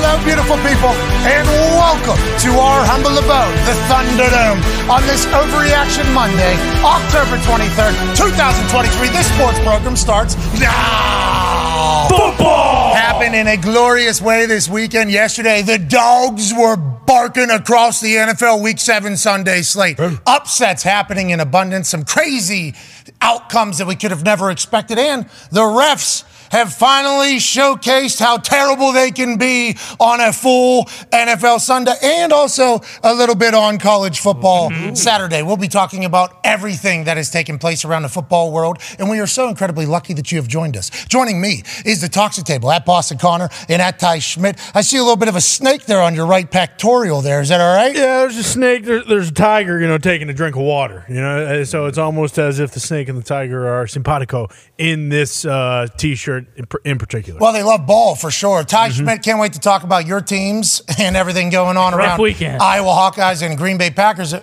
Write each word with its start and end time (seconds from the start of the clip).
Hello, 0.00 0.14
beautiful 0.22 0.54
people, 0.62 0.94
and 1.26 1.42
welcome 1.74 2.14
to 2.38 2.50
our 2.54 2.86
humble 2.86 3.18
abode, 3.18 3.50
the 3.66 3.74
Thunderdome, 3.90 4.62
on 4.86 5.02
this 5.10 5.26
Overreaction 5.26 6.06
Monday, 6.14 6.54
October 6.86 7.34
23rd, 7.42 7.98
2023. 8.14 9.08
This 9.08 9.26
sports 9.34 9.58
program 9.66 9.96
starts 9.96 10.36
now. 10.60 12.06
Football! 12.08 12.94
Happened 12.94 13.34
in 13.34 13.48
a 13.48 13.56
glorious 13.56 14.22
way 14.22 14.46
this 14.46 14.68
weekend. 14.68 15.10
Yesterday, 15.10 15.62
the 15.62 15.78
dogs 15.78 16.54
were 16.54 16.76
barking 16.76 17.50
across 17.50 18.00
the 18.00 18.14
NFL 18.14 18.62
Week 18.62 18.78
7 18.78 19.16
Sunday 19.16 19.62
slate. 19.62 19.98
Upsets 19.98 20.84
happening 20.84 21.30
in 21.30 21.40
abundance, 21.40 21.88
some 21.88 22.04
crazy 22.04 22.76
outcomes 23.20 23.78
that 23.78 23.88
we 23.88 23.96
could 23.96 24.12
have 24.12 24.22
never 24.22 24.52
expected, 24.52 24.96
and 24.96 25.24
the 25.50 25.62
refs 25.62 26.22
have 26.50 26.72
finally 26.72 27.36
showcased 27.36 28.20
how 28.20 28.38
terrible 28.38 28.92
they 28.92 29.10
can 29.10 29.36
be 29.36 29.76
on 30.00 30.20
a 30.20 30.32
full 30.32 30.84
NFL 31.12 31.60
Sunday 31.60 31.94
and 32.02 32.32
also 32.32 32.80
a 33.02 33.14
little 33.14 33.34
bit 33.34 33.54
on 33.54 33.78
college 33.78 34.20
football 34.20 34.70
Saturday. 34.94 35.42
We'll 35.42 35.56
be 35.56 35.68
talking 35.68 36.04
about 36.04 36.38
everything 36.44 37.04
that 37.04 37.16
has 37.16 37.30
taken 37.30 37.58
place 37.58 37.84
around 37.84 38.02
the 38.02 38.08
football 38.08 38.52
world, 38.52 38.78
and 38.98 39.10
we 39.10 39.20
are 39.20 39.26
so 39.26 39.48
incredibly 39.48 39.86
lucky 39.86 40.14
that 40.14 40.32
you 40.32 40.38
have 40.38 40.48
joined 40.48 40.76
us. 40.76 40.90
Joining 41.06 41.40
me 41.40 41.62
is 41.84 42.00
the 42.00 42.08
Toxic 42.08 42.44
Table 42.44 42.70
at 42.70 42.84
Boston 42.84 43.18
Connor 43.18 43.48
and 43.68 43.82
at 43.82 43.98
Ty 43.98 44.20
Schmidt. 44.20 44.58
I 44.74 44.80
see 44.82 44.96
a 44.96 45.02
little 45.02 45.16
bit 45.16 45.28
of 45.28 45.36
a 45.36 45.40
snake 45.40 45.84
there 45.86 46.00
on 46.00 46.14
your 46.14 46.26
right 46.26 46.50
pectoral 46.50 47.20
there. 47.20 47.40
Is 47.40 47.48
that 47.48 47.60
all 47.60 47.74
right? 47.74 47.94
Yeah, 47.94 48.20
there's 48.20 48.36
a 48.36 48.44
snake. 48.44 48.84
There, 48.84 49.02
there's 49.02 49.30
a 49.30 49.34
tiger, 49.34 49.80
you 49.80 49.86
know, 49.86 49.98
taking 49.98 50.28
a 50.28 50.34
drink 50.34 50.56
of 50.56 50.62
water. 50.62 51.04
You 51.08 51.20
know, 51.20 51.44
uh, 51.44 51.64
so 51.64 51.86
it's 51.86 51.98
almost 51.98 52.38
as 52.38 52.58
if 52.58 52.72
the 52.72 52.80
snake 52.80 53.08
and 53.08 53.18
the 53.18 53.22
tiger 53.22 53.68
are 53.68 53.86
simpatico 53.86 54.48
in 54.76 55.08
this 55.08 55.44
uh, 55.44 55.86
t-shirt 55.96 56.37
in, 56.37 56.37
pr- 56.68 56.76
in 56.84 56.98
particular. 56.98 57.40
Well, 57.40 57.52
they 57.52 57.62
love 57.62 57.86
ball 57.86 58.14
for 58.14 58.30
sure. 58.30 58.64
Ty 58.64 58.88
Mm-hmm. 58.88 59.02
Schmidt 59.04 59.22
can't 59.22 59.40
wait 59.40 59.52
to 59.54 59.60
talk 59.60 59.82
about 59.82 60.06
your 60.06 60.20
teams 60.20 60.82
and 60.98 61.16
everything 61.16 61.50
going 61.50 61.76
on 61.76 61.92
Rough 61.94 62.06
around 62.06 62.20
weekend. 62.22 62.62
Iowa 62.62 62.88
Hawkeyes 62.90 63.42
and 63.42 63.56
Green 63.58 63.78
Bay 63.78 63.90
Packers. 63.90 64.34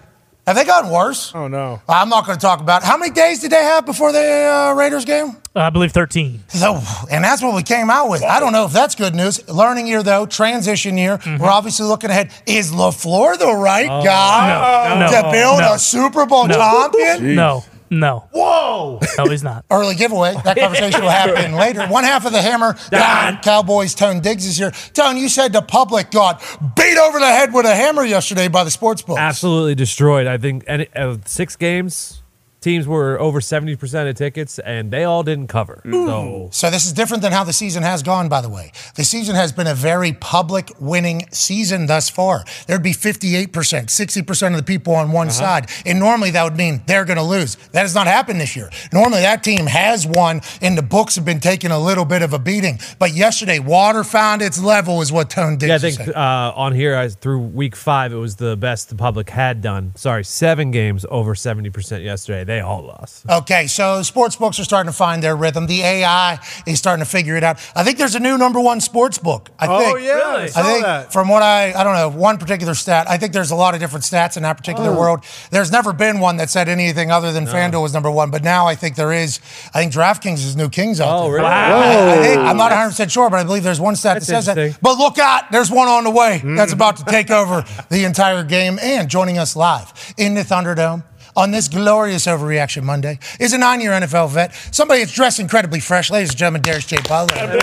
Have 0.48 0.56
they 0.56 0.64
gotten 0.64 0.92
worse? 0.92 1.32
oh 1.34 1.48
no. 1.48 1.82
I'm 1.90 2.08
not 2.08 2.28
going 2.28 2.38
to 2.38 2.42
talk 2.42 2.60
about 2.62 2.84
it. 2.84 2.86
How 2.86 2.98
many 2.98 3.12
days 3.12 3.40
did 3.40 3.50
they 3.52 3.64
have 3.64 3.84
before 3.84 4.12
the 4.12 4.20
uh, 4.22 4.76
Raiders 4.78 5.04
game? 5.04 5.38
I 5.56 5.72
believe 5.72 5.92
13. 5.92 6.44
So, 6.50 6.80
and 7.10 7.24
that's 7.24 7.42
what 7.42 7.56
we 7.56 7.64
came 7.64 7.90
out 7.90 8.10
with. 8.10 8.22
I 8.22 8.40
don't 8.40 8.52
know 8.54 8.66
if 8.66 8.72
that's 8.72 8.94
good 8.94 9.16
news. 9.16 9.48
Learning 9.50 9.88
year 9.88 10.04
though, 10.04 10.28
transition 10.28 11.00
year. 11.00 11.18
Mm-hmm. 11.18 11.42
We're 11.42 11.50
obviously 11.50 11.88
looking 11.88 12.12
ahead. 12.12 12.32
Is 12.46 12.72
Lafleur 12.72 13.40
the 13.40 13.56
right 13.56 13.88
guy 14.04 14.92
Oh, 14.94 15.00
no, 15.00 15.08
to 15.08 15.32
build 15.32 15.60
no. 15.62 15.74
a 15.74 15.80
Super 15.80 16.28
Bowl 16.28 16.46
No. 16.48 16.54
champion? 16.56 17.34
No, 17.36 17.64
no, 18.00 18.28
Whoa! 18.32 19.00
no, 19.18 19.26
he's 19.26 19.44
not. 19.44 19.66
Early 19.72 19.96
giveaway. 19.96 20.36
That 20.44 20.58
conversation 20.58 21.02
will 21.02 21.10
happen 21.10 21.54
later. 21.56 21.86
One 21.88 22.04
half 22.04 22.26
of 22.26 22.32
the 22.32 22.42
hammer. 22.42 22.76
down. 22.92 23.38
Cowboys. 23.42 23.96
Tone 23.96 24.22
Digz 24.22 24.46
is 24.46 24.58
here. 24.58 24.72
Tone, 24.94 25.18
you 25.18 25.30
said 25.30 25.54
the 25.54 25.62
public 25.62 26.12
got 26.12 26.42
beat 26.76 26.98
over 26.98 27.20
the 27.20 27.26
head 27.28 27.54
with 27.54 27.66
a 27.66 27.76
hammer 27.76 28.04
yesterday 28.04 28.48
by 28.48 28.64
the 28.64 28.72
sports 28.72 29.02
books. 29.02 29.20
absolutely 29.20 29.76
destroyed. 29.76 30.28
I 30.28 30.38
think 30.38 30.64
any, 30.68 30.88
uh, 30.96 31.18
six 31.26 31.56
games, 31.56 32.22
teams 32.66 32.88
were 32.88 33.20
over 33.20 33.40
70% 33.40 34.10
of 34.10 34.16
tickets, 34.16 34.58
and 34.58 34.90
they 34.90 35.04
all 35.04 35.22
didn't 35.22 35.48
cover. 35.48 35.82
So 35.86 36.50
So 36.52 36.72
this 36.72 36.88
is 36.88 36.94
different 36.94 37.22
than 37.22 37.32
how 37.32 37.44
the 37.44 37.54
season 37.54 37.84
has 37.84 38.02
gone, 38.02 38.28
by 38.28 38.42
the 38.42 38.50
way. 38.50 38.72
The 38.96 39.04
season 39.04 39.36
has 39.36 39.52
been 39.52 39.68
a 39.68 39.76
very 39.76 40.14
public 40.14 40.72
winning 40.80 41.28
season 41.32 41.86
thus 41.86 42.10
far. 42.10 42.44
There'd 42.66 42.82
be 42.82 42.92
58%, 42.92 43.52
60% 43.52 44.48
of 44.48 44.58
the 44.58 44.64
people 44.64 44.96
on 44.96 45.12
one 45.12 45.30
side. 45.30 45.70
And 45.86 46.00
normally 46.00 46.32
that 46.32 46.44
would 46.44 46.58
mean 46.58 46.82
they're 46.88 47.06
going 47.06 47.18
to 47.18 47.24
lose. 47.24 47.56
That 47.74 47.82
has 47.82 47.94
not 47.94 48.08
happened 48.08 48.42
this 48.42 48.56
year. 48.56 48.72
Normally 48.92 49.22
that 49.22 49.44
team 49.44 49.68
has 49.68 50.08
won 50.08 50.42
and 50.60 50.76
the 50.76 50.82
books 50.82 51.16
have 51.16 51.26
been 51.26 51.40
taking 51.40 51.70
a 51.70 51.80
little 51.80 52.06
bit 52.06 52.24
of 52.24 52.34
a 52.34 52.40
beating. 52.40 52.80
But 52.98 53.14
yesterday, 53.14 53.60
water 53.60 54.04
found 54.04 54.42
its 54.42 54.60
level 54.60 55.02
is 55.02 55.12
what 55.12 55.30
Tone 55.30 55.58
did. 55.58 55.70
yeah, 55.70 55.76
I 55.76 55.78
think 55.78 56.00
uh, 56.08 56.54
on 56.56 56.74
here 56.74 56.96
I, 56.98 57.10
through 57.10 57.42
week 57.42 57.76
five, 57.76 58.12
it 58.12 58.18
was 58.18 58.38
the 58.38 58.58
best 58.58 58.90
the 58.90 58.96
public 58.96 59.30
had 59.30 59.62
done. 59.62 59.92
Sorry, 59.96 60.24
seven 60.24 60.72
games 60.72 61.06
over 61.12 61.36
70% 61.36 62.04
yesterday. 62.04 62.44
They 62.44 62.55
all 62.62 62.84
lost. 62.84 63.26
Okay, 63.30 63.68
so 63.68 64.02
sports 64.04 64.36
books 64.36 64.60
are 64.60 64.64
starting 64.64 64.92
to 64.92 64.96
find 64.98 65.22
their 65.24 65.36
rhythm. 65.36 65.68
The 65.68 65.82
AI 65.82 66.40
is 66.66 66.80
starting 66.80 67.04
to 67.04 67.10
figure 67.10 67.36
it 67.36 67.44
out. 67.44 67.58
I 67.76 67.84
think 67.84 67.98
there's 67.98 68.16
a 68.16 68.20
new 68.20 68.38
number 68.38 68.60
one 68.60 68.82
sports 68.82 69.18
book. 69.18 69.50
I 69.60 69.68
Oh 69.68 69.80
think. 69.80 70.06
yeah, 70.08 70.14
I 70.26 70.42
I 70.44 70.48
saw 70.48 70.64
think 70.64 70.86
that. 70.86 71.14
from 71.14 71.30
what 71.30 71.42
I 71.44 71.74
I 71.74 71.84
don't 71.84 71.96
know 71.96 72.10
one 72.10 72.38
particular 72.38 72.74
stat. 72.74 73.10
I 73.10 73.18
think 73.18 73.34
there's 73.34 73.52
a 73.52 73.56
lot 73.56 73.74
of 73.74 73.80
different 73.80 74.04
stats 74.06 74.38
in 74.38 74.44
that 74.44 74.58
particular 74.58 74.90
Oh. 74.92 75.00
world. 75.00 75.24
There's 75.52 75.72
never 75.72 75.94
been 75.94 76.20
one 76.20 76.38
that 76.38 76.50
said 76.50 76.70
anything 76.70 77.12
other 77.12 77.32
than 77.32 77.46
FanDuel 77.48 77.82
was 77.82 77.94
number 77.94 78.12
one, 78.12 78.32
but 78.32 78.44
now 78.44 78.68
I 78.68 78.76
think 78.76 78.96
there 78.96 79.12
is. 79.14 79.40
I 79.74 79.80
think 79.80 79.94
DraftKings 79.94 80.46
is 80.46 80.56
new 80.56 80.70
kings 80.70 81.00
out 81.02 81.08
Oh, 81.20 81.24
there. 81.24 81.34
really? 81.36 81.46
I, 81.48 82.14
I 82.14 82.18
think, 82.24 82.38
I'm 82.42 82.58
not 82.58 82.72
100 82.72 82.90
percent 82.90 83.12
sure, 83.12 83.30
but 83.30 83.40
I 83.40 83.44
believe 83.44 83.64
there's 83.64 83.80
one 83.82 83.96
stat 83.96 84.16
That's 84.16 84.28
that 84.28 84.44
says 84.44 84.56
that. 84.56 84.82
But 84.82 84.98
look 84.98 85.18
out, 85.20 85.52
there's 85.52 85.72
one 85.72 85.88
on 85.88 86.04
the 86.04 86.12
way 86.12 86.36
Mm-hmm. 86.36 86.56
that's 86.56 86.74
about 86.74 86.98
to 86.98 87.04
take 87.06 87.30
over 87.32 87.64
the 87.90 88.04
entire 88.06 88.44
game. 88.44 88.78
And 88.82 89.10
joining 89.10 89.38
us 89.38 89.56
live 89.56 89.92
in 90.18 90.34
the 90.34 90.42
Thunderdome. 90.42 91.04
On 91.38 91.52
this 91.52 91.68
glorious 91.68 92.28
overreaction 92.28 92.84
Monday 92.84 93.20
is 93.42 93.52
a 93.52 93.58
nine-year 93.58 93.92
NFL 93.92 94.30
vet, 94.30 94.54
somebody 94.72 95.02
that's 95.02 95.12
dressed 95.12 95.38
incredibly 95.38 95.82
fresh. 95.82 96.10
Ladies 96.10 96.30
and 96.30 96.38
gentlemen, 96.38 96.62
Darius 96.62 96.86
J. 96.86 96.96
Butler. 97.10 97.60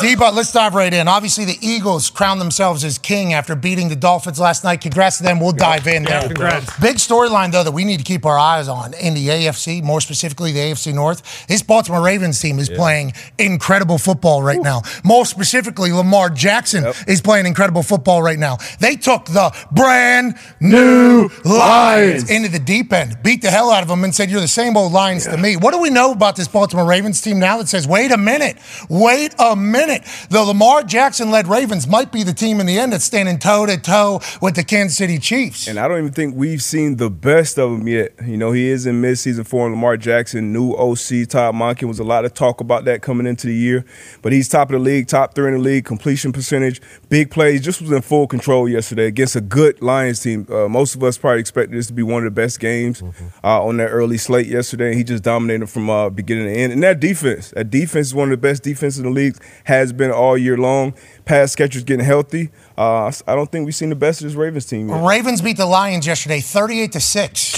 D-But, 0.00 0.32
let's 0.34 0.52
dive 0.52 0.74
right 0.74 0.92
in. 0.92 1.06
Obviously, 1.06 1.44
the 1.44 1.58
Eagles 1.60 2.08
crowned 2.08 2.40
themselves 2.40 2.82
as 2.82 2.96
king 2.96 3.34
after 3.34 3.54
beating 3.54 3.90
the 3.90 3.96
Dolphins 3.96 4.40
last 4.40 4.64
night. 4.64 4.80
Congrats 4.80 5.18
to 5.18 5.22
them. 5.22 5.38
We'll 5.38 5.52
dive 5.52 5.86
in 5.86 6.04
there. 6.04 6.22
congrats. 6.22 6.80
Big 6.80 6.96
storyline, 6.96 7.52
though, 7.52 7.62
that 7.62 7.72
we 7.72 7.84
need 7.84 7.98
to 7.98 8.04
keep 8.04 8.24
our 8.24 8.38
eyes 8.38 8.68
on 8.68 8.94
in 8.94 9.12
the 9.12 9.28
AFC, 9.28 9.82
more 9.82 10.00
specifically 10.00 10.52
the 10.52 10.60
AFC 10.60 10.94
North. 10.94 11.46
This 11.48 11.62
Baltimore 11.62 12.00
Ravens 12.02 12.40
team 12.40 12.58
is 12.58 12.70
playing 12.70 13.12
incredible 13.38 13.98
football 13.98 14.42
right 14.42 14.62
now. 14.62 14.80
More 15.04 15.26
specifically, 15.26 15.92
Lamar 15.92 16.30
Jackson 16.30 16.86
is 17.06 17.20
playing 17.20 17.44
incredible 17.44 17.82
football 17.82 18.22
right 18.22 18.38
now. 18.38 18.56
They 18.80 18.96
took 18.96 19.26
the 19.26 19.54
brand 19.70 20.36
new 20.58 21.28
Lions 21.44 22.30
into 22.30 22.48
the 22.48 22.61
deep 22.64 22.92
end, 22.92 23.22
beat 23.22 23.42
the 23.42 23.50
hell 23.50 23.70
out 23.70 23.82
of 23.82 23.88
them, 23.88 24.04
and 24.04 24.14
said, 24.14 24.30
You're 24.30 24.40
the 24.40 24.48
same 24.48 24.76
old 24.76 24.92
Lions 24.92 25.26
to 25.26 25.36
me. 25.36 25.56
What 25.56 25.72
do 25.72 25.80
we 25.80 25.90
know 25.90 26.12
about 26.12 26.36
this 26.36 26.48
Baltimore 26.48 26.86
Ravens 26.86 27.20
team 27.20 27.38
now 27.38 27.58
that 27.58 27.68
says, 27.68 27.86
Wait 27.86 28.10
a 28.12 28.16
minute, 28.16 28.56
wait 28.88 29.34
a 29.38 29.56
minute? 29.56 30.02
The 30.30 30.42
Lamar 30.42 30.82
Jackson 30.82 31.30
led 31.30 31.46
Ravens 31.46 31.86
might 31.86 32.12
be 32.12 32.22
the 32.22 32.32
team 32.32 32.60
in 32.60 32.66
the 32.66 32.78
end 32.78 32.92
that's 32.92 33.04
standing 33.04 33.38
toe 33.38 33.66
to 33.66 33.76
toe 33.76 34.20
with 34.40 34.56
the 34.56 34.64
Kansas 34.64 34.96
City 34.96 35.18
Chiefs. 35.18 35.68
And 35.68 35.78
I 35.78 35.88
don't 35.88 35.98
even 35.98 36.12
think 36.12 36.34
we've 36.34 36.62
seen 36.62 36.96
the 36.96 37.10
best 37.10 37.58
of 37.58 37.70
him 37.72 37.88
yet. 37.88 38.12
You 38.24 38.36
know, 38.36 38.52
he 38.52 38.68
is 38.68 38.86
in 38.86 39.00
midseason 39.00 39.46
form. 39.46 39.72
Lamar 39.72 39.96
Jackson, 39.96 40.52
new 40.52 40.72
OC, 40.72 41.28
Todd 41.28 41.54
Monken 41.54 41.88
was 41.88 41.98
a 41.98 42.04
lot 42.04 42.24
of 42.24 42.34
talk 42.34 42.60
about 42.60 42.84
that 42.84 43.02
coming 43.02 43.26
into 43.26 43.46
the 43.46 43.54
year. 43.54 43.84
But 44.22 44.32
he's 44.32 44.48
top 44.48 44.68
of 44.68 44.72
the 44.72 44.78
league, 44.78 45.08
top 45.08 45.34
three 45.34 45.48
in 45.48 45.54
the 45.54 45.60
league, 45.60 45.84
completion 45.84 46.32
percentage, 46.32 46.80
big 47.08 47.30
plays. 47.30 47.60
Just 47.62 47.80
was 47.80 47.90
in 47.90 48.02
full 48.02 48.26
control 48.26 48.68
yesterday 48.68 49.06
against 49.06 49.36
a 49.36 49.40
good 49.40 49.80
Lions 49.82 50.20
team. 50.20 50.46
Uh, 50.50 50.68
most 50.68 50.94
of 50.94 51.02
us 51.02 51.18
probably 51.18 51.40
expected 51.40 51.76
this 51.76 51.86
to 51.88 51.92
be 51.92 52.02
one 52.02 52.26
of 52.26 52.34
the 52.34 52.40
best 52.40 52.51
games 52.58 53.02
uh, 53.42 53.62
on 53.62 53.76
that 53.78 53.88
early 53.88 54.18
slate 54.18 54.46
yesterday. 54.46 54.94
He 54.94 55.04
just 55.04 55.22
dominated 55.22 55.68
from 55.68 55.90
uh, 55.90 56.10
beginning 56.10 56.46
to 56.46 56.52
end. 56.52 56.72
And 56.72 56.82
that 56.82 57.00
defense, 57.00 57.50
that 57.50 57.70
defense 57.70 58.08
is 58.08 58.14
one 58.14 58.28
of 58.28 58.30
the 58.30 58.36
best 58.48 58.62
defenses 58.62 58.98
in 58.98 59.04
the 59.04 59.10
league, 59.10 59.36
has 59.64 59.92
been 59.92 60.10
all 60.10 60.36
year 60.36 60.56
long. 60.56 60.94
Pass 61.24 61.54
catchers 61.54 61.84
getting 61.84 62.04
healthy. 62.04 62.50
Uh, 62.76 63.12
I 63.26 63.34
don't 63.34 63.50
think 63.50 63.64
we've 63.66 63.74
seen 63.74 63.90
the 63.90 63.94
best 63.96 64.20
of 64.20 64.28
this 64.28 64.34
Ravens 64.34 64.66
team 64.66 64.88
yet. 64.88 65.04
Ravens 65.04 65.42
beat 65.42 65.56
the 65.56 65.66
Lions 65.66 66.06
yesterday, 66.06 66.40
38 66.40 66.92
to 66.92 67.00
6. 67.00 67.52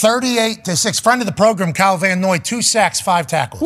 38 0.00 0.64
to 0.64 0.76
6. 0.76 1.00
Friend 1.00 1.22
of 1.22 1.26
the 1.26 1.32
program, 1.32 1.72
Kyle 1.72 1.96
Van 1.96 2.20
Noy, 2.20 2.38
two 2.38 2.60
sacks, 2.62 3.00
five 3.00 3.26
tackles. 3.26 3.62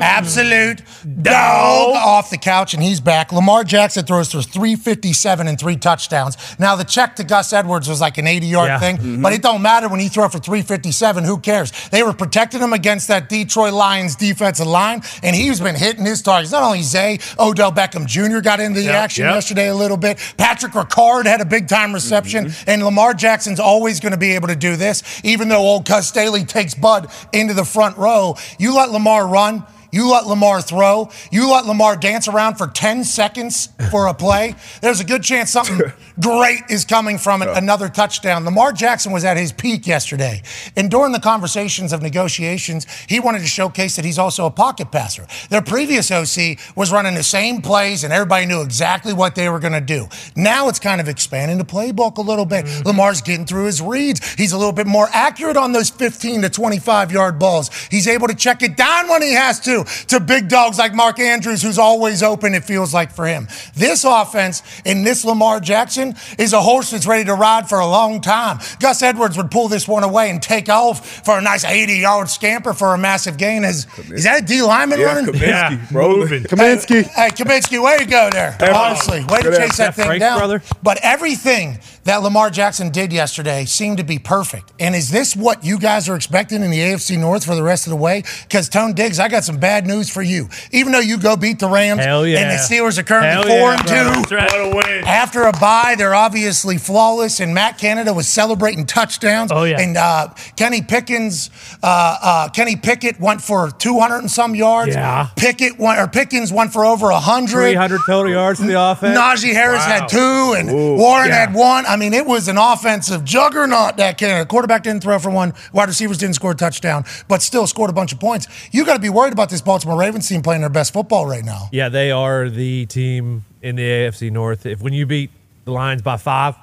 Absolute 0.00 0.82
dog 1.22 1.96
off 1.96 2.30
the 2.30 2.36
couch, 2.36 2.74
and 2.74 2.82
he's 2.82 3.00
back. 3.00 3.32
Lamar 3.32 3.64
Jackson 3.64 4.04
throws 4.04 4.30
for 4.32 4.42
357 4.42 5.48
and 5.48 5.58
three 5.58 5.76
touchdowns. 5.76 6.36
Now, 6.58 6.76
the 6.76 6.84
check 6.84 7.16
to 7.16 7.24
Gus 7.24 7.52
Edwards 7.52 7.88
was 7.88 8.00
like 8.00 8.18
an 8.18 8.26
80 8.26 8.46
yard 8.46 8.68
Yeah. 8.68 8.78
thing, 8.78 9.22
but 9.22 9.32
it 9.32 9.42
don't 9.42 9.62
matter 9.62 9.88
when 9.88 10.00
he 10.00 10.08
throw 10.08 10.28
for 10.28 10.38
357. 10.38 11.24
Who 11.24 11.38
cares? 11.38 11.72
They 11.90 12.02
were 12.02 12.12
protecting 12.12 12.60
him 12.60 12.72
against 12.72 13.08
that 13.08 13.28
Detroit 13.28 13.72
Lions 13.72 14.16
defensive 14.16 14.66
line, 14.66 15.02
and 15.22 15.34
he's 15.34 15.60
been 15.60 15.74
hitting 15.74 16.04
his 16.04 16.20
targets. 16.20 16.52
Not 16.52 16.62
only 16.62 16.82
Zay, 16.82 17.18
Odell 17.38 17.72
Beckham 17.72 18.06
Jr. 18.06 18.40
got 18.40 18.60
into 18.60 18.80
the 18.80 18.90
action 18.90 19.24
yep. 19.24 19.34
yesterday 19.34 19.68
a 19.68 19.74
little 19.74 19.96
bit. 19.96 20.01
Patrick 20.02 20.72
Ricard 20.72 21.26
had 21.26 21.40
a 21.40 21.44
big 21.44 21.68
time 21.68 21.92
reception, 21.92 22.46
mm-hmm. 22.46 22.70
and 22.70 22.84
Lamar 22.84 23.14
Jackson's 23.14 23.60
always 23.60 24.00
going 24.00 24.12
to 24.12 24.18
be 24.18 24.32
able 24.32 24.48
to 24.48 24.56
do 24.56 24.76
this, 24.76 25.02
even 25.24 25.48
though 25.48 25.58
old 25.60 25.86
Cuz 25.86 26.08
Staley 26.08 26.44
takes 26.44 26.74
Bud 26.74 27.10
into 27.32 27.54
the 27.54 27.64
front 27.64 27.96
row. 27.96 28.36
You 28.58 28.74
let 28.74 28.90
Lamar 28.90 29.26
run. 29.26 29.64
You 29.92 30.10
let 30.10 30.26
Lamar 30.26 30.62
throw. 30.62 31.10
You 31.30 31.50
let 31.50 31.66
Lamar 31.66 31.96
dance 31.96 32.26
around 32.26 32.56
for 32.56 32.66
10 32.66 33.04
seconds 33.04 33.68
for 33.90 34.06
a 34.06 34.14
play. 34.14 34.54
There's 34.80 35.00
a 35.00 35.04
good 35.04 35.22
chance 35.22 35.50
something 35.50 35.80
great 36.20 36.62
is 36.70 36.86
coming 36.86 37.18
from 37.18 37.42
it. 37.42 37.48
Another 37.50 37.90
touchdown. 37.90 38.46
Lamar 38.46 38.72
Jackson 38.72 39.12
was 39.12 39.22
at 39.24 39.36
his 39.36 39.52
peak 39.52 39.86
yesterday. 39.86 40.42
And 40.76 40.90
during 40.90 41.12
the 41.12 41.20
conversations 41.20 41.92
of 41.92 42.00
negotiations, 42.00 42.86
he 43.06 43.20
wanted 43.20 43.40
to 43.40 43.46
showcase 43.46 43.96
that 43.96 44.04
he's 44.06 44.18
also 44.18 44.46
a 44.46 44.50
pocket 44.50 44.90
passer. 44.90 45.26
Their 45.50 45.60
previous 45.60 46.10
OC 46.10 46.58
was 46.74 46.90
running 46.90 47.14
the 47.14 47.22
same 47.22 47.60
plays, 47.60 48.02
and 48.02 48.14
everybody 48.14 48.46
knew 48.46 48.62
exactly 48.62 49.12
what 49.12 49.34
they 49.34 49.50
were 49.50 49.58
going 49.58 49.74
to 49.74 49.80
do. 49.80 50.08
Now 50.34 50.68
it's 50.68 50.78
kind 50.78 51.02
of 51.02 51.08
expanding 51.08 51.58
the 51.58 51.64
playbook 51.64 52.16
a 52.16 52.22
little 52.22 52.46
bit. 52.46 52.64
Mm-hmm. 52.64 52.88
Lamar's 52.88 53.20
getting 53.20 53.44
through 53.44 53.66
his 53.66 53.82
reads. 53.82 54.34
He's 54.34 54.52
a 54.52 54.58
little 54.58 54.72
bit 54.72 54.86
more 54.86 55.08
accurate 55.12 55.58
on 55.58 55.72
those 55.72 55.90
15 55.90 56.42
to 56.42 56.48
25 56.48 57.12
yard 57.12 57.38
balls. 57.38 57.70
He's 57.90 58.08
able 58.08 58.28
to 58.28 58.34
check 58.34 58.62
it 58.62 58.76
down 58.76 59.08
when 59.08 59.20
he 59.20 59.32
has 59.32 59.60
to. 59.60 59.81
Too 59.84 60.12
to 60.12 60.20
big 60.20 60.48
dogs 60.48 60.78
like 60.78 60.94
Mark 60.94 61.18
Andrews, 61.18 61.62
who's 61.62 61.78
always 61.78 62.22
open, 62.22 62.54
it 62.54 62.64
feels 62.64 62.92
like 62.92 63.10
for 63.12 63.26
him. 63.26 63.48
This 63.74 64.04
offense 64.04 64.62
in 64.84 65.04
this 65.04 65.24
Lamar 65.24 65.58
Jackson 65.60 66.14
is 66.38 66.52
a 66.52 66.60
horse 66.60 66.90
that's 66.90 67.06
ready 67.06 67.24
to 67.24 67.34
ride 67.34 67.68
for 67.68 67.78
a 67.80 67.86
long 67.86 68.20
time. 68.20 68.58
Gus 68.80 69.02
Edwards 69.02 69.36
would 69.36 69.50
pull 69.50 69.68
this 69.68 69.88
one 69.88 70.04
away 70.04 70.28
and 70.30 70.42
take 70.42 70.68
off 70.68 71.24
for 71.24 71.38
a 71.38 71.40
nice 71.42 71.64
80 71.64 71.94
yard 71.94 72.28
scamper 72.28 72.74
for 72.74 72.92
a 72.94 72.98
massive 72.98 73.38
gain. 73.38 73.64
Is, 73.64 73.86
is 74.10 74.24
that 74.24 74.42
a 74.42 74.44
D 74.44 74.60
lineman 74.62 75.00
Yeah, 75.00 75.06
running? 75.06 75.32
Kaminsky, 75.32 75.40
Yeah, 75.46 75.86
bro. 75.90 76.16
moving. 76.16 76.42
Kaminsky. 76.44 77.04
Hey, 77.04 77.28
Kaminsky, 77.30 77.82
way 77.82 77.98
to 77.98 78.04
go 78.04 78.28
there. 78.30 78.52
Hey, 78.60 78.70
Honestly, 78.70 79.24
way 79.28 79.40
to 79.42 79.50
chase 79.56 79.76
that 79.78 79.86
Jeff 79.86 79.96
thing 79.96 80.06
Frank, 80.06 80.20
down. 80.20 80.38
brother. 80.38 80.62
But 80.82 80.98
everything 81.02 81.78
that 82.04 82.22
Lamar 82.22 82.50
Jackson 82.50 82.90
did 82.90 83.12
yesterday 83.12 83.64
seemed 83.64 83.98
to 83.98 84.04
be 84.04 84.18
perfect. 84.18 84.72
And 84.80 84.94
is 84.94 85.10
this 85.10 85.36
what 85.36 85.64
you 85.64 85.78
guys 85.78 86.08
are 86.08 86.16
expecting 86.16 86.62
in 86.62 86.70
the 86.70 86.78
AFC 86.78 87.18
North 87.18 87.44
for 87.44 87.54
the 87.54 87.62
rest 87.62 87.86
of 87.86 87.90
the 87.90 87.96
way? 87.96 88.22
Because 88.42 88.68
Tone 88.68 88.94
Digz, 88.94 89.20
I 89.20 89.28
got 89.28 89.44
some 89.44 89.58
bad 89.58 89.86
news 89.86 90.10
for 90.10 90.22
you. 90.22 90.48
Even 90.72 90.92
though 90.92 91.00
you 91.00 91.18
go 91.18 91.36
beat 91.36 91.58
the 91.58 91.68
Rams 91.68 92.00
yeah. 92.00 92.18
and 92.18 92.50
the 92.50 92.56
Steelers 92.56 92.98
are 92.98 93.02
currently 93.02 93.50
Hell 93.50 93.58
four 93.58 93.94
yeah, 93.94 94.14
and 94.16 94.28
two. 94.28 94.76
Win. 94.76 95.04
After 95.04 95.42
a 95.42 95.52
bye, 95.52 95.94
they're 95.96 96.14
obviously 96.14 96.78
flawless, 96.78 97.40
and 97.40 97.54
Matt 97.54 97.78
Canada 97.78 98.12
was 98.12 98.28
celebrating 98.28 98.86
touchdowns. 98.86 99.52
Oh, 99.52 99.64
yeah. 99.64 99.80
And 99.80 99.96
uh, 99.96 100.28
Kenny 100.56 100.82
Pickens, 100.82 101.50
uh, 101.82 102.18
uh, 102.22 102.48
Kenny 102.50 102.76
Pickett 102.76 103.20
went 103.20 103.40
for 103.40 103.70
200 103.70 104.18
and 104.18 104.30
some 104.30 104.54
yards. 104.54 104.94
Yeah. 104.94 105.28
Pickett 105.36 105.78
went, 105.78 106.00
or 106.00 106.08
Pickens 106.08 106.52
went 106.52 106.72
for 106.72 106.84
over 106.84 107.10
100. 107.10 107.50
300 107.50 108.00
total 108.06 108.32
yards 108.32 108.60
for 108.60 108.66
the 108.66 108.80
offense. 108.80 109.16
Najee 109.16 109.52
Harris 109.52 109.84
had 109.84 110.06
two, 110.08 110.54
and 110.56 110.72
Warren 110.98 111.30
had 111.30 111.54
one. 111.54 111.84
I 111.92 111.96
mean, 111.96 112.14
it 112.14 112.24
was 112.24 112.48
an 112.48 112.56
offensive 112.56 113.22
juggernaut. 113.22 113.98
That 113.98 114.16
Canada 114.16 114.46
quarterback 114.46 114.82
didn't 114.82 115.02
throw 115.02 115.18
for 115.18 115.28
one, 115.28 115.52
wide 115.74 115.88
receivers 115.88 116.16
didn't 116.16 116.36
score 116.36 116.52
a 116.52 116.54
touchdown, 116.54 117.04
but 117.28 117.42
still 117.42 117.66
scored 117.66 117.90
a 117.90 117.92
bunch 117.92 118.14
of 118.14 118.18
points. 118.18 118.46
You 118.72 118.86
got 118.86 118.94
to 118.94 118.98
be 118.98 119.10
worried 119.10 119.34
about 119.34 119.50
this 119.50 119.60
Baltimore 119.60 119.98
Ravens 119.98 120.26
team 120.26 120.40
playing 120.40 120.62
their 120.62 120.70
best 120.70 120.94
football 120.94 121.26
right 121.26 121.44
now. 121.44 121.68
Yeah, 121.70 121.90
they 121.90 122.10
are 122.10 122.48
the 122.48 122.86
team 122.86 123.44
in 123.60 123.76
the 123.76 123.82
AFC 123.82 124.30
North. 124.30 124.64
If 124.64 124.80
when 124.80 124.94
you 124.94 125.04
beat 125.04 125.32
the 125.66 125.72
Lions 125.72 126.00
by 126.00 126.16
five, 126.16 126.56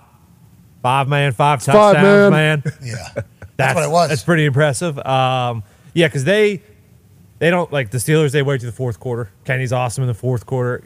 five 0.82 1.08
man, 1.08 1.32
five 1.32 1.62
five, 1.62 1.94
touchdowns, 1.94 2.32
man. 2.32 2.64
man. 2.66 2.74
Yeah, 2.84 3.22
That's 3.58 3.76
what 3.76 3.84
it 3.84 3.92
was. 3.92 4.10
That's 4.10 4.24
pretty 4.24 4.46
impressive. 4.46 4.98
Um, 4.98 5.62
yeah, 5.94 6.08
because 6.08 6.24
they 6.24 6.64
they 7.38 7.52
don't 7.52 7.72
like 7.72 7.92
the 7.92 8.00
Steelers. 8.00 8.32
They 8.32 8.42
wait 8.42 8.62
to 8.62 8.66
the 8.66 8.72
fourth 8.72 9.00
quarter. 9.00 9.30
Kenny's 9.46 9.74
awesome 9.74 10.06
in 10.06 10.08
the 10.08 10.16
fourth 10.16 10.48
quarter. 10.48 10.84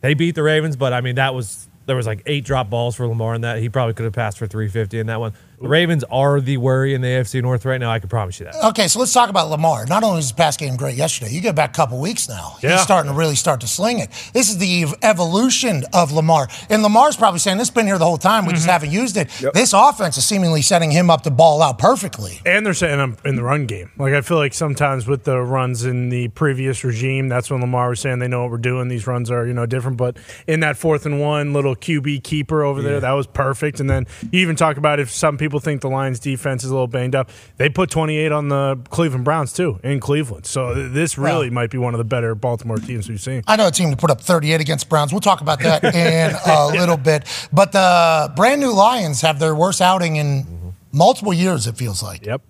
They 0.00 0.14
beat 0.14 0.34
the 0.34 0.42
Ravens, 0.42 0.74
but 0.74 0.92
I 0.92 1.02
mean 1.02 1.14
that 1.14 1.36
was 1.36 1.68
there 1.86 1.96
was 1.96 2.06
like 2.06 2.22
eight 2.26 2.44
drop 2.44 2.68
balls 2.68 2.96
for 2.96 3.06
Lamar 3.06 3.34
in 3.34 3.40
that. 3.42 3.58
He 3.58 3.68
probably 3.68 3.94
could 3.94 4.04
have 4.04 4.12
passed 4.12 4.38
for 4.38 4.46
350 4.46 4.98
in 4.98 5.06
that 5.06 5.20
one. 5.20 5.32
The 5.60 5.68
Ravens 5.68 6.04
are 6.10 6.40
the 6.40 6.58
worry 6.58 6.92
in 6.94 7.00
the 7.00 7.08
AFC 7.08 7.40
North 7.40 7.64
right 7.64 7.78
now. 7.80 7.90
I 7.90 7.98
can 7.98 8.08
promise 8.08 8.38
you 8.40 8.44
that. 8.46 8.54
Okay, 8.68 8.88
so 8.88 8.98
let's 8.98 9.12
talk 9.12 9.30
about 9.30 9.48
Lamar. 9.48 9.86
Not 9.86 10.02
only 10.02 10.16
was 10.16 10.26
his 10.26 10.32
pass 10.32 10.56
game 10.56 10.76
great 10.76 10.96
yesterday, 10.96 11.30
you 11.32 11.40
go 11.40 11.52
back 11.52 11.70
a 11.70 11.72
couple 11.72 11.98
weeks 12.00 12.28
now. 12.28 12.56
Yeah. 12.62 12.72
He's 12.72 12.82
starting 12.82 13.10
to 13.10 13.16
really 13.16 13.36
start 13.36 13.60
to 13.62 13.66
sling 13.66 13.98
it. 14.00 14.10
This 14.34 14.50
is 14.50 14.58
the 14.58 14.86
evolution 15.02 15.82
of 15.94 16.12
Lamar. 16.12 16.48
And 16.68 16.82
Lamar's 16.82 17.16
probably 17.16 17.38
saying, 17.40 17.56
this 17.58 17.68
has 17.68 17.74
been 17.74 17.86
here 17.86 17.98
the 17.98 18.04
whole 18.04 18.18
time. 18.18 18.44
We 18.44 18.48
Mm-hmm. 18.50 18.56
just 18.56 18.66
haven't 18.68 18.90
used 18.90 19.16
it. 19.16 19.28
This 19.54 19.72
offense 19.72 20.16
is 20.18 20.24
seemingly 20.26 20.62
setting 20.62 20.90
him 20.90 21.10
up 21.10 21.22
to 21.22 21.30
ball 21.30 21.62
out 21.62 21.78
perfectly. 21.78 22.40
And 22.44 22.64
they're 22.66 22.74
setting 22.74 23.00
up 23.00 23.24
in 23.24 23.36
the 23.36 23.42
run 23.42 23.66
game. 23.66 23.90
Like 23.98 24.12
I 24.14 24.20
feel 24.20 24.36
like 24.36 24.52
sometimes 24.54 25.06
with 25.06 25.24
the 25.24 25.40
runs 25.40 25.84
in 25.84 26.08
the 26.10 26.28
previous 26.28 26.84
regime, 26.84 27.28
that's 27.28 27.50
when 27.50 27.60
Lamar 27.60 27.88
was 27.90 28.00
saying 28.00 28.18
they 28.18 28.28
know 28.28 28.42
what 28.42 28.50
we're 28.50 28.58
doing. 28.58 28.88
These 28.88 29.06
runs 29.06 29.30
are 29.30 29.46
you 29.46 29.52
know 29.54 29.64
different. 29.66 29.96
But 29.96 30.16
in 30.46 30.60
that 30.60 30.76
fourth 30.76 31.06
and 31.06 31.20
one 31.20 31.52
little 31.52 31.74
QB 31.76 32.22
keeper 32.24 32.62
over 32.62 32.82
there, 32.82 33.00
that 33.00 33.12
was 33.12 33.26
perfect. 33.26 33.80
And 33.80 33.88
then 33.90 34.06
you 34.30 34.40
even 34.40 34.56
talk 34.56 34.76
about 34.76 35.00
if 35.00 35.10
some 35.10 35.36
people 35.38 35.45
think 35.48 35.80
the 35.80 35.88
Lions 35.88 36.18
defense 36.18 36.64
is 36.64 36.70
a 36.70 36.72
little 36.74 36.86
banged 36.86 37.14
up, 37.14 37.30
they 37.56 37.68
put 37.68 37.90
28 37.90 38.32
on 38.32 38.48
the 38.48 38.78
Cleveland 38.90 39.24
Browns 39.24 39.52
too 39.52 39.78
in 39.82 40.00
Cleveland. 40.00 40.46
So 40.46 40.74
this 40.88 41.16
really 41.16 41.48
Well- 41.48 41.54
might 41.54 41.70
be 41.70 41.78
one 41.78 41.94
of 41.94 41.98
the 41.98 42.04
better 42.04 42.34
Baltimore 42.34 42.78
teams 42.78 43.08
we've 43.08 43.20
seen. 43.20 43.42
I 43.46 43.56
know 43.56 43.66
a 43.66 43.70
team 43.70 43.90
to 43.90 43.96
put 43.96 44.10
up 44.10 44.20
38 44.20 44.60
against 44.60 44.88
Browns. 44.88 45.12
We'll 45.12 45.20
talk 45.20 45.40
about 45.40 45.60
that 45.60 45.84
in 45.94 46.34
a 46.46 46.66
little 46.78 46.96
bit. 46.96 47.24
But 47.52 47.72
the 47.72 48.32
brand 48.36 48.60
new 48.60 48.72
Lions 48.72 49.20
have 49.22 49.38
their 49.38 49.54
worst 49.54 49.80
outing 49.80 50.16
in 50.16 50.74
multiple 50.92 51.32
years, 51.32 51.66
it 51.66 51.76
feels 51.76 52.02
like. 52.02 52.24
Yep. 52.26 52.42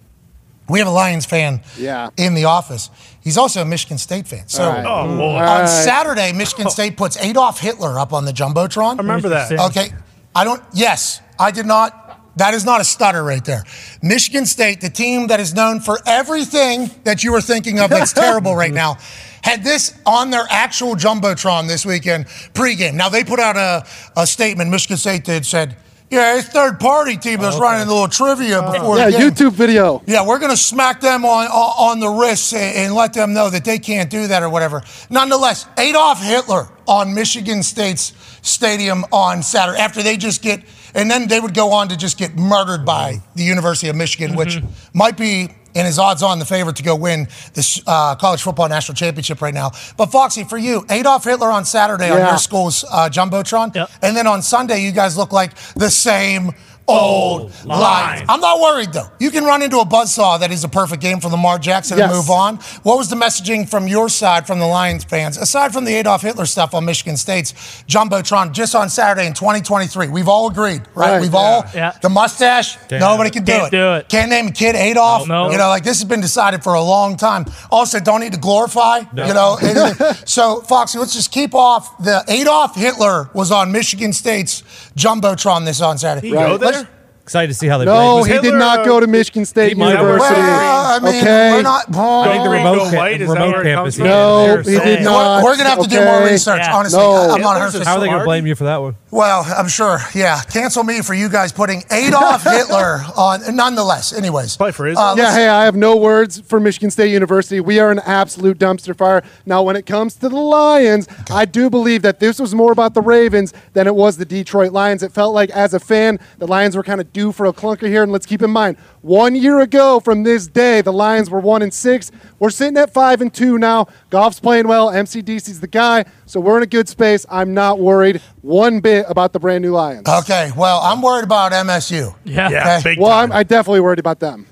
We 0.69 0.81
have 0.81 0.89
a 0.89 0.93
Lions 0.93 1.27
fan 1.27 1.61
Yeah. 1.79 2.11
in 2.17 2.35
the 2.35 2.47
office. 2.47 2.91
He's 3.23 3.39
also 3.39 3.63
a 3.63 3.65
Michigan 3.65 3.99
State 3.99 4.27
fan. 4.27 4.49
So 4.49 4.65
All 4.65 4.71
right. 4.73 4.85
Oh 4.85 4.91
on 5.37 5.41
right. 5.41 5.67
Saturday, 5.69 6.33
Michigan 6.33 6.67
oh. 6.67 6.71
State 6.71 6.97
puts 6.97 7.17
Adolf 7.19 7.61
Hitler 7.61 7.99
up 8.01 8.13
on 8.13 8.25
the 8.25 8.33
Jumbotron. 8.33 8.95
I 8.95 8.97
remember 8.97 9.29
that. 9.29 9.53
Okay. 9.53 9.93
I 10.35 10.45
don't, 10.45 10.63
yes, 10.75 11.21
I 11.39 11.51
did 11.51 11.67
not. 11.67 12.03
That 12.37 12.55
is 12.55 12.65
not 12.65 12.81
a 12.81 12.85
stutter 12.85 13.25
right 13.25 13.45
there. 13.45 13.65
Michigan 14.03 14.47
State, 14.47 14.81
the 14.81 14.91
team 14.91 15.29
that 15.29 15.41
is 15.41 15.55
known 15.55 15.81
for 15.81 15.99
everything 16.07 16.91
that 17.05 17.25
you 17.25 17.33
were 17.33 17.41
thinking 17.41 17.81
of 17.81 17.91
that's 17.91 18.13
terrible 18.13 18.55
right 18.55 18.75
now, 18.85 18.99
had 19.43 19.65
this 19.65 19.99
on 20.05 20.31
their 20.31 20.47
actual 20.51 20.95
Jumbotron 20.97 21.67
this 21.67 21.87
weekend 21.87 22.27
pregame. 22.53 22.95
Now, 22.95 23.09
they 23.09 23.25
put 23.25 23.41
out 23.41 23.57
a, 23.57 23.87
a 24.21 24.27
statement, 24.27 24.71
Michigan 24.71 24.97
State 24.97 25.25
did, 25.25 25.47
said, 25.47 25.77
yeah, 26.11 26.39
it's 26.39 26.49
third 26.49 26.79
party 26.79 27.17
team 27.17 27.41
that's 27.41 27.57
oh, 27.57 27.61
running 27.61 27.89
a 27.89 27.91
little 27.91 28.07
trivia 28.07 28.61
oh. 28.63 28.73
before 28.73 28.97
Yeah, 28.97 29.07
the 29.07 29.19
game. 29.19 29.31
YouTube 29.31 29.53
video. 29.53 30.03
Yeah, 30.07 30.25
we're 30.25 30.39
going 30.39 30.53
to 30.53 30.57
smack 30.57 31.01
them 31.01 31.25
on 31.25 31.47
on 31.47 31.91
on 31.97 32.01
the 32.01 32.09
wrists 32.09 32.53
and, 32.53 32.77
and 32.77 32.95
let 32.95 33.13
them 33.13 33.33
know 33.33 33.51
that 33.51 33.65
they 33.65 33.79
can't 33.79 34.09
do 34.09 34.29
that 34.29 34.43
or 34.43 34.49
whatever. 34.49 34.83
Nonetheless, 35.11 35.67
Adolf 35.77 36.23
Hitler 36.23 36.69
on 36.87 37.13
Michigan 37.13 37.63
State's 37.65 38.13
stadium 38.43 39.05
on 39.11 39.43
Saturday 39.43 39.81
after 39.81 40.03
they 40.03 40.17
just 40.17 40.43
get, 40.43 40.63
and 40.97 41.09
then 41.11 41.29
they 41.29 41.39
would 41.39 41.55
go 41.55 41.73
on 41.73 41.89
to 41.89 41.97
just 41.97 42.19
get 42.19 42.35
murdered 42.37 42.85
by 42.85 43.21
the 43.37 43.45
University 43.45 43.89
of 43.89 43.95
Michigan, 43.97 44.35
which 44.37 44.59
might 44.93 45.17
be 45.17 45.51
and 45.77 45.87
his 45.87 45.99
odds 45.99 46.23
on 46.23 46.39
the 46.39 46.45
favorite 46.47 46.75
to 46.77 46.83
go 46.83 46.97
win 46.97 47.29
this 47.53 47.83
uh, 47.87 48.15
college 48.15 48.41
football 48.41 48.67
national 48.67 48.95
championship 48.97 49.43
right 49.43 49.53
now. 49.53 49.71
But 49.99 50.07
Foxy, 50.07 50.43
for 50.45 50.57
you, 50.57 50.87
Adolf 50.89 51.25
Hitler 51.25 51.51
on 51.51 51.67
Saturday 51.67 52.09
on 52.11 52.17
your 52.19 52.39
school's 52.39 52.83
uh, 52.91 53.11
jumbotron, 53.13 53.75
Yep. 53.75 53.91
and 54.01 54.17
then 54.17 54.27
on 54.27 54.41
Sunday 54.41 54.83
you 54.83 54.91
guys 54.91 55.19
look 55.19 55.33
like 55.33 55.53
the 55.75 55.91
same 55.91 56.53
old 56.89 57.51
Lions. 57.65 57.67
lions. 57.67 58.27
I'm 58.29 58.41
not 58.41 58.61
worried 58.61 58.93
though. 58.93 59.09
You 59.19 59.31
can 59.31 59.45
run 59.45 59.63
into 59.63 59.79
a 59.81 59.85
buzzsaw 59.85 60.39
that 60.41 60.51
is 60.53 60.65
a 60.65 60.69
perfect 60.69 61.03
game 61.03 61.21
for 61.21 61.29
Lamar 61.29 61.59
Jackson 61.59 61.99
Yes. 61.99 62.09
and 62.11 62.17
move 62.17 62.31
on. 62.31 62.57
What 62.83 62.99
was 62.99 63.09
the 63.11 63.17
messaging 63.17 63.69
from 63.69 63.89
your 63.89 64.09
side, 64.09 64.47
from 64.47 64.59
the 64.61 64.67
Lions 64.67 65.05
fans, 65.05 65.37
aside 65.37 65.73
from 65.73 65.85
the 65.85 65.95
Adolf 65.95 66.23
Hitler 66.23 66.47
stuff 66.47 66.75
on 66.75 66.85
Michigan 66.85 67.17
State's 67.17 67.53
Jumbotron 67.89 68.53
just 68.53 68.75
on 68.75 68.89
Saturday 68.89 69.27
in 69.27 69.35
2023? 69.35 70.09
We've 70.09 70.29
all 70.29 70.49
agreed, 70.49 70.83
right? 70.95 71.13
Right. 71.13 71.21
We've 71.21 71.35
all, 71.35 71.65
Yeah. 71.75 71.93
the 72.03 72.09
mustache, 72.09 72.77
nobody 72.91 73.31
can 73.31 73.45
do 73.45 73.53
Can't 73.53 73.67
it. 73.67 73.71
do 73.71 73.93
it. 73.95 74.09
Can't 74.09 74.31
name 74.31 74.49
a 74.49 74.53
kid 74.53 74.77
Adolf. 74.77 75.27
No. 75.29 75.51
You 75.51 75.59
know, 75.59 75.69
like 75.69 75.83
this 75.85 75.99
has 76.01 76.09
been 76.09 76.21
decided 76.21 76.63
for 76.63 76.75
a 76.75 76.83
long 76.83 77.17
time. 77.17 77.47
Also, 77.71 77.99
don't 78.01 78.21
need 78.21 78.33
to 78.33 78.39
glorify, 78.39 78.99
you 79.15 79.35
know. 79.35 79.57
so, 80.25 80.61
Foxy, 80.63 80.99
let's 80.99 81.13
just 81.15 81.33
keep 81.33 81.55
off 81.55 81.97
the 81.99 82.23
Adolf 82.29 82.75
Hitler 82.77 83.29
was 83.35 83.51
on 83.51 83.73
Michigan 83.73 84.13
State's 84.13 84.63
Jumbotron 84.97 85.65
this 85.65 85.81
on 85.81 85.99
Saturday. 85.99 86.29
He 86.29 86.33
go 86.33 86.57
Let's- 86.57 86.79
there? 86.83 86.89
Excited 87.27 87.49
to 87.49 87.55
see 87.55 87.67
how 87.67 87.77
they 87.79 87.85
No, 87.87 88.21
play. 88.23 88.35
he 88.35 88.39
did 88.41 88.55
not 88.55 88.87
go 88.87 89.01
to 89.01 89.07
Michigan 89.09 89.45
State 89.45 89.77
he 89.77 89.83
University. 89.83 90.33
Well, 90.33 90.87
I 90.95 90.99
mean, 91.01 91.21
okay. 91.21 91.51
we're 91.55 91.63
not. 91.63 91.85
I 91.97 92.29
think 92.31 92.45
the 92.45 92.51
remote, 92.51 92.75
go 92.77 92.91
ca- 92.91 92.97
white, 92.97 93.21
is 93.21 93.29
that 93.29 93.35
remote 93.35 93.65
campus. 93.65 93.75
comes 93.75 93.95
he 93.97 94.01
from? 94.03 94.07
had 94.07 94.15
No, 94.15 94.57
he 94.63 94.77
so- 94.77 94.85
did 94.85 95.03
not. 95.03 95.43
We're, 95.43 95.51
we're 95.51 95.57
gonna 95.57 95.69
have 95.71 95.83
to 95.83 95.89
do 95.89 96.05
more 96.05 96.23
research. 96.25 96.61
Yeah. 96.61 96.77
Honestly, 96.77 97.01
No. 97.01 97.11
I- 97.13 97.35
I'm 97.35 97.41
not 97.41 97.55
Hitler's 97.57 97.75
100. 97.75 97.83
a 97.83 97.85
How 97.85 97.97
are 97.97 98.01
they 98.01 98.07
going 98.07 98.19
to 98.21 98.25
blame 98.25 98.47
you 98.47 98.55
for 98.55 98.63
that 98.65 98.81
one? 98.81 98.95
Well, 99.11 99.45
I'm 99.45 99.67
sure. 99.67 99.99
Yeah, 100.15 100.41
cancel 100.43 100.85
me 100.85 101.03
for 101.03 101.15
you 101.15 101.29
guys 101.29 101.51
putting 101.51 101.83
Adolf 101.91 102.45
Hitler 102.49 103.01
on. 103.17 103.57
Nonetheless, 103.57 104.13
anyways. 104.13 104.57
Play 104.57 104.71
for 104.71 104.87
Israel. 104.87 105.05
Uh, 105.05 105.17
Yeah, 105.17 105.35
hey, 105.35 105.49
I 105.49 105.65
have 105.65 105.75
no 105.75 105.97
words 105.97 106.41
for 106.43 106.61
Michigan 106.61 106.93
State 106.93 107.11
University. 107.11 107.59
We 107.59 107.81
are 107.81 107.91
an 107.91 107.99
absolute 108.07 108.57
dumpster 108.59 108.97
fire. 108.97 109.25
Now, 109.45 109.63
when 109.65 109.75
it 109.75 109.85
comes 109.87 110.15
to 110.17 110.29
the 110.29 110.37
Lions, 110.37 111.09
I 111.29 111.45
do 111.45 111.71
believe 111.71 112.03
that 112.03 112.21
this 112.21 112.39
was 112.39 112.55
more 112.55 112.71
about 112.71 112.95
the 112.95 113.01
Ravens 113.03 113.53
than 113.73 113.89
it 113.89 113.97
was 113.97 114.17
the 114.17 114.25
Detroit 114.25 114.71
Lions. 114.73 115.03
It 115.03 115.11
felt 115.13 115.35
like, 115.35 115.51
as 115.51 115.75
a 115.75 115.81
fan, 115.81 116.21
the 116.39 116.47
Lions 116.47 116.77
were 116.77 116.85
kind 116.85 117.01
of 117.01 117.13
due 117.17 117.33
for 117.33 117.47
a 117.47 117.53
clunker 117.53 117.89
here. 117.89 118.03
And 118.03 118.13
let's 118.13 118.27
keep 118.27 118.43
in 118.43 118.51
mind, 118.51 118.77
one 119.01 119.35
year 119.35 119.61
ago 119.61 120.01
from 120.01 120.23
this 120.23 120.47
day, 120.47 120.83
the 120.83 120.93
Lions 120.93 121.31
were 121.31 121.41
one 121.41 121.63
and 121.63 121.73
six. 121.73 122.13
We're 122.39 122.51
sitting 122.51 122.77
at 122.77 122.93
five 122.93 123.23
and 123.23 123.33
two 123.33 123.57
now. 123.57 123.87
Goff's 124.11 124.39
playing 124.39 124.69
well. 124.69 124.89
MCDC's 124.91 125.61
the 125.61 125.67
guy, 125.67 126.05
so 126.27 126.41
we're 126.41 126.59
in 126.59 126.63
a 126.63 126.67
good 126.67 126.91
space. 126.91 127.25
I'm 127.31 127.55
not 127.55 127.79
worried 127.79 128.21
one 128.43 128.81
bit 128.81 129.07
about 129.09 129.33
the 129.33 129.41
brand 129.41 129.63
new 129.65 129.73
Lions. 129.73 130.07
Okay. 130.07 130.51
Well, 130.55 130.79
I'm 130.83 131.01
worried 131.01 131.25
about 131.25 131.53
MSU. 131.53 132.15
Yeah. 132.25 132.51
Yeah, 132.51 132.77
Okay. 132.81 132.91
big 132.91 133.01
Well, 133.01 133.11
time. 133.11 133.33
I'm 133.33 133.39
I 133.39 133.43
definitely 133.45 133.81
worried 133.81 133.99
about 133.99 134.21
them. 134.21 134.47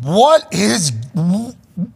What 0.00 0.48
is? 0.50 0.92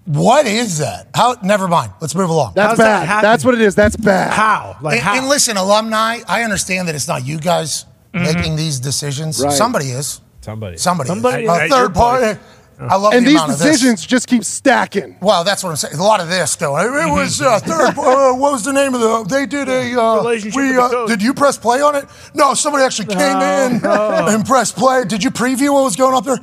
What 0.05 0.47
is 0.47 0.79
that? 0.79 1.09
How? 1.15 1.37
Never 1.43 1.67
mind. 1.69 1.93
Let's 2.03 2.15
move 2.15 2.29
along. 2.29 2.53
That's 2.55 2.73
How's 2.73 2.79
bad. 2.79 3.07
happen? 3.07 3.23
That's 3.31 3.45
what 3.47 3.55
it 3.55 3.63
is. 3.63 3.75
That's 3.75 3.97
bad. 3.97 4.33
how? 4.33 4.77
Like 4.83 4.95
and, 4.97 5.03
how? 5.03 5.17
and 5.17 5.29
listen, 5.29 5.57
alumni. 5.57 6.19
I 6.29 6.43
understand 6.43 6.87
that 6.89 6.95
it's 6.95 7.09
not 7.09 7.25
you 7.27 7.39
guys 7.39 7.87
making 8.13 8.57
these 8.57 8.81
decisions. 8.81 9.43
Right. 9.43 9.53
Somebody 9.53 9.87
is. 9.91 10.21
Somebody. 10.41 10.77
Somebody. 10.77 11.09
Somebody 11.09 11.45
is. 11.45 11.51
is. 11.51 11.57
A 11.59 11.69
third 11.69 11.95
party. 11.95 12.41
I 12.81 12.97
love 12.97 13.13
And 13.13 13.25
the 13.25 13.31
these 13.31 13.39
amount 13.39 13.53
of 13.53 13.59
this. 13.61 13.69
decisions 13.69 14.05
just 14.05 14.27
keep 14.27 14.43
stacking. 14.43 15.17
Well, 15.21 15.45
that's 15.45 15.63
what 15.63 15.71
I'm 15.71 15.77
saying. 15.77 15.95
A 15.95 16.03
lot 16.03 16.21
of 16.21 16.29
this 16.29 16.57
though. 16.57 16.77
It 16.79 17.13
was 17.13 17.41
uh, 17.41 17.61
third. 17.61 17.91
Uh, 17.97 18.33
what 18.35 18.53
was 18.53 18.65
the 18.65 18.73
name 18.73 18.95
of 18.95 19.01
the? 19.01 19.25
They 19.25 19.47
did 19.47 19.69
a. 19.69 20.01
Uh, 20.01 20.17
Relationship 20.17 20.57
we, 20.57 20.77
with 20.77 20.91
the 20.91 20.99
uh, 20.99 21.07
did 21.07 21.23
you 21.23 21.33
press 21.33 21.59
play 21.59 21.81
on 21.81 21.95
it? 21.95 22.07
No, 22.35 22.55
somebody 22.55 22.83
actually 22.85 23.15
came 23.15 23.37
in 23.37 23.81
and 23.85 24.45
pressed 24.45 24.75
play. 24.75 25.05
Did 25.05 25.23
you 25.23 25.31
preview 25.31 25.73
what 25.73 25.85
was 25.85 25.95
going 25.97 26.15
up 26.17 26.25
there? 26.25 26.39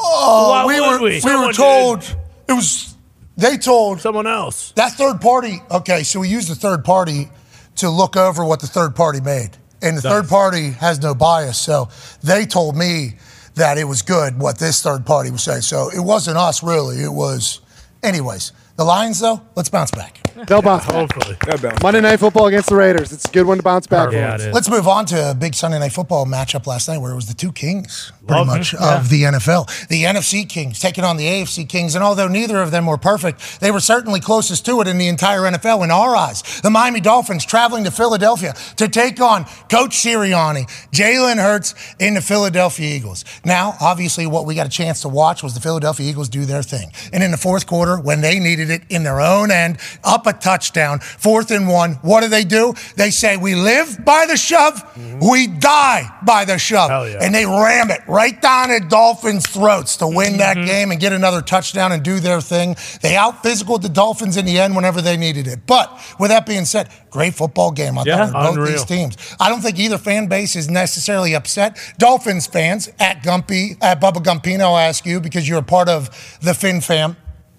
Oh, 0.00 0.50
Why 0.50 0.64
we 0.66 0.80
were 0.80 0.98
we? 1.02 1.04
we 1.10 1.14
were 1.16 1.20
Someone 1.20 1.54
told 1.54 2.16
it 2.48 2.52
was 2.52 2.94
They 3.36 3.58
told 3.58 4.00
someone 4.00 4.26
else. 4.26 4.72
That 4.76 4.92
third 4.92 5.20
party, 5.20 5.60
okay, 5.70 6.02
so 6.02 6.20
we 6.20 6.28
used 6.28 6.48
the 6.48 6.54
third 6.54 6.82
party 6.84 7.28
to 7.76 7.90
look 7.90 8.16
over 8.16 8.42
what 8.44 8.60
the 8.60 8.66
third 8.68 8.94
party 8.96 9.20
made. 9.20 9.50
And 9.84 9.98
the 9.98 10.02
third 10.02 10.28
party 10.28 10.70
has 10.70 11.02
no 11.02 11.14
bias. 11.14 11.58
So 11.58 11.90
they 12.22 12.46
told 12.46 12.76
me 12.76 13.16
that 13.54 13.76
it 13.78 13.84
was 13.84 14.02
good 14.02 14.38
what 14.38 14.58
this 14.58 14.82
third 14.82 15.04
party 15.04 15.30
was 15.30 15.42
saying. 15.42 15.62
So 15.62 15.90
it 15.90 16.00
wasn't 16.00 16.38
us, 16.38 16.62
really. 16.62 17.02
It 17.02 17.12
was, 17.12 17.60
anyways. 18.02 18.52
The 18.76 18.84
Lions, 18.84 19.20
though, 19.20 19.40
let's 19.54 19.68
bounce 19.68 19.90
back. 19.90 20.23
They'll 20.46 20.62
bounce 20.62 20.84
back. 20.86 20.94
Hopefully. 20.94 21.36
That 21.46 21.62
bounce 21.62 21.82
Monday 21.82 22.00
Night 22.00 22.18
Football 22.18 22.46
against 22.46 22.68
the 22.68 22.76
Raiders. 22.76 23.12
It's 23.12 23.24
a 23.24 23.30
good 23.30 23.46
one 23.46 23.56
to 23.58 23.62
bounce 23.62 23.86
back 23.86 24.12
Yeah, 24.12 24.32
from. 24.36 24.40
it 24.40 24.48
is. 24.48 24.54
Let's 24.54 24.68
move 24.70 24.88
on 24.88 25.06
to 25.06 25.30
a 25.30 25.34
big 25.34 25.54
Sunday 25.54 25.78
night 25.78 25.92
football 25.92 26.26
matchup 26.26 26.66
last 26.66 26.88
night 26.88 26.98
where 26.98 27.12
it 27.12 27.14
was 27.16 27.26
the 27.26 27.34
two 27.34 27.52
kings, 27.52 28.12
pretty 28.26 28.34
Love 28.38 28.46
much, 28.46 28.74
it. 28.74 28.80
of 28.80 29.08
the 29.08 29.22
NFL. 29.22 29.88
The 29.88 30.04
NFC 30.04 30.48
Kings 30.48 30.78
taking 30.80 31.04
on 31.04 31.16
the 31.16 31.24
AFC 31.26 31.68
Kings. 31.68 31.94
And 31.94 32.02
although 32.02 32.28
neither 32.28 32.60
of 32.62 32.70
them 32.70 32.86
were 32.86 32.98
perfect, 32.98 33.60
they 33.60 33.70
were 33.70 33.80
certainly 33.80 34.20
closest 34.20 34.64
to 34.66 34.80
it 34.80 34.88
in 34.88 34.98
the 34.98 35.08
entire 35.08 35.40
NFL 35.40 35.84
in 35.84 35.90
our 35.90 36.16
eyes. 36.16 36.42
The 36.62 36.70
Miami 36.70 37.00
Dolphins 37.00 37.44
traveling 37.44 37.84
to 37.84 37.90
Philadelphia 37.90 38.54
to 38.76 38.88
take 38.88 39.20
on 39.20 39.44
Coach 39.70 39.92
Sirianni, 39.96 40.64
Jalen 40.92 41.36
Hurts, 41.36 41.74
and 42.00 42.16
the 42.16 42.20
Philadelphia 42.20 42.94
Eagles. 42.94 43.24
Now, 43.44 43.76
obviously, 43.80 44.26
what 44.26 44.46
we 44.46 44.54
got 44.54 44.66
a 44.66 44.70
chance 44.70 45.02
to 45.02 45.08
watch 45.08 45.42
was 45.42 45.54
the 45.54 45.60
Philadelphia 45.60 46.08
Eagles 46.08 46.28
do 46.28 46.44
their 46.44 46.62
thing. 46.62 46.90
And 47.12 47.22
in 47.22 47.30
the 47.30 47.36
fourth 47.36 47.66
quarter, 47.66 47.98
when 47.98 48.20
they 48.20 48.38
needed 48.40 48.70
it 48.70 48.82
in 48.88 49.04
their 49.04 49.20
own 49.20 49.50
end, 49.50 49.78
up 50.02 50.23
a 50.26 50.32
touchdown, 50.32 51.00
fourth 51.00 51.50
and 51.50 51.68
one, 51.68 51.92
what 52.02 52.22
do 52.22 52.28
they 52.28 52.44
do? 52.44 52.74
They 52.96 53.10
say, 53.10 53.36
We 53.36 53.54
live 53.54 54.04
by 54.04 54.26
the 54.26 54.36
shove, 54.36 54.82
we 55.20 55.46
die 55.46 56.08
by 56.24 56.44
the 56.44 56.58
shove. 56.58 56.90
Hell 56.90 57.08
yeah. 57.08 57.18
And 57.22 57.34
they 57.34 57.46
ram 57.46 57.90
it 57.90 58.00
right 58.08 58.40
down 58.40 58.70
at 58.70 58.88
Dolphins' 58.88 59.46
throats 59.46 59.96
to 59.98 60.06
win 60.06 60.38
that 60.38 60.54
game 60.56 60.90
and 60.90 61.00
get 61.00 61.12
another 61.12 61.42
touchdown 61.42 61.92
and 61.92 62.02
do 62.02 62.20
their 62.20 62.40
thing. 62.40 62.76
They 63.02 63.16
out 63.16 63.42
physical 63.42 63.78
the 63.78 63.88
Dolphins 63.88 64.36
in 64.36 64.44
the 64.44 64.58
end 64.58 64.74
whenever 64.76 65.00
they 65.00 65.16
needed 65.16 65.46
it. 65.46 65.66
But 65.66 65.90
with 66.18 66.30
that 66.30 66.46
being 66.46 66.64
said, 66.64 66.88
great 67.10 67.34
football 67.34 67.70
game. 67.70 67.98
I 67.98 68.02
Yeah, 68.04 68.26
thought 68.26 68.54
both 68.56 68.68
these 68.68 68.84
teams. 68.84 69.16
I 69.38 69.48
don't 69.48 69.60
think 69.60 69.78
either 69.78 69.98
fan 69.98 70.26
base 70.26 70.56
is 70.56 70.68
necessarily 70.68 71.34
upset. 71.34 71.78
Dolphins 71.98 72.46
fans 72.46 72.88
at 72.98 73.22
Gumpy, 73.22 73.76
at 73.82 74.00
Bubba 74.00 74.22
Gumpino, 74.22 74.60
I'll 74.60 74.78
ask 74.78 75.06
you 75.06 75.20
because 75.20 75.48
you're 75.48 75.58
a 75.58 75.62
part 75.62 75.88
of 75.88 76.08
the 76.40 76.54
Fin 76.54 76.80
fam. 76.80 77.16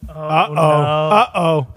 Uh 0.07 0.47
oh. 0.49 0.53
Uh 0.55 1.29
oh. 1.35 1.67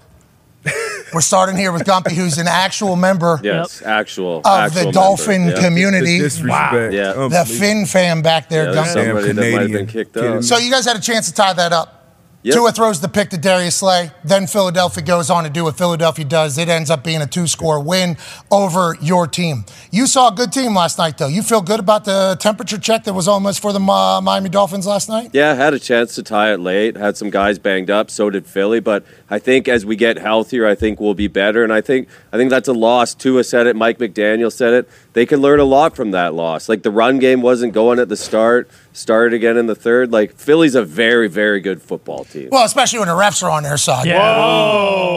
We're 1.15 1.21
starting 1.23 1.57
here 1.57 1.73
with 1.73 1.85
Gumpy, 1.85 2.13
who's 2.13 2.37
an 2.39 2.47
actual 2.49 2.95
member 2.95 3.41
Yes, 3.43 3.81
actual 3.83 4.39
of 4.41 4.47
actual 4.47 4.85
the. 4.87 4.93
Dolphin 4.93 5.49
Yeah. 5.49 5.61
community. 5.61 6.19
The 6.19 6.25
disrespect. 6.25 6.93
Yeah. 6.93 7.13
The 7.13 7.23
Unbelievable. 7.23 7.55
Fin 7.59 7.87
fam 7.87 8.21
back 8.23 8.49
there, 8.51 8.67
Yeah, 8.73 8.83
Gumpy. 8.83 8.93
somebody 8.93 9.33
that 9.33 9.53
might 9.53 9.63
have 9.63 9.71
been 9.73 9.87
kicked 9.87 10.15
kidding 10.15 10.33
out. 10.37 10.45
So 10.45 10.59
you 10.59 10.71
guys 10.71 10.85
had 10.85 10.97
a 10.97 11.01
chance 11.01 11.27
to 11.29 11.33
tie 11.35 11.55
that 11.55 11.73
up. 11.73 11.98
Yep. 12.43 12.55
Tua 12.55 12.71
throws 12.71 13.01
the 13.01 13.09
pick 13.09 13.31
to 13.31 13.37
Darius 13.37 13.75
Slay. 13.77 14.13
Then 14.23 14.47
Philadelphia 14.47 15.03
goes 15.03 15.29
on 15.29 15.43
to 15.43 15.51
do 15.51 15.65
what 15.65 15.77
Philadelphia 15.77 16.25
does. 16.25 16.57
It 16.57 16.69
ends 16.69 16.89
up 16.89 17.03
being 17.03 17.21
a 17.21 17.27
two-score 17.27 17.81
win 17.83 18.17
over 18.49 18.97
your 19.03 19.27
team. 19.27 19.65
You 19.91 20.07
saw 20.07 20.29
a 20.33 20.35
good 20.35 20.53
team 20.53 20.73
last 20.73 20.99
night, 20.99 21.19
though. 21.19 21.27
You 21.27 21.43
feel 21.43 21.61
good 21.61 21.81
about 21.81 22.05
the 22.05 22.37
temperature 22.39 22.79
check 22.79 23.03
that 23.05 23.13
was 23.13 23.27
almost 23.27 23.61
for 23.61 23.73
the 23.73 23.81
uh, 23.81 24.21
Miami 24.21 24.51
Dolphins 24.51 24.87
last 24.87 25.09
night? 25.09 25.31
Yeah, 25.33 25.55
had 25.55 25.75
a 25.75 25.81
chance 25.81 26.15
to 26.15 26.23
tie 26.23 26.53
it 26.53 26.61
late. 26.61 26.97
Had 26.97 27.17
some 27.17 27.31
guys 27.31 27.59
banged 27.59 27.91
up. 27.91 28.09
So 28.09 28.31
did 28.31 28.47
Philly. 28.47 28.79
But 28.79 29.05
I 29.29 29.41
think 29.41 29.67
as 29.67 29.85
we 29.85 29.97
get 29.97 30.17
healthier, 30.17 30.65
I 30.65 30.77
think 30.77 31.01
we'll 31.01 31.15
be 31.15 31.27
better. 31.29 31.65
And 31.65 31.73
I 31.73 31.81
think 31.81 32.09
I 32.33 32.37
think 32.37 32.51
that's 32.51 32.69
a 32.69 32.73
loss. 32.73 33.15
Tua 33.15 33.43
said 33.43 33.67
it. 33.67 33.75
Mike 33.75 33.99
McDaniel 33.99 34.53
said 34.53 34.75
it. 34.75 34.89
They 35.19 35.27
can 35.27 35.41
learn 35.41 35.59
a 35.59 35.65
lot 35.65 35.97
from 35.97 36.13
that 36.13 36.33
loss. 36.33 36.69
Like 36.69 36.85
the 36.85 36.93
run 36.93 37.19
game 37.19 37.43
wasn't 37.43 37.73
going 37.73 37.99
at 37.99 38.09
the 38.09 38.17
start. 38.17 38.71
Started 38.93 39.35
again 39.35 39.57
in 39.57 39.67
the 39.67 39.75
third. 39.75 40.13
Like 40.13 40.33
Philly's 40.37 40.77
a 40.77 40.85
very 40.85 41.27
very 41.29 41.61
good 41.61 41.83
football 41.83 42.25
team. 42.25 42.51
Well, 42.53 42.65
especially 42.65 43.01
when 43.01 43.09
the 43.09 43.15
refs 43.15 43.43
are 43.43 43.51
on 43.51 43.65
their 43.65 43.77
side. 43.79 44.07
Yeah, 44.07 44.21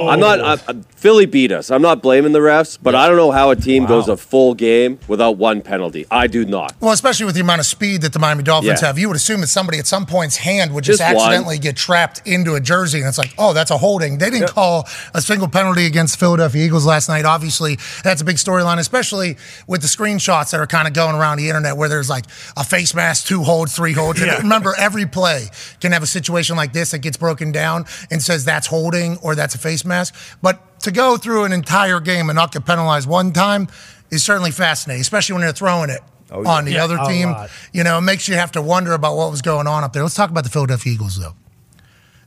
I'm 0.09 0.19
not. 0.19 0.39
I, 0.41 0.53
I, 0.67 0.73
Philly 0.95 1.25
beat 1.27 1.51
us. 1.51 1.69
I'm 1.71 1.81
not 1.83 2.01
blaming 2.01 2.31
the 2.31 2.39
refs, 2.39 2.77
but 2.81 2.95
I 2.95 3.07
don't 3.07 3.17
know 3.17 3.31
how 3.31 3.49
a 3.51 3.55
team 3.55 3.85
goes 3.85 4.07
a 4.07 4.17
full 4.17 4.53
game 4.55 4.99
without 5.07 5.37
one 5.37 5.61
penalty. 5.61 6.05
I 6.11 6.27
do 6.27 6.45
not. 6.45 6.75
Well, 6.79 6.91
especially 6.91 7.25
with 7.27 7.35
the 7.35 7.41
amount 7.41 7.59
of 7.59 7.65
speed 7.65 8.01
that 8.01 8.13
the 8.13 8.19
Miami 8.19 8.43
Dolphins 8.43 8.81
Yeah. 8.81 8.87
have, 8.87 8.99
you 8.99 9.07
would 9.07 9.17
assume 9.17 9.41
that 9.41 9.47
somebody 9.47 9.77
at 9.79 9.87
some 9.87 10.05
point's 10.05 10.37
hand 10.37 10.73
would 10.75 10.83
just, 10.83 10.99
Just 10.99 11.15
one. 11.15 11.25
accidentally 11.25 11.57
get 11.59 11.75
trapped 11.75 12.21
into 12.25 12.53
a 12.55 12.59
jersey, 12.59 12.99
and 12.99 13.07
it's 13.07 13.17
like, 13.17 13.33
oh, 13.39 13.53
that's 13.53 13.71
a 13.71 13.77
holding. 13.77 14.17
They 14.19 14.29
didn't 14.29 14.49
call 14.49 14.87
a 15.15 15.21
single 15.21 15.47
penalty 15.47 15.85
against 15.87 16.19
Philadelphia 16.19 16.63
Eagles 16.65 16.85
last 16.85 17.09
night. 17.09 17.25
Obviously, 17.25 17.77
that's 18.03 18.21
a 18.21 18.25
big 18.25 18.35
storyline, 18.35 18.77
especially 18.77 19.37
with 19.65 19.81
the 19.81 19.87
screenshots 19.95 20.51
that 20.51 20.59
are 20.59 20.67
kind 20.67 20.87
of 20.87 20.93
going 20.93 21.15
around 21.15 21.37
the 21.37 21.47
internet 21.49 21.77
where 21.77 21.89
there's 21.89 22.09
like 22.09 22.25
a 22.57 22.63
face 22.63 22.93
mask, 22.95 23.27
two 23.27 23.43
holds, 23.43 23.75
three 23.75 23.93
holds. 23.93 24.21
And 24.21 24.31
Remember, 24.39 24.73
every 24.77 25.05
play 25.05 25.47
can 25.79 25.91
have 25.91 26.03
a 26.03 26.07
situation 26.07 26.55
like 26.55 26.73
this 26.73 26.91
that 26.91 26.99
gets 26.99 27.17
broken 27.17 27.51
down 27.51 27.85
and 28.09 28.21
says 28.21 28.45
that's 28.45 28.67
holding 28.67 29.17
or 29.17 29.35
that's 29.35 29.55
a 29.55 29.57
face 29.59 29.85
mask. 29.85 30.15
But 30.41 30.79
to 30.81 30.91
go 30.91 31.17
through 31.17 31.43
an 31.45 31.51
entire 31.53 31.99
game 31.99 32.29
and 32.29 32.35
not 32.35 32.51
get 32.51 32.65
penalized 32.65 33.07
one 33.07 33.33
time 33.33 33.67
is 34.09 34.23
certainly 34.23 34.51
fascinating, 34.51 35.01
especially 35.01 35.33
when 35.33 35.41
they're 35.41 35.51
throwing 35.53 35.89
it 35.89 36.01
Oh, 36.33 36.43
yeah. 36.43 36.49
on 36.49 36.63
the 36.65 36.71
Yeah, 36.73 36.85
other 36.85 36.97
team. 37.07 37.35
You 37.73 37.83
know, 37.83 37.97
it 37.97 38.01
makes 38.01 38.27
you 38.29 38.35
have 38.35 38.53
to 38.53 38.61
wonder 38.61 38.93
about 38.93 39.17
what 39.17 39.29
was 39.31 39.41
going 39.41 39.67
on 39.67 39.83
up 39.83 39.91
there. 39.91 40.01
Let's 40.01 40.15
talk 40.15 40.29
about 40.29 40.45
the 40.45 40.49
Philadelphia 40.49 40.93
Eagles, 40.93 41.19
though. 41.19 41.35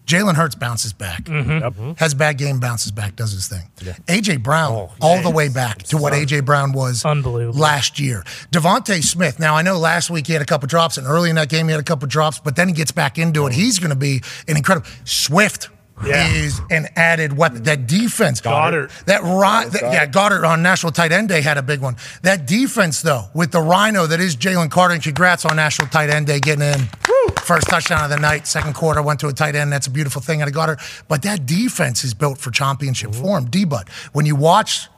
Jalen 0.06 0.34
Hurts 0.34 0.54
bounces 0.54 0.92
back, 0.92 1.24
mm-hmm. 1.24 1.50
Mm-hmm. 1.50 1.92
has 1.96 2.12
a 2.12 2.16
bad 2.16 2.36
game, 2.36 2.60
bounces 2.60 2.92
back, 2.92 3.16
does 3.16 3.32
his 3.32 3.48
thing. 3.48 3.62
AJ 4.06 4.42
Brown, 4.42 4.90
all 5.00 5.22
the 5.22 5.30
way 5.30 5.48
back 5.48 5.82
to 5.84 5.96
what 5.96 6.12
AJ 6.12 6.44
Brown 6.44 6.72
was 6.72 7.04
Unbelievable. 7.04 7.58
last 7.58 7.98
year. 7.98 8.22
DeVonta 8.52 9.02
Smith. 9.02 9.38
Now 9.40 9.56
I 9.56 9.62
know 9.62 9.78
last 9.78 10.10
week 10.10 10.26
he 10.26 10.34
had 10.34 10.42
a 10.42 10.46
couple 10.46 10.66
drops, 10.66 10.98
and 10.98 11.06
early 11.06 11.30
in 11.30 11.36
that 11.36 11.48
game 11.48 11.66
he 11.66 11.72
had 11.72 11.80
a 11.80 11.84
couple 11.84 12.06
drops, 12.06 12.38
but 12.38 12.54
then 12.54 12.68
he 12.68 12.74
gets 12.74 12.92
back 12.92 13.18
into 13.18 13.46
it. 13.46 13.54
He's 13.54 13.78
going 13.78 13.90
to 13.90 13.96
be 13.96 14.22
an 14.46 14.56
incredible 14.56 14.86
Swift. 15.04 15.68
Yeah. 16.04 16.28
Is 16.28 16.60
an 16.72 16.88
added 16.96 17.36
weapon. 17.36 17.62
That 17.62 17.86
defense, 17.86 18.40
Goedert. 18.40 18.90
That, 19.04 19.22
ri- 19.22 19.70
that 19.70 19.80
yeah, 19.80 20.06
Goedert 20.06 20.44
on 20.44 20.60
National 20.60 20.90
Tight 20.90 21.12
End 21.12 21.28
Day 21.28 21.40
had 21.40 21.56
a 21.56 21.62
big 21.62 21.80
one. 21.80 21.94
That 22.22 22.48
defense, 22.48 23.00
though, 23.00 23.26
with 23.32 23.52
the 23.52 23.60
Rhino 23.60 24.04
that 24.08 24.18
is 24.18 24.34
Jalen 24.36 24.72
Carter, 24.72 24.94
and 24.94 25.02
congrats 25.02 25.44
on 25.44 25.54
National 25.54 25.86
Tight 25.86 26.10
End 26.10 26.26
Day 26.26 26.40
getting 26.40 26.62
in. 26.64 26.88
First 27.44 27.68
touchdown 27.68 28.02
of 28.04 28.10
the 28.10 28.16
night, 28.18 28.46
second 28.46 28.74
quarter 28.74 29.02
went 29.02 29.20
to 29.20 29.28
a 29.28 29.32
tight 29.32 29.54
end. 29.54 29.70
That's 29.72 29.86
a 29.86 29.90
beautiful 29.90 30.22
thing 30.22 30.40
out 30.42 30.48
of 30.48 30.54
Goedert. 30.54 30.80
But 31.08 31.22
that 31.22 31.44
defense 31.46 32.02
is 32.04 32.14
built 32.14 32.38
for 32.38 32.50
championship 32.50 33.14
form. 33.14 33.46
D 33.46 33.64
Bud, 33.64 33.88
when 34.12 34.24
you 34.26 34.34
watch 34.34 34.88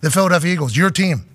the 0.00 0.10
Philadelphia 0.10 0.52
Eagles, 0.52 0.76
your 0.76 0.90
team 0.90 1.26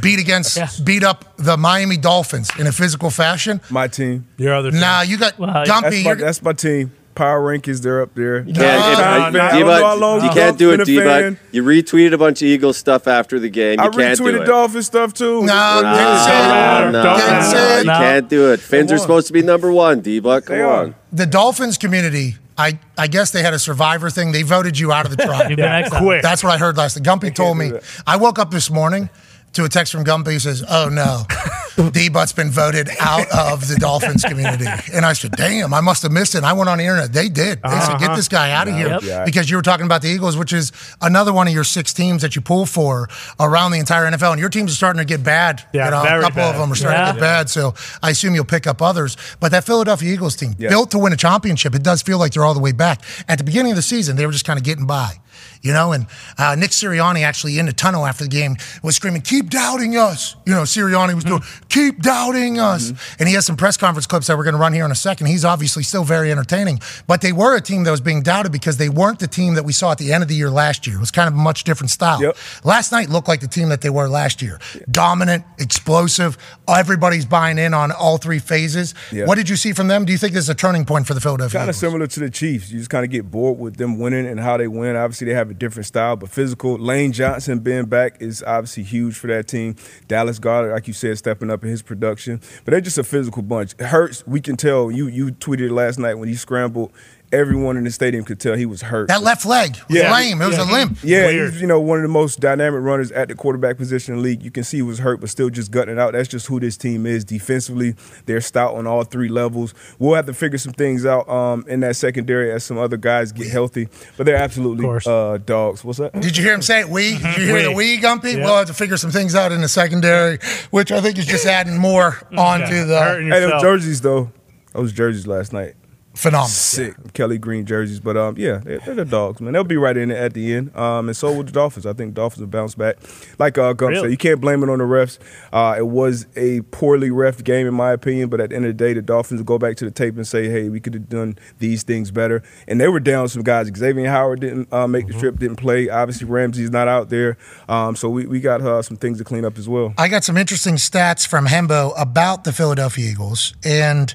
beat 0.00 0.18
against, 0.20 0.56
Yeah. 0.56 0.68
beat 0.84 1.02
up 1.04 1.36
the 1.36 1.56
Miami 1.56 1.96
Dolphins 1.96 2.50
in 2.58 2.66
a 2.66 2.72
physical 2.72 3.10
fashion. 3.10 3.60
My 3.70 3.88
team. 3.88 4.26
Your 4.36 4.54
other 4.54 4.70
team. 4.70 4.80
Now 4.80 5.02
you 5.02 5.16
got 5.18 5.38
Well, 5.38 5.52
That's 5.52 5.70
Gumpy. 5.70 6.04
my, 6.04 6.14
that's 6.14 6.42
my 6.42 6.52
team. 6.52 6.92
Power 7.16 7.40
rankings, 7.42 7.80
they're 7.82 8.00
up 8.02 8.14
there. 8.14 8.38
You 8.40 8.54
can't, 8.54 8.56
No, 8.56 8.60
no, 8.60 9.04
I- 9.04 9.30
no, 9.30 9.38
don't 9.38 9.58
D-Bud, 9.58 9.82
how 9.82 10.24
you 10.26 10.30
can't 10.32 10.56
do 10.58 10.72
it, 10.72 10.80
a 10.80 10.84
D-Bud. 10.84 11.38
You 11.50 11.64
retweeted 11.64 12.12
a 12.12 12.18
bunch 12.18 12.42
of 12.42 12.46
Eagles 12.48 12.76
stuff 12.76 13.08
after 13.08 13.40
the 13.40 13.48
game. 13.48 13.80
You 13.80 13.86
I 13.86 13.88
can't 13.88 14.16
do 14.18 14.24
retweeted 14.24 14.42
it. 14.42 14.44
Dolphin 14.46 14.82
stuff 14.82 15.12
too. 15.14 15.40
No, 15.40 15.46
Nah, 15.46 15.96
didn't 15.96 16.24
say 16.24 16.38
it. 16.38 16.48
matter. 16.48 16.92
no, 16.92 17.02
no, 17.02 17.78
you 17.78 17.84
can't 17.98 18.28
do 18.28 18.52
it. 18.52 18.60
Fins 18.60 18.92
are 18.92 18.98
supposed 18.98 19.26
to 19.26 19.32
be 19.32 19.42
number 19.42 19.72
one, 19.72 20.00
D-Buck. 20.00 20.44
Come 20.46 20.56
They 20.56 20.62
on. 20.62 20.94
the 21.12 21.26
Dolphins 21.26 21.78
community, 21.78 22.36
I, 22.58 22.78
I 22.96 23.06
guess 23.06 23.30
they 23.32 23.42
had 23.42 23.52
a 23.54 23.58
survivor 23.58 24.08
thing. 24.10 24.32
They 24.32 24.42
voted 24.42 24.78
you 24.78 24.92
out 24.92 25.04
of 25.06 25.16
the 25.16 25.22
tribe. 25.24 25.50
You've 25.50 25.56
been 25.56 25.64
Yeah, 25.66 25.88
quick. 25.88 26.22
That's 26.22 26.44
what 26.44 26.52
I 26.54 26.58
heard 26.58 26.76
last 26.76 26.98
night. 26.98 27.06
Gumpy 27.06 27.34
told 27.34 27.58
me. 27.58 27.72
I 28.06 28.16
woke 28.16 28.38
up 28.38 28.50
this 28.50 28.70
morning 28.70 29.08
to 29.56 29.64
a 29.64 29.68
text 29.68 29.92
from 29.92 30.04
Gumpy 30.04 30.32
who 30.34 30.38
says, 30.38 30.64
Oh 30.68 30.88
no, 30.88 31.22
D 31.90 32.08
Butt's 32.08 32.32
been 32.32 32.50
voted 32.50 32.88
out 33.00 33.26
of 33.30 33.66
the 33.68 33.76
Dolphins 33.76 34.22
community. 34.24 34.66
And 34.92 35.04
I 35.04 35.12
said, 35.12 35.32
Damn, 35.32 35.74
I 35.74 35.80
must 35.80 36.02
have 36.02 36.12
missed 36.12 36.34
it. 36.34 36.38
And 36.38 36.46
I 36.46 36.52
went 36.52 36.68
on 36.70 36.78
the 36.78 36.84
internet. 36.84 37.12
They 37.12 37.28
did. 37.28 37.60
They 37.62 37.80
said, 37.80 37.98
Get 37.98 38.08
uh-huh. 38.08 38.16
this 38.16 38.28
guy 38.28 38.52
out 38.52 38.68
of 38.68 38.74
here. 38.74 38.98
Yep. 39.02 39.26
Because 39.26 39.50
you 39.50 39.56
were 39.56 39.62
talking 39.62 39.86
about 39.86 40.02
the 40.02 40.08
Eagles, 40.08 40.36
which 40.36 40.52
is 40.52 40.72
another 41.00 41.32
one 41.32 41.48
of 41.48 41.54
your 41.54 41.64
six 41.64 41.92
teams 41.92 42.22
that 42.22 42.36
you 42.36 42.42
pull 42.42 42.66
for 42.66 43.08
around 43.40 43.72
the 43.72 43.78
entire 43.78 44.04
NFL. 44.10 44.32
And 44.32 44.40
your 44.40 44.48
teams 44.48 44.72
are 44.72 44.76
starting 44.76 44.98
to 44.98 45.04
get 45.04 45.22
bad. 45.24 45.62
Yeah, 45.72 45.86
you 45.86 45.90
know, 45.90 46.00
a 46.00 46.04
very 46.04 46.22
couple 46.22 46.42
of 46.42 46.56
them 46.56 46.72
are 46.72 46.74
starting 46.74 47.00
Yeah. 47.00 47.06
to 47.06 47.12
get 47.12 47.20
bad. 47.20 47.50
So 47.50 47.74
I 48.02 48.10
assume 48.10 48.34
you'll 48.34 48.44
pick 48.44 48.66
up 48.66 48.80
others. 48.80 49.16
But 49.40 49.52
that 49.52 49.64
Philadelphia 49.64 50.12
Eagles 50.12 50.36
team, 50.36 50.54
Yeah. 50.58 50.68
built 50.68 50.90
to 50.92 50.98
win 50.98 51.12
a 51.12 51.16
championship, 51.16 51.74
it 51.74 51.82
does 51.82 52.02
feel 52.02 52.18
like 52.18 52.32
they're 52.32 52.44
all 52.44 52.54
the 52.54 52.60
way 52.60 52.72
back. 52.72 53.00
At 53.28 53.38
the 53.38 53.44
beginning 53.44 53.72
of 53.72 53.76
the 53.76 53.82
season, 53.82 54.16
they 54.16 54.26
were 54.26 54.32
just 54.32 54.44
kind 54.44 54.58
of 54.58 54.64
getting 54.64 54.86
by. 54.86 55.20
You 55.66 55.72
know, 55.72 55.90
and 55.90 56.06
uh, 56.38 56.54
Nick 56.54 56.70
Sirianni 56.70 57.22
actually 57.24 57.58
in 57.58 57.66
the 57.66 57.72
tunnel 57.72 58.06
after 58.06 58.22
the 58.22 58.30
game 58.30 58.56
was 58.84 58.94
screaming, 58.94 59.22
"Keep 59.22 59.50
doubting 59.50 59.96
us!" 59.96 60.36
You 60.46 60.54
know, 60.54 60.62
Sirianni 60.62 61.14
was 61.14 61.24
doing, 61.24 61.42
"Keep 61.68 62.02
doubting 62.02 62.60
us," 62.60 62.92
and 63.18 63.28
he 63.28 63.34
has 63.34 63.44
some 63.44 63.56
press 63.56 63.76
conference 63.76 64.06
clips 64.06 64.28
that 64.28 64.36
we're 64.36 64.44
going 64.44 64.54
to 64.54 64.60
run 64.60 64.72
here 64.72 64.84
in 64.84 64.92
a 64.92 64.94
second. 64.94 65.26
He's 65.26 65.44
obviously 65.44 65.82
still 65.82 66.04
very 66.04 66.30
entertaining, 66.30 66.78
but 67.08 67.20
they 67.20 67.32
were 67.32 67.56
a 67.56 67.60
team 67.60 67.82
that 67.82 67.90
was 67.90 68.00
being 68.00 68.22
doubted 68.22 68.52
because 68.52 68.76
they 68.76 68.88
weren't 68.88 69.18
the 69.18 69.26
team 69.26 69.54
that 69.54 69.64
we 69.64 69.72
saw 69.72 69.90
at 69.90 69.98
the 69.98 70.12
end 70.12 70.22
of 70.22 70.28
the 70.28 70.36
year 70.36 70.50
last 70.50 70.86
year. 70.86 70.96
It 70.96 71.00
was 71.00 71.10
kind 71.10 71.26
of 71.26 71.34
a 71.34 71.38
much 71.38 71.64
different 71.64 71.90
style. 71.90 72.22
Yep. 72.22 72.36
Last 72.62 72.92
night 72.92 73.08
looked 73.08 73.26
like 73.26 73.40
the 73.40 73.48
team 73.48 73.68
that 73.70 73.80
they 73.80 73.90
were 73.90 74.08
last 74.08 74.40
year, 74.42 74.60
dominant, 74.88 75.44
explosive. 75.58 76.38
Everybody's 76.68 77.24
buying 77.24 77.58
in 77.58 77.74
on 77.74 77.90
all 77.90 78.18
three 78.18 78.38
phases. 78.38 78.94
Yeah. 79.10 79.26
What 79.26 79.34
did 79.34 79.48
you 79.48 79.56
see 79.56 79.72
from 79.72 79.88
them? 79.88 80.04
Do 80.04 80.12
you 80.12 80.18
think 80.18 80.32
this 80.32 80.44
is 80.44 80.50
a 80.50 80.54
turning 80.54 80.84
point 80.84 81.08
for 81.08 81.14
the 81.14 81.20
Philadelphia? 81.20 81.58
Kind 81.58 81.70
of 81.70 81.76
similar 81.76 82.06
to 82.06 82.20
the 82.20 82.30
Chiefs. 82.30 82.70
You 82.70 82.78
just 82.78 82.90
kind 82.90 83.04
of 83.04 83.10
get 83.10 83.30
bored 83.30 83.58
with 83.58 83.76
them 83.76 83.98
winning 83.98 84.26
and 84.26 84.38
how 84.38 84.56
they 84.56 84.68
win. 84.68 84.94
Obviously, 84.94 85.26
they 85.26 85.34
have 85.34 85.50
a 85.50 85.54
different 85.58 85.86
style, 85.86 86.16
but 86.16 86.28
physical. 86.30 86.76
Lane 86.78 87.12
Johnson 87.12 87.58
being 87.58 87.86
back 87.86 88.20
is 88.20 88.42
obviously 88.42 88.82
huge 88.82 89.16
for 89.16 89.26
that 89.28 89.48
team. 89.48 89.76
Dallas 90.08 90.38
Goedert, 90.38 90.72
like 90.72 90.86
you 90.86 90.94
said, 90.94 91.18
stepping 91.18 91.50
up 91.50 91.64
in 91.64 91.70
his 91.70 91.82
production. 91.82 92.40
But 92.64 92.72
they're 92.72 92.80
just 92.80 92.98
a 92.98 93.04
physical 93.04 93.42
bunch. 93.42 93.78
Hurts. 93.80 94.26
We 94.26 94.40
can 94.40 94.56
tell. 94.56 94.90
You 94.90 95.08
you 95.08 95.26
tweeted 95.32 95.70
last 95.70 95.98
night 95.98 96.14
when 96.14 96.28
he 96.28 96.34
scrambled 96.34 96.92
everyone 97.32 97.76
in 97.76 97.84
the 97.84 97.90
stadium 97.90 98.24
could 98.24 98.38
tell 98.40 98.54
he 98.54 98.66
was 98.66 98.82
hurt. 98.82 99.08
That 99.08 99.22
left 99.22 99.44
leg 99.44 99.76
was 99.88 99.96
Yeah. 99.98 100.12
lame. 100.12 100.40
It 100.40 100.46
was 100.46 100.56
Yeah, 100.56 100.70
a 100.70 100.72
limp. 100.72 100.98
Yeah, 101.02 101.26
Weird. 101.26 101.52
he's, 101.52 101.60
you 101.60 101.66
know, 101.66 101.80
one 101.80 101.98
of 101.98 102.02
the 102.02 102.08
most 102.08 102.40
dynamic 102.40 102.80
runners 102.82 103.10
at 103.12 103.28
the 103.28 103.34
quarterback 103.34 103.76
position 103.76 104.14
in 104.14 104.18
the 104.20 104.24
league. 104.24 104.42
You 104.42 104.50
can 104.50 104.64
see 104.64 104.78
he 104.78 104.82
was 104.82 105.00
hurt, 105.00 105.20
but 105.20 105.28
still 105.30 105.50
just 105.50 105.70
gutting 105.70 105.94
it 105.94 105.98
out. 106.00 106.12
That's 106.12 106.28
just 106.28 106.46
who 106.46 106.60
this 106.60 106.76
team 106.76 107.04
is. 107.06 107.24
Defensively, 107.24 107.94
they're 108.26 108.40
stout 108.40 108.74
on 108.74 108.86
all 108.86 109.02
three 109.04 109.28
levels. 109.28 109.74
We'll 109.98 110.14
have 110.14 110.26
to 110.26 110.34
figure 110.34 110.58
some 110.58 110.72
things 110.72 111.04
out 111.04 111.28
um, 111.28 111.64
in 111.68 111.80
that 111.80 111.96
secondary 111.96 112.50
as 112.52 112.64
some 112.64 112.78
other 112.78 112.96
guys 112.96 113.32
get 113.32 113.48
healthy, 113.48 113.88
but 114.16 114.24
they're 114.26 114.36
absolutely 114.36 114.86
uh, 115.06 115.38
dogs. 115.38 115.84
What's 115.84 115.98
that? 115.98 116.18
Did 116.20 116.36
you 116.36 116.44
hear 116.44 116.54
him 116.54 116.62
say 116.62 116.80
it? 116.80 116.88
We? 116.88 117.18
Did 117.18 117.36
you 117.38 117.44
hear 117.46 117.62
the 117.64 117.68
We. 117.72 117.96
we, 117.96 118.02
Gumpy? 118.02 118.34
Yeah. 118.36 118.44
We'll 118.44 118.56
have 118.56 118.66
to 118.68 118.74
figure 118.74 118.96
some 118.96 119.10
things 119.10 119.34
out 119.34 119.52
in 119.52 119.60
the 119.60 119.68
secondary, 119.68 120.38
which 120.70 120.92
I 120.92 121.00
think 121.00 121.18
is 121.18 121.26
just 121.26 121.46
adding 121.46 121.76
more 121.78 122.18
onto 122.36 122.84
the 122.84 123.00
Hurting 123.02 123.28
Hey, 123.30 123.40
those 123.40 123.60
jerseys 123.62 124.00
though. 124.00 124.30
Those 124.72 124.92
jerseys 124.92 125.26
last 125.26 125.52
night. 125.52 125.74
Phenomenal. 126.16 126.48
Sick 126.48 126.94
Kelly 127.12 127.38
Green 127.38 127.64
jerseys, 127.66 128.00
but 128.00 128.16
um, 128.16 128.36
yeah, 128.36 128.58
they're, 128.58 128.78
they're 128.80 128.94
the 128.94 129.04
dogs, 129.04 129.40
man. 129.40 129.52
They'll 129.52 129.64
be 129.64 129.76
right 129.76 129.96
in 129.96 130.10
it 130.10 130.16
at 130.16 130.34
the 130.34 130.54
end. 130.54 130.76
Um, 130.76 131.08
and 131.08 131.16
so 131.16 131.32
will 131.32 131.44
the 131.44 131.52
Dolphins. 131.52 131.86
I 131.86 131.92
think 131.92 132.14
Dolphins 132.14 132.40
will 132.40 132.48
bounce 132.48 132.74
back. 132.74 132.96
Like 133.38 133.58
uh, 133.58 133.72
Gump 133.72 133.90
Really? 133.90 134.02
said, 134.02 134.10
you 134.10 134.16
can't 134.16 134.40
blame 134.40 134.62
it 134.62 134.68
on 134.70 134.78
the 134.78 134.84
refs. 134.84 135.18
Uh, 135.52 135.74
it 135.78 135.86
was 135.86 136.26
a 136.36 136.62
poorly 136.62 137.10
ref 137.10 137.44
game 137.44 137.66
in 137.66 137.74
my 137.74 137.92
opinion, 137.92 138.28
but 138.28 138.40
at 138.40 138.50
the 138.50 138.56
end 138.56 138.64
of 138.64 138.70
the 138.70 138.84
day, 138.84 138.92
the 138.94 139.02
Dolphins 139.02 139.40
will 139.40 139.46
go 139.46 139.58
back 139.58 139.76
to 139.76 139.84
the 139.84 139.90
tape 139.90 140.16
and 140.16 140.26
say, 140.26 140.48
hey, 140.48 140.68
we 140.68 140.80
could 140.80 140.94
have 140.94 141.08
done 141.08 141.38
these 141.58 141.82
things 141.82 142.10
better. 142.10 142.42
And 142.66 142.80
they 142.80 142.88
were 142.88 143.00
down 143.00 143.28
some 143.28 143.42
guys. 143.42 143.70
Xavier 143.76 144.08
Howard 144.08 144.40
didn't 144.40 144.72
uh, 144.72 144.86
make 144.88 145.06
the 145.06 145.12
trip, 145.14 145.38
didn't 145.38 145.56
play. 145.56 145.88
Obviously, 145.88 146.26
Ramsey's 146.26 146.70
not 146.70 146.88
out 146.88 147.10
there, 147.10 147.36
um, 147.68 147.94
so 147.94 148.08
we 148.08 148.26
we 148.26 148.40
got 148.40 148.60
uh, 148.62 148.82
some 148.82 148.96
things 148.96 149.18
to 149.18 149.24
clean 149.24 149.44
up 149.44 149.58
as 149.58 149.68
well. 149.68 149.94
I 149.98 150.08
got 150.08 150.24
some 150.24 150.36
interesting 150.36 150.76
stats 150.76 151.26
from 151.26 151.46
Hembo 151.46 151.92
about 151.96 152.44
the 152.44 152.52
Philadelphia 152.52 153.10
Eagles. 153.10 153.54
And, 153.64 154.14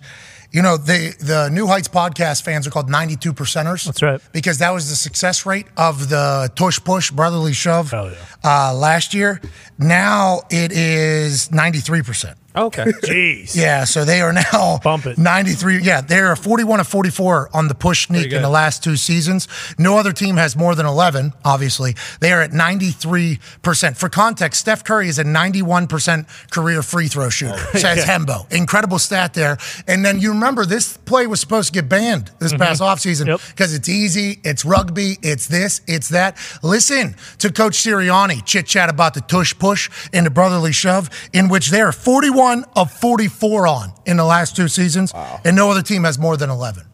you 0.52 0.62
know, 0.62 0.76
the, 0.78 1.16
the 1.20 1.50
New 1.50 1.66
Heights 1.68 1.88
podcast 1.88 2.44
fans 2.44 2.68
are 2.68 2.72
called 2.72 2.90
92 2.90 3.34
percenters. 3.34 3.86
That's 3.86 4.02
right. 4.02 4.22
Because 4.34 4.58
that 4.58 4.72
was 4.72 4.90
the 4.90 4.96
success 4.96 5.46
rate 5.46 5.68
of 5.78 6.10
the 6.10 6.52
tush 6.56 6.80
push, 6.80 7.10
brotherly 7.10 7.54
shove 7.54 7.94
yeah. 7.94 8.14
uh, 8.44 8.74
last 8.74 9.14
year. 9.14 9.40
Now 9.80 10.42
it 10.50 10.72
is 10.72 11.50
93%. 11.50 12.36
Okay. 12.56 12.84
Jeez. 13.04 13.56
Yeah, 13.56 13.84
so 13.86 14.04
they 14.06 14.22
are 14.22 14.34
now 14.34 14.80
Bump 14.84 15.06
it. 15.06 15.18
93. 15.18 15.82
Yeah, 15.82 16.02
they're 16.02 16.36
41 16.36 16.80
of 16.80 16.88
44 16.88 17.50
on 17.54 17.68
the 17.68 17.76
push 17.76 18.08
sneak 18.08 18.32
in 18.32 18.42
the 18.42 18.50
last 18.50 18.84
two 18.84 18.96
seasons. 18.98 19.48
No 19.78 19.98
other 19.98 20.12
team 20.12 20.38
has 20.38 20.56
more 20.56 20.76
than 20.76 20.86
11, 20.86 21.34
obviously. 21.46 21.96
They 22.20 22.32
are 22.34 22.42
at 22.42 22.52
93%. 22.52 23.98
For 23.98 24.10
context, 24.10 24.60
Steph 24.62 24.84
Curry 24.84 25.08
is 25.08 25.20
a 25.20 25.24
91% 25.24 26.52
career 26.52 26.82
free 26.82 27.08
throw 27.08 27.30
shooter, 27.30 27.54
oh, 27.74 27.78
says 27.78 28.06
Hembo. 28.06 28.52
Incredible 28.52 29.00
stat 29.00 29.34
there. 29.34 29.58
And 29.88 30.04
then 30.04 30.20
you 30.20 30.32
remember 30.32 30.66
this 30.66 30.98
play 30.98 31.28
was 31.28 31.40
supposed 31.40 31.74
to 31.74 31.82
get 31.82 31.90
banned 31.90 32.32
this 32.40 32.52
mm-hmm. 32.52 32.62
past 32.62 32.82
offseason 32.82 33.28
Yep. 33.28 33.40
because 33.50 33.74
it's 33.74 33.88
easy, 33.88 34.40
it's 34.44 34.66
rugby, 34.66 35.18
it's 35.22 35.48
this, 35.48 35.82
it's 35.88 36.10
that. 36.10 36.38
Listen 36.64 37.16
to 37.38 37.52
Coach 37.52 37.74
Sirianni 37.74 38.44
chit 38.46 38.66
chat 38.66 38.90
about 38.90 39.14
the 39.14 39.22
tush 39.22 39.58
push 39.58 39.90
and 40.12 40.26
the 40.26 40.30
brotherly 40.30 40.72
shove, 40.72 41.10
in 41.34 41.48
which 41.50 41.70
they 41.70 41.82
are 41.82 41.92
41 41.92 42.41
of 42.76 42.92
44 42.92 43.68
on 43.68 43.94
in 44.06 44.18
the 44.18 44.26
last 44.26 44.56
two 44.56 44.68
seasons, 44.68 45.14
and 45.46 45.56
no 45.56 45.72
other 45.72 45.82
team 45.82 46.04
has 46.04 46.18
more 46.18 46.38
than 46.38 46.50
11. 46.50 46.86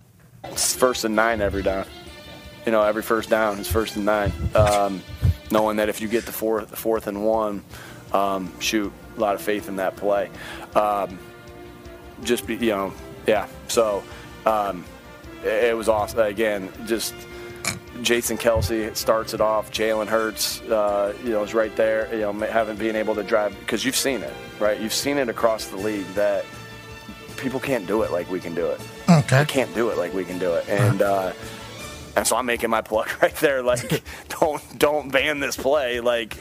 It's 0.45 0.75
first 0.75 1.05
and 1.05 1.15
nine 1.15 1.41
every 1.41 1.63
down. 1.63 1.85
You 2.65 2.71
know, 2.71 2.83
every 2.83 3.03
first 3.03 3.29
down 3.29 3.59
is 3.59 3.67
first 3.67 3.95
and 3.95 4.05
nine. 4.05 4.31
Um, 4.55 5.01
knowing 5.51 5.77
that 5.77 5.89
if 5.89 6.01
you 6.01 6.07
get 6.07 6.25
the 6.25 6.31
fourth, 6.31 6.77
fourth 6.77 7.07
and 7.07 7.25
one, 7.25 7.63
um, 8.13 8.51
shoot, 8.59 8.91
a 9.15 9.19
lot 9.19 9.35
of 9.35 9.41
faith 9.41 9.67
in 9.69 9.77
that 9.77 9.95
play. 9.95 10.29
Um, 10.75 11.19
just 12.23 12.47
be, 12.47 12.55
you 12.55 12.71
know, 12.71 12.93
yeah. 13.25 13.47
So 13.67 14.03
um, 14.45 14.83
it, 15.43 15.65
it 15.65 15.77
was 15.77 15.89
awesome. 15.89 16.19
Again, 16.19 16.69
just 16.85 17.13
Jason 18.01 18.37
Kelce 18.37 18.95
starts 18.95 19.33
it 19.33 19.41
off. 19.41 19.71
Jalen 19.71 20.07
Hurts, 20.07 20.61
uh, 20.63 21.13
you 21.23 21.31
know, 21.31 21.43
is 21.43 21.53
right 21.53 21.75
there. 21.75 22.13
You 22.13 22.21
know, 22.21 22.33
haven't 22.33 22.79
been 22.79 22.95
able 22.95 23.15
to 23.15 23.23
drive 23.23 23.57
because 23.59 23.83
you've 23.83 23.95
seen 23.95 24.21
it, 24.21 24.33
right? 24.59 24.79
You've 24.79 24.93
seen 24.93 25.17
it 25.17 25.29
across 25.29 25.67
the 25.67 25.77
league 25.77 26.07
that 26.13 26.45
people 27.37 27.59
can't 27.59 27.87
do 27.87 28.03
it 28.03 28.11
like 28.11 28.29
we 28.29 28.39
can 28.39 28.55
do 28.55 28.67
it. 28.67 28.81
Okay. 29.09 29.39
They 29.39 29.45
can't 29.45 29.73
do 29.73 29.89
it 29.89 29.97
like 29.97 30.13
we 30.13 30.25
can 30.25 30.39
do 30.39 30.53
it, 30.53 30.67
and 30.69 31.01
uh, 31.01 31.33
and 32.15 32.25
so 32.25 32.35
I'm 32.35 32.45
making 32.45 32.69
my 32.69 32.81
plug 32.81 33.09
right 33.21 33.35
there. 33.35 33.61
Like, 33.63 34.03
don't 34.39 34.79
don't 34.79 35.11
ban 35.11 35.39
this 35.39 35.55
play. 35.55 35.99
Like, 35.99 36.37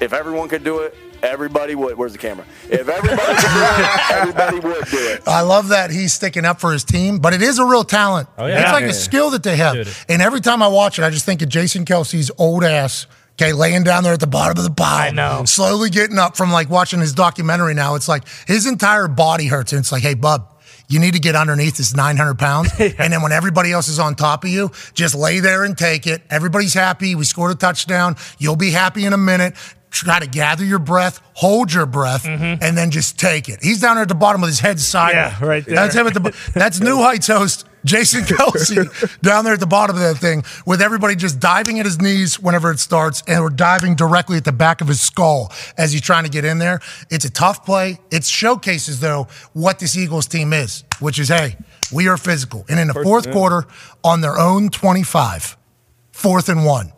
if 0.00 0.12
everyone 0.12 0.48
could 0.48 0.64
do 0.64 0.80
it, 0.80 0.96
everybody 1.22 1.74
would. 1.74 1.96
Where's 1.98 2.12
the 2.12 2.18
camera? 2.18 2.44
If 2.68 2.88
everybody 2.88 3.16
could 3.16 3.40
do 3.40 3.62
it, 3.62 4.10
everybody 4.12 4.60
would 4.60 4.84
do 4.86 4.98
it. 4.98 5.22
I 5.26 5.40
love 5.42 5.68
that 5.68 5.90
he's 5.90 6.12
sticking 6.12 6.44
up 6.44 6.60
for 6.60 6.72
his 6.72 6.84
team, 6.84 7.18
but 7.18 7.32
it 7.34 7.42
is 7.42 7.58
a 7.58 7.64
real 7.64 7.84
talent. 7.84 8.28
Oh, 8.38 8.46
yeah. 8.46 8.62
It's 8.62 8.72
like 8.72 8.82
Yeah. 8.82 8.88
a 8.90 8.94
skill 8.94 9.30
that 9.30 9.42
they 9.42 9.56
have. 9.56 9.74
Dude. 9.74 9.88
And 10.08 10.22
every 10.22 10.40
time 10.40 10.62
I 10.62 10.68
watch 10.68 10.98
it, 10.98 11.02
I 11.04 11.10
just 11.10 11.24
think 11.26 11.42
of 11.42 11.48
Jason 11.48 11.84
Kelce's 11.84 12.30
old 12.38 12.64
ass. 12.64 13.06
Okay, 13.40 13.52
laying 13.54 13.84
down 13.84 14.02
there 14.04 14.12
at 14.12 14.20
the 14.20 14.26
bottom 14.26 14.58
of 14.58 14.64
the 14.64 14.70
pile. 14.70 15.08
I 15.08 15.10
know. 15.12 15.44
Slowly 15.46 15.88
getting 15.88 16.18
up 16.18 16.36
from 16.36 16.52
like 16.52 16.68
watching 16.68 17.00
his 17.00 17.14
documentary 17.14 17.72
now. 17.72 17.94
It's 17.94 18.06
like 18.08 18.24
his 18.46 18.66
entire 18.66 19.08
body 19.08 19.46
hurts. 19.46 19.72
And 19.72 19.78
it's 19.80 19.90
like, 19.90 20.02
hey, 20.02 20.12
bub, 20.12 20.46
you 20.88 20.98
need 20.98 21.14
to 21.14 21.20
get 21.20 21.34
underneath 21.36 21.78
this 21.78 21.94
900 21.96 22.38
pounds. 22.38 22.70
And 22.78 23.10
then 23.10 23.22
when 23.22 23.32
everybody 23.32 23.72
else 23.72 23.88
is 23.88 23.98
on 23.98 24.14
top 24.14 24.44
of 24.44 24.50
you, 24.50 24.70
just 24.92 25.14
lay 25.14 25.40
there 25.40 25.64
and 25.64 25.78
take 25.78 26.06
it. 26.06 26.20
Everybody's 26.28 26.74
happy. 26.74 27.14
We 27.14 27.24
scored 27.24 27.52
a 27.52 27.54
touchdown. 27.54 28.16
You'll 28.38 28.56
be 28.56 28.72
happy 28.72 29.06
in 29.06 29.14
a 29.14 29.18
minute. 29.18 29.54
Try 29.90 30.20
to 30.20 30.26
gather 30.28 30.64
your 30.64 30.78
breath, 30.78 31.20
hold 31.34 31.72
your 31.72 31.84
breath, 31.86 32.24
and 32.24 32.60
then 32.78 32.90
just 32.92 33.18
take 33.18 33.48
it. 33.48 33.58
He's 33.60 33.80
down 33.80 33.96
there 33.96 34.02
at 34.02 34.08
the 34.08 34.14
bottom 34.14 34.40
with 34.40 34.50
his 34.50 34.60
head 34.60 34.78
sideways. 34.78 35.32
Yeah, 35.40 35.44
right 35.44 35.64
there. 35.66 35.74
That's 35.74 35.94
him 35.94 36.06
at 36.06 36.14
the. 36.14 36.50
That's 36.54 36.78
New 36.80 36.98
Heights 36.98 37.26
host 37.26 37.66
Jason 37.84 38.22
Kelce 38.24 39.20
down 39.20 39.44
there 39.44 39.54
at 39.54 39.60
the 39.60 39.66
bottom 39.66 39.96
of 39.96 40.02
that 40.02 40.16
thing, 40.18 40.44
with 40.64 40.80
everybody 40.80 41.16
just 41.16 41.40
diving 41.40 41.80
at 41.80 41.86
his 41.86 42.00
knees 42.00 42.38
whenever 42.38 42.70
it 42.70 42.78
starts, 42.78 43.22
and 43.26 43.42
we're 43.42 43.50
diving 43.50 43.96
directly 43.96 44.36
at 44.36 44.44
the 44.44 44.52
back 44.52 44.80
of 44.80 44.86
his 44.86 45.00
skull 45.00 45.52
as 45.76 45.92
he's 45.92 46.02
trying 46.02 46.22
to 46.24 46.30
get 46.30 46.44
in 46.44 46.58
there. 46.58 46.80
It's 47.10 47.24
a 47.24 47.30
tough 47.30 47.64
play. 47.66 47.98
It 48.12 48.24
showcases 48.24 49.00
though 49.00 49.26
what 49.54 49.80
this 49.80 49.96
Eagles 49.96 50.26
team 50.28 50.52
is, 50.52 50.84
which 51.00 51.18
is 51.18 51.28
hey, 51.28 51.56
we 51.92 52.06
are 52.06 52.16
physical, 52.16 52.64
and 52.68 52.78
in 52.78 52.86
the 52.86 52.94
fourth 53.02 53.30
quarter, 53.32 53.66
on 54.04 54.20
their 54.20 54.38
own 54.38 54.68
twenty-five, 54.68 55.56
fourth 56.12 56.48
and 56.48 56.64
one. 56.64 56.92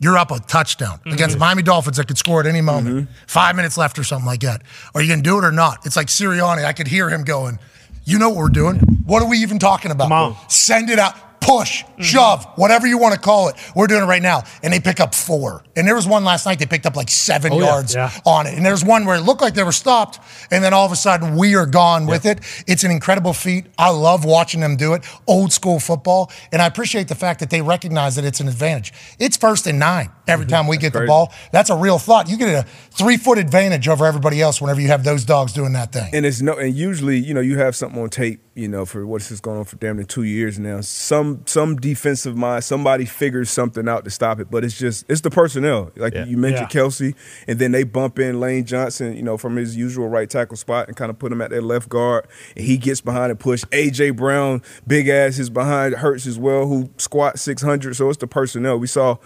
You're 0.00 0.16
up 0.16 0.30
a 0.30 0.38
touchdown 0.38 0.98
mm-hmm. 0.98 1.12
against 1.12 1.38
Miami 1.38 1.62
Dolphins 1.62 1.96
that 1.96 2.06
could 2.06 2.18
score 2.18 2.40
at 2.40 2.46
any 2.46 2.60
moment. 2.60 2.96
Mm-hmm. 2.96 3.12
Five 3.26 3.56
minutes 3.56 3.76
left 3.76 3.98
or 3.98 4.04
something 4.04 4.26
like 4.26 4.40
that. 4.40 4.62
Are 4.94 5.02
you 5.02 5.08
going 5.08 5.22
to 5.22 5.28
do 5.28 5.38
it 5.38 5.44
or 5.44 5.52
not? 5.52 5.84
It's 5.84 5.96
like 5.96 6.06
Sirianni. 6.06 6.64
I 6.64 6.72
could 6.72 6.86
hear 6.86 7.08
him 7.10 7.24
going, 7.24 7.58
You 8.04 8.18
know 8.18 8.28
what 8.28 8.38
we're 8.38 8.48
doing? 8.48 8.78
What 9.04 9.22
are 9.22 9.28
we 9.28 9.38
even 9.38 9.58
talking 9.58 9.90
about? 9.90 10.08
Send 10.48 10.90
it 10.90 10.98
out. 10.98 11.14
Push, 11.48 11.82
mm-hmm. 11.84 12.02
shove, 12.02 12.44
whatever 12.56 12.86
you 12.86 12.98
want 12.98 13.14
to 13.14 13.20
call 13.20 13.48
it. 13.48 13.56
We're 13.74 13.86
doing 13.86 14.02
it 14.02 14.06
right 14.06 14.20
now. 14.20 14.44
And 14.62 14.72
they 14.72 14.80
pick 14.80 15.00
up 15.00 15.14
four. 15.14 15.64
And 15.76 15.86
there 15.86 15.94
was 15.94 16.06
one 16.06 16.24
last 16.24 16.44
night, 16.44 16.58
they 16.58 16.66
picked 16.66 16.84
up 16.84 16.94
like 16.94 17.08
seven 17.08 17.52
oh, 17.54 17.60
yards 17.60 17.94
Yeah. 17.94 18.10
on 18.26 18.46
it. 18.46 18.54
And 18.54 18.66
there's 18.66 18.84
one 18.84 19.06
where 19.06 19.16
it 19.16 19.22
looked 19.22 19.40
like 19.40 19.54
they 19.54 19.62
were 19.62 19.72
stopped, 19.72 20.20
and 20.50 20.62
then 20.62 20.74
all 20.74 20.84
of 20.84 20.92
a 20.92 20.96
sudden 20.96 21.36
we 21.36 21.54
are 21.54 21.66
gone 21.66 22.06
with 22.06 22.26
it. 22.26 22.40
It's 22.66 22.84
an 22.84 22.90
incredible 22.90 23.32
feat. 23.32 23.66
I 23.78 23.90
love 23.90 24.24
watching 24.24 24.60
them 24.60 24.76
do 24.76 24.94
it. 24.94 25.04
Old 25.26 25.52
school 25.52 25.80
football. 25.80 26.30
And 26.52 26.60
I 26.60 26.66
appreciate 26.66 27.08
the 27.08 27.14
fact 27.14 27.40
that 27.40 27.50
they 27.50 27.62
recognize 27.62 28.16
that 28.16 28.24
it's 28.24 28.40
an 28.40 28.48
advantage. 28.48 28.92
It's 29.18 29.36
first 29.36 29.66
and 29.66 29.78
nine 29.78 30.10
every 30.26 30.44
mm-hmm. 30.44 30.54
time 30.54 30.66
we 30.66 30.76
get 30.76 30.92
the 30.92 31.06
ball. 31.06 31.32
That's 31.52 31.70
a 31.70 31.76
real 31.76 31.98
thought. 31.98 32.28
You 32.28 32.36
get 32.36 32.48
a 32.48 32.62
three 32.90 33.16
foot 33.16 33.38
advantage 33.38 33.88
over 33.88 34.06
everybody 34.06 34.42
else 34.42 34.60
whenever 34.60 34.80
you 34.80 34.88
have 34.88 35.04
those 35.04 35.24
dogs 35.24 35.52
doing 35.52 35.72
that 35.72 35.92
thing. 35.92 36.10
And 36.12 36.26
it's 36.26 36.42
no, 36.42 36.54
and 36.54 36.74
usually, 36.74 37.18
you 37.18 37.34
know, 37.34 37.40
you 37.40 37.58
have 37.58 37.74
something 37.74 38.00
on 38.00 38.10
tape, 38.10 38.40
you 38.58 38.68
know, 38.68 38.84
for 38.84 39.06
what's 39.06 39.28
this 39.28 39.40
going 39.40 39.58
on 39.58 39.64
for 39.64 39.76
damn 39.76 39.96
near 39.96 40.04
two 40.04 40.24
years 40.24 40.58
now. 40.58 40.80
Some 40.80 41.42
some 41.46 41.76
defensive 41.76 42.36
mind, 42.36 42.64
somebody 42.64 43.04
figures 43.04 43.50
something 43.50 43.88
out 43.88 44.04
to 44.04 44.10
stop 44.10 44.40
it, 44.40 44.50
but 44.50 44.64
it's 44.64 44.76
just 44.78 45.04
it's 45.08 45.20
the 45.20 45.30
personnel. 45.30 45.90
Like 45.96 46.14
Yeah. 46.14 46.24
you 46.24 46.36
mentioned, 46.36 46.68
Yeah. 46.74 46.80
Kelce, 46.82 47.14
and 47.46 47.58
then 47.58 47.72
they 47.72 47.84
bump 47.84 48.18
in 48.18 48.40
Lane 48.40 48.64
Johnson, 48.64 49.14
you 49.16 49.22
know, 49.22 49.36
from 49.38 49.56
his 49.56 49.76
usual 49.76 50.08
right 50.08 50.28
tackle 50.28 50.56
spot 50.56 50.88
and 50.88 50.96
kind 50.96 51.10
of 51.10 51.18
put 51.18 51.30
him 51.32 51.40
at 51.40 51.50
their 51.50 51.62
left 51.62 51.88
guard, 51.88 52.26
and 52.56 52.64
he 52.66 52.76
gets 52.76 53.00
behind 53.00 53.30
and 53.30 53.38
push. 53.38 53.64
AJ 53.72 54.16
Brown, 54.16 54.62
big 54.86 55.08
ass, 55.08 55.38
is 55.38 55.50
behind 55.50 55.94
Hurts 55.94 56.26
as 56.26 56.38
well, 56.38 56.66
who 56.66 56.90
squat 56.98 57.38
six 57.38 57.62
hundred. 57.62 57.94
So 57.96 58.08
it's 58.08 58.18
the 58.18 58.26
personnel. 58.26 58.78
We 58.78 58.86
saw 58.88 59.16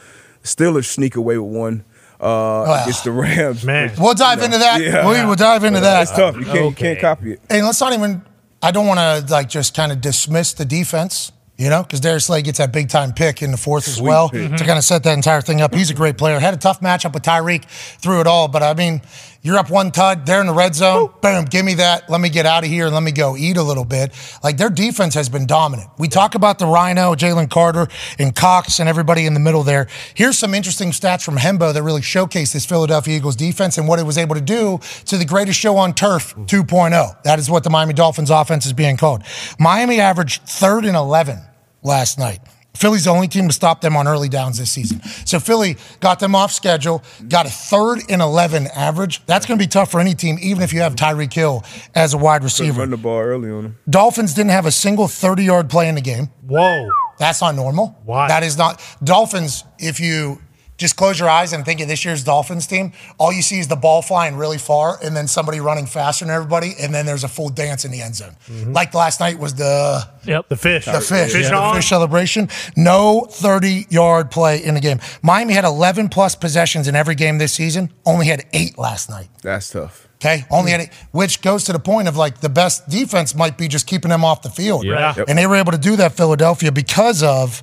Steelers 0.45 0.85
sneak 0.87 1.17
away 1.17 1.39
with 1.39 1.53
one. 1.55 1.85
Uh, 2.21 2.83
against 2.83 3.03
the 3.03 3.11
Rams. 3.11 3.65
Man. 3.65 3.91
We'll 3.99 4.15
dive 4.15 4.43
into 4.43 4.57
that. 4.59 4.81
Yeah. 4.81 5.09
We 5.09 5.27
will 5.27 5.35
dive 5.35 5.65
into 5.65 5.81
that. 5.81 6.03
It's 6.03 6.13
tough. 6.13 6.37
You 6.37 6.45
can't, 6.45 6.65
you 6.67 6.73
can't 6.73 7.01
copy 7.01 7.33
it. 7.33 7.41
And 7.51 7.67
let's 7.67 7.81
not 7.81 7.93
even. 7.93 8.23
I 8.63 8.71
don't 8.71 8.87
want 8.87 9.01
to 9.01 9.33
like 9.33 9.49
just 9.49 9.75
kind 9.75 9.91
of 9.91 10.01
dismiss 10.01 10.53
the 10.53 10.65
defense, 10.65 11.33
you 11.59 11.69
know, 11.69 11.83
because 11.83 12.01
Darius 12.01 12.27
Slay 12.27 12.43
gets 12.43 12.59
that 12.59 12.73
big 12.73 12.89
time 12.89 13.13
pick 13.13 13.43
in 13.43 13.51
the 13.51 13.57
fourth 13.57 13.89
as 13.89 14.01
well 14.01 14.31
mm-hmm. 14.31 14.55
to 14.55 14.65
kind 14.65 14.79
of 14.79 14.85
set 14.85 15.03
that 15.03 15.15
entire 15.15 15.41
thing 15.41 15.61
up. 15.61 15.75
He's 15.75 15.91
a 15.91 15.95
great 15.95 16.17
player. 16.17 16.39
Had 16.39 16.55
a 16.55 16.59
tough 16.59 16.81
matchup 16.81 17.13
with 17.13 17.25
Tyreek 17.25 17.65
through 17.65 18.21
it 18.21 18.27
all, 18.29 18.47
but 18.47 18.63
I 18.63 18.75
mean, 18.75 19.03
you're 19.43 19.59
up 19.59 19.71
one 19.71 19.91
tud. 19.91 20.25
They're 20.25 20.41
in 20.41 20.47
the 20.47 20.55
red 20.55 20.75
zone. 20.75 21.13
Boom, 21.21 21.47
give 21.47 21.65
me 21.65 21.75
that. 21.75 22.09
Let 22.09 22.21
me 22.21 22.29
get 22.29 22.47
out 22.47 22.63
of 22.63 22.71
here 22.71 22.87
and 22.87 22.95
let 22.95 23.03
me 23.03 23.11
go 23.11 23.37
eat 23.37 23.57
a 23.57 23.63
little 23.63 23.85
bit. 23.85 24.13
Like 24.43 24.57
their 24.57 24.71
defense 24.71 25.15
has 25.15 25.29
been 25.29 25.47
dominant. 25.47 25.91
We 25.99 26.07
talk 26.07 26.37
about 26.37 26.61
the 26.61 26.67
Rhino, 26.67 27.15
Jalen 27.17 27.51
Carter, 27.51 27.89
and 28.21 28.35
Cox, 28.35 28.79
and 28.79 28.89
everybody 28.89 29.27
in 29.27 29.35
the 29.35 29.41
middle 29.41 29.65
there. 29.65 29.89
Here's 30.15 30.39
some 30.39 30.55
interesting 30.55 30.91
stats 30.93 31.25
from 31.25 31.37
Hembo 31.37 31.75
that 31.75 31.83
really 31.83 32.03
showcase 32.03 32.53
this 32.53 32.65
Philadelphia 32.65 33.17
Eagles 33.17 33.35
defense 33.35 33.79
and 33.79 33.89
what 33.89 33.99
it 33.99 34.05
was 34.05 34.17
able 34.17 34.37
to 34.37 34.41
do 34.41 34.79
to 35.07 35.19
the 35.19 35.25
greatest 35.25 35.59
show 35.59 35.77
on 35.77 35.93
turf 35.93 36.37
2.0. 36.37 37.23
That 37.25 37.41
is 37.41 37.51
what 37.51 37.65
the 37.65 37.71
Miami 37.71 37.95
Dolphins 37.95 38.31
offense 38.31 38.65
is 38.65 38.73
being 38.73 38.97
called. 38.97 39.25
Miami 39.59 40.01
averaged 40.01 40.43
third 40.43 40.85
and 40.85 40.97
11 40.97 41.41
last 41.83 42.17
night. 42.17 42.39
Philly's 42.75 43.05
the 43.05 43.11
only 43.11 43.29
team 43.29 43.47
to 43.49 43.53
stop 43.53 43.81
them 43.81 43.97
on 43.97 44.09
early 44.09 44.29
downs 44.29 44.59
this 44.59 44.71
season. 44.71 45.03
So 45.25 45.39
Philly 45.39 45.77
got 46.01 46.21
them 46.21 46.35
off 46.35 46.53
schedule, 46.53 47.03
got 47.29 47.47
a 47.47 47.51
third 47.51 48.01
and 48.09 48.23
11 48.23 48.69
average. 48.69 49.25
That's 49.27 49.47
going 49.47 49.59
to 49.59 49.63
be 49.63 49.69
tough 49.69 49.91
for 49.91 50.01
any 50.01 50.15
team, 50.15 50.39
even 50.41 50.63
if 50.63 50.73
you 50.73 50.81
have 50.81 50.95
Tyreek 50.95 51.33
Hill 51.33 51.65
as 51.95 52.15
a 52.15 52.19
wide 52.19 52.43
receiver. 52.43 52.81
Run 52.81 52.91
the 52.91 52.97
ball 52.97 53.21
early 53.21 53.51
on 53.51 53.63
them. 53.63 53.79
Dolphins 53.89 54.35
didn't 54.35 54.51
have 54.53 54.67
a 54.67 54.71
single 54.73 55.07
30 55.09 55.45
yard 55.45 55.71
play 55.71 55.89
in 55.89 55.95
the 55.95 56.01
game. 56.01 56.31
Whoa. 56.47 56.89
That's 57.19 57.41
not 57.41 57.55
normal. 57.55 57.97
Why? 58.05 58.29
That 58.29 58.43
is 58.43 58.57
not. 58.57 58.81
Dolphins, 59.05 59.65
if 59.79 60.01
you 60.01 60.41
just 60.83 60.97
close 60.97 61.19
your 61.19 61.31
eyes 61.31 61.53
and 61.55 61.65
think 61.65 61.81
of 61.81 61.89
this 61.89 62.05
year's 62.05 62.23
Dolphins 62.25 62.67
team, 62.67 62.93
all 63.17 63.33
you 63.33 63.41
see 63.41 63.59
is 63.59 63.69
the 63.69 63.77
ball 63.77 64.03
flying 64.03 64.37
really 64.37 64.59
far 64.59 64.99
and 65.03 65.17
then 65.17 65.27
somebody 65.27 65.61
running 65.61 65.87
faster 65.87 66.25
than 66.27 66.35
everybody, 66.35 66.75
and 66.79 66.93
then 66.93 67.07
there's 67.07 67.25
a 67.25 67.29
full 67.29 67.49
dance 67.49 67.85
in 67.87 67.91
the 67.91 68.03
end 68.03 68.17
zone. 68.17 68.37
Mm-hmm. 68.49 68.73
Like 68.73 68.93
last 68.93 69.21
night 69.21 69.39
was 69.39 69.55
the 69.55 70.07
Yep. 70.25 70.49
The 70.49 70.57
fish. 70.57 70.85
the 70.85 71.01
fish, 71.01 71.33
Fish 71.33 71.49
the 71.49 71.73
fish 71.75 71.89
celebration. 71.89 72.49
No 72.77 73.27
30 73.31 73.87
yard 73.89 74.31
play 74.31 74.63
in 74.63 74.75
the 74.75 74.81
game. 74.81 75.01
Miami 75.23 75.55
had 75.55 75.65
11 75.65 76.11
plus 76.11 76.35
possessions 76.35 76.87
in 76.87 76.95
every 76.95 77.15
game 77.15 77.39
this 77.39 77.53
season, 77.53 77.93
only 78.05 78.27
had 78.27 78.45
eight 78.53 78.77
last 78.77 79.09
night. 79.09 79.29
That's 79.43 79.71
tough. 79.71 80.09
Okay, 80.17 80.45
only 80.51 80.71
had 80.71 80.83
eight, 80.83 80.91
which 81.11 81.43
goes 81.43 81.65
to 81.65 81.73
the 81.73 81.81
point 81.81 82.07
of 82.07 82.17
like 82.17 82.41
the 82.41 82.49
best 82.49 82.89
defense 82.89 83.35
might 83.35 83.59
be 83.59 83.67
just 83.67 83.87
keeping 83.89 84.11
them 84.11 84.25
off 84.25 84.43
the 84.43 84.51
field. 84.51 84.85
Yeah. 84.85 85.15
Yep. 85.17 85.29
And 85.29 85.37
they 85.39 85.47
were 85.49 85.57
able 85.57 85.73
to 85.73 85.79
do 85.79 85.97
that, 85.97 86.13
Philadelphia, 86.13 86.71
because 86.71 87.23
of 87.25 87.63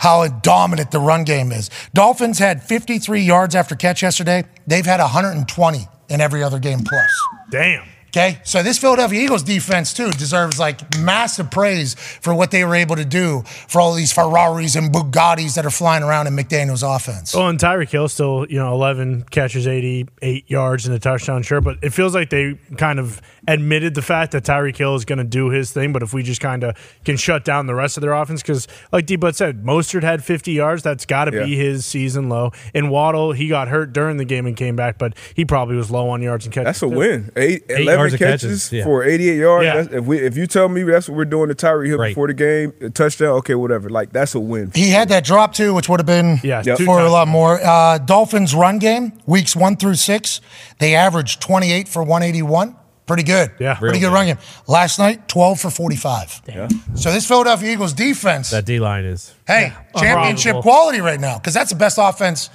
how 0.00 0.26
dominant 0.26 0.90
the 0.90 0.98
run 0.98 1.24
game 1.24 1.52
is. 1.52 1.70
Dolphins 1.92 2.38
had 2.38 2.62
53 2.62 3.20
yards 3.20 3.54
after 3.54 3.74
catch 3.74 4.02
yesterday. 4.02 4.44
They've 4.66 4.84
had 4.84 4.98
120 5.00 5.88
in 6.08 6.20
every 6.20 6.42
other 6.42 6.58
game 6.58 6.80
plus. 6.80 7.10
Damn. 7.50 7.86
Okay, 8.10 8.40
so 8.42 8.60
this 8.62 8.76
Philadelphia 8.76 9.20
Eagles 9.22 9.44
defense 9.44 9.92
too 9.94 10.10
deserves 10.10 10.58
like 10.58 10.98
massive 10.98 11.48
praise 11.50 11.94
for 11.94 12.34
what 12.34 12.50
they 12.50 12.64
were 12.64 12.74
able 12.74 12.96
to 12.96 13.04
do 13.04 13.42
for 13.68 13.80
all 13.80 13.94
these 13.94 14.12
Ferraris 14.12 14.74
and 14.74 14.92
Bugattis 14.92 15.54
that 15.54 15.64
are 15.64 15.70
flying 15.70 16.02
around 16.02 16.26
in 16.26 16.34
McDaniel's 16.34 16.82
offense. 16.82 17.32
Well, 17.34 17.48
and 17.48 17.56
Tyreek 17.58 17.90
Hill 17.90 18.08
still, 18.08 18.46
you 18.50 18.58
know, 18.58 18.72
11 18.72 19.26
catches, 19.30 19.68
88 19.68 20.50
yards 20.50 20.86
and 20.86 20.94
a 20.94 20.98
touchdown, 20.98 21.42
sure. 21.44 21.60
But 21.60 21.78
it 21.82 21.90
feels 21.90 22.12
like 22.14 22.30
they 22.30 22.58
kind 22.76 22.98
of 22.98 23.22
admitted 23.46 23.94
the 23.94 24.02
fact 24.02 24.32
that 24.32 24.42
Tyreek 24.44 24.76
Hill 24.76 24.96
is 24.96 25.04
going 25.04 25.18
to 25.18 25.24
do 25.24 25.50
his 25.50 25.70
thing. 25.70 25.92
But 25.92 26.02
if 26.02 26.12
we 26.12 26.24
just 26.24 26.40
kind 26.40 26.64
of 26.64 26.76
can 27.04 27.16
shut 27.16 27.44
down 27.44 27.66
the 27.66 27.74
rest 27.76 27.96
of 27.96 28.00
their 28.00 28.12
offense, 28.12 28.42
because 28.42 28.66
like 28.90 29.06
D 29.06 29.14
Bud 29.14 29.36
said, 29.36 29.62
Mostert 29.62 30.02
had 30.02 30.24
50 30.24 30.50
yards. 30.50 30.82
That's 30.82 31.06
got 31.06 31.26
to 31.26 31.36
Yeah. 31.36 31.44
be 31.44 31.54
his 31.56 31.86
season 31.86 32.28
low. 32.28 32.50
And 32.74 32.90
Waddle, 32.90 33.32
he 33.32 33.46
got 33.46 33.68
hurt 33.68 33.92
during 33.92 34.16
the 34.16 34.24
game 34.24 34.46
and 34.46 34.56
came 34.56 34.74
back, 34.74 34.98
but 34.98 35.14
he 35.34 35.44
probably 35.44 35.76
was 35.76 35.92
low 35.92 36.08
on 36.10 36.22
yards 36.22 36.44
and 36.44 36.52
catches. 36.52 36.66
That's 36.66 36.82
a 36.82 36.88
too. 36.90 36.96
win. 36.96 37.30
Eight, 37.36 37.62
Eight 37.70 37.80
11 37.82 37.99
yards 38.00 38.16
catches, 38.16 38.42
catches, 38.42 38.72
yeah. 38.72 38.84
for 38.84 39.04
88 39.04 39.36
yards. 39.36 39.64
Yeah. 39.64 39.74
That's, 39.82 39.94
if 39.94 40.04
we 40.04 40.18
if 40.18 40.36
you 40.36 40.46
tell 40.46 40.68
me 40.68 40.82
that's 40.82 41.08
what 41.08 41.16
we're 41.16 41.24
doing 41.24 41.48
to 41.48 41.54
Tyreek 41.54 41.86
Hill 41.88 41.96
Great. 41.98 42.10
before 42.10 42.26
the 42.28 42.34
game, 42.34 42.72
a 42.80 42.90
touchdown, 42.90 43.30
okay, 43.38 43.54
whatever. 43.54 43.88
Like 43.90 44.12
that's 44.12 44.34
a 44.34 44.40
win. 44.40 44.70
He 44.74 44.90
had 44.90 45.08
that 45.10 45.24
drop 45.24 45.54
too, 45.54 45.74
which 45.74 45.88
would 45.88 46.00
have 46.00 46.06
been 46.06 46.38
Yeah, 46.42 46.62
Yep. 46.64 46.78
for 46.80 47.00
a 47.00 47.08
lot 47.10 47.28
more. 47.28 47.60
Uh, 47.62 47.98
Dolphins 47.98 48.54
run 48.54 48.78
game 48.78 49.12
weeks 49.26 49.54
one 49.56 49.76
through 49.76 49.94
six, 49.96 50.40
they 50.78 50.94
averaged 50.94 51.40
28 51.40 51.88
for 51.88 52.02
181. 52.02 52.76
Pretty 53.06 53.22
good. 53.24 53.50
Yeah. 53.58 53.74
pretty 53.74 53.98
Real 53.98 54.10
good 54.10 54.14
run 54.14 54.26
game. 54.26 54.38
Last 54.68 55.00
night, 55.00 55.26
12 55.26 55.58
for 55.58 55.68
45. 55.68 56.42
Yeah. 56.46 56.68
So 56.94 57.10
this 57.10 57.26
Philadelphia 57.26 57.72
Eagles 57.72 57.92
defense, 57.92 58.50
That 58.50 58.64
D 58.66 58.78
line 58.78 59.04
is. 59.04 59.34
hey, 59.48 59.72
championship 59.98 60.56
quality 60.62 61.00
right 61.00 61.18
now 61.18 61.36
because 61.38 61.52
that's 61.52 61.70
the 61.70 61.76
best 61.76 61.98
offense. 62.00 62.50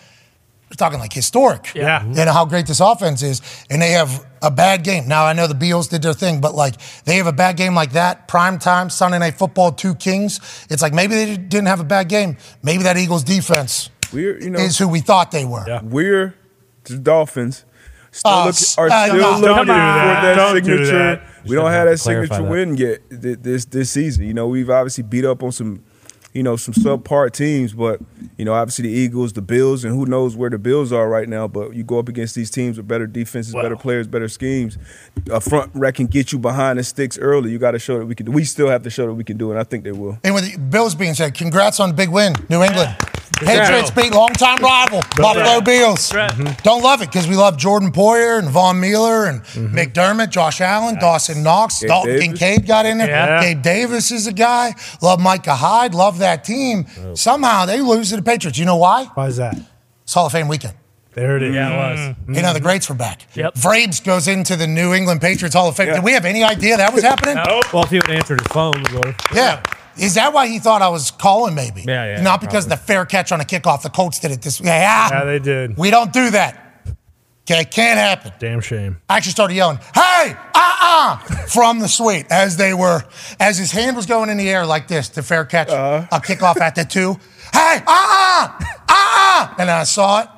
We're 0.76 0.86
talking 0.86 1.00
like 1.00 1.14
historic. 1.14 1.74
Yeah. 1.74 2.06
You 2.06 2.26
know 2.26 2.34
how 2.34 2.44
great 2.46 2.68
this 2.68 2.82
offense 2.82 3.24
is, 3.24 3.42
and 3.70 3.82
they 3.82 3.92
have 3.92 4.26
a 4.42 4.52
bad 4.52 4.84
game. 4.84 5.08
Now 5.08 5.26
I 5.26 5.32
know 5.32 5.48
the 5.48 5.56
Beals 5.56 5.88
did 5.88 6.02
their 6.02 6.14
thing, 6.14 6.42
but 6.42 6.54
like 6.54 6.76
they 7.06 7.16
have 7.16 7.28
a 7.28 7.32
bad 7.34 7.56
game 7.56 7.74
like 7.74 7.94
that, 7.94 8.28
prime 8.28 8.60
time 8.60 8.90
Sunday 8.90 9.20
night 9.20 9.36
football, 9.36 9.72
two 9.72 9.96
Kings. 9.96 10.40
It's 10.70 10.82
like 10.82 10.94
maybe 10.94 11.16
they 11.16 11.38
didn't 11.38 11.68
have 11.68 11.80
a 11.80 11.86
bad 11.86 12.10
game. 12.10 12.36
Maybe 12.62 12.84
that 12.84 12.98
Eagles 12.98 13.24
defense 13.24 13.90
We're 14.12 14.38
you 14.42 14.50
know 14.50 14.60
is 14.60 14.78
who 14.78 14.90
we 14.90 15.00
thought 15.00 15.32
they 15.32 15.46
were. 15.46 15.64
Yeah. 15.66 15.82
we're 15.82 16.36
the 16.84 16.98
Dolphins. 16.98 17.64
Still 18.12 18.32
Uh, 18.32 18.46
look, 18.48 18.56
are 18.78 18.90
uh, 18.90 19.06
still 19.08 19.18
no. 19.18 19.30
looking 19.32 19.42
Don't 19.42 19.58
do 19.58 19.64
for 19.66 19.66
that. 19.74 20.22
that 20.24 20.36
Don't 20.36 20.54
do 20.56 20.64
signature. 20.86 20.98
that. 20.98 21.24
We 21.46 21.56
don't 21.56 21.66
have 21.72 21.74
have 21.74 21.88
that 21.90 21.98
signature 22.00 22.28
that. 22.44 22.50
win 22.50 22.76
yet 22.76 23.00
this 23.10 23.66
this 23.66 23.92
season. 23.92 24.26
You 24.26 24.34
know, 24.34 24.48
we've 24.48 24.70
obviously 24.70 25.04
beat 25.04 25.24
up 25.26 25.42
on 25.44 25.52
some, 25.54 25.84
you 26.36 26.44
know, 26.44 26.58
some 26.58 26.74
subpar 26.74 27.32
teams, 27.32 27.74
but 27.74 28.02
you 28.38 28.44
know, 28.44 28.54
obviously 28.54 28.84
the 28.84 28.94
Eagles, 28.94 29.34
the 29.34 29.42
Bills, 29.42 29.86
and 29.86 29.96
who 29.96 30.06
knows 30.06 30.36
where 30.36 30.50
the 30.50 30.60
Bills 30.60 30.92
are 30.92 31.08
right 31.10 31.30
now. 31.30 31.48
But 31.48 31.74
you 31.74 31.84
go 31.84 31.98
up 31.98 32.10
against 32.10 32.36
these 32.36 32.52
teams 32.52 32.76
with 32.76 32.88
better 32.88 33.08
defenses, 33.08 33.54
better 33.54 33.78
players, 33.78 34.06
better 34.06 34.28
schemes. 34.28 34.78
A 35.32 35.40
front 35.40 35.74
that 35.74 35.96
can 35.96 36.08
get 36.08 36.34
you 36.34 36.38
behind 36.38 36.78
the 36.78 36.84
sticks 36.84 37.18
early. 37.18 37.52
You 37.52 37.58
got 37.58 37.72
to 37.72 37.80
show 37.80 38.00
that 38.00 38.06
we 38.06 38.16
can. 38.16 38.32
We 38.34 38.44
still 38.44 38.68
have 38.68 38.84
to 38.84 38.90
show 38.90 39.08
that 39.08 39.14
we 39.14 39.24
can 39.24 39.38
do 39.38 39.50
it. 39.50 39.52
And 39.52 39.60
I 39.62 39.64
think 39.64 39.86
they 39.86 39.94
will. 39.94 40.20
And 40.26 40.36
with 40.36 40.52
the 40.52 40.60
Bills 40.60 40.94
being 40.94 41.14
said, 41.14 41.34
congrats 41.34 41.80
on 41.80 41.90
the 41.90 41.96
big 41.96 42.10
win, 42.10 42.36
New 42.50 42.62
England. 42.62 42.98
Patriots 43.38 43.92
beat 43.92 44.14
longtime 44.14 44.60
rival 44.60 45.02
Buffalo 45.18 45.60
Bills. 45.60 46.10
Don't 46.64 46.82
love 46.82 47.02
it 47.02 47.08
because 47.12 47.28
we 47.28 47.36
love 47.36 47.58
Jordan 47.58 47.92
Poyer 47.92 48.40
and 48.40 48.48
Von 48.48 48.80
Miller 48.80 49.26
and 49.26 49.42
McDermott, 49.44 50.30
Josh 50.30 50.62
Allen, 50.62 50.98
Dawson 51.00 51.44
Knox, 51.44 51.82
Gabe 51.82 51.90
Dalton 51.90 52.12
Davis. 52.14 52.40
Kincaid 52.40 52.66
got 52.66 52.86
in 52.86 52.98
there. 52.98 53.10
Yeah. 53.10 53.42
Gabe 53.42 53.62
Davis 53.62 54.12
is 54.12 54.26
a 54.26 54.32
guy. 54.32 54.74
Love 55.02 55.20
Micah 55.20 55.56
Hyde. 55.56 55.94
Love 55.94 56.20
that 56.20 56.25
team. 56.44 56.86
Somehow 57.14 57.66
they 57.66 57.82
lose 57.82 58.10
to 58.10 58.16
the 58.16 58.22
Patriots. 58.22 58.58
You 58.58 58.66
know 58.66 58.78
why? 58.78 59.06
Why 59.14 59.28
is 59.28 59.38
that? 59.38 59.58
It's 60.04 60.14
Hall 60.14 60.26
of 60.26 60.32
Fame 60.32 60.48
weekend. 60.48 60.76
There 61.14 61.38
it 61.38 61.44
is. 61.44 61.56
Yeah, 61.56 61.70
it 61.70 61.78
was. 61.78 62.16
You 62.36 62.42
know, 62.42 62.54
the 62.54 62.60
mm. 62.60 62.64
greats 62.64 62.90
were 62.90 62.96
back. 62.96 63.26
Yep. 63.36 63.54
Vrabes 63.56 64.04
goes 64.04 64.28
into 64.28 64.58
the 64.58 64.68
New 64.68 64.94
England 64.94 65.22
Patriots 65.22 65.56
Hall 65.56 65.70
of 65.70 65.78
Fame. 65.78 65.88
Yeah. 65.88 65.96
Did 65.96 66.04
we 66.04 66.12
have 66.12 66.26
any 66.26 66.44
idea 66.44 66.76
that 66.76 66.94
was 66.94 67.04
happening? 67.04 67.36
Well, 67.72 67.84
if 67.84 67.90
he 67.90 67.98
would 67.98 68.08
have 68.08 68.16
answered 68.18 68.42
his 68.42 68.48
phone, 68.48 68.74
we 68.76 68.98
would 68.98 69.06
have. 69.06 69.18
Yeah. 69.34 69.64
Is 69.98 70.16
that 70.16 70.34
why 70.34 70.48
he 70.48 70.60
thought 70.60 70.82
I 70.82 70.90
was 70.90 71.12
calling 71.12 71.56
maybe? 71.56 71.84
Yeah, 71.88 72.18
yeah, 72.18 72.22
Not 72.22 72.42
because 72.42 72.68
the 72.68 72.76
fair 72.76 73.06
catch 73.06 73.32
on 73.32 73.40
a 73.40 73.46
kickoff. 73.46 73.82
The 73.82 73.90
Colts 73.90 74.20
did 74.20 74.32
it 74.32 74.42
this 74.42 74.60
way. 74.60 74.68
Yeah, 74.68 75.10
Yeah, 75.10 75.24
they 75.24 75.40
did. 75.40 75.78
we 75.78 75.90
don't 75.90 76.12
do 76.12 76.32
that. 76.32 76.65
Okay, 77.50 77.64
can't 77.66 78.00
happen. 78.00 78.32
Damn 78.40 78.60
shame. 78.60 78.98
I 79.08 79.18
actually 79.18 79.34
started 79.34 79.54
yelling, 79.54 79.78
hey, 79.94 80.36
uh-uh, 80.56 81.18
from 81.48 81.78
the 81.80 81.88
suite 81.88 82.26
as 82.32 82.58
they 82.58 82.74
were, 82.74 83.04
as 83.40 83.58
his 83.60 83.72
hand 83.72 83.96
was 83.96 84.08
going 84.08 84.30
in 84.32 84.38
the 84.38 84.50
air 84.50 84.66
like 84.66 84.88
this 84.88 85.10
to 85.10 85.22
fair 85.22 85.46
catch 85.46 85.70
Uh-huh. 85.70 86.08
a 86.12 86.20
kickoff 86.20 86.60
at 86.60 86.74
the 86.74 86.84
two. 86.86 87.14
Hey, 87.54 87.82
uh-uh, 87.86 88.60
uh-uh. 88.90 89.48
And 89.60 89.70
then 89.70 89.78
I 89.78 89.84
saw 89.84 90.22
it. 90.22 90.30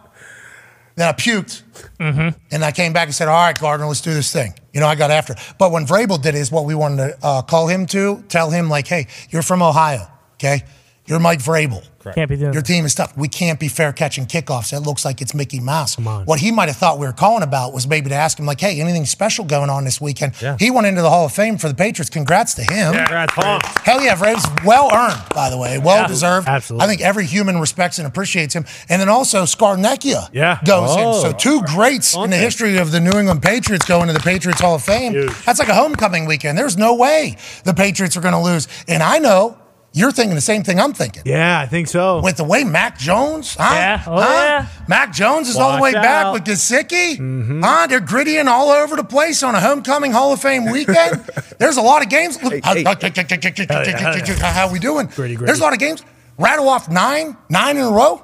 Then 0.96 1.08
I 1.08 1.14
puked. 1.14 1.64
Mm-hmm. 2.00 2.38
And 2.52 2.66
I 2.66 2.72
came 2.74 2.92
back 2.92 3.06
and 3.08 3.16
said, 3.16 3.30
all 3.30 3.36
right, 3.36 3.58
Gardner, 3.58 3.86
let's 3.88 4.02
do 4.02 4.14
this 4.14 4.34
thing. 4.34 4.54
You 4.74 4.82
know, 4.82 4.88
I 4.88 4.96
got 4.96 5.10
after. 5.10 5.36
But 5.58 5.72
when 5.72 5.86
Vrabel 5.88 6.22
did 6.22 6.36
it, 6.36 6.40
is 6.40 6.52
what 6.52 6.66
we 6.66 6.76
wanted 6.76 6.98
to 7.10 7.18
uh, 7.24 7.42
call 7.44 7.68
him 7.68 7.86
to, 7.88 8.22
tell 8.28 8.50
him 8.50 8.68
like, 8.70 8.86
hey, 8.88 9.08
you're 9.30 9.44
from 9.44 9.62
Ohio, 9.62 10.08
okay? 10.34 10.64
You're 11.08 11.20
Mike 11.20 11.40
Vrabel. 11.40 11.84
Can't 12.16 12.30
be 12.30 12.38
doing 12.38 12.54
Your 12.54 12.62
that. 12.62 12.66
team 12.68 12.86
is 12.86 12.96
tough. 12.96 13.18
We 13.18 13.28
can't 13.28 13.60
be 13.60 13.68
fair 13.68 13.92
catching 13.92 14.26
kickoffs. 14.28 14.72
That 14.72 14.80
looks 14.82 15.04
like 15.04 15.22
it's 15.22 15.34
Mickey 15.34 15.60
Mouse. 15.60 15.96
Come 15.98 16.08
on. 16.08 16.24
What 16.26 16.40
he 16.40 16.52
might 16.54 16.70
have 16.70 16.78
thought 16.78 17.00
we 17.00 17.06
were 17.06 17.12
calling 17.12 17.44
about 17.44 17.74
was 17.74 17.86
maybe 17.86 18.08
to 18.10 18.16
ask 18.16 18.40
him, 18.40 18.46
like, 18.46 18.62
hey, 18.62 18.80
anything 18.80 19.06
special 19.06 19.44
going 19.44 19.70
on 19.70 19.84
this 19.84 20.00
weekend? 20.00 20.42
Yeah. 20.42 20.56
He 20.58 20.72
went 20.72 20.88
into 20.88 21.02
the 21.02 21.10
Hall 21.10 21.26
of 21.26 21.34
Fame 21.34 21.58
for 21.58 21.68
the 21.68 21.74
Patriots. 21.76 22.10
Congrats 22.10 22.54
to 22.54 22.62
him. 22.62 22.94
Yeah, 22.94 23.06
Congrats, 23.06 23.34
Tom. 23.36 23.60
Hell 23.84 24.02
yeah, 24.02 24.16
Vrabes. 24.16 24.64
Well 24.66 24.90
earned, 24.94 25.22
by 25.36 25.50
the 25.50 25.58
way. 25.58 25.80
Well 25.80 26.08
deserved. 26.08 26.48
absolutely. 26.48 26.86
I 26.86 26.88
think 26.88 27.02
every 27.02 27.26
human 27.26 27.60
respects 27.60 27.98
and 28.00 28.08
appreciates 28.08 28.54
him. 28.54 28.66
And 28.88 29.02
then 29.02 29.10
also 29.10 29.44
Scarnecchia 29.44 30.30
Yeah. 30.32 30.60
goes 30.64 30.92
Oh. 30.92 31.16
in. 31.16 31.22
So 31.22 31.34
two 31.34 31.62
greats 31.64 32.16
in 32.16 32.30
the 32.30 32.38
history 32.38 32.78
of 32.78 32.92
the 32.92 33.02
New 33.02 33.20
England 33.20 33.42
Patriots 33.42 33.86
going 33.86 34.08
to 34.08 34.14
the 34.14 34.20
Patriots 34.22 34.62
Hall 34.62 34.76
of 34.76 34.84
Fame. 34.84 35.12
Huge. 35.12 35.34
That's 35.46 35.60
like 35.60 35.68
a 35.70 35.76
homecoming 35.76 36.26
weekend. 36.26 36.58
There's 36.58 36.78
no 36.78 36.96
way 36.96 37.36
the 37.66 37.74
Patriots 37.74 38.16
are 38.16 38.22
going 38.22 38.34
to 38.34 38.40
lose. 38.40 38.70
And 38.88 39.04
I 39.04 39.18
know 39.20 39.58
you're 39.98 40.12
thinking 40.12 40.36
the 40.36 40.42
same 40.42 40.64
thing 40.64 40.80
I'm 40.80 40.94
thinking 40.94 41.24
Yeah, 41.26 41.60
I 41.60 41.66
think 41.66 41.88
so. 41.88 42.22
with 42.22 42.38
the 42.38 42.44
way 42.44 42.64
Mac 42.64 42.98
Jones, 42.98 43.56
huh? 43.60 43.74
Yeah. 43.74 44.04
Oh, 44.06 44.22
Huh? 44.22 44.28
yeah. 44.30 44.68
Mac 44.88 45.14
Jones 45.14 45.50
is 45.50 45.56
all 45.56 45.76
the 45.76 45.82
way 45.82 45.94
Watch 45.94 46.04
back 46.04 46.34
with 46.34 46.44
Gesicki. 46.46 47.18
Mm-hmm. 47.18 47.62
Huh? 47.64 47.88
They're 47.88 48.00
grittying 48.00 48.48
all 48.48 48.70
over 48.70 48.96
the 48.96 49.04
place 49.04 49.44
on 49.44 49.56
a 49.56 49.60
homecoming 49.60 50.12
Hall 50.12 50.32
of 50.34 50.42
Fame 50.42 50.66
weekend. 50.72 51.26
There's 51.58 51.78
a 51.78 51.82
lot 51.82 52.04
of 52.04 52.10
games. 52.10 52.42
Look, 52.42 52.64
how, 52.64 52.74
hey. 52.74 52.84
how 52.84 54.72
we 54.72 54.80
doing? 54.80 55.08
Gritty, 55.08 55.36
gritty. 55.36 55.46
There's 55.48 55.60
a 55.60 55.64
lot 55.64 55.74
of 55.74 55.80
games. 55.80 56.04
Rattle 56.38 56.70
off 56.70 56.88
nine, 56.90 57.36
nine 57.50 57.78
in 57.78 57.84
a 57.84 57.90
row. 57.92 58.24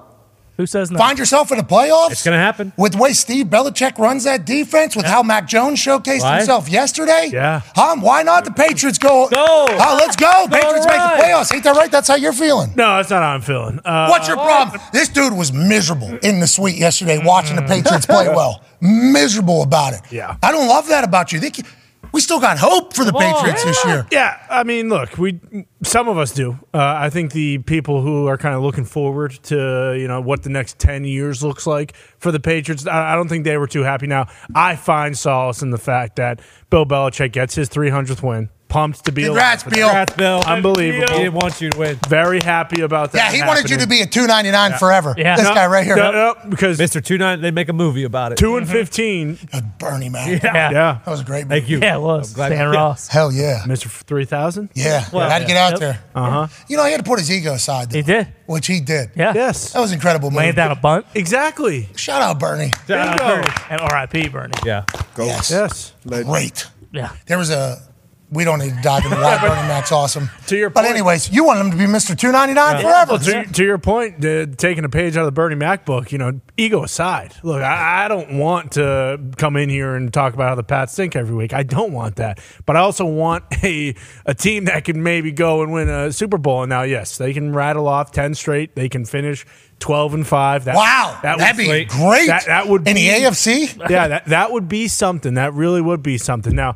Who 0.58 0.68
says 0.68 0.92
no? 0.92 1.00
Find 1.00 1.18
yourself 1.18 1.52
in 1.52 1.58
the 1.58 1.64
playoffs. 1.64 2.12
It's 2.12 2.24
gonna 2.24 2.38
happen. 2.38 2.74
With 2.78 2.92
the 2.92 2.98
way 3.00 3.14
Steve 3.14 3.48
Belichick 3.48 3.98
runs 3.98 4.24
that 4.26 4.46
defense, 4.46 4.96
with 4.96 5.06
how 5.06 5.24
Mac 5.24 5.48
Jones 5.48 5.80
showcased 5.80 6.22
Right. 6.22 6.38
himself 6.38 6.70
yesterday. 6.70 7.30
Yeah. 7.34 7.62
Huh? 7.76 7.96
Why 8.00 8.22
not 8.22 8.46
the 8.46 8.52
Patriots 8.52 9.00
go? 9.00 9.28
Go. 9.30 9.36
Oh, 9.70 9.98
let's 10.00 10.16
go. 10.16 10.48
Patriots 10.52 10.86
make 10.86 10.96
right. 10.98 11.18
the 11.18 11.24
playoffs. 11.24 11.54
Ain't 11.54 11.64
that 11.64 11.76
right? 11.76 11.92
That's 11.92 12.08
how 12.08 12.16
you're 12.16 12.34
feeling. 12.34 12.72
no, 12.76 12.98
that's 12.98 13.10
not 13.10 13.24
how 13.24 13.30
I'm 13.34 13.42
feeling. 13.42 13.80
Uh, 13.84 14.08
What's 14.10 14.28
your 14.28 14.38
problem? 14.38 14.80
This 14.94 15.10
dude 15.10 15.34
was 15.34 15.52
miserable 15.52 16.18
in 16.22 16.40
the 16.40 16.48
suite 16.48 16.78
yesterday 16.78 17.20
watching 17.24 17.56
the 17.56 17.64
Patriots 17.64 18.06
play 18.06 18.28
well. 18.36 18.62
Miserable 18.80 19.64
about 19.64 19.94
it. 19.94 20.02
Yeah. 20.12 20.36
I 20.44 20.52
don't 20.52 20.68
love 20.68 20.88
that 20.90 21.04
about 21.04 21.32
you. 21.32 21.40
They, 21.40 21.50
ca- 21.50 21.64
we 22.14 22.22
still 22.22 22.40
got 22.40 22.58
hope 22.60 22.94
for 22.94 23.04
the 23.04 23.12
Patriots 23.12 23.64
this 23.66 23.84
year. 23.84 24.08
Yeah, 24.12 24.38
I 24.50 24.64
mean, 24.64 24.88
look, 24.88 25.18
we 25.18 25.40
some 25.84 26.08
of 26.08 26.18
us 26.18 26.32
do. 26.32 26.52
Uh, 26.74 26.78
I 26.98 27.10
think 27.10 27.34
the 27.34 27.58
people 27.58 28.02
who 28.02 28.28
are 28.28 28.38
kind 28.38 28.56
of 28.56 28.62
looking 28.62 28.86
forward 28.86 29.32
to 29.44 29.98
you 30.00 30.08
know 30.08 30.22
what 30.22 30.44
the 30.44 30.50
next 30.50 30.80
ten 30.80 31.04
years 31.04 31.44
looks 31.44 31.68
like 31.68 31.96
for 32.20 32.32
the 32.32 32.40
Patriots, 32.40 32.88
I, 32.88 33.14
I 33.14 33.16
don't 33.16 33.28
think 33.28 33.44
they 33.44 33.58
were 33.58 33.68
too 33.68 33.82
happy. 33.82 34.08
Now, 34.08 34.28
I 34.56 34.76
find 34.76 35.18
solace 35.18 35.62
in 35.62 35.72
the 35.72 35.78
fact 35.78 36.16
that 36.16 36.40
Bill 36.70 36.86
Belichick 36.86 37.34
gets 37.34 37.56
his 37.56 37.70
300th 37.70 38.24
win. 38.24 38.50
Pumped 38.74 39.06
to 39.06 39.12
be 39.12 39.24
Congrats, 39.26 39.64
alive. 39.64 39.74
Bill. 39.74 39.88
Congrats, 39.88 40.14
Bill. 40.16 40.42
Unbelievable. 40.46 41.14
He 41.14 41.24
didn't 41.24 41.36
want 41.36 41.62
you 41.62 41.70
to 41.70 41.78
win. 41.78 42.00
Very 42.08 42.42
happy 42.42 42.82
about 42.82 43.12
that. 43.12 43.32
Yeah, 43.32 43.38
he 43.44 43.48
wanted 43.48 43.70
you 43.70 43.78
to 43.78 43.88
be 43.88 44.02
a 44.02 44.06
two 44.08 44.26
ninety 44.26 44.50
nine 44.52 44.74
forever. 44.74 45.14
Yeah. 45.18 45.36
This 45.38 45.48
No, 45.48 45.54
guy 45.54 45.68
right 45.68 45.86
here, 45.86 45.96
no, 45.96 46.12
no, 46.12 46.36
because 46.50 46.80
Mr. 46.80 47.04
Two 47.04 47.18
Nine, 47.18 47.42
they 47.42 47.52
make 47.52 47.70
a 47.70 47.74
movie 47.74 48.04
about 48.04 48.32
it. 48.32 48.38
two 48.40 48.58
and 48.58 48.68
fifteen. 48.68 49.38
Bernie 49.78 50.10
man. 50.10 50.40
Yeah. 50.44 50.72
Yeah, 50.72 51.00
That 51.06 51.12
was 51.12 51.22
a 51.22 51.24
great 51.24 51.44
movie. 51.48 51.60
Thank 51.62 51.70
you. 51.70 51.80
Yeah, 51.80 51.98
it 51.98 52.02
was. 52.02 52.32
I'm 52.32 52.36
glad- 52.36 52.48
Stan 52.54 52.70
Ross. 52.70 53.08
Hell 53.08 53.32
yeah. 53.32 53.62
Mr. 53.66 53.88
Three 53.88 54.26
Thousand. 54.26 54.70
Yeah. 54.74 55.06
Well, 55.14 55.30
had 55.30 55.40
to 55.40 55.46
get 55.46 55.58
out 55.58 55.74
yep. 55.74 55.80
there. 55.80 56.04
Uh 56.16 56.48
huh. 56.48 56.48
You 56.68 56.78
know, 56.78 56.86
he 56.86 56.92
had 56.92 56.98
to 57.04 57.10
put 57.10 57.20
his 57.20 57.30
ego 57.32 57.54
aside. 57.54 57.92
though, 57.92 57.98
He 57.98 58.04
did. 58.04 58.28
Which 58.48 58.68
he 58.68 58.80
did. 58.80 59.12
Yeah. 59.16 59.34
Yes. 59.36 59.74
That 59.74 59.80
was 59.80 59.92
an 59.92 59.96
incredible. 59.96 60.32
Move. 60.32 60.40
Laying 60.40 60.56
down 60.56 60.72
a 60.72 60.76
bunt. 60.76 61.06
Exactly. 61.14 61.90
Shout 61.96 62.22
out 62.22 62.40
Bernie. 62.40 62.72
Shout 62.88 63.22
out 63.22 63.44
Bernie. 63.46 63.56
And 63.70 63.82
R.I.P. 63.82 64.30
Bernie. 64.30 64.54
Yeah. 64.66 64.86
Yes. 65.18 65.52
Yes. 65.52 65.94
Great. 66.08 66.66
Yeah. 66.92 67.12
There 67.28 67.38
was 67.38 67.50
a. 67.50 67.82
We 68.34 68.44
don't 68.44 68.60
need 68.60 68.76
to 68.76 68.82
dive 68.82 69.06
into 69.06 69.18
why 69.18 69.38
Bernie 69.42 69.68
Mac's 69.68 69.92
awesome. 69.92 70.30
To 70.48 70.58
your 70.58 70.70
But 70.70 70.86
anyways, 70.86 71.32
you 71.32 71.44
want 71.44 71.60
him 71.60 71.72
to 71.72 71.78
be 71.78 71.86
Mr. 71.86 72.18
299 72.18 72.82
forever. 72.82 73.12
Well, 73.14 73.44
to, 73.46 73.54
to 73.54 73.64
your 73.64 73.78
point, 73.78 74.24
uh, 74.26 74.48
taking 74.58 74.84
a 74.86 74.90
page 74.90 75.16
out 75.16 75.22
of 75.22 75.26
the 75.28 75.32
Bernie 75.32 75.56
Mac 75.56 75.86
book, 75.86 76.12
you 76.12 76.18
know, 76.18 76.42
ego 76.58 76.84
aside. 76.84 77.36
Look, 77.44 77.62
I, 77.62 78.06
I 78.06 78.08
don't 78.08 78.38
want 78.38 78.74
to 78.74 79.20
come 79.38 79.56
in 79.56 79.70
here 79.70 79.96
and 79.96 80.12
talk 80.14 80.34
about 80.34 80.50
how 80.50 80.56
the 80.56 80.64
Pats 80.64 80.94
stink 80.94 81.16
every 81.16 81.36
week. 81.36 81.54
I 81.54 81.64
don't 81.64 81.94
want 81.94 82.16
that. 82.18 82.40
But 82.66 82.76
I 82.76 82.80
also 82.80 83.06
want 83.06 83.44
a 83.64 83.96
a 84.26 84.34
team 84.34 84.66
that 84.66 84.84
can 84.86 85.04
maybe 85.04 85.32
go 85.32 85.62
and 85.62 85.72
win 85.72 85.90
a 85.90 86.12
Super 86.12 86.38
Bowl. 86.38 86.64
And 86.64 86.70
now, 86.70 86.84
yes, 86.84 87.18
they 87.18 87.34
can 87.34 87.54
rattle 87.54 87.88
off 87.88 88.12
ten 88.12 88.34
straight. 88.36 88.76
They 88.76 88.90
can 88.90 89.06
finish 89.06 89.46
twelve 89.80 90.14
and 90.14 90.26
five. 90.26 90.66
That, 90.66 90.76
wow. 90.76 91.20
that 91.24 91.38
That'd 91.38 91.68
would- 91.68 91.74
be 91.74 91.86
great. 91.86 92.28
That, 92.28 92.46
that 92.46 92.68
would 92.68 92.88
In 92.88 92.96
be, 92.96 93.10
the 93.10 93.26
AFC? 93.26 93.78
yeah, 93.90 94.08
that 94.08 94.26
that 94.28 94.52
would 94.52 94.68
be 94.68 94.88
something. 94.88 95.36
That 95.36 95.54
really 95.54 95.82
would 95.82 96.02
be 96.04 96.18
something. 96.18 96.56
Now, 96.56 96.76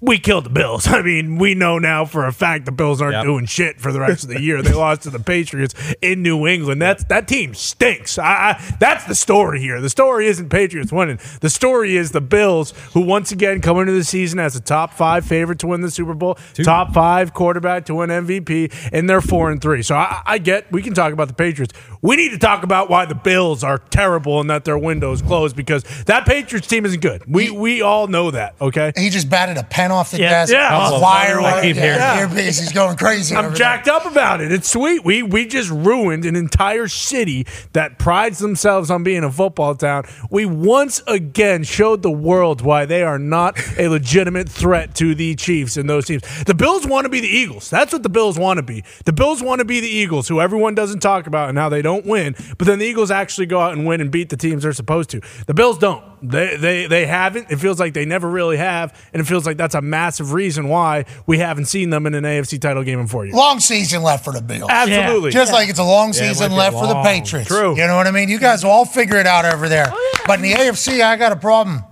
we 0.00 0.18
killed 0.18 0.44
the 0.44 0.50
Bills. 0.50 0.86
I 0.88 1.02
mean, 1.02 1.36
we 1.38 1.54
know 1.54 1.78
now 1.78 2.04
for 2.04 2.26
a 2.26 2.32
fact 2.32 2.64
the 2.64 2.72
Bills 2.72 3.00
aren't 3.02 3.14
Yep. 3.14 3.24
doing 3.24 3.46
shit 3.46 3.80
for 3.80 3.92
the 3.92 4.00
rest 4.00 4.22
of 4.24 4.30
the 4.30 4.40
year. 4.40 4.62
They 4.62 4.72
lost 4.72 5.02
to 5.02 5.10
the 5.10 5.18
Patriots 5.20 5.74
in 6.00 6.22
New 6.22 6.46
England. 6.46 6.80
That's 6.80 7.04
that 7.04 7.28
team 7.28 7.54
stinks. 7.54 8.18
I, 8.18 8.24
I, 8.24 8.76
that's 8.80 9.04
the 9.04 9.14
story 9.14 9.60
here. 9.60 9.80
The 9.80 9.90
story 9.90 10.26
isn't 10.28 10.48
Patriots 10.48 10.92
winning. 10.92 11.18
The 11.40 11.50
story 11.50 11.96
is 11.96 12.12
the 12.12 12.20
Bills, 12.20 12.72
who 12.94 13.00
once 13.02 13.32
again 13.32 13.60
come 13.60 13.78
into 13.78 13.92
the 13.92 14.04
season 14.04 14.38
as 14.38 14.56
a 14.56 14.60
top 14.60 14.94
five 14.94 15.24
favorite 15.26 15.58
to 15.60 15.66
win 15.66 15.80
the 15.80 15.90
Super 15.90 16.14
Bowl, 16.14 16.38
top 16.64 16.94
five 16.94 17.34
quarterback 17.34 17.84
to 17.86 17.94
win 17.96 18.10
MVP, 18.10 18.90
and 18.92 19.08
they're 19.10 19.20
four 19.20 19.50
and 19.50 19.60
three. 19.60 19.82
So 19.82 19.96
I, 19.96 20.22
I 20.24 20.38
get 20.38 20.70
we 20.72 20.82
can 20.82 20.94
talk 20.94 21.12
about 21.12 21.28
the 21.28 21.34
Patriots. 21.34 21.74
We 22.02 22.16
need 22.16 22.30
to 22.30 22.38
talk 22.38 22.62
about 22.62 22.88
why 22.88 23.04
the 23.04 23.14
Bills 23.14 23.62
are 23.62 23.78
terrible 23.78 24.40
and 24.40 24.48
that 24.48 24.64
their 24.64 24.78
window 24.78 25.12
is 25.12 25.20
closed 25.20 25.54
because 25.54 25.82
that 26.06 26.24
Patriots 26.26 26.66
team 26.66 26.86
isn't 26.86 27.00
good. 27.00 27.22
We 27.26 27.50
we 27.50 27.82
all 27.82 28.06
know 28.06 28.30
that. 28.30 28.54
Okay. 28.60 28.92
He 28.96 29.10
just 29.10 29.28
batted 29.28 29.58
a 29.58 29.64
pen 29.64 29.90
off 29.92 30.10
the 30.12 30.18
Yeah. 30.20 30.30
desk. 30.30 30.52
Yeah. 30.52 30.74
Off 30.76 30.92
Oh, 30.94 31.00
wire. 31.00 31.40
I 31.40 31.60
keep 31.62 31.76
hearing 31.76 31.98
yeah. 31.98 32.24
that. 32.26 32.30
Earpiece. 32.36 32.58
He's 32.60 32.72
going 32.72 32.96
crazy. 32.96 33.36
I'm 33.36 33.46
over 33.46 33.54
jacked 33.54 33.88
up 33.88 34.06
about 34.06 34.40
it. 34.40 34.50
It's 34.50 34.70
sweet. 34.70 35.04
We 35.04 35.22
we 35.22 35.46
just 35.46 35.68
ruined 35.70 36.24
an 36.24 36.36
entire 36.36 36.88
city 36.88 37.46
that 37.74 37.98
prides 37.98 38.38
themselves 38.38 38.90
on 38.90 39.02
being 39.02 39.22
a 39.24 39.30
football 39.30 39.74
town. 39.74 40.04
We 40.30 40.46
once 40.46 41.02
again 41.06 41.64
showed 41.64 42.02
the 42.02 42.10
world 42.10 42.62
why 42.62 42.86
they 42.86 43.02
are 43.02 43.18
not 43.18 43.58
a 43.78 43.88
legitimate 43.88 44.48
threat 44.48 44.94
to 44.96 45.14
the 45.14 45.34
Chiefs 45.34 45.76
and 45.76 45.88
those 45.90 46.06
teams. 46.06 46.22
The 46.44 46.54
Bills 46.54 46.86
want 46.86 47.04
to 47.04 47.08
be 47.10 47.20
the 47.20 47.28
Eagles. 47.28 47.68
That's 47.68 47.92
what 47.92 48.02
the 48.02 48.08
Bills 48.08 48.38
want 48.38 48.56
to 48.56 48.62
be. 48.62 48.84
The 49.04 49.12
Bills 49.12 49.42
want 49.42 49.58
to 49.58 49.64
be 49.66 49.80
the 49.80 49.88
Eagles, 49.88 50.28
who 50.28 50.40
everyone 50.40 50.74
doesn't 50.74 51.00
talk 51.00 51.26
about 51.26 51.48
and 51.50 51.58
how 51.58 51.68
they 51.68 51.82
don't 51.82 51.89
win. 51.98 52.34
But 52.58 52.66
then 52.66 52.78
the 52.78 52.86
Eagles 52.86 53.10
actually 53.10 53.46
go 53.46 53.60
out 53.60 53.72
and 53.72 53.86
win 53.86 54.00
and 54.00 54.10
beat 54.10 54.30
the 54.30 54.36
teams 54.36 54.62
they're 54.62 54.72
supposed 54.72 55.10
to. 55.10 55.20
The 55.46 55.54
Bills 55.54 55.78
don't. 55.78 56.04
They 56.22 56.56
they 56.56 56.86
they 56.86 57.06
haven't. 57.06 57.50
It 57.50 57.56
feels 57.56 57.80
like 57.80 57.94
they 57.94 58.04
never 58.04 58.28
really 58.28 58.58
have, 58.58 58.94
and 59.12 59.20
it 59.20 59.24
feels 59.24 59.46
like 59.46 59.56
that's 59.56 59.74
a 59.74 59.80
massive 59.80 60.32
reason 60.32 60.68
why 60.68 61.06
we 61.26 61.38
haven't 61.38 61.64
seen 61.64 61.90
them 61.90 62.06
in 62.06 62.14
an 62.14 62.24
AFC 62.24 62.60
title 62.60 62.82
game 62.82 63.00
in 63.00 63.06
four 63.06 63.24
years. 63.24 63.34
Long 63.34 63.58
season 63.58 64.02
left 64.02 64.24
for 64.24 64.32
the 64.32 64.42
Bills. 64.42 64.70
Absolutely. 64.70 65.30
Just 65.30 65.52
like 65.52 65.68
it's 65.68 65.78
a 65.78 65.84
long 65.84 66.10
it 66.10 66.14
season 66.14 66.50
might 66.50 66.56
be 66.56 66.58
left 66.58 66.76
for 66.76 66.86
the. 66.86 67.00
Patriots. 67.02 67.48
True. 67.48 67.76
You 67.76 67.86
know 67.86 67.96
what 67.96 68.06
I 68.06 68.10
mean? 68.10 68.28
You 68.28 68.38
guys 68.38 68.62
will 68.62 68.70
all 68.70 68.84
figure 68.84 69.16
it 69.16 69.26
out 69.26 69.44
over 69.44 69.68
there. 69.68 69.92
But 70.26 70.38
in 70.38 70.42
the 70.42 70.52
AFC, 70.52 71.02
I 71.02 71.16
got 71.16 71.32
a 71.32 71.36
problem. 71.36 71.82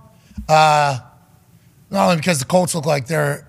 Uh, 0.47 0.99
not 1.89 2.05
only 2.05 2.17
because 2.17 2.39
the 2.39 2.45
Colts 2.45 2.75
look 2.75 2.85
like 2.85 3.07
they're 3.07 3.48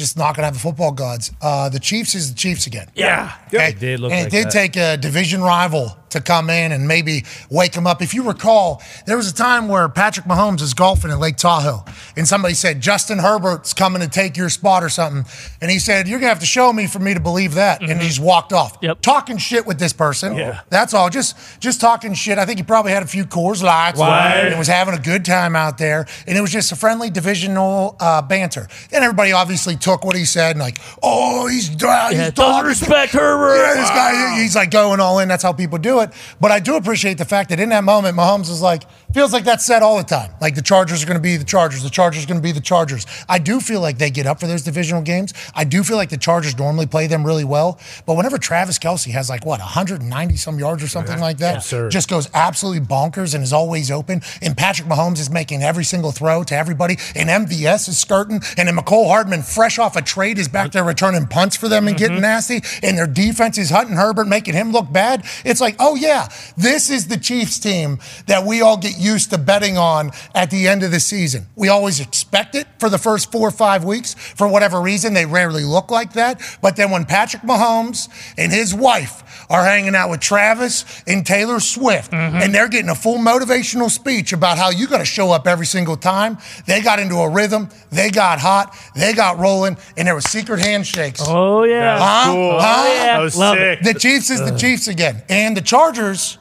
just 0.00 0.16
not 0.16 0.34
going 0.34 0.42
to 0.42 0.46
have 0.46 0.54
the 0.54 0.60
football 0.60 0.92
gods. 0.92 1.30
Uh, 1.40 1.68
the 1.68 1.78
Chiefs 1.78 2.14
is 2.14 2.32
the 2.32 2.36
Chiefs 2.38 2.66
again. 2.66 2.88
yeah. 2.94 3.32
Okay? 3.54 3.68
It 3.70 3.78
did 3.78 4.00
look 4.00 4.10
and 4.12 4.24
like 4.24 4.26
it 4.32 4.36
did 4.36 4.46
that. 4.46 4.52
take 4.52 4.76
a 4.76 4.96
division 4.96 5.42
rival 5.42 5.96
to 6.10 6.20
come 6.20 6.50
in 6.50 6.72
and 6.72 6.86
maybe 6.88 7.24
wake 7.50 7.74
him 7.74 7.86
up. 7.86 8.02
If 8.02 8.14
you 8.14 8.22
recall, 8.22 8.82
there 9.06 9.16
was 9.16 9.30
a 9.30 9.34
time 9.34 9.68
where 9.68 9.88
Patrick 9.88 10.26
Mahomes 10.26 10.60
is 10.60 10.74
golfing 10.74 11.10
in 11.10 11.18
Lake 11.18 11.36
Tahoe, 11.36 11.84
and 12.16 12.26
somebody 12.26 12.54
said 12.54 12.80
Justin 12.80 13.18
Herbert's 13.18 13.72
coming 13.74 14.02
to 14.02 14.08
take 14.08 14.36
your 14.36 14.48
spot 14.48 14.82
or 14.82 14.88
something, 14.88 15.24
and 15.60 15.70
he 15.70 15.78
said 15.78 16.08
you're 16.08 16.18
gonna 16.20 16.28
have 16.30 16.40
to 16.40 16.46
show 16.46 16.72
me 16.72 16.86
for 16.86 16.98
me 16.98 17.14
to 17.14 17.20
believe 17.20 17.54
that, 17.54 17.82
and 17.82 18.00
he 18.00 18.08
just 18.08 18.20
walked 18.20 18.52
off. 18.52 18.76
Yep. 18.82 19.00
Talking 19.00 19.38
shit 19.38 19.66
with 19.66 19.78
this 19.78 19.92
person. 19.92 20.34
Yeah. 20.36 20.60
That's 20.70 20.94
all. 20.94 21.10
Just 21.10 21.36
just 21.60 21.80
talking 21.80 22.14
shit. 22.14 22.38
I 22.38 22.44
think 22.46 22.58
he 22.58 22.62
probably 22.64 22.92
had 22.92 23.02
a 23.02 23.06
few 23.06 23.24
Coors 23.24 23.62
Lights 23.62 23.98
Right. 24.00 24.46
and 24.48 24.58
was 24.58 24.68
having 24.68 24.94
a 24.94 24.98
good 24.98 25.24
time 25.24 25.54
out 25.56 25.78
there, 25.78 26.06
and 26.26 26.36
it 26.36 26.40
was 26.40 26.50
just 26.52 26.72
a 26.72 26.76
friendly 26.76 27.10
divisional 27.10 27.96
uh, 28.00 28.22
banter. 28.22 28.68
And 28.92 29.04
everybody 29.04 29.32
obviously 29.32 29.76
took 29.76 30.04
what 30.04 30.16
he 30.16 30.24
said 30.24 30.52
and 30.52 30.60
like, 30.60 30.78
oh, 31.02 31.46
he's 31.46 31.68
he's 31.68 31.82
Yeah, 31.82 32.30
doesn't 32.30 32.66
respect 32.66 33.12
Herbert. 33.12 33.56
yeah, 33.56 33.74
this 33.74 33.90
guy, 33.90 34.40
he's 34.40 34.56
like 34.56 34.70
going 34.70 35.00
all 35.00 35.18
in. 35.20 35.28
That's 35.28 35.42
how 35.42 35.52
people 35.52 35.78
it. 36.00 36.10
But 36.40 36.50
I 36.50 36.60
do 36.60 36.76
appreciate 36.76 37.18
the 37.18 37.24
fact 37.24 37.50
that 37.50 37.60
in 37.60 37.68
that 37.70 37.84
moment, 37.84 38.16
Mahomes 38.16 38.48
was 38.48 38.62
like, 38.62 38.82
feels 39.12 39.32
like 39.32 39.44
that's 39.44 39.64
said 39.64 39.82
all 39.82 39.96
the 39.96 40.04
time. 40.04 40.32
Like 40.40 40.54
the 40.54 40.62
Chargers 40.62 41.02
are 41.02 41.06
going 41.06 41.16
to 41.16 41.22
be 41.22 41.36
the 41.36 41.44
Chargers. 41.44 41.82
The 41.82 41.90
Chargers 41.90 42.24
are 42.24 42.26
going 42.26 42.40
to 42.40 42.42
be 42.42 42.52
the 42.52 42.60
Chargers. 42.60 43.06
I 43.28 43.38
do 43.38 43.60
feel 43.60 43.80
like 43.80 43.98
they 43.98 44.10
get 44.10 44.26
up 44.26 44.40
for 44.40 44.46
those 44.46 44.62
divisional 44.62 45.02
games. 45.02 45.34
I 45.54 45.64
do 45.64 45.82
feel 45.82 45.96
like 45.96 46.10
the 46.10 46.16
Chargers 46.16 46.56
normally 46.58 46.86
play 46.86 47.06
them 47.06 47.24
really 47.24 47.44
well. 47.44 47.78
But 48.06 48.16
whenever 48.16 48.38
Travis 48.38 48.78
Kelce 48.78 49.10
has 49.10 49.28
like, 49.28 49.44
what, 49.44 49.60
190 49.60 50.36
some 50.36 50.58
yards 50.58 50.82
or 50.82 50.88
something 50.88 51.18
like 51.18 51.38
that, 51.38 51.56
Absurd. 51.56 51.90
just 51.90 52.08
goes 52.08 52.30
absolutely 52.34 52.86
bonkers 52.86 53.34
and 53.34 53.42
is 53.42 53.52
always 53.52 53.90
open. 53.90 54.22
And 54.40 54.56
Patrick 54.56 54.88
Mahomes 54.88 55.18
is 55.18 55.30
making 55.30 55.62
every 55.62 55.84
single 55.84 56.12
throw 56.12 56.44
to 56.44 56.56
everybody. 56.56 56.96
And 57.16 57.28
MVS 57.28 57.88
is 57.88 57.98
skirting. 57.98 58.40
And 58.56 58.68
then 58.68 58.76
Mecole 58.76 59.08
Hardman, 59.08 59.42
fresh 59.42 59.78
off 59.78 59.96
a 59.96 60.02
trade, 60.02 60.38
is 60.38 60.48
back 60.48 60.72
there 60.72 60.84
returning 60.84 61.26
punts 61.26 61.56
for 61.56 61.68
them 61.68 61.88
and 61.88 61.96
getting 61.96 62.16
mm-hmm. 62.16 62.22
nasty. 62.22 62.60
And 62.82 62.96
their 62.96 63.06
defense 63.06 63.58
is 63.58 63.70
hunting 63.70 63.96
Herbert, 63.96 64.28
making 64.28 64.54
him 64.54 64.72
look 64.72 64.92
bad. 64.92 65.24
It's 65.44 65.60
like, 65.60 65.76
oh, 65.78 65.96
yeah, 65.96 66.28
this 66.56 66.90
is 66.90 67.08
the 67.08 67.16
Chiefs 67.16 67.58
team 67.58 67.98
that 68.26 68.44
we 68.44 68.60
all 68.60 68.76
get 68.76 68.99
used 69.00 69.30
to 69.30 69.38
betting 69.38 69.78
on 69.78 70.10
at 70.34 70.50
the 70.50 70.68
end 70.68 70.82
of 70.82 70.90
the 70.90 71.00
season. 71.00 71.46
We 71.56 71.68
always 71.68 72.00
expect 72.00 72.54
it 72.54 72.66
for 72.78 72.88
the 72.88 72.98
first 72.98 73.32
four 73.32 73.48
or 73.48 73.52
five 73.52 73.84
weeks. 73.84 74.14
For 74.14 74.46
whatever 74.48 74.80
reason, 74.80 75.14
they 75.14 75.26
rarely 75.26 75.64
look 75.64 75.90
like 75.90 76.12
that. 76.14 76.40
But 76.62 76.76
then 76.76 76.90
when 76.90 77.04
Patrick 77.04 77.42
Mahomes 77.42 78.08
and 78.36 78.52
his 78.52 78.74
wife 78.74 79.46
are 79.50 79.64
hanging 79.64 79.94
out 79.94 80.10
with 80.10 80.20
Travis 80.20 81.02
and 81.06 81.26
Taylor 81.26 81.60
Swift, 81.60 82.12
mm-hmm. 82.12 82.36
and 82.36 82.54
they're 82.54 82.68
getting 82.68 82.90
a 82.90 82.94
full 82.94 83.18
motivational 83.18 83.90
speech 83.90 84.32
about 84.32 84.58
how 84.58 84.70
you 84.70 84.86
got 84.86 84.98
to 84.98 85.04
show 85.04 85.32
up 85.32 85.46
every 85.46 85.66
single 85.66 85.96
time. 85.96 86.38
They 86.66 86.80
got 86.80 86.98
into 86.98 87.16
a 87.16 87.28
rhythm, 87.28 87.68
they 87.90 88.10
got 88.10 88.38
hot, 88.38 88.76
they 88.94 89.12
got 89.12 89.38
rolling, 89.38 89.76
and 89.96 90.06
there 90.06 90.14
was 90.14 90.24
secret 90.24 90.60
handshakes. 90.60 91.20
Oh 91.26 91.64
yeah. 91.64 91.98
Huh? 91.98 92.32
Cool. 92.32 92.60
Huh? 92.60 92.84
Oh, 92.86 92.94
yeah. 92.94 93.06
That 93.06 93.18
was 93.18 93.36
Love 93.36 93.56
sick. 93.56 93.82
The 93.82 93.94
Chiefs 93.94 94.30
is 94.30 94.40
the 94.40 94.54
uh. 94.54 94.58
Chiefs 94.58 94.88
again, 94.88 95.22
and 95.28 95.56
the 95.56 95.60
Chargers 95.60 96.38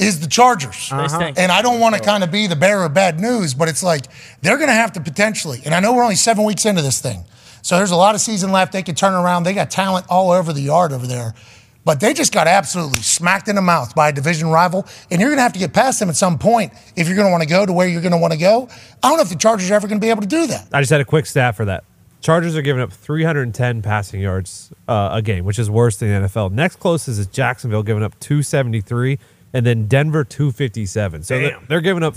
is 0.00 0.18
the 0.20 0.26
Chargers. 0.26 0.88
They 0.90 1.08
stink. 1.08 1.38
And 1.38 1.52
I 1.52 1.62
don't 1.62 1.78
want 1.78 1.94
to 1.94 2.00
kind 2.00 2.24
of 2.24 2.32
be 2.32 2.46
the 2.46 2.56
bearer 2.56 2.86
of 2.86 2.94
bad 2.94 3.20
news, 3.20 3.54
but 3.54 3.68
it's 3.68 3.82
like 3.82 4.06
they're 4.40 4.56
going 4.56 4.68
to 4.68 4.74
have 4.74 4.92
to 4.92 5.00
potentially, 5.00 5.60
and 5.64 5.74
I 5.74 5.80
know 5.80 5.92
we're 5.92 6.02
only 6.02 6.16
seven 6.16 6.44
weeks 6.44 6.64
into 6.64 6.82
this 6.82 7.00
thing, 7.00 7.24
so 7.62 7.76
there's 7.76 7.90
a 7.90 7.96
lot 7.96 8.14
of 8.14 8.20
season 8.22 8.50
left. 8.50 8.72
They 8.72 8.82
could 8.82 8.96
turn 8.96 9.12
around. 9.12 9.42
They 9.42 9.52
got 9.52 9.70
talent 9.70 10.06
all 10.08 10.30
over 10.30 10.52
the 10.54 10.62
yard 10.62 10.92
over 10.92 11.06
there, 11.06 11.34
but 11.84 12.00
they 12.00 12.14
just 12.14 12.32
got 12.32 12.46
absolutely 12.48 13.02
smacked 13.02 13.48
in 13.48 13.56
the 13.56 13.62
mouth 13.62 13.94
by 13.94 14.08
a 14.08 14.12
division 14.12 14.48
rival, 14.48 14.86
and 15.10 15.20
you're 15.20 15.28
going 15.28 15.38
to 15.38 15.42
have 15.42 15.52
to 15.52 15.58
get 15.58 15.74
past 15.74 16.00
them 16.00 16.08
at 16.08 16.16
some 16.16 16.38
point 16.38 16.72
if 16.96 17.06
you're 17.06 17.16
going 17.16 17.28
to 17.28 17.32
want 17.32 17.42
to 17.42 17.48
go 17.48 17.66
to 17.66 17.72
where 17.72 17.86
you're 17.86 18.00
going 18.02 18.12
to 18.12 18.18
want 18.18 18.32
to 18.32 18.38
go. 18.38 18.68
I 19.02 19.08
don't 19.08 19.18
know 19.18 19.22
if 19.22 19.28
the 19.28 19.36
Chargers 19.36 19.70
are 19.70 19.74
ever 19.74 19.86
going 19.86 20.00
to 20.00 20.04
be 20.04 20.10
able 20.10 20.22
to 20.22 20.28
do 20.28 20.46
that. 20.46 20.68
I 20.72 20.80
just 20.80 20.90
had 20.90 21.02
a 21.02 21.04
quick 21.04 21.26
stat 21.26 21.56
for 21.56 21.66
that. 21.66 21.84
Chargers 22.22 22.54
are 22.54 22.62
giving 22.62 22.82
up 22.82 22.92
310 22.92 23.80
passing 23.80 24.20
yards 24.20 24.72
uh, 24.88 25.10
a 25.12 25.22
game, 25.22 25.44
which 25.44 25.58
is 25.58 25.70
worse 25.70 25.96
than 25.96 26.22
the 26.22 26.28
NFL. 26.28 26.52
Next 26.52 26.76
closest 26.76 27.18
is 27.18 27.26
Jacksonville, 27.26 27.82
giving 27.82 28.02
up 28.02 28.18
273, 28.20 29.18
and 29.52 29.66
then 29.66 29.86
Denver 29.86 30.24
257. 30.24 31.22
So 31.22 31.38
they're, 31.38 31.50
Damn. 31.50 31.66
they're 31.66 31.80
giving 31.80 32.02
up 32.02 32.16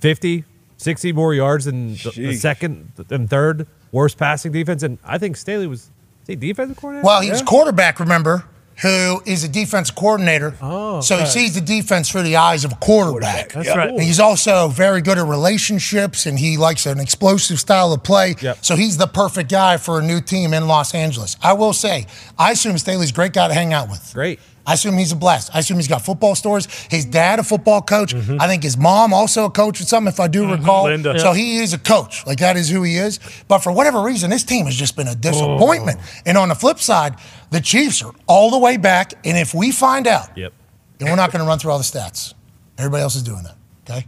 50, 0.00 0.44
60 0.76 1.12
more 1.12 1.34
yards 1.34 1.66
than 1.66 1.94
the, 1.94 2.12
the 2.16 2.34
second 2.34 2.92
and 3.10 3.28
third 3.28 3.66
worst 3.92 4.18
passing 4.18 4.52
defense. 4.52 4.82
And 4.82 4.98
I 5.04 5.18
think 5.18 5.36
Staley 5.36 5.66
was 5.66 5.90
is 6.22 6.28
he 6.28 6.36
defensive 6.36 6.76
coordinator. 6.76 7.06
Well, 7.06 7.20
he 7.20 7.30
was 7.30 7.42
quarterback, 7.42 7.98
remember, 8.00 8.44
who 8.82 9.20
is 9.26 9.44
a 9.44 9.48
defense 9.48 9.90
coordinator. 9.90 10.54
Oh, 10.62 11.00
so 11.00 11.16
he 11.18 11.26
sees 11.26 11.54
the 11.54 11.60
defense 11.60 12.10
through 12.10 12.22
the 12.22 12.36
eyes 12.36 12.64
of 12.64 12.72
a 12.72 12.76
quarterback. 12.76 13.52
That's 13.52 13.68
right. 13.68 13.90
And 13.90 14.02
he's 14.02 14.20
also 14.20 14.68
very 14.68 15.02
good 15.02 15.18
at 15.18 15.26
relationships 15.26 16.26
and 16.26 16.38
he 16.38 16.56
likes 16.56 16.86
an 16.86 16.98
explosive 16.98 17.60
style 17.60 17.92
of 17.92 18.02
play. 18.02 18.36
Yep. 18.40 18.64
So 18.64 18.76
he's 18.76 18.96
the 18.96 19.06
perfect 19.06 19.50
guy 19.50 19.76
for 19.76 19.98
a 19.98 20.02
new 20.02 20.20
team 20.20 20.54
in 20.54 20.66
Los 20.66 20.94
Angeles. 20.94 21.36
I 21.42 21.52
will 21.52 21.72
say, 21.72 22.06
I 22.38 22.52
assume 22.52 22.78
Staley's 22.78 23.10
a 23.10 23.14
great 23.14 23.32
guy 23.32 23.48
to 23.48 23.54
hang 23.54 23.72
out 23.72 23.90
with. 23.90 24.10
Great. 24.14 24.40
I 24.66 24.74
assume 24.74 24.96
he's 24.98 25.12
a 25.12 25.16
blast. 25.16 25.50
I 25.54 25.60
assume 25.60 25.78
he's 25.78 25.88
got 25.88 26.04
football 26.04 26.34
stories. 26.34 26.66
His 26.90 27.04
dad, 27.04 27.38
a 27.38 27.42
football 27.42 27.80
coach. 27.80 28.14
Mm-hmm. 28.14 28.40
I 28.40 28.46
think 28.46 28.62
his 28.62 28.76
mom 28.76 29.12
also 29.14 29.46
a 29.46 29.50
coach 29.50 29.80
or 29.80 29.84
something, 29.84 30.12
if 30.12 30.20
I 30.20 30.28
do 30.28 30.42
mm-hmm. 30.42 30.60
recall. 30.60 30.84
Linda. 30.84 31.18
So 31.18 31.32
he 31.32 31.58
is 31.58 31.72
a 31.72 31.78
coach. 31.78 32.26
Like 32.26 32.38
that 32.38 32.56
is 32.56 32.68
who 32.68 32.82
he 32.82 32.96
is. 32.96 33.18
But 33.48 33.60
for 33.60 33.72
whatever 33.72 34.02
reason, 34.02 34.30
this 34.30 34.44
team 34.44 34.66
has 34.66 34.76
just 34.76 34.96
been 34.96 35.08
a 35.08 35.14
disappointment. 35.14 35.98
Oh. 36.00 36.20
And 36.26 36.38
on 36.38 36.48
the 36.50 36.54
flip 36.54 36.78
side, 36.78 37.16
the 37.50 37.60
Chiefs 37.60 38.02
are 38.02 38.14
all 38.26 38.50
the 38.50 38.58
way 38.58 38.76
back. 38.76 39.14
And 39.24 39.36
if 39.36 39.54
we 39.54 39.72
find 39.72 40.06
out, 40.06 40.36
Yep. 40.36 40.52
and 41.00 41.08
we're 41.08 41.16
not 41.16 41.32
going 41.32 41.42
to 41.42 41.48
run 41.48 41.58
through 41.58 41.72
all 41.72 41.78
the 41.78 41.84
stats, 41.84 42.34
everybody 42.78 43.02
else 43.02 43.16
is 43.16 43.22
doing 43.22 43.42
that. 43.44 43.56
Okay. 43.88 44.06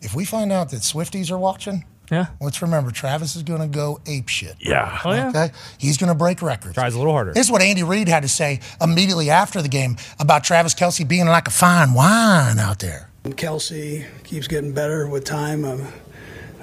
If 0.00 0.14
we 0.14 0.24
find 0.24 0.52
out 0.52 0.70
that 0.70 0.82
Swifties 0.82 1.30
are 1.30 1.38
watching, 1.38 1.84
Yeah. 2.10 2.26
let's 2.40 2.62
remember 2.62 2.90
Travis 2.90 3.36
is 3.36 3.42
going 3.42 3.60
to 3.60 3.66
go 3.66 4.00
ape 4.06 4.28
shit. 4.28 4.54
Yeah. 4.60 5.00
Oh 5.04 5.12
yeah. 5.12 5.28
Okay. 5.30 5.50
He's 5.78 5.96
going 5.96 6.08
to 6.08 6.14
break 6.14 6.40
records. 6.42 6.74
Tries 6.74 6.94
a 6.94 6.98
little 6.98 7.12
harder. 7.12 7.32
This 7.32 7.46
is 7.46 7.52
what 7.52 7.62
Andy 7.62 7.82
Reid 7.82 8.08
had 8.08 8.22
to 8.22 8.28
say 8.28 8.60
immediately 8.80 9.30
after 9.30 9.60
the 9.62 9.68
game 9.68 9.96
about 10.20 10.44
Travis 10.44 10.74
Kelce 10.74 11.06
being 11.06 11.26
like 11.26 11.48
a 11.48 11.50
fine 11.50 11.94
wine 11.94 12.58
out 12.58 12.78
there. 12.78 13.10
Kelce 13.24 14.06
keeps 14.24 14.46
getting 14.46 14.72
better 14.72 15.06
with 15.08 15.24
time. 15.24 15.64
Um, 15.64 15.88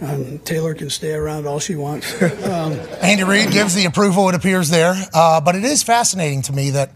um, 0.02 0.40
Taylor 0.40 0.74
can 0.74 0.90
stay 0.90 1.14
around 1.14 1.46
all 1.48 1.60
she 1.60 1.76
wants. 1.76 2.14
Um, 2.44 2.74
Andy 3.02 3.24
Reid 3.24 3.52
gives 3.52 3.74
the 3.74 3.86
approval, 3.86 4.30
it 4.30 4.36
appears 4.36 4.70
there. 4.70 4.94
Uh, 5.14 5.42
but 5.42 5.56
it 5.56 5.64
is 5.64 5.82
fascinating 5.84 6.42
to 6.44 6.54
me 6.54 6.72
that 6.72 6.92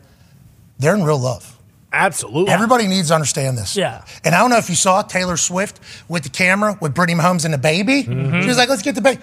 they're 0.78 0.96
in 0.96 1.04
real 1.04 1.20
love. 1.20 1.57
Absolutely. 1.94 2.52
Everybody 2.54 2.88
needs 2.88 3.08
to 3.10 3.16
understand 3.16 3.58
this. 3.58 3.76
Yeah. 3.78 4.04
And 4.24 4.36
I 4.36 4.40
don't 4.40 4.50
know 4.50 4.58
if 4.58 4.70
you 4.70 4.76
saw 4.76 5.02
Taylor 5.02 5.38
Swift 5.38 5.80
with 6.08 6.24
the 6.24 6.30
camera 6.30 6.78
with 6.82 6.94
Brittany 6.94 7.20
Mahomes 7.20 7.46
and 7.46 7.54
the 7.54 7.58
baby. 7.58 8.04
Mm-hmm. 8.04 8.42
She 8.42 8.48
was 8.48 8.58
like, 8.58 8.70
let's 8.70 8.82
get 8.82 8.96
the 8.96 9.02
baby. 9.02 9.22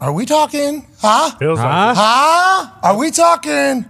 Are 0.00 0.12
we 0.12 0.26
talking? 0.26 0.86
Huh? 0.98 1.30
Feels 1.38 1.58
Huh? 1.58 1.92
it. 1.92 1.96
Huh? 1.96 2.70
Are 2.82 2.96
we 2.98 3.10
talking? 3.10 3.88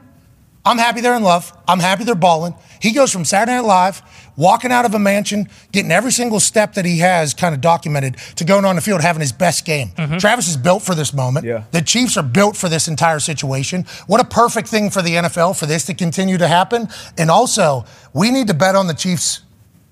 I'm 0.64 0.77
happy 0.79 1.01
they're 1.01 1.14
in 1.16 1.23
love. 1.23 1.57
I'm 1.66 1.79
happy 1.79 2.05
they're 2.05 2.14
balling. 2.14 2.55
He 2.83 2.93
goes 2.93 3.12
from 3.12 3.25
Saturday 3.25 3.57
Night 3.57 3.64
Live, 3.64 4.03
walking 4.37 4.73
out 4.73 4.85
of 4.85 4.95
a 4.95 4.99
mansion, 4.99 5.49
getting 5.73 5.90
every 5.90 6.12
single 6.12 6.40
step 6.40 6.75
that 6.75 6.85
he 6.85 6.99
has 6.99 7.35
kind 7.35 7.55
of 7.55 7.61
documented 7.61 8.16
to 8.37 8.45
going 8.45 8.64
on 8.64 8.77
the 8.77 8.83
field 8.83 9.01
having 9.01 9.21
his 9.21 9.33
best 9.33 9.64
game. 9.64 9.88
Mm-hmm. 9.90 10.19
Travis 10.19 10.49
is 10.49 10.57
built 10.57 10.83
for 10.83 10.95
this 10.95 11.12
moment. 11.12 11.47
Yeah. 11.47 11.64
The 11.71 11.83
Chiefs 11.83 12.16
are 12.16 12.23
built 12.23 12.57
for 12.57 12.69
this 12.69 12.88
entire 12.88 13.21
situation. 13.21 13.85
What 14.07 14.21
a 14.21 14.25
perfect 14.25 14.69
thing 14.69 14.90
for 14.90 15.03
the 15.03 15.14
NFL 15.14 15.59
for 15.59 15.66
this 15.66 15.87
to 15.87 15.95
continue 15.95 16.38
to 16.38 16.49
happen. 16.49 16.88
And 17.19 17.31
also, 17.31 17.85
we 18.12 18.31
need 18.31 18.47
to 18.49 18.55
bet 18.55 18.75
on 18.75 18.87
the 18.87 18.95
Chiefs 18.95 19.43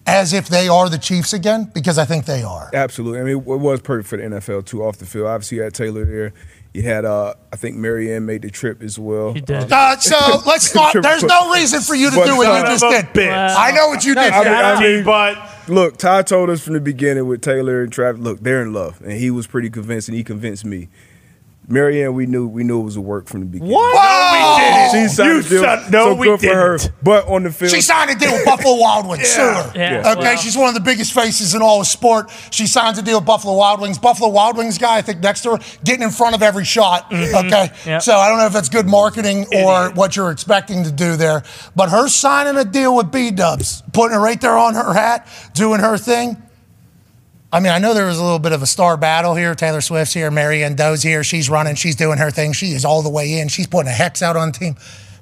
as 0.09 0.33
if 0.33 0.48
they 0.48 0.68
are 0.68 0.88
the 0.88 0.98
Chiefs 0.98 1.35
again 1.35 1.70
because 1.74 1.98
I 1.98 2.07
think 2.07 2.24
they 2.24 2.42
are. 2.42 2.70
Absolutely. 2.72 3.20
I 3.20 3.24
mean, 3.24 3.37
it 3.37 3.44
was 3.44 3.81
perfect 3.83 4.09
for 4.09 4.16
the 4.16 4.22
NFL 4.22 4.64
too 4.64 4.83
off 4.83 4.96
the 4.96 5.05
field. 5.05 5.27
Obviously, 5.27 5.59
you 5.59 5.64
had 5.64 5.74
Taylor 5.74 6.05
there. 6.07 6.33
You 6.74 6.83
had, 6.83 7.04
uh, 7.04 7.35
I 7.52 7.57
think, 7.57 7.76
Marianne 7.76 8.26
made 8.26 8.42
the 8.42 8.50
trip 8.50 8.83
as 8.83 8.98
well. 8.98 9.33
He 9.33 9.40
did. 9.40 9.72
Uh, 9.72 9.96
so 9.98 10.42
let's 10.46 10.74
not. 10.74 10.94
There's 11.02 11.24
no 11.24 11.52
reason 11.52 11.81
for 11.81 11.94
you 11.94 12.11
to 12.11 12.16
But 12.16 12.26
do 12.26 12.37
what 12.37 12.59
you 12.61 12.66
just 12.66 12.83
did. 12.85 13.07
bitch. 13.07 13.54
I 13.57 13.70
know 13.72 13.88
what 13.88 14.04
you 14.04 14.14
did. 14.14 14.33
I 14.33 14.44
mean, 14.44 14.52
I 14.52 14.81
mean- 14.81 15.04
but 15.04 15.38
Look, 15.68 15.98
Ty 15.98 16.22
told 16.22 16.48
us 16.48 16.62
from 16.62 16.74
the 16.74 16.81
beginning 16.81 17.26
with 17.26 17.42
Taylor 17.42 17.83
and 17.83 17.92
Travis. 17.92 18.22
Look, 18.22 18.40
they're 18.40 18.62
in 18.62 18.72
love, 18.72 19.00
and 19.02 19.12
he 19.12 19.31
was 19.31 19.46
pretty 19.46 19.68
convinced, 19.68 20.09
and 20.09 20.16
he 20.16 20.24
convinced 20.24 20.64
me. 20.64 20.88
Marianne, 21.70 22.14
we 22.14 22.24
knew 22.24 22.48
we 22.48 22.64
knew 22.64 22.81
it 22.81 22.85
was 22.85 22.96
a 22.96 23.00
work 23.00 23.26
from 23.28 23.40
the 23.40 23.46
beginning. 23.46 23.74
what? 23.74 23.94
Whoa! 23.94 24.88
She 24.92 25.09
signed 25.09 25.28
You 25.31 25.38
a 25.40 25.42
deal, 25.42 25.62
son- 25.62 25.90
no, 25.90 26.04
so 26.07 26.14
we 26.14 26.26
good 26.28 26.40
for 26.40 26.46
her. 26.54 26.78
didn't. 26.78 26.92
But 27.02 27.28
on 27.28 27.42
the 27.42 27.50
field, 27.52 27.70
She 27.72 27.83
signed 27.83 28.11
a 28.11 28.14
deal 28.14 28.33
with 28.33 28.44
Buffalo 28.46 28.76
Wild 28.76 29.07
Wings. 29.07 29.28
Sue 29.28 29.42
her. 29.42 29.72
Yeah. 29.74 30.12
Okay, 30.16 30.35
Wow. 30.35 30.37
she's 30.37 30.57
one 30.57 30.68
of 30.68 30.74
the 30.74 30.81
biggest 30.81 31.12
faces 31.12 31.54
in 31.54 31.61
all 31.61 31.81
of 31.83 31.87
sport. 31.87 32.31
She 32.50 32.66
signs 32.66 32.96
a 32.98 33.02
deal 33.02 33.18
with 33.18 33.26
Buffalo 33.26 33.54
Wild 33.54 33.81
Wings. 33.83 33.98
Buffalo 33.98 34.31
Wild 34.31 34.57
Wings 34.57 34.78
guy, 34.78 34.96
I 34.96 35.02
think 35.02 35.20
next 35.20 35.42
to 35.42 35.52
her, 35.57 35.59
getting 35.85 36.02
in 36.02 36.11
front 36.11 36.35
of 36.35 36.42
every 36.42 36.64
shot. 36.64 37.11
Mm-hmm. 37.11 37.46
Okay, 37.46 37.70
Yep. 37.85 38.00
so 38.02 38.16
I 38.16 38.28
don't 38.31 38.38
know 38.38 38.46
if 38.46 38.52
that's 38.54 38.70
good 38.70 38.87
marketing 38.87 39.46
or 39.54 39.90
what 39.90 40.16
you're 40.16 40.31
expecting 40.31 40.85
to 40.85 40.90
do 40.92 41.16
there. 41.16 41.42
But 41.76 41.90
her 41.90 42.09
signing 42.09 42.57
a 42.57 42.64
deal 42.64 42.96
with 42.96 43.12
B 43.12 43.31
Dubs, 43.31 43.83
putting 43.92 44.16
it 44.16 44.20
right 44.20 44.40
there 44.40 44.57
on 44.57 44.74
her 44.74 44.94
hat, 44.94 45.28
doing 45.54 45.81
her 45.81 45.98
thing. 45.98 46.42
I 47.52 47.61
mean, 47.61 47.72
I 47.72 47.78
know 47.78 47.94
there 47.94 48.06
was 48.06 48.18
a 48.18 48.22
little 48.22 48.38
bit 48.38 48.52
of 48.52 48.62
a 48.62 48.66
star 48.66 48.96
battle 48.98 49.34
here. 49.34 49.54
Taylor 49.54 49.80
Swift's 49.80 50.12
here, 50.12 50.30
Marianne 50.30 50.74
Doe's 50.74 51.02
here. 51.02 51.24
She's 51.24 51.48
running, 51.48 51.76
she's 51.76 51.96
doing 51.96 52.18
her 52.18 52.30
thing. 52.30 52.52
She 52.52 52.72
is 52.72 52.84
all 52.84 53.02
the 53.02 53.08
way 53.11 53.40
in. 53.40 53.48
She's 53.48 53.66
putting 53.66 53.88
a 53.88 53.92
hex 53.94 54.22
out 54.22 54.37
on 54.37 54.52
the 54.52 54.58
team. 54.58 54.76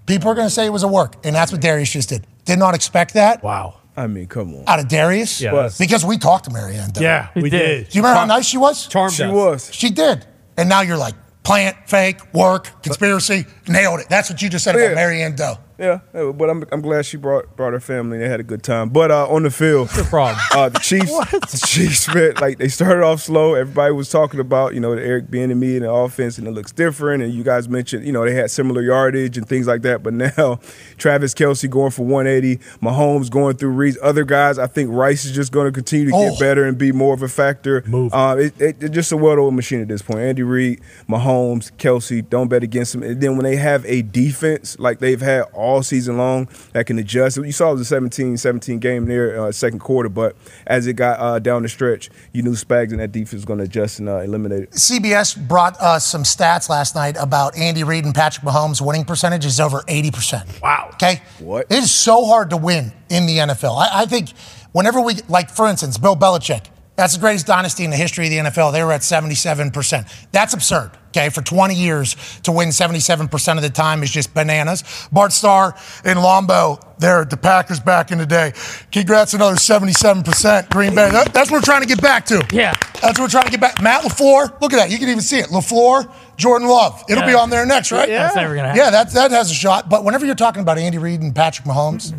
People 0.06 0.30
are 0.30 0.34
going 0.34 0.46
to 0.46 0.50
say 0.50 0.66
it 0.66 0.72
was 0.72 0.82
a 0.82 0.88
work, 0.88 1.14
and 1.24 1.34
that's 1.36 1.52
what 1.52 1.60
Darius 1.60 1.92
just 1.92 2.08
did. 2.08 2.26
Did 2.44 2.58
not 2.58 2.74
expect 2.74 3.14
that 3.14 3.42
Wow. 3.42 3.80
I 3.96 4.06
mean, 4.08 4.26
come 4.26 4.54
on. 4.54 4.64
out 4.66 4.78
of 4.78 4.88
Darius. 4.88 5.40
Yeah, 5.40 5.70
Because 5.78 6.04
we 6.04 6.18
talked 6.18 6.44
to 6.44 6.50
Marianne 6.50 6.90
Doe. 6.90 7.00
Yeah, 7.00 7.28
we 7.34 7.48
did. 7.48 7.50
did. 7.50 7.88
Do 7.88 7.96
you 7.98 8.02
remember 8.02 8.18
how 8.20 8.26
nice 8.26 8.44
she 8.46 8.58
was? 8.58 8.86
Charmed 8.88 9.14
She 9.14 9.22
us. 9.24 9.32
was. 9.32 9.74
She 9.74 9.88
did. 9.90 10.26
And 10.58 10.68
now 10.68 10.82
you're 10.82 10.98
like, 10.98 11.14
plant, 11.44 11.76
fake, 11.86 12.20
work, 12.34 12.70
conspiracy, 12.82 13.46
nailed 13.68 14.00
it. 14.00 14.08
That's 14.10 14.28
what 14.28 14.42
you 14.42 14.50
just 14.50 14.64
said 14.64 14.74
about 14.74 14.88
Yeah. 14.88 14.94
Marianne 14.94 15.34
Doe. 15.36 15.56
Yeah, 15.78 16.00
yeah, 16.14 16.32
but 16.32 16.48
I'm, 16.48 16.64
I'm 16.72 16.80
glad 16.80 17.04
she 17.04 17.18
brought 17.18 17.54
brought 17.54 17.74
her 17.74 17.80
family. 17.80 18.16
They 18.18 18.28
had 18.28 18.40
a 18.40 18.42
good 18.42 18.62
time. 18.62 18.88
But 18.88 19.10
uh, 19.10 19.28
on 19.28 19.42
the 19.42 19.50
field, 19.50 19.94
Your 19.94 20.06
problem. 20.06 20.38
uh, 20.54 20.70
the 20.70 20.78
Chiefs, 20.78 21.10
the 21.30 21.62
Chiefs, 21.66 22.14
man, 22.14 22.32
like 22.40 22.56
they 22.56 22.68
started 22.68 23.02
off 23.04 23.20
slow. 23.20 23.52
Everybody 23.54 23.92
was 23.92 24.08
talking 24.08 24.40
about 24.40 24.72
you 24.72 24.80
know 24.80 24.94
the 24.94 25.02
Eric 25.02 25.26
Bieniemy 25.26 25.74
and 25.76 25.82
the 25.84 25.92
offense, 25.92 26.38
and 26.38 26.46
it 26.48 26.52
looks 26.52 26.72
different. 26.72 27.22
And 27.22 27.32
you 27.34 27.42
guys 27.44 27.68
mentioned 27.68 28.06
you 28.06 28.12
know 28.12 28.24
they 28.24 28.34
had 28.34 28.50
similar 28.50 28.80
yardage 28.80 29.36
and 29.36 29.46
things 29.46 29.66
like 29.66 29.82
that. 29.82 30.02
But 30.02 30.14
now 30.14 30.60
Travis 30.96 31.34
Kelce 31.34 31.68
going 31.68 31.90
for 31.90 32.06
180, 32.06 32.56
Mahomes 32.80 33.30
going 33.30 33.56
through 33.56 33.72
reads. 33.72 33.98
Other 34.02 34.24
guys, 34.24 34.58
I 34.58 34.68
think 34.68 34.88
Rice 34.90 35.26
is 35.26 35.32
just 35.32 35.52
going 35.52 35.66
to 35.66 35.72
continue 35.72 36.06
to 36.10 36.16
Oh. 36.16 36.30
get 36.30 36.40
better 36.40 36.64
and 36.64 36.78
be 36.78 36.90
more 36.92 37.12
of 37.12 37.22
a 37.22 37.28
factor. 37.28 37.82
Move. 37.86 38.14
Uh, 38.14 38.36
it, 38.38 38.58
it, 38.60 38.76
it's 38.82 38.94
just 38.94 39.12
a 39.12 39.16
well-oiled 39.18 39.52
machine 39.52 39.82
at 39.82 39.88
this 39.88 40.00
point. 40.00 40.20
Andy 40.20 40.42
Reid, 40.42 40.80
Mahomes, 41.06 41.70
Kelce, 41.76 42.26
don't 42.26 42.48
bet 42.48 42.62
against 42.62 42.92
them. 42.94 43.02
And 43.02 43.20
then 43.20 43.36
when 43.36 43.44
they 43.44 43.56
have 43.56 43.84
a 43.84 44.00
defense 44.00 44.78
like 44.78 45.00
they've 45.00 45.20
had 45.20 45.42
all 45.52 45.65
season 45.82 46.18
long 46.18 46.48
that 46.72 46.86
can 46.86 46.98
adjust. 46.98 47.36
You 47.36 47.52
saw 47.52 47.70
it 47.70 47.74
was 47.74 47.90
a 47.90 47.94
17-17 47.94 48.80
game 48.80 49.06
there, 49.06 49.40
uh, 49.40 49.52
second 49.52 49.80
quarter, 49.80 50.08
but 50.08 50.36
as 50.66 50.86
it 50.86 50.94
got 50.94 51.18
uh, 51.20 51.38
down 51.38 51.62
the 51.62 51.68
stretch, 51.68 52.10
you 52.32 52.42
knew 52.42 52.52
Spags 52.52 52.90
and 52.90 53.00
that 53.00 53.12
defense 53.12 53.32
was 53.32 53.44
going 53.44 53.58
to 53.58 53.64
adjust 53.64 53.98
and 53.98 54.08
uh, 54.08 54.18
eliminate 54.18 54.64
it. 54.64 54.70
CBS 54.72 55.36
brought 55.48 55.80
us 55.80 56.06
some 56.06 56.22
stats 56.22 56.68
last 56.68 56.94
night 56.94 57.16
about 57.18 57.56
Andy 57.56 57.84
Reid 57.84 58.04
and 58.04 58.14
Patrick 58.14 58.44
Mahomes' 58.44 58.84
winning 58.84 59.04
percentage 59.04 59.44
is 59.44 59.60
over 59.60 59.80
80%. 59.82 60.62
Wow. 60.62 60.90
Okay? 60.94 61.22
What? 61.38 61.66
It 61.70 61.78
is 61.78 61.90
so 61.92 62.24
hard 62.24 62.50
to 62.50 62.56
win 62.56 62.92
in 63.08 63.26
the 63.26 63.38
NFL. 63.38 63.76
I, 63.76 64.02
I 64.02 64.06
think 64.06 64.30
whenever 64.72 65.00
we, 65.00 65.14
like, 65.28 65.50
for 65.50 65.66
instance, 65.66 65.98
Bill 65.98 66.16
Belichick, 66.16 66.66
that's 66.96 67.14
the 67.14 67.20
greatest 67.20 67.46
dynasty 67.46 67.84
in 67.84 67.90
the 67.90 67.96
history 67.96 68.24
of 68.26 68.30
the 68.30 68.50
NFL. 68.50 68.72
They 68.72 68.82
were 68.82 68.92
at 68.92 69.02
77%. 69.02 70.26
That's 70.32 70.54
absurd. 70.54 70.90
Okay, 71.08 71.30
for 71.30 71.40
20 71.40 71.74
years 71.74 72.14
to 72.42 72.52
win 72.52 72.68
77% 72.68 73.56
of 73.56 73.62
the 73.62 73.70
time 73.70 74.02
is 74.02 74.10
just 74.10 74.34
bananas. 74.34 74.84
Bart 75.10 75.32
Starr 75.32 75.74
and 76.04 76.18
Lombo, 76.18 76.78
there 76.98 77.22
at 77.22 77.30
the 77.30 77.38
Packers 77.38 77.80
back 77.80 78.10
in 78.12 78.18
the 78.18 78.26
day. 78.26 78.52
Congrats, 78.92 79.32
another 79.32 79.56
77%. 79.56 80.68
Green 80.70 80.94
Bay. 80.94 81.10
That- 81.10 81.32
that's 81.32 81.50
what 81.50 81.58
we're 81.58 81.62
trying 81.62 81.80
to 81.82 81.88
get 81.88 82.02
back 82.02 82.26
to. 82.26 82.46
Yeah. 82.52 82.74
That's 83.00 83.18
what 83.18 83.20
we're 83.20 83.28
trying 83.28 83.46
to 83.46 83.50
get 83.50 83.60
back. 83.60 83.80
Matt 83.82 84.02
LaFleur, 84.02 84.60
look 84.60 84.74
at 84.74 84.76
that. 84.76 84.90
You 84.90 84.98
can 84.98 85.08
even 85.08 85.22
see 85.22 85.38
it. 85.38 85.46
LaFleur, 85.46 86.10
Jordan 86.36 86.68
Love. 86.68 87.02
It'll 87.08 87.24
be 87.26 87.34
on 87.34 87.48
there 87.48 87.64
next, 87.64 87.92
right? 87.92 88.08
Yeah. 88.10 88.24
That's 88.24 88.36
never 88.36 88.54
gonna 88.54 88.68
happen. 88.68 88.82
Yeah, 88.84 88.90
that, 88.90 89.10
that 89.12 89.30
has 89.30 89.50
a 89.50 89.54
shot. 89.54 89.88
But 89.88 90.04
whenever 90.04 90.26
you're 90.26 90.34
talking 90.34 90.60
about 90.62 90.76
Andy 90.76 90.98
Reid 90.98 91.22
and 91.22 91.34
Patrick 91.34 91.66
Mahomes, 91.66 92.12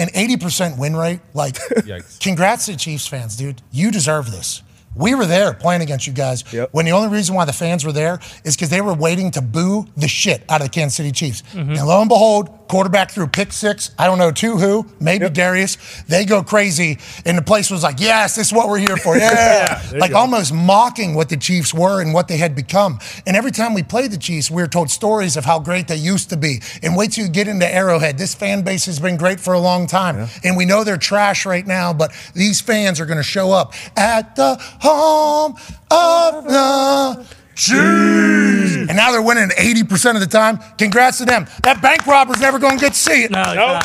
an 0.00 0.08
80% 0.08 0.78
win 0.78 0.96
rate, 0.96 1.20
like, 1.34 1.58
congrats 2.20 2.66
to 2.66 2.76
Chiefs 2.76 3.06
fans, 3.06 3.36
dude. 3.36 3.60
You 3.70 3.90
deserve 3.90 4.30
this. 4.30 4.62
We 5.00 5.14
were 5.14 5.26
there 5.26 5.52
playing 5.54 5.82
against 5.82 6.06
you 6.06 6.12
guys 6.12 6.44
Yep. 6.52 6.68
when 6.72 6.84
the 6.84 6.92
only 6.92 7.08
reason 7.08 7.34
why 7.34 7.44
the 7.44 7.52
fans 7.52 7.84
were 7.84 7.92
there 7.92 8.20
is 8.44 8.54
because 8.56 8.68
they 8.70 8.80
were 8.80 8.94
waiting 8.94 9.30
to 9.32 9.40
boo 9.42 9.86
the 9.96 10.08
shit 10.08 10.42
out 10.48 10.60
of 10.60 10.66
the 10.66 10.70
Kansas 10.70 10.96
City 10.96 11.10
Chiefs. 11.12 11.42
Mm-hmm. 11.52 11.70
And 11.72 11.86
lo 11.86 12.00
and 12.00 12.08
behold, 12.08 12.50
quarterback 12.68 13.10
threw 13.10 13.26
pick 13.26 13.52
six. 13.52 13.90
I 13.98 14.06
don't 14.06 14.18
know 14.18 14.30
to 14.30 14.56
who, 14.56 14.86
maybe 15.00 15.28
Darius. 15.28 15.76
They 16.06 16.24
go 16.24 16.42
crazy, 16.44 16.98
and 17.24 17.36
the 17.36 17.42
place 17.42 17.68
was 17.70 17.82
like, 17.82 17.98
"Yes, 17.98 18.36
this 18.36 18.48
is 18.48 18.52
what 18.52 18.68
we're 18.68 18.78
here 18.78 18.96
for." 18.96 19.16
Yeah, 19.20 19.82
you 19.92 19.98
like 19.98 20.12
almost 20.14 20.52
mocking 20.52 21.14
what 21.14 21.28
the 21.28 21.36
Chiefs 21.36 21.74
were 21.74 22.00
and 22.00 22.14
what 22.14 22.28
they 22.28 22.36
had 22.36 22.54
become. 22.54 22.98
And 23.26 23.36
every 23.36 23.50
time 23.50 23.74
we 23.74 23.82
played 23.82 24.10
the 24.12 24.18
Chiefs, 24.18 24.50
we 24.50 24.62
were 24.62 24.68
told 24.68 24.88
stories 24.90 25.36
of 25.36 25.44
how 25.44 25.58
great 25.58 25.88
they 25.88 25.96
used 25.96 26.30
to 26.30 26.36
be. 26.36 26.62
And 26.82 26.96
wait 26.96 27.12
till 27.12 27.24
you 27.24 27.30
get 27.30 27.48
into 27.48 27.66
Arrowhead. 27.66 28.18
This 28.18 28.34
fan 28.34 28.62
base 28.62 28.86
has 28.86 28.98
been 29.00 29.16
great 29.16 29.40
for 29.40 29.52
a 29.52 29.58
long 29.58 29.86
time, 29.86 30.28
and 30.44 30.56
we 30.56 30.64
know 30.64 30.84
they're 30.84 30.96
trash 30.96 31.44
right 31.44 31.66
now. 31.66 31.92
But 31.92 32.12
these 32.34 32.60
fans 32.60 33.00
are 33.00 33.06
going 33.06 33.18
to 33.18 33.22
show 33.24 33.50
up 33.52 33.74
at 33.96 34.36
the 34.36 34.62
home 34.94 35.56
of 35.90 36.44
the 36.44 37.26
Chiefs. 37.54 38.88
And 38.88 38.96
now 38.96 39.10
they're 39.12 39.20
winning 39.22 39.50
80% 39.50 40.14
of 40.14 40.20
the 40.20 40.26
time. 40.26 40.58
Congrats 40.78 41.18
to 41.18 41.24
them. 41.26 41.46
That 41.62 41.82
bank 41.82 42.06
robber's 42.06 42.40
never 42.40 42.58
going 42.58 42.78
to 42.78 42.84
get 42.84 42.92
to 42.94 42.98
see 42.98 43.24
it. 43.24 43.30
No, 43.30 43.42
Nope. 43.42 43.56
not. 43.82 43.84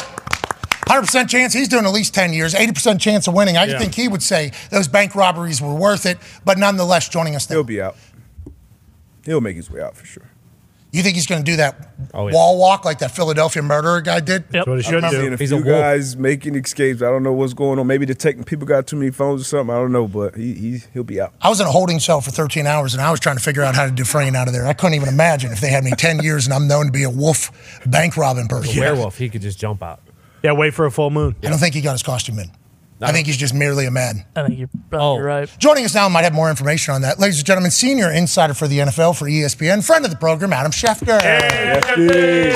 100% 0.88 1.28
chance 1.30 1.52
he's 1.54 1.68
doing 1.68 1.84
at 1.86 1.92
least 1.92 2.14
10 2.14 2.32
years, 2.32 2.54
80% 2.54 3.00
chance 3.02 3.28
of 3.28 3.34
winning. 3.34 3.58
I 3.58 3.66
Yeah. 3.66 3.80
think 3.80 3.96
he 3.96 4.08
would 4.08 4.22
say 4.24 4.52
those 4.70 4.88
bank 4.88 5.16
robberies 5.16 5.60
were 5.62 5.74
worth 5.74 6.06
it, 6.06 6.20
but 6.46 6.58
nonetheless 6.58 7.10
joining 7.10 7.36
us 7.36 7.48
He'll 7.48 7.64
be 7.64 7.82
out. 7.82 7.96
He'll 9.26 9.42
make 9.42 9.56
his 9.56 9.70
way 9.72 9.82
out 9.82 9.98
for 9.98 10.06
sure. 10.06 10.30
You 10.96 11.04
think 11.04 11.16
he's 11.16 11.28
going 11.28 11.44
to 11.44 11.52
do 11.52 11.58
that 11.58 11.90
Oh, 12.14 12.28
yeah. 12.28 12.34
wall 12.34 12.58
walk 12.58 12.86
like 12.86 13.00
that 13.00 13.12
Philadelphia 13.12 13.62
murderer 13.62 14.00
guy 14.02 14.20
did? 14.22 14.48
That's 14.50 14.66
what 14.68 14.78
he 14.78 14.84
should 14.84 15.04
I'm 15.04 15.12
do. 15.12 15.34
a 15.34 15.38
He's 15.38 15.52
a 15.52 15.58
few 15.58 15.66
wolf. 15.66 15.80
guys 15.82 16.16
making 16.16 16.56
escapes. 16.56 17.02
I 17.02 17.06
don't 17.06 17.24
know 17.24 17.34
what's 17.34 17.54
going 17.54 17.78
on. 17.80 17.88
Maybe 17.88 18.06
the 18.06 18.16
tech 18.16 18.46
people 18.46 18.66
got 18.66 18.88
too 18.88 18.96
many 18.96 19.12
phones 19.12 19.42
or 19.42 19.44
something. 19.44 19.76
I 19.76 19.80
don't 19.80 19.92
know, 19.92 20.08
but 20.08 20.36
he, 20.36 20.54
he 20.54 20.78
he'll 20.94 21.04
be 21.04 21.20
out. 21.20 21.34
I 21.42 21.50
was 21.50 21.60
in 21.60 21.68
a 21.68 21.72
holding 21.72 22.00
cell 22.00 22.22
for 22.22 22.32
13 22.32 22.66
hours 22.66 22.94
and 22.94 23.02
I 23.02 23.12
was 23.12 23.20
trying 23.20 23.36
to 23.36 23.44
figure 23.44 23.64
out 23.64 23.76
how 23.76 23.86
to 23.86 23.92
defrain 23.92 24.36
out 24.36 24.48
of 24.48 24.54
there. 24.54 24.66
I 24.66 24.74
couldn't 24.74 24.94
even 24.96 25.10
imagine 25.10 25.52
if 25.52 25.60
they 25.60 25.70
had 25.70 25.84
me 25.84 25.92
10 25.92 26.20
years 26.24 26.46
and 26.46 26.54
I'm 26.54 26.68
known 26.68 26.86
to 26.86 26.92
be 26.92 27.04
a 27.04 27.10
wolf 27.10 27.52
bank 27.86 28.16
robbing 28.16 28.48
person. 28.48 28.80
Werewolf, 28.80 29.18
he 29.18 29.28
could 29.30 29.42
just 29.42 29.60
jump 29.60 29.84
out. 29.84 30.00
Yeah, 30.44 30.54
wait 30.54 30.74
for 30.74 30.86
a 30.86 30.92
full 30.92 31.10
moon. 31.10 31.36
I 31.44 31.50
don't 31.50 31.58
think 31.58 31.76
he 31.76 31.82
got 31.82 31.92
his 31.94 32.04
costume 32.04 32.40
in. 32.40 32.52
I 33.02 33.12
think 33.12 33.28
he's 33.28 33.36
just 33.38 33.54
merely 33.54 33.86
a 33.86 33.92
man. 33.92 34.26
I 34.36 34.44
think 34.48 34.58
you're 34.58 34.70
probably 34.90 35.22
Oh. 35.22 35.26
right. 35.26 35.50
Joining 35.60 35.84
us 35.86 35.94
now 35.94 36.08
might 36.08 36.24
have 36.24 36.34
more 36.34 36.50
information 36.50 36.94
on 36.94 37.02
that. 37.02 37.20
Ladies 37.20 37.40
and 37.40 37.46
gentlemen, 37.46 37.72
senior 37.72 38.10
insider 38.10 38.54
for 38.54 38.68
the 38.70 38.80
NFL 38.80 39.14
for 39.18 39.26
ESPN, 39.26 39.84
friend 39.86 40.06
of 40.06 40.12
the 40.12 40.18
program, 40.18 40.54
Adam 40.54 40.72
Schefter. 40.72 41.20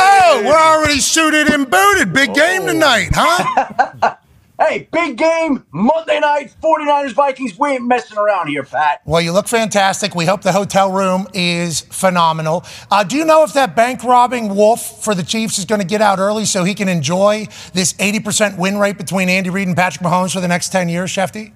Oh, 0.02 0.42
we're 0.46 0.56
already 0.56 1.00
suited 1.00 1.48
and 1.50 1.70
booted. 1.70 2.14
Big 2.14 2.34
game 2.34 2.66
tonight, 2.66 3.10
huh? 3.14 4.16
Hey, 4.60 4.90
big 4.92 5.18
game, 5.18 5.66
Monday 5.72 6.20
night, 6.20 6.54
49ers 6.62 7.14
Vikings. 7.14 7.58
We 7.58 7.70
ain't 7.70 7.88
messing 7.88 8.18
around 8.18 8.50
here, 8.50 8.64
Pat. 8.64 9.00
Well, 9.06 9.22
you 9.22 9.32
look 9.32 9.48
fantastic. 9.48 10.16
We 10.16 10.26
hope 10.26 10.42
the 10.42 10.52
hotel 10.52 10.92
room 10.92 11.28
is 11.34 11.80
phenomenal. 11.80 12.66
Uh, 12.92 13.06
do 13.06 13.16
you 13.16 13.24
know 13.24 13.46
if 13.46 13.54
that 13.54 13.74
bank 13.74 14.04
robbing 14.04 14.54
wolf 14.54 15.02
for 15.02 15.16
the 15.16 15.24
Chiefs 15.24 15.60
is 15.60 15.64
going 15.64 15.80
to 15.80 15.88
get 15.88 16.02
out 16.02 16.20
early 16.20 16.44
so 16.44 16.66
he 16.66 16.74
can 16.74 16.90
enjoy 16.90 17.48
this 17.72 17.94
80% 17.94 18.58
win 18.58 18.78
rate 18.78 18.98
between 18.98 19.30
Andy 19.30 19.50
Reid 19.50 19.70
and 19.70 19.78
Patrick 19.78 20.06
Mahomes 20.06 20.34
for 20.34 20.42
the 20.42 20.48
next 20.50 20.74
10 20.74 20.90
years, 20.90 21.10
Shefty? 21.10 21.54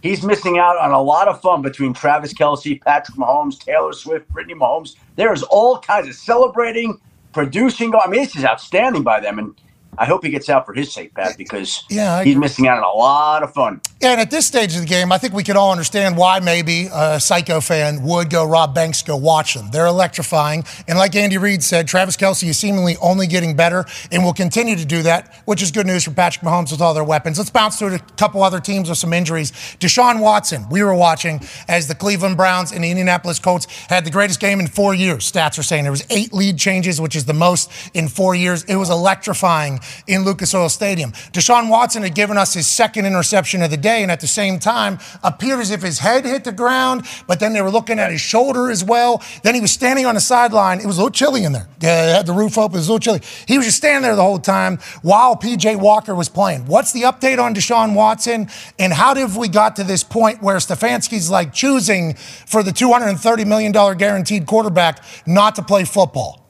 He's 0.00 0.22
missing 0.22 0.56
out 0.56 0.78
on 0.78 0.92
a 0.92 1.02
lot 1.02 1.28
of 1.28 1.42
fun 1.42 1.60
between 1.60 1.92
Travis 1.92 2.32
Kelce, 2.32 2.80
Patrick 2.80 3.18
Mahomes, 3.18 3.58
Taylor 3.58 3.92
Swift, 3.92 4.26
Brittany 4.30 4.54
Mahomes. 4.54 4.96
There's 5.16 5.42
all 5.42 5.78
kinds 5.78 6.08
of 6.08 6.14
celebrating, 6.14 6.98
producing. 7.34 7.94
I 7.94 8.06
mean, 8.08 8.22
this 8.22 8.34
is 8.34 8.46
outstanding 8.46 9.02
by 9.02 9.20
them. 9.20 9.38
And 9.38 9.54
I 9.98 10.04
hope 10.06 10.24
he 10.24 10.30
gets 10.30 10.48
out 10.48 10.66
for 10.66 10.72
his 10.72 10.92
sake, 10.92 11.14
Pat, 11.14 11.36
because 11.36 11.84
Yeah, 11.90 12.22
he's 12.22 12.36
missing 12.36 12.68
out 12.68 12.78
on 12.78 12.84
a 12.84 12.96
lot 12.96 13.42
of 13.42 13.52
fun. 13.52 13.80
And 14.02 14.20
at 14.20 14.30
this 14.30 14.46
stage 14.46 14.74
of 14.74 14.82
the 14.82 14.86
game, 14.86 15.12
I 15.12 15.18
think 15.18 15.32
we 15.32 15.42
can 15.42 15.56
all 15.56 15.70
understand 15.70 16.16
why 16.16 16.40
maybe 16.40 16.88
a 16.92 17.18
psycho 17.18 17.60
fan 17.60 18.02
would 18.02 18.28
go 18.28 18.44
rob 18.44 18.74
banks, 18.74 19.02
go 19.02 19.16
watch 19.16 19.54
them. 19.54 19.70
They're 19.70 19.86
electrifying. 19.86 20.64
And 20.86 20.98
like 20.98 21.14
Andy 21.14 21.38
Reid 21.38 21.62
said, 21.62 21.88
Travis 21.88 22.16
Kelce 22.16 22.46
is 22.48 22.58
seemingly 22.58 22.96
only 23.00 23.26
getting 23.26 23.56
better 23.56 23.84
and 24.12 24.22
will 24.22 24.34
continue 24.34 24.76
to 24.76 24.84
do 24.84 25.02
that, 25.02 25.34
which 25.46 25.62
is 25.62 25.70
good 25.70 25.86
news 25.86 26.04
for 26.04 26.10
Patrick 26.10 26.44
Mahomes 26.44 26.70
with 26.70 26.80
all 26.80 26.92
their 26.92 27.04
weapons. 27.04 27.38
Let's 27.38 27.50
bounce 27.50 27.78
to 27.78 27.86
a 27.86 27.98
couple 28.16 28.42
other 28.42 28.60
teams 28.60 28.88
with 28.88 28.98
some 28.98 29.12
injuries. 29.12 29.52
Deshaun 29.80 30.20
Watson, 30.20 30.68
we 30.68 30.82
were 30.82 30.94
watching 30.94 31.40
as 31.68 31.88
the 31.88 31.94
Cleveland 31.94 32.36
Browns 32.36 32.72
and 32.72 32.84
the 32.84 32.90
Indianapolis 32.90 33.38
Colts 33.38 33.66
had 33.88 34.04
the 34.04 34.10
greatest 34.10 34.40
game 34.40 34.60
in 34.60 34.66
four 34.66 34.94
years. 34.94 35.30
Stats 35.30 35.58
are 35.58 35.62
saying 35.62 35.84
there 35.84 35.90
was 35.90 36.04
eight 36.10 36.32
lead 36.32 36.58
changes, 36.58 37.00
which 37.00 37.16
is 37.16 37.24
the 37.24 37.32
most 37.32 37.70
in 37.94 38.08
four 38.08 38.34
years. 38.34 38.64
It 38.64 38.76
was 38.76 38.90
electrifying 38.90 39.80
in 40.06 40.24
Lucas 40.24 40.54
Oil 40.54 40.68
Stadium. 40.68 41.12
Deshaun 41.32 41.68
Watson 41.68 42.02
had 42.02 42.14
given 42.14 42.36
us 42.36 42.54
his 42.54 42.66
second 42.66 43.06
interception 43.06 43.62
of 43.62 43.70
the 43.70 43.76
day, 43.76 44.02
and 44.02 44.10
at 44.10 44.20
the 44.20 44.26
same 44.26 44.58
time, 44.58 44.98
appeared 45.22 45.60
as 45.60 45.70
if 45.70 45.82
his 45.82 45.98
head 45.98 46.24
hit 46.24 46.44
the 46.44 46.52
ground, 46.52 47.06
but 47.26 47.40
then 47.40 47.52
they 47.52 47.62
were 47.62 47.70
looking 47.70 47.98
at 47.98 48.10
his 48.10 48.20
shoulder 48.20 48.70
as 48.70 48.84
well. 48.84 49.22
Then 49.42 49.54
he 49.54 49.60
was 49.60 49.72
standing 49.72 50.06
on 50.06 50.14
the 50.14 50.20
sideline. 50.20 50.80
It 50.80 50.86
was 50.86 50.96
a 50.96 51.00
little 51.00 51.12
chilly 51.12 51.44
in 51.44 51.52
there. 51.52 51.68
Yeah, 51.80 52.10
it 52.10 52.16
had 52.16 52.26
the 52.26 52.32
roof 52.32 52.58
open. 52.58 52.76
It 52.76 52.80
was 52.80 52.88
a 52.88 52.92
little 52.92 53.00
chilly. 53.00 53.20
He 53.46 53.56
was 53.56 53.66
just 53.66 53.78
standing 53.78 54.02
there 54.02 54.16
the 54.16 54.22
whole 54.22 54.38
time 54.38 54.78
while 55.02 55.36
PJ 55.36 55.76
Walker 55.80 56.14
was 56.14 56.28
playing. 56.28 56.66
What's 56.66 56.92
the 56.92 57.02
update 57.02 57.42
on 57.42 57.54
Deshaun 57.54 57.94
Watson, 57.94 58.48
and 58.78 58.92
how 58.92 59.14
did 59.14 59.34
we 59.36 59.48
got 59.48 59.76
to 59.76 59.84
this 59.84 60.04
point 60.04 60.42
where 60.42 60.56
Stefanski's 60.56 61.30
like 61.30 61.52
choosing 61.52 62.14
for 62.14 62.62
the 62.62 62.70
$230 62.70 63.46
million 63.46 63.72
guaranteed 63.72 64.46
quarterback 64.46 65.02
not 65.26 65.54
to 65.56 65.62
play 65.62 65.84
football? 65.84 66.43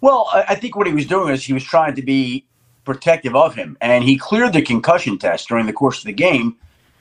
Well, 0.00 0.28
I 0.32 0.54
think 0.54 0.76
what 0.76 0.86
he 0.86 0.94
was 0.94 1.06
doing 1.06 1.34
is 1.34 1.44
he 1.44 1.52
was 1.52 1.64
trying 1.64 1.94
to 1.96 2.02
be 2.02 2.46
protective 2.84 3.36
of 3.36 3.54
him, 3.54 3.76
and 3.80 4.02
he 4.02 4.16
cleared 4.16 4.54
the 4.54 4.62
concussion 4.62 5.18
test 5.18 5.48
during 5.48 5.66
the 5.66 5.72
course 5.72 5.98
of 5.98 6.04
the 6.04 6.12
game, 6.12 6.56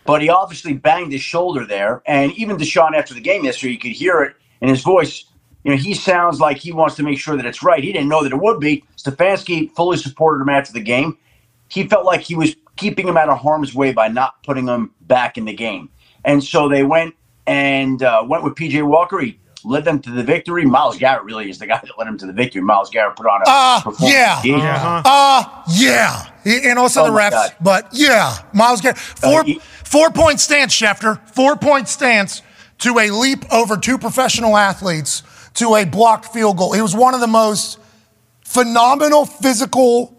but 0.05 0.21
he 0.21 0.29
obviously 0.29 0.73
banged 0.73 1.13
his 1.13 1.21
shoulder 1.21 1.65
there. 1.65 2.01
And 2.05 2.33
even 2.33 2.57
Deshaun, 2.57 2.93
after 2.93 3.13
the 3.13 3.21
game 3.21 3.45
yesterday, 3.45 3.73
you 3.73 3.79
could 3.79 3.91
hear 3.91 4.21
it 4.21 4.35
in 4.61 4.67
his 4.67 4.81
voice. 4.81 5.23
You 5.63 5.71
know, 5.71 5.77
he 5.77 5.93
sounds 5.93 6.39
like 6.39 6.57
he 6.57 6.71
wants 6.71 6.95
to 6.95 7.03
make 7.03 7.19
sure 7.19 7.37
that 7.37 7.45
it's 7.45 7.63
right. 7.63 7.83
He 7.83 7.91
didn't 7.91 8.09
know 8.09 8.23
that 8.23 8.33
it 8.33 8.41
would 8.41 8.59
be. 8.59 8.83
Stefanski 8.97 9.71
fully 9.71 9.97
supported 9.97 10.41
him 10.41 10.49
after 10.49 10.73
the 10.73 10.81
game. 10.81 11.17
He 11.69 11.87
felt 11.87 12.05
like 12.05 12.21
he 12.21 12.35
was 12.35 12.55
keeping 12.75 13.07
him 13.07 13.17
out 13.17 13.29
of 13.29 13.39
harm's 13.39 13.75
way 13.75 13.93
by 13.93 14.07
not 14.07 14.41
putting 14.43 14.67
him 14.67 14.91
back 15.01 15.37
in 15.37 15.45
the 15.45 15.53
game. 15.53 15.89
And 16.25 16.43
so 16.43 16.67
they 16.67 16.83
went 16.83 17.15
and 17.45 18.01
uh, 18.01 18.23
went 18.27 18.43
with 18.43 18.55
PJ 18.55 18.85
Walker. 18.85 19.19
He 19.19 19.39
led 19.63 19.85
them 19.85 19.99
to 20.01 20.09
the 20.11 20.23
victory. 20.23 20.65
Myles 20.65 20.97
Garrett 20.97 21.23
really 21.23 21.49
is 21.49 21.57
the 21.59 21.67
guy 21.67 21.79
that 21.83 21.97
led 21.97 22.07
them 22.07 22.17
to 22.19 22.25
the 22.25 22.33
victory. 22.33 22.61
Myles 22.61 22.89
Garrett 22.89 23.15
put 23.15 23.25
on 23.25 23.41
a 23.41 23.45
Uh, 23.47 23.81
performance. 23.81 24.13
yeah. 24.13 24.41
He- 24.41 24.53
Uh, 24.55 25.43
yeah. 25.69 26.25
And 26.45 26.79
also 26.79 27.01
Oh 27.03 27.05
the 27.05 27.11
my 27.11 27.21
refs. 27.23 27.31
God. 27.31 27.55
But 27.61 27.87
yeah, 27.91 28.37
Myles 28.53 28.81
Garrett. 28.81 28.97
Four, 28.97 29.41
Uh, 29.41 29.43
he- 29.43 29.61
four 29.83 30.09
point 30.11 30.39
stance, 30.39 30.73
Schefter. 30.73 31.19
Four 31.33 31.55
point 31.55 31.87
stance 31.89 32.41
to 32.79 32.97
a 32.99 33.09
leap 33.11 33.45
over 33.51 33.75
two 33.77 33.97
professional 33.97 34.55
athletes 34.57 35.23
to 35.55 35.75
a 35.75 35.83
blocked 35.85 36.31
field 36.33 36.57
goal. 36.57 36.73
It 36.73 36.81
was 36.81 36.95
one 36.95 37.13
of 37.13 37.19
the 37.19 37.27
most 37.27 37.77
phenomenal 38.45 39.25
physical 39.25 40.15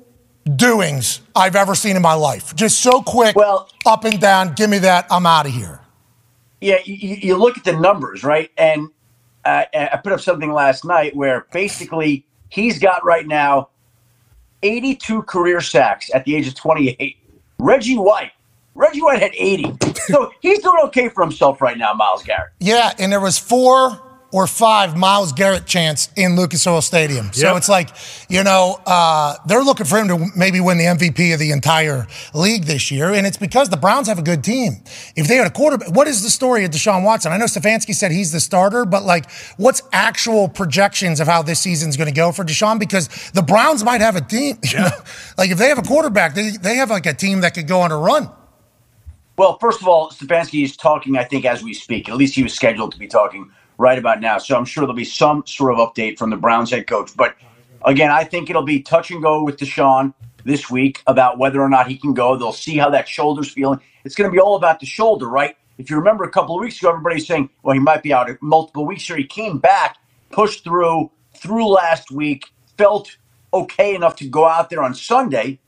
doings 0.57 1.21
I've 1.35 1.57
ever 1.57 1.75
seen 1.75 1.97
in 1.97 2.03
my 2.03 2.15
life. 2.15 2.55
Just 2.55 2.81
so 2.81 3.03
quick, 3.03 3.37
Well- 3.37 3.69
up 3.87 4.05
and 4.05 4.21
down. 4.21 4.53
Give 4.55 4.69
me 4.71 4.79
that. 4.79 5.07
I'm 5.11 5.27
out 5.27 5.47
of 5.47 5.53
here. 5.53 5.81
Yeah, 6.61 6.77
you, 6.85 7.17
you 7.17 7.37
look 7.37 7.57
at 7.57 7.65
the 7.65 7.73
numbers, 7.73 8.23
right? 8.23 8.51
And 8.59 8.89
uh, 9.45 9.65
I 9.73 9.99
put 10.03 10.13
up 10.13 10.21
something 10.21 10.53
last 10.53 10.85
night 10.85 11.15
where 11.17 11.47
basically 11.53 12.27
he's 12.49 12.79
got 12.79 13.05
right 13.05 13.27
now 13.27 13.71
82 14.63 15.23
career 15.23 15.61
sacks 15.61 16.11
at 16.15 16.25
the 16.25 16.37
age 16.37 16.47
of 16.47 16.55
28. 16.55 17.17
Reggie 17.59 17.97
White, 17.97 18.33
Reggie 18.75 19.03
White 19.03 19.21
had 19.21 19.33
80. 19.35 19.77
So 20.07 20.33
he's 20.41 20.61
doing 20.61 20.79
okay 20.85 21.09
for 21.09 21.23
himself 21.23 21.61
right 21.61 21.79
now, 21.79 21.93
Myles 21.95 22.23
Garrett. 22.23 22.53
Yeah, 22.59 22.93
and 22.99 23.13
there 23.13 23.21
was 23.21 23.39
four 23.39 24.01
or 24.33 24.47
five 24.47 24.97
Myles 24.97 25.33
Garrett 25.33 25.67
chance 25.67 26.09
in 26.17 26.37
Lucas 26.37 26.67
Oil 26.67 26.81
Stadium. 26.81 27.33
So 27.33 27.49
Yep. 27.49 27.57
it's 27.57 27.69
like, 27.69 27.91
you 28.29 28.45
know, 28.45 28.81
uh, 28.87 29.35
they're 29.47 29.63
looking 29.63 29.87
for 29.87 29.99
him 29.99 30.09
to 30.09 30.27
maybe 30.37 30.61
win 30.61 30.79
the 30.79 30.85
MVP 30.87 31.33
of 31.33 31.41
the 31.41 31.51
entire 31.51 32.07
league 32.33 32.65
this 32.65 32.91
year, 32.91 33.13
and 33.13 33.27
it's 33.27 33.37
because 33.37 33.69
the 33.71 33.77
Browns 33.77 34.07
have 34.09 34.19
a 34.19 34.23
good 34.23 34.45
team. 34.45 34.83
If 35.17 35.27
they 35.27 35.37
had 35.37 35.47
a 35.47 35.51
quarterback, 35.51 35.91
what 35.95 36.07
is 36.07 36.23
the 36.23 36.31
story 36.31 36.65
of 36.65 36.71
Deshaun 36.71 37.05
Watson? 37.05 37.33
I 37.33 37.37
know 37.39 37.47
Stefanski 37.47 37.95
said 37.95 38.13
he's 38.13 38.33
the 38.33 38.41
starter, 38.41 38.85
but 38.85 39.03
like, 39.05 39.31
what's 39.57 39.83
actual 39.93 40.49
projections 40.49 41.19
of 41.21 41.27
how 41.27 41.43
this 41.43 41.61
season's 41.61 41.97
going 41.97 42.09
to 42.09 42.15
go 42.15 42.31
for 42.33 42.45
Deshaun? 42.45 42.79
Because 42.79 43.09
the 43.33 43.43
Browns 43.43 43.83
might 43.85 44.01
have 44.01 44.17
a 44.17 44.21
team. 44.21 44.59
You 44.71 44.79
know, 44.79 44.91
like 45.37 45.51
if 45.51 45.59
they 45.59 45.69
have 45.69 45.79
a 45.79 45.83
quarterback, 45.83 46.35
they, 46.35 46.51
they 46.51 46.77
have 46.77 46.91
like 46.91 47.05
a 47.05 47.13
team 47.13 47.41
that 47.41 47.55
could 47.55 47.67
go 47.67 47.81
on 47.81 47.91
a 47.91 47.99
run. 47.99 48.31
Well, 49.37 49.59
first 49.59 49.81
of 49.81 49.89
all, 49.89 50.11
Stefanski 50.11 50.63
is 50.63 50.77
talking, 50.77 51.17
I 51.17 51.25
think, 51.25 51.45
as 51.45 51.63
we 51.63 51.73
speak. 51.75 52.09
At 52.09 52.17
least 52.17 52.35
he 52.37 52.43
was 52.45 52.55
scheduled 52.55 52.93
to 52.93 52.99
be 52.99 53.09
talking 53.09 53.51
right 53.81 53.99
about 53.99 54.21
now. 54.21 54.39
So 54.39 54.57
I'm 54.57 54.67
sure 54.67 54.83
there'll 54.83 54.95
be 54.95 55.05
some 55.05 55.43
sort 55.47 55.73
of 55.73 55.79
update 55.79 56.19
from 56.19 56.31
the 56.31 56.37
Browns 56.37 56.71
head 56.71 56.87
coach. 56.87 57.17
But 57.17 57.35
again, 57.85 58.11
I 58.11 58.25
think 58.25 58.51
it'll 58.51 58.63
be 58.63 58.83
touch 58.83 59.11
and 59.11 59.23
go 59.23 59.43
with 59.43 59.57
Deshaun 59.57 60.13
this 60.45 60.71
week 60.71 61.03
about 61.07 61.39
whether 61.39 61.61
or 61.61 61.69
not 61.69 61.89
he 61.89 61.97
can 61.97 62.13
go. 62.13 62.37
They'll 62.37 62.53
see 62.53 62.77
how 62.77 62.91
that 62.91 63.09
shoulder's 63.09 63.51
feeling. 63.51 63.81
It's 64.05 64.15
going 64.15 64.31
to 64.31 64.33
be 64.33 64.39
all 64.39 64.57
about 64.57 64.81
the 64.81 64.87
shoulder, 64.87 65.29
right? 65.29 65.57
If 65.79 65.89
you 65.89 65.97
remember 65.97 66.25
a 66.25 66.31
couple 66.31 66.55
of 66.57 66.61
weeks 66.61 66.79
ago, 66.79 66.91
everybody's 66.91 67.27
saying, 67.27 67.49
well, 67.63 67.73
he 67.73 67.81
might 67.81 68.03
be 68.03 68.13
out 68.13 68.31
multiple 68.43 68.85
weeks 68.85 69.07
here. 69.07 69.17
He 69.17 69.25
came 69.25 69.59
back, 69.59 69.97
pushed 70.31 70.63
through, 70.63 71.11
through 71.35 71.69
last 71.69 72.11
week, 72.11 72.45
felt 72.77 73.17
okay 73.53 73.95
enough 73.95 74.17
to 74.17 74.29
go 74.29 74.47
out 74.47 74.69
there 74.69 74.83
on 74.83 74.95
Sunday 74.95 75.59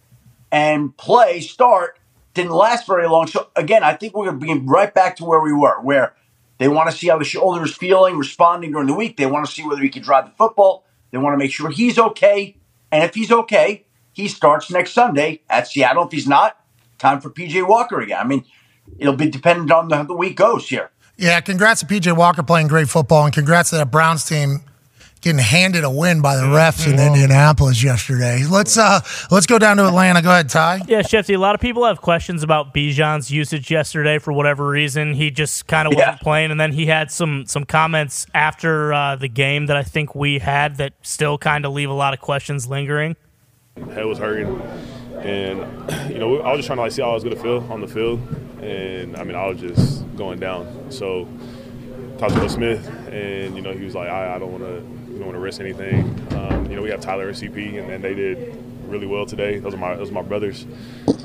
and 0.50 0.94
play, 0.98 1.40
start, 1.40 1.98
didn't 2.34 2.52
last 2.52 2.86
very 2.86 3.08
long. 3.08 3.26
So 3.26 3.48
again, 3.56 3.82
I 3.82 3.94
think 3.94 4.14
we're 4.14 4.26
going 4.26 4.38
to 4.38 4.60
be 4.60 4.66
right 4.66 4.92
back 4.92 5.16
to 5.16 5.24
where 5.24 5.40
we 5.40 5.52
were, 5.52 5.80
where 5.80 6.14
they 6.59 6.68
want 6.68 6.90
to 6.90 6.96
see 6.96 7.09
how 7.09 7.18
the 7.18 7.24
shoulder 7.24 7.64
is 7.64 7.74
feeling, 7.74 8.16
responding 8.16 8.72
during 8.72 8.86
the 8.86 8.94
week. 8.94 9.16
They 9.16 9.26
want 9.26 9.46
to 9.46 9.53
see 9.53 9.66
whether 9.66 9.82
he 9.82 9.88
can 9.88 10.03
drive 10.03 10.26
the 10.26 10.32
football. 10.32 10.84
They 11.11 11.18
want 11.18 11.34
to 11.34 11.38
make 11.38 11.53
sure 11.53 11.70
he's 11.70 11.98
okay. 11.98 12.57
And 12.90 13.03
if 13.05 13.14
he's 13.14 13.32
okay, 13.32 13.86
he 14.12 14.28
starts 14.28 14.70
next 14.70 14.92
Sunday 14.92 15.42
at 15.48 15.68
Seattle. 15.68 16.07
If 16.07 16.12
he's 16.12 16.28
not, 16.28 16.59
time 16.98 17.20
for 17.20 17.30
PJ 17.30 17.66
Walker 17.66 18.00
again. 18.00 18.18
I 18.20 18.24
mean, 18.24 18.44
it'll 18.98 19.16
be 19.16 19.28
dependent 19.28 19.70
on 19.70 19.90
how 19.90 20.05
the 20.05 20.14
week 20.14 20.36
goes 20.36 20.68
here. 20.68 20.90
Yeah, 21.16 21.40
congrats 21.40 21.80
to 21.80 21.86
PJ 21.86 22.16
Walker 22.16 22.42
playing 22.42 22.68
great 22.68 22.88
football, 22.88 23.24
and 23.24 23.34
congrats 23.34 23.70
to 23.70 23.76
that 23.76 23.90
Browns 23.90 24.24
team 24.24 24.61
getting 25.22 25.38
handed 25.40 25.84
a 25.84 25.90
win 25.90 26.20
by 26.20 26.36
the 26.36 26.42
refs 26.42 26.86
in 26.86 26.98
Indianapolis 27.00 27.82
yesterday. 27.82 28.44
Let's 28.48 28.76
uh 28.76 29.00
let's 29.30 29.46
go 29.46 29.58
down 29.58 29.78
to 29.78 29.86
Atlanta. 29.86 30.20
Go 30.20 30.30
ahead, 30.30 30.48
Ty. 30.50 30.82
Yeah, 30.86 31.00
Shefty, 31.00 31.34
a 31.34 31.38
lot 31.38 31.54
of 31.54 31.60
people 31.60 31.84
have 31.86 32.00
questions 32.02 32.42
about 32.42 32.74
Bijan's 32.74 33.30
usage 33.30 33.70
yesterday 33.70 34.18
for 34.18 34.32
whatever 34.32 34.66
reason. 34.68 35.14
He 35.14 35.30
just 35.30 35.66
kind 35.68 35.86
of 35.88 35.94
Yeah. 35.94 36.00
wasn't 36.10 36.20
playing, 36.20 36.50
and 36.50 36.60
then 36.60 36.72
he 36.72 36.86
had 36.86 37.10
some 37.10 37.46
some 37.46 37.64
comments 37.64 38.26
after 38.34 38.92
uh, 38.92 39.16
the 39.16 39.28
game 39.28 39.66
that 39.66 39.76
I 39.76 39.82
think 39.84 40.14
we 40.14 40.40
had 40.40 40.76
that 40.76 40.92
still 41.02 41.38
kind 41.38 41.64
of 41.64 41.72
leave 41.72 41.88
a 41.88 41.94
lot 41.94 42.12
of 42.12 42.20
questions 42.20 42.66
lingering. 42.66 43.16
head 43.94 44.04
was 44.04 44.18
hurting, 44.18 44.60
and 45.20 45.58
you 46.12 46.18
know 46.18 46.38
I 46.40 46.50
was 46.50 46.58
just 46.58 46.66
trying 46.66 46.78
to 46.78 46.82
like 46.82 46.92
see 46.92 47.02
how 47.02 47.10
I 47.10 47.14
was 47.14 47.22
gonna 47.24 47.36
feel 47.36 47.64
on 47.70 47.80
the 47.80 47.88
field, 47.88 48.20
and 48.60 49.16
I 49.16 49.22
mean 49.22 49.36
I 49.36 49.46
was 49.46 49.60
just 49.60 50.04
going 50.16 50.40
down. 50.40 50.90
So 50.90 51.28
talked 52.18 52.34
to 52.34 52.40
Will 52.40 52.48
Smith, 52.48 52.86
and 53.12 53.54
you 53.54 53.62
know 53.62 53.72
he 53.72 53.84
was 53.84 53.94
like 53.94 54.08
I, 54.08 54.34
I 54.34 54.38
don't 54.40 54.50
want 54.50 54.64
to 54.64 54.82
we 54.82 55.01
don't 55.22 55.28
want 55.28 55.36
to 55.36 55.40
risk 55.40 55.60
anything. 55.60 56.02
Um, 56.36 56.68
you 56.68 56.76
know, 56.76 56.82
we 56.82 56.90
have 56.90 57.00
Tyler 57.00 57.28
and 57.28 57.36
CP, 57.36 57.78
and, 57.78 57.90
and 57.90 58.02
they 58.02 58.14
did 58.14 58.58
really 58.86 59.06
well 59.06 59.24
today. 59.24 59.58
Those 59.58 59.74
are 59.74 59.78
my 59.78 59.94
those 59.94 60.10
are 60.10 60.14
my 60.14 60.22
brothers. 60.22 60.66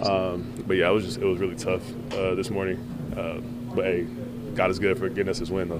Um, 0.03 0.63
but 0.67 0.77
yeah, 0.77 0.89
it 0.89 0.93
was 0.93 1.05
just 1.05 1.17
it 1.19 1.25
was 1.25 1.39
really 1.39 1.55
tough 1.55 1.81
uh, 2.13 2.35
this 2.35 2.49
morning. 2.49 2.77
Uh, 3.15 3.39
but 3.75 3.85
hey, 3.85 4.07
God 4.55 4.69
is 4.69 4.79
good 4.79 4.97
for 4.97 5.09
getting 5.09 5.29
us 5.29 5.39
this 5.39 5.49
win. 5.49 5.69
Though 5.69 5.79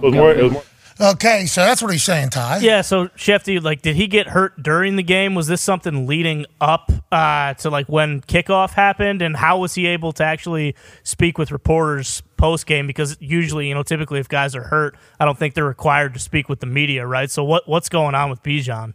it 0.99 1.03
was 1.03 1.13
more. 1.13 1.17
It 1.17 1.21
was 1.21 1.27
more 1.27 1.37
Okay, 1.39 1.45
so 1.45 1.61
that's 1.61 1.81
what 1.81 1.91
he's 1.91 2.03
saying, 2.03 2.31
Ty. 2.31 2.57
Yeah, 2.57 2.81
so 2.81 3.07
Shefty, 3.09 3.61
like, 3.61 3.81
did 3.83 3.95
he 3.95 4.07
get 4.07 4.27
hurt 4.27 4.61
during 4.61 4.95
the 4.95 5.03
game? 5.03 5.35
Was 5.35 5.47
this 5.47 5.61
something 5.61 6.07
leading 6.07 6.45
up 6.59 6.91
uh, 7.11 7.53
to 7.55 7.69
like 7.69 7.87
when 7.87 8.21
kickoff 8.21 8.71
happened, 8.71 9.21
and 9.21 9.37
how 9.37 9.59
was 9.59 9.75
he 9.75 9.85
able 9.85 10.11
to 10.13 10.23
actually 10.23 10.75
speak 11.03 11.37
with 11.37 11.51
reporters 11.51 12.23
post 12.37 12.65
game? 12.65 12.87
Because 12.87 13.15
usually, 13.19 13.67
you 13.67 13.75
know, 13.75 13.83
typically 13.83 14.19
if 14.19 14.27
guys 14.27 14.55
are 14.55 14.63
hurt, 14.63 14.97
I 15.19 15.25
don't 15.25 15.37
think 15.37 15.53
they're 15.53 15.65
required 15.65 16.15
to 16.15 16.19
speak 16.19 16.49
with 16.49 16.61
the 16.61 16.65
media, 16.65 17.05
right? 17.05 17.29
So 17.29 17.43
what 17.43 17.67
what's 17.67 17.89
going 17.89 18.15
on 18.15 18.29
with 18.29 18.41
Bijan? 18.41 18.93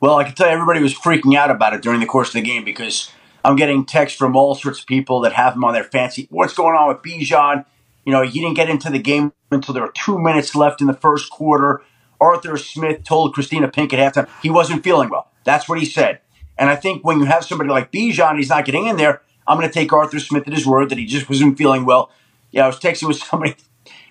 Well, 0.00 0.16
I 0.16 0.24
can 0.24 0.34
tell 0.34 0.48
you, 0.48 0.54
everybody 0.54 0.80
was 0.82 0.94
freaking 0.94 1.36
out 1.36 1.50
about 1.50 1.74
it 1.74 1.82
during 1.82 2.00
the 2.00 2.06
course 2.06 2.28
of 2.28 2.34
the 2.34 2.42
game 2.42 2.64
because 2.64 3.10
I'm 3.44 3.56
getting 3.56 3.84
texts 3.84 4.18
from 4.18 4.36
all 4.36 4.54
sorts 4.54 4.80
of 4.80 4.86
people 4.86 5.20
that 5.20 5.32
have 5.34 5.54
him 5.54 5.64
on 5.64 5.74
their 5.74 5.84
fancy. 5.84 6.26
What's 6.30 6.54
going 6.54 6.76
on 6.76 6.88
with 6.88 6.98
Bijan? 6.98 7.64
You 8.04 8.12
know, 8.12 8.22
he 8.22 8.40
didn't 8.40 8.56
get 8.56 8.68
into 8.68 8.90
the 8.90 8.98
game 8.98 9.32
until 9.50 9.74
there 9.74 9.82
were 9.82 9.92
two 9.92 10.18
minutes 10.18 10.54
left 10.54 10.80
in 10.80 10.86
the 10.86 10.94
first 10.94 11.30
quarter. 11.30 11.82
Arthur 12.20 12.56
Smith 12.56 13.04
told 13.04 13.34
Kristina 13.34 13.72
Pink 13.72 13.92
at 13.92 14.14
halftime 14.14 14.28
he 14.42 14.50
wasn't 14.50 14.84
feeling 14.84 15.08
well. 15.08 15.30
That's 15.44 15.68
what 15.68 15.78
he 15.78 15.84
said. 15.84 16.20
And 16.58 16.70
I 16.70 16.76
think 16.76 17.04
when 17.04 17.18
you 17.18 17.24
have 17.24 17.44
somebody 17.44 17.70
like 17.70 17.90
Bijan, 17.90 18.36
he's 18.36 18.48
not 18.48 18.64
getting 18.64 18.86
in 18.86 18.96
there. 18.96 19.22
I'm 19.46 19.58
going 19.58 19.68
to 19.68 19.74
take 19.74 19.92
Arthur 19.92 20.20
Smith 20.20 20.46
at 20.46 20.52
his 20.52 20.66
word 20.66 20.90
that 20.90 20.98
he 20.98 21.06
just 21.06 21.28
wasn't 21.28 21.58
feeling 21.58 21.84
well. 21.84 22.10
Yeah, 22.50 22.64
I 22.64 22.66
was 22.66 22.78
texting 22.78 23.08
with 23.08 23.16
somebody 23.30 23.56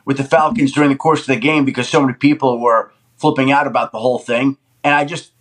with 0.05 0.17
the 0.17 0.23
Falcons 0.23 0.71
during 0.71 0.89
the 0.89 0.95
course 0.95 1.21
of 1.21 1.27
the 1.27 1.35
game 1.37 1.63
because 1.63 1.87
so 1.87 2.01
many 2.01 2.13
people 2.13 2.59
were 2.59 2.91
flipping 3.17 3.51
out 3.51 3.67
about 3.67 3.91
the 3.91 3.99
whole 3.99 4.19
thing. 4.19 4.57
And 4.83 4.93
I 4.93 5.05
just 5.05 5.31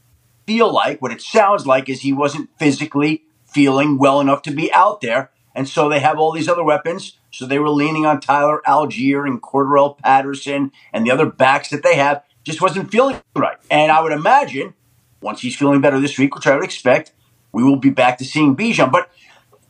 feel 0.47 0.73
like 0.73 1.01
what 1.01 1.13
it 1.13 1.23
sounds 1.23 1.67
like 1.67 1.89
is 1.89 2.01
he 2.01 2.13
wasn't 2.13 2.51
physically 2.59 3.25
feeling 3.47 3.99
well 3.99 4.21
enough 4.21 4.43
to 4.43 4.51
be 4.51 4.73
out 4.73 5.01
there. 5.01 5.31
And 5.61 5.69
so 5.69 5.91
they 5.91 6.01
have 6.01 6.19
all 6.19 6.33
these 6.33 6.49
other 6.49 6.65
weapons. 6.65 7.19
So 7.33 7.45
they 7.45 7.59
were 7.59 7.69
leaning 7.69 8.07
on 8.07 8.19
Tyler 8.19 8.63
Allgeier 8.67 9.27
and 9.27 9.43
Cordarrelle 9.43 9.99
Patterson 9.99 10.73
and 10.91 11.05
the 11.05 11.11
other 11.11 11.27
backs 11.27 11.69
that 11.69 11.83
they 11.83 11.97
have. 11.97 12.25
Just 12.45 12.63
wasn't 12.63 12.91
feeling 12.91 13.21
right. 13.37 13.59
And 13.71 13.93
I 13.93 14.01
would 14.01 14.13
imagine 14.13 14.73
once 15.21 15.43
he's 15.43 15.55
feeling 15.55 15.83
better 15.83 16.01
this 16.01 16.19
week, 16.19 16.35
which 16.35 16.47
I 16.47 16.55
would 16.55 16.65
expect, 16.65 17.13
we 17.53 17.63
will 17.63 17.77
be 17.77 17.91
back 17.91 18.17
to 18.17 18.25
seeing 18.25 18.57
Bijan. 18.57 18.91
But 18.91 19.11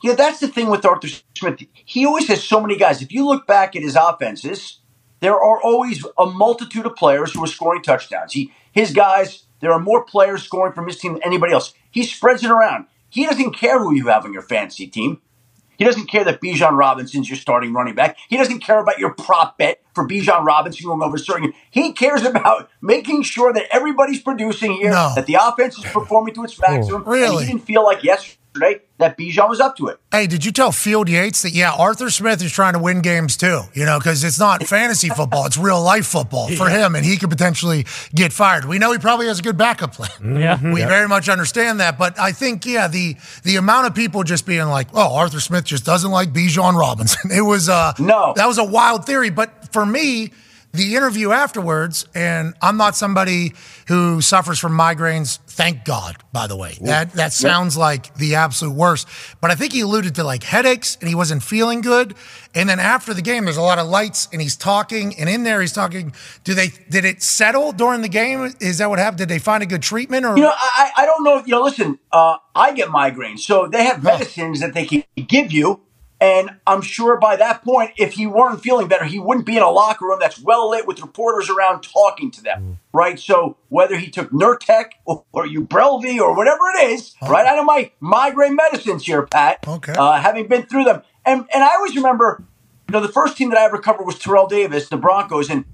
you 0.01 0.11
know, 0.11 0.15
that's 0.15 0.39
the 0.39 0.47
thing 0.47 0.71
with 0.71 0.85
Arthur 0.85 1.09
Smith. 1.37 1.61
He 1.73 2.07
always 2.07 2.29
has 2.29 2.45
so 2.45 2.61
many 2.61 2.77
guys. 2.77 3.03
If 3.03 3.11
you 3.11 3.27
look 3.27 3.49
back 3.49 3.75
at 3.75 3.83
his 3.83 3.97
offenses, 3.97 4.79
there 5.19 5.35
are 5.35 5.61
always 5.61 6.07
a 6.17 6.27
multitude 6.27 6.87
of 6.87 6.95
players 6.95 7.35
who 7.35 7.43
are 7.43 7.49
scoring 7.49 7.83
touchdowns. 7.83 8.33
He, 8.33 8.53
his 8.71 8.93
guys, 8.93 9.43
there 9.59 9.73
are 9.73 9.81
more 9.81 10.05
players 10.05 10.45
scoring 10.45 10.73
from 10.73 10.87
his 10.87 11.01
team 11.01 11.15
than 11.15 11.25
anybody 11.25 11.53
else. 11.53 11.75
He 11.91 12.05
spreads 12.05 12.45
it 12.45 12.51
around. 12.53 12.87
He 13.09 13.27
doesn't 13.27 13.57
care 13.57 13.81
who 13.81 13.93
you 13.93 14.07
have 14.07 14.25
on 14.25 14.33
your 14.33 14.43
fantasy 14.43 14.87
team. 14.87 15.21
He 15.81 15.87
doesn't 15.87 16.09
care 16.09 16.25
that 16.25 16.43
Bijan 16.43 16.77
Robinson's 16.77 17.31
your 17.31 17.39
starting 17.39 17.73
running 17.73 17.95
back. 17.95 18.19
He 18.29 18.37
doesn't 18.37 18.61
care 18.61 18.81
about 18.81 18.99
your 18.99 19.15
prop 19.15 19.57
bet 19.57 19.81
for 19.95 20.07
Bijan 20.07 20.45
Robinson 20.45 20.85
going 20.85 21.03
over 21.03 21.17
certain. 21.17 21.55
He 21.71 21.95
cares 21.95 22.23
about 22.23 22.69
making 22.83 23.23
sure 23.23 23.51
that 23.55 23.65
everybody's 23.71 24.21
producing 24.21 24.75
here, 24.75 24.91
No. 24.91 25.13
that 25.15 25.25
the 25.25 25.39
offense 25.41 25.79
is 25.79 25.85
performing 25.85 26.35
to 26.35 26.45
its 26.45 26.61
oh, 26.61 26.71
maximum. 26.71 27.05
Really? 27.05 27.47
He 27.47 27.53
didn't 27.53 27.65
feel 27.65 27.83
like 27.83 28.05
yesterday 28.05 28.37
that 28.55 29.17
Bijan 29.17 29.49
was 29.49 29.61
up 29.61 29.77
to 29.77 29.87
it. 29.89 29.99
Hey, 30.13 30.27
did 30.27 30.45
you 30.45 30.53
tell 30.53 30.73
Field 30.73 31.09
Yates 31.09 31.43
that, 31.43 31.53
yeah, 31.53 31.73
Arthur 31.73 32.11
Smith 32.11 32.43
is 32.43 32.53
trying 32.53 32.73
to 32.75 32.79
win 32.79 33.01
games 33.01 33.37
too, 33.37 33.63
you 33.75 33.85
know, 33.87 33.99
because 33.99 34.23
it's 34.25 34.39
not 34.39 34.65
fantasy 34.67 35.09
football, 35.09 35.47
it's 35.47 35.57
real 35.57 35.81
life 35.83 36.07
football 36.07 36.49
for 36.51 36.69
him, 36.69 36.95
and 36.95 37.05
he 37.07 37.17
could 37.17 37.31
potentially 37.31 37.87
get 38.15 38.33
fired. 38.33 38.65
We 38.67 38.79
know 38.79 38.93
he 38.93 38.99
probably 38.99 39.27
has 39.29 39.39
a 39.39 39.43
good 39.43 39.57
backup 39.57 39.95
plan. 39.95 40.11
Yeah. 40.41 40.59
We 40.63 40.81
very 40.83 41.09
much 41.09 41.29
understand 41.29 41.81
that, 41.81 41.99
but 41.99 42.19
I 42.19 42.33
think, 42.33 42.65
yeah, 42.67 42.89
the 42.89 43.17
the 43.45 43.57
amount 43.57 43.87
of 43.87 43.95
people 43.95 44.23
just 44.25 44.47
being 44.47 44.67
like, 44.69 44.89
oh, 44.95 45.15
Arthur 45.17 45.41
Smith 45.41 45.65
just 45.65 45.85
doesn't 45.85 46.11
like 46.11 46.33
Bijan 46.33 46.79
Robinson. 46.79 47.31
It 47.41 47.43
was, 47.43 47.69
uh, 47.69 47.93
No. 47.99 48.33
that 48.37 48.47
was 48.47 48.59
a 48.59 48.65
wild 48.65 49.07
theory, 49.07 49.31
but 49.31 49.73
for 49.73 49.85
me, 49.87 50.33
the 50.73 50.95
interview 50.95 51.33
afterwards, 51.33 52.07
and 52.15 52.55
I'm 52.63 52.77
not 52.77 52.95
somebody 52.95 53.55
who 53.89 54.21
suffers 54.21 54.59
from 54.59 54.73
migraines. 54.73 55.39
Thank 55.47 55.85
God, 55.85 56.17
by 56.33 56.47
the 56.47 56.57
way. 56.57 56.79
That 56.81 57.13
that 57.15 57.33
sounds 57.33 57.77
like 57.77 58.15
the 58.15 58.37
absolute 58.37 58.75
worst. 58.75 59.09
But 59.41 59.51
I 59.51 59.57
think 59.57 59.73
he 59.73 59.81
alluded 59.81 60.15
to 60.15 60.25
like 60.25 60.45
headaches, 60.45 60.97
and 61.01 61.09
he 61.09 61.15
wasn't 61.15 61.43
feeling 61.43 61.81
good. 61.81 62.15
And 62.55 62.69
then 62.69 62.79
after 62.79 63.13
the 63.15 63.23
game, 63.23 63.45
there's 63.45 63.57
a 63.57 63.63
lot 63.63 63.79
of 63.79 63.89
lights, 63.89 64.29
and 64.33 64.41
he's 64.41 64.57
talking, 64.57 65.19
and 65.19 65.29
in 65.29 65.43
there 65.43 65.61
he's 65.61 65.73
talking. 65.73 66.13
Do 66.45 66.55
they 66.55 66.69
did 66.89 67.05
it 67.05 67.23
settle 67.23 67.73
during 67.73 68.03
the 68.03 68.09
game? 68.09 68.55
Is 68.61 68.79
that 68.79 68.89
what 68.89 69.01
happened? 69.01 69.19
Did 69.19 69.29
they 69.29 69.41
find 69.41 69.63
a 69.63 69.67
good 69.67 69.83
treatment, 69.83 70.25
or 70.25 70.37
You 70.37 70.45
know, 70.45 70.53
I, 70.55 70.93
I 70.99 71.07
don't 71.07 71.25
know. 71.25 71.43
You 71.45 71.57
know, 71.57 71.63
listen, 71.63 71.99
uh, 72.13 72.37
I 72.55 72.73
get 72.73 72.89
migraines, 72.89 73.41
so 73.41 73.67
they 73.67 73.85
have 73.85 74.03
medicines 74.05 74.61
that 74.61 74.75
they 74.75 74.85
can 74.85 75.03
give 75.27 75.51
you. 75.53 75.81
And 76.21 76.51
I'm 76.67 76.83
sure 76.83 77.19
by 77.19 77.37
that 77.37 77.65
point, 77.65 77.93
if 77.97 78.13
he 78.13 78.27
weren't 78.27 78.63
feeling 78.63 78.89
better, 78.89 79.07
he 79.07 79.19
wouldn't 79.19 79.47
be 79.47 79.57
in 79.57 79.63
a 79.63 79.71
locker 79.71 80.05
room 80.05 80.19
that's 80.21 80.39
well 80.39 80.69
lit 80.71 80.87
with 80.87 81.01
reporters 81.01 81.49
around 81.49 81.81
talking 81.83 82.31
to 82.33 82.43
them, 82.43 82.79
right? 82.93 83.19
So 83.19 83.57
whether 83.71 83.97
he 83.97 84.11
took 84.11 84.31
Nurtec 84.31 84.91
or, 85.07 85.25
or 85.33 85.47
Ubrelvy 85.47 86.21
or 86.21 86.37
whatever 86.37 86.61
it 86.77 86.91
is, 86.91 87.15
right? 87.23 87.47
I 87.47 87.57
know 87.57 87.65
my 87.65 87.91
migraine 88.01 88.55
medicines 88.55 89.07
here, 89.07 89.23
Pat. 89.23 89.67
Okay. 89.67 89.95
Uh, 89.97 90.21
having 90.21 90.47
been 90.47 90.65
through 90.65 90.85
them, 90.85 91.03
and 91.25 91.47
and 91.55 91.65
I 91.65 91.77
always 91.77 91.97
remember, 91.97 92.45
you 92.89 92.93
know, 92.93 93.01
the 93.01 93.09
first 93.13 93.39
team 93.39 93.49
that 93.51 93.59
I 93.59 93.65
ever 93.65 93.79
covered 93.79 94.05
was 94.05 94.19
Terrell 94.19 94.47
Davis, 94.47 94.91
the 94.91 94.99
Broncos, 94.99 95.49
and 95.49 95.65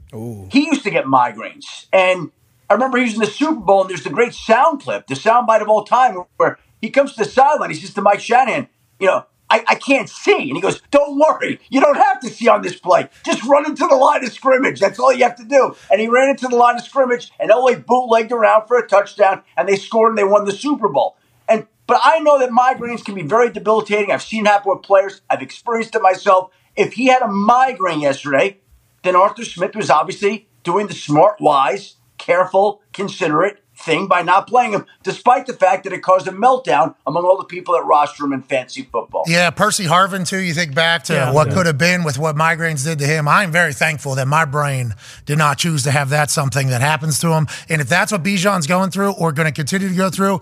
he 0.52 0.66
used 0.66 0.84
to 0.84 0.90
get 0.90 1.06
migraines. 1.06 1.86
And 1.92 2.30
I 2.70 2.74
remember 2.74 2.98
he 2.98 3.04
was 3.04 3.14
in 3.14 3.20
the 3.20 3.26
Super 3.26 3.60
Bowl, 3.60 3.80
and 3.80 3.90
there's 3.90 4.04
the 4.04 4.10
great 4.10 4.32
sound 4.32 4.80
clip, 4.82 5.08
the 5.08 5.16
sound 5.16 5.48
bite 5.48 5.62
of 5.62 5.68
all 5.68 5.84
time, 5.84 6.22
where 6.36 6.58
he 6.80 6.90
comes 6.90 7.14
to 7.14 7.24
the 7.24 7.30
sideline. 7.30 7.70
He 7.70 7.76
says 7.76 7.94
to 7.94 8.02
Mike 8.02 8.20
Shanahan, 8.20 8.68
you 9.00 9.06
know, 9.08 9.26
I, 9.48 9.64
I 9.68 9.74
can't 9.76 10.08
see. 10.08 10.48
And 10.48 10.56
he 10.56 10.60
goes, 10.60 10.80
Don't 10.90 11.18
worry. 11.18 11.60
You 11.70 11.80
don't 11.80 11.96
have 11.96 12.20
to 12.20 12.28
see 12.28 12.48
on 12.48 12.62
this 12.62 12.78
play. 12.78 13.08
Just 13.24 13.44
run 13.44 13.66
into 13.66 13.86
the 13.86 13.94
line 13.94 14.24
of 14.24 14.32
scrimmage. 14.32 14.80
That's 14.80 14.98
all 14.98 15.12
you 15.12 15.24
have 15.24 15.36
to 15.36 15.44
do. 15.44 15.76
And 15.90 16.00
he 16.00 16.08
ran 16.08 16.30
into 16.30 16.48
the 16.48 16.56
line 16.56 16.76
of 16.76 16.82
scrimmage, 16.82 17.30
and 17.38 17.50
LA 17.50 17.74
bootlegged 17.74 18.32
around 18.32 18.66
for 18.66 18.78
a 18.78 18.86
touchdown, 18.86 19.42
and 19.56 19.68
they 19.68 19.76
scored 19.76 20.10
and 20.10 20.18
they 20.18 20.24
won 20.24 20.44
the 20.44 20.52
Super 20.52 20.88
Bowl. 20.88 21.16
And 21.48 21.66
but 21.86 22.00
I 22.04 22.18
know 22.18 22.38
that 22.40 22.50
migraines 22.50 23.04
can 23.04 23.14
be 23.14 23.22
very 23.22 23.50
debilitating. 23.50 24.10
I've 24.10 24.22
seen 24.22 24.46
it 24.46 24.48
happen 24.48 24.72
with 24.74 24.82
players. 24.82 25.22
I've 25.30 25.42
experienced 25.42 25.94
it 25.94 26.02
myself. 26.02 26.50
If 26.74 26.94
he 26.94 27.06
had 27.06 27.22
a 27.22 27.28
migraine 27.28 28.00
yesterday, 28.00 28.58
then 29.02 29.16
Arthur 29.16 29.44
Smith 29.44 29.76
was 29.76 29.88
obviously 29.88 30.48
doing 30.64 30.88
the 30.88 30.94
smart, 30.94 31.40
wise, 31.40 31.96
careful, 32.18 32.82
considerate 32.92 33.62
thing 33.78 34.06
by 34.08 34.22
not 34.22 34.46
playing 34.46 34.72
him, 34.72 34.86
despite 35.02 35.46
the 35.46 35.52
fact 35.52 35.84
that 35.84 35.92
it 35.92 36.02
caused 36.02 36.26
a 36.26 36.32
meltdown 36.32 36.94
among 37.06 37.24
all 37.24 37.36
the 37.36 37.44
people 37.44 37.74
that 37.74 37.82
roster 37.84 38.24
him 38.24 38.32
in 38.32 38.42
fantasy 38.42 38.82
football. 38.90 39.24
Yeah, 39.26 39.50
Percy 39.50 39.84
Harvin 39.84 40.26
too. 40.26 40.38
You 40.38 40.54
think 40.54 40.74
back 40.74 41.04
to 41.04 41.14
Yeah. 41.14 41.30
what 41.32 41.48
Yeah. 41.48 41.54
could 41.54 41.66
have 41.66 41.78
been 41.78 42.02
with 42.02 42.18
what 42.18 42.36
migraines 42.36 42.84
did 42.84 42.98
to 43.00 43.06
him. 43.06 43.28
I'm 43.28 43.52
very 43.52 43.72
thankful 43.72 44.14
that 44.16 44.26
my 44.26 44.44
brain 44.44 44.94
did 45.26 45.38
not 45.38 45.58
choose 45.58 45.82
to 45.84 45.90
have 45.90 46.08
that 46.10 46.30
something 46.30 46.68
that 46.68 46.80
happens 46.80 47.18
to 47.20 47.32
him. 47.32 47.46
And 47.68 47.80
if 47.80 47.88
that's 47.88 48.12
what 48.12 48.22
Bijan's 48.22 48.66
going 48.66 48.90
through 48.90 49.12
or 49.12 49.32
going 49.32 49.46
to 49.46 49.52
continue 49.52 49.88
to 49.88 49.94
go 49.94 50.08
through, 50.10 50.40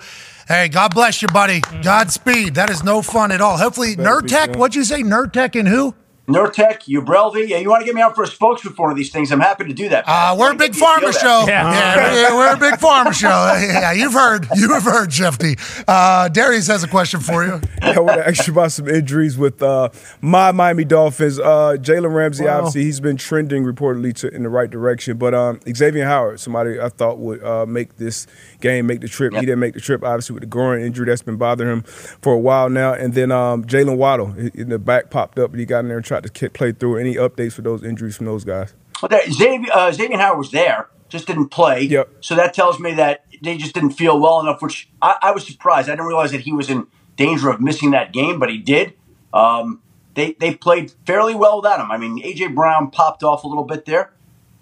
hey, 0.49 0.68
God 0.68 0.95
bless 0.95 1.20
you, 1.20 1.28
buddy. 1.28 1.61
Godspeed. 1.82 2.55
That 2.55 2.70
is 2.70 2.82
no 2.85 3.03
fun 3.03 3.32
at 3.32 3.41
all. 3.41 3.57
Hopefully, 3.59 3.97
Nerdtech. 3.97 4.57
What'd 4.57 4.74
you 4.74 4.85
say, 4.85 5.03
Nerdtech 5.03 5.59
and 5.59 5.68
who? 5.68 5.95
Nurtec, 6.27 6.85
Ubrelvy, 6.89 7.49
yeah, 7.49 7.59
you 7.59 7.68
want 7.68 7.83
to 7.83 7.85
get 7.85 7.95
me 7.95 8.01
out 8.01 8.14
for 8.14 8.22
a 8.22 8.27
spokesman 8.27 8.72
for 8.72 8.83
one 8.83 8.91
of 8.91 8.97
these 8.97 9.12
things? 9.12 9.31
I'm 9.31 9.41
happy 9.41 9.64
to 9.64 9.75
do 9.75 9.91
that. 9.91 10.05
Uh, 10.07 10.35
we're 10.39 10.53
a 10.53 10.57
big 10.57 10.72
pharma 10.72 11.12
show. 11.12 11.45
Yeah. 11.47 11.70
Yeah, 11.70 12.14
yeah, 12.14 12.35
we're 12.35 12.55
a 12.55 12.57
big 12.57 12.75
pharma 12.81 13.12
show. 13.12 13.29
Yeah, 13.29 13.93
you've 13.93 14.14
heard. 14.14 14.47
You 14.55 14.72
have 14.72 14.85
heard, 14.85 15.11
Shefty. 15.11 15.59
Uh, 15.87 16.29
Darius 16.29 16.66
has 16.68 16.83
a 16.83 16.89
question 16.89 17.20
for 17.20 17.45
you. 17.45 17.61
I 17.83 18.01
want 18.01 18.16
to 18.20 18.27
ask 18.27 18.47
you 18.47 18.55
about 18.55 18.72
some 18.72 18.89
injuries 18.89 19.37
with 19.37 19.62
uh, 19.62 19.91
my 20.22 20.51
Miami 20.51 20.87
Dolphins. 20.87 21.39
Uh, 21.39 21.77
Jalen 21.79 22.14
Ramsey, 22.14 22.49
obviously, 22.49 22.85
he's 22.85 23.01
been 23.01 23.18
trending 23.18 23.64
reportedly 23.64 24.14
to, 24.14 24.29
in 24.29 24.45
the 24.45 24.49
right 24.49 24.70
direction. 24.70 25.18
But 25.18 25.35
um, 25.35 25.61
Xavier 25.68 26.07
Howard, 26.07 26.41
somebody 26.41 26.81
I 26.81 26.89
thought 26.89 27.18
would 27.18 27.45
uh, 27.45 27.66
make 27.66 27.99
this 27.99 28.27
game, 28.62 28.87
make 28.87 29.03
the 29.03 29.09
trip. 29.09 29.35
He 29.35 29.41
didn't 29.41 29.59
make 29.59 29.75
the 29.75 29.81
trip, 29.81 30.03
obviously, 30.03 30.35
with 30.35 30.43
the 30.43 30.47
groin 30.47 30.81
injury 30.81 31.05
that's 31.05 31.20
been 31.20 31.37
bothering 31.37 31.70
him 31.70 31.83
for 31.83 32.33
a 32.33 32.39
while 32.39 32.70
now. 32.70 32.95
And 32.95 33.12
then 33.12 33.31
um, 33.31 33.64
Jaylen 33.64 33.99
Waddle 33.99 34.33
in 34.55 34.70
the 34.70 34.79
back 34.79 35.11
popped 35.11 35.39
up, 35.39 35.51
but 35.51 35.61
he 35.61 35.66
got 35.66 35.81
in 35.81 35.89
there 35.89 35.99
and 35.99 36.07
tried 36.07 36.14
to 36.23 36.29
ki- 36.29 36.49
play 36.49 36.73
through. 36.73 36.99
Any 36.99 37.17
updates 37.17 37.53
for 37.53 37.62
those 37.62 37.83
injuries 37.83 38.17
from 38.17 38.27
those 38.27 38.45
guys? 38.45 38.75
That, 39.09 39.31
Xavier, 39.31 39.71
uh, 39.73 39.93
Xavier 39.93 40.17
Howard 40.17 40.39
was 40.39 40.51
there, 40.51 40.89
just 41.09 41.27
didn't 41.27 41.49
play. 41.49 41.83
Yep. 41.83 42.09
So 42.21 42.35
that 42.37 42.55
tells 42.55 42.81
me 42.81 42.95
that 42.95 43.25
they 43.43 43.57
just 43.57 43.75
didn't 43.75 43.91
feel 43.91 44.19
well 44.19 44.41
enough, 44.41 44.62
which 44.62 44.89
I, 45.03 45.17
I 45.21 45.31
was 45.33 45.47
surprised. 45.47 45.89
I 45.89 45.93
didn't 45.93 46.07
realize 46.07 46.33
that 46.33 46.43
he 46.43 46.53
was 46.53 46.71
in 46.71 46.87
danger 47.17 47.51
of 47.51 47.61
missing 47.61 47.91
that 47.91 48.12
game, 48.12 48.39
but 48.39 48.51
he 48.51 48.59
did. 48.59 48.95
Um, 49.33 49.81
they 50.15 50.33
they 50.33 50.55
played 50.55 50.93
fairly 51.07 51.35
well 51.35 51.61
without 51.61 51.81
him. 51.81 51.91
I 51.91 51.99
mean, 51.99 52.23
AJ 52.23 52.55
Brown 52.55 52.91
popped 52.91 53.23
off 53.23 53.45
a 53.45 53.49
little 53.49 53.65
bit 53.65 53.85
there, 53.85 54.12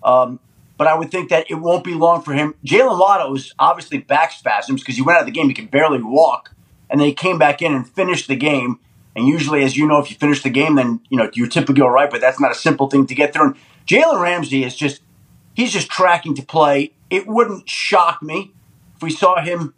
um, 0.02 0.40
but 0.78 0.86
I 0.86 0.94
would 0.94 1.10
think 1.10 1.28
that 1.30 1.50
it 1.50 1.56
won't 1.56 1.84
be 1.84 1.94
long 1.94 2.22
for 2.22 2.32
him. 2.32 2.54
Jaylen 2.64 2.98
Waddle 2.98 3.30
was 3.30 3.54
obviously 3.58 3.98
back 3.98 4.32
spasms 4.32 4.80
because 4.80 4.96
he 4.96 5.02
went 5.02 5.16
out 5.16 5.22
of 5.22 5.26
the 5.26 5.32
game. 5.32 5.48
He 5.48 5.54
could 5.54 5.70
barely 5.70 6.02
walk, 6.02 6.54
and 6.90 7.00
then 7.00 7.06
he 7.06 7.14
came 7.14 7.38
back 7.38 7.62
in 7.62 7.74
and 7.74 7.88
finished 7.88 8.28
the 8.28 8.36
game. 8.36 8.80
And 9.14 9.26
usually, 9.26 9.62
as 9.62 9.76
you 9.76 9.86
know, 9.86 9.98
if 9.98 10.10
you 10.10 10.16
finish 10.16 10.42
the 10.42 10.50
game, 10.50 10.76
then 10.76 11.00
you 11.10 11.18
know 11.18 11.30
you're 11.34 11.48
typically 11.48 11.82
all 11.82 11.90
right. 11.90 12.10
But 12.10 12.20
that's 12.20 12.40
not 12.40 12.50
a 12.50 12.54
simple 12.54 12.88
thing 12.88 13.06
to 13.06 13.14
get 13.14 13.32
through. 13.32 13.46
And 13.46 13.56
Jalen 13.86 14.20
Ramsey 14.20 14.64
is 14.64 14.74
just 14.74 15.02
he's 15.54 15.72
just 15.72 15.90
tracking 15.90 16.34
to 16.34 16.42
play 16.42 16.92
it 17.12 17.26
wouldn't 17.26 17.68
shock 17.68 18.22
me 18.22 18.52
if 18.96 19.02
we 19.02 19.10
saw 19.10 19.42
him 19.42 19.74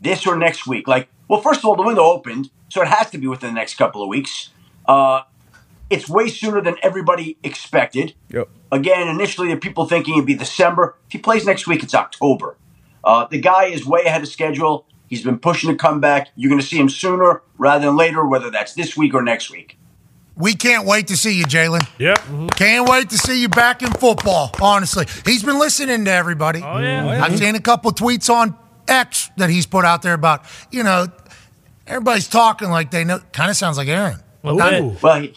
this 0.00 0.26
or 0.26 0.36
next 0.36 0.66
week. 0.66 0.88
Like, 0.88 1.08
well, 1.28 1.40
first 1.40 1.60
of 1.60 1.66
all, 1.66 1.76
the 1.76 1.84
window 1.84 2.02
opened, 2.02 2.50
so 2.68 2.82
it 2.82 2.88
has 2.88 3.08
to 3.10 3.18
be 3.18 3.28
within 3.28 3.50
the 3.50 3.54
next 3.54 3.76
couple 3.76 4.02
of 4.02 4.08
weeks. 4.08 4.50
Uh, 4.84 5.22
it's 5.88 6.08
way 6.08 6.26
sooner 6.26 6.60
than 6.60 6.74
everybody 6.82 7.38
expected. 7.44 8.14
Yep. 8.30 8.48
Again, 8.72 9.06
initially, 9.06 9.48
the 9.54 9.60
people 9.60 9.86
thinking 9.86 10.14
it'd 10.14 10.26
be 10.26 10.34
December. 10.34 10.96
If 11.06 11.12
he 11.12 11.18
plays 11.18 11.46
next 11.46 11.68
week, 11.68 11.84
it's 11.84 11.94
October. 11.94 12.56
Uh, 13.04 13.26
the 13.30 13.38
guy 13.38 13.66
is 13.66 13.86
way 13.86 14.02
ahead 14.04 14.22
of 14.22 14.28
schedule. 14.28 14.84
He's 15.12 15.22
been 15.22 15.38
pushing 15.38 15.68
to 15.68 15.76
come 15.76 16.00
back. 16.00 16.28
You're 16.36 16.48
going 16.48 16.58
to 16.58 16.66
see 16.66 16.78
him 16.78 16.88
sooner 16.88 17.42
rather 17.58 17.84
than 17.84 17.96
later, 17.98 18.24
whether 18.24 18.48
that's 18.48 18.72
this 18.72 18.96
week 18.96 19.12
or 19.12 19.20
next 19.20 19.50
week. 19.50 19.76
We 20.38 20.54
can't 20.54 20.86
wait 20.86 21.08
to 21.08 21.18
see 21.18 21.34
you, 21.34 21.44
Jalen. 21.44 21.86
Yep. 21.98 22.18
Mm-hmm. 22.18 22.46
Can't 22.46 22.88
wait 22.88 23.10
to 23.10 23.18
see 23.18 23.42
you 23.42 23.50
back 23.50 23.82
in 23.82 23.90
football, 23.90 24.50
honestly. 24.62 25.04
He's 25.26 25.42
been 25.42 25.58
listening 25.58 26.06
to 26.06 26.10
everybody. 26.10 26.62
Oh, 26.64 26.78
yeah. 26.78 27.04
Oh, 27.04 27.12
yeah. 27.12 27.24
I've 27.24 27.36
seen 27.36 27.54
a 27.54 27.60
couple 27.60 27.90
tweets 27.92 28.30
on 28.34 28.56
X 28.88 29.28
that 29.36 29.50
he's 29.50 29.66
put 29.66 29.84
out 29.84 30.00
there 30.00 30.14
about, 30.14 30.46
you 30.70 30.82
know, 30.82 31.08
everybody's 31.86 32.26
talking 32.26 32.70
like 32.70 32.90
they 32.90 33.04
know. 33.04 33.18
Kind 33.34 33.50
of 33.50 33.56
sounds 33.58 33.76
like 33.76 33.88
Aaron. 33.88 34.18
Little 34.42 34.60
Not- 34.60 35.02
Well, 35.02 35.20
he, 35.20 35.34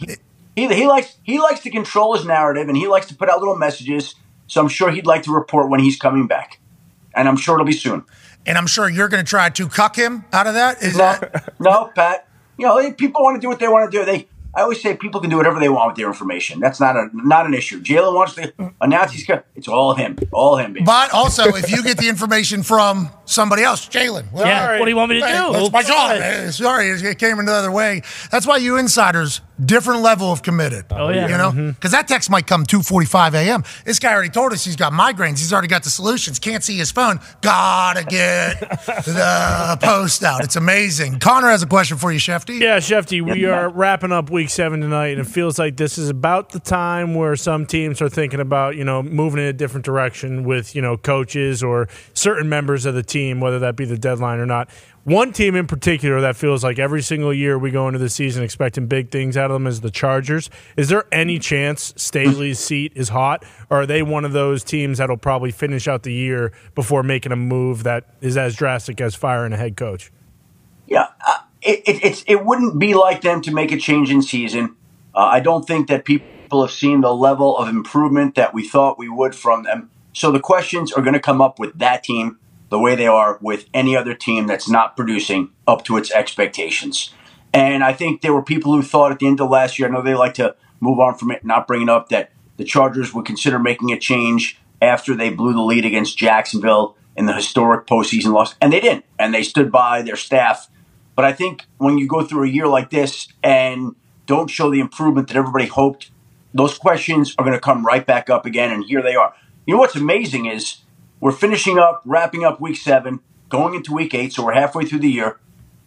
he, 0.55 0.73
he 0.73 0.87
likes 0.87 1.17
he 1.23 1.37
likes 1.37 1.59
to 1.63 1.69
control 1.69 2.15
his 2.15 2.25
narrative, 2.25 2.69
and 2.69 2.77
he 2.77 2.87
likes 2.87 3.07
to 3.07 3.15
put 3.15 3.27
out 3.29 3.39
little 3.39 3.57
messages. 3.57 4.15
So 4.47 4.61
I'm 4.61 4.69
sure 4.69 4.89
he'd 4.89 5.05
like 5.05 5.23
to 5.23 5.33
report 5.33 5.69
when 5.69 5.81
he's 5.81 5.97
coming 5.97 6.27
back, 6.27 6.61
and 7.13 7.27
I'm 7.27 7.35
sure 7.35 7.55
it'll 7.55 7.65
be 7.65 7.73
soon. 7.73 8.05
And 8.45 8.57
I'm 8.57 8.67
sure 8.67 8.87
you're 8.89 9.09
going 9.09 9.23
to 9.23 9.29
try 9.29 9.49
to 9.49 9.67
cuck 9.67 9.95
him 9.95 10.25
out 10.31 10.47
of 10.47 10.53
that. 10.53 10.81
Is 10.83 10.93
No, 10.95 11.03
that 11.03 11.53
no, 11.59 11.91
Pat. 11.95 12.27
You 12.57 12.65
know, 12.67 12.91
people 12.93 13.21
want 13.23 13.35
to 13.35 13.41
do 13.41 13.49
what 13.49 13.59
they 13.59 13.67
want 13.67 13.91
to 13.91 13.97
do. 13.97 14.05
They, 14.05 14.27
I 14.55 14.61
always 14.61 14.81
say, 14.81 14.95
people 14.95 15.19
can 15.19 15.29
do 15.29 15.35
whatever 15.35 15.59
they 15.59 15.67
want 15.67 15.87
with 15.89 15.97
their 15.97 16.07
information. 16.07 16.61
That's 16.61 16.79
not 16.79 16.95
a 16.95 17.09
not 17.13 17.45
an 17.45 17.53
issue. 17.53 17.81
Jalen 17.81 18.13
wants 18.15 18.35
to 18.35 18.53
announce 18.79 19.11
he's 19.11 19.25
got. 19.25 19.45
It's 19.55 19.67
all 19.67 19.93
him, 19.95 20.17
all 20.31 20.55
him. 20.57 20.71
Baby. 20.73 20.85
But 20.85 21.11
also, 21.13 21.43
if 21.55 21.69
you 21.69 21.83
get 21.83 21.97
the 21.97 22.07
information 22.07 22.63
from 22.63 23.09
somebody 23.25 23.63
else, 23.63 23.89
Jalen, 23.89 24.31
well, 24.31 24.45
Yeah, 24.45 24.61
all 24.61 24.67
right. 24.69 24.79
what 24.79 24.85
do 24.85 24.91
you 24.91 24.95
want 24.95 25.09
me 25.09 25.19
to 25.19 25.25
Hey, 25.27 25.37
do? 25.37 25.51
That's 25.51 25.71
my 25.73 25.83
job. 25.83 26.53
Sorry, 26.53 26.89
it 26.89 27.19
came 27.19 27.39
another 27.39 27.71
way. 27.71 28.01
That's 28.31 28.47
why 28.47 28.57
you 28.57 28.77
insiders, 28.77 29.41
different 29.63 30.01
level 30.01 30.31
of 30.31 30.43
committed. 30.43 30.85
Oh, 30.91 31.09
yeah. 31.09 31.27
You 31.27 31.37
know, 31.37 31.51
mm-hmm. 31.51 31.69
because 31.71 31.91
that 31.91 32.07
text 32.07 32.29
might 32.29 32.47
come 32.47 32.65
2.45 32.65 33.33
a.m. 33.33 33.63
This 33.85 33.99
guy 33.99 34.13
already 34.13 34.29
told 34.29 34.53
us 34.53 34.65
he's 34.65 34.75
got 34.75 34.93
migraines. 34.93 35.39
He's 35.39 35.53
already 35.53 35.67
got 35.67 35.83
the 35.83 35.89
solutions. 35.89 36.39
Can't 36.39 36.63
see 36.63 36.77
his 36.77 36.91
phone. 36.91 37.19
Gotta 37.41 38.03
get 38.03 38.59
the 38.59 39.77
post 39.81 40.23
out. 40.23 40.43
It's 40.43 40.55
amazing. 40.55 41.19
Connor 41.19 41.49
has 41.49 41.63
a 41.63 41.67
question 41.67 41.97
for 41.97 42.11
you, 42.11 42.19
Shefty. 42.19 42.59
Yeah, 42.59 42.77
Shefty, 42.77 43.21
we 43.21 43.45
are 43.45 43.69
wrapping 43.69 44.11
up 44.11 44.29
week 44.29 44.49
seven 44.49 44.81
tonight, 44.81 45.17
and 45.17 45.21
it 45.21 45.27
feels 45.27 45.57
like 45.57 45.77
this 45.77 45.97
is 45.97 46.09
about 46.09 46.49
the 46.49 46.59
time 46.59 47.15
where 47.15 47.35
some 47.35 47.65
teams 47.65 48.01
are 48.01 48.09
thinking 48.09 48.39
about, 48.39 48.75
you 48.75 48.83
know, 48.83 49.01
moving 49.03 49.39
in 49.39 49.47
a 49.47 49.53
different 49.53 49.85
direction 49.85 50.43
with, 50.43 50.75
you 50.75 50.81
know, 50.81 50.97
coaches 50.97 51.63
or 51.63 51.87
certain 52.13 52.49
members 52.49 52.85
of 52.85 52.95
the 52.95 53.03
team, 53.03 53.39
whether 53.39 53.59
that 53.59 53.75
be 53.75 53.85
the 53.85 53.97
deadline 53.97 54.39
or 54.39 54.45
not. 54.45 54.69
One 55.05 55.33
team 55.33 55.55
in 55.55 55.67
particular 55.67 56.19
that 56.21 56.35
feels 56.35 56.63
like 56.63 56.79
every 56.79 57.03
single 57.03 57.31
year 57.31 57.59
we 57.59 57.69
go 57.69 57.85
into 57.87 57.99
the 57.99 58.09
season 58.09 58.43
expecting 58.43 58.87
big 58.87 59.11
things 59.11 59.37
out 59.37 59.51
of 59.51 59.53
them 59.53 59.67
is 59.67 59.81
the 59.81 59.91
Chargers. 59.91 60.49
Is 60.77 60.89
there 60.89 61.05
any 61.11 61.37
chance 61.37 61.93
Staley's 61.95 62.57
seat 62.57 62.91
is 62.95 63.09
hot, 63.09 63.45
or 63.69 63.81
are 63.81 63.85
they 63.85 64.01
one 64.01 64.25
of 64.25 64.31
those 64.31 64.63
teams 64.63 64.97
that'll 64.97 65.15
probably 65.15 65.51
finish 65.51 65.87
out 65.87 66.01
the 66.01 66.11
year 66.11 66.51
before 66.73 67.03
making 67.03 67.31
a 67.31 67.35
move 67.35 67.83
that 67.83 68.15
is 68.19 68.35
as 68.35 68.55
drastic 68.55 68.99
as 68.99 69.13
firing 69.13 69.53
a 69.53 69.57
head 69.57 69.77
coach? 69.77 70.11
Yeah, 70.87 71.09
uh, 71.27 71.37
it, 71.61 71.83
it, 71.85 72.23
it 72.25 72.43
wouldn't 72.43 72.79
be 72.79 72.95
like 72.95 73.21
them 73.21 73.43
to 73.43 73.53
make 73.53 73.71
a 73.71 73.77
change 73.77 74.09
in 74.09 74.23
season. 74.23 74.75
Uh, 75.13 75.19
I 75.19 75.39
don't 75.39 75.67
think 75.67 75.87
that 75.87 76.05
people 76.05 76.65
have 76.65 76.71
seen 76.71 77.01
the 77.01 77.13
level 77.13 77.55
of 77.59 77.69
improvement 77.69 78.33
that 78.33 78.55
we 78.55 78.67
thought 78.67 78.97
we 78.97 79.09
would 79.09 79.35
from 79.35 79.65
them. 79.65 79.91
So 80.13 80.31
the 80.31 80.39
questions 80.39 80.91
are 80.91 81.03
going 81.03 81.13
to 81.13 81.19
come 81.19 81.41
up 81.43 81.59
with 81.59 81.77
that 81.77 82.03
team 82.03 82.39
the 82.69 82.79
way 82.79 82.95
they 82.95 83.07
are 83.07 83.37
with 83.41 83.65
any 83.73 83.95
other 83.95 84.13
team 84.13 84.47
that's 84.47 84.69
not 84.69 84.95
producing 84.95 85.49
up 85.67 85.83
to 85.85 85.97
its 85.97 86.11
expectations. 86.11 87.13
And 87.53 87.83
I 87.83 87.93
think 87.93 88.21
there 88.21 88.33
were 88.33 88.43
people 88.43 88.73
who 88.73 88.81
thought 88.81 89.11
at 89.11 89.19
the 89.19 89.27
end 89.27 89.39
of 89.39 89.49
last 89.49 89.79
year, 89.79 89.87
I 89.87 89.91
know 89.91 90.01
they 90.01 90.15
like 90.15 90.33
to 90.35 90.55
move 90.79 90.99
on 90.99 91.15
from 91.15 91.31
it, 91.31 91.45
not 91.45 91.67
bring 91.67 91.83
it 91.83 91.89
up, 91.89 92.09
that 92.09 92.31
the 92.57 92.63
Chargers 92.63 93.13
would 93.13 93.25
consider 93.25 93.59
making 93.59 93.91
a 93.91 93.99
change 93.99 94.59
after 94.81 95.15
they 95.15 95.29
blew 95.29 95.53
the 95.53 95.61
lead 95.61 95.85
against 95.85 96.17
Jacksonville 96.17 96.97
in 97.15 97.25
the 97.25 97.33
historic 97.33 97.87
postseason 97.87 98.33
loss. 98.33 98.55
And 98.61 98.73
they 98.73 98.79
didn't. 98.79 99.05
And 99.17 99.33
they 99.33 99.43
stood 99.43 99.71
by 99.71 100.01
their 100.01 100.17
staff. 100.17 100.69
But 101.15 101.25
I 101.25 101.31
think 101.31 101.65
when 101.77 101.97
you 101.97 102.07
go 102.07 102.23
through 102.23 102.43
a 102.43 102.49
year 102.49 102.67
like 102.67 102.89
this 102.89 103.29
and 103.41 103.95
don't 104.25 104.49
show 104.49 104.69
the 104.69 104.81
improvement 104.81 105.29
that 105.29 105.37
everybody 105.37 105.67
hoped, 105.67 106.11
those 106.53 106.77
questions 106.77 107.35
are 107.37 107.45
going 107.45 107.55
to 107.55 107.61
come 107.61 107.85
right 107.85 108.05
back 108.05 108.29
up 108.29 108.45
again. 108.45 108.71
And 108.71 108.83
here 108.83 109.01
they 109.01 109.15
are. 109.15 109.33
You 109.65 109.75
know 109.75 109.79
what's 109.79 109.95
amazing 109.95 110.45
is 110.45 110.77
we're 111.19 111.31
finishing 111.31 111.77
up, 111.79 112.01
wrapping 112.05 112.43
up 112.43 112.59
week 112.59 112.77
seven, 112.77 113.19
going 113.49 113.73
into 113.73 113.93
week 113.93 114.13
eight. 114.13 114.33
So 114.33 114.45
we're 114.45 114.53
halfway 114.53 114.85
through 114.85 114.99
the 114.99 115.11
year. 115.11 115.39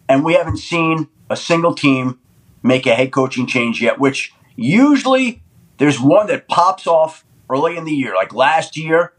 And 0.09 0.25
we 0.25 0.35
haven't 0.35 0.57
seen 0.59 1.09
a 1.29 1.37
single 1.37 1.75
team 1.75 2.19
make 2.63 2.87
a 2.87 2.95
head 2.95 3.13
coaching 3.13 3.47
change 3.47 3.83
yet, 3.83 3.99
which 3.99 4.33
usually 4.57 5.43
there's 5.77 6.01
one 6.01 6.27
that 6.29 6.49
pops 6.49 6.87
off 6.87 7.25
early 7.51 7.77
in 7.77 7.85
the 7.85 7.93
year. 7.93 8.15
Like 8.15 8.33
last 8.33 8.77
year, 8.77 9.13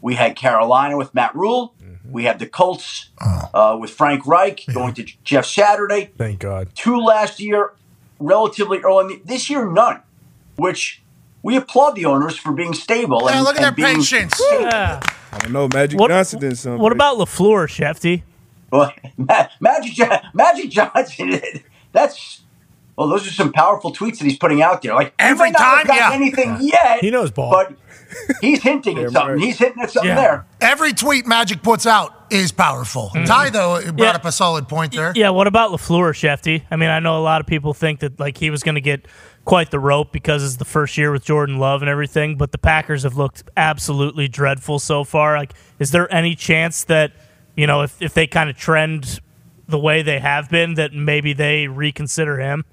we 0.00 0.14
had 0.14 0.34
Carolina 0.36 0.96
with 0.96 1.14
Matt 1.14 1.34
Rhule. 1.34 1.74
We 2.10 2.24
had 2.24 2.38
the 2.38 2.46
Colts 2.46 3.10
uh, 3.54 3.76
with 3.80 3.90
Frank 3.90 4.26
Reich 4.26 4.64
going 4.72 4.94
to 4.94 5.04
Jeff 5.22 5.46
Saturday. 5.46 6.10
Thank 6.16 6.40
God. 6.40 6.70
Two 6.74 6.98
last 6.98 7.38
year, 7.38 7.74
relatively 8.18 8.78
early. 8.78 9.14
In 9.14 9.20
the, 9.20 9.22
this 9.26 9.48
year, 9.48 9.70
none. 9.70 10.02
Which 10.56 11.02
we 11.42 11.56
applaud 11.56 11.92
the 11.94 12.04
owners 12.06 12.36
for 12.36 12.52
being 12.52 12.74
stable. 12.74 13.22
Yeah, 13.28 13.36
and, 13.36 13.44
look 13.44 13.56
at 13.56 13.62
and 13.62 13.76
their 13.76 13.86
being- 13.86 13.98
patience. 13.98 14.40
Yeah. 14.52 15.00
I 15.32 15.38
don't 15.38 15.52
know. 15.52 15.68
Magic 15.72 15.98
What, 15.98 16.08
Johnson 16.08 16.40
did 16.40 16.58
something. 16.58 16.80
what 16.82 16.92
about 16.92 17.16
LaFleur, 17.18 17.66
Shefty? 17.68 18.22
Well, 18.72 18.92
Ma- 19.16 19.46
Magic 19.60 19.92
Jo- 19.94 20.16
Magic 20.34 20.70
Johnson. 20.70 21.40
That's 21.92 22.42
well, 22.96 23.08
those 23.08 23.26
are 23.26 23.30
some 23.30 23.52
powerful 23.52 23.92
tweets 23.94 24.18
that 24.18 24.24
he's 24.24 24.36
putting 24.36 24.60
out 24.60 24.82
there. 24.82 24.94
Like 24.94 25.08
he 25.08 25.12
Every 25.20 25.50
might 25.52 25.58
not 25.58 25.78
have 25.78 25.86
time, 25.86 25.96
yeah. 25.96 26.10
anything 26.12 26.58
yet. 26.60 27.00
He 27.00 27.10
knows 27.10 27.30
ball. 27.30 27.50
but 27.50 27.72
he's 28.40 28.62
hinting 28.62 28.98
at 28.98 29.10
something. 29.12 29.34
right. 29.36 29.40
He's 29.40 29.56
hinting 29.58 29.82
at 29.82 29.90
something 29.90 30.08
Yeah. 30.10 30.16
there. 30.16 30.46
Every 30.60 30.92
tweet 30.92 31.26
Magic 31.26 31.62
puts 31.62 31.86
out 31.86 32.26
is 32.30 32.52
powerful. 32.52 33.10
Mm-hmm. 33.14 33.24
Ty, 33.24 33.50
though, 33.50 33.80
brought 33.92 33.98
Yeah. 33.98 34.10
up 34.10 34.24
a 34.24 34.32
solid 34.32 34.68
point 34.68 34.92
there. 34.92 35.12
Yeah, 35.16 35.30
what 35.30 35.46
about 35.46 35.70
LaFleur, 35.70 36.12
Shefty? 36.12 36.62
I 36.70 36.76
mean, 36.76 36.90
I 36.90 36.98
know 37.00 37.18
a 37.18 37.22
lot 37.22 37.40
of 37.40 37.46
people 37.46 37.72
think 37.72 38.00
that 38.00 38.20
like 38.20 38.36
he 38.36 38.50
was 38.50 38.62
going 38.62 38.74
to 38.74 38.80
get 38.80 39.06
quite 39.44 39.70
the 39.70 39.78
rope 39.80 40.12
because 40.12 40.44
it's 40.44 40.56
the 40.56 40.64
first 40.64 40.96
year 40.98 41.10
with 41.12 41.24
Jordan 41.24 41.58
Love 41.58 41.82
and 41.82 41.88
everything, 41.88 42.36
but 42.36 42.52
the 42.52 42.58
Packers 42.58 43.02
have 43.02 43.16
looked 43.16 43.42
absolutely 43.56 44.28
dreadful 44.28 44.78
so 44.78 45.02
far. 45.04 45.36
Like, 45.36 45.54
is 45.78 45.90
there 45.90 46.12
any 46.14 46.34
chance 46.34 46.84
that, 46.84 47.12
you 47.56 47.66
know, 47.66 47.82
if, 47.82 48.00
if 48.00 48.14
they 48.14 48.26
kind 48.26 48.50
of 48.50 48.56
trend 48.56 49.20
the 49.66 49.78
way 49.78 50.02
they 50.02 50.18
have 50.18 50.50
been, 50.50 50.74
that 50.74 50.92
maybe 50.92 51.32
they 51.32 51.66
reconsider 51.68 52.38
him? 52.38 52.64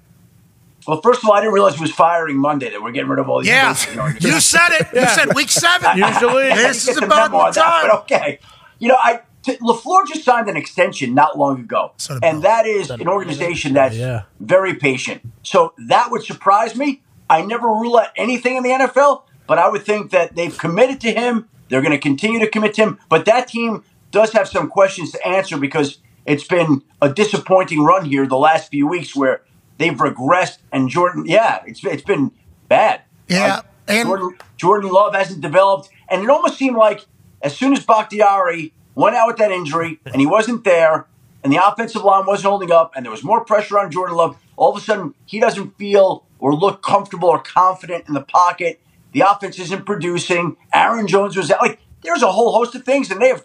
Well, 0.86 1.00
first 1.02 1.22
of 1.22 1.28
all, 1.28 1.34
I 1.36 1.40
didn't 1.40 1.52
realize 1.54 1.74
he 1.74 1.82
was 1.82 1.90
firing 1.90 2.36
Monday. 2.38 2.70
That 2.70 2.82
we're 2.82 2.92
getting 2.92 3.10
rid 3.10 3.18
of 3.18 3.28
all 3.28 3.40
these. 3.40 3.48
Yeah, 3.48 3.74
coaches, 3.74 3.90
you 3.90 3.96
know. 3.96 4.34
you 4.34 4.40
said 4.40 4.68
it. 4.70 4.86
You 4.94 5.06
said 5.06 5.34
week 5.34 5.50
seven. 5.50 5.96
Usually. 5.98 6.48
this 6.48 6.86
Get 6.86 6.92
is 6.92 7.00
the 7.00 7.04
about 7.06 7.30
the 7.30 7.36
on 7.36 7.52
that, 7.52 7.54
time. 7.62 7.88
but 7.90 7.98
okay. 8.02 8.38
You 8.78 8.88
know, 8.88 8.96
I 9.02 9.16
t- 9.16 9.22
Lafleur 9.56 10.06
just 10.06 10.24
signed 10.24 10.48
an 10.48 10.56
extension 10.56 11.14
not 11.14 11.38
long 11.38 11.60
ago, 11.60 11.92
and 12.22 12.42
that 12.42 12.66
is 12.66 12.90
an 12.90 13.08
organization 13.08 13.72
that's 13.74 13.96
Yeah. 13.96 14.22
very 14.40 14.74
patient. 14.74 15.22
So 15.42 15.72
that 15.88 16.10
would 16.10 16.22
surprise 16.24 16.76
me. 16.76 17.02
I 17.30 17.42
never 17.42 17.66
rule 17.68 17.96
out 17.98 18.08
anything 18.16 18.56
in 18.56 18.62
the 18.62 18.70
NFL, 18.72 19.24
but 19.46 19.58
I 19.58 19.68
would 19.68 19.84
think 19.84 20.10
that 20.12 20.34
they've 20.36 20.56
committed 20.56 21.00
to 21.02 21.12
him. 21.12 21.48
They're 21.68 21.82
going 21.82 21.92
to 21.92 21.98
continue 21.98 22.38
to 22.40 22.48
commit 22.48 22.74
to 22.74 22.82
him. 22.82 22.98
But 23.08 23.24
that 23.26 23.48
team 23.48 23.84
does 24.10 24.32
have 24.32 24.48
some 24.48 24.68
questions 24.68 25.12
to 25.12 25.26
answer 25.28 25.58
because 25.58 25.98
it's 26.24 26.44
been 26.44 26.82
a 27.02 27.10
disappointing 27.10 27.82
run 27.84 28.06
here 28.06 28.26
the 28.26 28.38
last 28.38 28.70
few 28.70 28.86
weeks 28.86 29.14
where 29.14 29.42
they've 29.76 29.92
regressed. 29.96 30.58
And 30.72 30.88
Jordan, 30.88 31.24
yeah, 31.26 31.60
it's 31.66 31.84
it's 31.84 32.02
been 32.02 32.30
bad. 32.68 33.02
Yeah, 33.28 33.56
Uh, 33.56 33.62
and- 33.88 34.08
Jordan, 34.08 34.30
Jordan 34.56 34.90
Love 34.90 35.14
hasn't 35.14 35.42
developed, 35.42 35.90
and 36.08 36.22
it 36.22 36.30
almost 36.30 36.56
seemed 36.56 36.76
like 36.76 37.04
as 37.42 37.54
soon 37.56 37.72
as 37.74 37.84
Bakhtiari 37.84 38.72
went 38.98 39.14
out 39.14 39.28
with 39.28 39.36
that 39.36 39.52
injury 39.52 40.00
and 40.06 40.16
he 40.16 40.26
wasn't 40.26 40.64
there, 40.64 41.06
and 41.44 41.52
the 41.52 41.64
offensive 41.64 42.02
line 42.02 42.26
wasn't 42.26 42.50
holding 42.50 42.72
up, 42.72 42.92
and 42.96 43.04
there 43.04 43.12
was 43.12 43.22
more 43.22 43.44
pressure 43.44 43.78
on 43.78 43.92
Jordan 43.92 44.16
Love, 44.16 44.36
all 44.56 44.72
of 44.72 44.76
a 44.76 44.84
sudden 44.84 45.14
he 45.24 45.38
doesn't 45.38 45.78
feel 45.78 46.24
or 46.40 46.52
look 46.52 46.82
comfortable 46.82 47.28
or 47.28 47.40
confident 47.40 48.08
in 48.08 48.14
the 48.14 48.20
pocket. 48.20 48.80
The 49.12 49.20
offense 49.20 49.58
isn't 49.60 49.86
producing. 49.86 50.56
Aaron 50.74 51.06
Jones 51.06 51.36
was 51.36 51.48
out. 51.50 51.62
Like 51.62 51.78
there's 52.02 52.22
a 52.22 52.32
whole 52.32 52.52
host 52.52 52.74
of 52.74 52.84
things, 52.84 53.10
and 53.10 53.22
they 53.22 53.28
have 53.28 53.44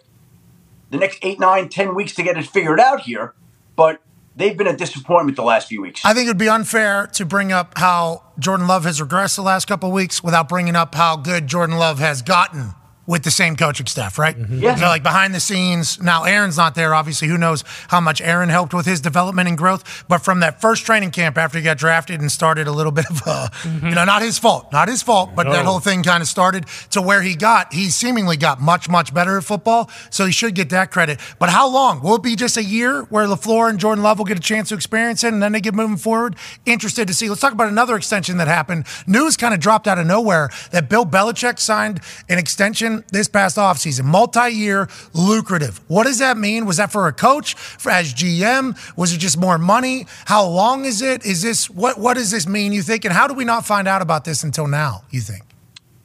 the 0.90 0.98
next 0.98 1.20
eight, 1.22 1.38
nine, 1.38 1.68
ten 1.68 1.94
weeks 1.94 2.14
to 2.16 2.24
get 2.24 2.36
it 2.36 2.46
figured 2.46 2.80
out 2.80 3.02
here. 3.02 3.32
But 3.76 4.00
they've 4.34 4.56
been 4.56 4.66
a 4.66 4.76
disappointment 4.76 5.36
the 5.36 5.44
last 5.44 5.68
few 5.68 5.80
weeks. 5.80 6.02
I 6.04 6.14
think 6.14 6.26
it 6.26 6.30
would 6.30 6.38
be 6.38 6.48
unfair 6.48 7.06
to 7.12 7.24
bring 7.24 7.52
up 7.52 7.78
how 7.78 8.24
Jordan 8.40 8.66
Love 8.66 8.84
has 8.84 9.00
regressed 9.00 9.36
the 9.36 9.42
last 9.42 9.66
couple 9.66 9.90
of 9.90 9.94
weeks 9.94 10.22
without 10.22 10.48
bringing 10.48 10.74
up 10.74 10.96
how 10.96 11.16
good 11.16 11.46
Jordan 11.46 11.76
Love 11.76 12.00
has 12.00 12.22
gotten 12.22 12.74
with 13.06 13.22
the 13.22 13.30
same 13.30 13.56
coaching 13.56 13.86
staff, 13.86 14.18
right? 14.18 14.36
Mm-hmm. 14.36 14.60
Yeah. 14.60 14.76
So 14.76 14.86
like 14.86 15.02
behind 15.02 15.34
the 15.34 15.40
scenes. 15.40 16.00
Now 16.00 16.24
Aaron's 16.24 16.56
not 16.56 16.74
there. 16.74 16.94
Obviously, 16.94 17.28
who 17.28 17.38
knows 17.38 17.64
how 17.88 18.00
much 18.00 18.20
Aaron 18.20 18.48
helped 18.48 18.72
with 18.72 18.86
his 18.86 19.00
development 19.00 19.48
and 19.48 19.58
growth? 19.58 20.04
But 20.08 20.18
from 20.18 20.40
that 20.40 20.60
first 20.60 20.86
training 20.86 21.10
camp 21.10 21.36
after 21.36 21.58
he 21.58 21.64
got 21.64 21.78
drafted 21.78 22.20
and 22.20 22.30
started 22.30 22.66
a 22.66 22.72
little 22.72 22.92
bit 22.92 23.06
of 23.10 23.18
a, 23.18 23.50
mm-hmm. 23.50 23.88
you 23.88 23.94
know, 23.94 24.04
not 24.04 24.22
his 24.22 24.38
fault, 24.38 24.72
not 24.72 24.88
his 24.88 25.02
fault, 25.02 25.34
but 25.34 25.44
that 25.50 25.64
whole 25.64 25.80
thing 25.80 26.02
kind 26.02 26.22
of 26.22 26.28
started 26.28 26.66
to 26.90 27.02
where 27.02 27.22
he 27.22 27.34
got. 27.34 27.72
He 27.72 27.90
seemingly 27.90 28.36
got 28.36 28.60
much, 28.60 28.88
much 28.88 29.12
better 29.12 29.38
at 29.38 29.44
football. 29.44 29.90
So 30.10 30.26
he 30.26 30.32
should 30.32 30.54
get 30.54 30.70
that 30.70 30.90
credit. 30.90 31.20
But 31.38 31.50
how 31.50 31.68
long? 31.68 32.02
Will 32.02 32.16
it 32.16 32.22
be 32.22 32.36
just 32.36 32.56
a 32.56 32.64
year 32.64 33.02
where 33.04 33.26
LaFleur 33.26 33.68
and 33.68 33.78
Jordan 33.78 34.02
Love 34.02 34.18
will 34.18 34.24
get 34.24 34.38
a 34.38 34.40
chance 34.40 34.70
to 34.70 34.74
experience 34.74 35.24
it 35.24 35.32
and 35.32 35.42
then 35.42 35.52
they 35.52 35.60
get 35.60 35.74
moving 35.74 35.96
forward? 35.96 36.36
Interested 36.64 37.06
to 37.08 37.14
see. 37.14 37.28
Let's 37.28 37.40
talk 37.40 37.52
about 37.52 37.68
another 37.68 37.96
extension 37.96 38.38
that 38.38 38.48
happened. 38.48 38.86
News 39.06 39.36
kind 39.36 39.52
of 39.52 39.60
dropped 39.60 39.86
out 39.86 39.98
of 39.98 40.06
nowhere 40.06 40.50
that 40.70 40.88
Bill 40.88 41.04
Belichick 41.04 41.58
signed 41.58 42.00
an 42.28 42.38
extension 42.38 42.93
this 43.10 43.28
past 43.28 43.56
offseason, 43.56 44.04
multi-year, 44.04 44.88
lucrative. 45.12 45.80
What 45.88 46.04
does 46.04 46.18
that 46.18 46.36
mean? 46.36 46.66
Was 46.66 46.76
that 46.76 46.92
for 46.92 47.08
a 47.08 47.12
coach, 47.12 47.54
for 47.54 47.90
as 47.90 48.14
GM? 48.14 48.76
Was 48.96 49.12
it 49.12 49.18
just 49.18 49.38
more 49.38 49.58
money? 49.58 50.06
How 50.26 50.46
long 50.46 50.84
is 50.84 51.02
it? 51.02 51.24
Is 51.24 51.42
this 51.42 51.68
what 51.68 51.98
what 51.98 52.14
does 52.14 52.30
this 52.30 52.46
mean, 52.46 52.72
you 52.72 52.82
think? 52.82 53.04
And 53.04 53.12
how 53.14 53.26
do 53.26 53.34
we 53.34 53.44
not 53.44 53.64
find 53.66 53.88
out 53.88 54.02
about 54.02 54.24
this 54.24 54.44
until 54.44 54.66
now, 54.66 55.04
you 55.10 55.20
think? 55.20 55.44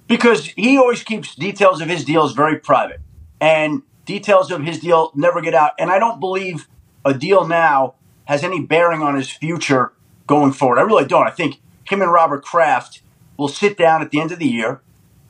because 0.10 0.48
he 0.48 0.78
always 0.78 1.04
keeps 1.04 1.36
details 1.36 1.80
of 1.80 1.88
his 1.88 2.04
deals 2.04 2.34
very 2.34 2.58
private 2.58 3.00
and 3.40 3.84
details 4.06 4.52
of 4.52 4.64
his 4.64 4.80
deal 4.80 5.12
never 5.16 5.40
get 5.40 5.54
out 5.54 5.72
and 5.80 5.90
i 5.90 5.98
don't 5.98 6.20
believe 6.20 6.68
a 7.06 7.14
deal 7.14 7.48
now 7.48 7.94
has 8.26 8.44
any 8.44 8.60
bearing 8.60 9.02
on 9.02 9.16
his 9.16 9.30
future 9.30 9.94
going 10.28 10.52
forward 10.52 10.80
i 10.80 10.82
really 10.82 11.06
don't 11.06 11.28
i 11.28 11.32
think 11.32 11.62
him 11.86 12.02
and 12.02 12.12
robert 12.12 12.44
kraft 12.44 13.02
will 13.38 13.48
sit 13.48 13.78
down 13.78 14.02
at 14.02 14.10
the 14.10 14.20
end 14.20 14.32
of 14.32 14.40
the 14.40 14.48
year 14.48 14.82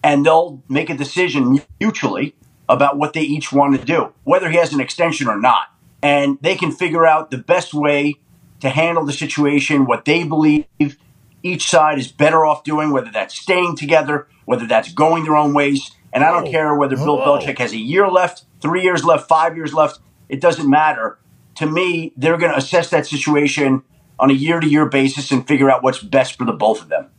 and 0.04 0.26
they'll 0.26 0.64
make 0.70 0.90
a 0.90 0.96
decision 0.96 1.62
mutually 1.80 2.36
about 2.68 2.98
what 2.98 3.14
they 3.14 3.22
each 3.22 3.52
want 3.52 3.80
to 3.80 3.86
do 3.86 4.14
whether 4.24 4.50
he 4.50 4.58
has 4.58 4.74
an 4.74 4.80
extension 4.80 5.28
or 5.28 5.40
not 5.40 5.68
and 6.02 6.38
they 6.42 6.56
can 6.56 6.72
figure 6.72 7.06
out 7.06 7.32
the 7.32 7.38
best 7.38 7.74
way 7.74 8.16
to 8.60 8.70
handle 8.70 9.06
the 9.06 9.14
situation 9.14 9.86
what 9.86 10.06
they 10.06 10.24
believe 10.24 10.66
each 11.44 11.70
side 11.70 12.00
is 12.00 12.12
better 12.12 12.46
off 12.46 12.64
doing, 12.64 12.92
whether 12.92 13.12
that's 13.12 13.36
staying 13.36 13.76
together, 13.76 14.28
whether 14.46 14.66
that's 14.66 14.92
going 14.94 15.24
their 15.24 15.36
own 15.36 15.54
ways. 15.54 15.92
And 16.12 16.24
I 16.24 16.32
don't 16.32 16.50
care 16.50 16.76
whether 16.76 16.96
Bill 16.96 17.20
Belichick 17.20 17.60
has 17.60 17.72
a 17.72 17.78
year 17.78 18.10
left, 18.10 18.46
three 18.62 18.84
years 18.84 19.06
left, 19.06 19.28
five 19.28 19.56
years 19.56 19.74
left. 19.74 20.00
It 20.28 20.42
doesn't 20.42 20.70
matter. 20.70 21.20
To 21.56 21.66
me, 21.66 22.14
they're 22.18 22.38
going 22.38 22.52
to 22.52 22.58
assess 22.58 22.90
that 22.90 23.06
situation 23.06 23.84
on 24.18 24.30
a 24.30 24.34
year 24.34 24.60
to 24.60 24.68
year 24.68 24.86
basis 24.86 25.32
and 25.32 25.48
figure 25.48 25.70
out 25.70 25.84
what's 25.84 26.00
best 26.00 26.38
for 26.38 26.46
the 26.46 26.54
both 26.54 26.82
of 26.82 26.90
them. 26.90 27.10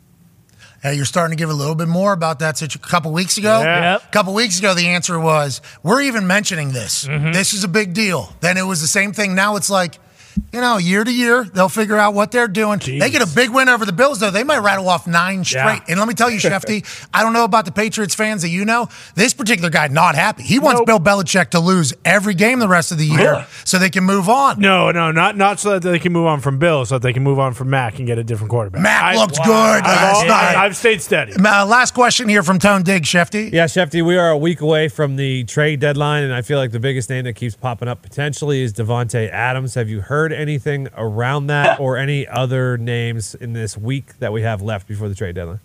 Hey, 0.83 0.95
you're 0.95 1.05
starting 1.05 1.37
to 1.37 1.41
give 1.41 1.51
a 1.51 1.55
little 1.55 1.75
bit 1.75 1.89
more 1.89 2.13
about 2.13 2.39
that 2.39 2.57
situ- 2.57 2.79
a 2.83 2.87
couple 2.89 3.13
weeks 3.13 3.37
ago. 3.37 3.61
Yeah. 3.61 3.93
Yep. 3.93 4.05
A 4.05 4.11
couple 4.13 4.33
weeks 4.35 4.59
ago, 4.59 4.73
the 4.75 4.89
answer 4.89 5.21
was, 5.21 5.61
we're 5.83 6.01
even 6.03 6.27
mentioning 6.27 6.73
this. 6.73 7.05
Mm-hmm. 7.05 7.33
This 7.33 7.53
is 7.53 7.65
a 7.65 7.69
big 7.69 7.93
deal. 7.93 8.33
Then 8.41 8.57
it 8.57 8.63
was 8.63 8.81
the 8.81 8.87
same 8.89 9.13
thing. 9.13 9.35
Now 9.35 9.57
it's 9.57 9.69
like, 9.69 9.99
you 10.53 10.61
know, 10.61 10.77
year 10.79 11.05
to 11.05 11.13
year, 11.13 11.45
they'll 11.45 11.69
figure 11.69 11.97
out 11.97 12.15
what 12.15 12.33
they're 12.33 12.49
doing. 12.49 12.79
They 12.81 13.11
get 13.11 13.23
a 13.23 13.35
big 13.35 13.51
win 13.51 13.69
over 13.69 13.85
the 13.85 13.93
Bills, 13.93 14.21
though. 14.21 14.31
They 14.31 14.45
might 14.45 14.59
rattle 14.59 14.89
off 14.89 15.07
nine 15.07 15.45
straight. 15.45 15.63
Yeah. 15.63 15.81
And 15.89 15.99
let 15.99 16.09
me 16.09 16.15
tell 16.15 16.31
you, 16.31 16.39
Shefty, 16.39 16.85
I 17.15 17.23
don't 17.23 17.33
know 17.33 17.45
about 17.45 17.65
the 17.65 17.73
Patriots 17.73 18.15
fans 18.15 18.43
that 18.43 18.49
you 18.49 18.65
know. 18.65 18.89
This 19.15 19.35
particular 19.35 19.71
guy 19.71 19.89
not 19.89 20.15
happy. 20.15 20.43
He 20.43 20.59
wants 20.59 20.83
Bill 20.87 20.99
Belichick 21.01 21.51
to 21.51 21.61
lose 21.61 21.93
every 22.05 22.35
game 22.35 22.59
the 22.59 22.69
rest 22.69 22.93
of 22.93 22.99
the 22.99 23.07
year 23.07 23.33
Really? 23.33 23.45
so 23.65 23.79
they 23.79 23.91
can 23.91 24.05
move 24.05 24.29
on. 24.29 24.61
No, 24.61 24.91
no, 24.91 25.11
not 25.13 25.37
not 25.37 25.61
so 25.61 25.79
that 25.79 25.83
they 25.89 25.99
can 25.99 26.13
move 26.13 26.27
on 26.27 26.41
from 26.41 26.59
Bill, 26.59 26.85
so 26.85 26.97
that 26.97 27.03
they 27.03 27.13
can 27.13 27.23
move 27.23 27.39
on 27.39 27.55
from 27.55 27.71
Mac 27.71 27.99
and 27.99 28.07
get 28.07 28.19
a 28.19 28.25
different 28.25 28.51
quarterback. 28.51 28.83
Mac 28.83 29.03
I- 29.03 29.17
looked 29.17 29.39
Wow. 29.39 29.45
good 29.45 29.85
I've, 29.85 29.85
last 29.85 30.21
al- 30.23 30.27
night. 30.29 30.57
I've 30.57 30.77
stayed 30.77 31.01
steady. 31.03 31.33
Uh, 31.35 31.67
last 31.67 31.95
question 31.95 32.29
here 32.29 32.43
from 32.43 32.59
Tone 32.59 32.83
Digz, 32.83 33.03
Shefty. 33.03 33.53
Yeah, 33.53 33.65
Shefty, 33.67 34.05
we 34.05 34.17
are 34.17 34.31
a 34.31 34.37
week 34.39 34.61
away 34.61 34.89
from 34.89 35.17
the 35.17 35.45
trade 35.45 35.81
deadline, 35.81 36.25
and 36.25 36.33
I 36.33 36.43
feel 36.43 36.59
like 36.59 36.71
the 36.73 36.81
biggest 36.81 37.11
name 37.11 37.25
that 37.25 37.35
keeps 37.35 37.57
popping 37.57 37.89
up 37.89 38.03
potentially 38.03 38.63
is 38.63 38.73
Davante 38.73 39.31
Adams. 39.31 39.75
Have 39.75 39.89
you 39.89 40.01
heard 40.01 40.30
anything 40.33 40.89
around 40.97 41.47
that 41.49 41.81
or 41.81 41.97
any 41.97 42.27
other 42.27 42.77
names 42.79 43.35
in 43.35 43.53
this 43.53 43.77
week 43.77 44.19
that 44.19 44.33
we 44.33 44.43
have 44.43 44.63
left 44.63 44.87
before 44.87 45.09
the 45.09 45.15
trade 45.15 45.35
deadline? 45.35 45.61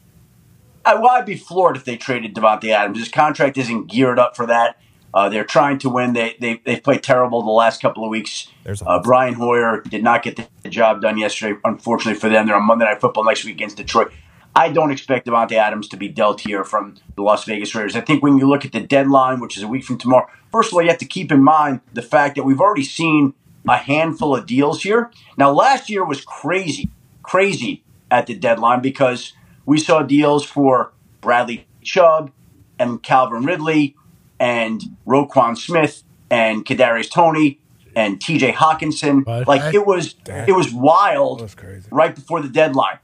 I, 0.86 0.95
well, 0.95 1.11
I'd 1.11 1.26
be 1.26 1.36
floored 1.36 1.76
if 1.78 1.86
they 1.86 1.97
traded 1.97 2.36
Davante 2.36 2.70
Adams. 2.70 2.99
His 2.99 3.09
contract 3.09 3.57
isn't 3.57 3.88
geared 3.88 4.20
up 4.20 4.36
for 4.36 4.45
that. 4.45 4.80
Uh, 5.13 5.30
they're 5.30 5.45
trying 5.45 5.80
to 5.80 5.89
win. 5.89 6.13
They, 6.13 6.36
they, 6.39 6.61
they've 6.66 6.84
played 6.84 7.01
terrible 7.01 7.41
the 7.41 7.49
last 7.49 7.82
couple 7.82 8.03
of 8.03 8.09
weeks. 8.09 8.47
Uh, 8.86 8.99
Brian 9.01 9.34
Hoyer 9.34 9.82
did 9.82 10.03
not 10.03 10.24
get 10.24 10.36
the 10.36 10.70
job 10.70 11.01
done 11.01 11.18
yesterday, 11.18 11.57
unfortunately 11.63 12.20
for 12.20 12.30
them. 12.30 12.45
They're 12.45 12.55
on 12.55 12.66
Monday 12.66 12.84
Night 12.84 12.99
Football 12.99 13.24
next 13.24 13.45
week 13.45 13.55
against 13.55 13.78
Detroit. 13.78 14.11
I 14.57 14.70
don't 14.70 14.91
expect 14.91 15.28
Davante 15.28 15.53
Adams 15.53 15.88
to 15.89 15.97
be 15.97 16.07
dealt 16.07 16.41
here 16.41 16.63
from 16.63 16.95
the 17.16 17.24
Las 17.24 17.45
Vegas 17.45 17.74
Raiders. 17.76 17.95
I 17.95 18.01
think 18.01 18.24
when 18.24 18.38
you 18.38 18.47
look 18.47 18.66
at 18.66 18.72
the 18.72 18.80
deadline, 18.80 19.39
which 19.39 19.57
is 19.57 19.63
a 19.63 19.68
week 19.68 19.84
from 19.84 19.97
tomorrow, 19.97 20.28
first 20.51 20.70
of 20.70 20.76
all, 20.76 20.82
you 20.82 20.89
have 20.89 20.97
to 20.99 21.05
keep 21.05 21.32
in 21.32 21.43
mind 21.43 21.82
the 21.93 22.01
fact 22.01 22.36
that 22.36 22.43
we've 22.43 22.61
already 22.61 22.84
seen 22.84 23.34
a 23.68 23.78
handful 23.78 24.36
of 24.36 24.45
deals 24.45 24.84
here. 24.84 25.11
Now, 25.38 25.51
last 25.51 25.89
year 25.89 26.05
was 26.05 26.24
crazy, 26.24 26.89
crazy 27.24 27.84
at 28.11 28.28
the 28.28 28.36
deadline 28.36 28.82
because 28.82 29.34
we 29.66 29.80
saw 29.80 30.01
deals 30.01 30.45
for 30.45 30.93
Bradley 31.22 31.68
Chubb 31.84 32.32
and 32.80 33.01
Calvin 33.01 33.43
Ridley 33.43 33.95
and 34.39 34.82
Roquan 35.07 35.57
Smith 35.57 36.03
and 36.30 36.66
Kadarius 36.66 37.09
Toney 37.09 37.59
and 37.95 38.20
TJ 38.20 38.53
Hockenson. 38.53 39.26
What? 39.26 39.47
Like 39.47 39.74
it 39.74 39.86
was 39.86 40.16
it 40.26 40.51
was 40.51 40.72
wild 40.72 41.39
crazy. 41.55 41.88
right 41.91 42.13
before 42.13 42.41
the 42.41 42.49
deadline. 42.49 42.99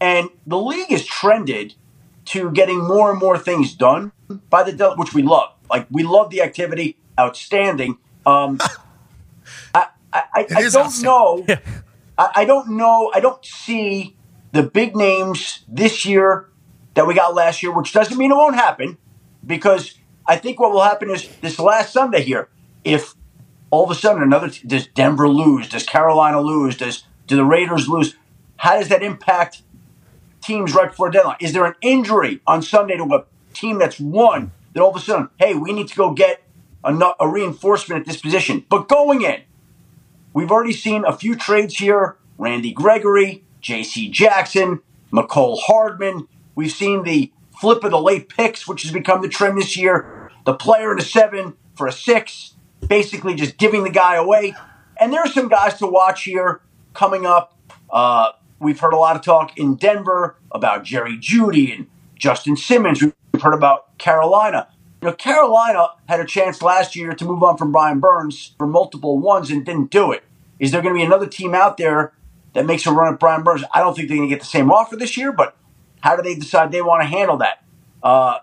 And 0.00 0.30
the 0.46 0.58
league 0.58 0.88
has 0.88 1.04
trended 1.04 1.74
to 2.26 2.50
getting 2.50 2.80
more 2.80 3.10
and 3.10 3.20
more 3.20 3.38
things 3.38 3.74
done 3.74 4.12
by 4.50 4.62
the 4.62 4.72
deadline, 4.72 4.98
which 4.98 5.14
we 5.14 5.22
love. 5.22 5.50
Like 5.70 5.86
we 5.90 6.02
love 6.02 6.30
the 6.30 6.42
activity, 6.42 6.96
outstanding. 7.18 7.98
Um, 8.26 8.58
I, 10.12 10.18
I, 10.18 10.24
I, 10.34 10.40
It 10.40 10.52
I 10.52 10.60
is 10.60 10.72
don't 10.72 11.02
know. 11.02 11.46
I, 12.18 12.30
I 12.36 12.44
don't 12.44 12.70
know. 12.70 13.10
I 13.14 13.20
don't 13.20 13.44
see 13.44 14.16
the 14.52 14.62
big 14.62 14.94
names 14.94 15.64
this 15.68 16.04
year 16.04 16.48
that 16.94 17.06
we 17.06 17.14
got 17.14 17.34
last 17.34 17.62
year, 17.62 17.72
which 17.72 17.92
doesn't 17.92 18.18
mean 18.18 18.30
it 18.30 18.34
won't 18.34 18.54
happen, 18.54 18.98
because 19.46 19.98
I 20.26 20.36
think 20.36 20.60
what 20.60 20.72
will 20.72 20.82
happen 20.82 21.10
is 21.10 21.28
this 21.40 21.58
last 21.58 21.92
Sunday 21.92 22.22
here, 22.22 22.48
if 22.84 23.14
all 23.70 23.84
of 23.84 23.90
a 23.90 23.94
sudden 23.94 24.22
another 24.22 24.50
t- 24.50 24.66
does 24.66 24.86
Denver 24.88 25.28
lose, 25.28 25.68
does 25.68 25.84
Carolina 25.84 26.40
lose, 26.40 26.76
does 26.76 27.04
do 27.26 27.36
the 27.36 27.44
Raiders 27.44 27.88
lose? 27.88 28.14
How 28.56 28.78
does 28.78 28.88
that 28.88 29.02
impact 29.02 29.62
teams 30.42 30.74
right 30.74 30.90
before 30.90 31.10
deadline? 31.10 31.38
Is 31.40 31.52
there 31.52 31.64
an 31.64 31.74
injury 31.80 32.40
on 32.46 32.62
Sunday 32.62 32.96
to 32.96 33.04
a 33.04 33.24
team 33.54 33.78
that's 33.78 33.98
won 33.98 34.52
that 34.74 34.82
all 34.82 34.90
of 34.90 34.96
a 34.96 35.00
sudden, 35.00 35.30
hey, 35.38 35.54
we 35.54 35.72
need 35.72 35.88
to 35.88 35.96
go 35.96 36.12
get 36.12 36.42
a, 36.84 37.12
a 37.18 37.28
reinforcement 37.28 38.02
at 38.02 38.06
this 38.06 38.20
position? 38.20 38.64
But 38.68 38.88
going 38.88 39.22
in, 39.22 39.42
We've 40.34 40.50
already 40.50 40.72
seen 40.72 41.04
a 41.04 41.16
few 41.16 41.36
trades 41.36 41.76
here 41.76 42.16
Randy 42.38 42.72
Gregory, 42.72 43.44
J.C. 43.60 44.08
Jackson, 44.08 44.80
Mecole 45.12 45.58
Hardman. 45.60 46.26
We've 46.54 46.72
seen 46.72 47.04
the 47.04 47.32
flip 47.60 47.84
of 47.84 47.90
the 47.90 48.00
late 48.00 48.28
picks, 48.28 48.66
which 48.66 48.82
has 48.82 48.90
become 48.90 49.22
the 49.22 49.28
trend 49.28 49.58
this 49.58 49.76
year. 49.76 50.30
The 50.44 50.54
player 50.54 50.92
in 50.92 50.98
a 50.98 51.02
seven 51.02 51.54
for 51.76 51.86
a 51.86 51.92
six, 51.92 52.54
basically 52.88 53.34
just 53.34 53.58
giving 53.58 53.84
the 53.84 53.90
guy 53.90 54.16
away. 54.16 54.54
And 54.98 55.12
there 55.12 55.20
are 55.20 55.28
some 55.28 55.48
guys 55.48 55.78
to 55.78 55.86
watch 55.86 56.24
here 56.24 56.60
coming 56.94 57.26
up. 57.26 57.56
Uh, 57.90 58.32
we've 58.58 58.80
heard 58.80 58.92
a 58.92 58.96
lot 58.96 59.16
of 59.16 59.22
talk 59.22 59.56
in 59.58 59.76
Denver 59.76 60.36
about 60.50 60.84
Jerry 60.84 61.16
Jeudy 61.18 61.72
and 61.72 61.86
Justin 62.16 62.56
Simmons. 62.56 63.02
We've 63.02 63.42
heard 63.42 63.54
about 63.54 63.96
Carolina. 63.98 64.68
You 65.02 65.08
know, 65.08 65.14
Carolina 65.14 65.88
had 66.08 66.20
a 66.20 66.24
chance 66.24 66.62
last 66.62 66.94
year 66.94 67.12
to 67.12 67.24
move 67.24 67.42
on 67.42 67.56
from 67.56 67.72
Brian 67.72 67.98
Burns 67.98 68.54
for 68.56 68.68
multiple 68.68 69.18
ones 69.18 69.50
and 69.50 69.66
didn't 69.66 69.90
do 69.90 70.12
it. 70.12 70.22
Is 70.60 70.70
there 70.70 70.80
going 70.80 70.94
to 70.94 70.98
be 70.98 71.04
another 71.04 71.26
team 71.26 71.56
out 71.56 71.76
there 71.76 72.12
that 72.52 72.66
makes 72.66 72.86
a 72.86 72.92
run 72.92 73.12
at 73.12 73.18
Brian 73.18 73.42
Burns? 73.42 73.64
I 73.74 73.80
don't 73.80 73.96
think 73.96 74.06
they're 74.06 74.16
going 74.16 74.28
to 74.28 74.32
get 74.32 74.38
the 74.38 74.46
same 74.46 74.70
offer 74.70 74.94
this 74.94 75.16
year, 75.16 75.32
but 75.32 75.56
how 76.02 76.14
do 76.14 76.22
they 76.22 76.36
decide 76.36 76.70
they 76.70 76.82
want 76.82 77.02
to 77.02 77.08
handle 77.08 77.36
that? 77.38 77.64
Uh, 78.00 78.38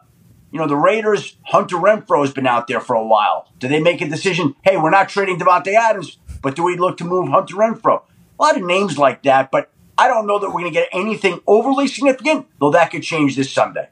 you 0.51 0.60
know, 0.60 0.68
the 0.68 0.76
Raiders, 0.76 1.38
Hunter 1.43 1.78
Renfrow 1.78 2.26
has 2.26 2.34
been 2.34 2.45
out 2.45 2.68
there 2.68 2.82
for 2.82 2.93
a 2.93 3.05
while. 3.05 3.49
Do 3.60 3.70
they 3.70 3.80
make 3.80 4.01
a 4.01 4.10
decision? 4.10 4.53
Hey, 4.62 4.76
we're 4.76 4.89
not 4.89 5.07
trading 5.07 5.39
Davante 5.39 5.76
Adams, 5.76 6.18
but 6.41 6.57
do 6.57 6.64
we 6.64 6.76
look 6.76 6.97
to 6.97 7.05
move 7.05 7.30
Hunter 7.30 7.55
Renfrow? 7.55 8.01
A 8.38 8.43
lot 8.43 8.57
of 8.57 8.66
names 8.66 8.97
like 8.97 9.24
that, 9.24 9.49
but 9.49 9.72
I 9.97 10.10
don't 10.10 10.28
know 10.28 10.39
that 10.39 10.47
we're 10.47 10.60
going 10.60 10.66
to 10.66 10.72
get 10.72 10.89
anything 10.91 11.39
overly 11.47 11.88
significant, 11.88 12.47
though 12.60 12.72
that 12.72 12.91
could 12.91 13.03
change 13.03 13.38
this 13.38 13.49
Sunday. 13.49 13.88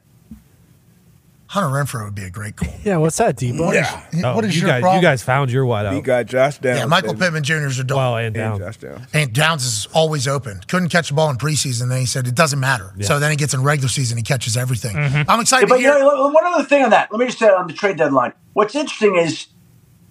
Hunter 1.48 1.68
Renfrow 1.68 2.04
would 2.04 2.14
be 2.14 2.24
a 2.24 2.30
great 2.30 2.56
call. 2.56 2.68
Yeah, 2.84 2.98
what's 2.98 3.16
that, 3.16 3.36
Debo? 3.36 3.72
Yeah. 3.72 4.04
Oh, 4.22 4.34
what 4.36 4.44
is 4.44 4.54
you 4.54 4.60
your 4.62 4.70
guys, 4.70 4.82
problem? 4.82 5.02
You 5.02 5.08
guys 5.08 5.22
found 5.22 5.50
your 5.50 5.64
wide 5.64 5.90
He 5.90 5.98
out. 5.98 6.04
got 6.04 6.26
Josh 6.26 6.58
Downs. 6.58 6.78
yeah, 6.80 6.84
Michael 6.84 7.14
baby. 7.14 7.24
Pittman 7.24 7.42
Jr. 7.42 7.54
is 7.66 7.78
a 7.78 7.84
dog. 7.84 7.96
Well, 7.96 8.16
and 8.18 8.26
And 8.26 8.34
down. 8.34 8.58
Josh 8.58 8.76
Downs. 8.76 9.06
And 9.14 9.32
Downs 9.32 9.64
is 9.64 9.88
always 9.94 10.28
open. 10.28 10.60
Couldn't 10.68 10.90
catch 10.90 11.08
the 11.08 11.14
ball 11.14 11.30
in 11.30 11.36
preseason. 11.38 11.88
Then 11.88 12.00
he 12.00 12.06
said 12.06 12.26
it 12.26 12.34
doesn't 12.34 12.60
matter. 12.60 12.92
So 13.00 13.18
then 13.18 13.30
he 13.30 13.36
gets 13.38 13.54
in 13.54 13.62
regular 13.62 13.88
season, 13.88 14.18
he 14.18 14.22
catches 14.22 14.58
everything. 14.58 14.94
Mm-hmm. 14.94 15.30
I'm 15.30 15.40
excited 15.40 15.68
Yeah, 15.70 15.74
but 15.74 15.76
to 15.76 15.82
you 15.82 15.88
know, 15.88 16.26
one 16.30 16.44
other 16.44 16.64
thing 16.64 16.84
on 16.84 16.90
that. 16.90 17.10
Let 17.10 17.18
me 17.18 17.26
just 17.26 17.38
say 17.38 17.48
on 17.48 17.66
the 17.66 17.72
trade 17.72 17.96
deadline. 17.96 18.34
What's 18.52 18.74
interesting 18.74 19.16
is 19.16 19.46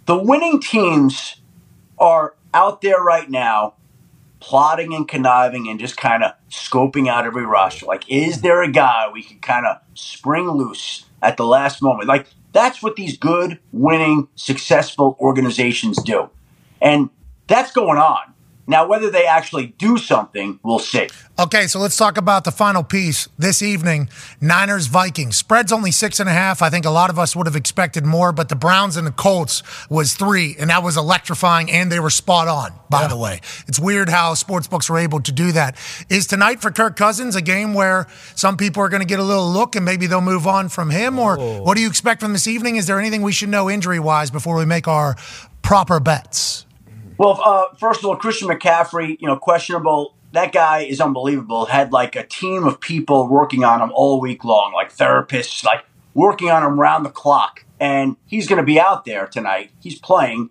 the 0.06 0.18
winning 0.18 0.60
teams 0.60 1.36
are 2.00 2.34
out 2.54 2.82
there 2.82 3.00
right 3.02 3.30
now 3.30 3.76
plotting 4.40 4.94
and 4.94 5.08
conniving 5.08 5.68
and 5.68 5.80
just 5.80 5.98
kind 5.98 6.24
of 6.24 6.32
scoping 6.50 7.08
out 7.08 7.26
every 7.26 7.46
roster. 7.46 7.86
Like, 7.86 8.10
is 8.10 8.42
there 8.42 8.62
a 8.64 8.72
guy 8.72 9.08
we 9.12 9.22
could 9.24 9.42
kind 9.42 9.66
of 9.66 9.78
spring 9.96 10.50
loose 10.50 11.06
at 11.22 11.38
the 11.38 11.46
last 11.46 11.82
moment? 11.82 12.08
Like, 12.08 12.28
That's 12.54 12.82
what 12.82 12.96
these 12.96 13.18
good, 13.18 13.60
winning, 13.72 14.28
successful 14.36 15.18
organizations 15.20 16.02
do. 16.02 16.30
And 16.82 17.10
that's 17.48 17.72
going 17.72 17.98
on. 17.98 18.34
Now, 18.70 18.86
whether 18.86 19.10
they 19.10 19.26
actually 19.26 19.68
do 19.78 19.98
something, 19.98 20.60
we'll 20.62 20.80
see. 20.80 21.08
Okay, 21.40 21.68
so 21.68 21.80
let's 21.80 21.96
talk 21.96 22.18
about 22.18 22.44
the 22.44 22.52
final 22.52 22.84
piece 22.84 23.30
this 23.38 23.62
evening 23.62 24.10
Niners 24.42 24.88
Vikings. 24.88 25.38
Spread's 25.38 25.72
only 25.72 25.92
six 25.92 26.20
and 26.20 26.28
a 26.28 26.34
half. 26.34 26.62
I 26.62 26.70
think 26.70 26.86
a 26.86 26.90
lot 26.90 27.10
of 27.10 27.18
us 27.18 27.34
would 27.36 27.48
have 27.48 27.56
expected 27.56 28.06
more, 28.06 28.34
but 28.34 28.50
the 28.50 28.56
Browns 28.56 28.98
and 28.98 29.08
the 29.08 29.12
Colts 29.12 29.64
was 29.90 30.16
three, 30.16 30.58
and 30.60 30.70
that 30.70 30.84
was 30.84 30.98
electrifying, 30.98 31.72
and 31.72 31.90
they 31.90 32.02
were 32.02 32.10
spot 32.10 32.50
on, 32.50 32.74
by 32.90 33.08
the 33.08 33.16
way. 33.16 33.40
It's 33.68 33.80
weird 33.80 34.10
how 34.10 34.34
sportsbooks 34.34 34.90
were 34.90 34.98
able 34.98 35.22
to 35.22 35.32
do 35.32 35.54
that. 35.54 35.78
Is 36.10 36.28
tonight 36.28 36.62
for 36.62 36.70
Kirk 36.70 36.98
Cousins 36.98 37.36
a 37.36 37.42
game 37.42 37.74
where 37.74 38.08
some 38.36 38.58
people 38.58 38.84
are 38.84 38.90
going 38.90 39.02
to 39.02 39.08
get 39.08 39.20
a 39.20 39.24
little 39.24 39.50
look 39.50 39.78
and 39.78 39.86
maybe 39.86 40.08
they'll 40.08 40.20
move 40.20 40.46
on 40.46 40.68
from 40.68 40.90
him? 40.90 41.20
Or 41.20 41.40
oh. 41.40 41.62
what 41.64 41.76
do 41.76 41.82
you 41.82 41.88
expect 41.88 42.20
from 42.20 42.34
this 42.34 42.48
evening? 42.48 42.76
Is 42.76 42.88
there 42.88 43.00
anything 43.00 43.22
we 43.22 43.32
should 43.32 43.50
know 43.50 43.70
injury 43.70 44.00
wise 44.00 44.30
before 44.30 44.58
we 44.58 44.66
make 44.66 44.88
our 44.90 45.16
proper 45.62 46.02
bets? 46.02 46.67
Well, 47.18 47.42
uh, 47.44 47.76
first 47.78 48.02
of 48.02 48.06
all, 48.06 48.16
Christian 48.16 48.48
McCaffrey, 48.48 49.18
you 49.20 49.28
know, 49.28 49.38
questionable. 49.38 50.16
That 50.34 50.52
guy 50.52 50.82
is 50.82 51.02
unbelievable. 51.02 51.66
Had 51.66 51.92
like 51.92 52.16
a 52.16 52.26
team 52.26 52.66
of 52.66 52.80
people 52.80 53.28
working 53.28 53.64
on 53.64 53.82
him 53.82 53.92
all 53.94 54.22
week 54.22 54.44
long, 54.44 54.74
like 54.74 54.96
therapists, 54.96 55.64
like 55.64 55.86
working 56.14 56.50
on 56.50 56.64
him 56.64 56.80
round 56.80 57.06
the 57.06 57.10
clock. 57.10 57.66
And 57.80 58.18
he's 58.26 58.48
going 58.48 58.58
to 58.58 58.66
be 58.66 58.80
out 58.80 59.06
there 59.06 59.26
tonight. 59.28 59.72
He's 59.80 60.00
playing. 60.00 60.50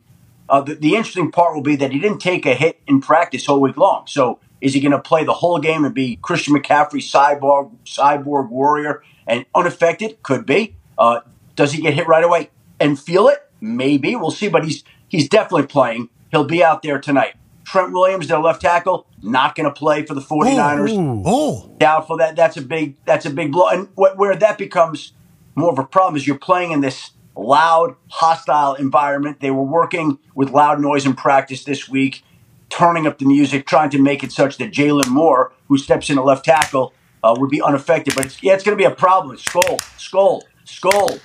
Uh, 0.49 0.61
the, 0.61 0.75
the 0.75 0.95
interesting 0.95 1.31
part 1.31 1.55
will 1.55 1.63
be 1.63 1.77
that 1.77 1.93
he 1.93 1.99
didn't 1.99 2.19
take 2.19 2.47
a 2.47 2.55
hit 2.55 2.81
in 2.87 3.01
practice 3.01 3.49
all 3.49 3.61
week 3.61 3.77
long. 3.77 4.07
So 4.07 4.41
is 4.61 4.75
he 4.75 4.81
going 4.81 4.93
to 4.93 5.01
play 5.01 5.25
the 5.25 5.35
whole 5.35 5.59
game 5.59 5.85
and 5.85 5.95
be 5.95 6.17
Christian 6.17 6.55
McCaffrey, 6.55 7.01
cyborg, 7.01 7.77
cyborg 7.85 8.49
warrior, 8.49 9.03
and 9.27 9.45
unaffected? 9.55 10.23
Could 10.23 10.47
be. 10.47 10.77
Uh, 10.99 11.21
does 11.55 11.73
he 11.73 11.83
get 11.83 11.95
hit 11.95 12.09
right 12.09 12.25
away 12.25 12.51
and 12.81 12.99
feel 12.99 13.29
it? 13.29 13.39
Maybe. 13.61 14.17
We'll 14.17 14.31
see. 14.31 14.49
But 14.49 14.65
he's 14.65 14.83
he's 15.09 15.29
definitely 15.29 15.67
playing. 15.67 16.09
He'll 16.31 16.45
be 16.45 16.63
out 16.63 16.83
there 16.83 17.01
tonight. 17.01 17.35
Trent 17.65 17.93
Williams, 17.93 18.29
their 18.29 18.39
left 18.39 18.61
tackle, 18.61 19.07
not 19.23 19.55
going 19.57 19.65
to 19.69 19.73
play 19.73 20.05
for 20.07 20.15
the 20.15 20.21
49ers. 20.21 20.91
Oh, 21.27 21.75
Doubtful 21.79 22.17
that 22.19 22.37
that's 22.37 22.57
a 22.57 22.63
big 22.63 22.97
that's 23.05 23.27
a 23.27 23.31
big 23.31 23.53
blow. 23.53 23.69
And 23.69 23.89
wh- 23.95 24.17
where 24.17 24.37
that 24.37 24.57
becomes 24.57 25.13
more 25.57 25.73
of 25.73 25.79
a 25.79 25.85
problem 25.85 26.17
is 26.17 26.27
you're 26.27 26.39
playing 26.39 26.71
in 26.71 26.81
this 26.81 27.11
loud, 27.37 27.97
hostile 28.09 28.75
environment. 28.75 29.41
They 29.41 29.51
were 29.51 29.65
working 29.65 30.19
with 30.35 30.51
loud 30.51 30.81
noise 30.81 31.05
in 31.07 31.15
practice 31.15 31.65
this 31.65 31.89
week, 31.89 32.23
turning 32.69 33.07
up 33.07 33.19
the 33.19 33.27
music, 33.27 33.67
trying 33.67 33.91
to 33.91 34.01
make 34.01 34.23
it 34.23 34.33
such 34.33 34.59
that 34.59 34.71
Jaylon 34.73 35.09
Moore, 35.09 35.53
who 35.69 35.77
steps 35.77 36.09
in 36.09 36.19
at 36.19 36.25
left 36.25 36.45
tackle, 36.45 36.95
uh, 37.25 37.35
would 37.37 37.51
be 37.51 37.61
unaffected. 37.61 38.15
But 38.15 38.27
it's, 38.27 38.43
yeah, 38.43 38.55
it's 38.55 38.63
going 38.65 38.77
to 38.77 38.81
be 38.81 38.87
a 38.87 38.95
problem. 38.95 39.37
Skull, 39.39 39.79
skull, 39.97 40.43
skull, 40.65 41.19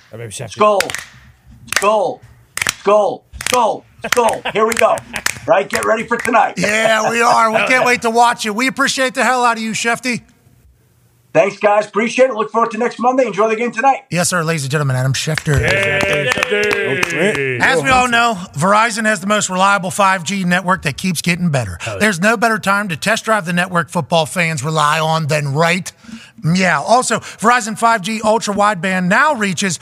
skull, 0.50 0.80
skull, 0.80 0.80
skull, 1.76 2.20
skull, 2.80 3.24
skull. 3.48 3.84
So 4.14 4.42
here 4.52 4.66
we 4.66 4.74
go. 4.74 4.96
Right, 5.46 5.68
get 5.68 5.84
ready 5.84 6.06
for 6.06 6.16
tonight. 6.16 6.54
Yeah, 6.58 7.10
we 7.10 7.20
are. 7.20 7.50
We 7.50 7.58
can't 7.66 7.84
wait 7.84 8.02
to 8.02 8.10
watch 8.10 8.46
it. 8.46 8.54
We 8.54 8.66
appreciate 8.66 9.14
the 9.14 9.24
hell 9.24 9.44
out 9.44 9.56
of 9.56 9.62
you, 9.62 9.72
Shefty. 9.72 10.22
Thanks, 11.32 11.58
guys. 11.58 11.86
Appreciate 11.86 12.28
it. 12.28 12.34
Look 12.34 12.50
forward 12.50 12.72
to 12.72 12.78
next 12.78 12.98
Monday. 12.98 13.24
Enjoy 13.24 13.48
the 13.48 13.56
game 13.56 13.72
tonight. 13.72 14.04
Yes, 14.10 14.28
sir, 14.28 14.44
ladies 14.44 14.64
and 14.64 14.70
gentlemen, 14.70 14.96
Adam 14.96 15.14
Schefter. 15.14 15.54
As 17.62 17.82
we 17.82 17.88
all 17.88 18.06
know, 18.06 18.34
Verizon 18.52 19.06
has 19.06 19.20
the 19.20 19.26
most 19.26 19.48
reliable 19.48 19.88
5G 19.88 20.44
network 20.44 20.82
that 20.82 20.98
keeps 20.98 21.22
getting 21.22 21.50
better. 21.50 21.78
There's 21.98 22.20
no 22.20 22.36
better 22.36 22.58
time 22.58 22.88
to 22.90 22.98
test 22.98 23.24
drive 23.24 23.46
the 23.46 23.54
network 23.54 23.88
football 23.88 24.26
fans 24.26 24.62
rely 24.62 25.00
on 25.00 25.28
than 25.28 25.54
right. 25.54 25.90
Yeah. 26.44 26.80
Also, 26.80 27.18
Verizon 27.20 27.78
5G 27.78 28.22
ultra 28.24 28.54
wideband 28.54 29.06
now 29.06 29.34
reaches 29.34 29.78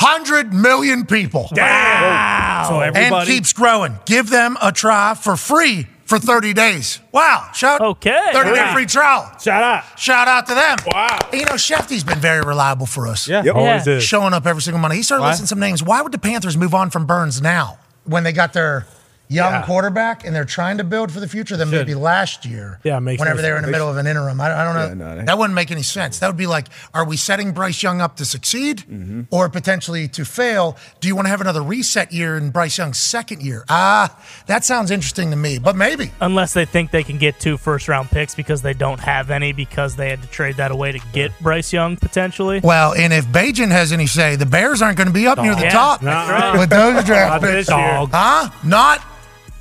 200 0.00 0.52
million 0.54 1.04
people. 1.04 1.48
Wow. 1.52 2.66
So 2.68 2.80
and 2.80 3.26
keeps 3.26 3.52
growing. 3.52 3.98
Give 4.06 4.30
them 4.30 4.56
a 4.62 4.72
try 4.72 5.14
for 5.14 5.36
free 5.36 5.86
for 6.06 6.18
30 6.18 6.54
days. 6.54 7.00
Wow. 7.12 7.50
Shout 7.54 7.80
Okay. 7.80 8.18
30 8.32 8.54
day 8.54 8.72
free 8.72 8.86
trial. 8.86 9.30
Shout 9.40 9.62
out. 9.62 9.84
Shout 9.98 10.26
out 10.26 10.46
to 10.46 10.54
them. 10.54 10.78
Wow. 10.92 11.18
You 11.32 11.44
know, 11.44 11.52
Shefty's 11.52 12.02
been 12.02 12.18
very 12.18 12.40
reliable 12.40 12.86
for 12.86 13.06
us. 13.06 13.28
Yeah, 13.28 13.42
Yep. 13.44 13.54
always 13.54 13.86
Yeah. 13.86 13.92
is. 13.94 14.04
Showing 14.04 14.32
up 14.32 14.46
every 14.46 14.62
single 14.62 14.80
Monday. 14.80 14.96
He 14.96 15.02
started 15.02 15.22
Why? 15.22 15.28
listing 15.30 15.46
some 15.46 15.60
names. 15.60 15.82
Why 15.82 16.00
would 16.02 16.12
the 16.12 16.18
Panthers 16.18 16.56
move 16.56 16.74
on 16.74 16.90
from 16.90 17.04
Burns 17.06 17.40
now 17.42 17.78
when 18.04 18.24
they 18.24 18.32
got 18.32 18.52
their 18.54 18.86
young 19.30 19.52
Yeah. 19.52 19.62
quarterback 19.62 20.26
and 20.26 20.34
they're 20.34 20.44
trying 20.44 20.76
to 20.78 20.84
build 20.84 21.10
for 21.12 21.20
the 21.20 21.28
future 21.28 21.56
than 21.56 21.70
maybe 21.70 21.94
last 21.94 22.44
year? 22.44 22.78
Yeah, 22.82 22.98
makes 22.98 23.20
whenever 23.20 23.36
no 23.36 23.42
they 23.42 23.50
were 23.52 23.56
in 23.58 23.64
the 23.64 23.70
middle 23.70 23.88
of 23.88 23.96
an 23.96 24.06
interim. 24.06 24.40
I, 24.40 24.60
I 24.60 24.64
don't 24.64 24.74
know. 24.74 25.04
Yeah, 25.06 25.14
no, 25.16 25.24
that 25.24 25.38
wouldn't 25.38 25.54
make 25.54 25.70
any 25.70 25.82
sense. 25.82 26.18
That 26.18 26.26
would 26.26 26.36
be 26.36 26.46
like, 26.48 26.66
are 26.92 27.04
we 27.04 27.16
setting 27.16 27.52
Bryce 27.52 27.82
Young 27.82 28.00
up 28.00 28.16
to 28.16 28.24
succeed 28.24 28.78
Mm-hmm. 28.90 29.22
or 29.30 29.48
potentially 29.48 30.08
to 30.08 30.24
fail? 30.24 30.76
Do 31.00 31.08
you 31.08 31.14
want 31.16 31.26
to 31.26 31.30
have 31.30 31.40
another 31.40 31.62
reset 31.62 32.12
year 32.12 32.36
in 32.36 32.50
Bryce 32.50 32.76
Young's 32.76 32.98
second 32.98 33.42
year? 33.42 33.64
Ah, 33.68 34.18
that 34.46 34.64
sounds 34.64 34.90
interesting 34.90 35.30
to 35.30 35.36
me, 35.36 35.58
but 35.58 35.76
maybe. 35.76 36.10
Unless 36.20 36.52
they 36.54 36.64
think 36.64 36.90
they 36.90 37.04
can 37.04 37.16
get 37.18 37.38
two 37.38 37.56
first 37.56 37.88
round 37.88 38.10
picks 38.10 38.34
because 38.34 38.62
they 38.62 38.74
don't 38.74 38.98
have 39.00 39.30
any 39.30 39.52
because 39.52 39.94
they 39.96 40.10
had 40.10 40.20
to 40.22 40.28
trade 40.28 40.56
that 40.56 40.70
away 40.72 40.90
to 40.92 41.00
get 41.12 41.30
Bryce 41.40 41.72
Young 41.72 41.96
potentially. 41.96 42.60
Well, 42.62 42.94
and 42.94 43.12
if 43.12 43.26
Bagent 43.26 43.70
has 43.70 43.92
any 43.92 44.06
say, 44.06 44.34
the 44.36 44.46
Bears 44.46 44.82
aren't 44.82 44.96
going 44.96 45.06
to 45.06 45.12
be 45.14 45.26
up 45.26 45.38
near 45.38 45.54
the 45.54 45.62
Yeah, 45.62 45.70
top 45.70 46.02
right. 46.02 46.58
with 46.58 46.70
those 46.70 47.04
draft 47.04 47.44
picks. 47.44 47.68
Dog. 47.68 48.10
Huh? 48.12 48.50
Not 48.64 49.00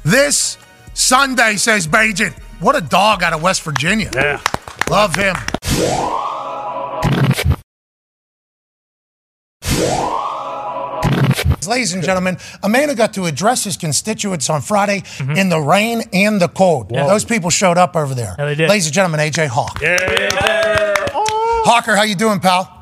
this 0.04 0.58
Sunday, 0.94 1.56
says 1.56 1.88
Bagent. 1.88 2.34
What 2.60 2.76
a 2.76 2.82
dog 2.82 3.24
out 3.24 3.34
of 3.34 3.42
West 3.42 3.62
Virginia. 3.64 4.12
Yeah. 4.14 4.42
Love 4.90 5.16
him. 5.16 5.36
Ladies 11.68 11.94
and 11.94 12.04
gentlemen, 12.04 12.38
Amanda 12.64 12.96
got 12.96 13.14
to 13.14 13.26
address 13.26 13.64
his 13.64 13.78
constituents 13.78 14.50
on 14.50 14.62
Friday 14.62 15.02
mm-hmm. 15.02 15.34
in 15.34 15.50
the 15.50 15.60
rain 15.60 16.02
and 16.12 16.42
the 16.42 16.48
cold. 16.48 16.90
Those 16.90 17.24
people 17.24 17.52
showed 17.52 17.78
up 17.78 17.96
over 17.96 18.16
there. 18.16 18.36
Yeah, 18.40 18.46
they 18.46 18.56
did. 18.56 18.70
Ladies 18.70 18.88
and 18.88 18.94
gentlemen, 18.96 19.20
AJ 19.20 19.48
Hawk. 19.48 19.80
Hawker, 21.66 21.96
how 21.96 22.04
you 22.04 22.16
doing, 22.16 22.40
pal? 22.40 22.79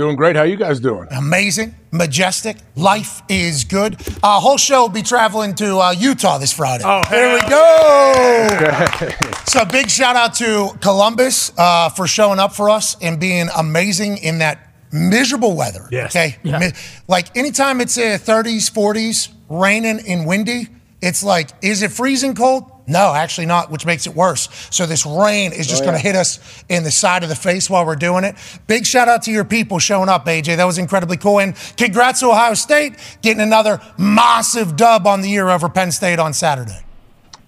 Doing 0.00 0.16
great. 0.16 0.34
How 0.34 0.44
you 0.44 0.56
guys 0.56 0.80
doing? 0.80 1.08
amazing, 1.10 1.74
majestic. 1.90 2.56
Life 2.74 3.20
is 3.28 3.64
good. 3.64 4.00
Our 4.22 4.40
whole 4.40 4.56
show 4.56 4.80
will 4.80 4.88
be 4.88 5.02
traveling 5.02 5.54
to 5.56 5.76
uh, 5.76 5.90
Utah 5.90 6.38
this 6.38 6.54
Friday. 6.54 6.84
Oh, 6.86 7.02
there 7.10 7.34
we 7.34 7.40
hell 7.40 8.48
go. 8.48 9.10
so 9.44 9.66
big 9.66 9.90
shout 9.90 10.16
out 10.16 10.32
to 10.36 10.70
Columbus 10.80 11.52
uh, 11.58 11.90
for 11.90 12.06
showing 12.06 12.38
up 12.38 12.54
for 12.54 12.70
us 12.70 12.96
and 13.02 13.20
being 13.20 13.50
amazing 13.54 14.16
in 14.16 14.38
that 14.38 14.72
miserable 14.90 15.54
weather. 15.54 15.86
Yes. 15.90 16.16
Okay. 16.16 16.38
Yeah. 16.44 16.70
Like 17.06 17.36
anytime 17.36 17.82
it's 17.82 17.98
uh, 17.98 18.16
30s, 18.18 18.72
40s, 18.72 19.28
raining 19.50 20.00
and 20.08 20.26
windy, 20.26 20.68
it's 21.02 21.22
like, 21.22 21.50
is 21.60 21.82
it 21.82 21.90
freezing 21.90 22.34
cold? 22.34 22.64
No, 22.90 23.14
actually 23.14 23.46
not, 23.46 23.70
which 23.70 23.86
makes 23.86 24.06
it 24.06 24.14
worse. 24.14 24.48
So 24.70 24.84
this 24.84 25.06
rain 25.06 25.52
is 25.52 25.66
just 25.66 25.82
Oh, 25.82 25.86
going 25.86 25.96
to 25.96 26.02
hit 26.02 26.16
us 26.16 26.64
in 26.68 26.82
the 26.82 26.90
side 26.90 27.22
of 27.22 27.28
the 27.28 27.36
face 27.36 27.70
while 27.70 27.86
we're 27.86 27.94
doing 27.96 28.24
it. 28.24 28.34
Big 28.66 28.84
shout 28.84 29.08
out 29.08 29.22
to 29.22 29.30
your 29.30 29.44
people 29.44 29.78
showing 29.78 30.08
up, 30.08 30.26
AJ. 30.26 30.56
That 30.56 30.64
was 30.64 30.76
incredibly 30.76 31.16
cool. 31.16 31.38
And 31.40 31.54
congrats 31.76 32.20
to 32.20 32.26
Ohio 32.26 32.54
State 32.54 32.94
getting 33.22 33.40
another 33.40 33.80
massive 33.96 34.76
dub 34.76 35.06
on 35.06 35.20
the 35.22 35.28
year 35.30 35.48
over 35.48 35.68
Penn 35.68 35.92
State 35.92 36.18
on 36.18 36.32
Saturday. 36.32 36.80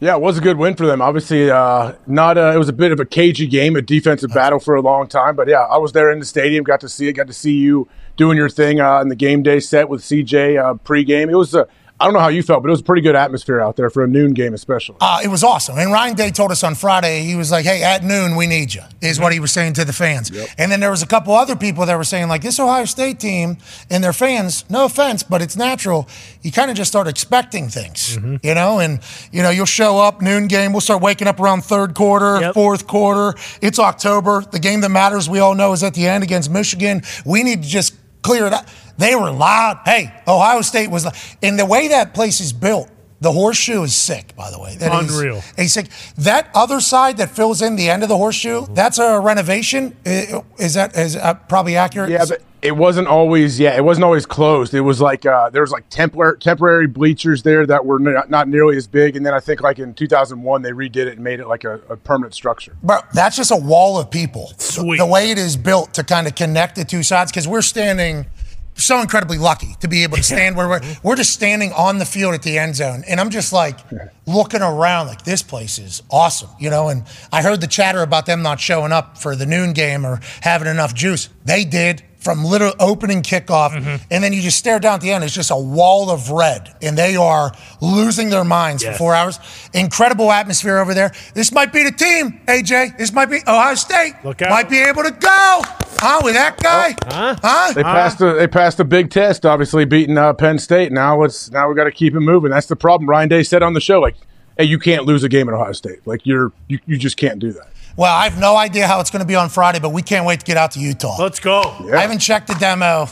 Yeah, 0.01 0.17
it 0.17 0.21
was 0.21 0.37
a 0.37 0.41
good 0.41 0.57
win 0.59 0.75
for 0.75 0.85
them. 0.87 1.01
Obviously, 1.01 1.49
uh, 1.49 1.93
not 2.09 2.37
a, 2.37 2.53
it 2.53 2.59
was 2.59 2.69
a 2.69 2.73
bit 2.73 2.91
of 2.91 2.99
a 2.99 3.05
cagey 3.05 3.47
game, 3.47 3.77
a 3.77 3.83
defensive 3.83 4.31
battle 4.33 4.59
for 4.59 4.75
a 4.75 4.81
long 4.81 5.07
time. 5.07 5.37
But 5.37 5.47
yeah, 5.47 5.61
I 5.61 5.79
was 5.79 5.93
there 5.93 6.11
in 6.11 6.19
the 6.19 6.25
stadium, 6.25 6.65
got 6.65 6.81
to 6.81 6.89
see 6.89 7.07
it, 7.09 7.13
got 7.13 7.29
to 7.29 7.33
see 7.33 7.53
you 7.55 7.89
doing 8.17 8.37
your 8.37 8.49
thing 8.49 8.81
uh, 8.81 9.01
in 9.01 9.09
the 9.09 9.15
game 9.17 9.43
day 9.45 9.61
set 9.61 9.89
with 9.89 10.03
CJ 10.03 10.59
uh, 10.61 10.75
pregame. 10.75 11.31
It 11.31 11.37
was 11.37 11.55
a, 11.55 11.69
I 12.03 12.05
don't 12.07 12.15
know 12.15 12.21
how 12.21 12.29
you 12.29 12.43
felt, 12.43 12.63
but 12.65 12.69
it 12.69 12.73
was 12.73 12.81
a 12.81 12.85
pretty 12.85 13.03
good 13.03 13.15
atmosphere 13.15 13.61
out 13.61 13.77
there 13.77 13.89
for 13.89 14.03
a 14.03 14.09
noon 14.09 14.35
game, 14.35 14.55
especially. 14.55 14.97
Uh, 15.01 15.21
it 15.23 15.29
was 15.29 15.45
awesome. 15.45 15.79
And 15.79 15.93
Ryan 15.93 16.17
Day 16.17 16.31
told 16.31 16.51
us 16.51 16.65
on 16.65 16.75
Friday, 16.75 17.23
he 17.23 17.37
was 17.37 17.53
like, 17.53 17.65
hey, 17.65 17.85
at 17.85 18.03
noon, 18.03 18.35
we 18.35 18.49
need 18.49 18.75
you, 18.75 18.83
is 19.01 19.21
what 19.21 19.33
he 19.33 19.39
was 19.39 19.53
saying 19.53 19.75
to 19.75 19.85
the 19.85 19.93
fans. 19.93 20.33
And 20.59 20.73
then 20.73 20.81
there 20.81 20.91
was 20.91 21.03
a 21.03 21.07
couple 21.07 21.33
other 21.33 21.55
people 21.55 21.87
that 21.87 21.97
were 21.97 22.03
saying, 22.03 22.27
like, 22.29 22.43
this 22.43 22.59
Ohio 22.59 22.87
State 22.87 23.21
team 23.21 23.57
and 23.89 24.03
their 24.03 24.13
fans, 24.13 24.65
no 24.69 24.85
offense, 24.87 25.23
but 25.23 25.41
it's 25.41 25.57
natural. 25.57 26.09
You 26.43 26.51
kind 26.51 26.71
of 26.73 26.77
just 26.77 26.91
start 26.91 27.07
expecting 27.07 27.69
things, 27.69 28.17
you 28.43 28.55
know? 28.55 28.81
And, 28.81 28.99
you 29.31 29.43
know, 29.45 29.51
you'll 29.51 29.67
show 29.67 30.01
up, 30.01 30.21
noon 30.21 30.49
game, 30.49 30.73
we'll 30.73 30.81
start 30.81 31.03
waking 31.03 31.29
up 31.29 31.39
around 31.39 31.63
third 31.65 31.95
quarter, 31.95 32.41
Yep. 32.41 32.55
fourth 32.55 32.87
quarter. 32.89 33.39
It's 33.61 33.79
October. 33.79 34.43
The 34.51 34.59
game 34.59 34.81
that 34.81 34.89
matters, 34.91 35.29
we 35.31 35.39
all 35.39 35.55
know, 35.55 35.73
is 35.73 35.85
at 35.85 35.95
the 35.95 36.09
end 36.09 36.25
against 36.25 36.51
Michigan. 36.51 37.03
We 37.25 37.45
need 37.45 37.63
to 37.63 37.69
just 37.69 37.95
clear 38.23 38.47
it 38.47 38.53
up. 38.53 38.67
They 38.99 39.15
were 39.15 39.31
loud. 39.31 39.81
Hey, 39.85 40.13
Ohio 40.27 40.63
State 40.63 40.91
was, 40.91 41.07
and 41.43 41.59
the 41.59 41.67
way 41.67 41.89
that 41.89 42.15
place 42.15 42.41
is 42.41 42.53
built, 42.53 42.89
the 43.23 43.31
horseshoe 43.31 43.85
is 43.85 43.95
sick, 43.95 44.35
by 44.35 44.51
the 44.51 44.59
way. 44.59 44.75
That 44.77 45.05
is 45.05 45.17
Unreal. 45.17 45.43
a 45.57 45.67
sick. 45.69 45.87
That 46.19 46.51
other 46.55 46.81
side 46.81 47.19
that 47.19 47.31
fills 47.31 47.63
in 47.63 47.77
the 47.77 47.89
end 47.89 48.03
of 48.03 48.09
the 48.09 48.17
horseshoe, 48.17 48.67
that's 48.71 48.99
a 48.99 49.21
renovation. 49.21 49.97
Is 50.05 50.75
that 50.75 50.97
is 50.97 51.15
uh, 51.15 51.35
probably 51.35 51.77
accurate? 51.77 52.11
Yeah, 52.11 52.25
but 52.29 52.43
it 52.63 52.77
wasn't 52.77 53.07
always. 53.07 53.61
Yeah, 53.61 53.77
it 53.77 53.85
wasn't 53.85 54.05
always 54.05 54.27
closed. 54.27 54.75
It 54.75 54.81
was 54.81 55.01
like 55.01 55.25
uh, 55.25 55.51
there 55.51 55.63
was 55.63 55.71
like 55.71 55.89
temporary 55.89 56.37
temporary 56.39 56.89
bleachers 56.89 57.45
there 57.45 57.65
that 57.65 57.87
were 57.87 58.01
not, 58.01 58.29
not 58.29 58.49
nearly 58.49 58.77
as 58.77 58.89
big. 58.89 59.15
And 59.17 59.25
then 59.25 59.35
I 59.35 59.41
think 59.41 59.61
like 59.61 59.79
in 59.79 59.95
2001 59.95 60.63
they 60.63 60.73
redid 60.73 60.97
it 60.97 61.15
and 61.15 61.21
made 61.21 61.39
it 61.39 61.47
like 61.47 61.63
a, 61.63 61.75
a 61.89 61.97
permanent 61.97 62.35
structure. 62.35 62.77
But 62.83 63.07
that's 63.15 63.37
just 63.37 63.53
a 63.53 63.57
wall 63.57 64.01
of 64.01 64.11
people. 64.11 64.53
Sweet. 64.59 64.99
The 64.99 65.07
way 65.07 65.31
it 65.31 65.39
is 65.39 65.57
built 65.57 65.95
to 65.95 66.03
kind 66.03 66.27
of 66.27 66.35
connect 66.35 66.75
the 66.75 66.85
two 66.85 67.05
sides, 67.05 67.31
because 67.31 67.47
we're 67.47 67.63
standing 67.63 68.27
so 68.75 69.01
incredibly 69.01 69.39
lucky 69.39 69.77
to 69.81 69.89
be 69.89 70.03
able 70.03 70.17
to 70.17 70.23
stand 70.23 70.57
where 70.57 70.69
we're 70.69 70.81
we're 71.03 71.17
just 71.17 71.33
standing 71.33 71.73
on 71.73 71.99
the 71.99 72.05
field 72.05 72.35
at 72.35 72.43
the 72.43 72.59
end 72.59 72.77
zone. 72.77 73.05
And 73.07 73.21
I'm 73.21 73.31
just 73.31 73.53
like 73.53 73.79
looking 74.27 74.63
around 74.63 75.07
like 75.09 75.25
this 75.25 75.43
place 75.43 75.79
is 75.79 76.03
awesome 76.11 76.51
you 76.59 76.71
know? 76.71 76.89
And 76.89 77.05
I 77.33 77.43
heard 77.43 77.61
the 77.61 77.67
chatter 77.67 78.03
about 78.03 78.27
them 78.27 78.43
not 78.43 78.61
showing 78.61 78.93
up 78.93 79.19
for 79.19 79.37
the 79.37 79.47
noon 79.47 79.73
game 79.73 80.07
or 80.07 80.21
having 80.41 80.69
enough 80.69 80.95
juice. 80.95 81.29
They 81.45 81.65
did 81.65 82.03
from 82.23 82.45
literal 82.45 82.73
opening 82.79 83.23
kickoff 83.23 83.73
and 84.11 84.23
then 84.25 84.33
you 84.33 84.41
just 84.41 84.57
stare 84.59 84.79
down 84.79 84.95
at 84.95 85.01
the 85.01 85.11
end 85.11 85.25
it's 85.25 85.35
just 85.35 85.51
a 85.51 85.57
wall 85.57 86.11
of 86.11 86.31
red 86.31 86.75
and 86.81 86.97
they 86.97 87.17
are 87.17 87.53
losing 87.81 88.31
their 88.31 88.45
minds 88.45 88.83
Yes. 88.83 88.95
for 88.95 88.99
four 88.99 89.15
hours 89.15 89.39
incredible 89.75 90.31
atmosphere 90.31 90.79
over 90.79 90.95
there 90.95 91.13
this 91.35 91.53
might 91.53 91.73
be 91.73 91.83
the 91.83 91.93
team 91.93 92.41
AJ 92.47 92.97
this 92.99 93.13
might 93.13 93.27
be 93.27 93.39
Ohio 93.47 93.75
State 93.75 94.15
Look 94.25 94.41
out. 94.43 94.51
might 94.51 94.71
be 94.71 94.79
able 94.81 95.03
to 95.03 95.11
go 95.11 95.63
huh 95.99 96.21
with 96.25 96.35
that 96.35 96.57
guy 96.63 96.95
huh, 97.07 97.73
They 97.75 97.83
passed 97.83 98.21
a 98.21 98.33
they 98.35 98.47
passed 98.47 98.81
a 98.81 98.85
big 98.85 99.11
test, 99.11 99.45
obviously 99.47 99.85
beating 99.85 100.19
uh, 100.19 100.33
Penn 100.33 100.59
State. 100.59 100.93
Now 100.93 101.23
it's 101.23 101.51
now 101.51 101.69
we 101.69 101.75
got 101.75 101.85
to 101.85 101.93
keep 101.93 102.15
it 102.15 102.21
moving. 102.21 102.51
That's 102.51 102.67
the 102.67 102.77
problem. 102.77 103.09
Ryan 103.09 103.29
Day 103.29 103.43
said 103.43 103.63
on 103.63 103.73
the 103.75 103.81
show, 103.81 104.01
like, 104.01 104.17
"Hey, 104.59 104.65
you 104.65 104.79
can't 104.79 105.05
lose 105.05 105.23
a 105.23 105.29
game 105.29 105.49
at 105.49 105.55
Ohio 105.55 105.73
State. 105.73 106.05
Like, 106.07 106.27
you're 106.27 106.53
you, 106.69 106.79
you 106.87 106.97
just 106.97 107.17
can't 107.17 107.39
do 107.39 107.53
that." 107.53 107.69
Well, 107.97 108.13
I 108.15 108.25
have 108.29 108.39
no 108.39 108.57
idea 108.57 108.87
how 108.87 109.01
it's 109.01 109.11
going 109.11 109.21
to 109.21 109.27
be 109.27 109.35
on 109.37 109.49
Friday, 109.49 109.79
but 109.79 109.91
we 109.91 110.03
can't 110.03 110.25
wait 110.27 110.41
to 110.41 110.47
get 110.47 110.57
out 110.57 110.73
to 110.73 110.81
Utah. 110.81 111.17
Let's 111.19 111.41
go. 111.41 111.61
I 111.93 112.01
haven't 112.01 112.21
checked 112.21 112.49
the 112.49 112.55
demo. 112.55 113.07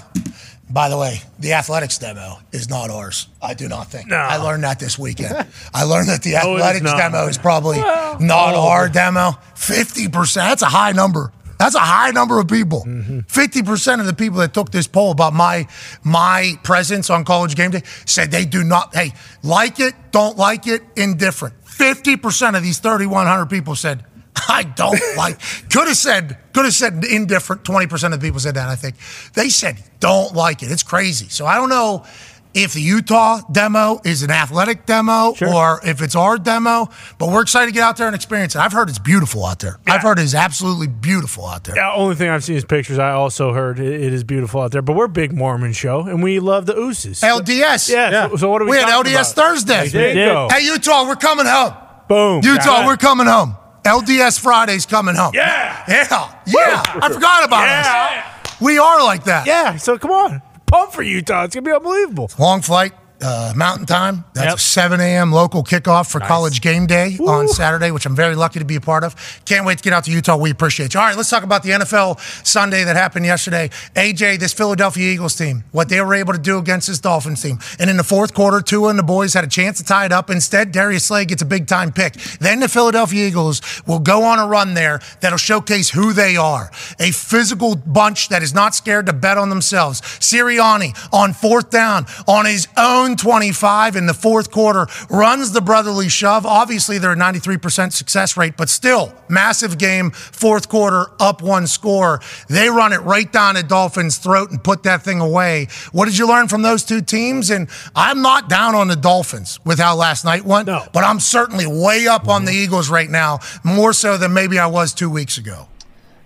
By 0.71 0.89
the 0.89 0.97
way, 0.97 1.21
the 1.41 1.55
athletics 1.55 1.99
demo 1.99 2.39
is 2.53 2.71
not 2.71 2.91
ours. 2.91 3.27
I 3.43 3.55
do 3.55 3.69
not 3.69 3.89
think. 3.89 4.09
No. 4.09 4.17
I 4.17 4.37
learned 4.37 4.63
that 4.65 4.79
this 4.79 4.97
weekend. 4.99 5.47
I 5.75 5.83
learned 5.83 6.09
that 6.09 6.23
the 6.23 6.33
No, 6.33 6.39
athletics 6.57 6.85
not. 6.85 6.97
demo 6.97 7.27
is 7.27 7.39
probably 7.39 7.79
Well, 7.79 8.21
not 8.21 8.55
oh. 8.55 8.69
our 8.69 8.89
demo. 8.89 9.33
50%. 9.57 10.35
That's 10.35 10.63
a 10.63 10.67
high 10.67 10.93
number. 10.93 11.33
That's 11.59 11.75
a 11.75 11.81
high 11.81 12.13
number 12.13 12.39
of 12.39 12.47
people. 12.49 12.85
Mm-hmm. 12.87 13.19
50% 13.21 14.01
of 14.01 14.07
the 14.07 14.15
people 14.15 14.39
that 14.39 14.55
took 14.55 14.71
this 14.71 14.87
poll 14.87 15.11
about 15.11 15.35
my 15.35 15.67
my 16.03 16.55
presence 16.63 17.11
on 17.11 17.25
college 17.25 17.55
game 17.55 17.73
day 17.73 17.83
said 18.07 18.31
they 18.31 18.47
do 18.47 18.65
not, 18.65 18.95
hey, 18.95 19.13
like 19.43 19.79
it, 19.81 19.93
don't 20.13 20.39
like 20.39 20.67
it, 20.67 20.83
indifferent. 20.97 21.55
50% 21.67 22.57
of 22.57 22.63
these 22.63 22.79
3,100 22.79 23.47
people 23.47 23.75
said, 23.75 24.05
I 24.49 24.63
don't 24.63 24.99
like. 25.17 25.39
Could 25.71 25.89
have 25.89 25.97
said, 25.97 26.39
could 26.53 26.65
have 26.65 26.75
said 26.75 27.05
indifferent. 27.05 27.65
20% 27.65 28.13
of 28.13 28.21
the 28.21 28.27
people 28.27 28.41
said 28.41 28.55
that, 28.55 28.69
I 28.69 28.77
think. 28.77 28.97
They 29.35 29.49
said 29.49 29.83
don't 30.01 30.35
like 30.35 30.63
it. 30.63 30.71
It's 30.71 30.83
crazy. 30.83 31.29
So 31.29 31.47
I 31.47 31.57
don't 31.57 31.69
know 31.69 32.05
if 32.53 32.73
the 32.73 32.81
Utah 32.81 33.41
demo 33.53 34.01
is 34.05 34.23
an 34.23 34.31
athletic 34.31 34.85
demo 34.85 35.35
or 35.53 35.81
if 35.85 36.03
it's 36.03 36.17
our 36.17 36.37
demo, 36.37 36.89
but 37.19 37.29
we're 37.29 37.43
excited 37.43 37.67
to 37.67 37.73
get 37.73 37.83
out 37.83 37.97
there 37.97 38.07
and 38.07 38.17
experience 38.17 38.57
it. 38.57 38.59
I've 38.59 38.73
heard 38.73 38.89
it's 38.89 38.99
beautiful 38.99 39.45
out 39.45 39.61
there. 39.61 39.79
I've 39.87 40.03
heard 40.03 40.19
it's 40.19 40.35
absolutely 40.35 40.89
beautiful 40.89 41.47
out 41.47 41.65
there. 41.65 41.77
Yeah, 41.77 41.93
only 41.95 42.17
thing 42.17 42.29
I've 42.29 42.43
seen 42.43 42.57
is 42.57 42.65
pictures. 42.65 42.99
I 42.99 43.13
also 43.13 43.53
heard 43.53 43.79
it, 43.79 44.01
it 44.01 44.13
is 44.13 44.25
beautiful 44.25 44.61
out 44.63 44.73
there. 44.73 44.83
But 44.83 44.97
we're 44.97 45.05
a 45.05 45.09
big 45.09 45.33
Mormon 45.33 45.73
show, 45.73 46.01
and 46.01 46.23
we 46.23 46.41
love 46.41 46.67
the 46.67 46.75
Utes. 46.75 47.21
LDS. 47.21 47.89
Yeah. 47.91 48.29
So, 48.31 48.37
so 48.37 48.51
what 48.51 48.63
are 48.63 48.65
we? 48.65 48.73
We 48.73 48.77
had 48.79 48.89
LDS 48.89 49.11
about? 49.11 49.27
Thursday. 49.27 49.89
There 49.89 50.09
you 50.09 50.15
go. 50.27 50.49
Hey, 50.51 50.65
Utah, 50.65 51.07
we're 51.07 51.17
coming 51.17 51.47
home. 51.47 51.75
Boom. 52.09 52.41
Utah, 52.43 52.85
we're 52.87 52.97
coming 52.97 53.29
home. 53.29 53.55
LDS 53.85 54.39
Friday's 54.41 54.87
coming 54.87 55.15
home. 55.15 55.33
Yeah. 55.35 55.85
Yeah. 55.89 56.35
Yeah. 56.47 56.83
I 57.03 57.09
forgot 57.13 57.45
about 57.45 57.63
Yeah. 57.67 58.23
us. 58.45 58.61
We 58.61 58.79
are 58.79 59.03
like 59.03 59.25
that. 59.25 59.47
Yeah. 59.47 59.77
So 59.77 59.97
come 59.99 60.11
on, 60.11 60.43
pump 60.67 60.93
for 60.93 61.03
Utah. 61.03 61.45
It's 61.45 61.55
gonna 61.55 61.65
be 61.65 61.73
unbelievable. 61.73 62.31
Long 62.39 62.61
flight, 62.61 62.93
uh, 63.23 63.53
mountain 63.57 63.87
time. 63.87 64.25
That's 64.35 64.47
Yep. 64.47 64.55
a 64.57 64.59
7 64.59 65.01
a.m. 65.01 65.33
local 65.33 65.63
kickoff 65.63 66.11
for 66.11 66.21
college 66.21 66.61
game 66.61 66.87
day 66.87 67.19
on 67.27 67.49
Saturday, 67.49 67.91
which 67.91 68.07
I'm 68.07 68.17
very 68.17 68.35
lucky 68.35 68.59
to 68.59 68.65
be 68.65 68.77
a 68.77 68.81
part 68.81 69.05
of. 69.05 69.15
Can't 69.45 69.67
wait 69.67 69.79
to 69.79 69.85
get 69.85 69.93
out 69.93 70.05
to 70.05 70.11
Utah. 70.11 70.37
We 70.37 70.51
appreciate 70.51 70.95
you. 70.95 71.01
All 71.01 71.07
right, 71.07 71.17
let's 71.17 71.29
talk 71.31 71.43
about 71.43 71.63
the 71.63 71.71
NFL 71.71 72.19
Sunday 72.47 72.85
that 72.85 72.97
happened 72.97 73.27
yesterday. 73.27 73.69
AJ, 73.95 74.39
this 74.39 74.53
Philadelphia 74.53 75.13
Eagles 75.13 75.35
team, 75.37 75.65
what 75.73 75.89
they 75.89 76.01
were 76.01 76.15
able 76.15 76.33
to 76.33 76.39
do 76.39 76.59
against 76.59 76.89
this 76.89 76.99
Dolphins 76.99 77.43
team. 77.43 77.59
And 77.79 77.91
in 77.91 77.97
the 77.97 78.05
fourth 78.05 78.33
quarter, 78.35 78.61
Tua 78.61 78.89
and 78.91 78.99
the 78.99 79.03
boys 79.03 79.35
had 79.35 79.45
a 79.45 79.49
chance 79.49 79.79
to 79.79 79.85
tie 79.85 80.07
it 80.07 80.13
up. 80.13 80.31
Instead, 80.31 80.73
Darius 80.73 81.05
Slay 81.05 81.25
gets 81.25 81.43
a 81.43 81.47
big 81.47 81.67
time 81.67 81.93
pick. 81.93 82.15
Then 82.41 82.61
the 82.61 82.69
Philadelphia 82.69 83.27
Eagles 83.27 83.61
will 83.87 83.99
go 84.01 84.23
on 84.25 84.39
a 84.39 84.47
run 84.47 84.75
there 84.75 85.01
that'll 85.21 85.39
showcase 85.39 85.91
who 85.91 86.13
they 86.13 86.37
are. 86.37 86.71
A 86.99 87.11
physical 87.11 87.77
bunch 87.77 88.29
that 88.31 88.43
is 88.43 88.55
not 88.55 88.75
scared 88.75 89.07
to 89.07 89.13
bet 89.13 89.37
on 89.39 89.51
themselves. 89.51 90.01
Sirianni 90.01 90.97
on 91.13 91.33
fourth 91.33 91.71
down 91.71 92.07
on 92.27 92.47
his 92.47 92.67
own 92.77 93.10
25 93.17 93.97
in 93.97 94.07
the 94.07 94.15
fourth 94.15 94.51
quarter 94.51 94.87
runs 95.09 95.53
the 95.53 95.61
brotherly 95.61 96.09
shove. 96.09 96.47
Obviously, 96.47 96.99
they're 96.99 97.13
a 97.13 97.17
93% 97.17 97.93
success 97.93 98.37
rate, 98.37 98.57
but 98.57 98.69
still, 98.69 99.15
massive 99.29 99.79
game, 99.79 100.11
fourth 100.11 100.69
quarter, 100.69 101.07
up 101.21 101.43
one 101.43 101.67
score. 101.67 102.21
They 102.49 102.69
run 102.69 102.93
it 102.93 103.01
right 103.01 103.31
down 103.31 103.57
at 103.57 103.69
Dolphins' 103.69 104.19
throat 104.19 104.51
and 104.51 104.63
put 104.63 104.83
that 104.85 105.03
thing 105.03 105.21
away. 105.21 105.69
What 105.93 106.07
did 106.07 106.19
you 106.19 106.29
learn 106.29 106.49
from 106.49 106.63
those 106.63 106.85
two 106.85 107.01
teams? 107.01 107.51
And 107.51 107.69
I'm 107.95 108.23
not 108.23 108.49
down 108.49 108.75
on 108.75 108.89
the 108.89 108.97
Dolphins 108.97 109.61
with 109.65 109.79
how 109.79 109.97
last 109.97 110.25
night 110.25 110.45
went, 110.45 110.67
but 110.67 111.05
I'm 111.05 111.21
certainly 111.21 111.67
way 111.67 112.07
up 112.07 112.29
on 112.29 112.45
the 112.45 112.53
mm-hmm. 112.53 112.65
Eagles 112.65 112.91
right 112.91 113.11
now, 113.11 113.41
more 113.65 113.93
so 113.93 114.17
than 114.17 114.33
maybe 114.33 114.59
I 114.59 114.67
was 114.67 114.93
two 114.93 115.11
weeks 115.11 115.39
ago. 115.39 115.69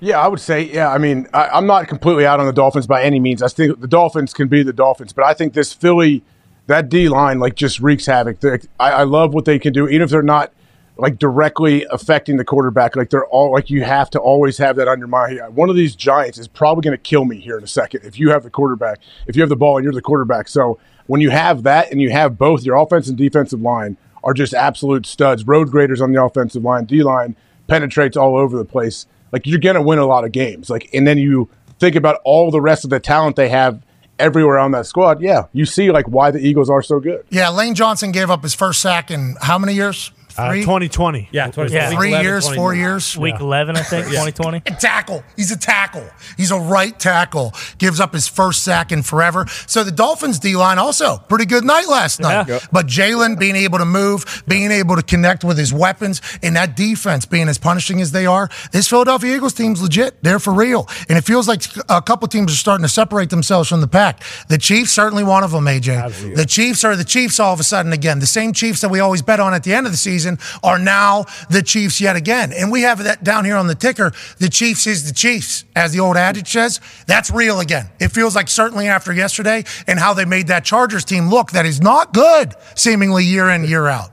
Yeah, 0.04 0.20
I 0.20 0.28
would 0.28 0.40
say, 0.40 0.62
yeah. 0.62 0.90
I 0.90 0.98
mean, 0.98 1.26
I, 1.32 1.48
I'm 1.48 1.66
not 1.66 1.88
completely 1.88 2.26
out 2.26 2.38
on 2.38 2.44
the 2.44 2.52
Dolphins 2.52 2.86
by 2.86 3.02
any 3.02 3.18
means. 3.18 3.42
I 3.42 3.48
think 3.48 3.80
the 3.80 3.88
Dolphins 3.88 4.34
can 4.34 4.48
be 4.48 4.62
the 4.62 4.72
Dolphins, 4.72 5.14
but 5.14 5.24
I 5.24 5.32
think 5.32 5.54
this 5.54 5.72
Philly, 5.72 6.22
that 6.66 6.88
D 6.88 7.08
line, 7.08 7.38
like 7.38 7.54
just 7.54 7.80
wreaks 7.80 8.06
havoc. 8.06 8.42
I, 8.44 8.60
I 8.90 9.02
love 9.04 9.34
what 9.34 9.44
they 9.44 9.58
can 9.58 9.72
do, 9.72 9.88
even 9.88 10.02
if 10.02 10.10
they're 10.10 10.22
not 10.22 10.52
like 10.96 11.18
directly 11.18 11.84
affecting 11.90 12.36
the 12.36 12.44
quarterback. 12.44 12.96
Like 12.96 13.10
they're 13.10 13.26
all 13.26 13.52
like 13.52 13.70
you 13.70 13.82
have 13.82 14.10
to 14.10 14.18
always 14.18 14.58
have 14.58 14.76
that 14.76 14.88
under 14.88 15.06
my. 15.06 15.34
One 15.48 15.68
of 15.68 15.76
these 15.76 15.94
Giants 15.94 16.38
is 16.38 16.48
probably 16.48 16.82
going 16.82 16.96
to 16.96 17.02
kill 17.02 17.24
me 17.24 17.40
here 17.40 17.58
in 17.58 17.64
a 17.64 17.68
second 17.68 18.04
if 18.04 18.18
you 18.18 18.30
have 18.30 18.44
the 18.44 18.50
quarterback, 18.50 18.98
if 19.26 19.36
you 19.36 19.42
have 19.42 19.48
the 19.48 19.56
ball 19.56 19.76
and 19.76 19.84
you're 19.84 19.92
the 19.92 20.02
quarterback. 20.02 20.48
So 20.48 20.78
when 21.06 21.20
you 21.20 21.30
have 21.30 21.64
that 21.64 21.90
and 21.90 22.00
you 22.00 22.10
have 22.10 22.38
both 22.38 22.64
your 22.64 22.76
offense 22.76 23.08
and 23.08 23.18
defensive 23.18 23.60
line 23.60 23.96
are 24.22 24.32
just 24.32 24.54
absolute 24.54 25.04
studs, 25.04 25.46
road 25.46 25.70
graders 25.70 26.00
on 26.00 26.12
the 26.12 26.22
offensive 26.22 26.62
line, 26.62 26.84
D 26.84 27.02
line 27.02 27.36
penetrates 27.66 28.16
all 28.16 28.36
over 28.36 28.56
the 28.56 28.64
place. 28.64 29.06
Like 29.32 29.46
you're 29.46 29.58
going 29.58 29.74
to 29.74 29.82
win 29.82 29.98
a 29.98 30.06
lot 30.06 30.24
of 30.24 30.32
games. 30.32 30.70
Like 30.70 30.88
and 30.94 31.06
then 31.06 31.18
you 31.18 31.50
think 31.78 31.96
about 31.96 32.20
all 32.24 32.50
the 32.50 32.60
rest 32.60 32.84
of 32.84 32.90
the 32.90 33.00
talent 33.00 33.36
they 33.36 33.48
have 33.48 33.82
everywhere 34.18 34.58
on 34.58 34.72
that 34.72 34.86
squad. 34.86 35.20
Yeah, 35.20 35.46
you 35.52 35.66
see 35.66 35.90
like 35.90 36.06
why 36.08 36.30
the 36.30 36.38
Eagles 36.38 36.70
are 36.70 36.82
so 36.82 37.00
good. 37.00 37.24
Yeah, 37.30 37.50
Lane 37.50 37.74
Johnson 37.74 38.12
gave 38.12 38.30
up 38.30 38.42
his 38.42 38.54
first 38.54 38.80
sack 38.80 39.10
in 39.10 39.36
how 39.40 39.58
many 39.58 39.74
years? 39.74 40.12
Uh, 40.36 40.54
2020. 40.54 41.28
Yeah, 41.32 41.46
2020. 41.46 41.72
Yeah. 41.74 41.96
Three 41.96 42.08
11, 42.08 42.24
years, 42.24 42.44
20. 42.44 42.56
four 42.56 42.74
years. 42.74 43.16
Week 43.16 43.38
11, 43.38 43.76
I 43.76 43.82
think, 43.82 44.06
2020. 44.06 44.58
A 44.58 44.60
tackle. 44.80 45.22
He's 45.36 45.50
a 45.50 45.58
tackle. 45.58 46.08
He's 46.36 46.50
a 46.50 46.58
right 46.58 46.98
tackle. 46.98 47.52
Gives 47.78 48.00
up 48.00 48.12
his 48.12 48.26
first 48.26 48.64
sack 48.64 48.92
in 48.92 49.02
forever. 49.02 49.46
So 49.66 49.84
the 49.84 49.92
Dolphins 49.92 50.38
D 50.38 50.56
line 50.56 50.78
also 50.78 51.18
pretty 51.28 51.44
good 51.46 51.64
night 51.64 51.88
last 51.88 52.20
night. 52.20 52.48
Yeah. 52.48 52.60
But 52.72 52.86
Jalen 52.86 53.38
being 53.38 53.56
able 53.56 53.78
to 53.78 53.84
move, 53.84 54.42
being 54.48 54.70
able 54.70 54.96
to 54.96 55.02
connect 55.02 55.44
with 55.44 55.58
his 55.58 55.72
weapons, 55.72 56.20
and 56.42 56.56
that 56.56 56.76
defense 56.76 57.26
being 57.26 57.48
as 57.48 57.58
punishing 57.58 58.00
as 58.00 58.12
they 58.12 58.26
are, 58.26 58.48
this 58.72 58.88
Philadelphia 58.88 59.36
Eagles 59.36 59.54
team's 59.54 59.82
legit. 59.82 60.22
They're 60.22 60.38
for 60.38 60.52
real. 60.52 60.88
And 61.08 61.18
it 61.18 61.24
feels 61.24 61.46
like 61.46 61.62
a 61.88 62.02
couple 62.02 62.26
teams 62.28 62.52
are 62.52 62.56
starting 62.56 62.84
to 62.84 62.88
separate 62.88 63.30
themselves 63.30 63.68
from 63.68 63.80
the 63.80 63.88
pack. 63.88 64.22
The 64.48 64.58
Chiefs 64.58 64.90
certainly 64.92 65.24
one 65.24 65.44
of 65.44 65.50
them, 65.50 65.64
AJ. 65.66 66.34
The 66.34 66.46
Chiefs 66.46 66.84
are 66.84 66.96
the 66.96 67.04
Chiefs 67.04 67.38
all 67.38 67.52
of 67.52 67.60
a 67.60 67.64
sudden 67.64 67.92
again. 67.92 68.18
The 68.20 68.26
same 68.26 68.52
Chiefs 68.52 68.80
that 68.80 68.90
we 68.90 69.00
always 69.00 69.22
bet 69.22 69.40
on 69.40 69.52
at 69.54 69.62
the 69.64 69.74
end 69.74 69.86
of 69.86 69.92
the 69.92 69.98
season 69.98 70.23
are 70.62 70.78
now 70.78 71.24
the 71.50 71.62
Chiefs 71.62 72.00
yet 72.00 72.16
again. 72.16 72.52
And 72.52 72.70
we 72.70 72.82
have 72.82 73.02
that 73.04 73.24
down 73.24 73.44
here 73.44 73.56
on 73.56 73.66
the 73.66 73.74
ticker. 73.74 74.12
The 74.38 74.48
Chiefs 74.48 74.86
is 74.86 75.06
the 75.06 75.14
Chiefs, 75.14 75.64
as 75.76 75.92
the 75.92 76.00
old 76.00 76.16
adage 76.16 76.50
says. 76.50 76.80
That's 77.06 77.30
real 77.30 77.60
again. 77.60 77.90
It 78.00 78.08
feels 78.08 78.34
like 78.34 78.48
certainly 78.48 78.88
after 78.88 79.12
yesterday 79.12 79.64
and 79.86 79.98
how 79.98 80.14
they 80.14 80.24
made 80.24 80.48
that 80.48 80.64
Chargers 80.64 81.04
team 81.04 81.28
look 81.28 81.52
that 81.52 81.66
is 81.66 81.80
not 81.80 82.12
good, 82.12 82.54
seemingly 82.74 83.24
year 83.24 83.48
in, 83.50 83.64
year 83.64 83.86
out. 83.86 84.10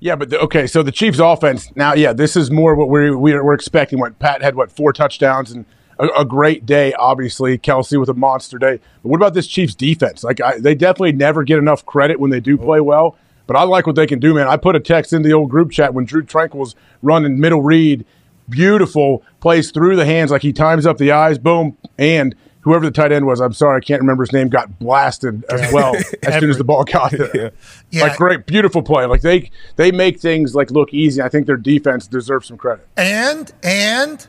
Yeah, 0.00 0.14
but 0.14 0.30
the, 0.30 0.38
okay, 0.40 0.66
so 0.66 0.82
the 0.82 0.92
Chiefs' 0.92 1.18
offense 1.18 1.74
now, 1.74 1.92
yeah, 1.94 2.12
this 2.12 2.36
is 2.36 2.50
more 2.50 2.74
what 2.76 2.88
we're 2.88 3.16
we're, 3.16 3.44
we're 3.44 3.54
expecting. 3.54 3.98
What 3.98 4.18
Pat 4.20 4.42
had, 4.42 4.54
what 4.54 4.70
four 4.70 4.92
touchdowns 4.92 5.50
and 5.50 5.64
a, 5.98 6.06
a 6.20 6.24
great 6.24 6.64
day, 6.64 6.92
obviously. 6.94 7.58
Kelce 7.58 7.98
with 7.98 8.08
a 8.08 8.14
monster 8.14 8.58
day. 8.58 8.78
But 9.02 9.08
what 9.08 9.16
about 9.16 9.34
this 9.34 9.46
Chiefs 9.46 9.74
defense? 9.74 10.22
Like 10.22 10.40
I, 10.40 10.58
they 10.58 10.74
definitely 10.74 11.12
never 11.12 11.42
get 11.42 11.58
enough 11.58 11.84
credit 11.84 12.20
when 12.20 12.30
they 12.30 12.40
do 12.40 12.56
play 12.56 12.80
well. 12.80 13.16
But 13.48 13.56
I 13.56 13.64
like 13.64 13.86
what 13.86 13.96
they 13.96 14.06
can 14.06 14.20
do, 14.20 14.34
man. 14.34 14.46
I 14.46 14.56
put 14.58 14.76
a 14.76 14.80
text 14.80 15.12
in 15.12 15.22
the 15.22 15.32
old 15.32 15.50
group 15.50 15.72
chat 15.72 15.94
when 15.94 16.04
Drew 16.04 16.22
Tranquill's 16.22 16.76
running 17.02 17.40
middle 17.40 17.62
read, 17.62 18.04
beautiful 18.48 19.24
plays 19.40 19.70
through 19.72 19.96
the 19.96 20.04
hands, 20.06 20.30
like 20.30 20.42
he 20.42 20.52
times 20.52 20.86
up 20.86 20.98
the 20.98 21.10
eyes, 21.12 21.38
boom, 21.38 21.76
and 21.98 22.34
whoever 22.60 22.84
the 22.84 22.90
tight 22.90 23.10
end 23.10 23.24
was, 23.26 23.40
I'm 23.40 23.54
sorry, 23.54 23.78
I 23.78 23.80
can't 23.80 24.02
remember 24.02 24.22
his 24.24 24.32
name, 24.32 24.48
got 24.50 24.78
blasted 24.78 25.44
as 25.50 25.72
well 25.72 25.96
as 26.22 26.38
soon 26.38 26.50
as 26.50 26.58
the 26.58 26.64
ball 26.64 26.84
got 26.84 27.10
there. 27.32 27.52
Yeah. 27.90 28.02
Like 28.02 28.18
great, 28.18 28.44
beautiful 28.46 28.82
play. 28.82 29.06
Like 29.06 29.22
they 29.22 29.50
they 29.76 29.92
make 29.92 30.20
things 30.20 30.54
like 30.54 30.70
look 30.70 30.92
easy. 30.92 31.22
I 31.22 31.30
think 31.30 31.46
their 31.46 31.56
defense 31.56 32.06
deserves 32.06 32.48
some 32.48 32.58
credit. 32.58 32.86
And, 32.98 33.50
and, 33.62 34.26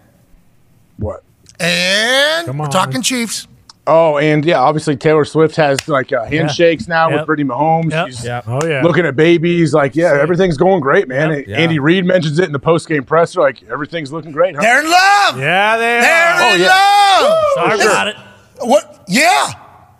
What? 0.96 1.24
and 1.60 2.48
Come 2.48 2.58
we're 2.60 2.68
talking 2.68 3.02
Chiefs. 3.02 3.48
Oh, 3.90 4.18
and 4.18 4.46
yeah, 4.46 4.60
obviously 4.60 4.96
Taylor 4.96 5.26
Swift 5.26 5.56
has 5.56 5.88
like 5.88 6.14
uh, 6.14 6.26
handshakes 6.26 6.88
now 6.88 7.10
Yep. 7.10 7.18
with 7.20 7.26
Brittany 7.26 7.50
Mahomes. 7.50 7.92
Yep. 7.92 8.08
She's 8.08 8.24
Yeah. 8.26 8.42
Oh 8.46 8.60
yeah. 8.68 8.84
looking 8.84 9.06
at 9.06 9.16
babies. 9.16 9.74
Like, 9.74 9.96
yeah, 9.96 10.18
everything's 10.22 10.58
going 10.58 10.80
great, 10.82 11.08
man. 11.08 11.44
Yeah. 11.48 11.58
Andy 11.58 11.80
Reid 11.80 12.06
mentions 12.06 12.38
it 12.40 12.46
in 12.46 12.52
the 12.52 12.60
post 12.60 12.88
game 12.88 13.04
presser. 13.04 13.42
Like, 13.42 13.64
everything's 13.64 14.12
looking 14.12 14.32
great. 14.32 14.56
Huh? 14.56 14.62
They're 14.62 14.80
in 14.82 14.90
love. 14.90 15.40
Yeah, 15.40 15.78
they 15.78 16.00
They're 16.02 16.34
are. 16.34 16.56
in 16.56 16.62
yeah. 16.62 16.68
love. 16.70 17.44
Sorry 17.56 17.82
about 17.82 18.08
it. 18.10 18.16
What? 18.62 19.04
Yeah. 19.08 19.48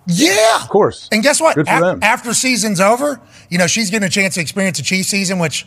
Yeah. 0.08 0.62
Of 0.62 0.70
course. 0.70 1.08
And 1.12 1.22
guess 1.24 1.40
what? 1.42 1.56
Good 1.56 1.68
for 1.68 1.74
Af- 1.74 1.82
them. 1.82 2.00
After 2.04 2.34
season's 2.34 2.80
over, 2.80 3.20
you 3.50 3.58
know, 3.58 3.68
she's 3.68 3.90
getting 3.90 4.08
a 4.08 4.12
chance 4.12 4.36
to 4.36 4.42
experience 4.42 4.80
a 4.80 4.84
Chiefs 4.84 5.08
season, 5.10 5.40
which, 5.40 5.66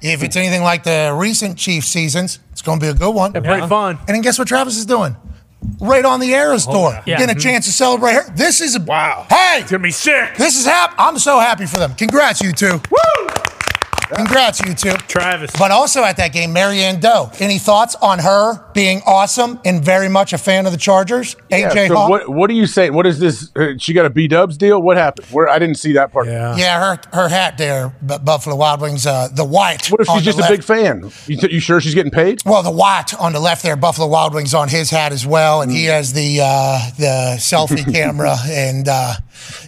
if 0.00 0.22
it's 0.22 0.36
anything 0.36 0.62
like 0.62 0.84
the 0.84 1.14
recent 1.18 1.58
Chiefs 1.58 1.88
seasons, 1.88 2.38
it's 2.52 2.62
going 2.62 2.78
to 2.80 2.84
be 2.86 2.90
a 2.90 2.94
good 2.94 3.14
one. 3.14 3.32
Yeah, 3.34 3.40
pretty 3.40 3.66
fun. 3.66 3.98
And 4.06 4.08
then 4.14 4.20
guess 4.22 4.38
what 4.38 4.46
Travis 4.48 4.76
is 4.76 4.86
doing? 4.86 5.16
Right 5.80 6.04
on 6.04 6.20
the 6.20 6.30
Eras 6.30 6.66
oh, 6.68 6.72
tour. 6.72 6.94
Oh, 6.96 7.02
yeah. 7.06 7.18
Getting 7.18 7.36
a 7.36 7.38
chance 7.38 7.66
to 7.66 7.72
celebrate 7.72 8.14
her. 8.14 8.30
This 8.34 8.60
is 8.60 8.76
a. 8.76 8.80
Wow. 8.80 9.26
Hey! 9.28 9.58
It's 9.60 9.70
gonna 9.70 9.82
be 9.82 9.90
sick. 9.90 10.36
This 10.36 10.58
is 10.58 10.64
happy. 10.64 10.94
I'm 10.98 11.18
so 11.18 11.38
happy 11.38 11.66
for 11.66 11.78
them. 11.78 11.94
Congrats, 11.94 12.40
you 12.40 12.52
two. 12.52 12.80
Woo! 12.90 13.28
Congrats, 14.14 14.60
you 14.60 14.74
two. 14.74 14.92
Travis. 15.08 15.50
But 15.58 15.70
also 15.70 16.02
at 16.04 16.16
that 16.16 16.32
game, 16.32 16.52
Marianne 16.52 17.00
Doe. 17.00 17.30
Any 17.40 17.58
thoughts 17.58 17.94
on 17.96 18.18
her 18.20 18.64
being 18.72 19.02
awesome 19.06 19.60
and 19.64 19.84
very 19.84 20.08
much 20.08 20.32
a 20.32 20.38
fan 20.38 20.66
of 20.66 20.72
the 20.72 20.78
Chargers? 20.78 21.36
Yeah, 21.50 21.70
AJ 21.70 21.88
so 21.88 21.94
Hawk? 21.96 22.10
what 22.10 22.28
what 22.28 22.50
are 22.50 22.54
you 22.54 22.66
saying? 22.66 22.94
What 22.94 23.06
is 23.06 23.18
this? 23.18 23.50
Uh, 23.54 23.72
she 23.78 23.92
got 23.92 24.06
a 24.06 24.10
B 24.10 24.28
Dubs 24.28 24.56
deal? 24.56 24.80
What 24.80 24.96
happened? 24.96 25.26
Where 25.28 25.48
I 25.48 25.58
didn't 25.58 25.76
see 25.76 25.92
that 25.92 26.12
part. 26.12 26.26
Yeah. 26.26 26.56
Yeah, 26.56 26.80
her 26.96 27.00
her 27.12 27.28
hat 27.28 27.58
there, 27.58 27.94
Bu- 28.02 28.18
Buffalo 28.18 28.56
Wild 28.56 28.80
Wings, 28.80 29.06
uh, 29.06 29.28
the 29.32 29.44
white. 29.44 29.86
What 29.90 30.00
if 30.00 30.06
she's 30.08 30.16
the 30.24 30.32
just 30.32 30.38
a 30.40 30.48
big 30.48 30.62
fan? 30.64 31.10
You, 31.26 31.36
t- 31.36 31.52
you 31.52 31.60
sure 31.60 31.80
she's 31.80 31.94
getting 31.94 32.12
paid? 32.12 32.40
Well, 32.44 32.62
the 32.62 32.70
white 32.70 33.14
on 33.18 33.32
the 33.32 33.40
left 33.40 33.62
there, 33.62 33.76
Buffalo 33.76 34.06
Wild 34.08 34.34
Wings 34.34 34.54
on 34.54 34.68
his 34.68 34.90
hat 34.90 35.12
as 35.12 35.26
well, 35.26 35.62
and 35.62 35.70
he 35.70 35.84
Mm. 35.84 35.90
has 35.90 36.12
the 36.12 36.40
uh, 36.42 36.90
the 36.98 37.36
selfie 37.38 37.90
camera, 37.92 38.36
and 38.48 38.88
uh, 38.88 39.14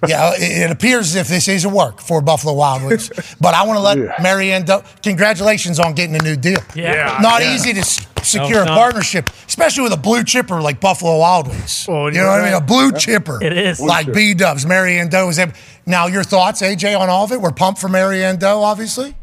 yeah, 0.07 0.33
it, 0.35 0.63
it 0.65 0.71
appears 0.71 1.09
as 1.11 1.15
if 1.17 1.29
this 1.29 1.47
is 1.49 1.65
a 1.65 1.69
work 1.69 2.01
for 2.01 2.21
Buffalo 2.21 2.55
Wild 2.55 2.83
Wings. 2.85 3.11
But 3.41 3.55
I 3.55 3.65
want 3.67 3.77
to 3.77 3.83
let 3.83 3.99
Yeah. 3.99 4.15
Marianne, 4.31 4.65
Do- 4.65 4.83
congratulations 5.03 5.81
on 5.81 5.95
getting 5.95 6.15
a 6.15 6.23
new 6.23 6.37
deal. 6.37 6.61
Yeah. 6.75 7.19
not 7.21 7.43
Yeah. 7.43 7.55
easy 7.55 7.73
to 7.75 7.81
s- 7.81 8.07
secure 8.23 8.61
it's 8.63 8.63
a 8.63 8.65
not. 8.67 8.79
partnership, 8.79 9.29
especially 9.49 9.83
with 9.83 9.93
a 9.93 9.97
blue 9.97 10.23
chipper 10.23 10.61
like 10.61 10.79
Buffalo 10.81 11.19
Wild 11.19 11.49
Wings. 11.49 11.87
Oh, 11.89 12.07
you 12.07 12.13
know 12.21 12.29
what 12.29 12.41
I 12.41 12.45
mean? 12.45 12.55
A 12.55 12.61
blue 12.61 12.93
chipper. 12.93 13.43
It 13.43 13.53
is. 13.57 13.81
like 13.81 14.13
B 14.13 14.35
Dubs, 14.35 14.65
Marianne 14.67 15.09
Doe 15.09 15.29
is. 15.29 15.39
able- 15.39 15.53
Now, 15.87 16.07
your 16.07 16.23
thoughts, 16.23 16.63
AJ, 16.63 16.95
on 16.99 17.09
all 17.09 17.25
of 17.25 17.33
it? 17.33 17.41
We're 17.41 17.51
pumped 17.51 17.81
for 17.81 17.89
Marianne 17.89 18.37
Doe, 18.37 18.63
obviously. 18.63 19.17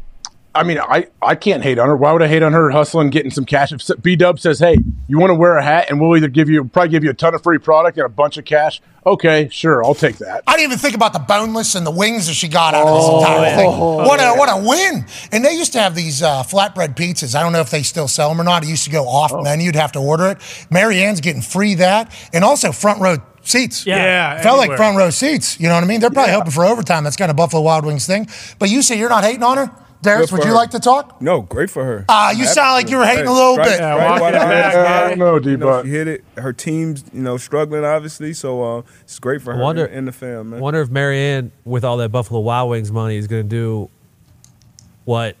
I 0.54 0.64
mean, 0.64 0.78
I, 0.78 1.06
I 1.22 1.34
can't 1.36 1.62
hate 1.62 1.78
on 1.78 1.86
her. 1.88 1.96
Why 1.96 2.10
would 2.12 2.22
I 2.22 2.26
hate 2.26 2.42
on 2.42 2.52
her 2.52 2.70
hustling, 2.70 3.10
getting 3.10 3.30
some 3.30 3.44
cash? 3.44 3.70
If 3.70 4.02
B 4.02 4.16
Dub 4.16 4.40
says, 4.40 4.58
"Hey, 4.58 4.78
you 5.06 5.18
want 5.18 5.30
to 5.30 5.34
wear 5.34 5.56
a 5.56 5.62
hat, 5.62 5.86
and 5.88 6.00
we'll 6.00 6.16
either 6.16 6.26
give 6.28 6.48
you 6.48 6.64
probably 6.64 6.88
give 6.88 7.04
you 7.04 7.10
a 7.10 7.14
ton 7.14 7.34
of 7.34 7.42
free 7.42 7.58
product 7.58 7.96
and 7.98 8.06
a 8.06 8.08
bunch 8.08 8.38
of 8.38 8.44
cash," 8.44 8.80
okay, 9.06 9.48
sure, 9.52 9.84
I'll 9.84 9.94
take 9.94 10.16
that. 10.18 10.42
I 10.46 10.52
didn't 10.56 10.72
even 10.72 10.78
think 10.78 10.94
about 10.96 11.12
the 11.12 11.18
boneless 11.20 11.74
and 11.74 11.86
the 11.86 11.90
wings 11.92 12.26
that 12.26 12.34
she 12.34 12.48
got 12.48 12.74
out 12.74 12.88
of 12.88 12.94
this 12.96 13.04
Oh, 13.06 13.18
entire 13.20 13.56
thing. 13.56 13.68
Oh, 13.70 13.96
what 13.98 14.18
a 14.20 14.32
what 14.36 14.48
a 14.48 14.56
win! 14.66 15.04
And 15.30 15.44
they 15.44 15.52
used 15.52 15.72
to 15.74 15.80
have 15.80 15.94
these 15.94 16.22
uh, 16.22 16.42
flatbread 16.42 16.96
pizzas. 16.96 17.34
I 17.36 17.42
don't 17.42 17.52
know 17.52 17.60
if 17.60 17.70
they 17.70 17.82
still 17.82 18.08
sell 18.08 18.30
them 18.30 18.40
or 18.40 18.44
not. 18.44 18.64
It 18.64 18.68
used 18.68 18.84
to 18.84 18.90
go 18.90 19.06
off 19.06 19.32
Oh. 19.32 19.42
menu. 19.42 19.66
You'd 19.66 19.76
have 19.76 19.92
to 19.92 20.00
order 20.00 20.28
it. 20.28 20.38
Marianne's 20.70 21.20
getting 21.20 21.42
free 21.42 21.74
that, 21.74 22.10
and 22.32 22.42
also 22.42 22.72
front 22.72 23.00
row 23.00 23.18
seats. 23.42 23.86
Yeah. 23.86 23.96
Yeah. 23.96 24.42
Felt 24.42 24.58
like 24.58 24.76
front 24.76 24.96
row 24.96 25.10
seats. 25.10 25.60
You 25.60 25.68
know 25.68 25.74
what 25.74 25.84
I 25.84 25.86
mean? 25.86 26.00
They're 26.00 26.10
probably 26.10 26.32
hoping 26.32 26.50
for 26.50 26.64
overtime. 26.64 27.04
That's 27.04 27.16
kind 27.16 27.30
of 27.30 27.36
Buffalo 27.36 27.62
Wild 27.62 27.84
Wings 27.86 28.06
thing. 28.06 28.26
But 28.58 28.70
you 28.70 28.82
say 28.82 28.98
you're 28.98 29.08
not 29.08 29.24
hating 29.24 29.42
on 29.42 29.56
her, 29.58 29.70
Darius. 30.02 30.30
Would 30.30 30.40
for 30.42 30.46
you 30.46 30.52
her. 30.52 30.56
like 30.56 30.70
to 30.70 30.78
talk? 30.80 31.20
No, 31.20 31.40
great 31.42 31.70
for 31.70 31.84
her. 31.84 32.04
Ah, 32.08 32.30
you 32.30 32.38
Happy 32.44 32.48
sound 32.48 32.72
like 32.74 32.88
you 32.88 32.96
her. 32.96 33.02
were 33.02 33.06
hating 33.06 33.26
a 33.26 33.32
little 33.32 33.54
strike- 33.54 33.66
bit. 33.68 33.74
strike 33.74 33.80
Yeah, 33.90 33.96
while 33.96 34.20
walk 34.20 34.20
the 34.20 34.28
it 34.28 34.32
back, 34.40 34.46
iron's 34.48 34.74
guy. 34.74 34.86
hot. 34.86 35.04
I 35.04 35.08
don't 35.08 35.18
know, 35.18 35.38
D, 35.40 35.50
You 35.50 35.56
know, 35.56 35.82
she 35.82 35.88
hit 35.90 36.08
it. 36.08 36.24
Her 36.36 36.52
team's, 36.52 37.04
you 37.12 37.22
know, 37.22 37.36
struggling 37.36 37.84
obviously, 37.84 38.32
so 38.32 38.78
uh, 38.78 38.82
it's 39.02 39.18
great 39.18 39.42
for 39.42 39.54
her 39.54 39.60
wonder- 39.60 39.86
and 39.86 40.06
the 40.06 40.12
fam, 40.12 40.50
man. 40.50 40.60
Wonder 40.60 40.80
if 40.82 40.90
Marianne, 40.90 41.50
with 41.64 41.84
all 41.84 41.96
that 41.96 42.10
Buffalo 42.10 42.40
Wild 42.40 42.70
Wings 42.70 42.92
money, 42.92 43.16
is 43.16 43.26
going 43.26 43.42
to 43.42 43.48
do 43.48 43.90
what 45.04 45.36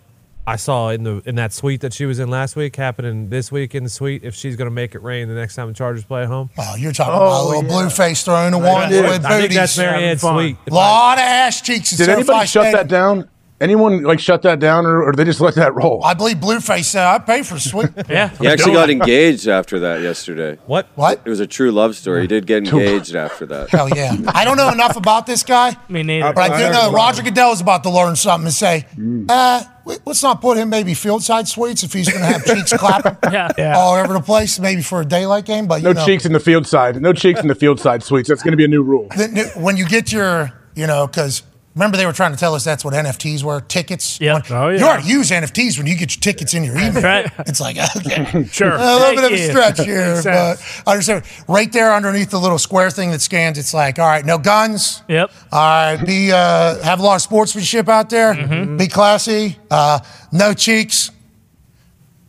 I 0.46 0.56
saw 0.56 0.88
in 0.88 1.02
the 1.04 1.20
in 1.26 1.34
that 1.34 1.52
suite 1.52 1.82
that 1.82 1.92
she 1.92 2.06
was 2.06 2.18
in 2.18 2.30
last 2.30 2.56
week 2.56 2.74
happening 2.74 3.28
this 3.28 3.52
week 3.52 3.74
in 3.74 3.84
the 3.84 3.90
suite. 3.90 4.24
If 4.24 4.34
she's 4.34 4.56
going 4.56 4.66
to 4.66 4.74
make 4.74 4.94
it 4.94 5.02
rain 5.02 5.28
the 5.28 5.34
next 5.34 5.56
time 5.56 5.68
the 5.68 5.74
Chargers 5.74 6.04
play 6.04 6.22
at 6.22 6.28
home, 6.28 6.48
Oh, 6.56 6.74
you're 6.76 6.90
talking 6.92 7.12
about 7.14 7.42
a 7.42 7.46
little 7.48 7.62
blue 7.64 7.90
face 7.90 8.24
throwing 8.24 8.54
a 8.54 8.58
ones 8.58 8.94
Yeah. 8.94 9.02
with 9.02 9.26
I 9.26 9.40
think 9.40 9.52
that's 9.52 9.76
booties. 9.76 9.90
Marianne's 9.92 10.20
fun. 10.22 10.34
suite. 10.36 10.56
If 10.66 10.72
I- 10.72 10.76
lot 10.76 11.18
of 11.18 11.22
ass 11.24 11.60
cheeks. 11.60 11.90
did 11.90 12.08
anybody 12.08 12.46
shut 12.46 12.72
that 12.72 12.88
down? 12.88 13.28
Anyone 13.60 14.04
like 14.04 14.20
shut 14.20 14.42
that 14.42 14.60
down, 14.60 14.86
or, 14.86 15.02
or 15.02 15.12
they 15.12 15.24
just 15.24 15.40
let 15.40 15.56
that 15.56 15.74
roll? 15.74 16.04
I 16.04 16.14
believe 16.14 16.36
Blueface 16.36 16.84
said, 16.84 17.04
I 17.04 17.18
pay 17.18 17.42
for 17.42 17.58
sweet. 17.58 17.90
Yeah. 18.08 18.28
He 18.28 18.46
actually 18.46 18.74
got 18.74 18.88
engaged 18.88 19.48
after 19.48 19.80
that 19.80 20.00
yesterday. 20.00 20.58
What? 20.66 20.86
what? 20.94 21.20
It 21.24 21.28
was 21.28 21.40
a 21.40 21.46
true 21.46 21.72
love 21.72 21.96
story. 21.96 22.20
He 22.22 22.26
did 22.28 22.46
get 22.46 22.58
engaged 22.68 23.16
after 23.16 23.46
that. 23.46 23.68
Hell 23.70 23.88
yeah. 23.94 24.14
I 24.28 24.44
don't 24.44 24.56
know 24.56 24.70
enough 24.70 24.96
about 24.96 25.26
this 25.26 25.42
guy, 25.42 25.76
Me 25.88 26.04
neither. 26.04 26.32
but 26.32 26.52
I 26.52 26.66
do 26.66 26.72
know 26.72 26.92
Roger 26.92 27.22
Goodell 27.22 27.50
is 27.52 27.60
about 27.60 27.82
to 27.82 27.90
learn 27.90 28.14
something 28.14 28.46
and 28.46 28.54
say, 28.54 28.86
Mm. 28.96 29.26
uh, 29.28 29.64
let's 30.04 30.22
not 30.22 30.40
put 30.40 30.56
him 30.56 30.68
maybe 30.70 30.92
fieldside 30.92 31.48
suites 31.48 31.82
if 31.82 31.92
he's 31.92 32.08
going 32.08 32.20
to 32.20 32.26
have 32.26 32.44
cheeks 32.44 32.72
clapping 32.72 33.16
Yeah. 33.32 33.50
Yeah. 33.58 33.76
all 33.76 33.96
over 33.96 34.12
the 34.12 34.20
place, 34.20 34.60
maybe 34.60 34.82
for 34.82 35.00
a 35.00 35.04
daylight 35.04 35.46
game. 35.46 35.66
But 35.66 35.82
no 35.82 35.92
know, 35.92 36.04
cheeks 36.06 36.24
in 36.24 36.32
the 36.32 36.40
field 36.40 36.66
side. 36.66 37.00
No 37.02 37.12
cheeks 37.12 37.40
in 37.40 37.48
the 37.48 37.54
field 37.56 37.80
side 37.80 38.02
suites. 38.04 38.28
That's 38.28 38.42
going 38.42 38.52
to 38.52 38.56
be 38.56 38.64
a 38.64 38.68
new 38.68 38.82
rule. 38.84 39.08
the- 39.16 39.26
the- 39.54 39.60
when 39.60 39.76
you 39.76 39.86
get 39.88 40.12
your, 40.12 40.52
you 40.76 40.86
know, 40.86 41.06
because 41.08 41.42
remember 41.78 41.96
they 41.96 42.06
were 42.06 42.12
trying 42.12 42.32
to 42.32 42.38
tell 42.38 42.54
us 42.54 42.64
that's 42.64 42.84
what 42.84 42.92
NFTs 42.94 43.42
were, 43.44 43.60
tickets. 43.60 44.20
Yeah. 44.20 44.34
When- 44.34 44.42
Oh, 44.50 44.68
yeah. 44.68 44.78
You 44.78 44.84
already 44.86 45.08
use 45.08 45.30
NFTs 45.30 45.78
when 45.78 45.86
you 45.86 45.94
get 45.96 46.14
your 46.14 46.20
tickets 46.20 46.52
in 46.54 46.64
your 46.64 46.76
email. 46.76 47.02
right. 47.02 47.30
It's 47.46 47.60
like, 47.60 47.76
okay. 47.96 48.44
Sure. 48.50 48.72
A 48.72 48.96
little 48.96 49.14
bit 49.14 49.24
of 49.24 49.32
a 49.32 49.36
Thank 49.36 49.50
stretch 49.76 49.86
here, 49.86 50.20
but. 50.24 50.82
I 50.86 50.92
understand. 50.92 51.24
Right 51.46 51.70
there 51.72 51.94
underneath 51.94 52.30
the 52.30 52.38
little 52.38 52.58
square 52.58 52.90
thing 52.90 53.10
that 53.12 53.20
scans, 53.20 53.56
it's 53.58 53.72
like, 53.72 53.98
all 53.98 54.06
right, 54.08 54.24
no 54.24 54.38
guns. 54.38 55.02
Yep. 55.08 55.30
All 55.52 55.58
right, 55.60 55.96
be 56.04 56.32
uh, 56.32 56.82
have 56.82 57.00
a 57.00 57.02
lot 57.02 57.14
of 57.16 57.22
sportsmanship 57.22 57.88
out 57.88 58.10
there. 58.10 58.34
Be 58.76 58.88
classy. 58.88 59.56
Uh, 59.70 60.00
no 60.32 60.52
cheeks. 60.54 61.10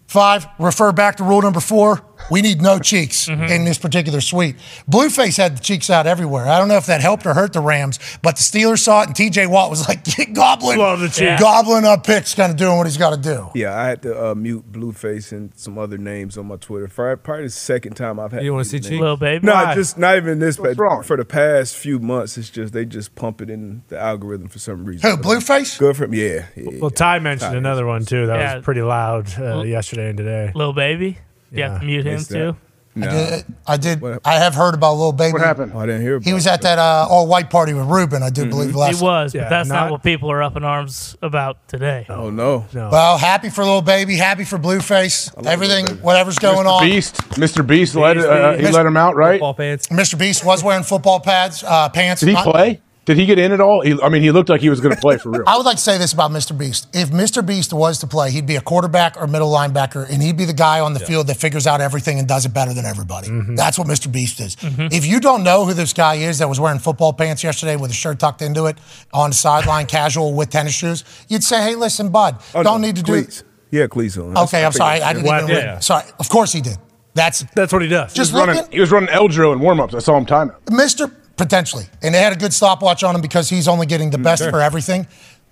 Five. 0.07 0.47
Refer 0.59 0.91
back 0.91 1.17
to 1.17 1.23
rule 1.23 1.41
number 1.41 1.59
four. 1.59 2.01
We 2.29 2.41
need 2.41 2.61
no 2.61 2.79
cheeks 2.79 3.27
in 3.27 3.65
this 3.65 3.77
particular 3.77 4.21
suite. 4.21 4.55
Blueface 4.89 5.37
had 5.37 5.57
the 5.57 5.61
cheeks 5.61 5.89
out 5.89 6.07
everywhere. 6.07 6.47
I 6.47 6.57
don't 6.59 6.67
know 6.67 6.77
if 6.77 6.85
that 6.85 7.01
helped 7.01 7.25
or 7.25 7.33
hurt 7.33 7.53
the 7.53 7.59
Rams, 7.59 7.99
but 8.21 8.35
the 8.37 8.43
Steelers 8.43 8.79
saw 8.79 9.01
it, 9.01 9.07
and 9.07 9.15
T.J. 9.15 9.47
Watt 9.47 9.69
was 9.69 9.87
like 9.87 10.03
gobbling, 10.33 10.77
Love 10.79 10.99
the 10.99 11.09
cheeks. 11.09 11.41
gobbling 11.41 11.85
up 11.85 12.05
picks, 12.05 12.35
kind 12.35 12.51
of 12.51 12.57
doing 12.57 12.77
what 12.77 12.85
he's 12.87 12.97
got 12.97 13.11
to 13.11 13.17
do. 13.21 13.49
Yeah, 13.55 13.75
I 13.75 13.87
had 13.87 14.01
to 14.03 14.29
uh, 14.31 14.35
mute 14.35 14.71
Blueface 14.71 15.31
and 15.31 15.51
some 15.55 15.77
other 15.77 15.97
names 15.97 16.37
on 16.37 16.47
my 16.47 16.55
Twitter. 16.57 16.87
For 16.87 17.15
probably 17.17 17.45
the 17.45 17.49
second 17.51 17.93
time 17.95 18.19
I've 18.19 18.31
had. 18.31 18.43
You 18.43 18.51
wanna 18.53 18.65
see 18.65 18.77
names. 18.77 18.89
cheek? 18.89 19.01
Lil 19.01 19.17
Baby. 19.17 19.45
No, 19.45 19.53
Why? 19.53 19.75
just 19.75 19.97
not 19.97 20.17
even 20.17 20.39
this. 20.39 20.59
What's 20.59 20.75
but 20.75 20.83
wrong? 20.83 21.03
For 21.03 21.17
the 21.17 21.25
past 21.25 21.75
few 21.75 21.99
months, 21.99 22.37
it's 22.37 22.49
just 22.49 22.73
they 22.73 22.85
just 22.85 23.15
pump 23.15 23.41
it 23.41 23.49
in 23.49 23.83
the 23.87 23.97
algorithm 23.99 24.47
for 24.49 24.59
some 24.59 24.85
reason. 24.85 25.09
Who, 25.09 25.17
Blueface? 25.17 25.77
Good 25.79 25.97
for 25.97 26.05
him. 26.05 26.13
Yeah. 26.13 26.45
yeah, 26.55 26.79
Well, 26.79 26.89
Ty 26.91 27.19
mentioned 27.19 27.51
Ty 27.51 27.57
another 27.57 27.85
one 27.85 28.05
too. 28.05 28.27
That 28.27 28.39
Yeah. 28.39 28.55
was 28.55 28.63
pretty 28.65 28.81
loud 28.81 29.27
uh, 29.39 29.61
yesterday 29.63 30.09
and 30.09 30.17
today. 30.17 30.51
Lil 30.55 30.73
Baby. 30.73 31.17
You 31.51 31.63
have 31.63 31.79
to 31.79 31.85
mute 31.85 32.05
him 32.05 32.23
too. 32.23 32.55
No. 32.95 33.41
I 33.67 33.77
did. 33.77 34.01
What- 34.01 34.19
I 34.25 34.35
have 34.39 34.55
heard 34.55 34.73
about 34.73 34.95
Lil 34.95 35.11
Baby. 35.13 35.33
What 35.33 35.41
happened? 35.41 35.71
Oh, 35.73 35.79
I 35.79 35.85
didn't 35.85 36.01
hear. 36.01 36.15
About 36.15 36.25
He 36.27 36.33
was 36.33 36.47
at 36.47 36.63
that 36.63 36.79
uh, 36.79 37.07
all 37.09 37.27
white 37.27 37.49
party 37.49 37.73
with 37.73 37.85
Rubin, 37.85 38.23
I 38.23 38.29
do 38.29 38.47
believe, 38.49 38.75
last 38.75 38.97
He 38.99 39.03
was, 39.03 39.31
but 39.31 39.39
Yeah, 39.43 39.47
that's 39.47 39.69
not, 39.69 39.83
not- 39.85 39.91
what 39.91 40.03
people 40.03 40.29
are 40.31 40.41
up 40.43 40.57
in 40.57 40.63
arms 40.65 41.15
about 41.21 41.65
today. 41.67 42.05
Oh 42.09 42.29
no. 42.29 42.65
No. 42.73 42.89
Well, 42.91 43.17
happy 43.17 43.49
for 43.49 43.63
Lil 43.63 43.83
Baby, 43.83 44.17
happy 44.17 44.43
for 44.43 44.57
Blueface. 44.57 45.31
Everything, 45.45 45.85
whatever's 45.99 46.39
going 46.39 46.65
Mr. 46.65 46.71
on. 46.71 46.83
Beast, 46.83 47.15
Mr. 47.35 47.65
Beast, 47.65 47.95
let 47.95 48.17
uh, 48.17 48.53
he 48.53 48.61
Beast. 48.63 48.73
let 48.73 48.85
him 48.85 48.97
out, 48.97 49.15
right? 49.15 49.39
Ball 49.39 49.53
pants. 49.53 49.87
Mr. 49.87 50.17
Beast 50.17 50.43
was 50.43 50.63
wearing 50.63 50.83
football 50.83 51.19
pads, 51.21 51.63
uh, 51.65 51.87
pants. 51.89 52.19
Did 52.21 52.29
he 52.29 52.33
Not- 52.33 52.45
play? 52.45 52.81
Did 53.09 53.17
he 53.17 53.25
get 53.25 53.39
in 53.39 53.51
at 53.51 53.59
all? 53.59 53.81
He, 53.81 53.99
I 54.03 54.09
mean, 54.09 54.21
he 54.21 54.29
looked 54.29 54.49
like 54.49 54.61
he 54.61 54.69
was 54.69 54.81
going 54.81 54.93
to 54.93 55.01
play 55.01 55.17
for 55.17 55.31
real. 55.31 55.43
I 55.47 55.57
would 55.57 55.65
like 55.65 55.77
to 55.77 55.81
say 55.81 55.97
this 55.97 56.13
about 56.13 56.29
Mr. 56.29 56.55
Beast. 56.55 56.87
If 56.93 57.09
Mr. 57.09 57.43
Beast 57.43 57.73
was 57.73 57.97
to 58.01 58.05
play, 58.07 58.29
he'd 58.29 58.45
be 58.45 58.55
a 58.55 58.61
quarterback 58.61 59.19
or 59.19 59.25
middle 59.25 59.49
linebacker, 59.51 60.07
and 60.07 60.21
he'd 60.21 60.37
be 60.37 60.45
the 60.45 60.53
guy 60.53 60.79
on 60.79 60.93
the 60.93 60.99
field 60.99 61.25
that 61.25 61.37
figures 61.37 61.65
out 61.65 61.81
everything 61.81 62.19
and 62.19 62.27
does 62.27 62.45
it 62.45 62.53
better 62.53 62.71
than 62.71 62.85
everybody. 62.85 63.29
Mm-hmm. 63.29 63.55
That's 63.55 63.79
what 63.79 63.87
Mr. 63.87 64.11
Beast 64.11 64.39
is. 64.39 64.55
Mm-hmm. 64.57 64.89
If 64.91 65.07
you 65.07 65.19
don't 65.19 65.43
know 65.43 65.65
who 65.65 65.73
this 65.73 65.91
guy 65.91 66.17
is 66.17 66.37
that 66.37 66.47
was 66.47 66.59
wearing 66.59 66.77
football 66.77 67.11
pants 67.11 67.43
yesterday 67.43 67.77
with 67.77 67.89
a 67.89 67.95
shirt 67.95 68.19
tucked 68.19 68.43
into 68.43 68.67
it 68.67 68.77
on 69.11 69.31
the 69.31 69.35
sideline, 69.35 69.85
casual 69.97 70.35
with 70.35 70.51
tennis 70.51 70.75
shoes, 70.75 71.03
you'd 71.29 71.43
say, 71.43 71.63
hey, 71.63 71.73
listen, 71.73 72.09
bud, 72.09 72.37
Oh, 72.53 72.61
don't 72.61 72.79
no, 72.79 72.85
need 72.89 72.95
to 72.97 73.01
do 73.01 73.13
cleats. 73.13 73.43
Yeah, 73.71 73.87
cleats 73.87 74.17
on. 74.19 74.37
Okay, 74.37 74.63
I'm 74.63 74.71
sorry. 74.71 75.01
I 75.01 75.13
didn't 75.13 75.25
What? 75.25 75.45
even. 75.45 75.55
Yeah. 75.55 75.79
Sorry. 75.79 76.03
Of 76.19 76.29
course 76.29 76.51
he 76.51 76.61
did. 76.61 76.77
That's 77.15 77.43
That's 77.55 77.73
what 77.73 77.81
he 77.81 77.87
does. 77.87 78.13
just 78.13 78.31
he, 78.31 78.37
was 78.37 78.47
running, 78.47 78.71
he 78.71 78.79
was 78.79 78.91
running 78.91 79.09
Eldro 79.09 79.51
in 79.51 79.59
warm-ups. 79.59 79.95
I 79.95 79.99
saw 79.99 80.15
him 80.15 80.27
time 80.27 80.49
it. 80.51 80.65
Mr. 80.71 81.11
Potentially. 81.39 81.85
And 82.03 82.13
they 82.13 82.19
had 82.19 82.33
a 82.33 82.35
good 82.35 82.53
stopwatch 82.53 83.03
on 83.03 83.15
him 83.15 83.21
because 83.21 83.49
he's 83.49 83.67
only 83.67 83.85
getting 83.85 84.09
the 84.09 84.17
best 84.17 84.43
for 84.49 84.59
everything. 84.59 85.07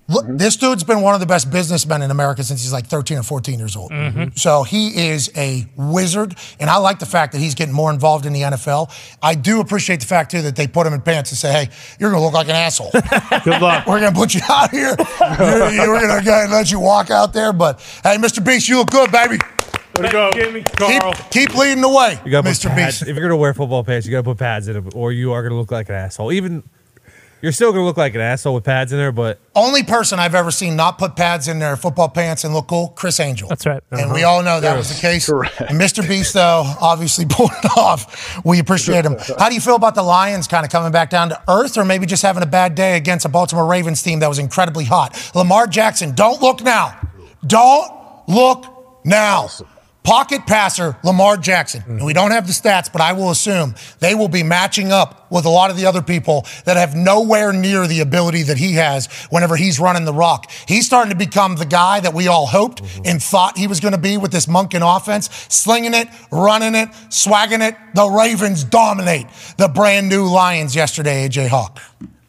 Look, 0.10 0.26
mm-hmm. 0.26 0.38
this 0.38 0.56
dude's 0.56 0.84
been 0.84 1.02
one 1.02 1.14
of 1.14 1.20
the 1.20 1.26
best 1.26 1.52
businessmen 1.52 2.02
in 2.02 2.12
America 2.12 2.44
since 2.44 2.62
he's 2.62 2.72
like 2.72 2.88
13 2.88 3.18
or 3.18 3.24
14 3.24 3.60
years 3.60 3.76
old. 3.76 3.92
Mm-hmm. 3.92 4.36
So 4.36 4.64
he 4.64 5.10
is 5.10 5.30
a 5.36 5.66
wizard. 5.76 6.36
And 6.60 6.70
I 6.70 6.78
like 6.78 7.00
the 7.00 7.06
fact 7.06 7.34
that 7.34 7.40
he's 7.40 7.56
getting 7.56 7.74
more 7.74 7.92
involved 7.92 8.26
in 8.26 8.32
the 8.32 8.42
NFL. 8.42 8.90
I 9.22 9.36
do 9.36 9.60
appreciate 9.60 10.00
the 10.00 10.06
fact, 10.06 10.32
too, 10.32 10.42
that 10.44 10.56
they 10.56 10.68
put 10.68 10.88
him 10.88 10.94
in 10.94 11.02
pants 11.02 11.32
and 11.32 11.38
say, 11.38 11.52
hey, 11.52 11.70
you're 12.00 12.10
going 12.10 12.22
to 12.22 12.26
look 12.26 12.34
like 12.34 12.48
an 12.48 12.56
asshole. 12.56 12.92
Good 13.44 13.62
luck. 13.62 13.86
We're 13.86 14.00
going 14.00 14.14
to 14.14 14.20
put 14.20 14.34
you 14.34 14.42
out 14.50 14.72
here. 14.72 14.96
Going 15.38 16.48
to 16.48 16.54
let 16.54 16.72
you 16.72 16.80
walk 16.80 17.12
out 17.12 17.34
there. 17.34 17.52
But 17.52 17.80
hey, 18.04 18.18
Mr. 18.18 18.44
Beast, 18.44 18.70
you 18.70 18.78
look 18.78 18.90
good, 18.90 19.12
baby. 19.12 19.38
Way 19.98 20.06
to 20.08 20.12
go, 20.12 20.32
Jimmy. 20.32 20.64
Carl. 20.64 21.14
Keep, 21.14 21.30
keep 21.50 21.56
leading 21.58 21.82
the 21.82 21.90
way, 21.90 22.20
You 22.26 22.32
got 22.32 22.46
Mr. 22.46 22.70
pads. 22.70 23.00
Beast. 23.00 23.10
If 23.10 23.16
you're 23.16 23.28
gonna 23.28 23.38
wear 23.38 23.54
football 23.54 23.84
pants, 23.84 24.06
you 24.06 24.12
gotta 24.12 24.24
put 24.24 24.38
pads 24.38 24.68
in 24.68 24.74
them, 24.76 24.90
or 24.96 25.12
you 25.12 25.34
are 25.34 25.42
gonna 25.44 25.56
look 25.56 25.72
like 25.72 25.90
an 25.90 25.96
asshole. 25.96 26.32
Even 26.32 26.64
you're 27.42 27.52
still 27.52 27.72
gonna 27.72 27.86
look 27.86 27.98
like 27.98 28.16
an 28.16 28.22
asshole 28.22 28.56
with 28.56 28.64
pads 28.64 28.92
in 28.92 28.98
there, 28.98 29.12
but 29.12 29.40
Only 29.56 29.84
person 29.84 30.20
I've 30.20 30.34
ever 30.36 30.50
seen 30.52 30.76
not 30.76 30.98
put 30.98 31.16
pads 31.16 31.48
in 31.48 31.60
their 31.60 31.76
football 31.78 32.10
pants 32.10 32.44
and 32.44 32.54
look 32.54 32.68
cool, 32.68 32.90
Criss 32.90 33.20
Angel. 33.20 33.48
That's 33.48 33.66
right. 33.66 33.82
And 33.92 34.12
we 34.12 34.24
all 34.24 34.42
know 34.44 34.60
that 34.60 34.76
was 34.76 34.90
the 34.90 35.00
case. 35.00 35.30
And 35.30 35.80
Mr. 35.80 36.08
Beast, 36.08 36.34
though, 36.34 36.64
obviously 36.82 37.26
pulled 37.30 37.52
it 37.64 37.78
off. 37.78 38.44
We 38.44 38.60
appreciate 38.60 39.06
him. 39.06 39.18
How 39.40 39.50
do 39.50 39.56
you 39.56 39.62
feel 39.62 39.76
about 39.76 39.96
the 39.96 40.04
Lions 40.04 40.48
kind 40.48 40.66
of 40.66 40.72
coming 40.72 40.92
back 40.92 41.10
down 41.10 41.30
to 41.30 41.42
earth 41.48 41.78
or 41.78 41.86
maybe 41.86 42.06
just 42.08 42.24
having 42.24 42.42
a 42.44 42.48
bad 42.48 42.74
day 42.74 42.98
against 42.98 43.26
a 43.26 43.30
Baltimore 43.30 43.66
Ravens 43.68 44.02
team 44.02 44.20
that 44.20 44.28
was 44.28 44.40
incredibly 44.40 44.86
hot? 44.86 45.32
Lamar 45.36 45.68
Jackson, 45.68 46.14
don't 46.16 46.42
look 46.42 46.64
now. 46.64 47.00
Don't 47.46 47.92
look 48.28 48.66
now. 49.06 49.48
Pocket 50.08 50.46
passer, 50.48 50.96
Lamar 51.04 51.36
Jackson. 51.36 51.84
And 51.86 52.06
we 52.06 52.14
don't 52.14 52.32
have 52.32 52.48
the 52.48 52.54
stats, 52.54 52.90
but 52.90 53.02
I 53.02 53.12
will 53.12 53.30
assume 53.30 53.76
they 54.00 54.16
will 54.16 54.30
be 54.30 54.42
matching 54.42 54.90
up 54.90 55.30
with 55.30 55.44
a 55.44 55.50
lot 55.50 55.70
of 55.70 55.76
the 55.76 55.86
other 55.86 56.02
people 56.02 56.46
that 56.64 56.78
have 56.78 56.96
nowhere 56.96 57.52
near 57.52 57.86
the 57.88 58.00
ability 58.00 58.44
that 58.44 58.58
he 58.58 58.76
has 58.76 59.08
whenever 59.32 59.58
he's 59.58 59.82
running 59.82 60.06
the 60.06 60.14
rock. 60.14 60.50
He's 60.66 60.86
starting 60.86 61.12
to 61.12 61.18
become 61.18 61.58
the 61.58 61.66
guy 61.66 62.00
that 62.00 62.14
we 62.14 62.30
all 62.30 62.46
hoped 62.46 62.82
and 63.04 63.22
thought 63.22 63.58
he 63.58 63.68
was 63.68 63.82
going 63.82 63.92
to 63.92 64.00
be 64.00 64.16
with 64.16 64.32
this 64.32 64.46
Monken 64.46 64.80
offense, 64.82 65.30
slinging 65.50 65.94
it, 65.94 66.08
running 66.32 66.74
it, 66.74 66.88
swagging 67.10 67.60
it. 67.60 67.76
The 67.94 68.08
Ravens 68.08 68.64
dominate 68.64 69.28
the 69.58 69.68
brand 69.68 70.08
new 70.08 70.26
Lions 70.26 70.74
yesterday, 70.74 71.28
AJ 71.28 71.50
Hawk. 71.50 71.82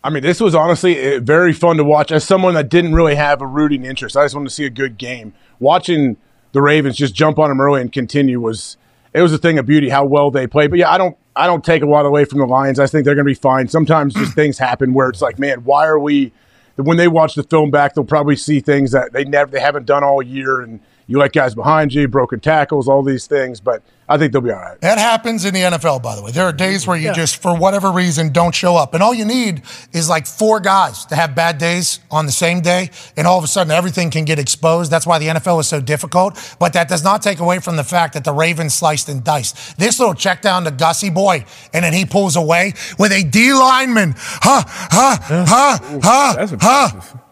I 0.02 0.10
mean, 0.10 0.24
this 0.24 0.40
was 0.40 0.56
honestly 0.56 1.14
uh, 1.14 1.20
very 1.20 1.52
fun 1.52 1.76
to 1.76 1.84
watch. 1.84 2.10
As 2.10 2.24
someone 2.24 2.55
that 2.55 2.70
didn't 2.70 2.94
really 2.94 3.14
have 3.14 3.40
a 3.40 3.46
rooting 3.46 3.84
interest, 3.84 4.16
I 4.16 4.24
just 4.24 4.34
wanted 4.34 4.48
to 4.48 4.55
see 4.56 4.64
a 4.64 4.70
good 4.70 4.98
game. 4.98 5.32
Watching 5.60 6.16
the 6.52 6.62
Ravens 6.62 6.96
just 6.96 7.14
jump 7.14 7.38
on 7.38 7.48
them 7.48 7.60
early 7.60 7.80
and 7.80 7.92
continue 7.92 8.40
was 8.40 8.76
it 9.12 9.22
was 9.22 9.32
a 9.32 9.38
thing 9.38 9.58
of 9.58 9.66
beauty 9.66 9.88
how 9.88 10.04
well 10.04 10.30
they 10.30 10.46
played. 10.46 10.70
But 10.70 10.78
yeah, 10.78 10.90
I 10.90 10.98
don't 10.98 11.16
I 11.34 11.46
don't 11.46 11.64
take 11.64 11.82
a 11.82 11.86
lot 11.86 12.04
away 12.04 12.24
from 12.24 12.38
the 12.38 12.46
Lions. 12.46 12.80
I 12.80 12.86
think 12.86 13.04
they're 13.04 13.14
going 13.14 13.26
to 13.26 13.30
be 13.30 13.34
fine. 13.34 13.68
Sometimes 13.68 14.14
just 14.14 14.34
things 14.34 14.58
happen 14.58 14.92
where 14.92 15.08
it's 15.08 15.22
like, 15.22 15.38
man, 15.38 15.64
why 15.64 15.86
are 15.86 15.98
we? 15.98 16.32
When 16.76 16.96
they 16.96 17.08
watch 17.08 17.34
the 17.34 17.42
film 17.42 17.70
back, 17.70 17.94
they'll 17.94 18.04
probably 18.04 18.36
see 18.36 18.60
things 18.60 18.92
that 18.92 19.12
they 19.12 19.24
never 19.24 19.50
they 19.50 19.60
haven't 19.60 19.86
done 19.86 20.04
all 20.04 20.22
year, 20.22 20.60
and 20.60 20.80
you 21.09 21.18
let 21.18 21.32
guys 21.32 21.55
behind 21.55 21.93
you, 21.93 22.06
broken 22.06 22.39
tackles, 22.39 22.86
all 22.86 23.02
these 23.02 23.26
things. 23.26 23.60
But 23.60 23.82
I 24.10 24.18
think 24.18 24.32
they'll 24.32 24.43
be 24.43 24.51
all 24.51 24.60
right. 24.60 24.80
That 24.82 24.98
happens 24.98 25.47
in 25.47 25.55
the 25.55 25.60
NFL, 25.60 26.02
by 26.02 26.14
the 26.14 26.22
way. 26.22 26.30
There 26.30 26.44
are 26.44 26.52
days 26.52 26.86
where 26.86 26.98
you 26.98 27.12
just, 27.14 27.40
for 27.40 27.56
whatever 27.56 27.90
reason, 27.90 28.30
don't 28.30 28.55
show 28.55 28.76
up. 28.76 28.93
And 28.93 29.02
all 29.02 29.14
you 29.14 29.24
need 29.24 29.62
is 29.93 30.09
like 30.09 30.26
four 30.26 30.60
guys 30.60 31.06
to 31.06 31.16
have 31.16 31.35
bad 31.35 31.56
days 31.56 32.01
on 32.10 32.26
the 32.26 32.32
same 32.32 32.60
day. 32.60 32.90
And 33.16 33.26
all 33.26 33.39
of 33.39 33.44
a 33.44 33.47
sudden, 33.47 33.70
everything 33.70 34.10
can 34.10 34.26
get 34.26 34.39
exposed. 34.39 34.90
That's 34.90 35.06
why 35.06 35.18
the 35.18 35.28
NFL 35.28 35.60
is 35.60 35.66
so 35.66 35.80
difficult. 35.80 36.39
But 36.59 36.74
that 36.74 36.89
does 36.89 37.02
not 37.02 37.22
take 37.22 37.40
away 37.40 37.59
from 37.59 37.76
the 37.76 37.85
fact 37.85 38.12
that 38.14 38.24
the 38.24 38.32
Ravens 38.32 38.74
sliced 38.74 39.09
and 39.09 39.24
diced. 39.24 39.78
This 39.78 39.98
little 39.98 40.14
check 40.14 40.43
down 40.43 40.64
to 40.64 40.70
Gussie 40.70 41.10
Boy, 41.10 41.47
and 41.72 41.85
then 41.85 41.94
he 41.94 42.05
pulls 42.05 42.36
away 42.36 42.74
with 42.98 43.12
a 43.12 43.22
D 43.22 43.55
lineman. 43.55 44.14
Ha, 44.16 44.64
ha, 44.90 45.18
ha, 45.47 46.01
ha, 46.02 46.56
ha. 46.60 47.24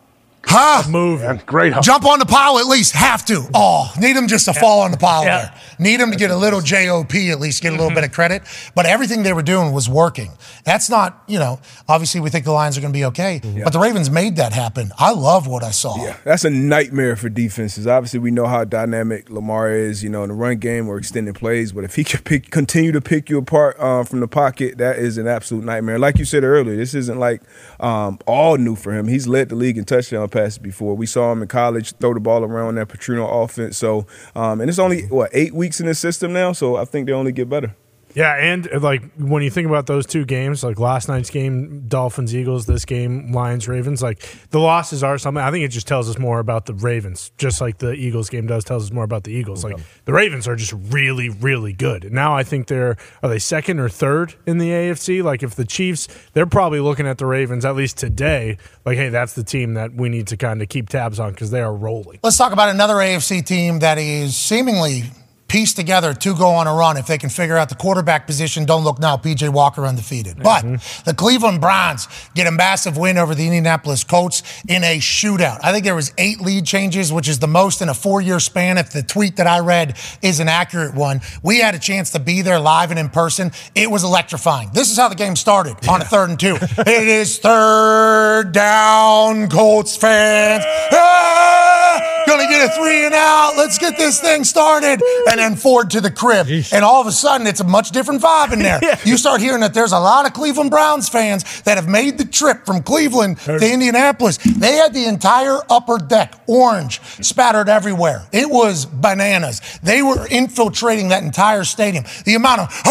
Huh? 0.48 0.88
Moving. 0.88 1.40
Great. 1.44 1.74
Jump 1.82 2.04
on 2.06 2.18
the 2.20 2.24
pile 2.24 2.58
at 2.58 2.66
least. 2.66 2.94
Have 2.94 3.24
to. 3.26 3.42
Oh, 3.52 3.92
need 4.00 4.16
him 4.16 4.28
just 4.28 4.44
to 4.46 4.54
fall 4.54 4.80
on 4.82 4.92
the 4.92 4.96
pile 4.96 5.24
Yeah. 5.24 5.38
there. 5.38 5.54
Need 5.78 6.00
him 6.00 6.12
to 6.12 6.16
get 6.16 6.30
a 6.30 6.36
little 6.36 6.60
JOP 6.60 7.14
at 7.30 7.40
least, 7.40 7.62
get 7.62 7.72
a 7.72 7.76
little 7.76 7.94
bit 7.94 8.04
of 8.04 8.12
credit. 8.12 8.42
But 8.74 8.86
everything 8.86 9.22
they 9.24 9.32
were 9.32 9.42
doing 9.42 9.72
was 9.72 9.88
working. 9.88 10.30
That's 10.64 10.88
not, 10.88 11.22
you 11.26 11.38
know, 11.38 11.58
obviously 11.88 12.20
we 12.20 12.30
think 12.30 12.44
the 12.44 12.52
Lions 12.52 12.78
are 12.78 12.80
going 12.80 12.92
to 12.92 12.96
be 12.96 13.04
okay. 13.06 13.40
But 13.64 13.72
the 13.72 13.78
Ravens 13.80 14.08
made 14.08 14.36
that 14.36 14.52
happen. 14.52 14.92
I 14.98 15.12
love 15.12 15.46
what 15.46 15.64
I 15.64 15.72
saw. 15.72 15.96
Yeah, 16.02 16.16
that's 16.24 16.44
a 16.44 16.50
nightmare 16.50 17.16
for 17.16 17.28
defenses. 17.28 17.86
Obviously, 17.86 18.20
we 18.20 18.30
know 18.30 18.46
how 18.46 18.64
dynamic 18.64 19.28
Lamar 19.28 19.70
is, 19.72 20.02
you 20.04 20.08
know, 20.10 20.22
in 20.22 20.28
the 20.28 20.34
run 20.34 20.56
game 20.58 20.88
or 20.88 20.96
extended 20.96 21.34
plays. 21.34 21.72
But 21.72 21.84
if 21.84 21.96
he 21.96 22.04
can 22.04 22.20
pick, 22.22 22.50
continue 22.50 22.92
to 22.92 23.00
pick 23.00 23.28
you 23.28 23.38
apart 23.38 23.78
um, 23.80 24.04
from 24.06 24.20
the 24.20 24.28
pocket, 24.28 24.78
that 24.78 24.98
is 24.98 25.18
an 25.18 25.26
absolute 25.26 25.64
nightmare. 25.64 25.98
Like 25.98 26.18
you 26.18 26.24
said 26.24 26.44
earlier, 26.44 26.76
this 26.76 26.94
isn't 26.94 27.18
like 27.18 27.42
um, 27.80 28.18
all 28.26 28.56
new 28.56 28.76
for 28.76 28.92
him. 28.92 29.08
He's 29.08 29.26
led 29.26 29.48
the 29.48 29.56
league 29.56 29.76
in 29.76 29.84
touchdown 29.84 30.28
passes 30.36 30.58
before. 30.58 30.94
We 30.94 31.06
saw 31.06 31.32
him 31.32 31.42
in 31.42 31.48
college 31.48 31.94
throw 31.96 32.14
the 32.14 32.20
ball 32.20 32.44
around 32.44 32.74
that 32.76 32.88
Petrino 32.88 33.44
offense. 33.44 33.78
So, 33.78 34.06
um, 34.34 34.60
and 34.60 34.68
it's 34.68 34.78
only 34.78 35.06
what 35.06 35.30
eight 35.32 35.54
weeks 35.54 35.80
in 35.80 35.86
the 35.86 35.94
system 35.94 36.32
now. 36.32 36.52
So 36.52 36.76
I 36.76 36.84
think 36.84 37.06
they 37.06 37.12
only 37.12 37.32
get 37.32 37.48
better. 37.48 37.74
Yeah, 38.16 38.32
and 38.32 38.66
uh, 38.72 38.80
like 38.80 39.02
when 39.18 39.42
you 39.42 39.50
think 39.50 39.68
about 39.68 39.86
those 39.86 40.06
two 40.06 40.24
games, 40.24 40.64
like 40.64 40.78
last 40.78 41.06
night's 41.06 41.28
game, 41.28 41.84
Dolphins 41.86 42.34
Eagles, 42.34 42.64
this 42.64 42.86
game 42.86 43.30
Lions 43.30 43.68
Ravens, 43.68 44.02
like 44.02 44.26
the 44.48 44.58
losses 44.58 45.04
are 45.04 45.18
something. 45.18 45.44
I 45.44 45.50
think 45.50 45.66
it 45.66 45.68
just 45.68 45.86
tells 45.86 46.08
us 46.08 46.18
more 46.18 46.38
about 46.38 46.64
the 46.64 46.72
Ravens, 46.72 47.30
just 47.36 47.60
like 47.60 47.76
the 47.76 47.92
Eagles 47.92 48.30
game 48.30 48.46
does 48.46 48.64
tells 48.64 48.84
us 48.84 48.90
more 48.90 49.04
about 49.04 49.24
the 49.24 49.32
Eagles. 49.32 49.62
Like 49.62 49.76
the 50.06 50.14
Ravens 50.14 50.48
are 50.48 50.56
just 50.56 50.72
really, 50.72 51.28
really 51.28 51.74
good. 51.74 52.04
And 52.06 52.14
now 52.14 52.34
I 52.34 52.42
think 52.42 52.68
they're 52.68 52.96
are 53.22 53.28
they 53.28 53.38
second 53.38 53.80
or 53.80 53.90
third 53.90 54.34
in 54.46 54.56
the 54.56 54.70
AFC? 54.70 55.22
Like 55.22 55.42
if 55.42 55.54
the 55.54 55.66
Chiefs, 55.66 56.08
they're 56.32 56.46
probably 56.46 56.80
looking 56.80 57.06
at 57.06 57.18
the 57.18 57.26
Ravens 57.26 57.66
at 57.66 57.76
least 57.76 57.98
today. 57.98 58.56
Like, 58.86 58.96
hey, 58.96 59.10
that's 59.10 59.34
the 59.34 59.44
team 59.44 59.74
that 59.74 59.92
we 59.92 60.08
need 60.08 60.26
to 60.28 60.38
kind 60.38 60.62
of 60.62 60.70
keep 60.70 60.88
tabs 60.88 61.20
on 61.20 61.32
because 61.32 61.50
they 61.50 61.60
are 61.60 61.74
rolling. 61.74 62.20
Let's 62.22 62.38
talk 62.38 62.54
about 62.54 62.70
another 62.70 62.94
AFC 62.94 63.44
team 63.44 63.80
that 63.80 63.98
is 63.98 64.34
seemingly 64.34 65.02
pieced 65.48 65.76
together 65.76 66.12
to 66.12 66.34
go 66.34 66.48
on 66.48 66.66
a 66.66 66.74
run 66.74 66.96
if 66.96 67.06
they 67.06 67.18
can 67.18 67.30
figure 67.30 67.56
out 67.56 67.68
the 67.68 67.74
quarterback 67.74 68.26
position. 68.26 68.64
Don't 68.64 68.84
look 68.84 68.98
now, 68.98 69.16
PJ 69.16 69.48
Walker 69.50 69.86
undefeated. 69.86 70.42
But 70.42 70.62
the 71.04 71.14
Cleveland 71.14 71.60
Browns 71.60 72.08
get 72.34 72.46
a 72.46 72.50
massive 72.50 72.96
win 72.96 73.18
over 73.18 73.34
the 73.34 73.44
Indianapolis 73.44 74.04
Colts 74.04 74.42
in 74.68 74.82
a 74.84 74.98
shootout. 74.98 75.60
I 75.62 75.72
think 75.72 75.84
there 75.84 75.94
was 75.94 76.12
eight 76.18 76.40
lead 76.40 76.66
changes, 76.66 77.12
which 77.12 77.28
is 77.28 77.38
the 77.38 77.46
most 77.46 77.80
in 77.80 77.88
a 77.88 77.94
four-year 77.94 78.40
span. 78.40 78.78
If 78.78 78.90
the 78.90 79.02
tweet 79.02 79.36
that 79.36 79.46
I 79.46 79.60
read 79.60 79.96
is 80.22 80.40
an 80.40 80.48
accurate 80.48 80.94
one, 80.94 81.20
we 81.42 81.60
had 81.60 81.74
a 81.74 81.78
chance 81.78 82.10
to 82.12 82.18
be 82.18 82.42
there 82.42 82.58
live 82.58 82.90
and 82.90 82.98
in 82.98 83.08
person. 83.08 83.52
It 83.74 83.90
was 83.90 84.04
electrifying. 84.04 84.70
This 84.72 84.90
is 84.90 84.98
how 84.98 85.08
the 85.08 85.14
game 85.14 85.36
started 85.36 85.76
on 85.88 86.00
a 86.02 86.04
third 86.04 86.30
and 86.30 86.40
two. 86.40 86.56
it 86.78 87.08
is 87.08 87.38
third 87.38 88.52
down, 88.52 89.48
Colts 89.48 89.96
fans. 89.96 90.64
Ah! 90.92 92.15
Gonna 92.26 92.48
get 92.48 92.70
a 92.70 92.72
three 92.74 93.04
and 93.04 93.14
out. 93.14 93.54
Let's 93.56 93.78
get 93.78 93.96
this 93.96 94.20
thing 94.20 94.44
started. 94.44 95.00
And 95.30 95.38
then 95.38 95.56
Ford 95.56 95.90
to 95.90 96.00
the 96.00 96.10
crib. 96.10 96.46
And 96.72 96.84
all 96.84 97.00
of 97.00 97.06
a 97.06 97.12
sudden, 97.12 97.46
it's 97.46 97.60
a 97.60 97.64
much 97.64 97.90
different 97.90 98.22
vibe 98.22 98.52
in 98.52 98.60
there. 98.60 98.80
You 99.06 99.16
start 99.16 99.40
hearing 99.40 99.60
that 99.60 99.72
there's 99.72 99.92
a 99.92 99.98
lot 99.98 100.26
of 100.26 100.32
Cleveland 100.32 100.70
Browns 100.70 101.08
fans 101.08 101.62
that 101.62 101.76
have 101.76 101.88
made 101.88 102.18
the 102.18 102.24
trip 102.24 102.66
from 102.66 102.82
Cleveland 102.82 103.38
to 103.40 103.72
Indianapolis. 103.72 104.38
They 104.38 104.72
had 104.72 104.94
the 104.94 105.04
entire 105.04 105.58
upper 105.70 105.98
deck 105.98 106.34
orange 106.46 107.00
spattered 107.24 107.68
everywhere. 107.68 108.26
It 108.32 108.50
was 108.50 108.84
bananas. 108.84 109.60
They 109.82 110.02
were 110.02 110.26
infiltrating 110.28 111.08
that 111.10 111.22
entire 111.22 111.64
stadium. 111.64 112.04
The 112.24 112.34
amount 112.34 112.62
of 112.62 112.82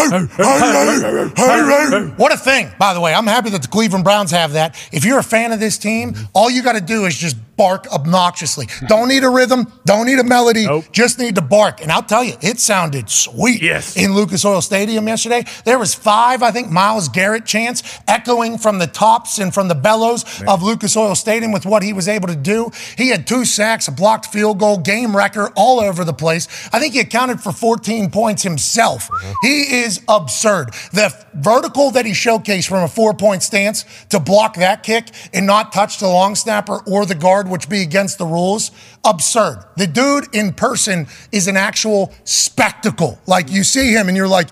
what 2.16 2.32
a 2.32 2.36
thing, 2.36 2.70
by 2.78 2.94
the 2.94 3.00
way. 3.00 3.12
I'm 3.14 3.26
happy 3.26 3.50
that 3.50 3.62
the 3.62 3.68
Cleveland 3.68 4.04
Browns 4.04 4.30
have 4.30 4.52
that. 4.52 4.74
If 4.92 5.04
you're 5.04 5.18
a 5.18 5.24
fan 5.24 5.52
of 5.52 5.60
this 5.60 5.76
team, 5.76 6.14
all 6.34 6.50
you 6.50 6.62
got 6.62 6.74
to 6.74 6.80
do 6.80 7.04
is 7.04 7.16
just 7.16 7.36
bark 7.56 7.86
obnoxiously. 7.92 8.66
Don't 8.88 9.08
need 9.08 9.24
a 9.24 9.28
rhythm, 9.28 9.72
don't 9.84 10.06
need 10.06 10.18
a 10.18 10.24
melody, 10.24 10.66
just 10.92 11.18
need 11.18 11.34
to 11.36 11.40
bark. 11.42 11.80
And 11.82 11.90
I'll 11.90 12.02
tell 12.02 12.22
you, 12.24 12.34
it 12.42 12.58
sounded 12.60 13.08
sweet 13.10 13.62
Yes. 13.62 13.96
in 13.96 14.14
Lucas 14.14 14.44
Oil 14.44 14.60
Stadium 14.60 15.06
yesterday. 15.08 15.44
There 15.64 15.78
was 15.78 15.94
five, 15.94 16.42
I 16.42 16.50
think, 16.50 16.70
Myles 16.70 17.08
Garrett 17.08 17.46
chants 17.46 17.82
echoing 18.06 18.58
from 18.58 18.78
the 18.78 18.86
tops 18.86 19.38
and 19.38 19.52
from 19.54 19.68
the 19.68 19.74
bellows 19.74 20.24
of 20.46 20.62
Lucas 20.62 20.96
Oil 20.96 21.14
Stadium 21.14 21.52
with 21.52 21.64
what 21.66 21.82
he 21.82 21.92
was 21.92 22.08
able 22.08 22.28
to 22.28 22.36
do. 22.36 22.70
He 22.96 23.08
had 23.08 23.26
two 23.26 23.44
sacks, 23.44 23.88
a 23.88 23.92
blocked 23.92 24.26
field 24.26 24.58
goal, 24.58 24.78
game 24.78 25.16
wrecker 25.16 25.50
all 25.56 25.80
over 25.80 26.04
the 26.04 26.12
place. 26.12 26.46
I 26.72 26.78
think 26.78 26.94
he 26.94 27.00
accounted 27.00 27.40
for 27.40 27.52
14 27.52 28.10
points 28.10 28.42
himself. 28.42 29.10
Uh-huh. 29.10 29.34
He 29.42 29.80
is 29.82 30.00
absurd. 30.08 30.74
The 30.92 31.14
vertical 31.34 31.90
that 31.92 32.06
he 32.06 32.12
showcased 32.12 32.68
from 32.68 32.82
a 32.82 32.88
four-point 32.88 33.42
stance 33.42 33.84
to 34.10 34.20
block 34.20 34.56
that 34.56 34.82
kick 34.82 35.08
and 35.32 35.46
not 35.46 35.72
touch 35.72 35.98
the 35.98 36.08
long 36.08 36.34
snapper 36.34 36.80
or 36.86 37.06
the 37.06 37.14
guard, 37.14 37.45
which 37.48 37.68
be 37.68 37.82
against 37.82 38.18
the 38.18 38.26
rules, 38.26 38.70
absurd. 39.04 39.64
The 39.76 39.86
dude 39.86 40.34
in 40.34 40.52
person 40.52 41.06
is 41.32 41.48
an 41.48 41.56
actual 41.56 42.12
spectacle. 42.24 43.18
Like 43.26 43.50
you 43.50 43.64
see 43.64 43.92
him 43.92 44.08
and 44.08 44.16
you're 44.16 44.28
like, 44.28 44.48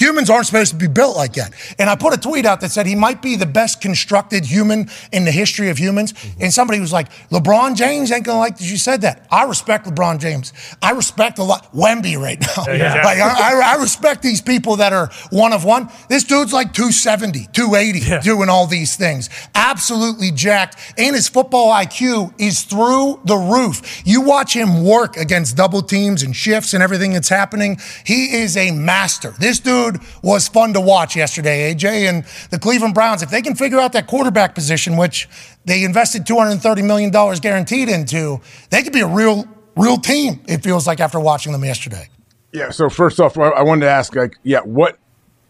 Humans 0.00 0.30
aren't 0.30 0.46
supposed 0.46 0.72
to 0.72 0.76
be 0.78 0.86
built 0.88 1.16
like 1.16 1.34
that. 1.34 1.52
And 1.78 1.90
I 1.90 1.96
put 1.96 2.14
a 2.14 2.16
tweet 2.16 2.46
out 2.46 2.60
that 2.62 2.70
said 2.70 2.86
he 2.86 2.94
might 2.94 3.20
be 3.22 3.36
the 3.36 3.46
best 3.46 3.80
constructed 3.80 4.44
human 4.46 4.88
in 5.12 5.24
the 5.24 5.30
history 5.32 5.68
of 5.70 5.78
humans. 5.78 6.12
Mm-hmm. 6.12 6.42
And 6.42 6.52
somebody 6.52 6.80
was 6.80 6.92
like, 6.92 7.10
LeBron 7.30 7.76
James 7.76 8.10
ain't 8.10 8.24
gonna 8.24 8.38
like 8.38 8.56
that 8.58 8.64
you 8.64 8.76
said 8.76 9.02
that. 9.02 9.26
I 9.30 9.44
respect 9.44 9.86
LeBron 9.86 10.18
James. 10.20 10.52
I 10.80 10.92
respect 10.92 11.38
a 11.38 11.42
lot 11.44 11.72
Wemby 11.74 12.18
right 12.18 12.40
now. 12.40 12.64
Yeah. 12.72 13.02
Like 13.04 13.18
I, 13.18 13.52
I- 13.52 13.70
I 13.70 13.76
respect 13.82 14.22
these 14.22 14.40
people 14.40 14.76
that 14.76 14.92
are 14.92 15.10
one 15.30 15.52
of 15.52 15.64
one. 15.64 15.90
This 16.08 16.24
dude's 16.24 16.52
like 16.52 16.72
270, 16.72 17.48
280, 17.52 18.20
doing 18.22 18.48
all 18.48 18.66
these 18.66 18.96
things. 18.96 19.28
Absolutely 19.54 20.30
jacked. 20.30 20.76
And 20.98 21.14
his 21.14 21.28
football 21.28 21.72
IQ 21.72 22.32
is 22.40 22.62
through 22.62 23.20
the 23.24 23.36
roof. 23.36 24.02
You 24.06 24.22
watch 24.22 24.54
him 24.54 24.84
work 24.84 25.16
against 25.16 25.56
double 25.56 25.82
teams 25.82 26.22
and 26.22 26.34
shifts 26.34 26.74
and 26.74 26.82
everything 26.82 27.12
that's 27.12 27.28
happening. 27.28 27.78
He 28.04 28.36
is 28.36 28.56
a 28.56 28.70
master. 28.70 29.34
This 29.38 29.60
dude 29.60 29.89
was 30.22 30.48
fun 30.48 30.72
to 30.74 30.80
watch 30.80 31.16
yesterday, 31.16 31.74
AJ. 31.74 32.08
And 32.08 32.24
the 32.50 32.58
Cleveland 32.58 32.94
Browns, 32.94 33.22
if 33.22 33.30
they 33.30 33.42
can 33.42 33.54
figure 33.54 33.78
out 33.78 33.92
that 33.92 34.06
quarterback 34.06 34.54
position, 34.54 34.96
which 34.96 35.28
they 35.64 35.84
invested 35.84 36.24
$230 36.24 36.84
million 36.84 37.10
guaranteed 37.10 37.88
into, 37.88 38.40
they 38.70 38.82
could 38.82 38.92
be 38.92 39.00
a 39.00 39.06
real, 39.06 39.46
real 39.76 39.96
team, 39.96 40.40
it 40.46 40.62
feels 40.62 40.86
like 40.86 41.00
after 41.00 41.20
watching 41.20 41.52
them 41.52 41.64
yesterday. 41.64 42.08
Yeah. 42.52 42.70
So 42.70 42.88
first 42.88 43.20
off, 43.20 43.38
I 43.38 43.50
I 43.50 43.62
wanted 43.62 43.86
to 43.86 43.90
ask, 43.90 44.14
like, 44.16 44.36
yeah, 44.42 44.60
what 44.60 44.98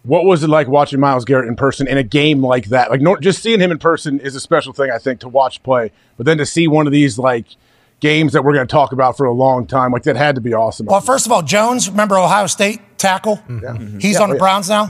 What 0.02 0.24
was 0.24 0.42
it 0.42 0.48
like 0.48 0.66
watching 0.66 0.98
Myles 0.98 1.24
Garrett 1.26 1.48
in 1.48 1.56
person 1.56 1.86
in 1.86 1.98
a 1.98 2.02
game 2.02 2.42
like 2.42 2.66
that? 2.66 2.90
Like, 2.90 3.02
no, 3.02 3.16
just 3.16 3.42
seeing 3.42 3.60
him 3.60 3.70
in 3.70 3.78
person 3.78 4.18
is 4.18 4.34
a 4.34 4.40
special 4.40 4.72
thing, 4.72 4.90
I 4.90 4.98
think, 4.98 5.20
to 5.20 5.28
watch 5.28 5.62
play. 5.62 5.92
But 6.16 6.24
then 6.24 6.38
to 6.38 6.46
see 6.46 6.68
one 6.68 6.86
of 6.86 6.92
these 6.92 7.18
like 7.18 7.46
games 8.01 8.32
that 8.32 8.43
we're 8.44 8.55
going 8.55 8.66
to 8.66 8.70
talk 8.72 8.93
about 8.93 9.16
for 9.16 9.27
a 9.27 9.32
long 9.32 9.66
time, 9.66 9.93
like 9.93 10.02
that 10.05 10.16
had 10.16 10.35
to 10.35 10.40
be 10.40 10.55
awesome. 10.55 10.86
Well, 10.86 11.01
first 11.01 11.27
of 11.27 11.32
all, 11.32 11.43
Jones, 11.43 11.89
remember 11.90 12.18
Ohio 12.18 12.47
State 12.47 12.81
tackle? 12.98 13.40
Yeah, 13.48 13.77
He's 14.01 14.14
Yeah, 14.16 14.22
on 14.22 14.31
the 14.31 14.36
yeah. 14.36 14.39
Browns 14.39 14.68
now. 14.68 14.86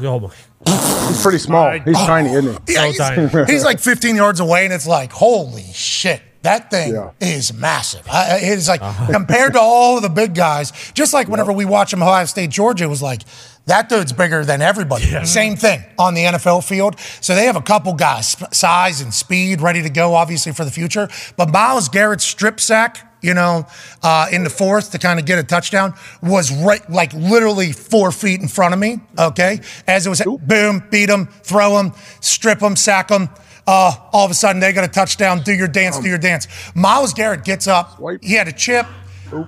He's 0.66 1.23
pretty 1.23 1.39
small. 1.39 1.70
He's 1.81 1.97
tiny, 1.99 2.31
isn't 2.31 2.69
he? 2.69 2.74
Yeah, 2.74 2.87
he's, 2.87 3.49
he's 3.51 3.65
like 3.65 3.81
15 3.81 4.15
yards 4.16 4.41
away, 4.41 4.65
and 4.65 4.73
it's 4.73 4.87
like, 4.87 5.12
holy 5.12 5.65
shit. 5.73 6.23
That 6.43 6.70
thing 6.70 6.97
is 7.20 7.53
massive. 7.53 8.09
I, 8.09 8.37
I- 8.37 8.41
it's 8.43 8.66
like 8.66 8.81
compared 9.11 9.53
to 9.53 9.61
all 9.61 9.97
of 9.99 10.03
the 10.03 10.09
big 10.09 10.35
guys. 10.35 10.73
Just 10.95 11.12
like 11.12 11.28
whenever 11.28 11.53
we 11.53 11.66
watch 11.66 11.93
him 11.93 12.03
Ohio 12.03 12.24
State, 12.24 12.49
Georgia, 12.49 12.85
it 12.85 12.87
was 12.87 13.03
like 13.03 13.23
that 13.70 13.88
dude's 13.88 14.12
bigger 14.12 14.44
than 14.44 14.60
everybody. 14.60 15.05
Same 15.24 15.56
thing 15.56 15.82
on 15.98 16.14
the 16.14 16.24
NFL 16.24 16.66
field. 16.66 16.98
So 17.20 17.34
they 17.34 17.44
have 17.47 17.56
a 17.56 17.62
couple 17.62 17.94
guys, 17.94 18.36
size 18.52 19.01
and 19.01 19.14
speed, 19.14 19.60
ready 19.60 19.82
to 19.82 19.90
go, 19.90 20.14
obviously 20.14 20.52
for 20.52 20.64
the 20.64 20.70
future. 20.70 21.09
But 21.36 21.51
Myles 21.51 21.88
Garrett's 21.88 22.24
strip 22.24 22.59
sack, 22.60 23.06
you 23.22 23.34
know, 23.34 23.66
uh, 24.02 24.26
in 24.32 24.44
the 24.44 24.51
fourth 24.51 24.90
to 24.92 24.98
kind 24.98 25.20
of 25.20 25.26
get 25.26 25.38
a 25.38 25.42
touchdown 25.42 25.94
was 26.22 26.51
right, 26.52 26.88
like 26.90 27.12
literally 27.14 27.72
four 27.72 28.10
feet 28.12 28.40
in 28.40 28.48
front 28.48 28.74
of 28.74 28.80
me. 28.80 28.98
Okay, 29.18 29.60
as 29.86 30.06
it 30.06 30.10
was, 30.10 30.22
boom, 30.42 30.82
beat 30.90 31.09
him, 31.09 31.26
throw 31.26 31.78
him, 31.78 31.92
strip 32.20 32.60
him, 32.60 32.76
sack 32.76 33.10
him. 33.10 33.28
Uh, 33.66 33.92
all 34.12 34.24
of 34.24 34.30
a 34.30 34.34
sudden, 34.34 34.60
they 34.60 34.72
got 34.72 34.84
a 34.84 34.88
touchdown. 34.88 35.42
Do 35.42 35.52
your 35.52 35.68
dance, 35.68 35.98
do 35.98 36.09
your 36.09 36.18
dance. 36.18 36.48
Myles 36.74 37.14
Garrett 37.14 37.44
gets 37.44 37.68
up. 37.68 38.01
He 38.22 38.34
had 38.34 38.48
a 38.48 38.52
chip, 38.52 38.86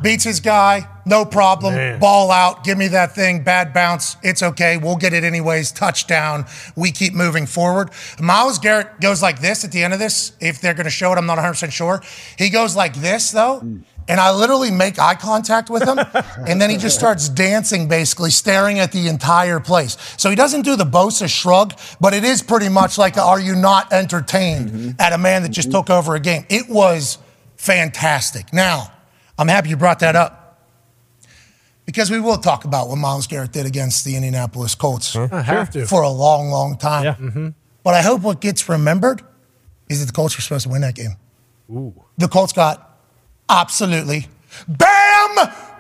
beats 0.02 0.24
his 0.24 0.40
guy, 0.40 0.88
no 1.04 1.24
problem. 1.24 1.98
Ball 1.98 2.30
out. 2.30 2.64
Give 2.64 2.78
me 2.78 2.88
that 2.88 3.14
thing. 3.14 3.42
Bad 3.42 3.74
bounce. 3.74 4.16
It's 4.22 4.42
okay. 4.42 4.76
We'll 4.76 4.96
get 4.96 5.12
it 5.12 5.24
anyways. 5.24 5.72
Touchdown. 5.72 6.46
We 6.76 6.92
keep 6.92 7.14
moving 7.14 7.46
forward. 7.46 7.90
Myles 8.20 8.59
Garrett 8.59 9.00
goes 9.00 9.22
like 9.22 9.40
this 9.40 9.64
at 9.64 9.72
the 9.72 9.82
end 9.82 9.92
of 9.92 9.98
this. 9.98 10.32
If 10.40 10.60
they're 10.60 10.74
going 10.74 10.84
to 10.84 10.90
show 10.90 11.12
it, 11.12 11.18
I'm 11.18 11.26
not 11.26 11.38
100% 11.38 11.72
sure. 11.72 12.02
He 12.38 12.50
goes 12.50 12.76
like 12.76 12.94
this, 12.94 13.30
though. 13.30 13.60
And 14.09 14.20
I 14.20 14.32
literally 14.32 14.70
make 14.70 14.98
eye 14.98 15.14
contact 15.14 15.70
with 15.70 15.84
him. 15.84 15.98
and 16.46 16.60
then 16.60 16.70
he 16.70 16.76
just 16.76 16.98
starts 16.98 17.28
dancing, 17.28 17.88
basically, 17.88 18.30
staring 18.30 18.78
at 18.78 18.92
the 18.92 19.09
entire 19.09 19.60
place. 19.60 19.96
So 20.16 20.28
he 20.30 20.36
doesn't 20.36 20.62
do 20.62 20.76
the 20.76 20.84
Bosa 20.84 21.28
shrug, 21.28 21.74
but 22.00 22.12
it 22.12 22.24
is 22.24 22.42
pretty 22.42 22.68
much 22.68 22.98
like, 22.98 23.16
are 23.16 23.40
you 23.40 23.54
not 23.54 23.92
entertained 23.92 24.70
mm-hmm. 24.70 24.90
at 25.00 25.12
a 25.12 25.18
man 25.18 25.42
that 25.42 25.50
just 25.50 25.68
mm-hmm. 25.68 25.78
took 25.78 25.90
over 25.90 26.14
a 26.14 26.20
game? 26.20 26.44
It 26.48 26.68
was 26.68 27.18
fantastic. 27.56 28.52
Now, 28.52 28.91
I'm 29.38 29.48
happy 29.48 29.70
you 29.70 29.76
brought 29.76 30.00
that 30.00 30.16
up 30.16 30.42
because 31.84 32.10
we 32.10 32.20
will 32.20 32.38
talk 32.38 32.64
about 32.64 32.88
what 32.88 32.96
Myles 32.96 33.26
Garrett 33.26 33.52
did 33.52 33.66
against 33.66 34.04
the 34.04 34.16
Indianapolis 34.16 34.74
Colts 34.74 35.16
I 35.16 35.42
have 35.42 35.70
to. 35.70 35.86
for 35.86 36.02
a 36.02 36.09
long, 36.09 36.50
long 36.50 36.76
time. 36.78 37.04
Yeah. 37.04 37.14
Mm-hmm. 37.14 37.48
But 37.82 37.94
I 37.94 38.02
hope 38.02 38.22
what 38.22 38.40
gets 38.40 38.68
remembered 38.68 39.22
is 39.88 40.00
that 40.00 40.06
the 40.06 40.12
Colts 40.12 40.36
were 40.36 40.42
supposed 40.42 40.64
to 40.64 40.68
win 40.68 40.82
that 40.82 40.94
game. 40.94 41.16
Ooh. 41.70 41.94
The 42.18 42.28
Colts 42.28 42.52
got 42.52 42.98
absolutely 43.48 44.28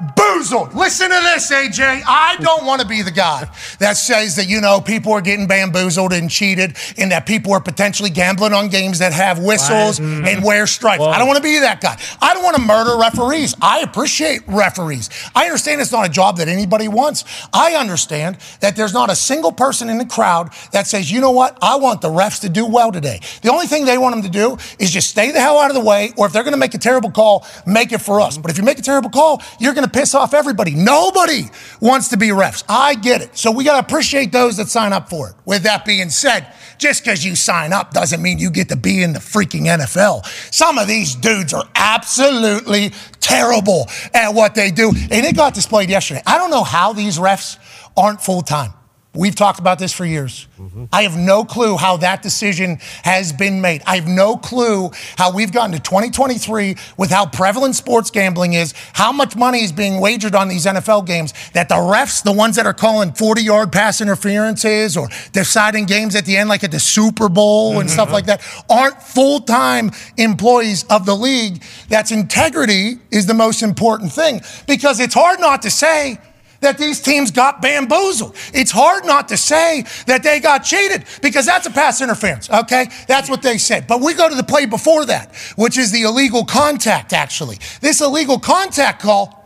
bamboozled. 0.02 0.74
Listen 0.74 1.08
to 1.10 1.20
this, 1.22 1.50
AJ. 1.50 2.02
I 2.06 2.36
don't 2.40 2.64
want 2.64 2.80
to 2.82 2.86
be 2.86 3.02
the 3.02 3.10
guy 3.10 3.48
that 3.78 3.96
says 3.96 4.36
that, 4.36 4.48
you 4.48 4.60
know, 4.60 4.80
people 4.80 5.12
are 5.12 5.20
getting 5.20 5.46
bamboozled 5.46 6.12
and 6.12 6.30
cheated 6.30 6.76
and 6.98 7.12
that 7.12 7.26
people 7.26 7.52
are 7.52 7.60
potentially 7.60 8.10
gambling 8.10 8.52
on 8.52 8.68
games 8.68 8.98
that 8.98 9.12
have 9.12 9.38
whistles 9.38 10.00
Right. 10.00 10.08
Mm. 10.08 10.26
and 10.36 10.44
wear 10.44 10.66
stripes. 10.66 11.02
I 11.02 11.18
don't 11.18 11.26
want 11.26 11.36
to 11.36 11.42
be 11.42 11.58
that 11.60 11.80
guy. 11.80 11.96
I 12.20 12.34
don't 12.34 12.42
want 12.42 12.56
to 12.56 12.62
murder 12.62 12.96
referees. 12.98 13.54
I 13.60 13.80
appreciate 13.80 14.42
referees. 14.46 15.10
I 15.34 15.44
understand 15.44 15.80
it's 15.80 15.92
not 15.92 16.06
a 16.06 16.10
job 16.10 16.38
that 16.38 16.48
anybody 16.48 16.88
wants. 16.88 17.24
I 17.52 17.74
understand 17.74 18.38
that 18.60 18.76
there's 18.76 18.92
not 18.92 19.10
a 19.10 19.16
single 19.16 19.52
person 19.52 19.88
in 19.88 19.98
the 19.98 20.06
crowd 20.06 20.50
that 20.72 20.86
says, 20.86 21.10
you 21.10 21.20
know 21.20 21.30
what, 21.30 21.56
I 21.62 21.76
want 21.76 22.00
the 22.00 22.08
refs 22.08 22.40
to 22.40 22.48
do 22.48 22.66
well 22.66 22.90
today. 22.92 23.20
The 23.42 23.50
only 23.52 23.66
thing 23.66 23.84
they 23.84 23.98
want 23.98 24.14
them 24.14 24.22
to 24.24 24.30
do 24.30 24.56
is 24.78 24.90
just 24.90 25.10
stay 25.10 25.30
the 25.30 25.40
hell 25.40 25.58
out 25.58 25.70
of 25.70 25.74
the 25.74 25.84
way, 25.84 26.12
or 26.16 26.26
if 26.26 26.32
they're 26.32 26.42
going 26.42 26.52
to 26.52 26.58
make 26.58 26.74
a 26.74 26.78
terrible 26.78 27.10
call, 27.10 27.46
make 27.66 27.92
it 27.92 27.98
for 27.98 28.20
us. 28.20 28.38
But 28.38 28.50
if 28.50 28.58
you 28.58 28.64
make 28.64 28.78
a 28.78 28.82
terrible 28.82 29.10
call, 29.10 29.42
you're 29.58 29.74
going 29.74 29.86
to 29.86 29.91
piss 29.92 30.14
off 30.14 30.34
everybody. 30.34 30.74
Nobody 30.74 31.44
wants 31.80 32.08
to 32.08 32.16
be 32.16 32.28
refs. 32.28 32.64
I 32.68 32.94
get 32.94 33.22
it. 33.22 33.36
So 33.36 33.50
we 33.50 33.64
got 33.64 33.80
to 33.80 33.86
appreciate 33.86 34.32
those 34.32 34.56
that 34.56 34.68
sign 34.68 34.92
up 34.92 35.08
for 35.08 35.30
it. 35.30 35.36
With 35.44 35.62
that 35.64 35.84
being 35.84 36.10
said, 36.10 36.52
just 36.78 37.04
because 37.04 37.24
you 37.24 37.36
sign 37.36 37.72
up 37.72 37.92
doesn't 37.92 38.20
mean 38.20 38.38
you 38.38 38.50
get 38.50 38.68
to 38.70 38.76
be 38.76 39.02
in 39.02 39.12
the 39.12 39.18
freaking 39.18 39.62
NFL. 39.62 40.24
Some 40.52 40.78
of 40.78 40.88
these 40.88 41.14
dudes 41.14 41.52
are 41.54 41.68
absolutely 41.74 42.92
terrible 43.20 43.88
at 44.12 44.30
what 44.34 44.54
they 44.54 44.70
do. 44.70 44.88
And 44.88 45.26
it 45.26 45.36
got 45.36 45.54
displayed 45.54 45.90
yesterday. 45.90 46.22
I 46.26 46.38
don't 46.38 46.50
know 46.50 46.64
how 46.64 46.92
these 46.92 47.18
refs 47.18 47.58
aren't 47.96 48.20
full 48.20 48.42
time. 48.42 48.72
We've 49.14 49.34
talked 49.34 49.58
about 49.58 49.78
this 49.78 49.92
for 49.92 50.06
years. 50.06 50.48
Mm-hmm. 50.58 50.84
I 50.90 51.02
have 51.02 51.18
no 51.18 51.44
clue 51.44 51.76
how 51.76 51.98
that 51.98 52.22
decision 52.22 52.78
has 53.04 53.30
been 53.30 53.60
made. 53.60 53.82
I 53.86 53.96
have 53.96 54.08
no 54.08 54.38
clue 54.38 54.90
how 55.18 55.34
we've 55.34 55.52
gotten 55.52 55.72
to 55.72 55.78
2023 55.80 56.76
with 56.96 57.10
how 57.10 57.26
prevalent 57.26 57.74
sports 57.74 58.10
gambling 58.10 58.54
is, 58.54 58.72
how 58.94 59.12
much 59.12 59.36
money 59.36 59.64
is 59.64 59.70
being 59.70 60.00
wagered 60.00 60.34
on 60.34 60.48
these 60.48 60.64
NFL 60.64 61.06
games, 61.06 61.34
that 61.52 61.68
the 61.68 61.74
refs, 61.74 62.22
the 62.22 62.32
ones 62.32 62.56
that 62.56 62.64
are 62.64 62.72
calling 62.72 63.12
40 63.12 63.42
yard 63.42 63.70
pass 63.70 64.00
interferences 64.00 64.96
or 64.96 65.08
deciding 65.32 65.84
games 65.84 66.16
at 66.16 66.24
the 66.24 66.38
end, 66.38 66.48
like 66.48 66.64
at 66.64 66.70
the 66.70 66.80
Super 66.80 67.28
Bowl 67.28 67.72
and 67.72 67.80
mm-hmm. 67.80 67.88
stuff 67.88 68.12
like 68.12 68.24
that, 68.26 68.40
aren't 68.70 69.02
full 69.02 69.40
time 69.40 69.90
employees 70.16 70.86
of 70.88 71.04
the 71.04 71.14
league. 71.14 71.62
That's 71.90 72.12
integrity 72.12 72.94
is 73.10 73.26
the 73.26 73.34
most 73.34 73.62
important 73.62 74.10
thing 74.10 74.40
because 74.66 75.00
it's 75.00 75.14
hard 75.14 75.38
not 75.38 75.60
to 75.62 75.70
say, 75.70 76.18
that 76.62 76.78
these 76.78 77.00
teams 77.00 77.30
got 77.30 77.60
bamboozled. 77.60 78.34
It's 78.54 78.70
hard 78.70 79.04
not 79.04 79.28
to 79.28 79.36
say 79.36 79.84
that 80.06 80.22
they 80.22 80.40
got 80.40 80.60
cheated 80.60 81.04
because 81.20 81.44
that's 81.44 81.66
a 81.66 81.70
pass 81.70 82.00
interference, 82.00 82.48
okay? 82.50 82.88
That's 83.06 83.28
what 83.28 83.42
they 83.42 83.58
said. 83.58 83.86
But 83.86 84.00
we 84.00 84.14
go 84.14 84.28
to 84.28 84.34
the 84.34 84.42
play 84.42 84.66
before 84.66 85.04
that, 85.06 85.34
which 85.56 85.76
is 85.76 85.92
the 85.92 86.02
illegal 86.02 86.44
contact, 86.44 87.12
actually. 87.12 87.58
This 87.80 88.00
illegal 88.00 88.38
contact 88.38 89.02
call. 89.02 89.38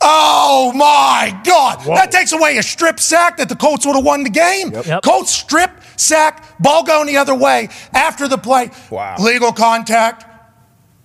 Oh 0.00 0.72
my 0.74 1.40
God. 1.44 1.80
That 1.86 2.12
takes 2.12 2.32
away 2.32 2.58
a 2.58 2.62
strip 2.62 3.00
sack 3.00 3.38
that 3.38 3.48
the 3.48 3.56
Colts 3.56 3.86
would 3.86 3.96
have 3.96 4.04
won 4.04 4.22
the 4.22 4.30
game. 4.30 4.72
Colts 5.02 5.30
strip 5.30 5.70
sack, 5.96 6.60
ball 6.60 6.84
going 6.84 7.06
the 7.06 7.16
other 7.16 7.34
way 7.34 7.68
after 7.94 8.28
the 8.28 8.36
play. 8.36 8.70
Wow. 8.90 9.16
Legal 9.18 9.52
contact, 9.52 10.26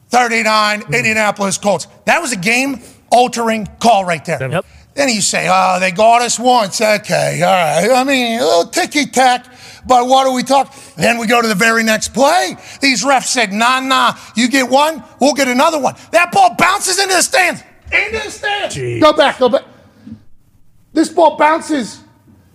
39, 0.09 0.81
hmm. 0.81 0.93
Indianapolis 0.93 1.57
Colts. 1.57 1.87
That 2.05 2.21
was 2.21 2.33
a 2.33 2.37
game 2.37 2.81
altering 3.11 3.67
call 3.79 4.03
right 4.03 4.23
there. 4.25 4.51
Yep. 4.51 4.65
Then 4.99 5.07
you 5.07 5.21
say, 5.21 5.47
oh, 5.49 5.79
they 5.79 5.91
got 5.91 6.21
us 6.21 6.37
once. 6.37 6.81
Okay, 6.81 7.41
all 7.41 7.49
right. 7.49 7.89
I 7.89 8.03
mean, 8.03 8.37
a 8.37 8.43
little 8.43 8.65
ticky 8.65 9.05
tack, 9.05 9.45
but 9.87 10.05
what 10.07 10.25
do 10.25 10.33
we 10.33 10.43
talk? 10.43 10.75
Then 10.97 11.17
we 11.19 11.25
go 11.25 11.41
to 11.41 11.47
the 11.47 11.55
very 11.55 11.85
next 11.85 12.09
play. 12.09 12.57
These 12.81 13.05
refs 13.05 13.27
said, 13.27 13.53
nah, 13.53 13.79
nah, 13.79 14.17
you 14.35 14.49
get 14.49 14.69
one, 14.69 15.01
we'll 15.21 15.35
get 15.35 15.47
another 15.47 15.79
one. 15.79 15.95
That 16.11 16.33
ball 16.33 16.53
bounces 16.57 16.99
into 16.99 17.13
the 17.13 17.21
stands. 17.21 17.63
Into 17.93 18.19
the 18.25 18.29
stands. 18.29 18.75
Go 18.99 19.13
back, 19.13 19.39
go 19.39 19.47
back. 19.47 19.63
This 20.91 21.07
ball 21.07 21.37
bounces. 21.37 22.01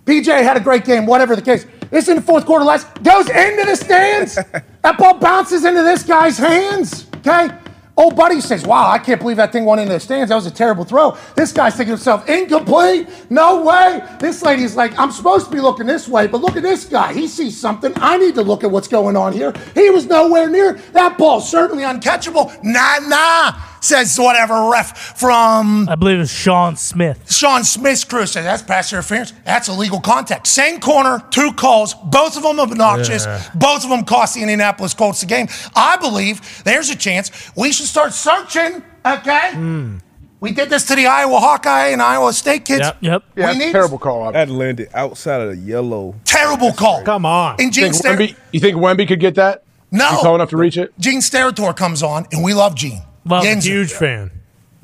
PJ 0.05 0.27
had 0.27 0.55
a 0.55 0.59
great 0.59 0.85
game, 0.85 1.07
whatever 1.07 1.35
the 1.35 1.41
case. 1.41 1.65
This 1.89 2.09
in 2.09 2.17
the 2.17 2.21
fourth 2.21 2.45
quarter 2.45 2.63
last 2.63 2.85
goes 3.01 3.27
into 3.27 3.65
the 3.65 3.75
stands. 3.75 4.35
that 4.83 4.97
ball 4.99 5.15
bounces 5.15 5.65
into 5.65 5.81
this 5.81 6.03
guy's 6.03 6.37
hands. 6.37 7.07
Okay. 7.15 7.49
Old 7.97 8.15
buddy 8.17 8.41
says, 8.41 8.65
Wow, 8.65 8.89
I 8.89 8.99
can't 8.99 9.21
believe 9.21 9.37
that 9.37 9.53
thing 9.53 9.63
went 9.63 9.79
into 9.79 9.93
the 9.93 9.99
stands. 9.99 10.29
That 10.29 10.35
was 10.35 10.45
a 10.45 10.51
terrible 10.51 10.83
throw. 10.83 11.17
This 11.35 11.53
guy's 11.53 11.75
thinking 11.77 11.91
to 11.91 11.97
himself, 11.97 12.27
Incomplete? 12.27 13.07
No 13.29 13.63
way. 13.63 14.05
This 14.19 14.41
lady's 14.41 14.75
like, 14.75 14.97
I'm 14.99 15.11
supposed 15.11 15.45
to 15.45 15.51
be 15.51 15.61
looking 15.61 15.85
this 15.85 16.07
way, 16.07 16.27
but 16.27 16.41
look 16.41 16.57
at 16.57 16.63
this 16.63 16.83
guy. 16.85 17.13
He 17.13 17.27
sees 17.27 17.57
something. 17.57 17.93
I 17.95 18.17
need 18.17 18.35
to 18.35 18.41
look 18.41 18.65
at 18.65 18.71
what's 18.71 18.89
going 18.89 19.15
on 19.15 19.31
here. 19.31 19.53
He 19.73 19.89
was 19.89 20.07
nowhere 20.07 20.49
near. 20.49 20.73
That 20.91 21.17
ball's 21.17 21.49
certainly 21.49 21.83
uncatchable. 21.83 22.61
Nah, 22.63 22.99
nah, 23.07 23.53
says 23.85 24.17
whatever 24.19 24.69
ref 24.69 25.17
from. 25.17 25.87
I 25.87 25.95
believe 25.95 26.19
it's 26.19 26.31
Shawn 26.31 26.75
Smith. 26.75 27.31
Shawn 27.31 27.63
Smith's 27.63 28.03
crew 28.03 28.25
says 28.25 28.43
that's 28.43 28.63
pass 28.63 28.91
interference. 28.91 29.33
That's 29.45 29.67
illegal 29.69 29.99
contact. 29.99 30.47
Same 30.47 30.79
corner, 30.79 31.23
two 31.31 31.53
calls. 31.53 31.93
Both 31.93 32.37
of 32.37 32.43
them 32.43 32.59
obnoxious. 32.59 33.25
Yeah. 33.25 33.41
Both 33.55 33.83
of 33.83 33.89
them 33.89 34.03
cost 34.03 34.35
the 34.35 34.41
Indianapolis 34.41 34.93
Colts 34.93 35.21
the 35.21 35.27
game. 35.27 35.47
I 35.75 35.97
believe 35.97 36.63
there's 36.63 36.89
a 36.89 36.95
chance 36.95 37.31
we 37.55 37.71
should 37.71 37.87
start 37.87 38.13
searching. 38.13 38.83
Okay. 39.05 39.51
Hmm. 39.53 39.97
We 40.41 40.51
did 40.51 40.69
this 40.69 40.85
to 40.87 40.95
the 40.95 41.07
Iowa 41.07 41.39
Hawkeye 41.39 41.87
and 41.87 42.01
Iowa 42.01 42.31
State 42.33 42.65
kids. 42.65 42.87
Yep. 42.99 43.23
We 43.35 43.57
need 43.57 43.71
terrible 43.71 43.97
call. 43.97 44.31
That 44.31 44.49
landed 44.49 44.89
outside 44.93 45.41
of 45.41 45.49
the 45.49 45.57
yellow. 45.57 46.15
Terrible 46.25 46.71
call. 46.71 47.03
Come 47.03 47.25
on. 47.25 47.55
And 47.59 47.73
Gene 47.73 47.85
think 47.85 47.95
Ster- 47.95 48.15
Wemby, 48.15 48.35
you 48.51 48.59
think 48.59 48.77
Wemby 48.77 49.07
could 49.07 49.19
get 49.19 49.35
that? 49.35 49.63
No. 49.91 50.07
He's 50.09 50.21
tall 50.21 50.35
enough 50.35 50.49
to 50.49 50.57
reach 50.57 50.77
it? 50.77 50.93
Gene 50.99 51.21
Steratore 51.21 51.75
comes 51.75 52.03
on, 52.03 52.25
and 52.31 52.43
we 52.43 52.53
love 52.53 52.75
Gene. 52.75 53.01
Love 53.25 53.43
him. 53.43 53.59
Huge 53.61 53.91
fan. 53.93 54.31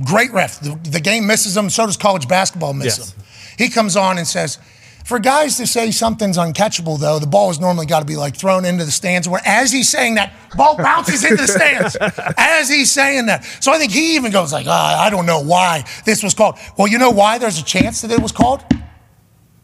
Great 0.03 0.31
ref. 0.31 0.59
The, 0.59 0.77
the 0.89 0.99
game 0.99 1.27
misses 1.27 1.55
him, 1.55 1.69
so 1.69 1.85
does 1.85 1.97
college 1.97 2.27
basketball 2.27 2.73
miss 2.73 2.97
Yes. 2.97 3.13
him. 3.13 3.23
He 3.57 3.69
comes 3.69 3.95
on 3.95 4.17
and 4.17 4.27
says, 4.27 4.57
for 5.05 5.19
guys 5.19 5.57
to 5.57 5.67
say 5.67 5.91
something's 5.91 6.37
uncatchable, 6.37 6.99
though, 6.99 7.19
the 7.19 7.27
ball 7.27 7.47
has 7.49 7.59
normally 7.59 7.85
got 7.85 7.99
to 7.99 8.05
be 8.05 8.15
like 8.15 8.35
thrown 8.35 8.65
into 8.65 8.85
the 8.85 8.91
stands. 8.91 9.27
Where 9.27 9.41
as 9.45 9.71
he's 9.71 9.89
saying 9.89 10.15
that, 10.15 10.33
ball 10.55 10.77
bounces 10.77 11.23
into 11.23 11.37
the 11.37 11.47
stands. 11.47 11.95
As 12.37 12.69
he's 12.69 12.91
saying 12.91 13.25
that, 13.25 13.43
so 13.59 13.71
I 13.73 13.77
think 13.79 13.91
he 13.91 14.15
even 14.15 14.31
goes 14.31 14.53
like, 14.53 14.67
ah, 14.69 15.01
"I 15.03 15.09
don't 15.09 15.25
know 15.25 15.41
why 15.41 15.85
this 16.05 16.21
was 16.23 16.35
called." 16.35 16.57
Well, 16.77 16.87
you 16.87 16.97
know 16.99 17.09
why? 17.09 17.39
There's 17.39 17.59
a 17.59 17.63
chance 17.63 18.01
that 18.01 18.11
it 18.11 18.21
was 18.21 18.31
called 18.31 18.63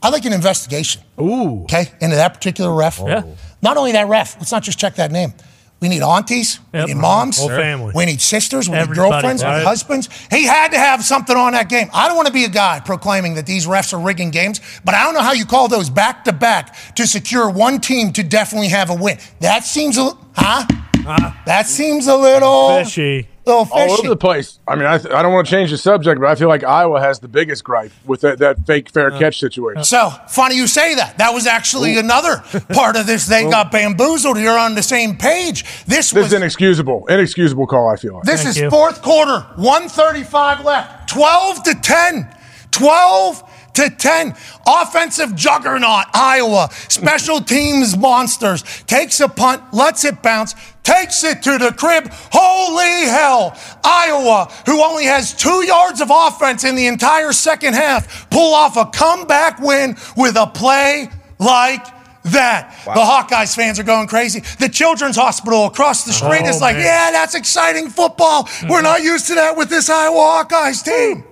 I'd 0.01 0.09
like 0.13 0.25
an 0.25 0.33
investigation. 0.33 1.01
Ooh. 1.19 1.63
Okay, 1.63 1.91
into 2.01 2.15
that 2.15 2.33
particular 2.33 2.73
ref. 2.73 2.99
Yeah. 2.99 3.23
Not 3.61 3.77
only 3.77 3.91
that 3.93 4.07
ref, 4.07 4.35
let's 4.37 4.51
not 4.51 4.63
just 4.63 4.79
check 4.79 4.95
that 4.95 5.11
name. 5.11 5.33
We 5.79 5.89
need 5.89 6.01
aunties, 6.01 6.59
Yep. 6.73 6.87
we 6.87 6.93
need 6.95 6.99
moms, 6.99 7.37
Whole 7.37 7.49
family. 7.49 7.91
we 7.93 8.05
need 8.05 8.19
sisters, 8.19 8.67
we 8.67 8.73
need 8.75 8.81
Everybody, 8.81 9.09
girlfriends, 9.11 9.43
we 9.43 9.49
need 9.51 9.63
husbands. 9.63 10.09
He 10.31 10.43
had 10.45 10.69
to 10.71 10.77
have 10.79 11.03
something 11.03 11.37
on 11.37 11.53
that 11.53 11.69
game. 11.69 11.87
I 11.93 12.07
don't 12.07 12.15
want 12.17 12.25
to 12.27 12.33
be 12.33 12.45
a 12.45 12.49
guy 12.49 12.81
proclaiming 12.83 13.35
that 13.35 13.45
these 13.45 13.67
refs 13.67 13.93
are 13.93 13.99
rigging 13.99 14.31
games, 14.31 14.59
but 14.83 14.95
I 14.95 15.03
don't 15.03 15.13
know 15.13 15.21
how 15.21 15.33
you 15.33 15.45
call 15.45 15.67
those 15.67 15.91
back 15.91 16.23
to 16.25 16.33
back 16.33 16.75
to 16.95 17.05
secure 17.05 17.47
one 17.47 17.79
team 17.79 18.11
to 18.13 18.23
definitely 18.23 18.69
have 18.69 18.89
a 18.89 18.95
win. 18.95 19.19
That 19.39 19.65
seems 19.65 19.99
a 19.99 20.13
huh? 20.35 20.65
Uh-huh. 21.05 21.31
That 21.45 21.67
seems 21.67 22.07
a 22.07 22.15
little 22.17 22.83
Fishy. 22.83 23.27
Little 23.47 23.67
all 23.71 23.91
over 23.91 24.07
the 24.07 24.15
place. 24.17 24.59
I 24.67 24.75
mean, 24.75 24.85
I, 24.85 24.97
th- 24.97 25.13
I 25.13 25.21
don't 25.21 25.33
want 25.33 25.47
to 25.47 25.51
change 25.51 25.71
the 25.71 25.77
subject, 25.77 26.19
but 26.21 26.29
I 26.29 26.35
feel 26.35 26.47
like 26.49 26.63
Iowa 26.63 26.99
has 26.99 27.19
the 27.19 27.27
biggest 27.27 27.63
gripe 27.63 27.91
with 28.05 28.21
that, 28.21 28.37
that 28.39 28.65
fake 28.67 28.89
fair 28.89 29.09
catch 29.11 29.39
situation. 29.39 29.83
So 29.83 30.09
funny 30.27 30.55
you 30.55 30.67
say 30.67 30.95
that. 30.95 31.17
That 31.17 31.33
was 31.33 31.47
actually 31.47 31.97
another 31.97 32.37
part 32.73 32.95
of 32.95 33.07
this. 33.07 33.25
They 33.25 33.49
got 33.49 33.71
bamboozled. 33.71 34.37
You're 34.37 34.57
on 34.59 34.75
the 34.75 34.83
same 34.83 35.17
page. 35.17 35.63
This 35.85 36.11
This 36.11 36.13
was 36.13 36.25
is 36.27 36.33
inexcusable. 36.33 37.07
Inexcusable 37.07 37.65
call, 37.67 37.87
I 37.89 37.95
feel 37.95 38.15
like. 38.15 38.23
This 38.23 38.43
Thank 38.43 38.49
is 38.55 38.61
you. 38.61 38.69
fourth 38.69 39.01
quarter, 39.01 39.39
135 39.55 40.65
left. 40.65 41.09
12 41.09 41.63
to 41.63 41.73
10. 41.81 42.35
12 42.71 43.71
to 43.75 43.89
10. 43.89 44.35
Offensive 44.67 45.35
juggernaut, 45.35 46.05
Iowa. 46.13 46.69
Special 46.89 47.41
teams 47.41 47.97
monsters. 47.97 48.63
Takes 48.83 49.19
a 49.19 49.27
punt, 49.29 49.61
lets 49.73 50.03
it 50.05 50.21
bounce, 50.21 50.53
takes 50.87 51.23
it 51.23 51.43
to 51.43 51.57
the 51.57 51.73
crib. 51.73 52.09
Holy 52.31 53.07
hell. 53.09 53.57
Iowa, 53.83 54.49
who 54.65 54.81
only 54.81 55.05
has 55.05 55.33
two 55.33 55.65
yards 55.65 55.99
of 55.99 56.09
offense 56.11 56.63
in 56.63 56.75
the 56.75 56.87
entire 56.87 57.33
second 57.33 57.73
half, 57.73 58.29
pull 58.29 58.53
off 58.53 58.77
a 58.77 58.85
comeback 58.85 59.59
win 59.59 59.97
with 60.15 60.37
a 60.37 60.47
play 60.47 61.09
like 61.39 61.85
that. 62.31 62.79
The 62.85 62.91
Hawkeyes 62.91 63.55
fans 63.55 63.79
are 63.79 63.83
going 63.83 64.07
crazy. 64.07 64.41
The 64.59 64.69
Children's 64.69 65.17
Hospital 65.17 65.65
across 65.65 66.05
the 66.05 66.13
street 66.13 66.43
Oh, 66.45 66.49
is 66.49 66.61
like, 66.61 66.77
man. 66.77 66.85
yeah, 66.85 67.11
that's 67.11 67.35
exciting 67.35 67.89
football. 67.89 68.43
We're 68.63 68.77
mm-hmm. 68.77 68.83
not 68.83 69.01
used 69.03 69.27
to 69.27 69.35
that 69.35 69.57
with 69.57 69.69
this 69.69 69.89
Iowa 69.89 70.45
Hawkeyes 70.45 70.83
team. 70.83 71.25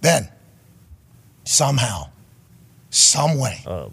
Then, 0.00 0.28
somehow, 1.44 2.10
some 2.90 3.38
way, 3.38 3.60
Oh 3.66 3.92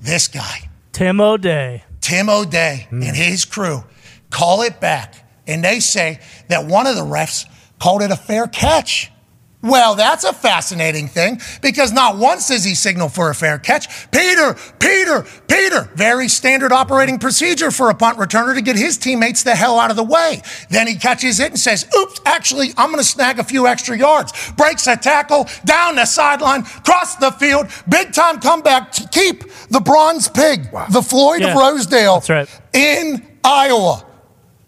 this 0.00 0.28
guy, 0.28 0.68
Tim 0.92 1.20
O'Dey. 1.20 1.84
Tim 2.08 2.30
O'Dey 2.30 2.88
and 2.90 3.04
hmm. 3.04 3.12
his 3.12 3.44
crew 3.44 3.84
call 4.30 4.62
it 4.62 4.80
back, 4.80 5.14
and 5.46 5.62
they 5.62 5.78
say 5.78 6.20
that 6.48 6.64
one 6.64 6.86
of 6.86 6.96
the 6.96 7.02
refs 7.02 7.44
called 7.78 8.00
it 8.00 8.10
a 8.10 8.16
fair 8.16 8.46
catch. 8.46 9.12
Well, 9.60 9.96
that's 9.96 10.22
a 10.22 10.32
fascinating 10.32 11.08
thing 11.08 11.40
because 11.62 11.90
not 11.90 12.16
once 12.16 12.46
does 12.46 12.62
he 12.62 12.76
signal 12.76 13.08
for 13.08 13.28
a 13.28 13.34
fair 13.34 13.58
catch. 13.58 14.08
Peter, 14.12 14.54
Peter, 14.78 15.26
Peter. 15.48 15.90
Very 15.96 16.28
standard 16.28 16.70
operating 16.70 17.18
procedure 17.18 17.72
for 17.72 17.90
a 17.90 17.94
punt 17.94 18.18
returner 18.18 18.54
to 18.54 18.62
get 18.62 18.76
his 18.76 18.96
teammates 18.96 19.42
the 19.42 19.56
hell 19.56 19.80
out 19.80 19.90
of 19.90 19.96
the 19.96 20.04
way. 20.04 20.42
Then 20.70 20.86
he 20.86 20.94
catches 20.94 21.40
it 21.40 21.50
and 21.50 21.58
says, 21.58 21.88
Oops, 21.98 22.20
actually, 22.24 22.68
I'm 22.76 22.90
going 22.90 22.98
to 22.98 23.04
snag 23.04 23.40
a 23.40 23.44
few 23.44 23.66
extra 23.66 23.98
yards. 23.98 24.52
Breaks 24.52 24.86
a 24.86 24.96
tackle 24.96 25.48
down 25.64 25.96
the 25.96 26.04
sideline, 26.04 26.62
cross 26.62 27.16
the 27.16 27.32
field. 27.32 27.66
Big 27.88 28.12
time 28.12 28.38
comeback 28.38 28.92
to 28.92 29.08
keep 29.08 29.42
the 29.70 29.80
bronze 29.80 30.28
pig, 30.28 30.70
the 30.92 31.02
Floyd 31.02 31.42
of 31.42 31.56
Rosedale 31.56 32.20
that's 32.20 32.30
right. 32.30 32.60
in 32.72 33.26
Iowa. 33.42 34.06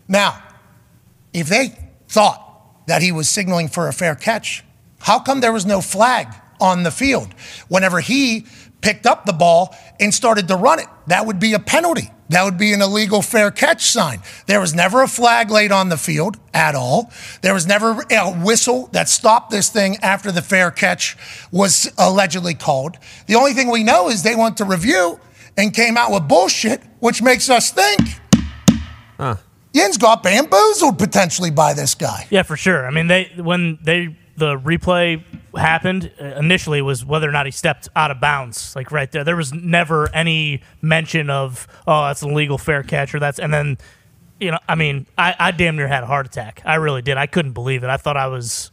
Now, 0.08 0.42
if 1.32 1.48
they 1.48 1.78
thought 2.08 2.86
that 2.88 3.02
he 3.02 3.12
was 3.12 3.30
signaling 3.30 3.68
for 3.68 3.86
a 3.86 3.92
fair 3.92 4.16
catch, 4.16 4.64
how 5.00 5.18
come 5.18 5.40
there 5.40 5.52
was 5.52 5.66
no 5.66 5.80
flag 5.80 6.28
on 6.60 6.82
the 6.82 6.90
field 6.90 7.32
whenever 7.68 8.00
he 8.00 8.46
picked 8.80 9.06
up 9.06 9.26
the 9.26 9.32
ball 9.32 9.74
and 9.98 10.14
started 10.14 10.48
to 10.48 10.56
run 10.56 10.78
it? 10.78 10.86
That 11.06 11.26
would 11.26 11.40
be 11.40 11.54
a 11.54 11.58
penalty. 11.58 12.10
That 12.30 12.44
would 12.44 12.58
be 12.58 12.72
an 12.72 12.80
illegal 12.80 13.22
fair 13.22 13.50
catch 13.50 13.86
sign. 13.86 14.20
There 14.46 14.60
was 14.60 14.72
never 14.72 15.02
a 15.02 15.08
flag 15.08 15.50
laid 15.50 15.72
on 15.72 15.88
the 15.88 15.96
field 15.96 16.36
at 16.54 16.76
all. 16.76 17.10
There 17.42 17.52
was 17.52 17.66
never 17.66 18.04
a 18.08 18.30
whistle 18.30 18.88
that 18.92 19.08
stopped 19.08 19.50
this 19.50 19.68
thing 19.68 19.96
after 19.96 20.30
the 20.30 20.42
fair 20.42 20.70
catch 20.70 21.16
was 21.50 21.92
allegedly 21.98 22.54
called. 22.54 22.98
The 23.26 23.34
only 23.34 23.52
thing 23.52 23.68
we 23.68 23.82
know 23.82 24.08
is 24.08 24.22
they 24.22 24.36
went 24.36 24.58
to 24.58 24.64
review 24.64 25.18
and 25.56 25.74
came 25.74 25.96
out 25.96 26.12
with 26.12 26.28
bullshit, 26.28 26.80
which 27.00 27.20
makes 27.20 27.50
us 27.50 27.72
think 27.72 27.98
Yin's 29.72 29.98
got 29.98 30.22
bamboozled 30.22 30.98
potentially 30.98 31.50
by 31.50 31.74
this 31.74 31.94
guy. 31.94 32.26
Yeah, 32.30 32.42
for 32.42 32.56
sure. 32.56 32.86
I 32.86 32.90
mean, 32.90 33.06
they 33.06 33.30
when 33.36 33.78
they 33.82 34.16
the 34.36 34.56
replay 34.58 35.22
happened 35.56 36.10
uh, 36.20 36.24
initially 36.24 36.82
was 36.82 37.04
whether 37.04 37.28
or 37.28 37.32
not 37.32 37.46
he 37.46 37.52
stepped 37.52 37.88
out 37.96 38.10
of 38.10 38.20
bounds, 38.20 38.74
like 38.76 38.90
right 38.92 39.10
there. 39.10 39.24
There 39.24 39.36
was 39.36 39.52
never 39.52 40.12
any 40.14 40.62
mention 40.82 41.30
of 41.30 41.66
oh 41.86 42.06
that's 42.06 42.22
an 42.22 42.30
illegal 42.30 42.58
fair 42.58 42.82
catch 42.82 43.14
or 43.14 43.18
that's 43.18 43.38
and 43.38 43.52
then 43.52 43.78
you 44.38 44.50
know 44.50 44.58
I 44.68 44.74
mean 44.74 45.06
I, 45.18 45.34
I 45.38 45.50
damn 45.50 45.76
near 45.76 45.88
had 45.88 46.02
a 46.02 46.06
heart 46.06 46.26
attack. 46.26 46.62
I 46.64 46.76
really 46.76 47.02
did. 47.02 47.16
I 47.16 47.26
couldn't 47.26 47.52
believe 47.52 47.84
it. 47.84 47.90
I 47.90 47.96
thought 47.96 48.16
I 48.16 48.26
was. 48.28 48.70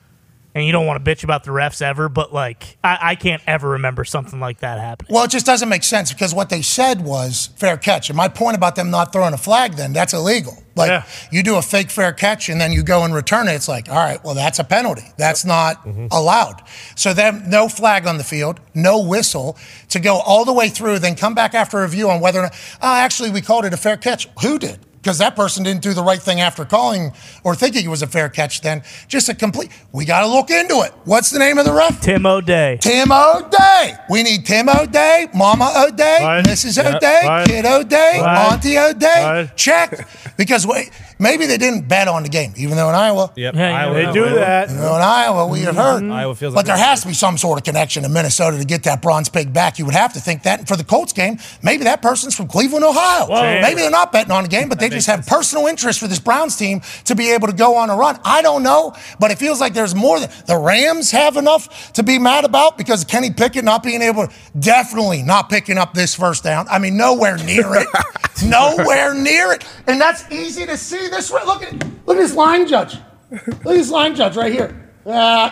And 0.58 0.66
you 0.66 0.72
don't 0.72 0.88
want 0.88 1.06
to 1.06 1.12
bitch 1.12 1.24
about 1.24 1.44
the 1.44 1.52
refs 1.52 1.84
ever, 1.84 2.10
but 2.10 2.34
like 2.34 2.80
I, 2.84 2.98
I 3.00 3.16
can't 3.16 3.44
ever 3.46 3.70
remember 3.70 4.04
something 4.04 4.40
like 4.40 4.62
that 4.62 4.80
happening. 4.80 5.14
Well, 5.14 5.24
it 5.24 5.30
just 5.30 5.46
doesn't 5.46 5.70
make 5.70 5.84
sense 5.84 6.12
because 6.12 6.34
what 6.34 6.50
they 6.50 6.64
said 6.64 7.02
was 7.02 7.52
fair 7.58 7.78
catch. 7.78 8.10
And 8.10 8.18
my 8.18 8.28
point 8.28 8.58
about 8.58 8.76
them 8.76 8.90
not 8.90 9.14
throwing 9.14 9.36
a 9.36 9.38
flag 9.38 9.74
then, 9.74 9.94
that's 9.94 10.16
illegal. 10.16 10.58
Like 10.76 10.90
Yeah. 10.90 11.04
you 11.32 11.44
do 11.44 11.58
a 11.58 11.62
fake 11.62 11.92
fair 11.92 12.12
catch 12.12 12.50
and 12.50 12.60
then 12.60 12.72
you 12.72 12.82
go 12.82 13.04
and 13.04 13.14
return 13.14 13.48
it, 13.48 13.54
it's 13.54 13.68
like, 13.68 13.88
all 13.88 13.98
right, 13.98 14.20
well, 14.24 14.34
that's 14.34 14.58
a 14.58 14.64
penalty. 14.64 15.06
That's 15.16 15.46
not 15.46 15.86
mm-hmm. 15.86 16.08
allowed. 16.10 16.64
So 16.96 17.14
then 17.14 17.48
no 17.48 17.70
flag 17.70 18.08
on 18.08 18.18
the 18.18 18.24
field, 18.24 18.60
no 18.74 19.00
whistle 19.00 19.60
to 19.90 20.00
go 20.00 20.16
all 20.16 20.44
the 20.44 20.54
way 20.54 20.70
through, 20.70 20.98
then 20.98 21.16
come 21.16 21.36
back 21.36 21.54
after 21.54 21.84
review 21.84 22.10
on 22.10 22.20
whether 22.20 22.40
or 22.40 22.44
not, 22.44 22.56
oh, 22.82 22.96
actually, 22.96 23.30
we 23.30 23.42
called 23.42 23.66
it 23.66 23.74
a 23.74 23.78
fair 23.78 23.96
catch. 23.96 24.28
Who 24.42 24.58
did? 24.58 24.80
Because 25.08 25.20
that 25.20 25.38
person 25.38 25.64
didn't 25.64 25.84
do 25.84 25.94
the 25.94 26.04
right 26.04 26.22
thing 26.22 26.42
after 26.42 26.66
calling 26.66 27.14
or 27.46 27.56
thinking 27.56 27.86
it 27.86 27.88
was 27.88 28.02
a 28.02 28.08
fair 28.08 28.28
catch 28.28 28.60
then. 28.60 28.84
Just 29.08 29.30
a 29.30 29.34
complete, 29.34 29.72
we 29.94 30.04
got 30.04 30.20
to 30.20 30.28
look 30.28 30.50
into 30.50 30.82
it. 30.82 30.92
What's 31.06 31.30
the 31.30 31.40
name 31.40 31.58
of 31.58 31.64
the 31.64 31.72
ref? 31.72 32.02
Tim 32.02 32.26
O'Dey. 32.26 32.78
Tim 32.82 33.10
O'Dey. 33.10 33.94
We 34.10 34.22
need 34.24 34.46
Tim 34.46 34.68
O'Dey, 34.68 35.28
Mama 35.34 35.72
O'Dey, 35.78 36.18
Right. 36.20 36.44
Mrs. 36.46 36.76
Yeah. 36.76 36.98
O'Dey, 36.98 37.22
Right. 37.26 37.48
Kid 37.48 37.66
O'Dey, 37.66 38.20
Right. 38.22 38.52
Auntie 38.52 38.78
O'Dey. 38.78 39.24
Right. 39.24 39.56
Check. 39.56 40.06
Because 40.36 40.68
wait, 40.68 40.92
maybe 41.20 41.46
they 41.46 41.58
didn't 41.58 41.88
bet 41.88 42.10
on 42.10 42.24
the 42.24 42.30
game, 42.30 42.52
even 42.58 42.76
though 42.76 42.90
in 42.90 42.96
Iowa, 42.96 43.32
Yep. 43.38 43.56
Yeah, 43.56 43.70
yeah, 43.70 43.78
Iowa, 43.80 43.94
They 43.94 44.12
do 44.12 44.26
that. 44.36 44.70
you 44.70 44.76
know, 44.76 44.98
in 44.98 45.02
Iowa 45.02 45.48
we 45.48 45.62
have 45.62 45.78
heard. 45.78 46.04
Mm-hmm. 46.04 46.12
Iowa 46.12 46.36
feels 46.36 46.54
but 46.54 46.66
like 46.68 46.76
there 46.76 46.86
has 46.86 47.00
to 47.04 47.08
be 47.08 47.14
some 47.14 47.38
sort 47.38 47.58
of 47.58 47.64
connection 47.64 48.04
to 48.04 48.10
Minnesota 48.10 48.58
to 48.58 48.66
get 48.66 48.84
that 48.84 49.02
bronze 49.02 49.30
pig 49.30 49.54
back. 49.54 49.80
You 49.80 49.86
would 49.86 49.96
have 49.96 50.12
to 50.16 50.20
think 50.20 50.44
that. 50.44 50.60
And 50.60 50.68
for 50.68 50.76
the 50.76 50.84
Colts 50.84 51.14
game, 51.14 51.38
maybe 51.64 51.86
that 51.86 52.02
person's 52.02 52.36
from 52.36 52.48
Cleveland, 52.50 52.84
Ohio. 52.84 53.28
Maybe 53.62 53.80
they're 53.80 53.90
not 53.90 54.12
betting 54.12 54.32
on 54.34 54.44
the 54.44 54.50
game, 54.50 54.68
but 54.68 54.82
they 54.82 54.90
just 54.98 55.08
have 55.08 55.26
personal 55.26 55.68
interest 55.68 56.00
for 56.00 56.08
this 56.08 56.20
Browns 56.20 56.56
team 56.56 56.82
to 57.06 57.16
be 57.16 57.32
able 57.32 57.48
to 57.48 57.54
go 57.54 57.76
on 57.76 57.90
a 57.90 57.96
run. 57.96 58.20
I 58.24 58.42
don't 58.42 58.64
know, 58.64 58.96
but 59.20 59.32
it 59.32 59.38
feels 59.38 59.60
like 59.60 59.74
there's 59.74 59.96
more 59.96 60.20
than 60.20 60.30
the 60.46 60.58
Rams 60.58 61.12
have 61.12 61.38
enough 61.38 61.94
to 61.94 62.04
be 62.04 62.20
mad 62.20 62.46
about 62.46 62.78
because 62.78 63.04
Kenny 63.04 63.32
Pickett 63.32 63.64
not 63.64 63.84
being 63.84 64.02
able 64.02 64.28
to 64.28 64.34
definitely 64.60 65.24
not 65.24 65.50
picking 65.50 65.78
up 65.78 65.94
this 65.94 66.16
first 66.16 66.44
down. 66.44 66.68
I 66.70 66.80
mean, 66.80 66.98
nowhere 66.98 67.38
near 67.38 67.76
it. 67.76 67.88
nowhere 68.46 69.14
near 69.14 69.54
it. 69.54 69.64
And 69.88 70.00
that's 70.00 70.30
easy 70.32 70.66
to 70.66 70.78
see 70.78 71.08
this 71.08 71.32
way. 71.32 71.42
Look 71.46 71.64
at 71.64 71.74
look 72.06 72.18
at 72.18 72.22
this 72.22 72.36
line 72.36 72.68
judge. 72.68 72.98
Look 73.32 73.48
at 73.48 73.64
this 73.64 73.92
line 73.92 74.16
judge 74.16 74.36
right 74.36 74.52
here. 74.52 74.92
Uh, 75.06 75.52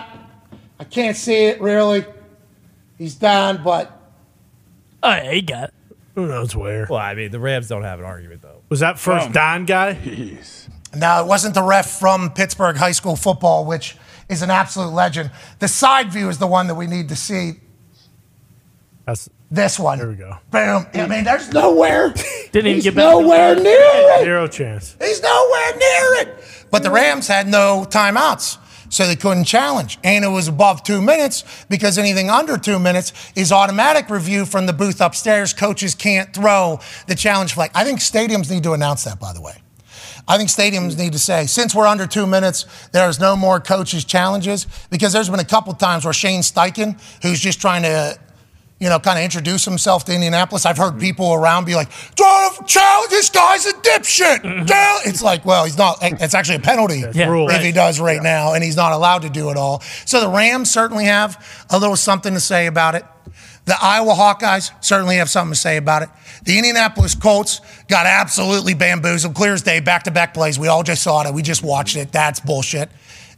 I 0.78 0.84
can't 0.84 1.16
see 1.16 1.46
it 1.46 1.60
really. 1.60 2.04
He's 2.98 3.14
down, 3.14 3.62
but 3.62 3.92
Oh, 5.02 5.10
yeah, 5.10 5.32
he 5.32 5.42
got 5.42 5.64
it. 5.64 5.74
Who 6.16 6.26
knows 6.26 6.56
where? 6.56 6.86
Well, 6.88 6.98
I 6.98 7.14
mean, 7.14 7.30
the 7.30 7.38
Rams 7.38 7.68
don't 7.68 7.82
have 7.82 7.98
an 7.98 8.04
argument 8.04 8.42
though. 8.42 8.55
Was 8.68 8.80
that 8.80 8.98
first 8.98 9.32
Don 9.32 9.64
guy? 9.64 9.98
No, 10.94 11.22
it 11.22 11.26
wasn't 11.26 11.54
the 11.54 11.62
ref 11.62 11.98
from 11.98 12.30
Pittsburgh 12.30 12.76
High 12.76 12.92
School 12.92 13.16
football, 13.16 13.64
which 13.64 13.96
is 14.28 14.42
an 14.42 14.50
absolute 14.50 14.92
legend. 14.92 15.30
The 15.58 15.68
side 15.68 16.10
view 16.12 16.28
is 16.28 16.38
the 16.38 16.46
one 16.46 16.66
that 16.68 16.74
we 16.74 16.86
need 16.86 17.08
to 17.10 17.16
see. 17.16 17.60
That's 19.04 19.28
This 19.50 19.78
one. 19.78 19.98
There 19.98 20.08
we 20.08 20.16
go. 20.16 20.36
Boom. 20.50 20.86
I 20.94 21.06
mean, 21.06 21.22
there's 21.24 21.52
nowhere. 21.52 22.12
Didn't 22.52 22.66
even 22.66 22.82
get 22.82 22.94
back. 22.96 23.04
nowhere 23.04 23.54
near 23.54 23.78
it. 23.78 24.24
zero 24.24 24.48
chance. 24.48 24.96
He's 25.00 25.22
nowhere 25.22 25.76
near 25.76 26.22
it. 26.22 26.66
But 26.70 26.82
the 26.82 26.90
Rams 26.90 27.28
had 27.28 27.46
no 27.46 27.86
timeouts, 27.88 28.58
so 28.88 29.06
they 29.06 29.16
couldn't 29.16 29.44
challenge. 29.44 29.98
And 30.04 30.24
it 30.24 30.28
was 30.28 30.48
above 30.48 30.82
two 30.82 31.00
minutes 31.02 31.44
because 31.68 31.98
anything 31.98 32.30
under 32.30 32.56
two 32.56 32.78
minutes 32.78 33.12
is 33.34 33.52
automatic 33.52 34.10
review 34.10 34.44
from 34.44 34.66
the 34.66 34.72
booth 34.72 35.00
upstairs. 35.00 35.52
Coaches 35.52 35.94
can't 35.94 36.32
throw 36.32 36.80
the 37.06 37.14
challenge 37.14 37.54
flag. 37.54 37.70
I 37.74 37.84
think 37.84 38.00
stadiums 38.00 38.50
need 38.50 38.62
to 38.64 38.72
announce 38.72 39.04
that, 39.04 39.20
by 39.20 39.32
the 39.32 39.40
way. 39.40 39.54
I 40.28 40.38
think 40.38 40.50
stadiums 40.50 40.98
need 40.98 41.12
to 41.12 41.20
say, 41.20 41.46
since 41.46 41.72
we're 41.72 41.86
under 41.86 42.06
two 42.06 42.26
minutes, 42.26 42.66
there's 42.90 43.20
no 43.20 43.36
more 43.36 43.60
coaches' 43.60 44.04
challenges 44.04 44.66
because 44.90 45.12
there's 45.12 45.30
been 45.30 45.38
a 45.38 45.44
couple 45.44 45.72
times 45.74 46.04
where 46.04 46.12
Shane 46.12 46.40
Steichen, 46.40 47.00
who's 47.22 47.38
just 47.38 47.60
trying 47.60 47.82
to 47.82 48.18
you 48.78 48.90
know, 48.90 48.98
kind 48.98 49.18
of 49.18 49.24
introduce 49.24 49.64
himself 49.64 50.04
to 50.04 50.12
Indianapolis. 50.12 50.66
I've 50.66 50.76
heard 50.76 50.92
mm-hmm. 50.92 51.00
people 51.00 51.32
around 51.32 51.64
be 51.64 51.74
like, 51.74 51.88
"Don't 52.14 52.66
challenge 52.66 53.10
this 53.10 53.30
guy's 53.30 53.64
a 53.64 53.72
dipshit." 53.72 54.40
Mm-hmm. 54.42 54.66
Chal-" 54.66 55.00
It's 55.06 55.22
like, 55.22 55.44
well, 55.46 55.64
he's 55.64 55.78
not. 55.78 55.98
It's 56.02 56.34
actually 56.34 56.56
a 56.56 56.60
penalty 56.60 57.02
Yeah, 57.14 57.46
if 57.48 57.62
he 57.62 57.72
does 57.72 57.98
right 58.00 58.22
now, 58.22 58.52
and 58.52 58.62
he's 58.62 58.76
not 58.76 58.92
allowed 58.92 59.22
to 59.22 59.30
do 59.30 59.50
it 59.50 59.56
all. 59.56 59.80
So 60.04 60.20
the 60.20 60.28
Rams 60.28 60.70
certainly 60.70 61.06
have 61.06 61.42
a 61.70 61.78
little 61.78 61.96
something 61.96 62.34
to 62.34 62.40
say 62.40 62.66
about 62.66 62.94
it. 62.94 63.04
The 63.64 63.76
Iowa 63.80 64.12
Hawkeyes 64.12 64.70
certainly 64.84 65.16
have 65.16 65.28
something 65.28 65.54
to 65.54 65.58
say 65.58 65.76
about 65.76 66.02
it. 66.02 66.08
The 66.44 66.56
Indianapolis 66.56 67.16
Colts 67.16 67.60
got 67.88 68.06
absolutely 68.06 68.74
bamboozled, 68.74 69.34
clear 69.34 69.54
as 69.54 69.62
day, 69.62 69.80
back 69.80 70.04
to 70.04 70.12
back 70.12 70.34
plays. 70.34 70.56
We 70.56 70.68
all 70.68 70.84
just 70.84 71.02
saw 71.02 71.26
it. 71.26 71.34
We 71.34 71.42
just 71.42 71.64
watched 71.64 71.96
it. 71.96 72.12
That's 72.12 72.38
bullshit. 72.38 72.90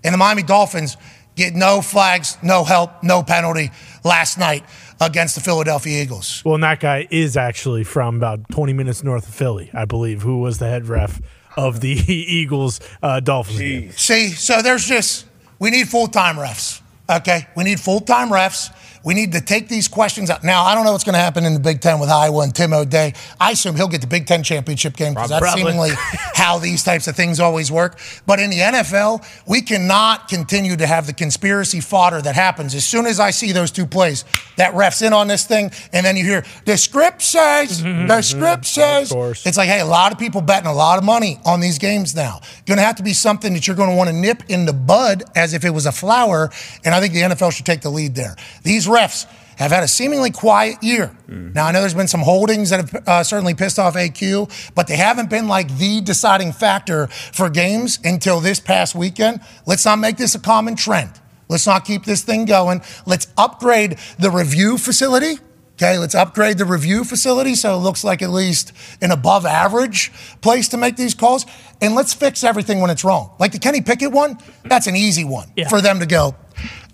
And 0.04 0.12
the 0.12 0.18
Miami 0.18 0.42
Dolphins 0.42 0.98
get 1.34 1.54
no 1.54 1.80
flags, 1.80 2.36
no 2.42 2.64
help, 2.64 3.02
no 3.02 3.22
penalty 3.22 3.70
last 4.04 4.38
night 4.38 4.64
against 5.00 5.34
the 5.34 5.40
Philadelphia 5.40 6.02
Eagles. 6.02 6.42
Well, 6.44 6.54
and 6.54 6.64
that 6.64 6.80
guy 6.80 7.06
is 7.10 7.36
actually 7.36 7.84
from 7.84 8.16
about 8.16 8.48
20 8.50 8.72
minutes 8.72 9.04
north 9.04 9.28
of 9.28 9.34
Philly, 9.34 9.70
I 9.72 9.84
believe, 9.84 10.22
who 10.22 10.38
was 10.38 10.58
the 10.58 10.68
head 10.68 10.86
ref 10.86 11.20
of 11.56 11.80
the 11.80 11.90
Eagles 12.12 12.80
uh, 13.02 13.20
Dolphins 13.20 13.58
game. 13.58 13.92
See, 13.92 14.28
so 14.30 14.62
there's 14.62 14.86
just, 14.86 15.26
we 15.58 15.70
need 15.70 15.88
full 15.88 16.06
time 16.06 16.36
refs. 16.36 16.80
Okay. 17.10 17.46
We 17.56 17.64
need 17.64 17.80
full 17.80 18.00
time 18.00 18.28
refs. 18.28 18.70
We 19.04 19.14
need 19.14 19.32
to 19.32 19.40
take 19.40 19.68
these 19.68 19.88
questions 19.88 20.30
out. 20.30 20.44
Now, 20.44 20.64
I 20.64 20.74
don't 20.74 20.84
know 20.84 20.92
what's 20.92 21.04
going 21.04 21.14
to 21.14 21.20
happen 21.20 21.44
in 21.44 21.54
the 21.54 21.60
Big 21.60 21.80
Ten 21.80 22.00
with 22.00 22.10
Iowa 22.10 22.42
and 22.42 22.54
Tim 22.54 22.72
O'Dey. 22.72 23.14
I 23.40 23.52
assume 23.52 23.76
he'll 23.76 23.88
get 23.88 24.00
the 24.00 24.06
Big 24.06 24.26
Ten 24.26 24.42
championship 24.42 24.96
game 24.96 25.14
because 25.14 25.30
that's 25.30 25.40
Probably. 25.40 25.62
seemingly 25.62 25.90
how 26.34 26.58
these 26.58 26.82
types 26.84 27.08
of 27.08 27.16
things 27.16 27.40
always 27.40 27.70
work. 27.70 27.98
But 28.26 28.40
in 28.40 28.50
the 28.50 28.58
NFL, 28.58 29.24
we 29.46 29.62
cannot 29.62 30.28
continue 30.28 30.76
to 30.76 30.86
have 30.86 31.06
the 31.06 31.12
conspiracy 31.12 31.80
fodder 31.80 32.20
that 32.22 32.34
happens. 32.34 32.74
As 32.74 32.84
soon 32.84 33.06
as 33.06 33.20
I 33.20 33.30
see 33.30 33.52
those 33.52 33.70
two 33.70 33.86
plays, 33.86 34.24
that 34.56 34.74
ref's 34.74 35.02
in 35.02 35.12
on 35.12 35.28
this 35.28 35.46
thing, 35.46 35.70
and 35.92 36.04
then 36.04 36.16
you 36.16 36.24
hear, 36.24 36.44
the 36.64 36.76
script 36.76 37.22
says, 37.22 37.82
the 37.82 37.88
mm-hmm. 37.88 38.20
script 38.20 38.66
says. 38.66 39.12
It's 39.46 39.56
like, 39.56 39.68
hey, 39.68 39.80
a 39.80 39.86
lot 39.86 40.12
of 40.12 40.18
people 40.18 40.40
betting 40.40 40.68
a 40.68 40.74
lot 40.74 40.98
of 40.98 41.04
money 41.04 41.38
on 41.44 41.60
these 41.60 41.78
games 41.78 42.14
now. 42.14 42.40
Going 42.66 42.78
to 42.78 42.84
have 42.84 42.96
to 42.96 43.02
be 43.02 43.12
something 43.12 43.54
that 43.54 43.66
you're 43.66 43.76
going 43.76 43.90
to 43.90 43.96
want 43.96 44.10
to 44.10 44.16
nip 44.16 44.42
in 44.48 44.66
the 44.66 44.72
bud 44.72 45.24
as 45.34 45.54
if 45.54 45.64
it 45.64 45.70
was 45.70 45.86
a 45.86 45.92
flower, 45.92 46.50
and 46.84 46.94
I 46.94 47.00
think 47.00 47.14
the 47.14 47.22
NFL 47.22 47.52
should 47.52 47.66
take 47.66 47.80
the 47.80 47.90
lead 47.90 48.14
there. 48.14 48.36
These 48.62 48.86
refs 48.86 48.97
have 49.02 49.70
had 49.72 49.82
a 49.82 49.88
seemingly 49.88 50.30
quiet 50.30 50.82
year. 50.82 51.10
Now, 51.26 51.66
I 51.66 51.72
know 51.72 51.80
there's 51.80 51.94
been 51.94 52.08
some 52.08 52.20
holdings 52.22 52.70
that 52.70 52.80
have 52.90 53.08
uh, 53.08 53.24
certainly 53.24 53.54
pissed 53.54 53.78
off 53.78 53.94
AQ, 53.94 54.72
but 54.74 54.86
they 54.86 54.96
haven't 54.96 55.30
been 55.30 55.48
like 55.48 55.76
the 55.78 56.00
deciding 56.00 56.52
factor 56.52 57.08
for 57.08 57.50
games 57.50 57.98
until 58.04 58.40
this 58.40 58.60
past 58.60 58.94
weekend. 58.94 59.40
Let's 59.66 59.84
not 59.84 59.98
make 59.98 60.16
this 60.16 60.34
a 60.34 60.38
common 60.40 60.76
trend. 60.76 61.10
Let's 61.48 61.66
not 61.66 61.84
keep 61.84 62.04
this 62.04 62.22
thing 62.22 62.44
going. 62.44 62.82
Let's 63.06 63.26
upgrade 63.36 63.98
the 64.18 64.30
review 64.30 64.78
facility. 64.78 65.38
Okay, 65.74 65.96
let's 65.96 66.14
upgrade 66.14 66.58
the 66.58 66.64
review 66.64 67.04
facility 67.04 67.54
so 67.54 67.74
it 67.74 67.78
looks 67.78 68.02
like 68.02 68.20
at 68.20 68.30
least 68.30 68.72
an 69.00 69.12
above 69.12 69.46
average 69.46 70.10
place 70.40 70.68
to 70.68 70.76
make 70.76 70.96
these 70.96 71.14
calls. 71.14 71.46
And 71.80 71.94
let's 71.94 72.12
fix 72.12 72.42
everything 72.42 72.80
when 72.80 72.90
it's 72.90 73.04
wrong. 73.04 73.30
Like 73.38 73.52
the 73.52 73.60
Kenny 73.60 73.80
Pickett 73.80 74.10
one, 74.10 74.38
that's 74.64 74.88
an 74.88 74.96
easy 74.96 75.24
one 75.24 75.52
Yeah. 75.56 75.68
for 75.68 75.80
them 75.80 76.00
to 76.00 76.06
go, 76.06 76.34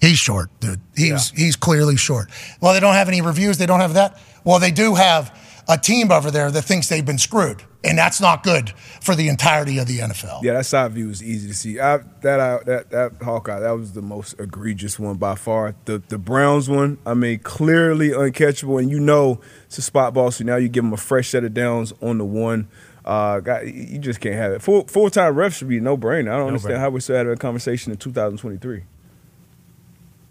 he's 0.05 0.19
short, 0.19 0.51
dude. 0.61 0.81
He's, 0.97 1.31
he's 1.31 1.57
clearly 1.57 1.97
short. 1.97 2.31
Well, 2.61 2.75
they 2.75 2.81
don't 2.81 2.95
have 2.95 3.09
any 3.09 3.21
reviews, 3.21 3.59
they 3.59 3.67
don't 3.67 3.81
have 3.81 3.95
that. 3.95 4.21
Well, 4.45 4.59
they 4.59 4.71
do 4.71 4.95
have 4.95 5.37
a 5.69 5.79
team 5.79 6.13
over 6.13 6.31
there 6.31 6.51
that 6.51 6.63
thinks 6.63 6.89
they've 6.89 7.05
been 7.05 7.19
screwed. 7.19 7.63
And 7.83 7.99
that's 7.99 8.19
not 8.19 8.43
good 8.43 8.71
for 9.03 9.15
the 9.15 9.29
entirety 9.29 9.77
of 9.77 9.87
the 9.87 9.99
NFL. 9.99 10.43
Yeah, 10.43 10.55
that 10.55 10.65
side 10.65 10.93
view 10.93 11.11
is 11.11 11.23
easy 11.23 11.49
to 11.49 11.55
see. 11.55 11.79
I, 11.79 11.99
that 12.23 12.41
I, 12.41 12.59
that 12.65 12.91
that 12.91 13.13
Hawkeye, 13.23 13.61
that 13.61 13.73
was 13.73 13.93
the 13.93 14.01
most 14.01 14.41
egregious 14.41 14.99
one 14.99 15.17
by 15.19 15.35
far. 15.35 15.75
The 15.85 16.03
the 16.09 16.17
Browns 16.17 16.67
one, 16.67 16.97
I 17.05 17.13
mean, 17.13 17.41
clearly 17.41 18.09
uncatchable, 18.09 18.81
and 18.81 18.91
you 18.91 19.01
know 19.01 19.39
it's 19.67 19.77
a 19.77 19.83
spot 19.83 20.15
ball. 20.15 20.31
So 20.31 20.45
now 20.45 20.57
you 20.57 20.71
give 20.71 20.83
them 20.83 20.95
a 20.95 20.97
fresh 20.97 21.29
set 21.29 21.45
of 21.45 21.53
downs 21.53 21.93
on 22.01 22.17
the 22.17 22.25
one. 22.25 22.69
Uh, 23.05 23.41
guy, 23.41 23.61
you 23.63 23.99
just 23.99 24.19
can't 24.19 24.37
have 24.37 24.53
it. 24.53 24.63
Full 24.63 24.87
full 24.87 25.11
time 25.11 25.35
refs 25.35 25.57
should 25.59 25.69
be 25.69 25.79
no 25.79 25.99
brainer. 25.99 26.33
I 26.33 26.39
don't 26.39 26.49
understand 26.49 26.79
how 26.79 26.89
we're 26.89 27.01
still 27.01 27.17
having 27.17 27.35
a 27.35 27.37
conversation 27.37 27.93
in 27.93 27.99
2023. 27.99 28.85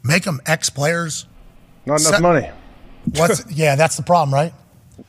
Make 0.03 0.23
them 0.23 0.41
ex 0.45 0.69
players. 0.69 1.27
Not 1.85 2.01
enough 2.01 2.15
Se- 2.15 2.21
money. 2.21 2.49
What's 3.15 3.49
yeah, 3.51 3.75
that's 3.75 3.95
the 3.97 4.03
problem, 4.03 4.33
right? 4.33 4.53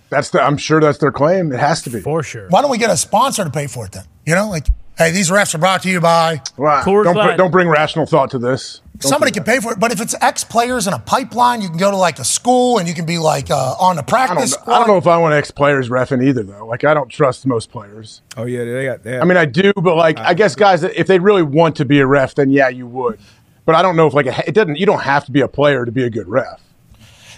That's 0.08 0.30
the. 0.30 0.40
I'm 0.40 0.56
sure 0.56 0.80
that's 0.80 0.98
their 0.98 1.12
claim. 1.12 1.52
It 1.52 1.58
has 1.58 1.82
to 1.82 1.90
be. 1.90 2.00
For 2.00 2.22
sure. 2.22 2.48
Why 2.48 2.62
don't 2.62 2.70
we 2.70 2.78
get 2.78 2.90
a 2.90 2.96
sponsor 2.96 3.44
to 3.44 3.50
pay 3.50 3.66
for 3.66 3.86
it 3.86 3.92
then? 3.92 4.04
You 4.24 4.34
know, 4.34 4.48
like, 4.48 4.66
hey, 4.96 5.10
these 5.10 5.30
refs 5.30 5.54
are 5.54 5.58
brought 5.58 5.82
to 5.82 5.90
you 5.90 6.00
by 6.00 6.40
Wow. 6.56 6.82
Coors 6.82 7.04
Don't, 7.04 7.14
br- 7.14 7.36
don't 7.36 7.50
bring 7.50 7.68
rational 7.68 8.06
thought 8.06 8.30
to 8.30 8.38
this. 8.38 8.80
Don't 8.98 9.10
somebody 9.10 9.32
do 9.32 9.40
can 9.40 9.44
pay 9.44 9.60
for 9.60 9.72
it. 9.72 9.80
But 9.80 9.92
if 9.92 10.00
it's 10.00 10.14
ex 10.20 10.44
players 10.44 10.86
in 10.86 10.92
a 10.94 10.98
pipeline, 11.00 11.60
you 11.60 11.68
can 11.68 11.78
go 11.78 11.90
to 11.90 11.96
like 11.96 12.18
a 12.20 12.24
school 12.24 12.78
and 12.78 12.88
you 12.88 12.94
can 12.94 13.04
be 13.04 13.18
like 13.18 13.50
uh, 13.50 13.74
on 13.80 13.96
the 13.96 14.02
that. 14.02 14.08
I 14.14 14.26
practice 14.26 14.56
don't. 14.56 14.68
I 14.68 14.78
don't 14.78 14.88
know 14.88 14.96
if 14.98 15.06
I 15.08 15.18
want 15.18 15.34
ex 15.34 15.50
players 15.50 15.88
refing 15.88 16.24
either, 16.24 16.44
though. 16.44 16.66
Like, 16.66 16.84
I 16.84 16.94
don't 16.94 17.08
trust 17.08 17.44
most 17.44 17.70
players. 17.70 18.22
Oh 18.36 18.44
yeah, 18.44 18.64
they 18.64 18.84
got. 18.84 19.02
They 19.02 19.12
have, 19.14 19.22
I 19.22 19.24
mean, 19.24 19.36
I 19.36 19.46
do, 19.46 19.72
but 19.74 19.96
like, 19.96 20.18
I 20.20 20.34
guess 20.34 20.54
guys, 20.54 20.82
if 20.84 21.06
they 21.08 21.18
really 21.18 21.42
want 21.42 21.76
to 21.76 21.84
be 21.84 21.98
a 22.00 22.06
ref, 22.06 22.36
then 22.36 22.50
yeah, 22.50 22.68
you 22.68 22.86
would. 22.86 23.18
But 23.66 23.74
I 23.74 23.82
don't 23.82 23.96
know 23.96 24.06
if 24.06 24.14
like 24.14 24.26
a, 24.26 24.46
it 24.46 24.54
doesn't. 24.54 24.76
You 24.76 24.86
don't 24.86 25.02
have 25.02 25.24
to 25.26 25.32
be 25.32 25.40
a 25.40 25.48
player 25.48 25.84
to 25.84 25.92
be 25.92 26.04
a 26.04 26.10
good 26.10 26.28
ref. 26.28 26.60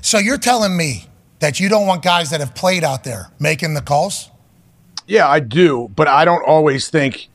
So 0.03 0.19
you're 0.19 0.39
telling 0.39 0.77
me 0.77 1.07
that 1.41 1.61
you 1.61 1.69
don't 1.69 1.87
want 1.87 2.03
guys 2.03 2.31
that 2.31 2.41
have 2.41 2.55
played 2.55 2.85
out 2.85 3.05
there 3.05 3.31
making 3.39 3.75
the 3.75 3.81
calls? 3.81 4.31
Yeah, 5.07 5.29
I 5.29 5.41
do, 5.41 5.91
but 5.95 6.09
I 6.09 6.25
don't 6.25 6.45
always 6.45 6.89
think 6.89 7.29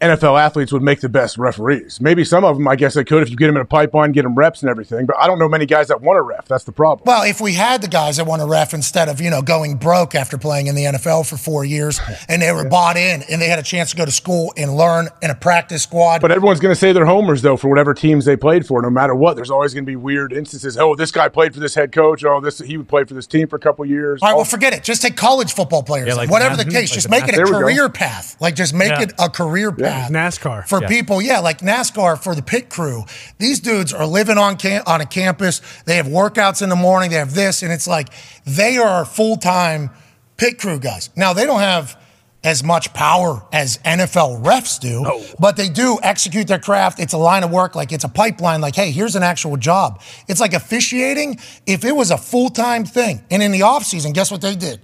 NFL 0.00 0.40
athletes 0.40 0.72
would 0.72 0.82
make 0.82 1.00
the 1.00 1.08
best 1.08 1.38
referees. 1.38 2.00
Maybe 2.00 2.22
some 2.24 2.44
of 2.44 2.56
them, 2.56 2.68
I 2.68 2.76
guess 2.76 2.94
they 2.94 3.02
could 3.02 3.22
if 3.24 3.30
you 3.30 3.36
get 3.36 3.48
them 3.48 3.56
in 3.56 3.62
a 3.62 3.64
pipeline, 3.64 4.12
get 4.12 4.22
them 4.22 4.36
reps 4.36 4.62
and 4.62 4.70
everything. 4.70 5.06
But 5.06 5.16
I 5.18 5.26
don't 5.26 5.40
know 5.40 5.48
many 5.48 5.66
guys 5.66 5.88
that 5.88 6.00
want 6.02 6.18
to 6.18 6.22
ref. 6.22 6.46
That's 6.46 6.62
the 6.62 6.70
problem. 6.70 7.02
Well, 7.04 7.24
if 7.28 7.40
we 7.40 7.54
had 7.54 7.82
the 7.82 7.88
guys 7.88 8.18
that 8.18 8.24
want 8.24 8.40
to 8.40 8.46
ref 8.46 8.74
instead 8.74 9.08
of, 9.08 9.20
you 9.20 9.28
know, 9.28 9.42
going 9.42 9.76
broke 9.76 10.14
after 10.14 10.38
playing 10.38 10.68
in 10.68 10.76
the 10.76 10.84
NFL 10.84 11.28
for 11.28 11.36
four 11.36 11.64
years 11.64 12.00
and 12.28 12.40
they 12.40 12.52
were 12.52 12.68
bought 12.68 12.96
in 12.96 13.22
and 13.28 13.42
they 13.42 13.48
had 13.48 13.58
a 13.58 13.62
chance 13.62 13.90
to 13.90 13.96
go 13.96 14.04
to 14.04 14.12
school 14.12 14.52
and 14.56 14.76
learn 14.76 15.08
in 15.20 15.30
a 15.30 15.34
practice 15.34 15.82
squad. 15.82 16.20
But 16.20 16.30
everyone's 16.30 16.60
going 16.60 16.72
to 16.72 16.78
say 16.78 16.92
they're 16.92 17.04
homers 17.04 17.42
though 17.42 17.56
for 17.56 17.68
whatever 17.68 17.92
teams 17.92 18.24
they 18.24 18.36
played 18.36 18.66
for, 18.66 18.80
no 18.80 18.90
matter 18.90 19.16
what. 19.16 19.34
There's 19.34 19.50
always 19.50 19.74
going 19.74 19.84
to 19.84 19.90
be 19.90 19.96
weird 19.96 20.32
instances. 20.32 20.78
Oh, 20.78 20.94
this 20.94 21.10
guy 21.10 21.28
played 21.28 21.54
for 21.54 21.58
this 21.60 21.74
head 21.74 21.90
coach. 21.90 22.24
Oh, 22.24 22.40
this 22.40 22.60
he 22.60 22.76
would 22.76 22.88
play 22.88 23.02
for 23.02 23.14
this 23.14 23.26
team 23.26 23.48
for 23.48 23.56
a 23.56 23.60
couple 23.60 23.84
years. 23.84 24.22
All 24.22 24.28
right, 24.28 24.34
well, 24.34 24.42
oh. 24.42 24.44
forget 24.44 24.72
it. 24.72 24.84
Just 24.84 25.02
take 25.02 25.16
college 25.16 25.52
football 25.52 25.82
players. 25.82 26.06
Yeah, 26.06 26.14
like 26.14 26.30
Whatever 26.30 26.56
NAS- 26.56 26.64
the 26.66 26.70
case, 26.70 26.90
like 26.90 26.94
just 26.94 27.06
the 27.06 27.10
make 27.10 27.24
it 27.28 27.34
a 27.34 27.36
There 27.36 27.46
we 27.46 27.50
go. 27.50 27.58
career 27.60 27.88
path. 27.88 28.36
Like, 28.40 28.54
just 28.54 28.74
make 28.74 28.90
Yeah. 28.90 29.02
it 29.02 29.12
a 29.18 29.28
career 29.28 29.72
path. 29.72 29.87
NASCAR. 30.10 30.66
For 30.66 30.80
Yeah. 30.82 30.88
people, 30.88 31.20
yeah, 31.22 31.40
like 31.40 31.60
NASCAR 31.60 32.22
for 32.22 32.34
the 32.34 32.42
pit 32.42 32.68
crew. 32.70 33.04
These 33.38 33.60
dudes 33.60 33.92
are 33.92 34.06
living 34.06 34.38
on 34.38 34.56
cam- 34.56 34.82
on 34.86 35.00
a 35.00 35.06
campus. 35.06 35.60
They 35.84 35.96
have 35.96 36.06
workouts 36.06 36.62
in 36.62 36.68
the 36.68 36.76
morning. 36.76 37.10
They 37.10 37.16
have 37.16 37.34
this, 37.34 37.62
and 37.62 37.72
it's 37.72 37.86
like 37.86 38.08
they 38.46 38.76
are 38.78 39.04
full 39.04 39.36
time 39.36 39.90
pit 40.36 40.58
crew 40.58 40.78
guys. 40.78 41.10
Now 41.16 41.32
they 41.32 41.44
don't 41.46 41.60
have 41.60 41.96
as 42.44 42.62
much 42.62 42.92
power 42.94 43.42
as 43.52 43.78
NFL 43.84 44.40
refs 44.44 44.78
do, 44.78 45.04
but 45.40 45.56
they 45.56 45.68
do 45.68 45.98
execute 46.04 46.46
their 46.46 46.60
craft. 46.60 47.00
It's 47.00 47.12
a 47.12 47.18
line 47.18 47.42
of 47.42 47.50
work, 47.50 47.74
like 47.74 47.92
it's 47.92 48.04
a 48.04 48.08
pipeline. 48.08 48.60
Like, 48.60 48.76
hey, 48.76 48.92
here's 48.92 49.16
an 49.16 49.24
actual 49.24 49.56
job. 49.56 50.00
It's 50.28 50.40
like 50.40 50.54
officiating. 50.54 51.40
If 51.66 51.84
it 51.84 51.96
was 51.96 52.12
a 52.12 52.16
full 52.16 52.48
time 52.50 52.84
thing, 52.84 53.22
and 53.30 53.42
in 53.42 53.50
the 53.50 53.62
off 53.62 53.84
season, 53.84 54.12
guess 54.12 54.30
what 54.30 54.40
they 54.40 54.54
did? 54.54 54.80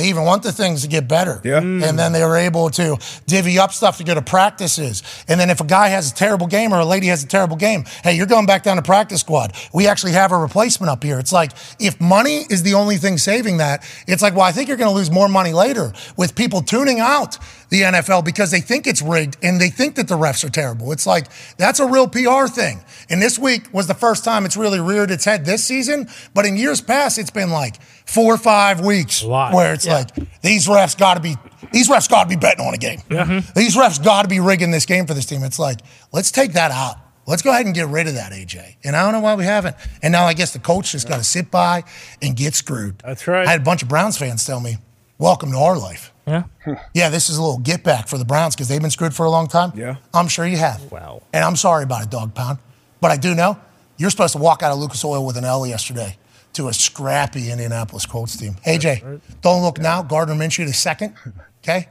They 0.00 0.08
even 0.08 0.24
want 0.24 0.42
the 0.42 0.50
things 0.50 0.80
to 0.80 0.88
get 0.88 1.08
better. 1.08 1.42
Yeah. 1.44 1.58
And 1.58 1.82
then 1.82 1.98
mm. 1.98 2.12
they 2.14 2.24
were 2.24 2.38
able 2.38 2.70
to 2.70 2.96
divvy 3.26 3.58
up 3.58 3.70
stuff 3.70 3.98
to 3.98 4.04
go 4.04 4.14
to 4.14 4.22
practices. 4.22 5.02
And 5.28 5.38
then 5.38 5.50
if 5.50 5.60
a 5.60 5.64
guy 5.64 5.88
has 5.88 6.10
a 6.10 6.14
terrible 6.14 6.46
game 6.46 6.72
or 6.72 6.78
a 6.78 6.86
lady 6.86 7.08
has 7.08 7.22
a 7.22 7.26
terrible 7.26 7.56
game, 7.56 7.84
hey, 8.02 8.14
you're 8.14 8.24
going 8.24 8.46
back 8.46 8.62
down 8.62 8.76
to 8.76 8.82
practice 8.82 9.20
squad. 9.20 9.52
We 9.74 9.86
actually 9.86 10.12
have 10.12 10.32
a 10.32 10.38
replacement 10.38 10.88
up 10.88 11.04
here. 11.04 11.18
It's 11.18 11.34
like 11.34 11.52
if 11.78 12.00
money 12.00 12.46
is 12.48 12.62
the 12.62 12.72
only 12.72 12.96
thing 12.96 13.18
saving 13.18 13.58
that, 13.58 13.84
it's 14.06 14.22
like, 14.22 14.34
well, 14.34 14.44
I 14.44 14.52
think 14.52 14.68
you're 14.68 14.78
going 14.78 14.88
to 14.88 14.96
lose 14.96 15.10
more 15.10 15.28
money 15.28 15.52
later 15.52 15.92
with 16.16 16.34
people 16.34 16.62
tuning 16.62 16.98
out 16.98 17.36
the 17.70 17.82
NFL 17.82 18.24
because 18.24 18.50
they 18.50 18.60
think 18.60 18.86
it's 18.86 19.00
rigged 19.00 19.36
and 19.42 19.60
they 19.60 19.70
think 19.70 19.94
that 19.94 20.08
the 20.08 20.16
refs 20.16 20.44
are 20.44 20.50
terrible. 20.50 20.92
It's 20.92 21.06
like 21.06 21.26
that's 21.56 21.80
a 21.80 21.86
real 21.86 22.08
PR 22.08 22.46
thing. 22.46 22.84
And 23.08 23.22
this 23.22 23.38
week 23.38 23.72
was 23.72 23.86
the 23.86 23.94
first 23.94 24.24
time 24.24 24.44
it's 24.44 24.56
really 24.56 24.80
reared 24.80 25.10
its 25.10 25.24
head 25.24 25.44
this 25.44 25.64
season. 25.64 26.08
But 26.34 26.46
in 26.46 26.56
years 26.56 26.80
past, 26.80 27.18
it's 27.18 27.30
been 27.30 27.50
like 27.50 27.80
four 28.06 28.34
or 28.34 28.38
five 28.38 28.80
weeks 28.80 29.22
where 29.54 29.72
it's 29.72 29.86
like 29.86 30.10
these 30.42 30.66
refs 30.66 30.98
got 30.98 31.14
to 31.14 31.20
be 31.20 31.36
these 31.72 31.88
refs 31.88 32.10
got 32.10 32.24
to 32.24 32.28
be 32.28 32.36
betting 32.36 32.64
on 32.66 32.74
a 32.74 32.78
game. 32.78 32.98
Mm-hmm. 33.08 33.58
These 33.58 33.76
refs 33.76 34.02
got 34.02 34.22
to 34.22 34.28
be 34.28 34.40
rigging 34.40 34.72
this 34.72 34.86
game 34.86 35.06
for 35.06 35.14
this 35.14 35.26
team. 35.26 35.44
It's 35.44 35.58
like 35.58 35.80
let's 36.12 36.30
take 36.32 36.52
that 36.54 36.72
out. 36.72 36.96
Let's 37.26 37.42
go 37.42 37.52
ahead 37.52 37.66
and 37.66 37.74
get 37.74 37.86
rid 37.86 38.08
of 38.08 38.14
that, 38.14 38.32
AJ. 38.32 38.76
And 38.82 38.96
I 38.96 39.04
don't 39.04 39.12
know 39.12 39.20
why 39.20 39.36
we 39.36 39.44
haven't. 39.44 39.76
And 40.02 40.10
now 40.10 40.24
I 40.24 40.34
guess 40.34 40.52
the 40.52 40.58
coach 40.58 40.90
just 40.90 41.06
got 41.06 41.18
to 41.18 41.24
sit 41.24 41.48
by 41.48 41.84
and 42.20 42.34
get 42.34 42.54
screwed. 42.54 42.98
That's 43.04 43.28
right. 43.28 43.46
I 43.46 43.50
had 43.52 43.60
a 43.60 43.64
bunch 43.64 43.82
of 43.82 43.88
Browns 43.88 44.18
fans 44.18 44.44
tell 44.44 44.58
me, 44.58 44.78
"Welcome 45.18 45.52
to 45.52 45.58
our 45.58 45.78
life." 45.78 46.12
Yeah. 46.30 46.74
Yeah, 46.94 47.08
this 47.08 47.28
is 47.28 47.36
a 47.36 47.42
little 47.42 47.58
get 47.58 47.82
back 47.82 48.08
for 48.08 48.18
the 48.18 48.24
Browns 48.24 48.54
because 48.54 48.68
they've 48.68 48.80
been 48.80 48.90
screwed 48.90 49.14
for 49.14 49.26
a 49.26 49.30
long 49.30 49.48
time. 49.48 49.72
Yeah. 49.74 49.96
I'm 50.14 50.28
sure 50.28 50.46
you 50.46 50.56
have. 50.56 50.90
Wow. 50.90 51.22
And 51.32 51.44
I'm 51.44 51.56
sorry 51.56 51.84
about 51.84 52.02
it, 52.04 52.10
Dog 52.10 52.34
Pound. 52.34 52.58
But 53.00 53.10
I 53.10 53.16
do 53.16 53.34
know 53.34 53.58
you're 53.96 54.10
supposed 54.10 54.32
to 54.34 54.38
walk 54.40 54.62
out 54.62 54.72
of 54.72 54.78
Lucas 54.78 55.04
Oil 55.04 55.24
with 55.26 55.36
an 55.36 55.44
L 55.44 55.66
yesterday 55.66 56.16
to 56.54 56.68
a 56.68 56.72
scrappy 56.72 57.50
Indianapolis 57.50 58.06
Colts 58.06 58.36
team. 58.36 58.54
AJ, 58.66 59.20
don't 59.40 59.62
look 59.62 59.78
now. 59.78 60.02
Gardner 60.02 60.34
Minshew 60.34 60.66
the 60.66 60.72
second. 60.72 61.14
Okay? 61.62 61.88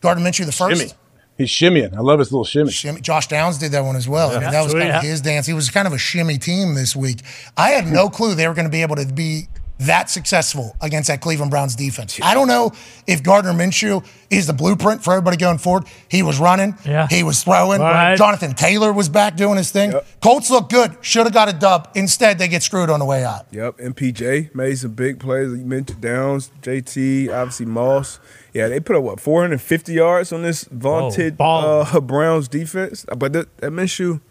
Gardner 0.00 0.24
Minshew 0.24 0.46
the 0.46 0.52
first. 0.52 0.80
Shimmy. 0.80 0.92
He's 1.36 1.48
shimmying. 1.48 1.94
I 1.96 2.00
love 2.00 2.20
his 2.20 2.30
little 2.30 2.44
shimmy. 2.44 2.70
Shimmy. 2.70 3.00
Josh 3.00 3.26
Downs 3.26 3.58
did 3.58 3.72
that 3.72 3.80
one 3.80 3.96
as 3.96 4.08
well. 4.08 4.30
I 4.30 4.38
mean, 4.38 4.50
that 4.52 4.62
was 4.62 4.72
kind 4.72 4.92
of 4.92 5.02
his 5.02 5.20
dance. 5.20 5.46
He 5.46 5.52
was 5.52 5.68
kind 5.70 5.86
of 5.88 5.92
a 5.92 5.98
shimmy 5.98 6.38
team 6.38 6.74
this 6.74 6.94
week. 6.94 7.22
I 7.56 7.70
had 7.70 7.88
no 7.88 8.08
clue 8.10 8.34
they 8.34 8.46
were 8.46 8.54
going 8.54 8.66
to 8.66 8.70
be 8.70 8.82
able 8.82 8.96
to 8.96 9.06
be 9.06 9.48
that 9.78 10.08
successful 10.08 10.76
against 10.80 11.08
that 11.08 11.20
Cleveland 11.20 11.50
Browns 11.50 11.74
defense. 11.74 12.18
I 12.22 12.32
don't 12.34 12.46
know 12.46 12.72
if 13.06 13.22
Gardner 13.22 13.52
Minshew 13.52 14.04
is 14.30 14.46
the 14.46 14.52
blueprint 14.52 15.02
for 15.02 15.12
everybody 15.12 15.36
going 15.36 15.58
forward. 15.58 15.84
He 16.08 16.22
was 16.22 16.38
running, 16.38 16.76
Yeah. 16.84 17.06
he 17.10 17.22
was 17.22 17.42
throwing. 17.42 17.80
Right. 17.80 18.16
Jonathan 18.16 18.54
Taylor 18.54 18.92
was 18.92 19.08
back 19.08 19.36
doing 19.36 19.56
his 19.56 19.70
thing. 19.72 19.92
Colts 20.22 20.50
look 20.50 20.68
good, 20.70 20.96
should 21.00 21.26
have 21.26 21.34
got 21.34 21.48
a 21.48 21.52
dub. 21.52 21.88
Instead, 21.94 22.38
they 22.38 22.46
get 22.48 22.62
screwed 22.62 22.88
on 22.88 23.00
the 23.00 23.04
way 23.04 23.24
out. 23.24 23.46
Yep, 23.50 23.78
MPJ 23.78 24.54
made 24.54 24.78
some 24.78 24.92
big 24.92 25.18
plays. 25.18 25.50
You 25.50 25.64
mentioned 25.64 26.00
Downs, 26.00 26.50
JT, 26.62 27.30
obviously 27.32 27.66
Moss. 27.66 28.20
Yeah, 28.52 28.68
they 28.68 28.78
put 28.78 28.94
up 28.94 29.02
what 29.02 29.18
450 29.18 29.92
yards 29.92 30.32
on 30.32 30.42
this 30.42 30.64
vaunted 30.70 31.36
uh, 31.40 32.00
Browns 32.00 32.46
defense. 32.46 33.04
But 33.16 33.32
that, 33.32 33.56
that 33.58 33.72
Minshew, 33.72 34.20
that 34.20 34.22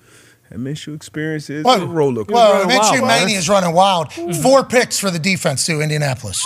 Minshew 0.57 0.95
experience 0.95 1.49
is 1.49 1.65
a 1.65 1.85
roller 1.85 2.23
coaster. 2.25 2.33
Well, 2.33 2.65
Minshew 2.67 3.05
Mania 3.05 3.37
is 3.37 3.49
running 3.49 3.73
wild. 3.73 4.11
Four 4.41 4.63
picks 4.63 4.99
for 4.99 5.09
the 5.11 5.19
defense 5.19 5.65
too, 5.65 5.81
Indianapolis. 5.81 6.43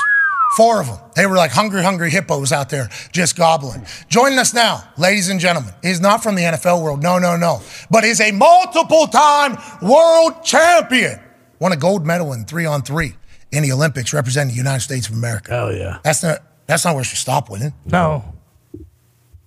Four 0.55 0.79
of 0.79 0.87
them. 0.87 0.97
They 1.15 1.25
were 1.25 1.35
like 1.35 1.51
hungry, 1.51 1.83
hungry 1.83 2.09
hippos 2.09 2.51
out 2.51 2.69
there 2.69 2.89
just 3.11 3.35
gobbling. 3.35 3.85
Joining 4.07 4.39
us 4.39 4.53
now, 4.53 4.81
ladies 4.97 5.29
and 5.29 5.39
gentlemen, 5.39 5.73
is 5.83 5.99
not 5.99 6.23
from 6.23 6.35
the 6.35 6.43
NFL 6.43 6.81
world. 6.81 7.03
No, 7.03 7.19
no, 7.19 7.35
no. 7.35 7.61
But 7.91 8.05
is 8.05 8.21
a 8.21 8.31
multiple 8.31 9.07
time 9.07 9.57
world 9.81 10.43
champion. 10.43 11.19
Won 11.59 11.73
a 11.73 11.77
gold 11.77 12.05
medal 12.05 12.33
in 12.33 12.45
three 12.45 12.65
on 12.65 12.81
three 12.81 13.15
in 13.51 13.63
the 13.63 13.71
Olympics 13.71 14.13
representing 14.13 14.53
the 14.53 14.57
United 14.57 14.81
States 14.81 15.09
of 15.09 15.15
America. 15.15 15.51
Hell 15.51 15.73
yeah. 15.73 15.99
That's 16.03 16.23
not 16.23 16.39
that's 16.65 16.85
not 16.85 16.95
where 16.95 17.03
she 17.03 17.15
stopped 17.15 17.49
winning. 17.49 17.73
No. 17.85 18.33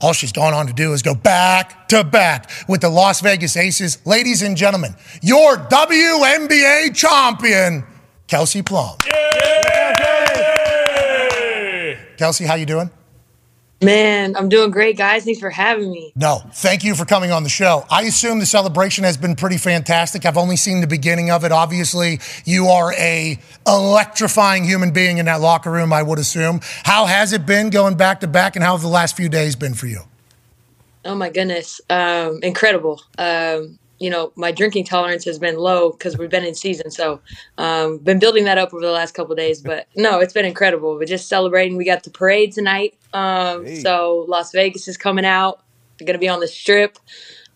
All 0.00 0.14
she's 0.14 0.32
gone 0.32 0.54
on 0.54 0.66
to 0.66 0.72
do 0.72 0.92
is 0.94 1.02
go 1.02 1.14
back 1.14 1.88
to 1.88 2.02
back 2.02 2.50
with 2.68 2.80
the 2.80 2.88
Las 2.88 3.20
Vegas 3.20 3.56
Aces. 3.56 4.04
Ladies 4.06 4.40
and 4.42 4.56
gentlemen, 4.56 4.94
your 5.20 5.56
WNBA 5.56 6.94
champion, 6.94 7.84
Kelsey 8.26 8.62
Plum. 8.62 8.96
Kelsey, 12.16 12.44
how 12.44 12.54
you 12.54 12.66
doing? 12.66 12.90
Man, 13.82 14.36
I'm 14.36 14.50
doing 14.50 14.70
great, 14.70 14.98
guys. 14.98 15.24
Thanks 15.24 15.40
for 15.40 15.48
having 15.48 15.90
me. 15.90 16.12
No, 16.14 16.42
thank 16.52 16.84
you 16.84 16.94
for 16.94 17.06
coming 17.06 17.32
on 17.32 17.44
the 17.44 17.48
show. 17.48 17.86
I 17.90 18.02
assume 18.02 18.38
the 18.38 18.44
celebration 18.44 19.04
has 19.04 19.16
been 19.16 19.34
pretty 19.36 19.56
fantastic. 19.56 20.26
I've 20.26 20.36
only 20.36 20.56
seen 20.56 20.82
the 20.82 20.86
beginning 20.86 21.30
of 21.30 21.44
it. 21.44 21.52
Obviously, 21.52 22.20
you 22.44 22.66
are 22.66 22.92
a 22.94 23.38
electrifying 23.66 24.64
human 24.64 24.90
being 24.90 25.16
in 25.16 25.24
that 25.26 25.40
locker 25.40 25.70
room, 25.70 25.94
I 25.94 26.02
would 26.02 26.18
assume. 26.18 26.60
How 26.84 27.06
has 27.06 27.32
it 27.32 27.46
been 27.46 27.70
going 27.70 27.96
back 27.96 28.20
to 28.20 28.26
back 28.26 28.54
and 28.54 28.62
how 28.62 28.72
have 28.72 28.82
the 28.82 28.88
last 28.88 29.16
few 29.16 29.30
days 29.30 29.56
been 29.56 29.72
for 29.72 29.86
you? 29.86 30.02
Oh 31.06 31.14
my 31.14 31.30
goodness, 31.30 31.80
um, 31.88 32.40
incredible. 32.42 33.02
Um, 33.16 33.78
you 34.00 34.08
know, 34.10 34.32
my 34.34 34.50
drinking 34.50 34.84
tolerance 34.86 35.24
has 35.26 35.38
been 35.38 35.56
low 35.56 35.90
because 35.92 36.16
we've 36.16 36.30
been 36.30 36.44
in 36.44 36.54
season, 36.54 36.90
so 36.90 37.20
um, 37.58 37.98
been 37.98 38.18
building 38.18 38.44
that 38.44 38.58
up 38.58 38.72
over 38.72 38.84
the 38.84 38.90
last 38.90 39.12
couple 39.12 39.34
days. 39.36 39.60
But 39.60 39.86
no, 39.96 40.18
it's 40.20 40.32
been 40.32 40.46
incredible. 40.46 40.94
We're 40.96 41.04
just 41.04 41.28
celebrating. 41.28 41.76
We 41.76 41.84
got 41.84 42.02
the 42.02 42.10
parade 42.10 42.52
tonight, 42.52 42.94
um, 43.12 43.66
so 43.82 44.24
Las 44.26 44.52
Vegas 44.52 44.88
is 44.88 44.96
coming 44.96 45.24
out. 45.26 45.62
They're 45.98 46.06
going 46.06 46.14
to 46.14 46.20
be 46.20 46.28
on 46.28 46.40
the 46.40 46.48
strip. 46.48 46.98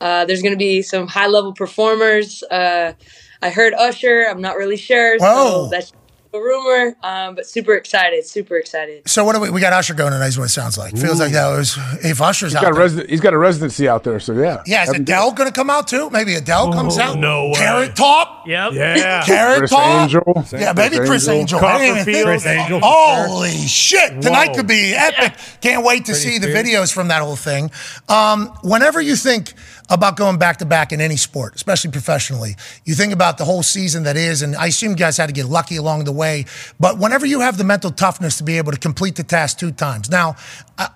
Uh, 0.01 0.27
there's 0.27 0.43
going 0.43 0.53
to 0.53 0.59
be 0.59 0.83
some 0.83 1.07
high 1.07 1.29
level 1.29 1.55
performers. 1.55 2.43
Uh, 2.45 2.93
I 3.41 3.51
heard 3.51 3.73
Usher. 3.73 4.27
I'm 4.29 4.41
not 4.43 4.57
really 4.57 4.77
sure, 4.77 5.19
so 5.19 5.69
that's 5.71 5.91
a 5.93 6.04
rumor. 6.41 6.97
Um, 7.03 7.35
but 7.35 7.47
super 7.47 7.75
excited, 7.75 8.25
super 8.27 8.57
excited. 8.57 9.09
So 9.09 9.25
what 9.25 9.35
do 9.35 9.41
we, 9.41 9.51
we 9.51 9.61
got 9.61 9.73
Usher 9.73 9.95
going 9.95 10.13
tonight 10.13 10.29
is 10.29 10.39
what 10.39 10.45
it 10.45 10.49
sounds 10.51 10.77
like. 10.79 10.97
Feels 10.97 11.21
like 11.21 11.33
that 11.33 11.49
was 11.57 11.77
if 12.05 12.21
Usher's 12.21 12.53
He's 12.53 12.57
out 12.57 12.63
got, 12.63 12.75
there. 12.75 12.87
resi- 12.89 13.09
he's 13.11 13.21
got 13.21 13.35
a 13.35 13.39
residency 13.39 13.89
out 13.89 14.05
there, 14.05 14.21
so 14.21 14.33
yeah. 14.33 14.63
Yeah, 14.67 14.83
is 14.83 14.89
That'd 14.89 15.03
Adele 15.03 15.33
going 15.33 15.49
to 15.49 15.55
come 15.55 15.71
out 15.71 15.89
too? 15.89 16.11
Maybe 16.11 16.35
Adele 16.35 16.73
comes 16.73 16.99
out. 16.99 17.19
no 17.19 17.47
way. 17.49 17.55
Carrot 17.55 17.97
Top. 17.97 18.47
Yep. 18.47 18.73
Yeah. 18.75 19.23
Carrot 19.27 19.59
Criss 19.59 19.71
Top. 19.71 20.03
Angel. 20.03 20.47
Yeah, 20.53 20.73
maybe 20.77 20.97
Criss 20.99 21.29
Angel. 21.29 21.59
I 21.61 21.79
didn't 21.79 21.91
even 22.01 22.05
think- 22.05 22.27
Criss 22.27 22.47
Angel. 22.47 22.81
Holy 22.83 23.51
shit! 23.67 24.21
Tonight 24.23 24.49
Whoa. 24.49 24.55
could 24.55 24.67
be 24.67 24.93
epic. 24.95 25.35
Can't 25.61 25.85
wait 25.85 26.07
to 26.07 26.15
see 26.15 26.39
the 26.39 26.49
videos 26.49 26.93
from 26.93 27.09
that 27.09 27.23
whole 27.23 27.37
thing. 27.37 27.71
Um, 28.09 28.49
whenever 28.63 29.01
you 29.01 29.17
think 29.17 29.53
about 29.91 30.17
going 30.17 30.39
back 30.39 30.59
to 30.59 30.65
back 30.65 30.93
in 30.93 31.01
any 31.01 31.17
sport, 31.17 31.55
especially 31.55 31.91
professionally, 31.91 32.57
you 32.85 32.95
think 32.95 33.13
about 33.13 33.39
the 33.39 33.45
whole 33.45 33.63
season 33.63 34.05
that 34.05 34.17
is, 34.17 34.43
and 34.43 34.57
I 34.57 34.67
assume 34.67 34.91
you 34.91 34.97
guys 34.97 35.17
had 35.17 35.27
to 35.27 35.33
get 35.33 35.47
lucky 35.47 35.77
along 35.77 36.05
the 36.05 36.13
way. 36.13 36.47
But 36.81 36.99
whenever 36.99 37.27
you 37.27 37.41
have 37.41 37.59
the 37.59 37.65
mental 37.65 37.91
toughness 37.91 38.39
to 38.39 38.45
be 38.45 38.57
able 38.59 38.73
to 38.73 38.79
complete 38.79 39.17
the 39.17 39.25
task 39.25 39.59
two 39.59 39.73
times, 39.73 40.11
now 40.11 40.37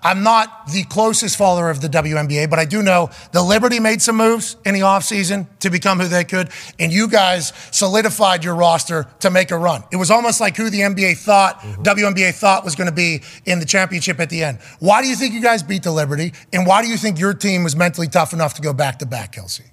I'm 0.03 0.23
not 0.23 0.67
the 0.67 0.83
closest 0.83 1.37
follower 1.37 1.69
of 1.69 1.81
the 1.81 1.87
WNBA, 1.87 2.49
but 2.49 2.59
I 2.59 2.65
do 2.65 2.81
know 2.81 3.09
the 3.31 3.41
Liberty 3.41 3.79
made 3.79 4.01
some 4.01 4.17
moves 4.17 4.57
in 4.65 4.73
the 4.73 4.81
offseason 4.81 5.47
to 5.59 5.69
become 5.69 5.99
who 5.99 6.07
they 6.07 6.25
could, 6.25 6.49
and 6.79 6.91
you 6.91 7.07
guys 7.07 7.53
solidified 7.71 8.43
your 8.43 8.55
roster 8.55 9.05
to 9.21 9.29
make 9.29 9.51
a 9.51 9.57
run. 9.57 9.83
It 9.91 9.95
was 9.95 10.11
almost 10.11 10.41
like 10.41 10.57
who 10.57 10.69
the 10.69 10.81
NBA 10.81 11.17
thought, 11.17 11.59
mm-hmm. 11.59 11.83
WNBA 11.83 12.33
thought 12.33 12.65
was 12.65 12.75
going 12.75 12.89
to 12.89 12.95
be 12.95 13.21
in 13.45 13.59
the 13.59 13.65
championship 13.65 14.19
at 14.19 14.29
the 14.29 14.43
end. 14.43 14.59
Why 14.79 15.01
do 15.01 15.07
you 15.07 15.15
think 15.15 15.33
you 15.33 15.41
guys 15.41 15.63
beat 15.63 15.83
the 15.83 15.91
Liberty, 15.91 16.33
and 16.51 16.67
why 16.67 16.81
do 16.81 16.89
you 16.89 16.97
think 16.97 17.17
your 17.19 17.33
team 17.33 17.63
was 17.63 17.75
mentally 17.75 18.07
tough 18.07 18.33
enough 18.33 18.55
to 18.55 18.61
go 18.61 18.73
back 18.79 18.97
to 18.99 19.05
back, 19.05 19.33
Kelsey? 19.33 19.65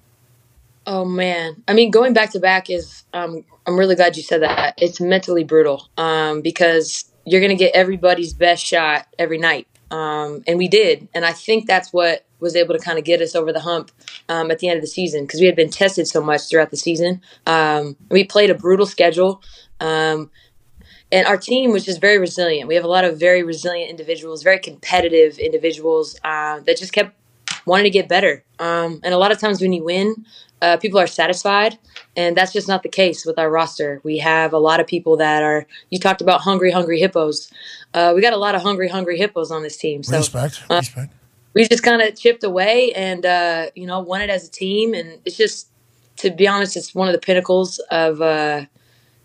Oh 0.85 1.05
man, 1.05 1.63
I 1.67 1.73
mean, 1.73 1.89
going 1.89 2.13
back 2.13 2.31
to 2.33 2.39
back 2.39 2.69
is. 2.69 3.03
Um, 3.13 3.43
I'm 3.65 3.77
really 3.77 3.95
glad 3.95 4.15
you 4.15 4.23
said 4.23 4.43
that. 4.43 4.75
It's 4.77 5.01
mentally 5.01 5.43
brutal 5.43 5.89
um, 5.97 6.41
because 6.41 7.11
you're 7.25 7.41
going 7.41 7.57
to 7.57 7.61
get 7.61 7.75
everybody's 7.75 8.33
best 8.33 8.63
shot 8.63 9.07
every 9.17 9.37
night, 9.37 9.67
um, 9.91 10.43
and 10.47 10.57
we 10.57 10.67
did. 10.67 11.07
And 11.13 11.25
I 11.25 11.31
think 11.31 11.67
that's 11.67 11.91
what 11.91 12.25
was 12.39 12.55
able 12.55 12.75
to 12.75 12.79
kind 12.79 12.99
of 12.99 13.03
get 13.03 13.19
us 13.21 13.35
over 13.35 13.51
the 13.51 13.61
hump 13.61 13.91
um, 14.29 14.51
at 14.51 14.59
the 14.59 14.69
end 14.69 14.77
of 14.77 14.81
the 14.81 14.87
season 14.87 15.23
because 15.23 15.39
we 15.39 15.47
had 15.47 15.55
been 15.55 15.71
tested 15.71 16.07
so 16.07 16.21
much 16.21 16.49
throughout 16.49 16.69
the 16.69 16.77
season. 16.77 17.21
Um, 17.47 17.95
we 18.09 18.23
played 18.23 18.51
a 18.51 18.55
brutal 18.55 18.85
schedule. 18.85 19.41
Um, 19.79 20.29
and 21.11 21.25
our 21.25 21.37
team 21.37 21.71
was 21.71 21.85
just 21.85 22.01
very 22.01 22.19
resilient. 22.19 22.67
We 22.67 22.75
have 22.75 22.83
a 22.83 22.89
lot 22.89 23.05
of 23.05 23.19
very 23.19 23.41
resilient 23.41 23.89
individuals, 23.89 24.43
very 24.43 24.59
competitive 24.59 25.39
individuals 25.39 26.19
uh, 26.23 26.59
that 26.61 26.77
just 26.77 26.91
kept 26.91 27.16
wanting 27.67 27.83
to 27.83 27.89
get 27.91 28.07
better. 28.09 28.43
Um, 28.59 28.99
and 29.03 29.13
a 29.13 29.17
lot 29.17 29.31
of 29.31 29.39
times 29.39 29.61
when 29.61 29.73
you 29.73 29.83
win, 29.83 30.25
uh, 30.61 30.77
people 30.77 30.99
are 30.99 31.05
satisfied, 31.05 31.77
and 32.15 32.35
that's 32.35 32.51
just 32.51 32.67
not 32.67 32.81
the 32.81 32.89
case 32.89 33.25
with 33.25 33.37
our 33.37 33.51
roster. 33.51 34.01
We 34.03 34.17
have 34.17 34.53
a 34.53 34.57
lot 34.57 34.79
of 34.79 34.87
people 34.87 35.17
that 35.17 35.43
are. 35.43 35.67
You 35.91 35.99
talked 35.99 36.21
about 36.21 36.41
hungry, 36.41 36.71
hungry 36.71 36.99
hippos. 36.99 37.51
Uh, 37.93 38.13
we 38.15 38.21
got 38.21 38.33
a 38.33 38.37
lot 38.37 38.55
of 38.55 38.63
hungry, 38.63 38.87
hungry 38.87 39.17
hippos 39.19 39.51
on 39.51 39.61
this 39.61 39.77
team. 39.77 40.01
So 40.01 40.17
Respect. 40.17 40.63
uh, 40.71 40.77
Respect. 40.77 41.13
we 41.53 41.67
just 41.67 41.83
kind 41.83 42.01
of 42.01 42.15
chipped 42.17 42.43
away 42.43 42.91
and 42.93 43.23
uh, 43.25 43.69
you 43.75 43.85
know 43.85 43.99
won 43.99 44.21
it 44.21 44.29
as 44.31 44.47
a 44.47 44.51
team 44.51 44.93
and 44.95 45.19
it's 45.25 45.37
just 45.37 45.67
to 46.17 46.31
be 46.31 46.47
honest 46.47 46.75
it's 46.75 46.95
one 46.95 47.07
of 47.07 47.13
the 47.13 47.19
pinnacles 47.19 47.79
of 47.91 48.21
uh, 48.21 48.65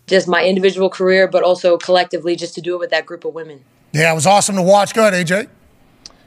just 0.07 0.27
my 0.27 0.43
individual 0.45 0.89
career 0.89 1.27
but 1.27 1.43
also 1.43 1.77
collectively 1.77 2.35
just 2.35 2.53
to 2.55 2.61
do 2.61 2.75
it 2.75 2.79
with 2.79 2.89
that 2.91 3.05
group 3.05 3.25
of 3.25 3.33
women 3.33 3.63
Yeah, 3.93 4.11
it 4.11 4.15
was 4.15 4.25
awesome 4.27 4.55
to 4.55 4.61
watch. 4.61 4.93
Go 4.93 5.07
ahead, 5.07 5.25
AJ. 5.27 5.47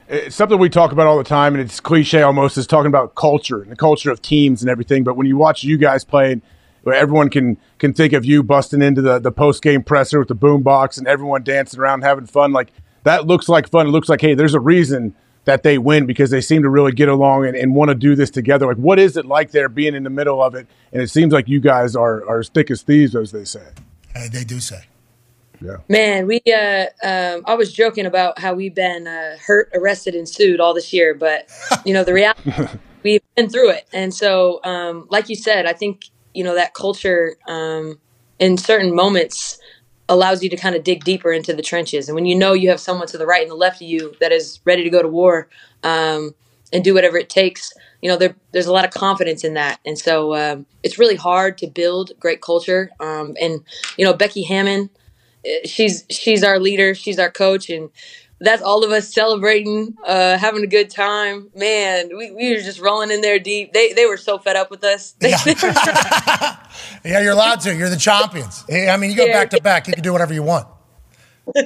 It's 0.08 0.36
something 0.36 0.58
we 0.58 0.68
talk 0.68 0.92
about 0.92 1.06
all 1.06 1.18
the 1.18 1.24
time, 1.24 1.54
and 1.54 1.62
it's 1.62 1.80
cliche 1.80 2.22
almost, 2.22 2.56
is 2.56 2.66
talking 2.66 2.86
about 2.86 3.14
culture 3.14 3.60
and 3.60 3.70
the 3.70 3.76
culture 3.76 4.10
of 4.10 4.22
teams 4.22 4.62
and 4.62 4.70
everything. 4.70 5.02
But 5.02 5.16
when 5.16 5.26
you 5.26 5.36
watch 5.36 5.64
you 5.64 5.76
guys 5.76 6.04
play, 6.04 6.40
everyone 6.86 7.30
can 7.30 7.56
can 7.78 7.92
think 7.92 8.12
of 8.12 8.24
you 8.24 8.42
busting 8.42 8.82
into 8.82 9.02
the, 9.02 9.18
the 9.18 9.32
post 9.32 9.62
game 9.62 9.82
presser 9.82 10.18
with 10.18 10.28
the 10.28 10.34
boom 10.34 10.62
box 10.62 10.96
and 10.98 11.08
everyone 11.08 11.42
dancing 11.42 11.80
around 11.80 12.02
having 12.02 12.26
fun, 12.26 12.52
like 12.52 12.72
that 13.02 13.26
looks 13.26 13.48
like 13.48 13.68
fun. 13.68 13.86
It 13.86 13.90
looks 13.90 14.08
like, 14.08 14.20
hey, 14.20 14.34
there's 14.34 14.54
a 14.54 14.60
reason 14.60 15.14
that 15.44 15.62
they 15.62 15.78
win 15.78 16.06
because 16.06 16.30
they 16.30 16.40
seem 16.40 16.62
to 16.62 16.68
really 16.68 16.92
get 16.92 17.08
along 17.08 17.46
and, 17.46 17.56
and 17.56 17.74
want 17.74 17.88
to 17.88 17.94
do 17.94 18.16
this 18.16 18.30
together. 18.30 18.66
Like, 18.66 18.76
what 18.76 18.98
is 18.98 19.16
it 19.16 19.24
like 19.24 19.52
there 19.52 19.68
being 19.68 19.94
in 19.94 20.02
the 20.02 20.10
middle 20.10 20.42
of 20.42 20.54
it? 20.56 20.66
And 20.92 21.00
it 21.00 21.08
seems 21.08 21.32
like 21.32 21.48
you 21.48 21.60
guys 21.60 21.94
are, 21.94 22.28
are 22.28 22.40
as 22.40 22.48
thick 22.48 22.70
as 22.70 22.82
thieves, 22.82 23.14
as 23.14 23.30
they 23.30 23.44
say. 23.44 23.64
Uh, 24.14 24.28
they 24.30 24.42
do 24.42 24.58
say. 24.58 24.86
Yeah. 25.60 25.76
man 25.88 26.26
we 26.26 26.40
uh, 26.52 26.86
um, 27.02 27.42
i 27.46 27.54
was 27.54 27.72
joking 27.72 28.06
about 28.06 28.38
how 28.38 28.54
we've 28.54 28.74
been 28.74 29.06
uh, 29.06 29.36
hurt 29.44 29.70
arrested 29.74 30.14
and 30.14 30.28
sued 30.28 30.60
all 30.60 30.74
this 30.74 30.92
year 30.92 31.14
but 31.14 31.48
you 31.84 31.94
know 31.94 32.04
the 32.04 32.12
reality 32.12 32.52
we've 33.02 33.22
been 33.36 33.48
through 33.48 33.70
it. 33.70 33.86
And 33.92 34.12
so 34.12 34.60
um, 34.64 35.06
like 35.10 35.28
you 35.28 35.36
said 35.36 35.66
i 35.66 35.72
think 35.72 36.06
you 36.34 36.44
know 36.44 36.54
that 36.54 36.74
culture 36.74 37.36
um, 37.48 37.98
in 38.38 38.58
certain 38.58 38.94
moments 38.94 39.58
allows 40.08 40.42
you 40.42 40.50
to 40.50 40.56
kind 40.56 40.76
of 40.76 40.84
dig 40.84 41.02
deeper 41.02 41.32
into 41.32 41.52
the 41.52 41.62
trenches. 41.62 42.08
And 42.08 42.14
when 42.14 42.26
you 42.26 42.36
know 42.36 42.52
you 42.52 42.68
have 42.68 42.78
someone 42.78 43.08
to 43.08 43.18
the 43.18 43.26
right 43.26 43.42
and 43.42 43.50
the 43.50 43.56
left 43.56 43.82
of 43.82 43.88
you 43.88 44.14
that 44.20 44.30
is 44.30 44.60
ready 44.64 44.84
to 44.84 44.90
go 44.90 45.02
to 45.02 45.08
war 45.08 45.48
um, 45.82 46.32
and 46.72 46.84
do 46.84 46.94
whatever 46.94 47.16
it 47.16 47.28
takes 47.28 47.72
you 48.02 48.10
know 48.10 48.16
there, 48.16 48.36
there's 48.52 48.66
a 48.66 48.72
lot 48.72 48.84
of 48.84 48.90
confidence 48.90 49.44
in 49.44 49.54
that. 49.54 49.80
And 49.84 49.98
so 49.98 50.34
um, 50.34 50.66
it's 50.82 50.98
really 50.98 51.16
hard 51.16 51.58
to 51.58 51.66
build 51.66 52.12
great 52.20 52.40
culture 52.40 52.90
um, 53.00 53.34
and 53.40 53.62
you 53.96 54.04
know 54.04 54.12
becky 54.12 54.42
hammon 54.42 54.90
she's 55.64 56.04
she's 56.10 56.42
our 56.44 56.58
leader 56.58 56.94
she's 56.94 57.18
our 57.18 57.30
coach 57.30 57.70
and 57.70 57.90
that's 58.40 58.60
all 58.62 58.84
of 58.84 58.90
us 58.90 59.12
celebrating 59.12 59.94
uh, 60.06 60.36
having 60.36 60.62
a 60.62 60.66
good 60.66 60.90
time 60.90 61.50
man 61.54 62.10
we, 62.16 62.30
we 62.32 62.50
were 62.50 62.60
just 62.60 62.80
rolling 62.80 63.10
in 63.10 63.20
there 63.22 63.38
deep 63.38 63.72
they, 63.72 63.92
they 63.94 64.04
were 64.06 64.16
so 64.18 64.38
fed 64.38 64.56
up 64.56 64.70
with 64.70 64.84
us 64.84 65.14
Yeah, 67.04 67.20
you're 67.20 67.32
allowed 67.32 67.60
to. 67.60 67.74
You're 67.74 67.88
the 67.88 67.96
champions. 67.96 68.64
I 68.70 68.96
mean, 68.96 69.10
you 69.10 69.16
go 69.16 69.24
Yeah. 69.26 69.32
back 69.32 69.50
to 69.50 69.60
back. 69.62 69.86
You 69.86 69.94
can 69.94 70.02
do 70.02 70.12
whatever 70.12 70.34
you 70.34 70.42
want. 70.42 70.66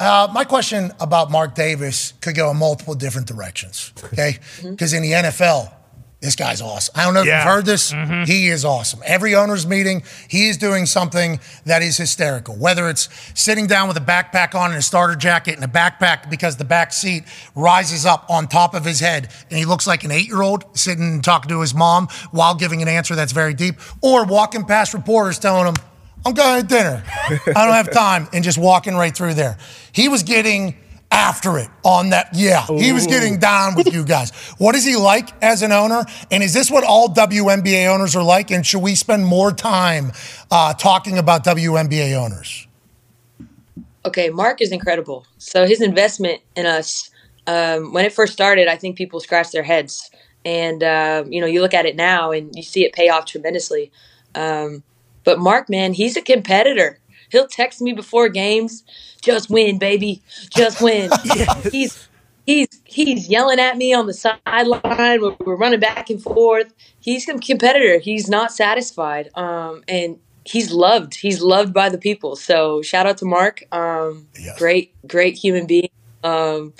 Uh, 0.00 0.26
my 0.32 0.42
question 0.42 0.90
about 0.98 1.30
Mark 1.30 1.54
Davis 1.54 2.14
could 2.20 2.34
go 2.34 2.50
in 2.50 2.56
multiple 2.56 2.94
different 2.96 3.28
directions. 3.28 3.92
Okay, 4.06 4.38
because 4.64 4.92
in 4.92 5.00
the 5.02 5.12
NFL, 5.12 5.72
This 6.22 6.36
guy's 6.36 6.62
awesome. 6.62 6.94
I 6.96 7.02
don't 7.04 7.14
know 7.14 7.22
if 7.22 7.26
Yeah. 7.26 7.38
you've 7.38 7.52
heard 7.52 7.64
this. 7.66 7.92
Mm-hmm. 7.92 8.24
He 8.30 8.46
is 8.46 8.64
awesome. 8.64 9.00
Every 9.04 9.34
owner's 9.34 9.66
meeting, 9.66 10.04
he 10.28 10.48
is 10.48 10.56
doing 10.56 10.86
something 10.86 11.40
that 11.66 11.82
is 11.82 11.96
hysterical. 11.96 12.54
Whether 12.54 12.88
it's 12.88 13.08
sitting 13.34 13.66
down 13.66 13.88
with 13.88 13.96
a 13.96 14.00
backpack 14.00 14.54
on 14.54 14.70
and 14.70 14.78
a 14.78 14.82
starter 14.82 15.16
jacket 15.16 15.56
and 15.56 15.64
a 15.64 15.68
backpack 15.68 16.30
because 16.30 16.56
the 16.58 16.64
back 16.64 16.92
seat 16.92 17.24
rises 17.56 18.06
up 18.06 18.24
on 18.30 18.46
top 18.46 18.74
of 18.74 18.84
his 18.84 19.00
head 19.00 19.30
and 19.50 19.58
he 19.58 19.64
looks 19.64 19.84
like 19.84 20.04
an 20.04 20.12
eight 20.12 20.28
year 20.28 20.42
old 20.42 20.64
sitting 20.78 21.02
and 21.04 21.24
talking 21.24 21.48
to 21.48 21.60
his 21.60 21.74
mom 21.74 22.06
while 22.30 22.54
giving 22.54 22.82
an 22.82 22.88
answer 22.88 23.16
that's 23.16 23.32
very 23.32 23.52
deep, 23.52 23.74
or 24.00 24.24
walking 24.24 24.64
past 24.64 24.94
reporters 24.94 25.40
telling 25.40 25.64
them, 25.64 25.74
I'm 26.24 26.34
going 26.34 26.62
to 26.62 26.66
dinner. 26.68 27.02
I 27.08 27.40
don't 27.66 27.74
have 27.74 27.90
time, 27.90 28.28
and 28.32 28.44
just 28.44 28.58
walking 28.58 28.94
right 28.94 29.12
through 29.14 29.34
there. 29.34 29.58
He 29.90 30.08
was 30.08 30.22
getting 30.22 30.76
after 31.12 31.58
it 31.58 31.68
on 31.84 32.10
that. 32.10 32.30
Yeah, 32.32 32.66
he 32.66 32.92
was 32.92 33.06
getting 33.06 33.38
down 33.38 33.74
with 33.76 33.92
you 33.92 34.04
guys. 34.04 34.30
What 34.58 34.74
is 34.74 34.84
he 34.84 34.96
like 34.96 35.30
as 35.42 35.62
an 35.62 35.70
owner? 35.70 36.04
And 36.30 36.42
is 36.42 36.54
this 36.54 36.70
what 36.70 36.84
all 36.84 37.08
WNBA 37.08 37.86
owners 37.86 38.16
are 38.16 38.22
like? 38.22 38.50
And 38.50 38.66
should 38.66 38.82
we 38.82 38.94
spend 38.94 39.26
more 39.26 39.52
time 39.52 40.12
uh, 40.50 40.72
talking 40.74 41.18
about 41.18 41.44
WNBA 41.44 42.14
owners? 42.14 42.66
Okay, 44.04 44.30
Mark 44.30 44.60
is 44.60 44.72
incredible. 44.72 45.26
So 45.38 45.66
his 45.66 45.80
investment 45.80 46.40
in 46.56 46.66
us, 46.66 47.10
um, 47.46 47.92
when 47.92 48.04
it 48.04 48.12
first 48.12 48.32
started, 48.32 48.66
I 48.66 48.76
think 48.76 48.96
people 48.96 49.20
scratched 49.20 49.52
their 49.52 49.62
heads, 49.62 50.10
and 50.44 50.82
uh, 50.82 51.24
you 51.28 51.40
know, 51.40 51.46
you 51.46 51.60
look 51.60 51.74
at 51.74 51.86
it 51.86 51.94
now 51.94 52.32
and 52.32 52.50
you 52.56 52.62
see 52.62 52.84
it 52.84 52.92
pay 52.94 53.10
off 53.10 53.26
tremendously. 53.26 53.92
Um, 54.34 54.82
but 55.24 55.38
Mark, 55.38 55.68
man, 55.68 55.92
he's 55.92 56.16
a 56.16 56.22
competitor. 56.22 56.98
He'll 57.30 57.46
text 57.46 57.80
me 57.80 57.92
before 57.92 58.28
games, 58.28 58.82
"Just 59.22 59.48
win, 59.50 59.78
baby, 59.78 60.22
just 60.50 60.80
win." 60.82 61.10
He's 61.72 62.08
he's 62.46 62.68
he's 62.84 63.28
yelling 63.28 63.60
at 63.60 63.76
me 63.76 63.94
on 63.94 64.06
the 64.06 64.14
sideline. 64.14 65.20
We're, 65.22 65.36
we're 65.40 65.56
running 65.56 65.80
back 65.80 66.10
and 66.10 66.22
forth. 66.22 66.74
He's 67.00 67.28
a 67.28 67.38
competitor. 67.38 67.98
He's 67.98 68.28
not 68.28 68.52
satisfied, 68.52 69.30
um, 69.36 69.82
and 69.88 70.18
he's 70.44 70.72
loved. 70.72 71.14
He's 71.14 71.40
loved 71.40 71.72
by 71.72 71.88
the 71.88 71.98
people. 71.98 72.36
So 72.36 72.82
shout 72.82 73.06
out 73.06 73.18
to 73.18 73.24
Mark. 73.24 73.62
Um, 73.72 74.28
Great, 74.58 74.94
great 75.06 75.36
human 75.36 75.66
being. 75.66 75.90
Um, 76.24 76.74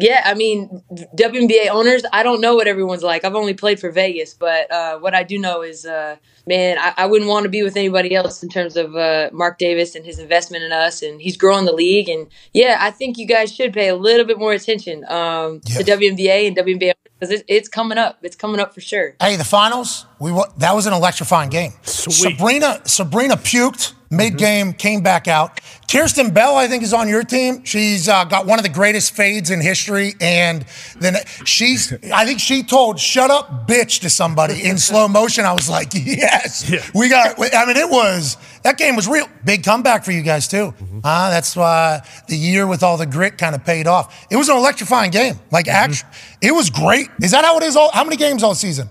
yeah, 0.00 0.22
I 0.24 0.34
mean 0.34 0.82
WNBA 1.16 1.68
owners. 1.68 2.02
I 2.12 2.22
don't 2.22 2.40
know 2.40 2.54
what 2.54 2.66
everyone's 2.66 3.02
like. 3.02 3.24
I've 3.24 3.34
only 3.34 3.54
played 3.54 3.78
for 3.78 3.90
Vegas, 3.90 4.34
but 4.34 4.70
uh, 4.70 4.98
what 4.98 5.14
I 5.14 5.22
do 5.22 5.38
know 5.38 5.62
is, 5.62 5.84
uh, 5.84 6.16
man, 6.46 6.78
I, 6.78 6.94
I 6.96 7.06
wouldn't 7.06 7.28
want 7.28 7.44
to 7.44 7.48
be 7.48 7.62
with 7.62 7.76
anybody 7.76 8.14
else 8.14 8.42
in 8.42 8.48
terms 8.48 8.76
of 8.76 8.96
uh, 8.96 9.30
Mark 9.32 9.58
Davis 9.58 9.94
and 9.94 10.04
his 10.04 10.18
investment 10.18 10.64
in 10.64 10.72
us, 10.72 11.02
and 11.02 11.20
he's 11.20 11.36
growing 11.36 11.66
the 11.66 11.72
league. 11.72 12.08
And 12.08 12.28
yeah, 12.52 12.78
I 12.80 12.90
think 12.90 13.18
you 13.18 13.26
guys 13.26 13.54
should 13.54 13.72
pay 13.72 13.88
a 13.88 13.96
little 13.96 14.26
bit 14.26 14.38
more 14.38 14.52
attention 14.52 15.04
um, 15.08 15.60
to 15.60 15.84
WNBA 15.84 16.48
and 16.48 16.56
WNBA 16.56 16.92
because 17.18 17.30
it, 17.34 17.44
it's 17.48 17.68
coming 17.68 17.98
up. 17.98 18.18
It's 18.22 18.36
coming 18.36 18.60
up 18.60 18.74
for 18.74 18.80
sure. 18.80 19.16
Hey, 19.20 19.36
the 19.36 19.44
finals. 19.44 20.06
We 20.20 20.32
wa- 20.32 20.48
that 20.58 20.74
was 20.74 20.86
an 20.86 20.92
electrifying 20.92 21.50
game. 21.50 21.72
Sabrina 21.82 22.80
Sabrina 22.84 23.36
puked 23.36 23.94
mid 24.10 24.36
game, 24.36 24.72
came 24.72 25.02
back 25.02 25.28
out. 25.28 25.60
Kirsten 25.90 26.30
Bell, 26.32 26.56
I 26.56 26.68
think, 26.68 26.82
is 26.82 26.92
on 26.92 27.08
your 27.08 27.22
team. 27.22 27.64
She's 27.64 28.08
uh, 28.08 28.24
got 28.24 28.44
one 28.44 28.58
of 28.58 28.64
the 28.64 28.68
greatest 28.70 29.14
fades 29.14 29.50
in 29.50 29.60
history, 29.60 30.14
and 30.20 30.64
then 30.98 31.16
she's. 31.44 31.92
I 32.12 32.26
think 32.26 32.38
she 32.40 32.62
told 32.62 33.00
"shut 33.00 33.30
up, 33.30 33.66
bitch" 33.66 34.00
to 34.00 34.10
somebody 34.10 34.62
in 34.62 34.78
slow 34.90 35.08
motion. 35.08 35.44
I 35.44 35.52
was 35.52 35.70
like, 35.70 35.88
yes, 35.94 36.70
we 36.94 37.08
got. 37.08 37.38
I 37.38 37.64
mean, 37.66 37.76
it 37.76 37.88
was 37.88 38.36
that 38.62 38.76
game 38.76 38.96
was 38.96 39.08
real. 39.08 39.26
Big 39.44 39.64
comeback 39.64 40.04
for 40.04 40.12
you 40.12 40.22
guys 40.22 40.46
too. 40.48 40.74
Uh, 41.02 41.30
that's 41.30 41.56
why 41.56 42.02
the 42.28 42.36
year 42.36 42.66
with 42.66 42.82
all 42.82 42.98
the 42.98 43.06
grit 43.06 43.38
kind 43.38 43.54
of 43.54 43.64
paid 43.64 43.86
off. 43.86 44.26
It 44.30 44.36
was 44.36 44.48
an 44.48 44.56
electrifying 44.56 45.10
game. 45.12 45.40
Like, 45.50 45.66
act, 45.66 46.04
it 46.42 46.52
was 46.52 46.68
great. 46.68 47.08
Is 47.22 47.30
that 47.30 47.44
how 47.44 47.56
it 47.56 47.62
is? 47.62 47.74
All 47.74 47.90
how 47.92 48.04
many 48.04 48.16
games 48.16 48.42
all 48.42 48.54
season? 48.54 48.90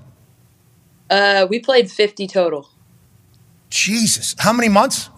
Uh, 1.10 1.48
we 1.49 1.60
played 1.60 1.91
50 1.91 2.27
total. 2.27 2.69
Jesus, 3.69 4.36
how 4.40 4.53
many 4.53 4.69
months? 4.69 5.10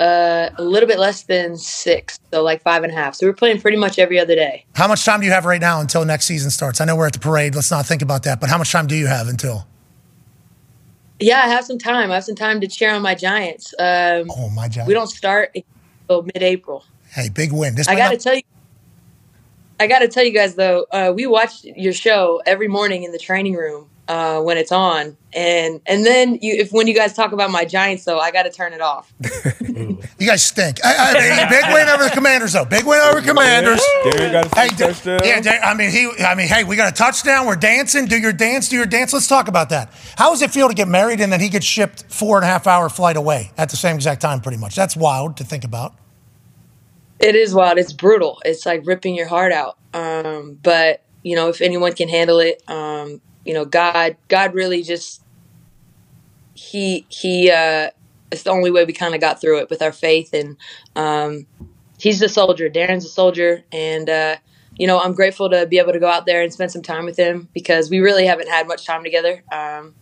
Uh, 0.00 0.50
a 0.58 0.62
little 0.62 0.88
bit 0.88 0.98
less 0.98 1.24
than 1.24 1.56
six, 1.56 2.18
so 2.32 2.42
like 2.42 2.60
five 2.62 2.82
and 2.82 2.92
a 2.92 2.94
half. 2.94 3.14
So 3.14 3.26
we're 3.26 3.32
playing 3.34 3.60
pretty 3.60 3.76
much 3.76 3.98
every 3.98 4.18
other 4.18 4.34
day. 4.34 4.64
How 4.74 4.88
much 4.88 5.04
time 5.04 5.20
do 5.20 5.26
you 5.26 5.32
have 5.32 5.44
right 5.44 5.60
now 5.60 5.80
until 5.80 6.04
next 6.04 6.26
season 6.26 6.50
starts? 6.50 6.80
I 6.80 6.84
know 6.84 6.96
we're 6.96 7.06
at 7.06 7.12
the 7.12 7.20
parade. 7.20 7.54
Let's 7.54 7.70
not 7.70 7.86
think 7.86 8.02
about 8.02 8.24
that. 8.24 8.40
But 8.40 8.50
how 8.50 8.58
much 8.58 8.72
time 8.72 8.88
do 8.88 8.96
you 8.96 9.06
have 9.06 9.28
until? 9.28 9.66
Yeah, 11.20 11.42
I 11.44 11.48
have 11.48 11.64
some 11.64 11.78
time. 11.78 12.10
I 12.10 12.14
have 12.14 12.24
some 12.24 12.34
time 12.34 12.60
to 12.62 12.66
cheer 12.66 12.92
on 12.92 13.02
my 13.02 13.14
Giants. 13.14 13.72
Um, 13.78 14.28
oh, 14.36 14.48
my 14.50 14.66
Giants. 14.66 14.88
We 14.88 14.94
don't 14.94 15.06
start 15.06 15.54
until 15.54 16.22
mid-April. 16.24 16.84
Hey, 17.10 17.28
big 17.28 17.52
win. 17.52 17.76
This 17.76 17.86
I 17.86 17.94
got 17.94 18.08
to 18.08 18.14
not- 18.14 18.20
tell 18.20 18.34
you. 18.34 18.42
I 19.78 19.86
got 19.86 20.00
to 20.00 20.08
tell 20.08 20.24
you 20.24 20.32
guys 20.32 20.54
though, 20.54 20.86
uh, 20.92 21.12
we 21.14 21.26
watch 21.26 21.64
your 21.64 21.92
show 21.92 22.40
every 22.46 22.68
morning 22.68 23.02
in 23.02 23.10
the 23.10 23.18
training 23.18 23.54
room 23.54 23.88
uh, 24.12 24.40
when 24.42 24.58
it's 24.58 24.72
on, 24.72 25.16
and 25.32 25.80
and 25.86 26.04
then 26.04 26.34
you, 26.42 26.54
if 26.54 26.70
when 26.72 26.86
you 26.86 26.94
guys 26.94 27.14
talk 27.14 27.32
about 27.32 27.50
my 27.50 27.64
Giants, 27.64 28.04
though, 28.04 28.18
I 28.18 28.30
got 28.30 28.42
to 28.42 28.50
turn 28.50 28.72
it 28.72 28.80
off. 28.80 29.12
You 30.18 30.28
guys 30.28 30.44
stink. 30.44 30.78
I, 30.84 30.94
I 31.16 31.48
big 31.50 31.64
win 31.74 31.88
over 31.88 32.04
the 32.04 32.10
Commanders, 32.10 32.52
though. 32.52 32.64
Big 32.64 32.84
win 32.84 33.00
over 33.00 33.20
the 33.20 33.26
Commanders. 33.26 33.80
Darren 34.04 34.30
got 34.30 34.46
a 34.46 34.54
Hey, 34.54 34.68
hey, 34.68 34.76
touchdown. 34.76 35.20
yeah, 35.24 35.40
Da- 35.40 35.58
I 35.64 35.74
mean, 35.74 35.90
he. 35.90 36.08
I 36.22 36.34
mean, 36.36 36.46
hey, 36.46 36.62
we 36.62 36.76
got 36.76 36.92
a 36.92 36.94
touchdown. 36.94 37.46
We're 37.46 37.56
dancing. 37.56 38.06
Do 38.06 38.16
your 38.18 38.32
dance. 38.32 38.68
Do 38.68 38.76
your 38.76 38.86
dance. 38.86 39.12
Let's 39.12 39.26
talk 39.26 39.48
about 39.48 39.70
that. 39.70 39.92
How 40.16 40.30
does 40.30 40.42
it 40.42 40.50
feel 40.52 40.68
to 40.68 40.74
get 40.74 40.86
married 40.86 41.20
and 41.20 41.32
then 41.32 41.40
he 41.40 41.48
gets 41.48 41.66
shipped 41.66 42.04
four 42.08 42.36
and 42.36 42.44
a 42.44 42.46
half 42.48 42.66
hour 42.68 42.88
flight 42.88 43.16
away 43.16 43.50
at 43.58 43.70
the 43.70 43.76
same 43.76 43.96
exact 43.96 44.20
time? 44.20 44.40
Pretty 44.40 44.58
much. 44.58 44.76
That's 44.76 44.96
wild 44.96 45.36
to 45.38 45.44
think 45.44 45.64
about. 45.64 45.94
It 47.18 47.34
is 47.34 47.52
wild. 47.54 47.78
It's 47.78 47.92
brutal. 47.92 48.40
It's 48.44 48.64
like 48.66 48.82
ripping 48.86 49.14
your 49.16 49.28
heart 49.28 49.52
out. 49.52 49.76
Um, 49.94 50.58
but 50.62 51.02
you 51.24 51.34
know, 51.36 51.48
if 51.48 51.60
anyone 51.60 51.94
can 51.94 52.08
handle 52.08 52.38
it, 52.40 52.62
um, 52.68 53.20
you 53.44 53.54
know, 53.54 53.64
God, 53.64 54.16
God 54.28 54.54
really 54.54 54.82
just 54.82 55.22
he 56.54 57.06
he. 57.08 57.50
Uh, 57.50 57.90
it's 58.30 58.44
the 58.44 58.50
only 58.50 58.70
way 58.70 58.84
we 58.84 58.92
kind 58.92 59.14
of 59.14 59.20
got 59.20 59.40
through 59.40 59.58
it 59.58 59.70
with 59.70 59.82
our 59.82 59.92
faith, 59.92 60.32
and 60.32 60.56
um, 60.96 61.46
he's 61.98 62.20
the 62.20 62.28
soldier. 62.28 62.70
Darren's 62.70 63.04
a 63.04 63.08
soldier, 63.08 63.62
and 63.72 64.08
uh, 64.08 64.36
you 64.76 64.86
know, 64.86 65.00
I'm 65.00 65.12
grateful 65.12 65.50
to 65.50 65.66
be 65.66 65.78
able 65.78 65.92
to 65.92 66.00
go 66.00 66.08
out 66.08 66.26
there 66.26 66.42
and 66.42 66.52
spend 66.52 66.72
some 66.72 66.82
time 66.82 67.04
with 67.04 67.18
him 67.18 67.48
because 67.52 67.90
we 67.90 68.00
really 68.00 68.26
haven't 68.26 68.48
had 68.48 68.66
much 68.66 68.86
time 68.86 69.04
together. 69.04 69.42
Um, 69.52 69.94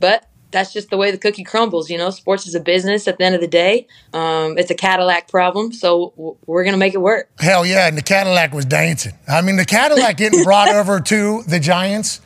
but 0.00 0.28
that's 0.50 0.72
just 0.72 0.90
the 0.90 0.96
way 0.96 1.10
the 1.10 1.18
cookie 1.18 1.44
crumbles. 1.44 1.90
You 1.90 1.98
know, 1.98 2.10
sports 2.10 2.46
is 2.46 2.54
a 2.54 2.60
business. 2.60 3.08
At 3.08 3.18
the 3.18 3.24
end 3.24 3.34
of 3.34 3.40
the 3.40 3.48
day, 3.48 3.86
um, 4.12 4.58
it's 4.58 4.70
a 4.70 4.74
Cadillac 4.74 5.28
problem, 5.28 5.72
so 5.72 6.12
w- 6.16 6.36
we're 6.46 6.64
gonna 6.64 6.76
make 6.76 6.94
it 6.94 7.00
work. 7.00 7.30
Hell 7.38 7.64
yeah, 7.64 7.86
and 7.86 7.96
the 7.96 8.02
Cadillac 8.02 8.52
was 8.52 8.64
dancing. 8.64 9.14
I 9.26 9.40
mean, 9.40 9.56
the 9.56 9.64
Cadillac 9.64 10.16
getting 10.16 10.42
brought 10.42 10.68
over 10.74 11.00
to 11.00 11.42
the 11.44 11.60
Giants 11.60 12.20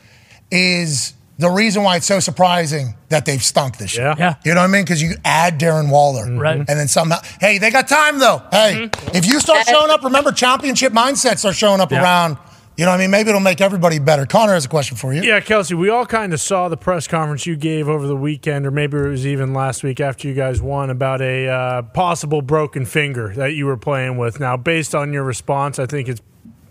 is 0.53 1.13
the 1.39 1.49
reason 1.49 1.81
why 1.83 1.95
it's 1.97 2.05
so 2.05 2.19
surprising 2.19 2.93
that 3.09 3.25
they've 3.25 3.43
stunk 3.43 3.77
this 3.77 3.97
year. 3.97 4.13
Yeah. 4.17 4.35
You 4.45 4.53
know 4.53 4.61
what 4.61 4.69
I 4.69 4.71
mean? 4.71 4.83
Because 4.83 5.01
you 5.01 5.15
add 5.25 5.59
Darren 5.59 5.89
Waller. 5.89 6.31
Right. 6.31 6.57
And 6.59 6.67
then 6.67 6.87
somehow, 6.87 7.17
hey, 7.41 7.57
they 7.57 7.71
got 7.71 7.87
time 7.87 8.19
though. 8.19 8.41
Hey, 8.51 8.89
if 9.13 9.25
you 9.25 9.39
start 9.39 9.65
showing 9.67 9.89
up, 9.89 10.03
remember 10.03 10.31
championship 10.31 10.93
mindsets 10.93 11.43
are 11.43 11.53
showing 11.53 11.81
up 11.81 11.91
Yeah. 11.91 12.03
around. 12.03 12.37
You 12.77 12.85
know 12.85 12.91
what 12.91 12.97
I 12.97 13.03
mean? 13.03 13.11
Maybe 13.11 13.29
it'll 13.29 13.39
make 13.39 13.61
everybody 13.61 13.99
better. 13.99 14.25
Connor 14.25 14.53
has 14.53 14.65
a 14.65 14.69
question 14.69 14.97
for 14.97 15.13
you. 15.13 15.21
Yeah, 15.21 15.39
Kelsey, 15.41 15.75
we 15.75 15.89
all 15.89 16.07
kind 16.07 16.33
of 16.33 16.41
saw 16.41 16.69
the 16.69 16.77
press 16.77 17.07
conference 17.07 17.45
you 17.45 17.55
gave 17.55 17.87
over 17.87 18.07
the 18.07 18.15
weekend, 18.15 18.65
or 18.65 18.71
maybe 18.71 18.97
it 18.97 19.07
was 19.09 19.27
even 19.27 19.53
last 19.53 19.83
week 19.83 19.99
after 19.99 20.27
you 20.27 20.33
guys 20.33 20.59
won, 20.59 20.89
about 20.89 21.21
a 21.21 21.47
uh, 21.47 21.81
possible 21.83 22.41
broken 22.41 22.85
finger 22.85 23.31
that 23.35 23.53
you 23.53 23.67
were 23.67 23.77
playing 23.77 24.17
with. 24.17 24.39
Now, 24.39 24.57
based 24.57 24.95
on 24.95 25.13
your 25.13 25.23
response, 25.23 25.77
I 25.77 25.85
think 25.85 26.09
it's 26.09 26.21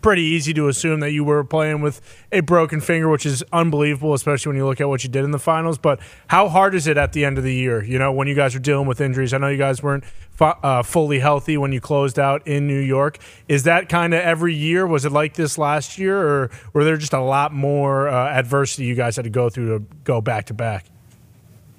pretty 0.02 0.22
easy 0.22 0.52
to 0.54 0.68
assume 0.68 1.00
that 1.00 1.12
you 1.12 1.24
were 1.24 1.44
playing 1.44 1.80
with 1.80 2.00
a 2.30 2.40
broken 2.40 2.80
finger, 2.80 3.08
which 3.08 3.24
is 3.24 3.42
unbelievable, 3.52 4.12
especially 4.14 4.50
when 4.50 4.56
you 4.56 4.66
look 4.66 4.80
at 4.80 4.88
what 4.88 5.04
you 5.04 5.10
did 5.10 5.24
in 5.24 5.30
the 5.30 5.38
finals. 5.38 5.78
But 5.78 6.00
how 6.26 6.48
hard 6.48 6.74
is 6.74 6.86
it 6.86 6.96
at 6.96 7.12
the 7.12 7.24
end 7.24 7.38
of 7.38 7.44
the 7.44 7.54
year? 7.54 7.82
You 7.82 7.98
know, 7.98 8.12
when 8.12 8.28
you 8.28 8.34
guys 8.34 8.54
are 8.54 8.58
dealing 8.58 8.86
with 8.86 9.00
injuries, 9.00 9.32
I 9.32 9.38
know 9.38 9.48
you 9.48 9.58
guys 9.58 9.82
weren't 9.82 10.04
uh, 10.40 10.82
fully 10.82 11.20
healthy 11.20 11.56
when 11.56 11.72
you 11.72 11.80
closed 11.80 12.18
out 12.18 12.46
in 12.46 12.66
New 12.66 12.80
York. 12.80 13.18
Is 13.48 13.62
that 13.62 13.88
kind 13.88 14.12
of 14.12 14.20
every 14.20 14.54
year? 14.54 14.86
Was 14.86 15.04
it 15.04 15.12
like 15.12 15.34
this 15.34 15.56
last 15.56 15.98
year, 15.98 16.18
or 16.18 16.50
were 16.72 16.84
there 16.84 16.96
just 16.96 17.12
a 17.12 17.20
lot 17.20 17.52
more 17.52 18.08
uh, 18.08 18.28
adversity 18.28 18.84
you 18.84 18.94
guys 18.94 19.16
had 19.16 19.24
to 19.24 19.30
go 19.30 19.48
through 19.48 19.78
to 19.78 19.84
go 20.04 20.20
back 20.20 20.46
to 20.46 20.54
back? 20.54 20.86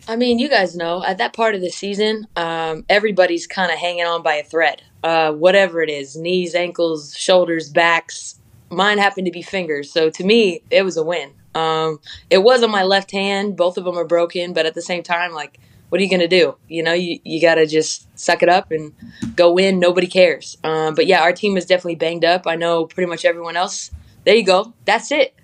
I 0.08 0.16
mean, 0.16 0.40
you 0.40 0.50
guys 0.50 0.76
know 0.76 1.04
at 1.04 1.18
that 1.20 1.34
part 1.34 1.56
of 1.56 1.62
the 1.62 1.70
season, 1.70 2.28
um, 2.36 2.86
everybody's 2.90 3.48
kind 3.48 3.72
of 3.72 3.78
hanging 3.78 4.06
on 4.06 4.22
by 4.22 4.36
a 4.36 4.44
thread. 4.44 4.82
Uh, 5.04 5.34
whatever 5.34 5.82
it 5.82 5.90
is, 5.90 6.16
knees, 6.16 6.56
ankles, 6.56 7.16
shoulders, 7.18 7.70
backs. 7.70 8.40
Mine 8.70 8.98
happened 8.98 9.26
to 9.26 9.32
be 9.32 9.42
fingers, 9.42 9.92
so 9.92 10.10
to 10.10 10.24
me, 10.24 10.62
it 10.72 10.84
was 10.84 10.98
a 10.98 11.04
win. 11.04 11.32
Um, 11.54 12.00
it 12.30 12.40
was 12.40 12.64
on 12.64 12.72
my 12.72 12.84
left 12.84 13.12
hand. 13.12 13.56
Both 13.56 13.78
of 13.78 13.84
them 13.84 13.98
are 13.98 14.06
broken, 14.06 14.54
but 14.54 14.66
at 14.66 14.74
the 14.74 14.82
same 14.82 15.04
time, 15.04 15.34
like, 15.34 15.60
what 15.90 16.00
are 16.00 16.04
you 16.04 16.10
gonna 16.10 16.28
do? 16.28 16.56
You 16.68 16.82
know, 16.82 16.94
you 16.94 17.20
you 17.24 17.40
gotta 17.40 17.68
just 17.68 18.08
suck 18.18 18.42
it 18.42 18.50
up 18.50 18.72
and 18.72 18.94
go 19.36 19.58
in. 19.58 19.78
Nobody 19.78 20.08
cares. 20.08 20.58
Um, 20.64 20.96
but 20.96 21.06
yeah, 21.06 21.22
our 21.22 21.34
team 21.34 21.56
is 21.56 21.66
definitely 21.66 21.96
banged 21.96 22.26
up. 22.26 22.48
I 22.48 22.56
know 22.56 22.86
pretty 22.86 23.08
much 23.08 23.26
everyone 23.26 23.56
else. 23.58 23.92
There 24.26 24.36
you 24.36 24.44
go. 24.44 24.74
That's 24.86 25.12
it. 25.12 25.36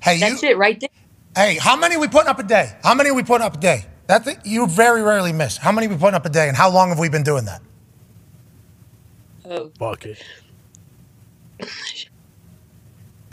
Hey, 0.00 0.20
That's 0.20 0.42
it 0.44 0.56
right 0.56 0.78
there. 0.78 0.90
Hey, 1.34 1.56
how 1.56 1.76
many 1.76 1.96
we 1.96 2.08
putting 2.08 2.28
up 2.28 2.38
a 2.38 2.42
day? 2.42 2.76
How 2.84 2.94
many 2.94 3.10
we 3.10 3.22
putting 3.22 3.44
up 3.44 3.56
a 3.56 3.60
day? 3.60 3.86
That 4.06 4.46
you 4.46 4.66
very 4.66 5.02
rarely 5.02 5.32
miss. 5.32 5.56
How 5.56 5.72
many 5.72 5.88
we 5.88 5.96
putting 5.96 6.14
up 6.14 6.24
a 6.24 6.30
day, 6.30 6.48
and 6.48 6.56
how 6.56 6.70
long 6.70 6.90
have 6.90 6.98
we 6.98 7.08
been 7.08 7.24
doing 7.24 7.46
that? 7.46 7.60
Oh. 9.48 9.72
Bucket. 9.78 10.22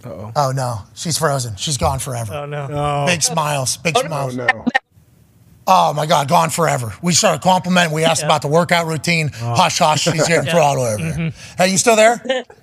Oh 0.06 0.52
no, 0.56 0.80
she's 0.94 1.18
frozen. 1.18 1.56
She's 1.56 1.78
gone 1.78 2.00
forever. 2.00 2.34
Oh 2.34 2.46
no. 2.46 3.06
Big 3.08 3.24
smiles. 3.24 3.78
Big 3.78 3.98
oh, 3.98 4.06
smiles. 4.06 4.38
Oh, 4.38 4.46
no. 4.46 4.66
Oh 5.68 5.94
my 5.94 6.06
God, 6.06 6.28
gone 6.28 6.52
forever. 6.52 6.94
We 7.02 7.14
started 7.14 7.42
complimenting. 7.42 7.94
We 7.94 8.04
asked 8.04 8.22
about 8.24 8.44
the 8.44 8.48
workout 8.48 8.86
routine. 8.86 9.32
Oh. 9.42 9.56
Hush, 9.56 9.80
hush. 9.80 10.04
She's 10.04 10.28
getting 10.28 10.46
Yeah. 10.46 10.52
throttle 10.54 10.84
over. 10.84 11.04
here. 11.04 11.14
Mm-hmm. 11.14 11.56
Hey, 11.64 11.72
you 11.72 11.78
still 11.78 11.96
there? 11.96 12.24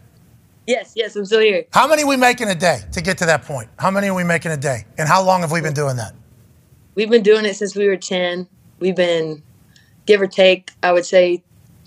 Yes, 0.65 0.93
yes, 0.95 1.17
I'm 1.17 1.25
still 1.25 1.41
here. 1.41 1.65
How 1.73 1.89
many 1.89 2.05
are 2.05 2.07
we 2.07 2.17
making 2.17 2.49
a 2.49 2.55
day 2.55 2.79
to 2.93 3.01
get 3.01 3.19
to 3.19 3.27
that 3.27 3.43
point? 3.43 3.69
How 3.81 3.91
many 3.91 4.09
are 4.09 4.15
we 4.15 4.23
making 4.23 4.53
a 4.53 4.57
day? 4.57 4.85
And 4.97 5.09
how 5.09 5.21
long 5.25 5.41
have 5.41 5.51
we 5.51 5.61
been 5.61 5.75
doing 5.75 5.97
that? 5.97 6.15
We've 6.95 7.11
been 7.11 7.25
doing 7.25 7.45
it 7.45 7.57
since 7.57 7.75
we 7.75 7.89
were 7.89 7.97
10. 7.97 8.47
We've 8.79 8.95
been, 8.95 9.43
give 10.07 10.21
or 10.21 10.29
take, 10.29 10.71
I 10.81 10.93
would 10.93 11.05
say 11.05 11.43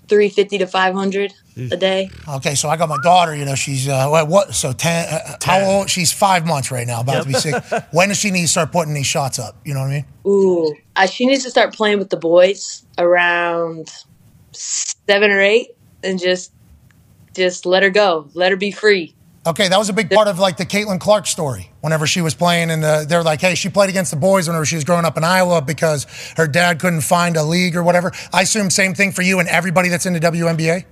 350 0.08 0.58
to 0.58 0.66
500 0.66 1.32
a 1.56 1.76
day. 1.76 2.10
Okay, 2.28 2.54
so 2.54 2.68
I 2.68 2.76
got 2.76 2.88
my 2.88 2.98
daughter. 3.02 3.34
You 3.34 3.44
know, 3.44 3.54
she's 3.54 3.88
uh, 3.88 4.08
what? 4.08 4.28
what 4.28 4.54
so 4.54 4.72
ten? 4.72 5.06
Uh, 5.12 5.36
how 5.42 5.60
old? 5.60 5.90
She's 5.90 6.12
five 6.12 6.46
months 6.46 6.70
right 6.70 6.86
now, 6.86 7.00
about 7.00 7.22
to 7.22 7.26
be 7.26 7.32
Yep. 7.32 7.40
six. 7.42 7.72
when 7.92 8.08
does 8.08 8.18
she 8.18 8.30
need 8.30 8.42
to 8.42 8.48
start 8.48 8.72
putting 8.72 8.94
these 8.94 9.06
shots 9.06 9.38
up? 9.38 9.56
You 9.64 9.74
know 9.74 9.80
what 9.80 9.90
I 9.90 9.90
mean? 9.90 10.04
Ooh, 10.26 10.74
uh, 10.96 11.06
she 11.06 11.26
needs 11.26 11.44
to 11.44 11.50
start 11.50 11.74
playing 11.74 11.98
with 11.98 12.10
the 12.10 12.16
boys 12.16 12.84
around 12.98 13.90
seven 14.52 15.30
or 15.30 15.40
eight 15.40 15.68
and 16.02 16.18
just, 16.20 16.52
just 17.34 17.66
let 17.66 17.82
her 17.82 17.90
go. 17.90 18.28
Let 18.34 18.50
her 18.50 18.56
be 18.56 18.70
free. 18.70 19.14
Okay, 19.46 19.68
that 19.68 19.78
was 19.78 19.88
a 19.88 19.92
big 19.92 20.10
part 20.10 20.28
of 20.28 20.38
like 20.38 20.56
the 20.56 20.66
Caitlin 20.66 21.00
Clark 21.00 21.26
story. 21.26 21.70
Whenever 21.86 22.04
she 22.04 22.20
was 22.20 22.34
playing, 22.34 22.70
and 22.72 22.84
uh, 22.84 23.04
they're 23.04 23.22
like, 23.22 23.40
"Hey, 23.40 23.54
she 23.54 23.68
played 23.68 23.90
against 23.90 24.10
the 24.10 24.16
boys 24.16 24.48
whenever 24.48 24.64
she 24.64 24.74
was 24.74 24.82
growing 24.82 25.04
up 25.04 25.16
in 25.16 25.22
Iowa 25.22 25.62
because 25.62 26.04
her 26.36 26.48
dad 26.48 26.80
couldn't 26.80 27.02
find 27.02 27.36
a 27.36 27.44
league 27.44 27.76
or 27.76 27.84
whatever." 27.84 28.10
I 28.32 28.42
assume 28.42 28.70
same 28.70 28.92
thing 28.92 29.12
for 29.12 29.22
you 29.22 29.38
and 29.38 29.48
everybody 29.48 29.88
that's 29.88 30.04
in 30.04 30.12
the 30.12 30.18
WNBA. 30.18 30.84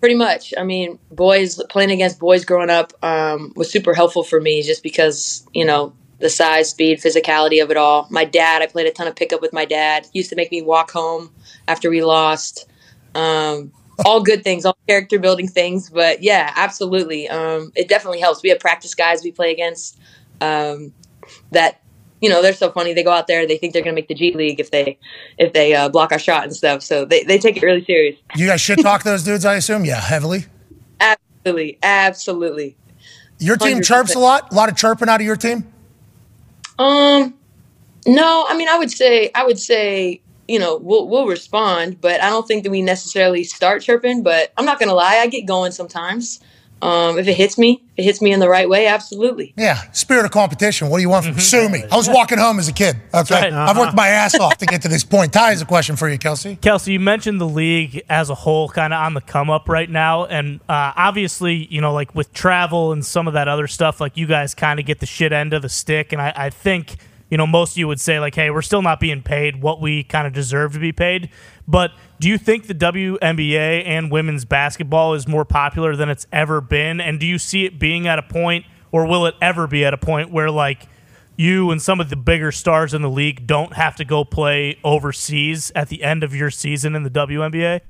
Pretty 0.00 0.16
much. 0.16 0.52
I 0.58 0.64
mean, 0.64 0.98
boys 1.12 1.62
playing 1.68 1.92
against 1.92 2.18
boys 2.18 2.44
growing 2.44 2.68
up 2.68 2.92
um, 3.04 3.52
was 3.54 3.70
super 3.70 3.94
helpful 3.94 4.24
for 4.24 4.40
me 4.40 4.62
just 4.62 4.82
because, 4.82 5.46
you 5.54 5.64
know, 5.64 5.92
the 6.18 6.30
size, 6.30 6.70
speed, 6.70 6.98
physicality 6.98 7.62
of 7.62 7.70
it 7.70 7.76
all. 7.76 8.08
My 8.10 8.24
dad, 8.24 8.62
I 8.62 8.66
played 8.66 8.86
a 8.86 8.90
ton 8.90 9.06
of 9.06 9.14
pickup 9.14 9.40
with 9.40 9.52
my 9.52 9.64
dad. 9.64 10.06
He 10.12 10.18
used 10.18 10.30
to 10.30 10.36
make 10.36 10.50
me 10.50 10.62
walk 10.62 10.90
home 10.90 11.30
after 11.68 11.90
we 11.90 12.02
lost. 12.02 12.68
Um, 13.14 13.72
all 14.04 14.22
good 14.22 14.44
things, 14.44 14.64
all 14.64 14.76
character 14.88 15.18
building 15.18 15.48
things. 15.48 15.90
But 15.90 16.22
yeah, 16.22 16.52
absolutely. 16.56 17.28
Um, 17.28 17.72
it 17.74 17.88
definitely 17.88 18.20
helps. 18.20 18.42
We 18.42 18.50
have 18.50 18.60
practice 18.60 18.94
guys 18.94 19.22
we 19.22 19.32
play 19.32 19.52
against 19.52 19.98
um, 20.40 20.92
that 21.52 21.80
you 22.20 22.28
know 22.28 22.42
they're 22.42 22.52
so 22.52 22.70
funny. 22.70 22.92
They 22.92 23.02
go 23.02 23.12
out 23.12 23.26
there, 23.26 23.46
they 23.46 23.58
think 23.58 23.72
they're 23.72 23.82
gonna 23.82 23.94
make 23.94 24.08
the 24.08 24.14
G 24.14 24.32
League 24.32 24.60
if 24.60 24.70
they 24.70 24.98
if 25.38 25.52
they 25.52 25.74
uh, 25.74 25.88
block 25.88 26.12
our 26.12 26.18
shot 26.18 26.44
and 26.44 26.54
stuff. 26.54 26.82
So 26.82 27.04
they, 27.04 27.24
they 27.24 27.38
take 27.38 27.56
it 27.56 27.62
really 27.62 27.84
serious. 27.84 28.16
You 28.34 28.46
guys 28.46 28.60
shit 28.60 28.80
talk 28.80 29.02
to 29.02 29.10
those 29.10 29.24
dudes, 29.24 29.44
I 29.44 29.54
assume. 29.54 29.84
Yeah, 29.84 30.00
heavily. 30.00 30.46
Absolutely, 31.00 31.78
absolutely. 31.82 32.76
Your 33.38 33.56
team 33.56 33.78
100%. 33.78 33.84
chirps 33.84 34.14
a 34.14 34.18
lot. 34.18 34.50
A 34.50 34.54
lot 34.54 34.68
of 34.70 34.76
chirping 34.76 35.08
out 35.08 35.20
of 35.20 35.26
your 35.26 35.36
team. 35.36 35.70
Um, 36.78 37.34
no, 38.06 38.46
I 38.48 38.56
mean, 38.56 38.68
I 38.68 38.78
would 38.78 38.90
say, 38.90 39.30
I 39.34 39.44
would 39.44 39.58
say, 39.58 40.20
you 40.48 40.58
know, 40.58 40.76
we'll 40.76 41.08
we'll 41.08 41.26
respond, 41.26 42.00
but 42.00 42.22
I 42.22 42.30
don't 42.30 42.46
think 42.46 42.64
that 42.64 42.70
we 42.70 42.82
necessarily 42.82 43.44
start 43.44 43.82
chirping. 43.82 44.22
But 44.22 44.52
I'm 44.56 44.64
not 44.64 44.78
gonna 44.78 44.94
lie, 44.94 45.16
I 45.16 45.26
get 45.26 45.46
going 45.46 45.72
sometimes. 45.72 46.40
Um, 46.82 47.18
if 47.18 47.26
it 47.26 47.34
hits 47.34 47.56
me, 47.56 47.82
if 47.96 48.00
it 48.00 48.02
hits 48.02 48.20
me 48.20 48.32
in 48.32 48.40
the 48.40 48.50
right 48.50 48.68
way, 48.68 48.86
absolutely. 48.86 49.54
Yeah, 49.56 49.90
spirit 49.92 50.26
of 50.26 50.30
competition. 50.30 50.90
What 50.90 50.98
do 50.98 51.02
you 51.02 51.08
want 51.08 51.24
from 51.24 51.38
Sue 51.38 51.70
me? 51.70 51.82
I 51.90 51.96
was 51.96 52.06
walking 52.06 52.36
home 52.36 52.58
as 52.58 52.68
a 52.68 52.72
kid. 52.72 52.96
Okay, 53.14 53.34
right. 53.34 53.52
I've 53.52 53.78
worked 53.78 53.96
my 53.96 54.08
ass 54.08 54.38
off 54.38 54.58
to 54.58 54.66
get 54.66 54.82
to 54.82 54.88
this 54.88 55.02
point. 55.02 55.32
Ty 55.32 55.50
has 55.50 55.62
a 55.62 55.64
question 55.64 55.96
for 55.96 56.06
you, 56.06 56.18
Kelsey. 56.18 56.56
Kelsey, 56.56 56.92
you 56.92 57.00
mentioned 57.00 57.40
the 57.40 57.48
league 57.48 58.02
as 58.10 58.28
a 58.28 58.34
whole 58.34 58.68
kind 58.68 58.92
of 58.92 59.00
on 59.00 59.14
the 59.14 59.22
come 59.22 59.48
up 59.48 59.70
right 59.70 59.88
now. 59.88 60.26
And 60.26 60.60
uh, 60.68 60.92
obviously, 60.94 61.66
you 61.70 61.80
know, 61.80 61.94
like 61.94 62.14
with 62.14 62.34
travel 62.34 62.92
and 62.92 63.04
some 63.04 63.26
of 63.26 63.32
that 63.32 63.48
other 63.48 63.66
stuff, 63.68 63.98
like 63.98 64.18
you 64.18 64.26
guys 64.26 64.54
kind 64.54 64.78
of 64.78 64.84
get 64.84 65.00
the 65.00 65.06
shit 65.06 65.32
end 65.32 65.54
of 65.54 65.62
the 65.62 65.70
stick. 65.70 66.12
And 66.12 66.20
I, 66.20 66.32
I 66.36 66.50
think, 66.50 66.96
you 67.30 67.36
know, 67.36 67.46
most 67.46 67.72
of 67.72 67.78
you 67.78 67.88
would 67.88 68.00
say, 68.00 68.20
like, 68.20 68.34
hey, 68.34 68.50
we're 68.50 68.62
still 68.62 68.82
not 68.82 69.00
being 69.00 69.22
paid 69.22 69.62
what 69.62 69.80
we 69.80 70.04
kind 70.04 70.26
of 70.26 70.32
deserve 70.32 70.72
to 70.74 70.78
be 70.78 70.92
paid. 70.92 71.30
But 71.66 71.92
do 72.20 72.28
you 72.28 72.38
think 72.38 72.66
the 72.66 72.74
WNBA 72.74 73.84
and 73.84 74.10
women's 74.10 74.44
basketball 74.44 75.14
is 75.14 75.26
more 75.26 75.44
popular 75.44 75.96
than 75.96 76.08
it's 76.08 76.26
ever 76.32 76.60
been? 76.60 77.00
And 77.00 77.18
do 77.18 77.26
you 77.26 77.38
see 77.38 77.64
it 77.64 77.78
being 77.78 78.06
at 78.06 78.18
a 78.18 78.22
point, 78.22 78.64
or 78.92 79.06
will 79.06 79.26
it 79.26 79.34
ever 79.42 79.66
be 79.66 79.84
at 79.84 79.92
a 79.92 79.98
point 79.98 80.30
where, 80.30 80.50
like, 80.50 80.86
you 81.36 81.70
and 81.70 81.82
some 81.82 82.00
of 82.00 82.10
the 82.10 82.16
bigger 82.16 82.50
stars 82.52 82.94
in 82.94 83.02
the 83.02 83.10
league 83.10 83.46
don't 83.46 83.74
have 83.74 83.96
to 83.96 84.04
go 84.04 84.24
play 84.24 84.78
overseas 84.82 85.70
at 85.74 85.88
the 85.88 86.02
end 86.02 86.22
of 86.22 86.34
your 86.34 86.50
season 86.50 86.94
in 86.94 87.02
the 87.02 87.10
WNBA? 87.10 87.80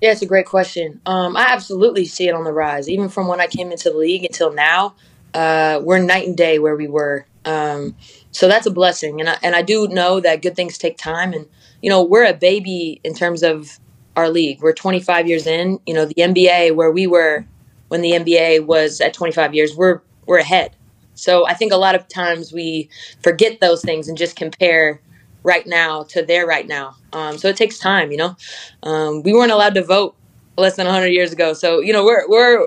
Yeah, 0.00 0.12
it's 0.12 0.22
a 0.22 0.26
great 0.26 0.46
question. 0.46 1.00
Um, 1.04 1.36
I 1.36 1.46
absolutely 1.48 2.06
see 2.06 2.28
it 2.28 2.34
on 2.34 2.44
the 2.44 2.52
rise. 2.52 2.88
Even 2.88 3.08
from 3.08 3.26
when 3.26 3.40
I 3.40 3.46
came 3.46 3.70
into 3.70 3.90
the 3.90 3.98
league 3.98 4.24
until 4.24 4.52
now, 4.52 4.94
uh, 5.34 5.80
we're 5.82 5.98
night 5.98 6.26
and 6.26 6.36
day 6.36 6.58
where 6.58 6.76
we 6.76 6.88
were. 6.88 7.26
Um, 7.44 7.96
so 8.30 8.48
that's 8.48 8.66
a 8.66 8.70
blessing, 8.70 9.20
and 9.20 9.30
I, 9.30 9.38
and 9.42 9.56
I 9.56 9.62
do 9.62 9.88
know 9.88 10.20
that 10.20 10.42
good 10.42 10.56
things 10.56 10.78
take 10.78 10.98
time. 10.98 11.32
And 11.32 11.46
you 11.82 11.88
know, 11.88 12.02
we're 12.02 12.24
a 12.24 12.34
baby 12.34 13.00
in 13.04 13.14
terms 13.14 13.42
of 13.42 13.78
our 14.16 14.28
league. 14.28 14.60
We're 14.60 14.74
25 14.74 15.26
years 15.26 15.46
in. 15.46 15.80
You 15.86 15.94
know, 15.94 16.04
the 16.04 16.14
NBA 16.14 16.74
where 16.74 16.90
we 16.90 17.06
were 17.06 17.46
when 17.88 18.02
the 18.02 18.12
NBA 18.12 18.66
was 18.66 19.00
at 19.00 19.14
25 19.14 19.54
years, 19.54 19.74
we're 19.76 20.00
we're 20.26 20.38
ahead. 20.38 20.76
So 21.14 21.46
I 21.46 21.54
think 21.54 21.72
a 21.72 21.76
lot 21.76 21.94
of 21.94 22.08
times 22.08 22.52
we 22.52 22.88
forget 23.22 23.60
those 23.60 23.82
things 23.82 24.08
and 24.08 24.16
just 24.16 24.36
compare 24.36 25.00
right 25.42 25.66
now 25.66 26.04
to 26.04 26.22
their 26.22 26.46
right 26.46 26.66
now. 26.66 26.96
Um, 27.12 27.36
so 27.36 27.48
it 27.48 27.56
takes 27.56 27.78
time, 27.78 28.10
you 28.10 28.16
know. 28.16 28.36
Um, 28.82 29.22
we 29.22 29.32
weren't 29.32 29.52
allowed 29.52 29.74
to 29.74 29.82
vote 29.82 30.14
less 30.56 30.76
than 30.76 30.86
100 30.86 31.08
years 31.08 31.32
ago, 31.32 31.52
so 31.52 31.80
you 31.80 31.92
know 31.92 32.04
we're 32.04 32.28
we're 32.28 32.66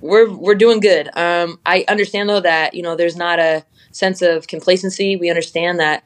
we're 0.00 0.30
we're 0.30 0.54
doing 0.54 0.80
good. 0.80 1.08
Um, 1.16 1.58
I 1.66 1.84
understand 1.88 2.28
though 2.28 2.40
that 2.40 2.74
you 2.74 2.82
know 2.82 2.94
there's 2.94 3.16
not 3.16 3.38
a 3.38 3.64
sense 3.94 4.22
of 4.22 4.46
complacency. 4.46 5.16
We 5.16 5.30
understand 5.30 5.80
that 5.80 6.04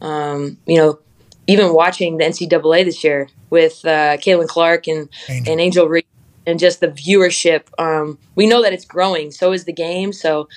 um, 0.00 0.58
you 0.66 0.76
know 0.76 0.98
even 1.46 1.72
watching 1.72 2.18
the 2.18 2.24
NCAA 2.24 2.84
this 2.84 3.02
year 3.02 3.28
with 3.50 3.84
uh, 3.84 4.18
Caitlin 4.18 4.48
Clark 4.48 4.86
and 4.86 5.08
and 5.28 5.60
Angel 5.60 5.88
Reese 5.88 6.04
and 6.46 6.58
just 6.58 6.80
the 6.80 6.88
viewership, 6.88 7.64
um, 7.78 8.18
we 8.34 8.46
know 8.46 8.62
that 8.62 8.72
it's 8.72 8.86
growing. 8.86 9.30
So 9.30 9.52
is 9.52 9.64
the 9.64 9.72
game. 9.72 10.12
So 10.12 10.48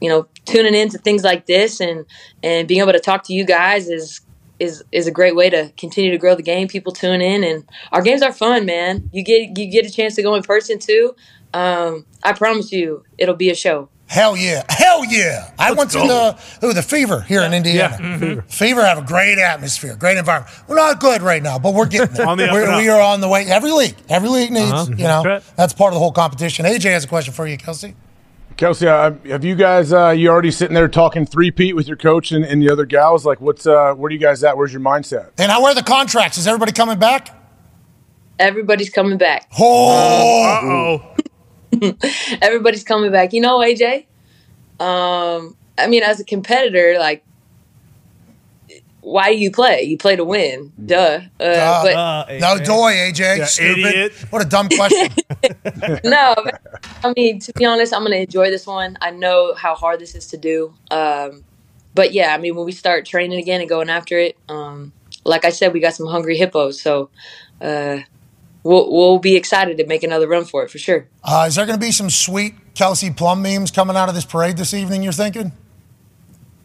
you 0.00 0.08
know, 0.08 0.26
tuning 0.44 0.74
into 0.74 0.98
things 0.98 1.24
like 1.24 1.46
this 1.46 1.80
and 1.80 2.04
and 2.42 2.68
being 2.68 2.80
able 2.80 2.92
to 2.92 3.00
talk 3.00 3.24
to 3.24 3.32
you 3.32 3.44
guys 3.44 3.88
is 3.88 4.20
is 4.58 4.82
is 4.92 5.06
a 5.06 5.10
great 5.10 5.36
way 5.36 5.50
to 5.50 5.72
continue 5.76 6.10
to 6.10 6.18
grow 6.18 6.34
the 6.34 6.42
game. 6.42 6.68
People 6.68 6.92
tune 6.92 7.20
in, 7.20 7.44
and 7.44 7.64
our 7.92 8.02
games 8.02 8.22
are 8.22 8.32
fun, 8.32 8.66
man. 8.66 9.08
You 9.12 9.22
get 9.22 9.58
you 9.58 9.70
get 9.70 9.86
a 9.86 9.90
chance 9.90 10.14
to 10.16 10.22
go 10.22 10.34
in 10.34 10.42
person 10.42 10.78
too. 10.78 11.14
Um, 11.54 12.04
I 12.22 12.32
promise 12.32 12.72
you, 12.72 13.04
it'll 13.18 13.34
be 13.34 13.50
a 13.50 13.54
show. 13.54 13.88
Hell 14.08 14.36
yeah. 14.36 14.62
Hell 14.68 15.04
yeah. 15.04 15.50
I 15.58 15.72
went 15.72 15.90
to 15.90 15.98
the 15.98 16.38
ooh, 16.66 16.72
the 16.72 16.82
Fever 16.82 17.22
here 17.22 17.42
in 17.42 17.52
Indiana. 17.52 17.96
Yeah, 18.00 18.18
Fever. 18.18 18.42
Fever 18.48 18.84
have 18.84 18.98
a 18.98 19.02
great 19.02 19.38
atmosphere, 19.38 19.96
great 19.96 20.16
environment. 20.16 20.52
We're 20.68 20.76
not 20.76 21.00
good 21.00 21.22
right 21.22 21.42
now, 21.42 21.58
but 21.58 21.74
we're 21.74 21.86
getting 21.86 22.14
there. 22.14 22.26
On 22.28 22.38
the 22.38 22.44
We're- 22.52 22.62
and 22.64 22.72
up. 22.74 22.78
we 22.80 22.88
are 22.88 23.00
on 23.00 23.20
the 23.20 23.28
way. 23.28 23.44
Every 23.46 23.72
league, 23.72 23.96
every 24.08 24.28
league 24.28 24.52
needs, 24.52 24.70
Uh-huh. 24.72 24.86
you 24.96 25.04
know, 25.04 25.22
Right. 25.24 25.42
that's 25.56 25.72
part 25.72 25.92
of 25.92 25.94
the 25.94 25.98
whole 26.00 26.12
competition. 26.12 26.64
AJ 26.66 26.92
has 26.92 27.04
a 27.04 27.08
question 27.08 27.34
for 27.34 27.46
you, 27.48 27.56
Kelsey. 27.58 27.96
Kelsey, 28.56 28.86
uh, 28.86 29.12
have 29.26 29.44
you 29.44 29.54
guys? 29.54 29.92
Uh, 29.92 30.10
you 30.10 30.28
already 30.30 30.50
sitting 30.50 30.74
there 30.74 30.88
talking 30.88 31.26
three 31.26 31.50
Pete 31.50 31.74
with 31.76 31.86
your 31.88 31.96
coach 31.98 32.32
and, 32.32 32.42
and 32.44 32.62
the 32.62 32.70
other 32.70 32.86
gals? 32.86 33.26
Like, 33.26 33.40
what's 33.40 33.66
uh, 33.66 33.92
where 33.94 34.08
are 34.08 34.10
you 34.12 34.18
guys 34.18 34.42
at? 34.44 34.56
Where's 34.56 34.72
your 34.72 34.80
mindset? 34.80 35.30
And 35.36 35.50
how 35.52 35.64
are 35.66 35.74
the 35.74 35.82
contracts? 35.82 36.38
Is 36.38 36.46
everybody 36.46 36.72
coming 36.72 36.98
back? 36.98 37.28
Everybody's 38.38 38.88
coming 38.90 39.18
back. 39.18 39.50
Oh, 39.58 41.14
Everybody's 42.42 42.84
coming 42.84 43.12
back. 43.12 43.32
You 43.32 43.40
know, 43.40 43.58
AJ. 43.58 44.06
Um, 44.78 45.56
I 45.78 45.86
mean, 45.86 46.02
as 46.02 46.20
a 46.20 46.24
competitor, 46.24 46.96
like, 46.98 47.24
why 49.06 49.32
do 49.32 49.38
you 49.38 49.52
play? 49.52 49.82
You 49.82 49.96
play 49.96 50.16
to 50.16 50.24
win. 50.24 50.72
Duh. 50.84 51.20
Uh, 51.38 51.44
Duh. 51.44 51.82
but 51.84 52.40
no, 52.40 52.58
doy, 52.58 52.92
AJ. 52.92 53.38
Yeah, 53.38 53.44
Stupid. 53.44 53.78
idiot. 53.86 54.12
What 54.30 54.44
a 54.44 54.48
dumb 54.48 54.68
question. 54.68 55.12
no, 56.04 56.34
I 57.04 57.12
mean 57.16 57.38
to 57.38 57.52
be 57.52 57.64
honest, 57.64 57.94
I'm 57.94 58.02
gonna 58.02 58.16
enjoy 58.16 58.50
this 58.50 58.66
one. 58.66 58.98
I 59.00 59.12
know 59.12 59.54
how 59.54 59.76
hard 59.76 60.00
this 60.00 60.16
is 60.16 60.26
to 60.28 60.36
do. 60.36 60.74
Um, 60.90 61.44
but 61.94 62.12
yeah, 62.12 62.34
I 62.34 62.38
mean 62.38 62.56
when 62.56 62.66
we 62.66 62.72
start 62.72 63.06
training 63.06 63.38
again 63.38 63.60
and 63.60 63.68
going 63.68 63.90
after 63.90 64.18
it, 64.18 64.36
um, 64.48 64.92
like 65.24 65.44
I 65.44 65.50
said, 65.50 65.72
we 65.72 65.78
got 65.78 65.94
some 65.94 66.08
hungry 66.08 66.36
hippos, 66.36 66.80
so 66.80 67.08
uh, 67.60 67.98
we'll 68.66 68.92
we'll 68.92 69.18
be 69.18 69.36
excited 69.36 69.76
to 69.78 69.86
make 69.86 70.02
another 70.02 70.26
run 70.28 70.44
for 70.44 70.62
it 70.64 70.70
for 70.70 70.78
sure. 70.78 71.08
Uh, 71.24 71.44
is 71.48 71.54
there 71.54 71.66
going 71.66 71.78
to 71.78 71.84
be 71.84 71.92
some 71.92 72.10
sweet 72.10 72.54
Kelsey 72.74 73.10
Plum 73.10 73.42
memes 73.42 73.70
coming 73.70 73.96
out 73.96 74.08
of 74.08 74.14
this 74.14 74.24
parade 74.24 74.56
this 74.56 74.74
evening? 74.74 75.02
You're 75.02 75.12
thinking? 75.12 75.52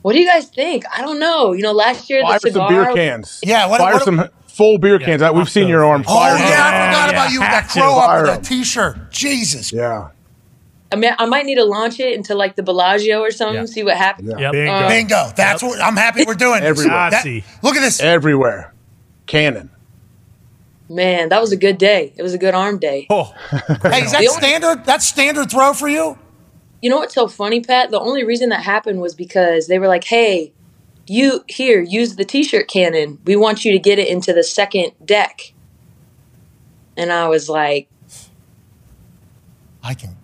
What 0.02 0.14
do 0.14 0.20
you 0.20 0.28
guys 0.28 0.50
think? 0.50 0.84
I 0.92 1.02
don't 1.02 1.20
know. 1.20 1.54
You 1.54 1.62
know, 1.62 1.74
last 1.74 2.10
year 2.10 2.22
Fire 2.24 2.40
the 2.42 2.52
some 2.52 2.68
beer 2.68 2.94
cans. 2.94 3.40
Yeah, 3.44 3.68
what- 3.68 3.80
fire 3.80 3.94
what- 3.94 4.04
some 4.04 4.30
full 4.48 4.78
beer 4.80 5.00
cans. 5.00 5.22
We've 5.34 5.50
seen 5.50 5.68
your 5.68 5.86
arm. 5.86 6.04
Oh 6.08 6.16
Fire 6.16 6.38
yeah, 6.38 6.50
them. 6.50 6.60
I 6.60 6.88
forgot 6.92 7.10
about 7.12 7.32
you 7.32 7.40
with 7.40 7.50
that 7.50 7.70
crow 7.70 7.98
up 8.00 8.06
Fire 8.06 8.22
with 8.24 8.30
a 8.32 8.34
'em. 8.34 8.42
t-shirt. 8.42 9.12
Jesus. 9.12 9.72
Yeah. 9.72 10.10
I 10.92 10.98
mean, 10.98 11.14
I 11.18 11.26
might 11.26 11.46
need 11.46 11.56
to 11.56 11.64
launch 11.64 12.00
it 12.02 12.14
into 12.14 12.36
like 12.36 12.56
the 12.58 12.64
Bellagio 12.64 13.22
or 13.22 13.32
something. 13.32 13.66
See 13.68 13.84
what 13.84 13.96
happens. 13.96 14.34
Yeah. 14.38 14.50
Um, 14.50 14.90
Bingo. 14.90 15.32
That's 15.38 15.64
what 15.64 15.80
I'm 15.80 15.96
happy 15.96 16.26
we're 16.28 16.34
doing. 16.34 16.64
Everywhere. 16.64 17.12
That- 17.12 17.26
look 17.62 17.76
at 17.78 17.82
this. 17.82 18.02
Everywhere. 18.02 18.74
Cannon. 19.28 19.70
Man, 20.92 21.30
that 21.30 21.40
was 21.40 21.54
a 21.54 21.58
good 21.58 21.78
day. 21.78 22.12
It 22.18 22.22
was 22.22 22.34
a 22.34 22.38
good 22.38 22.54
arm 22.54 22.78
day. 22.78 23.08
Oh, 23.10 23.34
Hey, 23.52 24.04
is 24.04 24.12
that 24.12 24.26
standard? 24.38 24.84
That's 24.84 25.06
standard 25.08 25.50
throw 25.50 25.72
for 25.74 25.88
you? 25.88 26.18
you 26.82 26.90
know 26.90 26.98
what's 26.98 27.14
so 27.16 27.28
funny, 27.30 27.62
Pat? 27.62 27.92
The 27.92 28.00
only 28.00 28.26
reason 28.26 28.50
that 28.50 28.64
happened 28.64 29.00
was 29.00 29.14
because 29.16 29.68
they 29.68 29.80
were 29.80 29.88
like, 29.88 30.04
"Hey, 30.04 30.52
you 31.08 31.46
here, 31.48 31.80
use 31.82 32.18
the 32.18 32.26
t-shirt 32.26 32.68
cannon. 32.68 33.20
We 33.24 33.38
want 33.38 33.64
you 33.64 33.72
to 33.72 33.80
get 33.80 34.00
it 34.00 34.10
into 34.10 34.34
the 34.34 34.44
second 34.44 34.92
deck." 35.06 35.54
And 36.98 37.10
I 37.12 37.30
was 37.30 37.48
like, 37.48 37.88
I 39.84 39.94
can. 39.94 40.18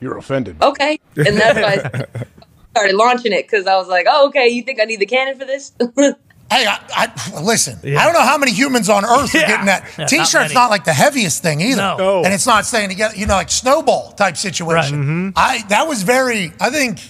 You're 0.00 0.16
offended. 0.16 0.62
"Okay." 0.62 1.00
And 1.16 1.36
that's 1.38 1.58
why 1.58 1.90
I 1.92 2.24
started 2.70 2.94
launching 2.94 3.32
it 3.32 3.46
because 3.50 3.66
I 3.66 3.76
was 3.76 3.88
like, 3.88 4.06
"Oh, 4.08 4.28
okay. 4.28 4.46
You 4.48 4.62
think 4.62 4.80
I 4.80 4.84
need 4.84 5.00
the 5.00 5.06
cannon 5.06 5.36
for 5.36 5.44
this?" 5.44 5.72
Hey, 6.50 6.66
I, 6.66 6.78
I, 6.94 7.40
listen. 7.42 7.78
I 7.82 8.04
don't 8.04 8.12
know 8.12 8.20
how 8.22 8.38
many 8.38 8.52
humans 8.52 8.88
on 8.88 9.04
Earth 9.04 9.34
are 9.34 9.38
getting 9.38 9.66
that. 9.66 9.90
Yeah, 9.98 10.06
T-shirt's 10.06 10.34
many. 10.34 10.54
not, 10.54 10.70
like 10.70 10.84
the 10.84 10.92
heaviest 10.92 11.42
thing 11.42 11.60
either, 11.60 11.76
No. 11.80 11.96
No. 11.96 12.24
and 12.24 12.32
it's 12.32 12.46
not 12.46 12.64
staying 12.66 12.90
together. 12.90 13.16
You 13.16 13.26
know, 13.26 13.34
like 13.34 13.50
snowball 13.50 14.12
type 14.12 14.36
situation. 14.36 15.02
Mm-hmm. 15.02 15.30
I 15.36 15.62
that 15.68 15.88
was 15.88 16.02
very. 16.02 16.52
I 16.60 16.70
think. 16.70 17.00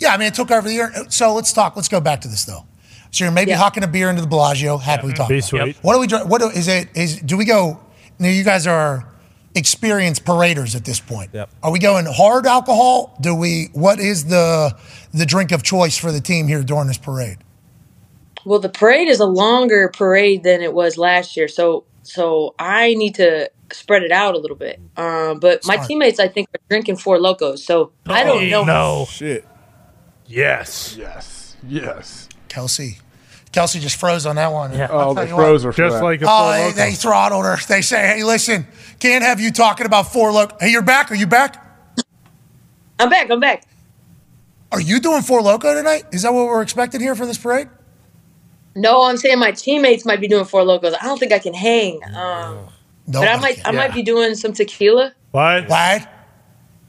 Yeah, 0.00 0.12
I 0.12 0.16
mean, 0.16 0.26
it 0.28 0.34
took 0.34 0.50
over 0.50 0.66
the 0.66 0.74
year. 0.74 0.92
So 1.10 1.32
let's 1.34 1.52
talk. 1.52 1.76
Let's 1.76 1.88
go 1.88 2.00
back 2.00 2.22
to 2.22 2.28
this 2.28 2.44
though. 2.44 2.64
So 3.12 3.24
you're 3.24 3.32
maybe 3.32 3.50
Yeah. 3.50 3.58
hawking 3.58 3.84
a 3.84 3.86
beer 3.86 4.08
into 4.10 4.22
the 4.22 4.26
Bellagio. 4.28 4.78
Happily 4.78 5.12
talk. 5.12 5.28
Be 5.28 5.34
about 5.38 5.44
it. 5.44 5.74
sweet. 5.74 5.76
What 5.82 5.94
do 5.94 6.00
we? 6.00 6.06
dr- 6.08 6.26
What 6.28 6.40
do, 6.40 6.48
is 6.48 6.66
it? 6.66 6.88
Is 6.96 7.20
do 7.20 7.36
we 7.36 7.44
go? 7.44 7.78
Now 8.18 8.28
you 8.30 8.42
guys 8.42 8.66
are 8.66 9.06
experienced 9.54 10.24
paraders 10.24 10.74
at 10.74 10.84
this 10.84 10.98
point. 10.98 11.30
Yep. 11.34 11.50
Are 11.62 11.70
we 11.70 11.78
going 11.78 12.06
hard 12.06 12.46
alcohol? 12.46 13.16
Do 13.20 13.34
we? 13.34 13.68
What 13.74 14.00
is 14.00 14.24
the 14.24 14.74
the 15.12 15.26
drink 15.26 15.52
of 15.52 15.62
choice 15.62 15.96
for 15.98 16.10
the 16.10 16.20
team 16.20 16.48
here 16.48 16.62
during 16.64 16.88
this 16.88 16.98
parade? 16.98 17.36
Well, 18.44 18.58
the 18.58 18.68
parade 18.68 19.08
is 19.08 19.20
a 19.20 19.26
longer 19.26 19.88
parade 19.88 20.42
than 20.42 20.62
it 20.62 20.72
was 20.74 20.96
last 20.98 21.36
year, 21.36 21.48
so 21.48 21.84
so 22.02 22.54
I 22.58 22.94
need 22.94 23.14
to 23.16 23.50
spread 23.72 24.02
it 24.02 24.10
out 24.12 24.34
a 24.34 24.38
little 24.38 24.56
bit. 24.56 24.80
Um, 24.96 25.38
but 25.38 25.64
my 25.66 25.74
Smart. 25.76 25.88
teammates, 25.88 26.18
I 26.20 26.28
think, 26.28 26.48
are 26.54 26.60
drinking 26.68 26.96
four 26.96 27.18
lokos, 27.18 27.60
so 27.60 27.92
I 28.06 28.24
don't 28.24 28.48
know. 28.50 28.64
No. 28.64 29.06
Shit. 29.08 29.46
Yes. 30.26 30.96
Yes. 30.98 31.56
Yes. 31.66 32.28
Kelsey. 32.48 32.98
Kelsey 33.52 33.80
just 33.80 33.96
froze 33.96 34.24
on 34.24 34.36
that 34.36 34.50
one. 34.50 34.72
Yeah. 34.72 34.88
Oh, 34.90 35.12
tell 35.12 35.14
the 35.14 35.26
you 35.26 35.36
what. 35.36 35.42
froze 35.42 35.64
are 35.66 35.72
Just 35.72 36.02
like 36.02 36.22
a 36.22 36.24
Oh, 36.26 36.28
Four 36.28 36.52
they, 36.52 36.70
Loko. 36.70 36.74
they 36.74 36.92
throttled 36.94 37.44
her. 37.44 37.56
They 37.68 37.82
say, 37.82 38.06
hey, 38.06 38.24
listen, 38.24 38.66
can't 38.98 39.22
have 39.22 39.40
you 39.40 39.50
talking 39.52 39.84
about 39.84 40.10
four 40.10 40.30
loko. 40.30 40.56
Hey, 40.58 40.70
you're 40.70 40.80
back. 40.82 41.10
Are 41.10 41.14
you 41.14 41.26
back? 41.26 41.64
I'm 42.98 43.10
back. 43.10 43.30
I'm 43.30 43.40
back. 43.40 43.64
Are 44.70 44.80
you 44.80 45.00
doing 45.00 45.20
four 45.22 45.40
loko 45.42 45.76
tonight? 45.76 46.04
Is 46.12 46.22
that 46.22 46.32
what 46.32 46.46
we're 46.46 46.62
expecting 46.62 47.00
here 47.00 47.14
for 47.14 47.26
this 47.26 47.36
parade? 47.36 47.68
No, 48.74 49.04
I'm 49.04 49.16
saying 49.16 49.38
my 49.38 49.52
teammates 49.52 50.04
might 50.04 50.20
be 50.20 50.28
doing 50.28 50.44
four 50.44 50.62
lokos. 50.62 50.94
I 51.00 51.04
don't 51.04 51.18
think 51.18 51.32
I 51.32 51.38
can 51.38 51.54
hang. 51.54 52.00
Um, 52.04 52.68
No. 53.06 53.20
but 53.20 53.28
I 53.28 53.36
might. 53.38 53.60
I 53.66 53.70
might 53.72 53.92
be 53.94 54.02
doing 54.02 54.34
some 54.34 54.52
tequila. 54.52 55.12
What? 55.30 55.68
What? 55.68 56.08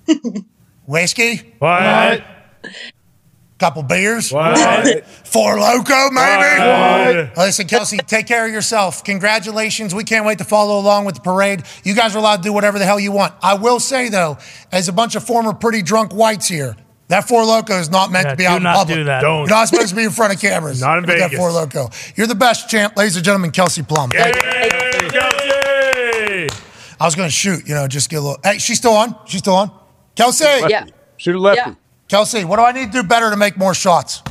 Whiskey? 0.85 1.53
What? 1.59 2.23
Couple 3.59 3.83
beers? 3.83 4.31
What? 4.31 4.57
Four 5.25 5.55
loko, 5.55 6.11
maybe? 6.11 7.23
What? 7.29 7.37
Listen, 7.37 7.65
Kelsey, 7.67 7.97
take 7.97 8.27
care 8.27 8.45
of 8.45 8.51
yourself. 8.51 9.03
Congratulations. 9.05 9.95
We 9.95 10.03
can't 10.03 10.25
wait 10.25 10.39
to 10.39 10.43
follow 10.43 10.77
along 10.79 11.05
with 11.05 11.15
the 11.15 11.21
parade. 11.21 11.63
You 11.85 11.93
guys 11.95 12.13
are 12.15 12.19
allowed 12.19 12.37
to 12.37 12.41
do 12.41 12.51
whatever 12.51 12.77
the 12.77 12.85
hell 12.85 12.99
you 12.99 13.13
want. 13.13 13.33
I 13.41 13.53
will 13.53 13.79
say, 13.79 14.09
though, 14.09 14.37
as 14.71 14.89
a 14.89 14.91
bunch 14.91 15.15
of 15.15 15.23
former 15.23 15.53
pretty 15.53 15.81
drunk 15.81 16.13
whites 16.13 16.47
here, 16.49 16.75
that 17.13 17.27
Four 17.27 17.43
Loko 17.43 17.79
is 17.79 17.91
not 17.91 18.11
meant 18.11 18.25
Yeah, 18.25 18.31
to 18.31 18.37
be 18.37 18.43
do 18.43 18.49
out 18.49 18.57
in 18.57 18.63
not 18.63 18.75
public. 18.75 18.97
do 18.97 19.03
that. 19.03 19.21
Don't. 19.21 19.41
You're 19.41 19.49
not 19.49 19.67
supposed 19.67 19.89
to 19.89 19.95
be 19.95 20.03
in 20.03 20.09
front 20.09 20.33
of 20.33 20.41
cameras. 20.41 20.81
Not 20.87 20.97
in 20.97 21.05
with 21.05 21.19
That 21.19 21.31
Four 21.33 21.49
Loko. 21.49 22.17
You're 22.17 22.25
the 22.27 22.33
best, 22.33 22.69
champ. 22.69 22.97
Ladies 22.97 23.15
and 23.15 23.23
gentlemen, 23.23 23.51
Kelsey 23.51 23.83
Plum. 23.83 24.09
Hey, 24.11 24.31
Kelsey! 25.11 26.47
I 26.99 27.05
was 27.05 27.13
going 27.15 27.27
to 27.27 27.33
shoot, 27.33 27.67
you 27.67 27.75
know, 27.75 27.87
just 27.87 28.09
get 28.09 28.17
a 28.17 28.21
little. 28.21 28.39
Hey, 28.43 28.57
she's 28.57 28.77
still 28.79 28.93
on? 28.93 29.15
She's 29.27 29.39
still 29.41 29.55
on? 29.55 29.71
Kelsey! 30.15 30.45
Yeah. 30.67 30.85
Shoot 31.17 31.35
a 31.35 31.39
lefty. 31.39 31.61
Yeah. 31.69 31.75
Kelsey, 32.07 32.45
what 32.45 32.57
do 32.57 32.63
I 32.63 32.71
need 32.71 32.91
to 32.91 33.01
do 33.01 33.07
better 33.07 33.29
to 33.29 33.37
make 33.37 33.57
more 33.57 33.75
shots? 33.75 34.23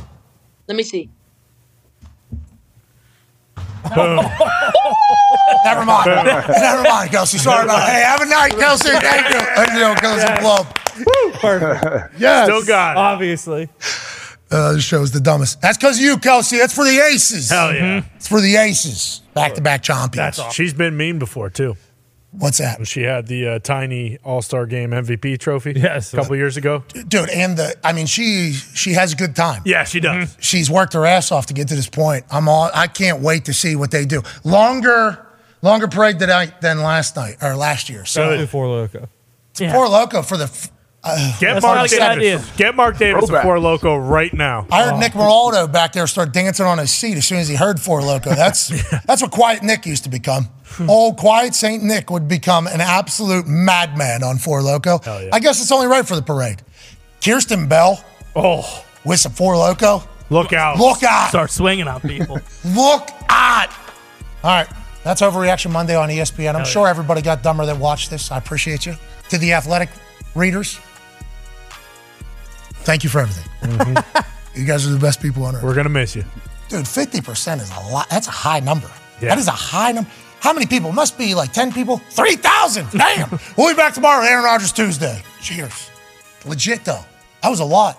Let 0.67 0.75
me 0.75 0.83
see. 0.83 1.09
Never 3.95 5.85
mind. 5.85 6.05
Never 6.05 6.83
mind, 6.83 7.11
Kelsey. 7.11 7.37
Sorry 7.37 7.63
about 7.63 7.87
it. 7.87 7.91
Hey, 7.93 8.01
have 8.01 8.21
a 8.21 8.25
night, 8.25 8.51
Kelsey. 8.57 8.89
Thank 8.89 9.29
you. 9.29 9.39
Ladies 9.39 9.57
and 9.57 9.77
gentlemen, 9.77 9.97
Kelsey 9.99 10.41
Plum. 10.41 10.67
Perfect. 11.39 12.13
Yes. 12.19 12.45
Still 12.47 12.63
got 12.65 12.95
it. 12.95 12.99
Obviously. 12.99 13.69
Uh, 14.51 14.73
this 14.73 14.83
show's 14.83 15.11
the 15.11 15.19
dumbest. 15.19 15.59
That's 15.61 15.77
because 15.77 15.97
of 15.97 16.05
you, 16.05 16.17
Kelsey. 16.17 16.57
That's 16.59 16.73
for 16.75 16.83
the 16.85 16.99
aces. 17.11 17.49
Hell 17.49 17.73
yeah. 17.73 18.03
It's 18.15 18.27
for 18.27 18.39
the 18.39 18.55
aces. 18.55 19.21
Back 19.33 19.55
to 19.55 19.61
back 19.61 19.81
champions. 19.81 20.37
That's 20.37 20.53
She's 20.53 20.73
been 20.73 20.95
mean 20.95 21.17
before, 21.17 21.49
too. 21.49 21.75
What's 22.37 22.57
that? 22.57 22.85
She 22.87 23.03
had 23.03 23.27
the 23.27 23.47
uh, 23.47 23.59
tiny 23.59 24.17
All 24.23 24.41
Star 24.41 24.65
Game 24.65 24.89
MVP 24.91 25.39
trophy. 25.39 25.73
Yes. 25.75 26.13
a 26.13 26.17
couple 26.17 26.35
years 26.35 26.57
ago. 26.57 26.83
Dude, 27.07 27.29
and 27.29 27.57
the 27.57 27.75
I 27.83 27.93
mean 27.93 28.07
she 28.07 28.53
she 28.53 28.93
has 28.93 29.13
a 29.13 29.15
good 29.15 29.35
time. 29.35 29.61
Yeah, 29.65 29.83
she 29.83 29.99
does. 29.99 30.35
She's 30.39 30.67
worked 30.69 30.93
her 30.93 31.05
ass 31.05 31.31
off 31.31 31.45
to 31.47 31.53
get 31.53 31.67
to 31.67 31.75
this 31.75 31.87
point. 31.87 32.25
I'm 32.31 32.49
all 32.49 32.71
I 32.73 32.87
can't 32.87 33.21
wait 33.21 33.45
to 33.45 33.53
see 33.53 33.75
what 33.75 33.91
they 33.91 34.05
do. 34.05 34.23
Longer 34.43 35.23
longer 35.61 35.87
parade 35.87 36.17
tonight 36.17 36.59
than 36.59 36.81
last 36.81 37.15
night 37.15 37.37
or 37.39 37.55
last 37.55 37.87
year. 37.87 38.03
So 38.05 38.35
Do 38.35 38.47
four 38.47 38.65
loko. 38.65 39.07
Yeah. 39.59 39.71
poor 39.71 39.87
loco 39.87 40.23
for 40.23 40.35
the 40.35 40.45
f- 40.45 40.71
uh, 41.03 41.37
Get 41.39 41.61
Mark 41.61 41.75
not 41.75 41.85
a 41.85 41.89
good 41.89 41.99
Davis. 41.99 42.17
idea. 42.47 42.55
Get 42.57 42.75
Mark 42.75 42.97
Davis 42.97 43.23
a 43.23 43.27
Throwback. 43.27 43.43
four 43.43 43.59
loco 43.59 43.95
right 43.97 44.33
now. 44.33 44.65
I 44.71 44.83
heard 44.89 44.99
Nick 44.99 45.13
Moraldo 45.13 45.71
back 45.71 45.93
there 45.93 46.07
start 46.07 46.31
dancing 46.33 46.65
on 46.65 46.77
his 46.77 46.91
seat 46.91 47.17
as 47.17 47.25
soon 47.27 47.39
as 47.39 47.47
he 47.47 47.55
heard 47.55 47.79
Four 47.79 48.01
Loko. 48.01 48.35
That's 48.35 48.67
that's 49.05 49.21
what 49.21 49.31
Quiet 49.31 49.63
Nick 49.63 49.85
used 49.85 50.03
to 50.05 50.09
become. 50.09 50.47
Old 50.87 51.17
Quiet 51.17 51.53
Saint 51.53 51.83
Nick 51.83 52.09
would 52.09 52.27
become 52.27 52.65
an 52.67 52.81
absolute 52.81 53.45
madman 53.47 54.23
on 54.23 54.37
Four 54.37 54.61
Loko. 54.61 55.05
yeah. 55.05 55.29
I 55.31 55.39
guess 55.39 55.61
it's 55.61 55.71
only 55.71 55.87
right 55.87 56.05
for 56.07 56.15
the 56.15 56.21
parade. 56.23 56.61
Kirsten 57.23 57.67
Bell 57.67 58.03
Oh, 58.35 58.83
with 59.05 59.19
some 59.19 59.31
Four 59.33 59.53
Loko. 59.55 60.05
look 60.31 60.51
out! 60.53 60.79
Look 60.79 61.03
out! 61.03 61.29
Start 61.29 61.51
swinging 61.51 61.87
on 61.87 62.01
people. 62.01 62.39
Look 62.65 63.07
out! 63.29 63.69
All 64.43 64.49
right, 64.51 64.67
that's 65.03 65.21
Overreaction 65.21 65.69
Monday 65.71 65.95
on 65.95 66.09
ESPN. 66.09 66.55
I'm 66.55 66.65
sure 66.65 66.87
everybody 66.87 67.21
got 67.21 67.43
dumber 67.43 67.65
that 67.67 67.77
watched 67.77 68.09
this. 68.09 68.31
I 68.31 68.37
appreciate 68.39 68.85
you. 68.87 68.95
To 69.29 69.37
the 69.37 69.53
athletic 69.53 69.89
readers, 70.33 70.79
thank 72.83 73.03
you 73.03 73.09
for 73.09 73.19
everything. 73.19 73.49
Mm-hmm. 73.69 74.59
you 74.59 74.65
guys 74.65 74.85
are 74.87 74.91
the 74.91 74.99
best 74.99 75.21
people 75.21 75.43
on 75.45 75.55
earth. 75.55 75.63
We're 75.63 75.75
gonna 75.75 75.89
miss 75.89 76.15
you. 76.15 76.23
Dude, 76.69 76.85
50% 76.85 77.61
is 77.61 77.69
a 77.71 77.91
lot. 77.93 78.09
That's 78.09 78.27
a 78.27 78.31
high 78.31 78.59
number. 78.59 78.89
Yeah. 79.21 79.29
That 79.29 79.37
is 79.37 79.47
a 79.47 79.51
high 79.51 79.91
number. 79.91 80.09
How 80.39 80.53
many 80.53 80.65
people? 80.65 80.91
Must 80.91 81.17
be 81.17 81.35
like 81.35 81.53
10 81.53 81.71
people? 81.71 81.97
3,000. 82.09 82.89
Damn. 82.97 83.39
we'll 83.57 83.73
be 83.73 83.77
back 83.77 83.93
tomorrow, 83.93 84.25
Aaron 84.25 84.43
Rodgers 84.43 84.71
Tuesday. 84.71 85.21
Cheers. 85.41 85.89
Legit, 86.45 86.83
though. 86.83 86.99
That 87.41 87.49
was 87.49 87.59
a 87.59 87.65
lot. 87.65 87.97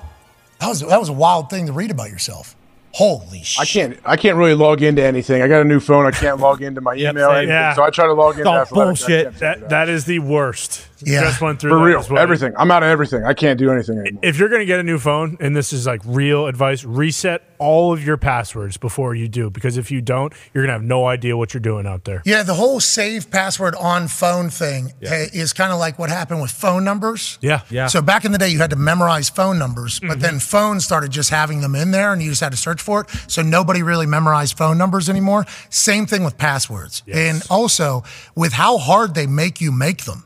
That 0.60 0.68
was, 0.68 0.80
that 0.80 0.98
was 0.98 1.08
a 1.08 1.12
wild 1.12 1.50
thing 1.50 1.66
to 1.66 1.72
read 1.72 1.90
about 1.90 2.10
yourself. 2.10 2.56
Holy 2.92 3.42
shit. 3.42 3.60
I 3.60 3.64
can't. 3.64 3.98
I 4.04 4.16
can't 4.16 4.36
really 4.36 4.54
log 4.54 4.82
into 4.82 5.02
anything. 5.02 5.42
I 5.42 5.48
got 5.48 5.60
a 5.62 5.64
new 5.64 5.80
phone. 5.80 6.06
I 6.06 6.10
can't 6.10 6.38
log 6.38 6.62
into 6.62 6.80
my 6.80 6.94
Yep, 6.94 7.12
email. 7.14 7.28
same. 7.28 7.36
anything. 7.36 7.48
Yeah. 7.50 7.74
So 7.74 7.82
I 7.82 7.90
try 7.90 8.06
to 8.06 8.12
log 8.12 8.38
into 8.38 8.48
all 8.50 8.56
Athletics. 8.58 9.04
I 9.04 9.06
bullshit. 9.08 9.24
can't 9.24 9.34
figure 9.34 9.50
it 9.52 9.60
That 9.60 9.68
that 9.70 9.88
is 9.88 10.04
the 10.04 10.18
worst. 10.20 10.86
Yeah. 11.00 11.22
Just 11.22 11.40
went 11.40 11.60
through 11.60 11.70
for 11.72 11.78
that 11.78 11.84
real. 11.84 11.98
as 12.00 12.10
well. 12.10 12.22
Everything. 12.22 12.52
I'm 12.56 12.70
out 12.70 12.82
of 12.82 12.88
everything. 12.88 13.24
I 13.24 13.34
can't 13.34 13.58
do 13.58 13.70
anything 13.70 13.98
anymore. 13.98 14.20
If 14.22 14.38
you're 14.38 14.48
gonna 14.48 14.64
get 14.64 14.80
a 14.80 14.82
new 14.82 14.98
phone, 14.98 15.36
and 15.40 15.56
this 15.56 15.72
is 15.72 15.86
like 15.86 16.00
real 16.04 16.46
advice, 16.46 16.84
reset 16.84 17.42
all 17.58 17.92
of 17.92 18.04
your 18.04 18.16
passwords 18.16 18.76
before 18.76 19.14
you 19.14 19.26
do, 19.28 19.48
because 19.50 19.76
if 19.78 19.90
you 19.90 20.00
don't, 20.00 20.32
you're 20.52 20.64
gonna 20.64 20.72
have 20.74 20.82
no 20.82 21.06
idea 21.06 21.36
what 21.36 21.54
you're 21.54 21.60
doing 21.60 21.86
out 21.86 22.04
there. 22.04 22.22
Yeah, 22.24 22.42
the 22.42 22.54
whole 22.54 22.80
save 22.80 23.30
password 23.30 23.74
on 23.76 24.08
phone 24.08 24.50
thing 24.50 24.92
eh, 25.02 25.26
is 25.32 25.52
kind 25.52 25.72
of 25.72 25.78
like 25.78 25.98
what 25.98 26.10
happened 26.10 26.40
with 26.42 26.50
phone 26.50 26.84
numbers. 26.84 27.38
Yeah, 27.40 27.60
Yeah. 27.70 27.86
So 27.86 28.02
back 28.02 28.24
in 28.24 28.32
the 28.32 28.38
day, 28.38 28.48
you 28.48 28.58
had 28.58 28.70
to 28.70 28.76
memorize 28.76 29.28
phone 29.30 29.58
numbers, 29.58 29.98
Mm-hmm. 29.98 30.08
but 30.08 30.20
then 30.20 30.38
phones 30.38 30.84
started 30.84 31.10
just 31.10 31.30
having 31.30 31.60
them 31.60 31.74
in 31.74 31.90
there, 31.90 32.12
and 32.12 32.22
you 32.22 32.30
just 32.30 32.40
had 32.40 32.52
to 32.52 32.58
search 32.58 32.80
for 32.82 33.02
it. 33.02 33.10
So 33.28 33.42
nobody 33.42 33.82
really 33.82 34.06
memorized 34.06 34.56
phone 34.58 34.76
numbers 34.78 35.08
anymore. 35.08 35.44
Same 35.70 36.06
thing 36.06 36.24
with 36.24 36.36
passwords, 36.38 37.02
and 37.12 37.42
also 37.50 38.02
with 38.34 38.52
how 38.52 38.78
hard 38.78 39.14
they 39.14 39.26
make 39.26 39.60
you 39.60 39.72
make 39.72 40.04
them. 40.04 40.24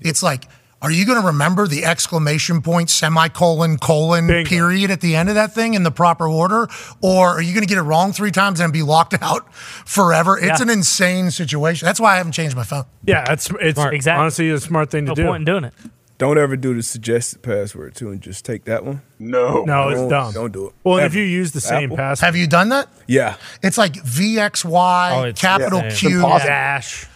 It's 0.00 0.22
like, 0.22 0.44
are 0.82 0.90
you 0.90 1.06
going 1.06 1.20
to 1.20 1.26
remember 1.28 1.66
the 1.66 1.84
exclamation 1.86 2.60
point, 2.60 2.90
semicolon, 2.90 3.78
colon, 3.78 4.26
Bingo. 4.26 4.48
period 4.48 4.90
at 4.90 5.00
the 5.00 5.16
end 5.16 5.28
of 5.30 5.34
that 5.34 5.54
thing 5.54 5.72
in 5.74 5.82
the 5.84 5.90
proper 5.90 6.28
order, 6.28 6.68
or 7.00 7.28
are 7.28 7.40
you 7.42 7.54
going 7.54 7.62
to 7.64 7.68
get 7.68 7.78
it 7.78 7.82
wrong 7.82 8.12
three 8.12 8.30
times 8.30 8.60
and 8.60 8.72
be 8.72 8.82
locked 8.82 9.14
out 9.22 9.52
forever? 9.54 10.36
It's 10.36 10.60
Yeah. 10.60 10.62
an 10.62 10.70
insane 10.70 11.30
situation. 11.30 11.86
That's 11.86 11.98
why 11.98 12.14
I 12.14 12.16
haven't 12.18 12.32
changed 12.32 12.54
my 12.56 12.62
phone. 12.62 12.84
yeah, 13.04 13.24
that's 13.26 13.50
it's 13.60 13.78
Exactly. 13.80 14.10
honestly 14.10 14.50
a 14.50 14.60
smart 14.60 14.90
thing 14.90 15.06
to 15.06 15.10
No 15.10 15.14
do. 15.14 15.24
point 15.26 15.40
in 15.40 15.44
doing 15.46 15.64
it. 15.64 15.72
Don't 16.18 16.38
ever 16.38 16.56
do 16.56 16.72
the 16.74 16.82
suggested 16.82 17.42
password 17.42 17.94
too, 17.94 18.10
and 18.10 18.20
just 18.22 18.44
take 18.44 18.64
that 18.64 18.84
one. 18.84 19.02
no. 19.18 19.64
No, 19.64 19.88
it's 19.88 20.00
Don't- 20.00 20.08
dumb. 20.10 20.32
Don't 20.32 20.52
do 20.52 20.66
it. 20.68 20.74
Well, 20.84 20.98
if 20.98 21.14
you 21.14 21.22
use 21.22 21.52
the 21.52 21.60
same 21.60 21.84
Apple. 21.84 21.96
password, 21.98 22.24
Have 22.26 22.36
you 22.36 22.46
done 22.46 22.68
that? 22.70 22.88
Yeah. 23.06 23.36
It's 23.62 23.76
like 23.78 23.94
VXY, 23.94 25.10
Oh, 25.12 25.20
it's- 25.24 25.40
capital 25.40 25.80
yeah, 25.80 25.90
Q, 25.94 26.20
dash, 26.20 27.06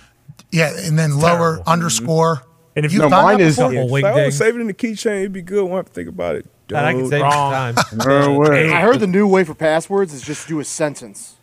yeah, 0.51 0.73
and 0.77 0.98
then 0.98 1.19
lower 1.19 1.57
terrible. 1.57 1.62
underscore. 1.66 2.43
And 2.81 2.86
if 2.86 2.93
You've 2.93 3.02
you 3.02 3.09
No, 3.11 3.11
done 3.11 3.24
mine 3.24 3.39
that 3.39 3.44
is- 3.44 3.57
before? 3.57 3.70
Couple 3.73 3.85
If 3.85 3.90
wing 3.90 4.05
I 4.07 4.15
would 4.15 4.20
dings. 4.23 4.36
save 4.36 4.57
it 4.57 4.61
in 4.62 4.66
the 4.66 4.73
keychain, 4.74 5.19
it'd 5.20 5.32
be 5.35 5.43
good. 5.43 5.62
Won't 5.65 5.77
have 5.77 5.86
to 5.86 5.93
think 5.93 6.09
about 6.09 6.36
it. 6.36 6.47
That 6.69 6.85
I 6.86 6.93
can 6.93 7.01
Don't- 7.02 7.11
save 7.11 7.20
wrong. 7.23 7.52
time. 7.74 7.74
No 8.07 8.39
way. 8.39 8.73
I 8.73 8.81
heard 8.81 9.01
the 9.01 9.07
new 9.07 9.27
way 9.27 9.44
for 9.44 9.55
passwords 9.55 10.15
is 10.15 10.23
just 10.23 10.48
do 10.48 10.61
a 10.61 10.65
sentence. 10.65 11.35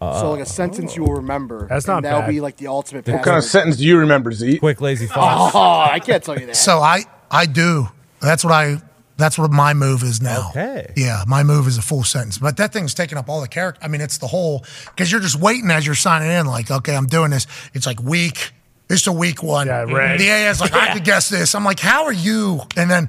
so 0.00 0.30
like 0.32 0.40
a 0.40 0.42
uh, 0.42 0.44
sentence 0.46 0.92
oh. 0.92 0.96
you 0.96 1.02
will 1.04 1.14
remember. 1.14 1.66
That's 1.68 1.84
and 1.86 1.94
not 1.94 2.02
that'll 2.02 2.20
bad. 2.22 2.30
be 2.30 2.40
like 2.40 2.56
the 2.56 2.66
ultimate 2.66 3.06
What 3.06 3.16
password. 3.18 3.24
kind 3.24 3.36
of 3.38 3.44
sentence 3.44 3.76
do 3.76 3.84
you 3.84 3.98
remember, 3.98 4.32
Z? 4.32 4.58
Quick, 4.58 4.80
lazy 4.80 5.06
fox. 5.06 5.54
Oh, 5.54 5.80
I 5.90 6.00
can't 6.00 6.22
tell 6.24 6.38
you 6.38 6.46
that. 6.46 6.56
So 6.56 6.80
I 6.80 7.04
I 7.30 7.46
do 7.46 7.88
That's 8.20 8.42
what 8.42 8.52
I. 8.52 8.82
That's 9.16 9.36
what 9.36 9.50
my 9.50 9.74
move 9.74 10.04
is 10.04 10.22
now. 10.22 10.50
Okay. 10.50 10.92
Yeah, 10.96 11.24
my 11.26 11.42
move 11.42 11.66
is 11.66 11.76
a 11.76 11.82
full 11.82 12.04
sentence, 12.04 12.38
but 12.38 12.56
that 12.58 12.72
thing's 12.72 12.94
taking 12.94 13.18
up 13.18 13.28
all 13.28 13.40
the 13.40 13.48
character. 13.48 13.80
I 13.84 13.88
mean, 13.88 14.00
it's 14.00 14.18
the 14.18 14.28
whole 14.28 14.64
because 14.86 15.10
you're 15.10 15.20
just 15.20 15.34
waiting 15.40 15.72
as 15.72 15.84
you're 15.84 15.96
signing 15.96 16.30
in. 16.30 16.46
Like, 16.46 16.70
okay, 16.70 16.94
I'm 16.94 17.06
doing 17.06 17.30
this. 17.32 17.48
It's 17.74 17.84
like 17.84 18.00
week. 18.00 18.52
It's 18.90 19.06
a 19.06 19.12
week 19.12 19.42
one. 19.42 19.66
Yeah, 19.66 19.82
right. 19.82 20.18
The 20.18 20.30
AA's 20.30 20.60
like, 20.60 20.72
I 20.74 20.92
could 20.94 21.04
guess 21.04 21.28
this. 21.28 21.54
I'm 21.54 21.64
like, 21.64 21.80
how 21.80 22.04
are 22.04 22.12
you? 22.12 22.60
And 22.76 22.90
then 22.90 23.08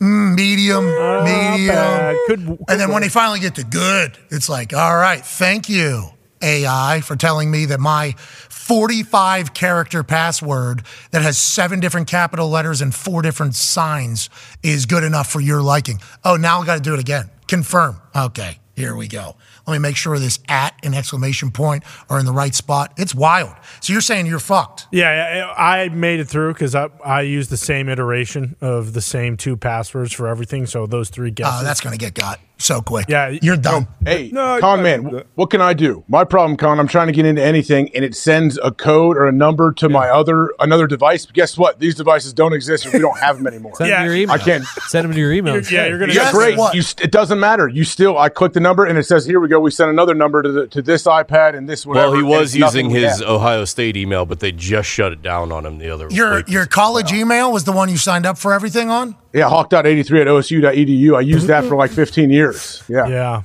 mm, 0.00 0.34
medium, 0.34 0.84
medium. 1.24 2.16
Could- 2.26 2.46
could 2.46 2.64
and 2.68 2.80
then 2.80 2.90
when 2.90 3.02
they 3.02 3.08
finally 3.08 3.40
get 3.40 3.54
to 3.56 3.64
good, 3.64 4.18
it's 4.30 4.48
like, 4.48 4.72
all 4.74 4.96
right, 4.96 5.24
thank 5.24 5.68
you 5.68 6.08
AI 6.42 7.00
for 7.04 7.14
telling 7.16 7.50
me 7.50 7.66
that 7.66 7.78
my 7.78 8.12
45 8.18 9.54
character 9.54 10.02
password 10.02 10.82
that 11.10 11.22
has 11.22 11.38
seven 11.38 11.78
different 11.80 12.08
capital 12.08 12.48
letters 12.48 12.80
and 12.80 12.94
four 12.94 13.22
different 13.22 13.54
signs 13.54 14.28
is 14.62 14.86
good 14.86 15.04
enough 15.04 15.28
for 15.30 15.40
your 15.40 15.62
liking. 15.62 16.00
Oh, 16.24 16.36
now 16.36 16.60
I 16.60 16.66
got 16.66 16.76
to 16.76 16.80
do 16.80 16.94
it 16.94 17.00
again. 17.00 17.30
Confirm. 17.46 18.00
Okay, 18.16 18.58
here 18.74 18.96
we 18.96 19.08
go. 19.08 19.36
Let 19.66 19.74
me 19.74 19.78
make 19.78 19.96
sure 19.96 20.18
this 20.18 20.38
at 20.48 20.74
and 20.82 20.94
exclamation 20.94 21.50
point 21.50 21.84
are 22.08 22.18
in 22.18 22.26
the 22.26 22.32
right 22.32 22.54
spot. 22.54 22.92
It's 22.96 23.14
wild. 23.14 23.54
So 23.80 23.92
you're 23.92 24.02
saying 24.02 24.26
you're 24.26 24.38
fucked. 24.38 24.88
Yeah, 24.90 25.52
I 25.56 25.82
I 25.82 25.88
made 25.88 26.20
it 26.20 26.26
through 26.26 26.52
because 26.52 26.74
I, 26.74 26.90
I 27.04 27.22
used 27.22 27.50
the 27.50 27.56
same 27.56 27.88
iteration 27.88 28.56
of 28.60 28.92
the 28.92 29.00
same 29.00 29.36
two 29.36 29.56
passwords 29.56 30.12
for 30.12 30.28
everything. 30.28 30.66
So 30.66 30.86
those 30.86 31.10
three 31.10 31.30
oh, 31.30 31.32
guesses. 31.32 31.60
Oh, 31.60 31.64
that's 31.64 31.80
going 31.80 31.92
to 31.92 31.98
get 31.98 32.14
got 32.14 32.40
so 32.62 32.80
quick. 32.80 33.06
Yeah, 33.08 33.36
You're 33.42 33.56
done. 33.56 33.88
Hey, 34.04 34.30
No, 34.32 34.58
Con 34.60 34.78
you 34.78 34.82
man, 34.84 35.02
gotta 35.02 35.10
do 35.10 35.16
that. 35.18 35.26
what 35.34 35.50
can 35.50 35.60
I 35.60 35.72
do? 35.74 36.04
My 36.08 36.24
problem, 36.24 36.56
Con, 36.56 36.78
I'm 36.80 36.88
trying 36.88 37.08
to 37.08 37.12
get 37.12 37.26
into 37.26 37.42
anything, 37.42 37.90
and 37.94 38.04
it 38.04 38.14
sends 38.14 38.58
a 38.62 38.70
code 38.70 39.16
or 39.16 39.26
a 39.26 39.32
number 39.32 39.72
to 39.74 39.88
my 39.88 40.08
other 40.08 40.50
another 40.60 40.86
device. 40.86 41.26
But 41.26 41.34
Guess 41.34 41.58
what? 41.58 41.78
These 41.80 41.94
devices 41.94 42.32
don't 42.32 42.52
exist, 42.52 42.84
and 42.84 42.94
we 42.94 43.00
don't 43.00 43.18
have 43.18 43.36
them 43.38 43.46
anymore. 43.46 43.72
Send 43.76 43.90
Yeah. 43.90 43.96
them 44.02 44.08
to 44.08 44.14
your 44.14 44.22
email. 44.24 44.34
I 44.34 44.38
can't. 44.38 44.64
Send 44.88 45.04
them 45.04 45.12
to 45.12 45.18
your 45.18 45.32
email. 45.32 45.54
You're- 45.54 45.66
yeah, 45.70 45.86
you're 45.86 45.98
gonna 45.98 46.12
Yeah, 46.12 46.24
Guess 46.24 46.32
great. 46.34 46.56
what? 46.58 46.74
You, 46.74 46.82
st- 46.82 47.04
it 47.04 47.10
doesn't 47.10 47.38
matter. 47.40 47.68
You 47.68 47.84
still, 47.84 48.18
I 48.18 48.28
click 48.28 48.52
the 48.52 48.60
number, 48.60 48.84
and 48.84 48.98
it 48.98 49.04
says, 49.04 49.24
"Here 49.26 49.40
we 49.40 49.48
go. 49.48 49.60
We 49.60 49.70
sent 49.70 49.90
another 49.90 50.14
number 50.14 50.42
to 50.42 50.50
the, 50.52 50.66
to 50.68 50.82
this 50.82 51.04
iPad 51.04 51.56
and 51.56 51.68
this 51.68 51.84
whatever." 51.86 52.08
Well, 52.10 52.16
he 52.16 52.22
was 52.22 52.56
using 52.56 52.90
his 52.90 53.18
have. 53.20 53.28
Ohio 53.28 53.64
State 53.64 53.96
email, 53.96 54.24
but 54.26 54.40
they 54.40 54.52
just 54.52 54.88
shut 54.88 55.12
it 55.12 55.22
down 55.22 55.50
on 55.52 55.66
him 55.66 55.78
the 55.78 55.90
other 55.90 56.06
Your 56.10 56.36
week. 56.36 56.48
your 56.50 56.66
college 56.66 57.12
email 57.12 57.50
was 57.52 57.64
the 57.64 57.72
one 57.72 57.88
you 57.88 57.96
signed 57.96 58.26
up 58.26 58.38
for 58.38 58.52
everything 58.52 58.90
on? 58.90 59.16
Yeah, 59.32 59.48
hawk.83 59.48 60.20
at 60.20 60.26
osu.edu. 60.26 61.16
I 61.16 61.20
used 61.20 61.46
that 61.46 61.64
for 61.64 61.76
like 61.76 61.90
15 61.90 62.30
years. 62.30 62.82
Yeah. 62.88 63.06
yeah. 63.06 63.42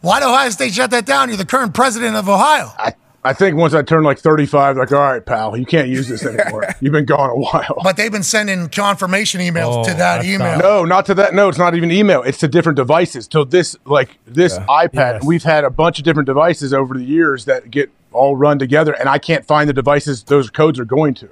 Why 0.00 0.20
did 0.20 0.26
Ohio 0.26 0.50
State 0.50 0.72
shut 0.72 0.90
that 0.92 1.04
down? 1.06 1.28
You're 1.28 1.36
the 1.38 1.44
current 1.44 1.74
president 1.74 2.14
of 2.16 2.28
Ohio. 2.28 2.70
I, 2.78 2.94
I 3.24 3.32
think 3.32 3.56
once 3.56 3.74
I 3.74 3.82
turned 3.82 4.04
like 4.04 4.20
35, 4.20 4.76
like, 4.76 4.92
all 4.92 5.00
right, 5.00 5.26
pal, 5.26 5.56
you 5.56 5.66
can't 5.66 5.88
use 5.88 6.06
this 6.06 6.24
anymore. 6.24 6.64
You've 6.80 6.92
been 6.92 7.04
gone 7.06 7.30
a 7.30 7.34
while. 7.36 7.80
But 7.82 7.96
they've 7.96 8.12
been 8.12 8.22
sending 8.22 8.68
confirmation 8.68 9.40
emails 9.40 9.78
Oh, 9.78 9.82
to 9.84 9.90
that 9.90 9.96
that's 9.98 10.26
email. 10.28 10.58
No, 10.60 10.84
not 10.84 11.06
to 11.06 11.14
that. 11.14 11.34
No, 11.34 11.48
it's 11.48 11.58
not 11.58 11.74
even 11.74 11.90
email. 11.90 12.22
It's 12.22 12.38
to 12.38 12.48
different 12.48 12.76
devices. 12.76 13.26
To 13.28 13.44
this, 13.44 13.74
like 13.84 14.18
this 14.26 14.56
iPad, 14.60 15.14
Yes. 15.14 15.24
we've 15.24 15.42
had 15.42 15.64
a 15.64 15.70
bunch 15.70 15.98
of 15.98 16.04
different 16.04 16.26
devices 16.26 16.72
over 16.72 16.94
the 16.94 17.04
years 17.04 17.46
that 17.46 17.68
get 17.72 17.90
all 18.12 18.36
run 18.36 18.60
together, 18.60 18.92
and 18.92 19.08
I 19.08 19.18
can't 19.18 19.44
find 19.44 19.68
the 19.68 19.74
devices 19.74 20.22
those 20.22 20.48
codes 20.48 20.78
are 20.78 20.84
going 20.86 21.14
to. 21.14 21.28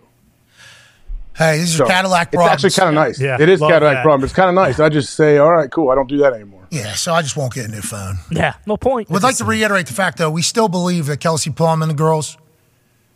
Hey, 1.36 1.58
this 1.58 1.70
is 1.70 1.76
So, 1.78 1.86
Cadillac 1.86 2.28
It's 2.28 2.36
problems. 2.36 2.64
actually 2.64 2.70
kind 2.80 2.88
of 2.90 2.94
nice. 2.94 3.20
Yeah, 3.20 3.36
it 3.40 3.48
is 3.48 3.60
Cadillac 3.60 3.96
that. 3.96 4.02
problem. 4.02 4.24
It's 4.24 4.32
kind 4.32 4.48
of 4.48 4.54
nice. 4.54 4.78
I 4.78 4.88
just 4.88 5.14
say, 5.14 5.38
all 5.38 5.50
right, 5.52 5.70
cool. 5.70 5.90
I 5.90 5.94
don't 5.96 6.08
do 6.08 6.18
that 6.18 6.32
anymore. 6.32 6.62
Yeah, 6.70 6.94
so 6.94 7.12
I 7.12 7.22
just 7.22 7.36
won't 7.36 7.52
get 7.52 7.66
a 7.66 7.68
new 7.68 7.80
phone. 7.80 8.18
Yeah, 8.30 8.54
no 8.66 8.76
point. 8.76 9.10
Would 9.10 9.22
like 9.22 9.36
to 9.36 9.44
reiterate 9.44 9.86
the 9.86 9.92
fact, 9.94 10.18
though, 10.18 10.30
we 10.30 10.42
still 10.42 10.68
believe 10.68 11.06
that 11.06 11.18
Kelsey 11.20 11.50
Plum 11.50 11.82
and 11.82 11.90
the 11.90 11.94
girls 11.94 12.36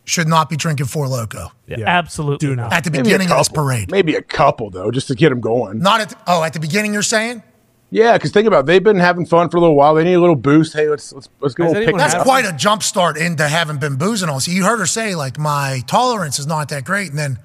should 0.05 0.27
not 0.29 0.49
be 0.49 0.57
drinking 0.57 0.87
Four 0.87 1.07
Loko 1.07 1.51
Yeah. 1.67 1.85
Absolutely 1.87 2.49
Do 2.49 2.57
not. 2.57 2.73
at 2.73 2.83
the 2.85 2.91
Maybe 2.91 3.01
a 3.01 3.05
beginning 3.05 3.31
of 3.31 3.39
this 3.39 3.49
parade. 3.49 3.91
Maybe 3.91 4.15
a 4.17 4.23
couple 4.23 4.71
though, 4.71 4.91
just 4.91 5.09
to 5.09 5.15
get 5.15 5.29
them 5.29 5.41
going. 5.41 5.81
Not 5.81 6.01
at 6.01 6.09
the, 6.11 6.17
oh, 6.27 6.43
at 6.43 6.55
the 6.55 6.61
beginning. 6.61 6.95
You're 6.95 7.03
saying 7.03 7.43
Yeah, 7.91 8.15
because 8.15 8.33
think 8.33 8.47
about 8.49 8.61
it. 8.61 8.67
they've 8.67 8.83
been 8.83 8.99
having 8.99 9.27
fun 9.27 9.51
for 9.51 9.59
a 9.59 9.61
little 9.61 9.77
while. 9.77 9.95
They 9.95 10.05
need 10.05 10.15
a 10.15 10.21
little 10.21 10.35
boost. 10.37 10.73
Hey, 10.73 10.89
let's 10.89 11.13
let's 11.13 11.29
let's 11.41 11.55
go 11.55 11.65
Has 11.65 11.73
pick 11.75 11.83
anyone 11.83 11.99
this 11.99 12.13
that's 12.13 12.21
up. 12.21 12.25
quite 12.27 12.47
a 12.47 12.53
jump 12.57 12.83
start 12.83 13.19
into 13.19 13.47
having 13.47 13.77
been 13.77 13.97
boozing 13.97 14.31
on. 14.31 14.41
So 14.41 14.51
you 14.51 14.65
heard 14.65 14.79
her 14.79 14.87
say 14.87 15.15
like 15.15 15.39
my 15.39 15.83
tolerance 15.87 16.39
is 16.39 16.47
not 16.47 16.71
that 16.71 16.85
great, 16.85 17.11
and 17.11 17.19
then 17.19 17.39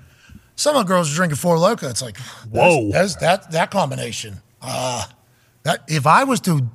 some 0.55 0.75
of 0.75 0.85
the 0.85 0.87
girls 0.87 1.11
are 1.11 1.15
drinking 1.15 1.37
Four 1.37 1.57
Loko. 1.57 1.89
It's 1.89 2.01
like 2.01 2.17
Whoa. 2.49 2.91
that's, 2.91 3.15
that 3.17 3.51
that 3.51 3.71
combination. 3.71 4.41
Uh, 4.61 5.05
that 5.63 5.83
if 5.87 6.07
I 6.07 6.23
was 6.23 6.39
to 6.41 6.67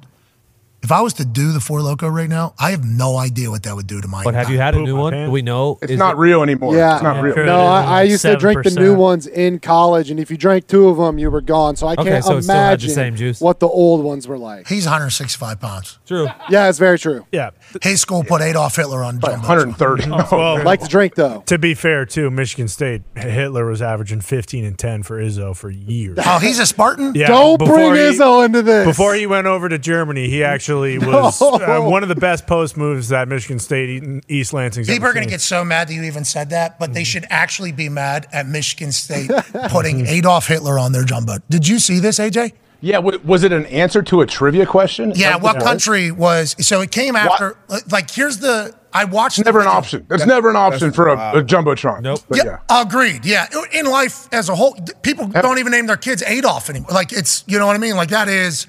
if 0.83 0.93
I 0.93 1.01
was 1.01 1.13
to 1.15 1.25
do 1.25 1.53
the 1.53 1.61
Four 1.61 1.81
Loko 1.81 2.11
right 2.13 2.29
now, 2.29 2.55
I 2.59 2.71
have 2.71 2.85
no 2.85 3.17
idea 3.17 3.51
what 3.51 3.65
that 3.65 3.75
would 3.75 3.87
do 3.87 4.01
to 4.01 4.07
my. 4.09 4.23
But 4.25 4.35
have 4.35 4.49
you 4.51 4.59
had 4.59 4.75
a 4.75 4.81
new 4.81 4.97
one? 4.97 5.13
Do 5.13 5.31
we 5.31 5.43
know? 5.43 5.79
It's 5.83 5.93
Is 5.93 5.99
not 5.99 6.15
it- 6.15 6.19
real 6.19 6.43
anymore. 6.43 6.75
Yeah. 6.77 6.95
It's 6.95 7.03
not 7.03 7.17
Yeah. 7.17 7.23
real. 7.23 7.35
Sure. 7.35 7.47
No, 7.47 7.61
I, 7.67 7.83
I 7.83 8.03
used 8.03 8.23
to 8.23 8.37
drink 8.37 8.63
the 8.65 8.71
new 8.71 8.95
7%. 8.95 8.97
ones 8.97 9.27
in 9.27 9.59
college, 9.59 10.11
and 10.11 10.21
if 10.21 10.31
you 10.31 10.37
drank 10.37 10.67
two 10.69 10.89
of 10.89 10.97
them, 10.97 11.19
you 11.19 11.31
were 11.31 11.41
gone. 11.41 11.77
So 11.77 11.87
I 11.89 11.93
Okay, 11.95 12.05
can't 12.05 12.25
so 12.25 12.37
it 12.37 12.43
still 12.43 12.55
had 12.55 12.61
the 12.63 12.69
imagine 12.71 12.91
same 12.91 13.17
juice. 13.17 13.41
what 13.41 13.59
the 13.61 13.67
old 13.69 14.05
ones 14.05 14.29
were 14.29 14.39
like. 14.39 14.69
He's 14.69 14.85
165 14.87 15.61
pounds. 15.61 15.99
True. 16.07 16.29
Yeah, 16.49 16.69
it's 16.69 16.79
very 16.79 16.99
true. 16.99 17.27
Yeah. 17.33 17.51
His 17.83 18.01
school 18.01 18.23
put 18.25 18.41
Adolf 18.41 18.77
Hitler 18.77 19.03
on 19.03 19.19
Like 19.21 19.33
jumbo. 19.33 19.49
130. 19.49 20.11
Well, 20.37 20.63
Like 20.69 20.81
to 20.81 20.89
drink 20.89 21.15
though. 21.17 21.43
to 21.47 21.59
be 21.59 21.75
fair, 21.75 22.07
too, 22.07 22.31
Michigan 22.31 22.69
State, 22.69 23.03
Hitler 23.17 23.67
was 23.67 23.83
averaging 23.83 24.21
15 24.21 24.65
and 24.65 24.79
10 24.79 25.03
for 25.03 25.21
Izzo 25.21 25.57
for 25.57 25.71
years. 25.71 26.19
Oh, 26.25 26.39
he's 26.39 26.59
a 26.59 26.67
Spartan. 26.67 27.15
Yeah, 27.15 27.27
Don't 27.29 27.59
before 27.59 27.77
bring 27.77 27.95
he- 27.95 28.19
Izzo 28.19 28.45
into 28.45 28.63
this. 28.63 28.87
Before 28.87 29.15
he 29.15 29.27
went 29.27 29.47
over 29.47 29.69
to 29.69 29.79
Germany, 29.79 30.29
he 30.29 30.45
actually 30.69 30.99
was 31.07 31.41
No. 31.41 31.55
uh, 31.55 31.81
one 31.91 32.03
of 32.03 32.09
the 32.09 32.15
best 32.15 32.47
post 32.47 32.77
moves 32.77 33.09
that 33.09 33.29
Michigan 33.29 33.59
State 33.59 33.89
East- 34.03 34.25
East 34.29 34.53
Lansing's 34.53 34.87
People 34.87 35.05
ever 35.07 35.11
are 35.11 35.15
going 35.15 35.25
to 35.27 35.31
get 35.31 35.41
so 35.41 35.65
mad 35.65 35.89
that 35.89 35.95
you 35.95 36.03
even 36.05 36.25
said 36.25 36.51
that, 36.51 36.79
but 36.79 36.93
they 36.95 37.05
should 37.05 37.27
actually 37.31 37.73
be 37.73 37.89
mad 37.89 38.27
at 38.33 38.47
Michigan 38.47 38.93
State 38.93 39.31
putting 39.71 39.99
Mm-hmm. 39.99 40.07
Adolf 40.07 40.47
Hitler 40.47 40.79
on 40.79 40.93
their 40.93 41.03
jumbo. 41.05 41.37
Did 41.49 41.67
you 41.67 41.79
see 41.79 41.99
this, 41.99 42.19
AJ? 42.19 42.53
Yeah, 42.81 42.97
w- 42.97 43.19
was 43.25 43.43
it 43.43 43.53
an 43.53 43.67
answer 43.67 44.03
to 44.03 44.21
a 44.21 44.27
trivia 44.27 44.65
question? 44.67 45.13
Yeah, 45.17 45.35
Like 45.35 45.43
what 45.43 45.61
country 45.63 46.11
was? 46.13 46.55
So 46.65 46.81
it 46.83 46.93
came 46.93 47.17
after. 47.17 47.57
Like, 47.91 48.11
here's 48.11 48.39
the. 48.39 48.75
I 48.93 49.05
watched. 49.05 49.39
It's 49.39 49.47
never 49.47 49.61
an 49.61 49.67
option. 49.67 50.07
That's 50.09 50.27
never 50.27 50.49
an 50.51 50.57
option 50.57 50.93
for 50.93 51.09
a, 51.09 51.39
a 51.39 51.43
jumbotron. 51.43 52.03
Nope. 52.03 52.21
But 52.29 52.39
Yeah, 52.39 52.59
yeah. 52.71 52.83
agreed. 52.83 53.25
Yeah, 53.25 53.47
in 53.73 53.87
life 53.87 54.29
as 54.33 54.49
a 54.49 54.55
whole, 54.55 54.77
people 55.03 55.27
don't 55.27 55.59
even 55.59 55.73
name 55.73 55.87
their 55.87 55.97
kids 55.97 56.23
Adolf 56.23 56.71
anymore. 56.71 56.91
Like 56.93 57.13
it's, 57.13 57.43
you 57.49 57.59
know 57.59 57.67
what 57.67 57.75
I 57.75 57.79
mean? 57.81 57.97
Like 57.97 58.11
that 58.11 58.29
is. 58.29 58.67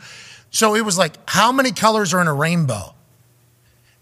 So 0.52 0.76
it 0.76 0.82
was 0.82 0.98
like, 0.98 1.16
how 1.30 1.52
many 1.52 1.72
colors 1.72 2.14
are 2.14 2.22
in 2.22 2.28
a 2.28 2.34
rainbow? 2.34 2.96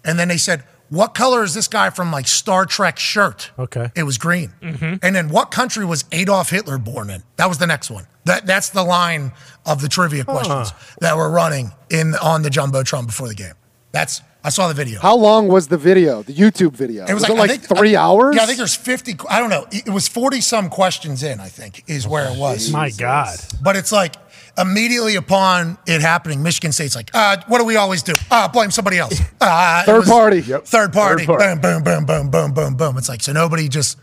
And 0.03 0.17
then 0.17 0.27
they 0.27 0.37
said, 0.37 0.63
what 0.89 1.13
color 1.13 1.43
is 1.43 1.53
this 1.53 1.67
guy 1.67 1.89
from 1.89 2.11
like 2.11 2.27
Star 2.27 2.65
Trek 2.65 2.97
shirt? 2.97 3.51
Okay. 3.59 3.91
It 3.95 4.03
was 4.03 4.17
green. 4.17 4.53
Mm-hmm. 4.61 4.95
And 5.01 5.15
then 5.15 5.29
what 5.29 5.51
country 5.51 5.85
was 5.85 6.05
Adolf 6.11 6.49
Hitler 6.49 6.77
born 6.77 7.09
in? 7.09 7.23
That 7.35 7.47
was 7.49 7.57
the 7.57 7.67
next 7.67 7.89
one. 7.89 8.07
That 8.25 8.45
that's 8.45 8.69
the 8.69 8.83
line 8.83 9.33
of 9.65 9.81
the 9.81 9.89
trivia 9.89 10.23
questions 10.23 10.71
that 10.99 11.15
were 11.17 11.29
running 11.29 11.71
in 11.89 12.15
on 12.15 12.41
the 12.41 12.49
jumbotron 12.49 13.05
before 13.05 13.27
the 13.27 13.35
game. 13.35 13.53
That's 13.91 14.21
I 14.43 14.49
saw 14.49 14.69
the 14.69 14.73
video. 14.73 14.99
How 15.01 15.15
long 15.15 15.49
was 15.49 15.67
the 15.67 15.77
video? 15.77 16.23
The 16.23 16.33
YouTube 16.33 16.71
video? 16.71 17.05
It 17.05 17.13
was, 17.13 17.23
it 17.23 17.29
like, 17.31 17.37
like 17.37 17.49
think, 17.61 17.77
three 17.77 17.95
I- 17.97 18.03
hours? 18.03 18.35
Yeah, 18.35 18.43
I 18.43 18.45
think 18.45 18.57
there's 18.59 18.75
50. 18.75 19.15
I 19.29 19.39
don't 19.39 19.49
know. 19.49 19.65
It 19.71 19.89
was 19.89 20.07
40 20.07 20.39
some 20.39 20.69
questions 20.69 21.21
in. 21.21 21.41
I 21.41 21.49
think 21.49 21.83
is 21.87 22.07
where 22.07 22.31
it 22.31 22.37
was. 22.37 22.71
My 22.71 22.89
God. 22.91 23.37
But 23.61 23.75
it's 23.75 23.91
like 23.91 24.15
immediately 24.57 25.15
upon 25.15 25.77
it 25.85 26.01
happening, 26.01 26.43
Michigan 26.43 26.71
State's 26.71 26.95
like, 26.95 27.11
uh, 27.13 27.37
what 27.47 27.59
do 27.59 27.65
we 27.65 27.75
always 27.75 28.03
do? 28.03 28.13
Uh, 28.31 28.47
blame 28.47 28.71
somebody 28.71 28.97
else. 28.97 29.19
Uh, 29.39 29.83
Third 29.83 29.99
was 29.99 30.09
party. 30.09 30.41
Third 30.41 30.91
party. 30.91 31.25
Third 31.25 31.27
party. 31.27 31.59
Boom, 31.61 31.61
boom, 31.61 31.83
boom, 31.83 32.05
boom, 32.05 32.29
boom, 32.31 32.53
boom, 32.53 32.75
boom. 32.75 32.97
It's 32.97 33.07
like 33.07 33.21
so 33.21 33.31
nobody 33.33 33.69
just 33.69 33.97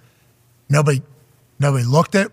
nobody 0.68 1.02
nobody 1.59 1.85
looked 1.85 2.14
at 2.14 2.31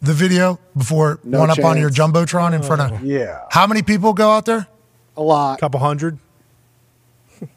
the 0.00 0.12
video 0.12 0.58
before 0.76 1.20
No 1.22 1.38
went 1.40 1.52
up 1.52 1.64
on 1.64 1.78
your 1.78 1.88
jumbotron 1.88 2.52
in 2.52 2.62
front 2.62 2.82
of. 2.82 3.04
Yeah. 3.04 3.42
How 3.50 3.66
many 3.68 3.82
people 3.82 4.12
go 4.12 4.32
out 4.32 4.44
there? 4.44 4.66
a 5.16 5.22
lot. 5.22 5.58
A 5.58 5.60
couple 5.60 5.78
hundred. 5.80 6.18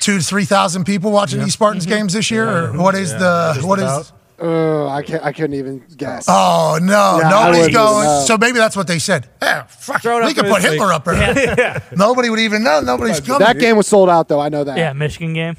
Two 0.00 0.18
to 0.18 0.24
three 0.24 0.44
thousand 0.44 0.84
people 0.84 1.10
watching 1.12 1.40
these 1.40 1.52
Spartans 1.52 1.86
games 1.86 2.12
this 2.12 2.30
year, 2.30 2.48
or 2.48 2.72
what 2.72 2.94
is 2.94 3.12
the 3.12 3.60
what 3.62 3.78
is? 3.78 4.12
About. 4.42 4.86
Uh, 4.86 4.88
I 4.88 5.02
can't. 5.02 5.24
I 5.24 5.32
couldn't 5.32 5.54
even 5.54 5.84
guess. 5.96 6.26
Oh 6.28 6.78
no, 6.82 7.18
Yeah, 7.22 7.28
nobody's 7.28 7.74
going. 7.74 8.04
know. 8.06 8.24
So 8.26 8.36
maybe 8.38 8.58
that's 8.58 8.76
what 8.76 8.86
they 8.86 8.98
said. 8.98 9.28
Yeah, 9.40 9.62
fuck, 9.64 10.02
Throw 10.02 10.18
it 10.20 10.24
we 10.26 10.34
could 10.34 10.46
put 10.46 10.62
Hitler 10.62 10.86
week. 10.88 10.94
up 10.94 11.04
there. 11.04 11.82
Nobody 11.96 12.30
would 12.30 12.40
even 12.40 12.62
know. 12.62 12.80
Nobody's 12.80 13.20
coming. 13.20 13.40
that 13.40 13.58
game 13.58 13.76
was 13.76 13.86
sold 13.86 14.08
out 14.10 14.28
though. 14.28 14.40
I 14.40 14.48
know 14.48 14.64
that. 14.64 14.76
Yeah, 14.76 14.92
Michigan 14.92 15.34
game. 15.34 15.56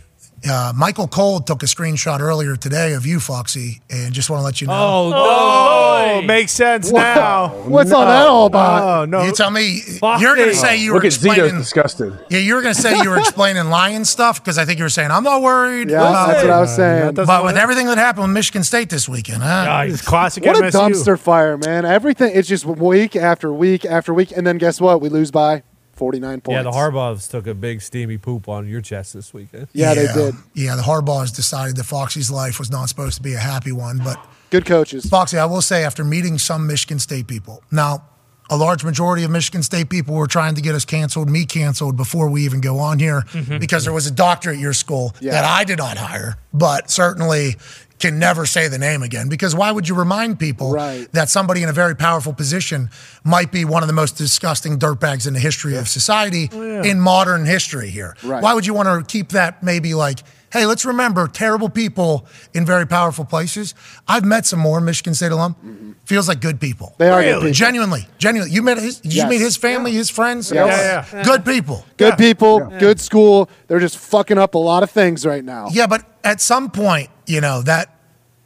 Uh, 0.50 0.74
Michael 0.76 1.08
Cole 1.08 1.40
took 1.40 1.64
a 1.64 1.66
screenshot 1.66 2.20
earlier 2.20 2.56
today 2.56 2.94
of 2.94 3.06
you, 3.06 3.20
Foxy, 3.20 3.82
and 3.90 4.14
just 4.14 4.30
want 4.30 4.42
to 4.42 4.44
let 4.44 4.60
you 4.62 4.68
know. 4.68 4.74
Oh, 4.74 5.14
Oh, 5.16 6.20
no. 6.20 6.28
makes 6.28 6.52
sense 6.52 6.92
now. 6.92 7.50
What's 7.64 7.92
all 7.92 8.06
that 8.06 8.28
all 8.28 8.48
about? 8.48 8.84
Oh, 9.04 9.06
no. 9.06 9.24
You 9.24 9.32
tell 9.32 9.50
me. 9.52 9.80
Foxy. 9.80 10.22
You're 10.24 10.36
going 10.36 10.50
to 10.50 10.56
say 10.56 10.78
you 10.78 10.92
were 10.92 10.98
Look 10.98 11.06
at 11.06 11.14
Zito's 11.14 11.52
disgusted. 11.54 12.18
Yeah, 12.30 12.40
you 12.40 12.56
were 12.56 12.62
going 12.62 12.76
to 12.76 12.82
say 12.82 13.00
you 13.02 13.10
were 13.10 13.20
explaining 13.20 13.70
lion 13.70 14.04
stuff 14.04 14.44
because 14.44 14.58
I 14.58 14.66
think 14.66 14.80
you 14.80 14.86
were 14.86 14.90
saying 14.90 15.12
I'm 15.12 15.24
not 15.24 15.42
worried. 15.42 15.90
Yeah, 15.90 16.02
about 16.10 16.28
that's 16.28 16.44
what 16.44 16.52
I 16.52 16.60
was 16.60 16.76
saying. 16.76 17.14
doesn't 17.14 17.26
But 17.26 17.46
with 17.46 17.58
everything 17.58 17.86
that 17.88 17.98
happened 17.98 18.24
with 18.24 18.34
Michigan 18.34 18.64
State 18.64 18.90
this 18.90 19.08
weekend, 19.08 19.44
huh? 19.44 19.84
It's 19.88 20.02
classic 20.02 20.46
What 20.46 20.58
a 20.58 20.64
dumpster 20.68 21.18
fire, 21.18 21.58
man! 21.58 21.86
Everything. 21.86 22.32
It's 22.36 22.48
just 22.50 22.66
week 22.66 23.16
after 23.16 23.54
week 23.54 23.86
after 23.86 24.14
week, 24.14 24.32
and 24.36 24.46
then 24.46 24.58
guess 24.58 24.82
what? 24.82 25.00
We 25.00 25.08
lose 25.10 25.32
by 25.32 25.64
forty-nine 26.04 26.42
points. 26.42 26.58
Yeah, 26.58 26.64
the 26.64 26.72
Harbaughs 26.72 27.30
took 27.30 27.48
a 27.48 27.54
big 27.54 27.82
steamy 27.82 28.18
poop 28.18 28.50
on 28.50 28.68
your 28.68 28.82
chest 28.82 29.14
this 29.14 29.34
weekend. 29.34 29.68
Yeah, 29.72 29.94
they 29.94 30.08
did. 30.14 30.36
Yeah, 30.54 30.76
the 30.76 30.82
Harbaughs 30.82 31.34
decided 31.34 31.78
that 31.78 31.86
Foxy's 31.86 32.30
life 32.30 32.60
was 32.60 32.70
not 32.70 32.90
supposed 32.90 33.16
to 33.16 33.24
be 33.24 33.34
a 33.36 33.40
happy 33.40 33.72
one, 33.72 34.00
but 34.04 34.18
Good 34.50 34.66
coaches. 34.66 35.06
Foxy, 35.06 35.38
I 35.38 35.46
will 35.46 35.62
say, 35.62 35.86
after 35.86 36.04
meeting 36.04 36.38
some 36.38 36.68
Michigan 36.68 37.00
State 37.00 37.28
people, 37.28 37.64
now, 37.72 38.04
a 38.50 38.58
large 38.58 38.84
majority 38.84 39.24
of 39.24 39.32
Michigan 39.32 39.64
State 39.64 39.90
people 39.90 40.14
were 40.16 40.28
trying 40.28 40.54
to 40.56 40.62
get 40.62 40.76
us 40.76 40.84
canceled, 40.84 41.30
me 41.30 41.46
canceled 41.46 41.96
before 41.96 42.30
we 42.30 42.44
even 42.44 42.60
go 42.60 42.78
on 42.80 43.00
here 43.00 43.22
Mhm. 43.32 43.58
because 43.62 43.86
there 43.86 43.94
was 43.94 44.06
a 44.06 44.12
doctor 44.12 44.52
at 44.52 44.58
your 44.58 44.74
school 44.74 45.16
Yeah. 45.22 45.32
that 45.32 45.46
I 45.46 45.64
did 45.64 45.78
not 45.78 45.98
hire, 45.98 46.38
but 46.54 46.92
certainly 46.92 47.56
can 48.04 48.20
never 48.20 48.46
say 48.46 48.68
the 48.68 48.78
name 48.78 49.02
again 49.02 49.30
because 49.30 49.56
why 49.56 49.72
would 49.72 49.88
you 49.88 49.96
remind 49.96 50.38
people 50.38 50.74
that 51.14 51.30
somebody 51.30 51.64
in 51.64 51.70
a 51.70 51.74
very 51.74 51.96
powerful 51.96 52.34
position 52.34 52.90
might 53.24 53.50
be 53.50 53.64
one 53.64 53.82
of 53.82 53.88
the 53.88 53.94
most 53.94 54.18
disgusting 54.18 54.78
dirtbags 54.78 55.26
in 55.26 55.34
the 55.34 55.40
history 55.40 55.78
of 55.78 55.88
society 55.88 56.50
yeah. 56.52 56.84
in 56.84 57.00
modern 57.00 57.46
history 57.46 57.90
here? 57.90 58.18
Right. 58.22 58.44
Why 58.44 58.54
would 58.54 58.66
you 58.66 58.74
want 58.74 58.90
to 58.90 59.10
keep 59.10 59.30
that 59.30 59.64
maybe 59.64 59.94
like, 59.94 60.20
hey, 60.52 60.66
let's 60.66 60.84
remember 60.84 61.30
terrible 61.30 61.70
people 61.70 62.26
in 62.54 62.66
very 62.66 62.86
powerful 62.86 63.24
places? 63.24 63.74
I've 64.06 64.26
met 64.26 64.46
some 64.46 64.60
more 64.60 64.82
Michigan 64.82 65.14
State 65.14 65.32
alum. 65.32 65.96
Feels 66.04 66.28
like 66.28 66.42
good 66.42 66.60
people. 66.60 66.88
Mm-hmm. 66.88 67.04
They 67.04 67.10
are 67.10 67.24
good 67.24 67.36
people. 67.36 67.54
Genuinely, 67.54 68.08
genuinely. 68.18 68.54
You 68.54 68.64
met 68.64 68.80
his, 68.80 69.00
did 69.00 69.14
you 69.14 69.22
Yes. 69.22 69.30
meet 69.30 69.40
his 69.40 69.56
family, 69.56 69.94
his 69.94 70.10
friends? 70.10 70.52
Yes. 70.52 70.68
Yeah, 70.68 71.20
yeah. 71.20 71.24
Good 71.24 71.46
people. 71.46 71.86
Good 71.96 72.18
people, 72.18 72.60
good 72.80 73.00
school. 73.00 73.50
They're 73.68 73.80
just 73.80 73.98
fucking 73.98 74.38
up 74.38 74.56
a 74.56 74.58
lot 74.58 74.84
of 74.84 74.92
things 74.92 75.26
right 75.26 75.46
now. 75.46 75.70
Yeah, 75.72 75.88
but 75.88 76.04
at 76.26 76.42
some 76.42 76.70
point, 76.70 77.10
you 77.26 77.40
know, 77.40 77.62
that 77.62 77.93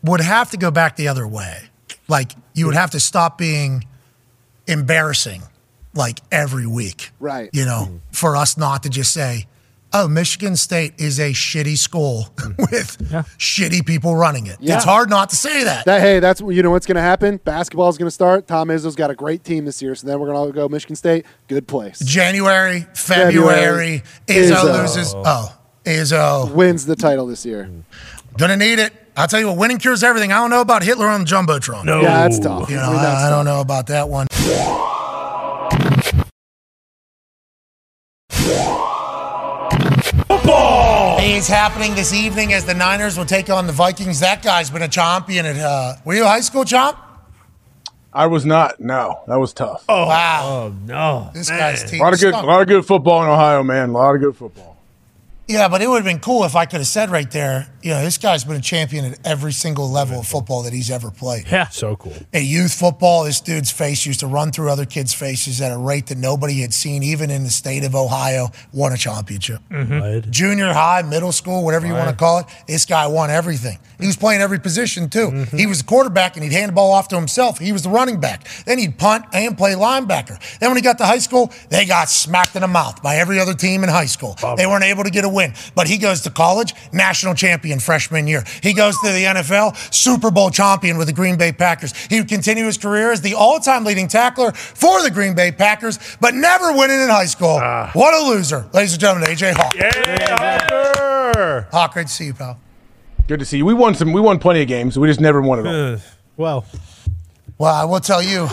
would 0.03 0.21
have 0.21 0.51
to 0.51 0.57
go 0.57 0.71
back 0.71 0.95
the 0.95 1.07
other 1.07 1.27
way. 1.27 1.69
Like 2.07 2.33
you 2.53 2.65
would 2.65 2.75
have 2.75 2.91
to 2.91 2.99
stop 2.99 3.37
being 3.37 3.85
embarrassing 4.67 5.43
like 5.93 6.19
every 6.31 6.67
week. 6.67 7.11
Right. 7.19 7.49
You 7.53 7.65
know, 7.65 7.85
mm-hmm. 7.87 7.97
for 8.11 8.35
us 8.35 8.57
not 8.57 8.83
to 8.83 8.89
just 8.89 9.13
say, 9.13 9.47
oh, 9.93 10.07
Michigan 10.07 10.55
State 10.55 10.93
is 10.97 11.19
a 11.19 11.31
shitty 11.31 11.77
school 11.77 12.27
mm. 12.35 12.57
with 12.71 12.97
shitty 13.37 13.85
people 13.85 14.15
running 14.15 14.47
it. 14.47 14.57
Yeah. 14.59 14.75
It's 14.75 14.85
hard 14.85 15.09
not 15.09 15.29
to 15.31 15.35
say 15.35 15.63
that. 15.63 15.85
That 15.85 16.01
hey, 16.01 16.19
that's 16.19 16.41
you 16.41 16.63
know 16.63 16.71
what's 16.71 16.85
going 16.85 16.95
to 16.95 17.01
happen. 17.01 17.37
Basketball 17.37 17.89
is 17.89 17.97
going 17.97 18.07
to 18.07 18.11
start. 18.11 18.47
Tom 18.47 18.69
Izzo's 18.69 18.95
got 18.95 19.11
a 19.11 19.15
great 19.15 19.43
team 19.43 19.65
this 19.65 19.81
year, 19.81 19.95
so 19.95 20.07
then 20.07 20.19
we're 20.19 20.31
going 20.31 20.47
to 20.47 20.53
go 20.53 20.69
Michigan 20.69 20.95
State. 20.95 21.25
Good 21.47 21.67
place. 21.67 21.99
January, 21.99 22.85
February, 22.93 24.03
Izzo 24.27 24.81
loses. 24.81 25.13
Oh, 25.15 25.57
Izzo 25.83 26.53
wins 26.53 26.85
the 26.85 26.95
title 26.95 27.27
this 27.27 27.45
year. 27.45 27.69
Gonna 28.37 28.57
need 28.57 28.79
it. 28.79 28.93
I'll 29.17 29.27
tell 29.27 29.39
you 29.39 29.47
what, 29.47 29.57
winning 29.57 29.79
cures 29.79 30.03
everything. 30.03 30.31
I 30.31 30.35
don't 30.35 30.51
know 30.51 30.61
about 30.61 30.83
Hitler 30.83 31.07
on 31.07 31.21
the 31.21 31.25
Jumbotron. 31.25 31.85
No. 31.85 32.01
Yeah, 32.01 32.21
that's 32.21 32.37
tough. 32.37 32.69
You 32.69 32.75
know, 32.75 32.83
I 32.83 32.87
mean, 32.89 32.99
I, 32.99 33.01
that's 33.01 33.23
I 33.23 33.29
don't 33.31 33.45
tough. 33.45 33.55
know 33.55 33.61
about 33.61 33.87
that 33.87 34.07
one. 34.09 34.27
Football 40.27 41.17
is 41.19 41.47
happening 41.47 41.95
this 41.95 42.13
evening 42.13 42.53
as 42.53 42.65
the 42.65 42.75
Niners 42.75 43.17
will 43.17 43.25
take 43.25 43.49
on 43.49 43.65
the 43.65 43.73
Vikings. 43.73 44.19
That 44.19 44.43
guy's 44.43 44.69
been 44.69 44.83
a 44.83 44.87
champion 44.87 45.47
at. 45.47 45.57
Uh, 45.57 45.95
were 46.05 46.13
you 46.13 46.23
a 46.23 46.27
high 46.27 46.41
school 46.41 46.63
champ? 46.63 46.97
I 48.13 48.27
was 48.27 48.45
not. 48.45 48.79
No, 48.79 49.21
that 49.27 49.37
was 49.37 49.53
tough. 49.53 49.83
Oh 49.89 50.07
wow! 50.07 50.41
Oh 50.43 50.75
no! 50.85 51.31
This 51.33 51.49
guy's 51.49 51.81
team. 51.81 51.87
a 51.87 51.91
team. 51.91 52.01
lot 52.01 52.13
of 52.13 52.19
good, 52.19 52.33
a 52.33 52.45
lot 52.45 52.61
of 52.61 52.67
good 52.67 52.85
football 52.85 53.23
in 53.23 53.29
Ohio, 53.29 53.63
man. 53.63 53.89
A 53.89 53.93
lot 53.93 54.15
of 54.15 54.21
good 54.21 54.35
football. 54.35 54.77
Yeah, 55.47 55.69
but 55.69 55.81
it 55.81 55.87
would 55.87 55.97
have 55.97 56.05
been 56.05 56.19
cool 56.19 56.43
if 56.43 56.55
I 56.55 56.65
could 56.65 56.79
have 56.79 56.87
said 56.87 57.09
right 57.09 57.29
there, 57.31 57.71
you 57.87 57.93
know, 57.93 58.03
this 58.03 58.17
guy's 58.17 58.43
been 58.43 58.57
a 58.57 58.61
champion 58.61 59.05
at 59.05 59.25
every 59.25 59.53
single 59.53 59.89
level 59.89 60.19
of 60.19 60.27
football 60.27 60.63
that 60.63 60.73
he's 60.73 60.91
ever 60.91 61.09
played. 61.09 61.45
Yeah. 61.49 61.69
So 61.69 61.95
cool. 61.95 62.11
At 62.33 62.43
youth 62.43 62.73
football, 62.73 63.23
this 63.23 63.39
dude's 63.39 63.71
face 63.71 64.05
used 64.05 64.19
to 64.19 64.27
run 64.27 64.51
through 64.51 64.69
other 64.69 64.83
kids' 64.83 65.13
faces 65.13 65.61
at 65.61 65.71
a 65.71 65.77
rate 65.77 66.07
that 66.07 66.17
nobody 66.17 66.59
had 66.59 66.73
seen, 66.73 67.01
even 67.01 67.31
in 67.31 67.45
the 67.45 67.49
state 67.49 67.85
of 67.85 67.95
Ohio, 67.95 68.49
won 68.73 68.91
a 68.91 68.97
championship. 68.97 69.61
Mm-hmm. 69.71 70.29
Junior 70.31 70.73
high, 70.73 71.01
middle 71.01 71.31
school, 71.31 71.63
whatever 71.63 71.87
you 71.87 71.93
want 71.93 72.09
to 72.09 72.15
call 72.15 72.39
it, 72.39 72.47
this 72.67 72.85
guy 72.85 73.07
won 73.07 73.29
everything. 73.29 73.79
He 74.01 74.05
was 74.05 74.17
playing 74.17 74.41
every 74.41 74.59
position 74.59 75.09
too. 75.09 75.29
Mm-hmm. 75.29 75.57
He 75.57 75.65
was 75.65 75.77
the 75.79 75.85
quarterback 75.85 76.35
and 76.35 76.43
he'd 76.43 76.51
hand 76.51 76.69
the 76.69 76.73
ball 76.73 76.91
off 76.91 77.07
to 77.07 77.15
himself. 77.15 77.57
He 77.57 77.71
was 77.71 77.83
the 77.83 77.89
running 77.89 78.19
back. 78.19 78.45
Then 78.65 78.79
he'd 78.79 78.97
punt 78.99 79.23
and 79.31 79.57
play 79.57 79.75
linebacker. 79.75 80.59
Then 80.59 80.71
when 80.71 80.75
he 80.75 80.83
got 80.83 80.97
to 80.97 81.05
high 81.05 81.19
school, 81.19 81.53
they 81.69 81.85
got 81.85 82.09
smacked 82.09 82.53
in 82.57 82.63
the 82.63 82.67
mouth 82.67 83.01
by 83.01 83.15
every 83.15 83.39
other 83.39 83.53
team 83.53 83.83
in 83.85 83.89
high 83.89 84.05
school. 84.07 84.35
They 84.57 84.65
weren't 84.65 84.83
able 84.83 85.05
to 85.05 85.09
get 85.09 85.23
a 85.23 85.29
win. 85.29 85.53
But 85.73 85.87
he 85.87 85.97
goes 85.97 86.21
to 86.23 86.29
college, 86.29 86.73
national 86.91 87.33
champion 87.33 87.76
freshman 87.79 88.27
year. 88.27 88.43
He 88.61 88.73
goes 88.73 88.97
to 88.99 89.11
the 89.11 89.23
NFL, 89.23 89.93
Super 89.93 90.31
Bowl 90.31 90.49
champion 90.49 90.97
with 90.97 91.07
the 91.07 91.13
Green 91.13 91.37
Bay 91.37 91.51
Packers. 91.51 91.93
He 92.07 92.19
would 92.19 92.29
continue 92.29 92.65
his 92.65 92.77
career 92.77 93.11
as 93.11 93.21
the 93.21 93.33
all-time 93.35 93.83
leading 93.83 94.07
tackler 94.07 94.51
for 94.51 95.01
the 95.03 95.11
Green 95.11 95.33
Bay 95.35 95.51
Packers, 95.51 95.99
but 96.21 96.33
never 96.33 96.71
winning 96.73 96.99
in 97.01 97.09
high 97.09 97.25
school. 97.25 97.59
What 97.93 98.13
a 98.13 98.27
loser. 98.29 98.67
Ladies 98.73 98.93
and 98.93 99.01
gentlemen, 99.01 99.29
AJ 99.29 99.53
Hawk. 99.57 99.73
Hawk, 101.71 101.93
great 101.93 102.07
to 102.07 102.13
see 102.13 102.25
you, 102.25 102.33
pal. 102.33 102.59
Good 103.27 103.39
to 103.39 103.45
see 103.45 103.57
you. 103.57 103.65
We 103.65 103.73
won 103.73 103.93
some. 103.95 104.13
We 104.13 104.21
won 104.21 104.39
plenty 104.39 104.61
of 104.61 104.67
games. 104.67 104.97
We 104.97 105.07
just 105.07 105.19
never 105.19 105.41
won 105.41 105.59
it 105.59 105.67
all. 105.67 105.99
well, 106.37 106.65
Well, 107.57 107.73
I 107.73 107.83
will 107.85 107.99
tell 107.99 108.21
you, 108.21 108.47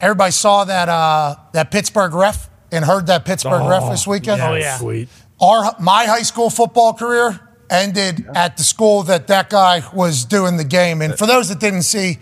everybody 0.00 0.32
saw 0.32 0.64
that 0.64 0.88
uh, 0.88 1.36
that 1.52 1.70
Pittsburgh 1.70 2.12
ref 2.12 2.50
and 2.70 2.84
heard 2.84 3.06
that 3.06 3.24
Pittsburgh 3.24 3.68
ref 3.68 3.90
this 3.90 4.06
weekend. 4.06 4.40
Oh, 4.42 4.54
yeah. 4.54 4.76
Sweet. 4.76 5.08
Our 5.40 5.74
my 5.80 6.04
high 6.04 6.22
school 6.22 6.50
football 6.50 6.92
career 6.92 7.40
ended 7.72 8.26
at 8.34 8.56
the 8.56 8.62
school 8.62 9.02
that 9.04 9.26
that 9.28 9.50
guy 9.50 9.82
was 9.92 10.24
doing 10.24 10.56
the 10.58 10.64
game. 10.64 11.02
And 11.02 11.16
for 11.18 11.26
those 11.26 11.48
that 11.48 11.58
didn't 11.58 11.82
see, 11.82 12.18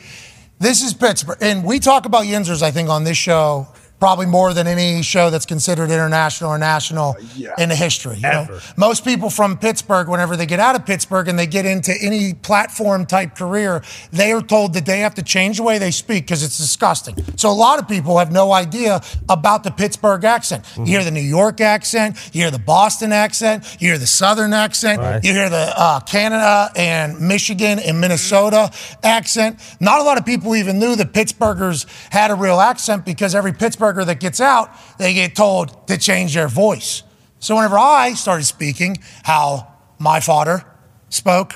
this 0.58 0.82
is 0.82 0.94
Pittsburgh, 0.94 1.38
and 1.40 1.64
we 1.64 1.78
talk 1.78 2.06
about 2.06 2.24
Yinzers. 2.24 2.62
I 2.62 2.70
think 2.70 2.88
on 2.88 3.04
this 3.04 3.16
show. 3.16 3.68
Probably 4.00 4.24
more 4.26 4.54
than 4.54 4.66
any 4.66 5.02
show 5.02 5.28
that's 5.30 5.44
considered 5.46 5.90
international 5.90 6.50
or 6.50 6.58
national 6.58 7.16
in 7.58 7.68
the 7.68 7.76
history. 7.76 8.16
you 8.16 8.22
know? 8.22 8.58
Most 8.76 9.04
people 9.04 9.28
from 9.28 9.58
Pittsburgh, 9.58 10.08
whenever 10.08 10.36
they 10.36 10.46
get 10.46 10.58
out 10.58 10.74
of 10.74 10.86
Pittsburgh 10.86 11.28
and 11.28 11.38
they 11.38 11.46
get 11.46 11.66
into 11.66 11.92
any 12.00 12.32
platform 12.32 13.04
type 13.04 13.36
career, 13.36 13.82
they 14.10 14.32
are 14.32 14.40
told 14.40 14.72
that 14.72 14.86
they 14.86 15.00
have 15.00 15.14
to 15.16 15.22
change 15.22 15.58
the 15.58 15.62
way 15.62 15.76
they 15.78 15.90
speak 15.90 16.24
because 16.24 16.42
it's 16.42 16.56
disgusting. 16.56 17.14
So 17.36 17.50
a 17.50 17.52
lot 17.52 17.78
of 17.78 17.86
people 17.88 18.16
have 18.18 18.32
no 18.32 18.52
idea 18.52 19.02
about 19.28 19.64
the 19.64 19.70
Pittsburgh 19.70 20.24
accent. 20.24 20.64
You 20.78 20.86
hear 20.86 21.04
the 21.04 21.10
New 21.10 21.20
York 21.20 21.60
accent, 21.60 22.16
you 22.32 22.40
hear 22.42 22.50
the 22.50 22.58
Boston 22.58 23.12
accent, 23.12 23.64
you 23.80 23.88
hear 23.90 23.98
the 23.98 24.06
Southern 24.06 24.54
accent, 24.54 25.00
Right. 25.00 25.22
you 25.22 25.32
hear 25.34 25.50
the 25.50 25.72
uh, 25.76 26.00
Canada 26.00 26.70
and 26.74 27.20
Michigan 27.20 27.78
and 27.78 28.00
Minnesota 28.00 28.70
accent. 29.02 29.60
Not 29.78 30.00
a 30.00 30.04
lot 30.04 30.16
of 30.18 30.24
people 30.24 30.56
even 30.56 30.78
knew 30.78 30.96
that 30.96 31.12
Pittsburghers 31.12 31.86
had 32.10 32.30
a 32.30 32.34
real 32.34 32.60
accent 32.60 33.04
because 33.04 33.34
every 33.34 33.52
That 33.96 34.20
gets 34.20 34.40
out, 34.40 34.70
they 34.98 35.14
get 35.14 35.34
told 35.34 35.86
to 35.88 35.98
change 35.98 36.34
their 36.34 36.48
voice. 36.48 37.02
So 37.38 37.56
whenever 37.56 37.78
I 37.78 38.14
started 38.14 38.44
speaking, 38.44 38.98
how 39.22 39.66
my 39.98 40.20
father 40.20 40.64
spoke, 41.08 41.54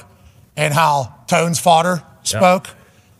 and 0.57 0.73
how 0.73 1.15
Tone's 1.27 1.61
father 1.61 2.03
spoke, 2.23 2.69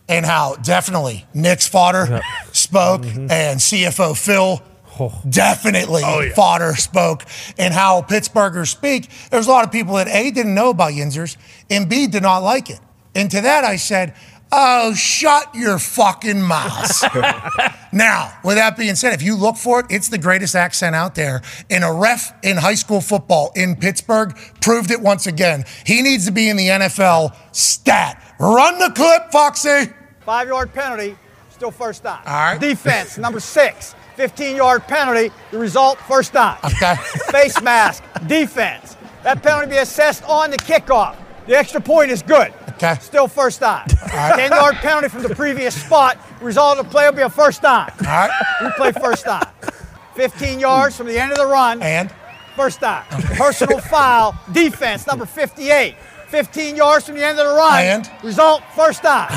and 0.07 0.25
how 0.25 0.55
definitely 0.55 1.25
Nick's 1.33 1.67
father 1.67 2.21
spoke, 2.51 3.01
mm-hmm. 3.01 3.31
and 3.31 3.59
CFO 3.59 4.17
Phil 4.17 4.61
oh. 4.99 5.21
definitely 5.27 6.03
oh, 6.05 6.29
fodder 6.35 6.75
spoke, 6.75 7.23
and 7.57 7.73
how 7.73 8.01
Pittsburghers 8.01 8.67
speak. 8.67 9.09
There's 9.29 9.47
a 9.47 9.51
lot 9.51 9.65
of 9.65 9.71
people 9.71 9.95
that 9.95 10.07
A 10.07 10.31
didn't 10.31 10.55
know 10.55 10.69
about 10.69 10.93
Yinzers, 10.93 11.37
and 11.69 11.89
B 11.89 12.07
did 12.07 12.23
not 12.23 12.39
like 12.39 12.69
it. 12.69 12.79
And 13.13 13.31
to 13.31 13.41
that 13.41 13.63
I 13.63 13.77
said, 13.77 14.13
Oh, 14.51 14.93
shut 14.93 15.53
your 15.53 15.79
fucking 15.79 16.41
mouth. 16.41 17.03
now, 17.93 18.37
with 18.43 18.55
that 18.55 18.77
being 18.77 18.95
said, 18.95 19.13
if 19.13 19.21
you 19.21 19.35
look 19.35 19.57
for 19.57 19.81
it, 19.81 19.87
it's 19.89 20.07
the 20.07 20.17
greatest 20.17 20.55
accent 20.55 20.95
out 20.95 21.15
there. 21.15 21.41
And 21.69 21.83
a 21.83 21.91
ref 21.91 22.33
in 22.43 22.57
high 22.57 22.75
school 22.75 23.01
football 23.01 23.51
in 23.55 23.75
Pittsburgh 23.75 24.37
proved 24.61 24.91
it 24.91 25.01
once 25.01 25.27
again. 25.27 25.65
He 25.85 26.01
needs 26.01 26.25
to 26.25 26.31
be 26.31 26.49
in 26.49 26.57
the 26.57 26.67
NFL 26.67 27.35
stat. 27.55 28.21
Run 28.39 28.79
the 28.79 28.91
clip, 28.95 29.31
Foxy. 29.31 29.91
Five 30.21 30.47
yard 30.47 30.73
penalty, 30.73 31.17
still 31.49 31.71
first 31.71 32.03
down. 32.03 32.21
All 32.25 32.33
right. 32.33 32.59
Defense, 32.59 33.17
number 33.17 33.39
six. 33.39 33.95
15 34.15 34.55
yard 34.55 34.83
penalty, 34.87 35.29
the 35.51 35.57
result, 35.57 35.99
first 35.99 36.33
down. 36.33 36.57
Okay. 36.63 36.95
Face 37.31 37.61
mask, 37.61 38.01
defense. 38.27 38.95
That 39.23 39.43
penalty 39.43 39.71
be 39.71 39.77
assessed 39.77 40.23
on 40.23 40.51
the 40.51 40.57
kickoff. 40.57 41.17
The 41.47 41.55
extra 41.55 41.79
point 41.79 42.11
is 42.11 42.21
good. 42.21 42.53
Okay. 42.71 42.95
Still 42.99 43.27
first 43.27 43.59
down. 43.61 43.87
10 43.87 44.51
yard 44.51 44.75
penalty 44.75 45.07
from 45.09 45.23
the 45.23 45.33
previous 45.35 45.79
spot, 45.79 46.17
result 46.41 46.77
of 46.77 46.85
the 46.85 46.91
play 46.91 47.05
will 47.05 47.15
be 47.15 47.21
a 47.21 47.29
first 47.29 47.61
down. 47.61 47.89
All 47.99 48.05
right. 48.05 48.31
We 48.61 48.69
play 48.71 48.91
first 48.91 49.25
down. 49.25 49.47
15 50.15 50.59
yards 50.59 50.95
from 50.97 51.07
the 51.07 51.19
end 51.19 51.31
of 51.31 51.37
the 51.37 51.45
run. 51.45 51.81
And? 51.81 52.11
First 52.55 52.81
down. 52.81 53.03
Personal 53.09 53.79
foul, 53.91 54.35
defense, 54.51 55.05
number 55.07 55.25
58. 55.25 55.95
15 56.29 56.75
yards 56.75 57.05
from 57.05 57.15
the 57.15 57.23
end 57.23 57.37
of 57.39 57.45
the 57.47 57.53
run. 57.53 57.83
And? 57.83 58.11
Result, 58.23 58.61
first 58.75 59.03
down. 59.03 59.27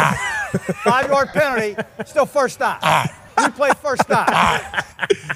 Five 0.83 1.09
yard 1.09 1.29
penalty, 1.29 1.77
still 2.07 2.27
first 2.27 2.59
down. 2.59 2.81
Replay 2.81 3.28
you 3.43 3.51
play 3.51 3.71
first 3.83 4.09
down. 4.09 4.27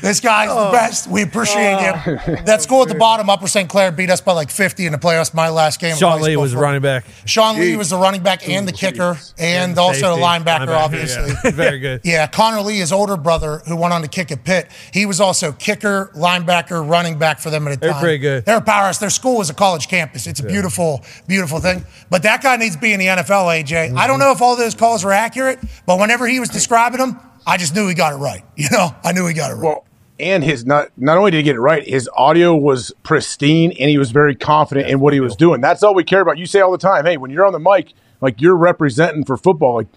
This 0.01 0.20
guy's 0.20 0.49
Oh. 0.51 0.66
the 0.66 0.73
best. 0.73 1.07
We 1.07 1.23
appreciate 1.23 1.74
Oh. 1.74 1.87
him. 2.19 2.45
That 2.45 2.62
school 2.62 2.83
at 2.83 2.89
the 2.89 2.95
bottom, 2.97 3.31
Upper 3.31 3.47
St. 3.47 3.69
Clair, 3.69 3.93
beat 3.93 4.11
us 4.11 4.20
by 4.20 4.33
like 4.33 4.51
50 4.51 4.87
in 4.87 4.93
the 4.93 4.99
playoffs. 4.99 5.33
My 5.35 5.49
last 5.49 5.81
game. 5.81 5.97
Sean 5.97 6.20
Lee 6.20 6.37
was 6.37 6.51
football. 6.51 6.62
running 6.65 6.83
back. 6.83 7.05
Sean 7.24 7.57
Lee 7.59 7.77
was 7.77 7.91
the 7.91 7.97
running 7.97 8.23
back 8.23 8.49
and 8.49 8.66
the 8.66 8.73
kicker, 8.73 9.16
and 9.39 9.79
also 9.79 10.15
the 10.16 10.20
linebacker, 10.23 10.66
linebacker, 10.66 10.77
obviously. 10.77 11.33
yeah. 11.45 11.51
Very 11.53 11.79
good. 11.79 12.01
Yeah, 12.05 12.27
Connor 12.27 12.61
Lee, 12.62 12.79
his 12.79 12.93
older 12.93 13.16
brother, 13.16 13.59
who 13.66 13.77
went 13.77 13.95
on 13.95 14.03
to 14.03 14.09
kick 14.09 14.33
at 14.33 14.45
Pitt, 14.45 14.69
he 14.93 15.07
was 15.07 15.20
also 15.20 15.53
kicker, 15.53 16.11
linebacker, 16.16 16.87
running 16.89 17.19
back 17.19 17.39
for 17.39 17.51
them 17.51 17.66
at 17.69 17.74
a 17.74 17.77
time. 17.77 17.91
They're 17.93 18.01
pretty 18.01 18.19
good. 18.19 18.45
They're 18.45 18.57
a 18.59 18.61
powerhouse. 18.62 18.99
Their 18.99 19.11
school 19.11 19.41
is 19.41 19.51
a 19.51 19.55
college 19.55 19.89
campus. 19.89 20.27
It's 20.27 20.41
a 20.41 20.45
beautiful, 20.47 21.05
beautiful 21.29 21.61
thing. 21.61 21.85
But 22.11 22.23
that 22.24 22.43
guy 22.43 22.57
needs 22.57 22.74
to 22.74 22.81
be 22.81 22.93
in 22.93 22.99
the 23.01 23.07
NFL, 23.07 23.47
AJ. 23.47 23.73
I 23.83 23.89
Mm-hmm. 23.89 24.07
don't 24.09 24.19
know 24.19 24.33
if 24.33 24.43
all 24.43 24.57
those 24.57 24.74
calls 24.74 25.05
were 25.05 25.12
accurate, 25.12 25.59
but 25.87 25.99
whenever 25.99 26.27
he 26.27 26.41
was 26.41 26.49
describing 26.49 26.99
them, 26.99 27.19
I 27.47 27.56
just 27.56 27.74
knew 27.74 27.89
he 27.89 27.94
got 27.94 28.12
it 28.12 28.16
right. 28.16 28.44
You 28.56 28.69
know, 28.70 28.94
I 29.05 29.12
knew 29.12 29.27
he 29.27 29.35
got 29.35 29.51
it 29.51 29.55
right. 29.55 29.64
Well, 29.64 29.85
and 30.20 30.44
his 30.44 30.64
not 30.64 30.90
not 30.97 31.19
only 31.19 31.31
did 31.31 31.39
he 31.39 31.43
get 31.43 31.56
it 31.56 31.60
right, 31.60 31.86
his 31.86 32.09
audio 32.14 32.55
was 32.55 32.93
pristine, 33.02 33.73
and 33.73 33.90
he 33.90 33.98
was 33.98 34.10
very 34.12 34.35
confident 34.36 34.89
in 34.89 35.01
what 35.01 35.12
he 35.12 35.20
was 35.20 35.35
doing. 35.35 35.60
That's 35.60 35.82
all 35.82 35.94
we 35.94 36.05
care 36.05 36.20
about. 36.20 36.39
You 36.39 36.47
say 36.47 36.60
all 36.60 36.70
the 36.70 36.78
time, 36.78 37.05
hey, 37.05 37.16
when 37.16 37.31
you're 37.31 37.44
on 37.44 37.52
the 37.52 37.59
mic, 37.59 37.93
like 38.20 38.40
you're 38.40 38.56
representing 38.56 39.24
for 39.24 39.36
football, 39.36 39.77
like 39.77 39.89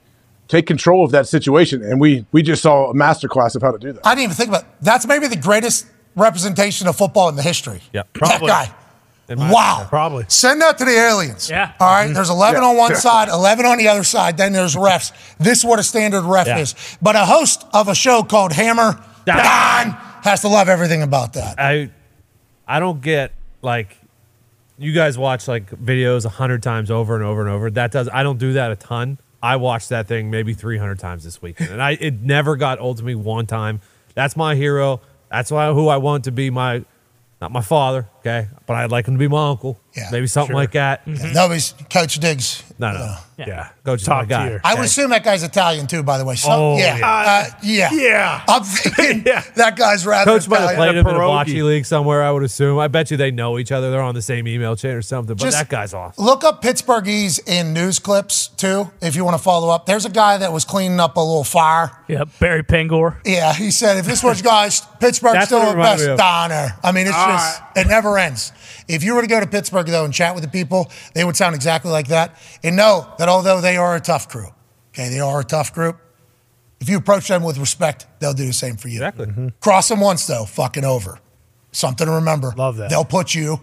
take 0.47 0.65
control 0.65 1.03
of 1.03 1.11
that 1.11 1.27
situation. 1.27 1.83
And 1.83 1.99
we 1.99 2.25
we 2.31 2.41
just 2.41 2.61
saw 2.63 2.89
a 2.89 2.93
masterclass 2.93 3.55
of 3.55 3.61
how 3.61 3.71
to 3.71 3.77
do 3.77 3.91
that. 3.93 4.05
I 4.05 4.15
didn't 4.15 4.23
even 4.25 4.35
think 4.35 4.49
about 4.49 4.63
it. 4.63 4.67
That's 4.81 5.05
maybe 5.05 5.27
the 5.27 5.37
greatest 5.37 5.85
representation 6.15 6.87
of 6.87 6.95
football 6.95 7.29
in 7.29 7.35
the 7.35 7.43
history. 7.43 7.81
Yeah, 7.93 8.03
That 8.19 8.41
guy. 8.41 8.73
Wow. 9.29 9.85
Probably. 9.89 10.25
Send 10.27 10.61
that 10.61 10.77
to 10.77 10.85
the 10.85 10.91
aliens. 10.91 11.49
Yeah. 11.49 11.71
All 11.79 11.87
right. 11.87 12.13
There's 12.13 12.29
11 12.29 12.61
Yeah. 12.61 12.69
on 12.69 12.77
one 12.77 12.95
side, 12.95 13.27
11 13.27 13.65
on 13.65 13.77
the 13.79 13.87
other 13.87 14.03
side. 14.03 14.37
Then 14.37 14.53
there's 14.53 14.75
refs. 14.75 15.11
This 15.39 15.59
is 15.59 15.65
what 15.65 15.79
a 15.79 15.83
standard 15.83 16.21
ref 16.23 16.45
Yeah. 16.47 16.59
is. 16.59 16.75
But 17.01 17.15
a 17.15 17.25
host 17.25 17.65
of 17.73 17.87
a 17.87 17.95
show 17.95 18.21
called 18.23 18.51
Hammer 18.53 18.99
Don 19.25 19.97
has 20.23 20.41
to 20.41 20.47
love 20.47 20.69
everything 20.69 21.01
about 21.01 21.33
that. 21.33 21.55
I 21.59 21.89
I 22.67 22.79
don't 22.79 23.01
get 23.01 23.31
like 23.61 23.97
you 24.77 24.91
guys 24.93 25.17
watch 25.17 25.47
like 25.47 25.69
videos 25.71 26.25
a 26.25 26.29
hundred 26.29 26.61
times 26.61 26.91
over 26.91 27.15
and 27.15 27.23
over 27.23 27.41
and 27.41 27.49
over. 27.49 27.71
That 27.71 27.91
does 27.91 28.07
I 28.13 28.21
don't 28.23 28.37
do 28.37 28.53
that 28.53 28.71
a 28.71 28.75
ton. 28.75 29.17
I 29.41 29.55
watched 29.57 29.89
that 29.89 30.07
thing 30.07 30.29
maybe 30.29 30.53
three 30.53 30.77
hundred 30.77 30.99
times 30.99 31.23
this 31.23 31.41
weekend, 31.41 31.71
and 31.71 31.81
I 31.81 31.91
it 31.99 32.21
never 32.21 32.55
got 32.55 32.79
old 32.79 32.97
to 32.97 33.03
me 33.03 33.15
one 33.15 33.45
time. 33.47 33.81
That's 34.13 34.35
my 34.35 34.53
hero. 34.55 35.01
That's 35.31 35.51
why 35.51 35.71
who 35.73 35.87
I 35.87 35.97
want 35.97 36.23
to 36.25 36.31
be 36.31 36.49
my 36.49 36.83
not 37.41 37.51
my 37.51 37.61
father, 37.61 38.07
okay, 38.25 38.47
but 38.65 38.75
I'd 38.75 38.91
like 38.91 39.07
him 39.07 39.15
to 39.15 39.19
be 39.19 39.27
my 39.27 39.49
uncle. 39.49 39.79
Yeah, 39.95 40.09
maybe 40.11 40.27
something 40.27 40.49
sure. 40.53 40.55
like 40.55 40.71
that. 40.73 41.07
No, 41.07 41.49
he's 41.49 41.73
Coach 41.89 42.19
Diggs. 42.19 42.63
No, 42.77 42.91
no, 42.91 43.15
yeah, 43.37 43.69
Coach 43.85 44.01
is 44.01 44.05
Top 44.07 44.23
my 44.23 44.25
guy. 44.25 44.49
tier. 44.49 44.61
I 44.65 44.75
would 44.75 44.83
assume 44.83 45.11
that 45.11 45.23
guy's 45.23 45.41
Italian 45.43 45.87
too, 45.87 46.03
by 46.03 46.17
the 46.17 46.25
way. 46.25 46.35
So, 46.35 46.49
Oh, 46.51 46.77
yeah. 46.77 46.97
yeah. 46.97 47.07
Uh, 47.07 47.45
yeah. 47.63 47.89
Yeah. 47.93 48.43
I'm 48.49 48.63
thinking 48.63 49.23
that 49.55 49.77
guy's 49.77 50.05
rather 50.05 50.29
Coach 50.31 50.49
might 50.49 50.59
have 50.59 50.71
Italian. 50.71 50.93
played 50.93 50.97
him 50.97 51.07
in 51.07 51.15
a 51.15 51.19
bocce 51.25 51.63
league 51.63 51.85
somewhere. 51.85 52.21
I 52.23 52.31
would 52.31 52.43
assume. 52.43 52.77
I 52.77 52.89
bet 52.89 53.09
you 53.11 53.15
they 53.15 53.31
know 53.31 53.57
each 53.57 53.71
other. 53.71 53.89
They're 53.91 54.01
on 54.01 54.15
the 54.15 54.21
same 54.21 54.49
email 54.49 54.75
chain 54.75 54.91
or 54.91 55.01
something. 55.01 55.37
But 55.37 55.43
Just 55.45 55.57
that 55.57 55.69
guy's 55.69 55.93
awesome. 55.93 56.25
Look 56.25 56.43
up 56.43 56.61
Pittsburghese 56.61 57.39
in 57.47 57.71
news 57.73 57.99
clips 57.99 58.49
too, 58.49 58.91
if 59.01 59.15
you 59.15 59.23
want 59.23 59.37
to 59.37 59.43
follow 59.43 59.69
up. 59.69 59.85
There's 59.85 60.03
a 60.05 60.09
guy 60.09 60.37
that 60.39 60.51
was 60.51 60.65
cleaning 60.65 60.99
up 60.99 61.15
a 61.15 61.21
little 61.21 61.45
fire. 61.45 61.91
Yeah, 62.09 62.25
Barry 62.41 62.63
Pengor. 62.63 63.15
Yeah, 63.23 63.53
he 63.53 63.71
said 63.71 63.95
if 63.97 64.05
this 64.05 64.21
was 64.21 64.41
guys, 64.41 64.81
Pittsburgh's 64.99 65.45
still 65.45 65.59
what 65.59 65.71
the 65.71 65.77
best 65.81 66.03
me 66.05 66.11
of. 66.11 66.17
diner. 66.17 66.75
I 66.83 66.91
mean, 66.91 67.07
it's 67.07 67.15
All 67.15 67.27
just 67.29 67.61
it 67.75 67.87
never 67.87 68.17
ends. 68.17 68.51
If 68.87 69.03
you 69.03 69.15
were 69.15 69.21
to 69.21 69.27
go 69.27 69.39
to 69.39 69.47
Pittsburgh 69.47 69.87
though 69.87 70.05
and 70.05 70.13
chat 70.13 70.35
with 70.35 70.43
the 70.43 70.49
people, 70.49 70.91
they 71.13 71.23
would 71.23 71.35
sound 71.35 71.55
exactly 71.55 71.91
like 71.91 72.07
that. 72.07 72.35
And 72.63 72.75
know 72.75 73.13
that 73.17 73.29
although 73.29 73.61
they 73.61 73.77
are 73.77 73.95
a 73.95 74.01
tough 74.01 74.27
crew, 74.29 74.49
okay, 74.93 75.09
they 75.09 75.19
are 75.19 75.39
a 75.39 75.43
tough 75.43 75.73
group. 75.73 75.97
If 76.79 76.89
you 76.89 76.97
approach 76.97 77.27
them 77.27 77.43
with 77.43 77.57
respect, 77.57 78.05
they'll 78.19 78.33
do 78.33 78.45
the 78.45 78.53
same 78.53 78.75
for 78.75 78.87
you. 78.87 78.97
Exactly. 78.97 79.27
Mm-hmm. 79.27 79.47
Cross 79.59 79.89
them 79.89 79.99
once 79.99 80.27
though, 80.27 80.45
fucking 80.45 80.85
over. 80.85 81.19
Something 81.71 82.07
to 82.07 82.13
remember. 82.13 82.53
Love 82.55 82.77
that. 82.77 82.89
They'll 82.89 83.05
put 83.05 83.35
you 83.35 83.59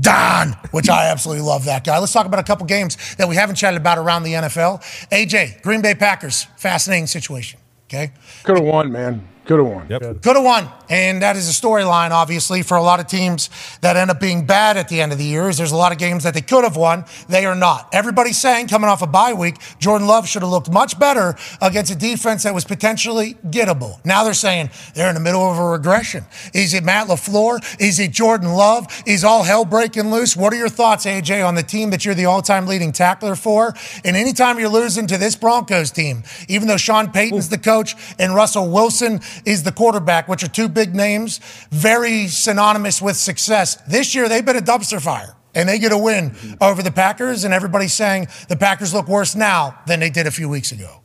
Don, 0.00 0.52
which 0.70 0.90
I 0.90 1.06
absolutely 1.06 1.44
love 1.44 1.64
that 1.64 1.82
guy. 1.82 1.98
Let's 1.98 2.12
talk 2.12 2.26
about 2.26 2.40
a 2.40 2.44
couple 2.44 2.66
games 2.66 2.96
that 3.16 3.26
we 3.26 3.36
haven't 3.36 3.56
chatted 3.56 3.80
about 3.80 3.96
around 3.96 4.22
the 4.22 4.34
NFL. 4.34 4.82
AJ, 5.10 5.62
Green 5.62 5.80
Bay 5.80 5.94
Packers, 5.94 6.44
fascinating 6.56 7.06
situation. 7.06 7.58
Okay. 7.86 8.12
Could 8.44 8.58
have 8.58 8.66
won, 8.66 8.92
man. 8.92 9.26
Could 9.48 9.60
have 9.60 9.66
won. 9.66 9.86
Yep. 9.88 10.22
Could 10.22 10.36
have 10.36 10.44
won. 10.44 10.68
And 10.90 11.22
that 11.22 11.34
is 11.34 11.48
a 11.48 11.52
storyline, 11.58 12.10
obviously, 12.10 12.62
for 12.62 12.76
a 12.76 12.82
lot 12.82 13.00
of 13.00 13.06
teams 13.06 13.48
that 13.80 13.96
end 13.96 14.10
up 14.10 14.20
being 14.20 14.44
bad 14.44 14.76
at 14.76 14.90
the 14.90 15.00
end 15.00 15.10
of 15.10 15.16
the 15.16 15.24
year. 15.24 15.48
Is 15.48 15.56
there's 15.56 15.72
a 15.72 15.76
lot 15.76 15.90
of 15.90 15.96
games 15.96 16.24
that 16.24 16.34
they 16.34 16.42
could 16.42 16.64
have 16.64 16.76
won. 16.76 17.06
They 17.30 17.46
are 17.46 17.54
not. 17.54 17.88
Everybody's 17.94 18.36
saying, 18.36 18.68
coming 18.68 18.90
off 18.90 19.00
a 19.00 19.06
bye 19.06 19.32
week, 19.32 19.56
Jordan 19.78 20.06
Love 20.06 20.28
should 20.28 20.42
have 20.42 20.50
looked 20.50 20.70
much 20.70 20.98
better 20.98 21.34
against 21.62 21.90
a 21.90 21.94
defense 21.94 22.42
that 22.42 22.52
was 22.52 22.66
potentially 22.66 23.36
gettable. 23.46 24.04
Now 24.04 24.22
they're 24.22 24.34
saying 24.34 24.68
they're 24.94 25.08
in 25.08 25.14
the 25.14 25.20
middle 25.20 25.50
of 25.50 25.56
a 25.56 25.64
regression. 25.64 26.26
Is 26.52 26.74
it 26.74 26.84
Matt 26.84 27.08
LaFleur? 27.08 27.80
Is 27.80 27.98
it 27.98 28.10
Jordan 28.10 28.52
Love? 28.52 29.02
Is 29.06 29.24
all 29.24 29.44
hell 29.44 29.64
breaking 29.64 30.10
loose? 30.10 30.36
What 30.36 30.52
are 30.52 30.56
your 30.56 30.68
thoughts, 30.68 31.06
AJ, 31.06 31.46
on 31.46 31.54
the 31.54 31.62
team 31.62 31.88
that 31.88 32.04
you're 32.04 32.14
the 32.14 32.26
all 32.26 32.42
time 32.42 32.66
leading 32.66 32.92
tackler 32.92 33.34
for? 33.34 33.74
And 34.04 34.14
anytime 34.14 34.58
you're 34.58 34.68
losing 34.68 35.06
to 35.06 35.16
this 35.16 35.36
Broncos 35.36 35.90
team, 35.90 36.22
even 36.48 36.68
though 36.68 36.76
Sean 36.76 37.10
Payton's 37.10 37.48
the 37.48 37.56
coach 37.56 37.94
and 38.18 38.34
Russell 38.34 38.70
Wilson 38.70 39.20
is 39.44 39.62
the 39.62 39.72
quarterback, 39.72 40.28
which 40.28 40.42
are 40.42 40.48
two 40.48 40.68
big 40.68 40.94
names, 40.94 41.40
very 41.70 42.26
synonymous 42.28 43.00
with 43.02 43.16
success. 43.16 43.76
This 43.88 44.14
year, 44.14 44.28
they've 44.28 44.44
been 44.44 44.56
a 44.56 44.60
dumpster 44.60 45.00
fire. 45.00 45.34
And 45.54 45.68
they 45.68 45.78
get 45.78 45.92
a 45.92 45.98
win 45.98 46.36
over 46.60 46.82
the 46.82 46.92
Packers, 46.92 47.42
and 47.42 47.52
everybody's 47.52 47.94
saying 47.94 48.28
the 48.48 48.56
Packers 48.56 48.92
look 48.94 49.08
worse 49.08 49.34
now 49.34 49.78
than 49.86 49.98
they 49.98 50.10
did 50.10 50.26
a 50.26 50.30
few 50.30 50.48
weeks 50.48 50.70
ago. 50.70 51.00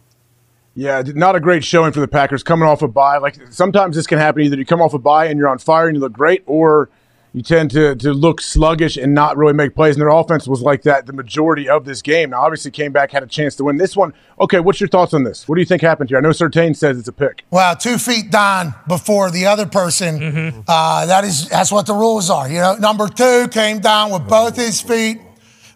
Yeah, 0.76 1.02
not 1.06 1.36
a 1.36 1.40
great 1.40 1.64
showing 1.64 1.92
for 1.92 2.02
the 2.02 2.08
Packers 2.08 2.44
coming 2.44 2.68
off 2.68 2.82
a 2.82 2.88
bye. 2.88 3.18
Like 3.18 3.38
sometimes 3.52 3.96
this 3.96 4.06
can 4.06 4.18
happen 4.20 4.42
either 4.42 4.58
you 4.58 4.66
come 4.66 4.82
off 4.82 4.94
a 4.94 5.00
bye 5.00 5.28
and 5.28 5.40
you're 5.40 5.48
on 5.48 5.60
fire 5.60 5.88
and 5.88 5.96
you 5.96 6.02
look 6.02 6.14
great, 6.14 6.44
or 6.46 6.90
you 7.34 7.42
tend 7.42 7.72
to, 7.72 7.96
to 7.96 8.14
look 8.14 8.40
sluggish 8.40 8.96
and 8.96 9.14
not 9.14 9.36
really 9.38 9.54
make 9.54 9.74
plays. 9.74 9.96
And 9.96 10.02
their 10.02 10.10
offense 10.10 10.48
was 10.48 10.62
like 10.62 10.84
that 10.84 11.08
the 11.08 11.14
majority 11.14 11.68
of 11.68 11.84
this 11.84 12.04
game. 12.04 12.30
Now, 12.30 12.42
obviously, 12.42 12.70
came 12.70 12.92
back, 12.92 13.12
had 13.12 13.24
a 13.24 13.28
chance 13.28 13.56
to 13.56 13.64
win 13.64 13.78
this 13.78 13.98
one. 13.98 14.14
Okay, 14.40 14.60
what's 14.60 14.80
your 14.80 14.88
thoughts 14.88 15.16
on 15.16 15.24
this? 15.24 15.48
What 15.48 15.56
do 15.56 15.62
you 15.62 15.66
think 15.66 15.82
happened 15.82 16.10
here? 16.10 16.20
I 16.20 16.22
know 16.22 16.30
Sertain 16.30 16.76
says 16.76 17.00
it's 17.00 17.08
a 17.08 17.14
pick. 17.14 17.44
Well, 17.50 17.76
two 17.76 17.98
feet 17.98 18.30
down 18.30 18.76
before 18.88 19.32
the 19.32 19.48
other 19.48 19.66
person. 19.66 20.64
Uh, 20.68 21.06
that 21.08 21.24
is 21.24 21.50
that's 21.50 21.72
what 21.72 21.88
the 21.88 21.96
rules 21.96 22.30
are. 22.30 22.48
You 22.48 22.60
know, 22.60 22.76
number 22.76 23.08
two 23.08 23.48
came 23.50 23.80
down 23.80 24.12
with 24.12 24.28
both 24.28 24.56
his 24.56 24.80
feet 24.80 25.20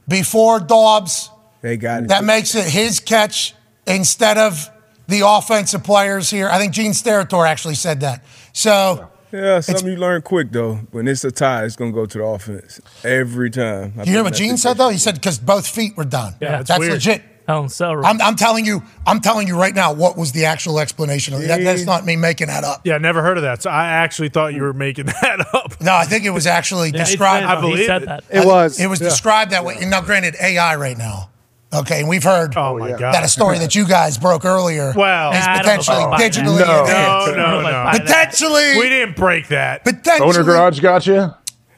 before 0.07 0.59
Dobbs. 0.59 1.31
They 1.61 1.75
got 1.75 2.03
it. 2.03 2.09
That 2.09 2.23
makes 2.23 2.53
it 2.53 2.65
his 2.65 2.99
catch 2.99 3.55
instead 3.88 4.38
of 4.38 4.69
the 5.07 5.21
offensive 5.25 5.84
players 5.84 6.29
here. 6.29 6.49
I 6.49 6.59
think 6.59 6.73
Gene 6.73 6.91
Steratore 6.91 7.47
actually 7.47 7.75
said 7.75 8.01
that. 8.01 8.23
So 8.53 9.09
Yeah, 9.32 9.60
something 9.60 9.88
you 9.88 9.98
learn 9.98 10.22
quick 10.22 10.52
though. 10.52 10.76
When 10.91 11.08
it's 11.08 11.24
a 11.24 11.32
tie, 11.32 11.66
it's 11.66 11.76
gonna 11.76 11.91
go 11.91 12.06
to 12.06 12.18
the 12.18 12.24
offense 12.24 12.80
every 13.04 13.49
time. 13.49 13.94
I 13.98 14.04
you 14.04 14.12
hear 14.14 14.24
what 14.24 14.30
that's 14.30 14.40
Gene 14.40 14.58
said 14.58 14.78
though? 14.78 14.90
He 14.90 14.98
said 14.98 15.16
because 15.16 15.38
both 15.40 15.68
feet 15.68 15.98
were 15.98 16.06
done. 16.06 16.36
Yeah, 16.41 16.60
it's 16.62 16.70
that's 16.70 16.80
weird. 16.80 16.94
legit. 16.94 17.22
Oh, 17.49 17.68
so 17.68 18.04
I'm, 18.04 18.22
I'm 18.22 18.36
telling 18.36 18.66
you, 18.66 18.84
I'm 19.06 19.22
telling 19.22 19.48
you 19.48 19.58
right 19.58 19.74
now 19.74 19.94
what 19.94 20.18
was 20.18 20.34
the 20.34 20.44
actual 20.45 20.80
explanation 20.80 21.34
of 21.34 21.41
that. 21.44 21.62
That's 21.64 21.86
not 21.86 22.04
me 22.06 22.18
making 22.18 22.48
that 22.48 22.66
up. 22.66 22.82
Yeah, 22.84 22.98
never 22.98 23.22
heard 23.22 23.38
of 23.38 23.44
that. 23.44 23.62
So 23.64 23.70
I 23.70 23.88
actually 23.88 24.28
thought 24.30 24.54
you 24.54 24.64
were 24.64 24.74
making 24.74 25.06
that 25.22 25.48
up. 25.54 25.80
No, 25.80 25.94
I 25.95 26.04
think 26.04 26.26
it 26.26 26.32
was 26.32 26.45
actually 26.45 26.90
Yeah, 26.90 26.98
described. 27.06 27.45
said- 27.48 27.58
I 27.58 27.62
believe 27.62 27.78
he 27.80 27.86
said 27.86 28.02
it. 28.04 28.06
that. 28.08 28.24
It 28.30 28.45
was, 28.45 28.80
It 28.82 28.88
was 28.88 28.99
yeah. 28.99 29.08
described 29.08 29.52
that 29.52 29.64
way. 29.64 29.78
Now, 29.86 30.02
granted, 30.02 30.36
AI 30.41 30.76
right 30.76 30.98
now. 30.98 31.30
Okay, 31.73 31.99
and 31.99 32.07
we've 32.07 32.23
heard 32.23 32.56
Oh, 32.56 32.77
my 32.77 32.91
God. 32.91 33.14
that 33.14 33.23
a 33.26 33.27
story 33.27 33.60
that 33.60 33.76
you 33.76 33.85
guys 33.85 34.18
broke 34.18 34.45
earlier 34.45 34.94
Well, 34.95 35.31
is 35.34 35.45
Nah, 35.45 35.52
I 35.52 35.56
don't 35.56 35.64
potentially 35.64 35.98
know 35.98 36.07
about 36.07 36.19
that. 36.19 36.31
digitally 36.31 36.60
No. 36.65 36.81
enhanced. 36.85 37.35
No, 37.38 37.61
no, 37.61 37.84
no. 37.91 37.99
Potentially. 37.99 38.77
We 38.80 38.89
didn't 38.89 39.15
break 39.18 39.48
that. 39.49 39.84
Potentially. 39.84 40.30
Owner 40.30 40.44
Garage 40.44 40.80
got 40.80 41.06
you? 41.06 41.30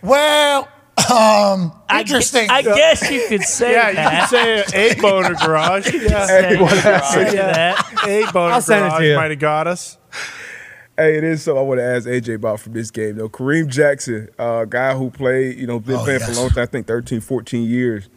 Well, 0.03 0.67
um, 1.11 1.73
interesting. 1.91 2.49
I 2.51 2.61
guess 2.61 3.09
you 3.09 3.25
could 3.29 3.41
say 3.41 3.71
yeah, 3.71 3.91
that. 3.93 4.31
you 4.31 4.63
could 4.63 4.69
say 4.69 4.89
a 4.91 4.95
boner 5.01 5.33
garage. 5.33 5.91
Yeah, 5.91 6.25
Say 6.27 6.57
What 6.57 6.69
that. 6.71 7.03
happened? 7.03 7.29
Say 7.31 7.35
that. 7.37 7.93
A 8.07 8.31
boner 8.31 8.53
I'll 8.53 8.61
send 8.61 8.85
it 8.85 8.89
to 8.89 8.91
garage 8.95 9.03
you. 9.07 9.15
might 9.15 9.31
have 9.31 9.39
got 9.39 9.65
us. 9.67 9.97
Hey, 10.97 11.17
it 11.17 11.23
is 11.23 11.41
something 11.43 11.59
I 11.59 11.63
want 11.63 11.79
to 11.79 11.83
ask 11.85 12.05
AJ 12.07 12.35
about 12.35 12.59
from 12.59 12.73
this 12.73 12.91
game, 12.91 13.15
though. 13.15 13.29
Kareem 13.29 13.67
Jackson, 13.67 14.27
a 14.37 14.65
guy 14.69 14.93
who 14.93 15.09
played, 15.09 15.57
you 15.57 15.65
know, 15.65 15.79
been 15.79 15.95
Oh, 15.95 16.03
playing 16.03 16.19
for 16.19 16.25
a 16.25 16.27
yes. 16.29 16.37
long 16.37 16.49
time, 16.49 16.63
I 16.63 16.65
think 16.65 16.87
13, 16.87 17.21
14 17.21 17.63
years, 17.67 18.09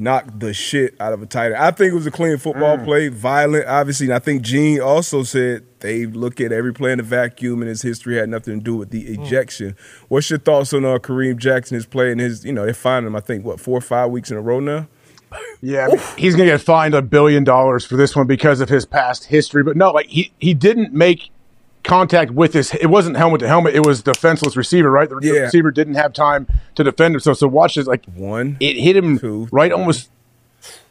knocked 0.00 0.40
the 0.40 0.52
shit 0.54 0.94
out 1.00 1.12
of 1.12 1.22
a 1.22 1.26
tight 1.26 1.46
end. 1.46 1.56
I 1.56 1.70
think 1.70 1.92
it 1.92 1.94
was 1.94 2.06
a 2.06 2.10
clean 2.10 2.36
football 2.38 2.78
Mm. 2.78 2.84
play, 2.84 3.08
violent, 3.08 3.66
obviously. 3.66 4.06
And 4.06 4.14
I 4.14 4.18
think 4.18 4.42
Gene 4.42 4.80
also 4.80 5.22
said 5.22 5.64
they 5.80 6.06
look 6.06 6.40
at 6.40 6.52
every 6.52 6.72
play 6.72 6.92
in 6.92 6.98
the 6.98 7.04
vacuum 7.04 7.60
and 7.62 7.68
his 7.68 7.82
history 7.82 8.16
had 8.16 8.28
nothing 8.28 8.58
to 8.58 8.64
do 8.64 8.76
with 8.76 8.90
the 8.90 9.04
Mm. 9.04 9.24
ejection. 9.24 9.76
What's 10.08 10.28
your 10.30 10.38
thoughts 10.38 10.72
on 10.72 10.84
uh, 10.84 10.98
Kareem 10.98 11.36
Jackson, 11.38 11.74
his 11.76 11.86
play 11.86 12.10
and 12.10 12.20
his, 12.20 12.44
you 12.44 12.52
know, 12.52 12.64
they're 12.64 12.74
finding 12.74 13.08
him, 13.08 13.16
I 13.16 13.20
think, 13.20 13.44
what, 13.44 13.60
four 13.60 13.78
or 13.78 13.82
five 13.82 14.10
weeks 14.10 14.30
in 14.30 14.36
a 14.36 14.40
row 14.40 14.60
now? 14.60 14.88
Yeah, 15.62 15.84
I 15.84 15.88
mean, 15.88 16.00
he's 16.16 16.34
going 16.34 16.48
to 16.48 16.54
get 16.54 16.60
fined 16.60 16.92
a 16.94 17.02
billion 17.02 17.44
dollars 17.44 17.84
for 17.84 17.96
this 17.96 18.16
one 18.16 18.26
because 18.26 18.60
of 18.60 18.68
his 18.68 18.84
past 18.84 19.26
history. 19.26 19.62
But 19.62 19.76
no, 19.76 19.92
like 19.92 20.06
he 20.06 20.32
he 20.38 20.54
didn't 20.54 20.92
make 20.92 21.30
contact 21.90 22.30
with 22.30 22.54
his. 22.54 22.72
It 22.74 22.86
wasn't 22.86 23.16
helmet 23.16 23.40
to 23.40 23.48
helmet. 23.48 23.74
It 23.74 23.84
was 23.84 24.02
defenseless 24.02 24.56
receiver, 24.56 24.90
right? 24.90 25.08
The, 25.08 25.16
the 25.16 25.26
Yeah. 25.26 25.32
receiver 25.40 25.70
didn't 25.70 25.94
have 25.96 26.12
time 26.12 26.46
to 26.76 26.84
defend 26.84 27.14
himself. 27.14 27.38
So 27.38 27.48
watch 27.48 27.74
this. 27.74 27.86
Like 27.86 28.04
one, 28.14 28.56
it 28.60 28.76
hit 28.76 28.96
him 28.96 29.18
right 29.52 29.72
almost. 29.72 30.08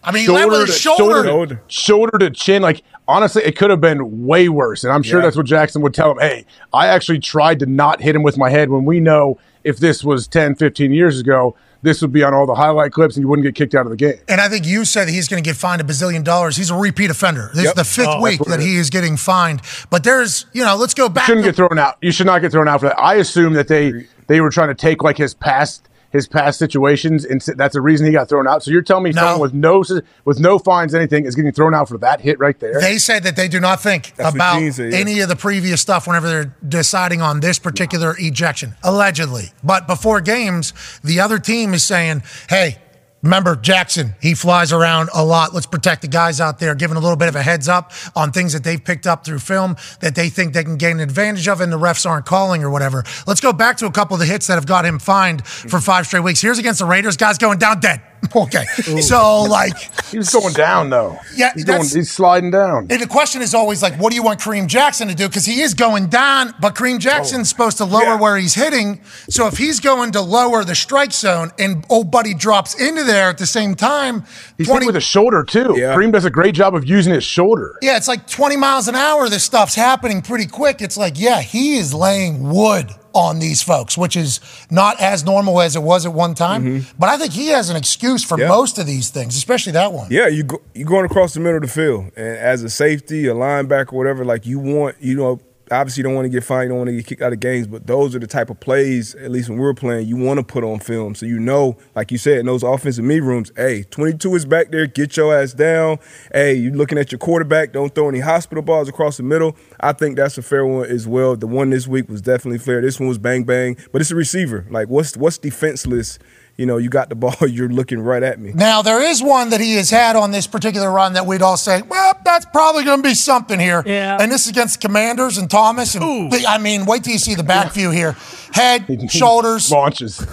I 0.03 0.11
mean, 0.11 0.23
he 0.23 0.29
led 0.29 0.47
with 0.49 0.67
his 0.67 0.77
shoulder. 0.79 1.23
shoulder, 1.23 1.61
shoulder 1.67 2.17
to 2.19 2.29
chin. 2.31 2.61
Like 2.61 2.83
honestly, 3.07 3.43
it 3.43 3.55
could 3.57 3.69
have 3.69 3.81
been 3.81 4.25
way 4.25 4.49
worse. 4.49 4.83
And 4.83 4.91
I'm 4.91 5.03
sure 5.03 5.19
Yeah. 5.19 5.25
that's 5.25 5.37
what 5.37 5.45
Jackson 5.45 5.81
would 5.81 5.93
tell 5.93 6.11
him. 6.11 6.19
Hey, 6.19 6.45
I 6.73 6.87
actually 6.87 7.19
tried 7.19 7.59
to 7.59 7.65
not 7.65 8.01
hit 8.01 8.15
him 8.15 8.23
with 8.23 8.37
my 8.37 8.49
head 8.49 8.69
when 8.69 8.83
we 8.85 8.99
know 8.99 9.39
if 9.63 9.77
this 9.77 10.03
was 10.03 10.27
10, 10.27 10.55
15 10.55 10.91
years 10.91 11.19
ago, 11.19 11.55
this 11.81 12.01
would 12.01 12.11
be 12.11 12.23
on 12.23 12.33
all 12.33 12.45
the 12.45 12.55
highlight 12.55 12.91
clips 12.91 13.15
and 13.15 13.23
you 13.23 13.27
wouldn't 13.27 13.45
get 13.45 13.55
kicked 13.55 13.73
out 13.75 13.85
of 13.85 13.89
the 13.89 13.95
game. 13.95 14.15
And 14.27 14.41
I 14.41 14.49
think 14.49 14.65
you 14.65 14.83
said 14.85 15.07
that 15.07 15.11
he's 15.11 15.27
going 15.27 15.41
to 15.41 15.47
get 15.47 15.55
fined 15.55 15.81
a 15.81 15.83
bazillion 15.85 16.23
dollars. 16.23 16.55
He's 16.57 16.69
a 16.69 16.75
repeat 16.75 17.09
offender. 17.09 17.51
This 17.53 17.63
Yep. 17.65 17.71
is 17.71 17.75
the 17.75 17.83
fifth 17.85 18.07
Oh, 18.09 18.21
week 18.21 18.39
what 18.41 18.49
that 18.49 18.59
he 18.59 18.75
is 18.75 18.89
getting 18.89 19.15
fined. 19.17 19.61
But 19.89 20.03
there's, 20.03 20.45
you 20.53 20.63
know, 20.63 20.75
let's 20.75 20.93
go 20.93 21.09
back. 21.09 21.25
shouldn't 21.25 21.45
to- 21.45 21.51
get 21.51 21.55
thrown 21.55 21.79
out. 21.79 21.95
You 22.01 22.11
should 22.11 22.25
not 22.27 22.41
get 22.41 22.51
thrown 22.51 22.67
out 22.67 22.81
for 22.81 22.87
that. 22.89 22.99
I 22.99 23.15
assume 23.15 23.53
that 23.53 23.67
they 23.67 24.05
they 24.27 24.41
were 24.41 24.49
trying 24.51 24.67
to 24.67 24.75
take 24.75 25.01
like 25.03 25.17
his 25.17 25.33
past 25.33 25.88
his 26.11 26.27
past 26.27 26.57
situations, 26.59 27.23
and 27.25 27.41
that's 27.55 27.73
the 27.73 27.81
reason 27.81 28.05
he 28.07 28.11
got 28.11 28.27
thrown 28.29 28.47
out. 28.47 28.63
So 28.63 28.71
you're 28.71 28.81
telling 28.81 29.03
me 29.03 29.11
No. 29.11 29.21
someone 29.21 29.39
with 29.41 29.53
no 29.53 29.83
with 30.25 30.39
no 30.39 30.57
fines, 30.59 30.95
anything, 30.95 31.25
is 31.25 31.35
getting 31.35 31.51
thrown 31.51 31.75
out 31.75 31.87
for 31.89 31.97
that 31.99 32.21
hit 32.21 32.39
right 32.39 32.59
there? 32.59 32.79
They 32.79 32.97
say 32.97 33.19
that 33.19 33.35
they 33.35 33.47
do 33.47 33.59
not 33.59 33.81
think 33.81 34.13
That's 34.15 34.33
about 34.35 34.59
Gene 34.59 34.71
said, 34.71 34.91
yeah. 34.93 34.99
any 34.99 35.19
of 35.19 35.29
the 35.29 35.35
previous 35.35 35.81
stuff 35.81 36.07
whenever 36.07 36.27
they're 36.27 36.55
deciding 36.67 37.21
on 37.21 37.39
this 37.41 37.59
particular 37.59 38.15
ejection, 38.19 38.73
allegedly. 38.83 39.51
But 39.63 39.87
before 39.87 40.21
games, 40.21 40.73
the 41.03 41.19
other 41.19 41.37
team 41.39 41.73
is 41.73 41.83
saying, 41.83 42.23
hey, 42.49 42.77
remember 43.21 43.55
Jackson, 43.55 44.15
he 44.21 44.33
flies 44.33 44.71
around 44.71 45.09
a 45.13 45.23
lot. 45.23 45.53
Let's 45.53 45.65
protect 45.65 46.01
the 46.01 46.07
guys 46.07 46.39
out 46.39 46.59
there, 46.59 46.75
giving 46.75 46.97
a 46.97 46.99
little 46.99 47.17
bit 47.17 47.27
of 47.27 47.35
a 47.35 47.41
heads 47.41 47.67
up 47.67 47.91
on 48.15 48.31
things 48.31 48.53
that 48.53 48.63
they've 48.63 48.83
picked 48.83 49.07
up 49.07 49.25
through 49.25 49.39
film 49.39 49.75
that 50.01 50.15
they 50.15 50.29
think 50.29 50.53
they 50.53 50.63
can 50.63 50.77
gain 50.77 50.97
an 50.97 51.01
advantage 51.01 51.47
of 51.47 51.61
and 51.61 51.71
the 51.71 51.79
refs 51.79 52.09
aren't 52.09 52.25
calling 52.25 52.63
or 52.63 52.69
whatever. 52.69 53.03
Let's 53.27 53.41
go 53.41 53.53
back 53.53 53.77
to 53.77 53.85
a 53.85 53.91
couple 53.91 54.15
of 54.15 54.19
the 54.19 54.25
hits 54.25 54.47
that 54.47 54.55
have 54.55 54.67
got 54.67 54.85
him 54.85 54.99
fined 54.99 55.45
for 55.45 55.79
five 55.79 56.05
straight 56.05 56.23
weeks. 56.23 56.41
Here's 56.41 56.59
against 56.59 56.79
the 56.79 56.85
Raiders, 56.85 57.17
guys 57.17 57.37
going 57.37 57.59
down 57.59 57.79
dead. 57.79 58.01
Okay. 58.35 58.65
So, 59.01 59.43
like, 59.43 59.77
he 60.05 60.17
was 60.17 60.29
going 60.29 60.53
down 60.53 60.89
though. 60.89 61.17
Yeah, 61.35 61.51
he's 61.53 61.63
going. 61.63 61.81
He's 61.81 62.11
sliding 62.11 62.51
down. 62.51 62.87
and 62.89 63.01
the 63.01 63.07
question 63.07 63.41
is 63.41 63.53
always 63.53 63.81
like, 63.81 63.95
what 63.95 64.09
do 64.11 64.15
you 64.15 64.23
want 64.23 64.39
Kareem 64.39 64.67
Jackson 64.67 65.07
to 65.07 65.15
do? 65.15 65.27
Because 65.27 65.45
he 65.45 65.61
is 65.61 65.73
going 65.73 66.07
down, 66.07 66.53
but 66.59 66.75
Kareem 66.75 66.99
Jackson's 66.99 67.47
oh. 67.47 67.49
supposed 67.49 67.77
to 67.77 67.85
lower 67.85 68.17
where 68.17 68.37
he's 68.37 68.53
hitting. 68.53 69.01
So 69.29 69.47
if 69.47 69.57
he's 69.57 69.79
going 69.79 70.11
to 70.11 70.21
lower 70.21 70.63
the 70.63 70.75
strike 70.75 71.11
zone 71.11 71.51
and 71.57 71.85
old 71.89 72.11
buddy 72.11 72.33
drops 72.33 72.79
into 72.79 73.03
there 73.03 73.29
at 73.29 73.37
the 73.37 73.47
same 73.47 73.75
time, 73.75 74.25
He's 74.57 74.67
hitting 74.67 74.85
with 74.85 74.95
a 74.95 75.01
shoulder 75.01 75.43
too. 75.43 75.75
Yeah. 75.77 75.95
Kareem 75.95 76.11
does 76.11 76.25
a 76.25 76.31
great 76.31 76.55
job 76.55 76.75
of 76.75 76.87
using 76.87 77.13
his 77.13 77.23
shoulder. 77.23 77.77
yeah, 77.81 77.97
it's 77.97 78.07
like 78.07 78.27
20 78.27 78.57
miles 78.57 78.87
an 78.87 78.95
hour. 78.95 79.29
This 79.29 79.43
stuff's 79.43 79.75
happening 79.75 80.21
pretty 80.21 80.45
quick. 80.45 80.81
It's 80.81 80.97
like, 80.97 81.19
yeah, 81.19 81.41
he 81.41 81.77
is 81.77 81.93
laying 81.93 82.49
wood 82.49 82.93
on 83.13 83.39
these 83.39 83.61
folks, 83.61 83.97
which 83.97 84.15
is 84.15 84.39
not 84.69 84.99
as 85.01 85.23
normal 85.25 85.61
as 85.61 85.75
it 85.75 85.81
was 85.83 86.05
at 86.05 86.13
one 86.13 86.35
time. 86.35 86.63
Mm-hmm. 86.63 86.97
But 86.99 87.09
I 87.09 87.17
think 87.17 87.33
he 87.33 87.47
has 87.47 87.69
an 87.69 87.75
excuse 87.75 88.23
for 88.23 88.39
Yeah. 88.39 88.47
most 88.47 88.77
of 88.77 88.85
these 88.85 89.09
things, 89.09 89.35
especially 89.35 89.71
that 89.73 89.91
one. 89.93 90.07
Yeah, 90.11 90.27
you 90.27 90.43
go, 90.43 90.61
you 90.73 90.85
going 90.85 91.05
across 91.05 91.33
the 91.33 91.39
middle 91.39 91.57
of 91.57 91.63
the 91.63 91.67
field, 91.67 92.11
and 92.15 92.37
as 92.37 92.63
a 92.63 92.69
safety, 92.69 93.27
a 93.27 93.33
linebacker, 93.33 93.93
whatever, 93.93 94.23
like 94.23 94.45
you 94.45 94.59
want, 94.59 94.95
you 94.99 95.15
know, 95.15 95.39
obviously 95.71 96.01
you 96.01 96.03
don't 96.03 96.15
want 96.15 96.25
to 96.25 96.29
get 96.29 96.43
fined, 96.43 96.63
you 96.63 96.69
don't 96.69 96.77
want 96.79 96.89
to 96.89 96.95
get 96.95 97.05
kicked 97.05 97.21
out 97.21 97.33
of 97.33 97.39
games, 97.39 97.67
but 97.67 97.87
those 97.87 98.15
are 98.15 98.19
the 98.19 98.27
type 98.27 98.49
of 98.49 98.59
plays, 98.59 99.15
at 99.15 99.31
least 99.31 99.49
when 99.49 99.57
we 99.57 99.63
were 99.63 99.73
playing, 99.73 100.07
you 100.07 100.17
want 100.17 100.39
to 100.39 100.43
put 100.43 100.63
on 100.63 100.79
film, 100.79 101.15
so 101.15 101.25
you 101.25 101.39
know, 101.39 101.77
like 101.95 102.11
you 102.11 102.17
said, 102.17 102.39
in 102.39 102.45
those 102.45 102.63
offensive 102.63 103.05
meet 103.05 103.21
rooms, 103.21 103.51
hey, 103.55 103.83
22 103.83 104.35
is 104.35 104.45
back 104.45 104.71
there, 104.71 104.87
get 104.87 105.15
your 105.17 105.35
ass 105.35 105.53
down. 105.53 105.99
Hey, 106.33 106.53
you 106.53 106.71
looking 106.71 106.97
at 106.97 107.11
your 107.11 107.19
quarterback, 107.19 107.73
don't 107.73 107.93
throw 107.93 108.09
any 108.09 108.19
hospital 108.19 108.63
balls 108.63 108.89
across 108.89 109.17
the 109.17 109.23
middle. 109.23 109.55
I 109.79 109.93
think 109.93 110.15
that's 110.15 110.37
a 110.37 110.41
fair 110.41 110.65
one 110.65 110.85
as 110.87 111.07
well. 111.07 111.35
The 111.35 111.47
one 111.47 111.69
this 111.69 111.87
week 111.87 112.09
was 112.09 112.21
definitely 112.21 112.59
fair. 112.59 112.81
This 112.81 112.99
one 112.99 113.09
was 113.09 113.17
bang 113.17 113.43
bang, 113.43 113.77
but 113.91 114.01
it's 114.01 114.11
a 114.11 114.15
receiver. 114.15 114.65
Like 114.69 114.89
what's 114.89 115.15
what's 115.17 115.37
defenseless? 115.37 116.19
You 116.59 116.65
know, 116.65 116.75
you 116.75 116.89
got 116.89 117.07
the 117.07 117.15
ball, 117.15 117.47
you're 117.47 117.69
looking 117.69 118.01
right 118.01 118.21
at 118.21 118.37
me. 118.37 118.51
Now, 118.51 118.81
there 118.81 119.01
is 119.01 119.23
one 119.23 119.51
that 119.51 119.61
he 119.61 119.75
has 119.75 119.89
had 119.89 120.17
on 120.17 120.31
this 120.31 120.45
particular 120.45 120.91
run 120.91 121.13
that 121.13 121.25
we'd 121.25 121.41
all 121.41 121.55
say, 121.55 121.81
well, 121.83 122.19
that's 122.25 122.45
probably 122.47 122.83
going 122.83 123.01
to 123.01 123.07
be 123.07 123.13
something 123.13 123.57
here. 123.57 123.81
Yeah. 123.85 124.17
And 124.19 124.29
this 124.29 124.43
is 124.43 124.49
against 124.49 124.81
Commanders 124.81 125.37
and 125.37 125.49
Thomas. 125.49 125.95
And 125.95 126.33
I 126.45 126.57
mean, 126.57 126.85
wait 126.85 127.05
till 127.05 127.13
you 127.13 127.19
see 127.19 127.33
the 127.35 127.43
back 127.43 127.71
view 127.71 127.91
here. 127.91 128.17
Head, 128.51 128.85
shoulders, 129.09 129.71
launches, 129.71 130.25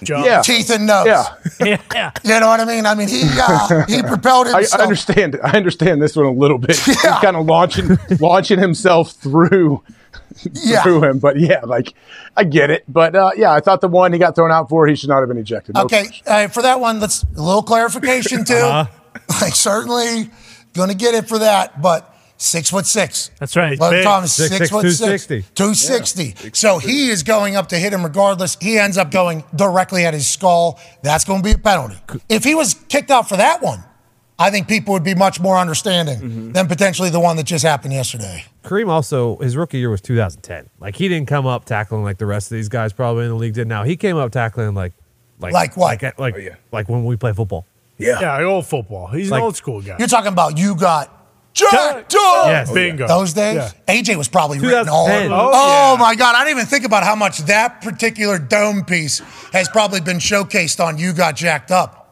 yeah. 0.00 0.42
teeth, 0.42 0.70
and 0.70 0.86
nose. 0.86 1.06
Yeah. 1.06 1.34
yeah. 1.92 2.12
You 2.22 2.38
know 2.38 2.46
what 2.46 2.60
I 2.60 2.66
mean? 2.66 2.86
I 2.86 2.94
mean, 2.94 3.08
he 3.08 3.22
uh, 3.24 3.84
he 3.86 4.00
propelled 4.02 4.46
I, 4.46 4.58
himself. 4.58 4.80
I 4.80 4.84
understand. 4.84 5.40
I 5.42 5.56
understand 5.56 6.00
this 6.00 6.14
one 6.14 6.26
a 6.26 6.30
little 6.30 6.58
bit. 6.58 6.78
He's 6.78 7.00
kind 7.02 7.36
of 7.36 7.46
launching 7.46 7.98
launching 8.20 8.60
himself 8.60 9.10
through 9.10 9.82
Yeah. 10.52 10.82
through 10.82 11.04
him. 11.04 11.18
But 11.18 11.38
yeah, 11.38 11.60
like 11.64 11.94
I 12.36 12.44
get 12.44 12.70
it. 12.70 12.84
But 12.88 13.14
uh, 13.14 13.30
yeah, 13.36 13.52
I 13.52 13.60
thought 13.60 13.80
the 13.80 13.88
one 13.88 14.12
he 14.12 14.18
got 14.18 14.34
thrown 14.34 14.50
out 14.50 14.68
for, 14.68 14.86
he 14.86 14.94
should 14.96 15.08
not 15.08 15.20
have 15.20 15.28
been 15.28 15.38
ejected. 15.38 15.74
No 15.74 15.82
Okay, 15.82 16.06
uh, 16.26 16.48
for 16.48 16.62
that 16.62 16.80
one, 16.80 17.00
let's 17.00 17.22
a 17.22 17.42
little 17.42 17.62
clarification 17.62 18.44
too. 18.46 18.54
Uh-huh. 18.54 18.90
Like 19.40 19.54
certainly 19.54 20.28
going 20.74 20.88
to 20.90 20.96
get 20.96 21.14
it 21.14 21.28
for 21.28 21.38
that, 21.38 21.80
but 21.80 22.14
six 22.36 22.68
foot 22.70 22.84
six. 22.84 23.30
That's 23.38 23.56
right. 23.56 23.78
Well, 23.78 24.02
Thomas, 24.02 24.32
Six, 24.32 24.48
six, 24.48 24.58
six, 24.58 24.70
foot 24.70 24.82
six, 24.90 25.26
260. 25.26 25.42
260. 25.54 26.50
So 26.52 26.78
he 26.78 27.10
is 27.10 27.22
going 27.22 27.54
up 27.56 27.68
to 27.68 27.78
hit 27.78 27.92
him 27.92 28.02
regardless. 28.02 28.56
He 28.60 28.76
ends 28.78 28.98
up 28.98 29.10
going 29.12 29.44
directly 29.54 30.04
at 30.04 30.14
his 30.14 30.26
skull. 30.26 30.80
That's 31.02 31.24
going 31.24 31.42
to 31.42 31.44
be 31.44 31.52
a 31.52 31.58
penalty. 31.58 31.96
If 32.28 32.44
he 32.44 32.54
was 32.54 32.74
kicked 32.88 33.10
out 33.10 33.28
for 33.28 33.36
that 33.36 33.62
one, 33.62 33.84
I 34.38 34.50
think 34.50 34.66
people 34.66 34.92
would 34.94 35.04
be 35.04 35.14
much 35.14 35.38
more 35.40 35.56
understanding 35.58 36.18
Mm-hmm. 36.18 36.52
than 36.52 36.66
potentially 36.66 37.08
the 37.10 37.20
one 37.20 37.36
that 37.36 37.44
just 37.44 37.64
happened 37.64 37.92
yesterday. 37.92 38.44
Kareem 38.64 38.88
also 38.88 39.36
his 39.38 39.56
rookie 39.56 39.78
year 39.78 39.90
was 39.90 40.00
2010. 40.00 40.70
Like 40.80 40.96
he 40.96 41.08
didn't 41.08 41.28
come 41.28 41.46
up 41.46 41.64
tackling 41.64 42.02
like 42.02 42.18
the 42.18 42.26
rest 42.26 42.50
of 42.50 42.56
these 42.56 42.68
guys 42.68 42.92
probably 42.92 43.24
in 43.24 43.30
the 43.30 43.36
league 43.36 43.54
did 43.54 43.68
now. 43.68 43.84
He 43.84 43.96
came 43.96 44.16
up 44.16 44.32
tackling 44.32 44.74
like 44.74 44.92
like 45.38 45.52
Like 45.52 45.76
what? 45.76 46.02
Like 46.02 46.18
like, 46.18 46.56
like 46.72 46.88
when 46.88 47.04
we 47.04 47.16
play 47.16 47.32
football. 47.32 47.66
Yeah. 47.98 48.20
Yeah, 48.20 48.44
old 48.44 48.66
football. 48.66 49.06
He's 49.08 49.30
Like- 49.30 49.38
an 49.38 49.44
old 49.44 49.56
school 49.56 49.80
guy. 49.80 49.96
You're 49.98 50.08
talking 50.08 50.32
about 50.32 50.58
you 50.58 50.74
got 50.74 51.10
jacked 51.52 52.14
up. 52.18 52.46
Yes, 52.48 52.72
bingo. 52.72 53.06
Those 53.06 53.32
days, 53.34 53.56
Yeah. 53.56 53.70
AJ 53.94 54.16
was 54.16 54.26
probably 54.26 54.58
written 54.58 54.88
all 54.88 55.04
over. 55.06 55.12
2010. 55.12 55.32
Oh, 55.32 55.50
Oh, 55.92 55.96
my 55.96 56.16
God. 56.16 56.34
I 56.34 56.40
didn't 56.44 56.58
even 56.58 56.66
think 56.66 56.84
about 56.84 57.04
how 57.04 57.14
much 57.14 57.38
that 57.46 57.80
particular 57.82 58.38
dome 58.40 58.84
piece 58.84 59.20
has 59.52 59.68
probably 59.68 60.00
been 60.00 60.16
showcased 60.18 60.84
on 60.84 60.98
You 60.98 61.12
Got 61.12 61.36
Jacked 61.36 61.70
Up. 61.70 62.03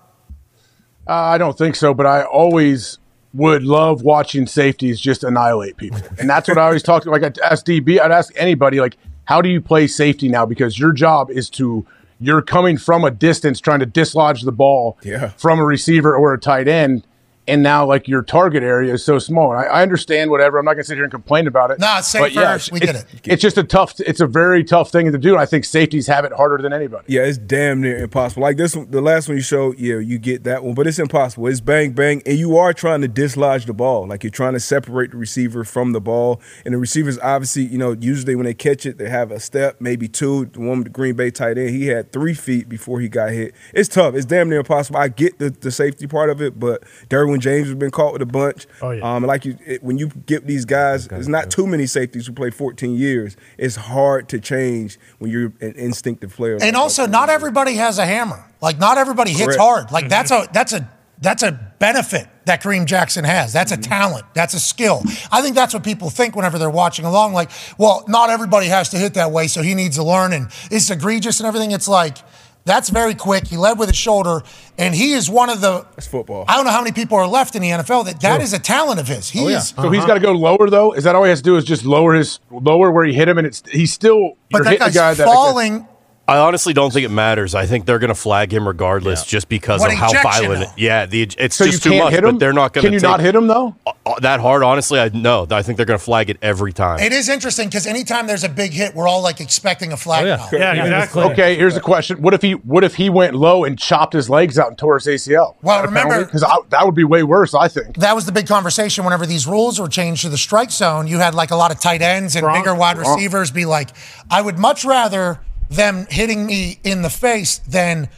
Uh, 1.06 1.12
I 1.12 1.38
don't 1.38 1.56
think 1.58 1.76
so, 1.76 1.92
but 1.94 2.06
I 2.06 2.22
always 2.22 2.98
would 3.34 3.62
love 3.62 4.02
watching 4.02 4.46
safeties 4.46 5.00
just 5.00 5.24
annihilate 5.24 5.76
people, 5.76 6.00
and 6.18 6.28
that's 6.28 6.48
what 6.48 6.58
I 6.58 6.64
always 6.66 6.82
talk 6.82 7.02
to. 7.04 7.10
Like 7.10 7.22
I'd 7.24 7.38
ask 7.40 7.64
DB, 7.66 7.98
I'd 8.00 8.12
ask 8.12 8.32
anybody, 8.36 8.78
like, 8.80 8.96
how 9.24 9.40
do 9.42 9.48
you 9.48 9.60
play 9.60 9.86
safety 9.86 10.28
now? 10.28 10.44
Because 10.46 10.78
your 10.78 10.92
job 10.92 11.30
is 11.30 11.48
to 11.50 11.86
you're 12.20 12.42
coming 12.42 12.76
from 12.78 13.04
a 13.04 13.10
distance 13.10 13.58
trying 13.60 13.80
to 13.80 13.86
dislodge 13.86 14.42
the 14.42 14.52
ball 14.52 14.96
Yeah. 15.02 15.30
from 15.30 15.58
a 15.58 15.64
receiver 15.64 16.14
or 16.14 16.32
a 16.34 16.38
tight 16.38 16.68
end. 16.68 17.04
And 17.48 17.60
now, 17.60 17.84
like 17.84 18.06
your 18.06 18.22
target 18.22 18.62
area 18.62 18.94
is 18.94 19.04
so 19.04 19.18
small. 19.18 19.50
And 19.52 19.60
I, 19.60 19.64
I 19.64 19.82
understand 19.82 20.30
whatever. 20.30 20.58
I'm 20.58 20.64
not 20.64 20.74
going 20.74 20.84
to 20.84 20.86
sit 20.86 20.94
here 20.94 21.02
and 21.02 21.10
complain 21.10 21.48
about 21.48 21.72
it. 21.72 21.80
No, 21.80 21.96
it's 21.98 22.06
safe 22.06 22.20
But 22.20 22.32
yeah, 22.32 22.52
first. 22.52 22.70
We 22.70 22.80
it's- 22.80 23.02
get 23.02 23.14
it. 23.26 23.32
It's 23.32 23.42
just 23.42 23.58
a 23.58 23.64
tough. 23.64 23.98
It's 23.98 24.20
a 24.20 24.28
very 24.28 24.62
tough 24.62 24.92
thing 24.92 25.10
to 25.10 25.18
do. 25.18 25.30
And 25.32 25.40
I 25.40 25.46
think 25.46 25.64
safeties 25.64 26.06
have 26.06 26.24
it 26.24 26.32
harder 26.32 26.58
than 26.62 26.72
anybody. 26.72 27.04
Yeah, 27.08 27.22
it's 27.22 27.38
damn 27.38 27.80
near 27.80 27.98
impossible. 27.98 28.42
Like 28.42 28.58
this, 28.58 28.76
one, 28.76 28.90
the 28.92 29.00
last 29.00 29.26
one 29.28 29.36
you 29.36 29.42
showed, 29.42 29.76
yeah, 29.78 29.98
you 29.98 30.18
get 30.18 30.44
that 30.44 30.62
one, 30.62 30.74
but 30.74 30.86
it's 30.86 31.00
impossible. 31.00 31.48
It's 31.48 31.60
bang 31.60 31.92
bang, 31.92 32.22
and 32.26 32.38
you 32.38 32.56
are 32.58 32.72
trying 32.72 33.00
to 33.00 33.08
dislodge 33.08 33.66
the 33.66 33.72
ball. 33.74 34.06
Like 34.06 34.22
you're 34.22 34.30
trying 34.30 34.52
to 34.52 34.60
separate 34.60 35.10
the 35.10 35.16
receiver 35.16 35.64
from 35.64 35.92
the 35.92 36.00
ball, 36.00 36.40
and 36.64 36.74
the 36.74 36.78
receivers 36.78 37.18
obviously, 37.18 37.64
you 37.64 37.78
know, 37.78 37.96
usually 37.98 38.36
when 38.36 38.44
they 38.44 38.54
catch 38.54 38.86
it, 38.86 38.98
they 38.98 39.08
have 39.10 39.32
a 39.32 39.40
step, 39.40 39.80
maybe 39.80 40.06
two. 40.06 40.46
The 40.46 40.60
one 40.60 40.78
with 40.78 40.84
the 40.84 40.90
Green 40.90 41.16
Bay 41.16 41.30
tight 41.32 41.58
end, 41.58 41.70
he 41.70 41.88
had 41.88 42.12
three 42.12 42.34
feet 42.34 42.68
before 42.68 43.00
he 43.00 43.08
got 43.08 43.30
hit. 43.32 43.54
It's 43.74 43.88
tough. 43.88 44.14
It's 44.14 44.26
damn 44.26 44.48
near 44.48 44.60
impossible. 44.60 44.98
I 45.00 45.08
get 45.08 45.40
the, 45.40 45.50
the 45.50 45.72
safety 45.72 46.06
part 46.06 46.30
of 46.30 46.40
it, 46.40 46.60
but 46.60 46.82
Derwin 47.08 47.31
James 47.40 47.66
has 47.68 47.74
been 47.76 47.90
caught 47.90 48.12
with 48.12 48.22
a 48.22 48.26
bunch. 48.26 48.66
Oh, 48.80 48.90
yeah. 48.90 49.02
Um, 49.14 49.24
like 49.24 49.44
you, 49.44 49.56
it, 49.66 49.82
when 49.82 49.98
you 49.98 50.08
get 50.08 50.46
these 50.46 50.64
guys, 50.64 51.08
there's 51.08 51.28
not 51.28 51.50
too 51.50 51.66
many 51.66 51.86
safeties 51.86 52.26
who 52.26 52.32
play 52.32 52.50
14 52.50 52.94
years. 52.94 53.36
It's 53.58 53.76
hard 53.76 54.28
to 54.30 54.40
change 54.40 54.98
when 55.18 55.30
you're 55.30 55.52
an 55.60 55.72
instinctive 55.76 56.34
player. 56.34 56.58
And 56.60 56.76
also, 56.76 57.06
not 57.06 57.28
everybody 57.30 57.74
has 57.74 57.98
a 57.98 58.06
hammer. 58.06 58.44
Like, 58.60 58.78
not 58.78 58.98
everybody 58.98 59.30
hits 59.32 59.44
Correct. 59.56 59.60
hard. 59.60 59.92
Like, 59.92 60.08
that's 60.08 60.30
a 60.30 60.48
that's 60.52 60.72
a 60.72 60.88
that's 61.20 61.44
a 61.44 61.52
benefit 61.78 62.26
that 62.46 62.60
Kareem 62.62 62.84
Jackson 62.84 63.24
has. 63.24 63.52
That's 63.52 63.70
a 63.70 63.76
Mm-hmm. 63.76 63.82
talent. 63.90 64.24
That's 64.34 64.54
a 64.54 64.60
skill. 64.60 65.02
I 65.30 65.40
think 65.40 65.54
that's 65.54 65.72
what 65.72 65.84
people 65.84 66.10
think 66.10 66.34
whenever 66.34 66.58
they're 66.58 66.68
watching 66.68 67.04
along. 67.04 67.32
Like, 67.32 67.50
well, 67.78 68.04
not 68.08 68.28
everybody 68.30 68.66
has 68.66 68.88
to 68.88 68.98
hit 68.98 69.14
that 69.14 69.30
way, 69.30 69.46
so 69.46 69.62
he 69.62 69.74
needs 69.74 69.96
to 69.96 70.02
learn. 70.02 70.32
And 70.32 70.48
it's 70.70 70.90
egregious 70.90 71.38
and 71.38 71.46
everything. 71.46 71.70
It's 71.70 71.86
like 71.86 72.18
that's 72.64 72.90
very 72.90 73.14
quick. 73.14 73.46
He 73.48 73.56
led 73.56 73.78
with 73.78 73.88
his 73.88 73.96
shoulder, 73.96 74.42
and 74.78 74.94
he 74.94 75.12
is 75.12 75.28
one 75.28 75.50
of 75.50 75.60
the. 75.60 75.86
That's 75.96 76.06
football. 76.06 76.44
I 76.48 76.56
don't 76.56 76.64
know 76.64 76.70
how 76.70 76.82
many 76.82 76.92
people 76.92 77.18
are 77.18 77.26
left 77.26 77.56
in 77.56 77.62
the 77.62 77.70
NFL 77.70 78.04
that 78.06 78.20
that 78.20 78.40
is 78.40 78.52
a 78.52 78.58
talent 78.58 79.00
of 79.00 79.08
his. 79.08 79.30
He 79.30 79.44
oh, 79.44 79.48
is. 79.48 79.68
So 79.68 79.90
he's 79.90 79.98
uh-huh. 79.98 80.06
got 80.06 80.14
to 80.14 80.20
go 80.20 80.32
lower 80.32 80.70
though. 80.70 80.92
Is 80.92 81.04
that 81.04 81.14
all 81.14 81.24
he 81.24 81.30
has 81.30 81.40
to 81.40 81.44
do? 81.44 81.56
Is 81.56 81.64
just 81.64 81.84
lower 81.84 82.14
his 82.14 82.38
lower 82.50 82.90
where 82.90 83.04
he 83.04 83.12
hit 83.12 83.28
him, 83.28 83.38
and 83.38 83.46
it's 83.46 83.62
he's 83.70 83.92
still 83.92 84.36
But 84.50 84.58
you're 84.58 84.64
that 84.64 84.78
guy's 84.78 84.92
the 84.92 84.98
guy 84.98 85.14
that 85.14 85.24
falling 85.24 85.88
I 86.28 86.38
honestly 86.38 86.72
don't 86.72 86.92
think 86.92 87.04
it 87.04 87.10
matters. 87.10 87.52
I 87.54 87.66
think 87.66 87.84
they're 87.84 87.98
going 87.98 88.08
to 88.08 88.14
flag 88.14 88.52
him 88.52 88.66
regardless, 88.66 89.26
just 89.26 89.48
because 89.48 89.80
What 89.80 89.92
of 89.92 89.98
how 89.98 90.12
violent. 90.22 90.62
It, 90.62 90.66
though? 90.66 90.72
yeah, 90.76 91.04
the 91.06 91.22
it's 91.36 91.56
So 91.56 91.66
just 91.66 91.82
too 91.82 91.98
much. 91.98 92.14
But 92.20 92.38
they're 92.38 92.52
not 92.52 92.72
going 92.72 92.82
to. 92.82 92.86
Can 92.88 92.92
you 92.92 93.00
not 93.00 93.18
hit 93.18 93.34
him 93.34 93.48
though? 93.48 93.74
Uh, 93.84 93.92
uh, 94.06 94.20
that 94.20 94.38
hard? 94.38 94.62
Honestly, 94.62 95.00
I 95.00 95.08
no. 95.12 95.48
I 95.50 95.62
think 95.62 95.76
they're 95.76 95.86
going 95.86 95.98
to 95.98 96.04
flag 96.04 96.30
it 96.30 96.36
every 96.40 96.72
time. 96.72 97.00
It 97.00 97.12
is 97.12 97.28
interesting 97.28 97.66
because 97.68 97.88
anytime 97.88 98.28
there's 98.28 98.44
a 98.44 98.48
big 98.48 98.72
hit, 98.72 98.94
we're 98.94 99.08
all 99.08 99.20
like 99.20 99.40
expecting 99.40 99.92
a 99.92 99.96
flag. 99.96 100.24
Oh, 100.24 100.36
now. 100.36 100.48
Yeah, 100.58 100.84
exactly. 100.84 101.24
Okay, 101.24 101.56
here's 101.56 101.74
the 101.74 101.80
question: 101.80 102.22
What 102.22 102.34
if 102.34 102.42
he 102.42 102.52
what 102.52 102.84
if 102.84 102.94
he 102.94 103.10
went 103.10 103.34
low 103.34 103.64
and 103.64 103.76
chopped 103.76 104.12
his 104.14 104.30
legs 104.30 104.60
out 104.60 104.68
and 104.68 104.78
tore 104.78 104.98
his 104.98 105.06
ACL? 105.08 105.56
Well, 105.62 105.82
remember- 105.82 106.24
because 106.24 106.42
that 106.42 106.84
would 106.84 106.94
be 106.94 107.04
way 107.04 107.24
worse. 107.24 107.52
I 107.52 107.66
think. 107.66 107.96
That 107.96 108.14
was 108.14 108.26
the 108.26 108.32
big 108.32 108.46
conversation 108.46 109.04
whenever 109.04 109.26
these 109.26 109.46
rules 109.48 109.80
were 109.80 109.88
changed 109.88 110.22
to 110.22 110.28
the 110.28 110.38
strike 110.38 110.70
zone. 110.70 111.08
You 111.08 111.18
had 111.18 111.34
like 111.34 111.50
a 111.50 111.56
lot 111.56 111.72
of 111.72 111.80
tight 111.80 112.00
ends 112.00 112.36
and 112.36 112.46
Wrong. 112.46 112.60
bigger 112.60 112.74
wide 112.76 112.96
Wrong. 112.96 113.16
receivers 113.16 113.50
be 113.50 113.64
like, 113.64 113.90
I 114.30 114.40
would 114.40 114.58
much 114.58 114.84
rather 114.84 115.40
them 115.70 116.06
hitting 116.10 116.46
me 116.46 116.78
in 116.84 117.02
the 117.02 117.10
face 117.10 117.58
than 117.58 118.08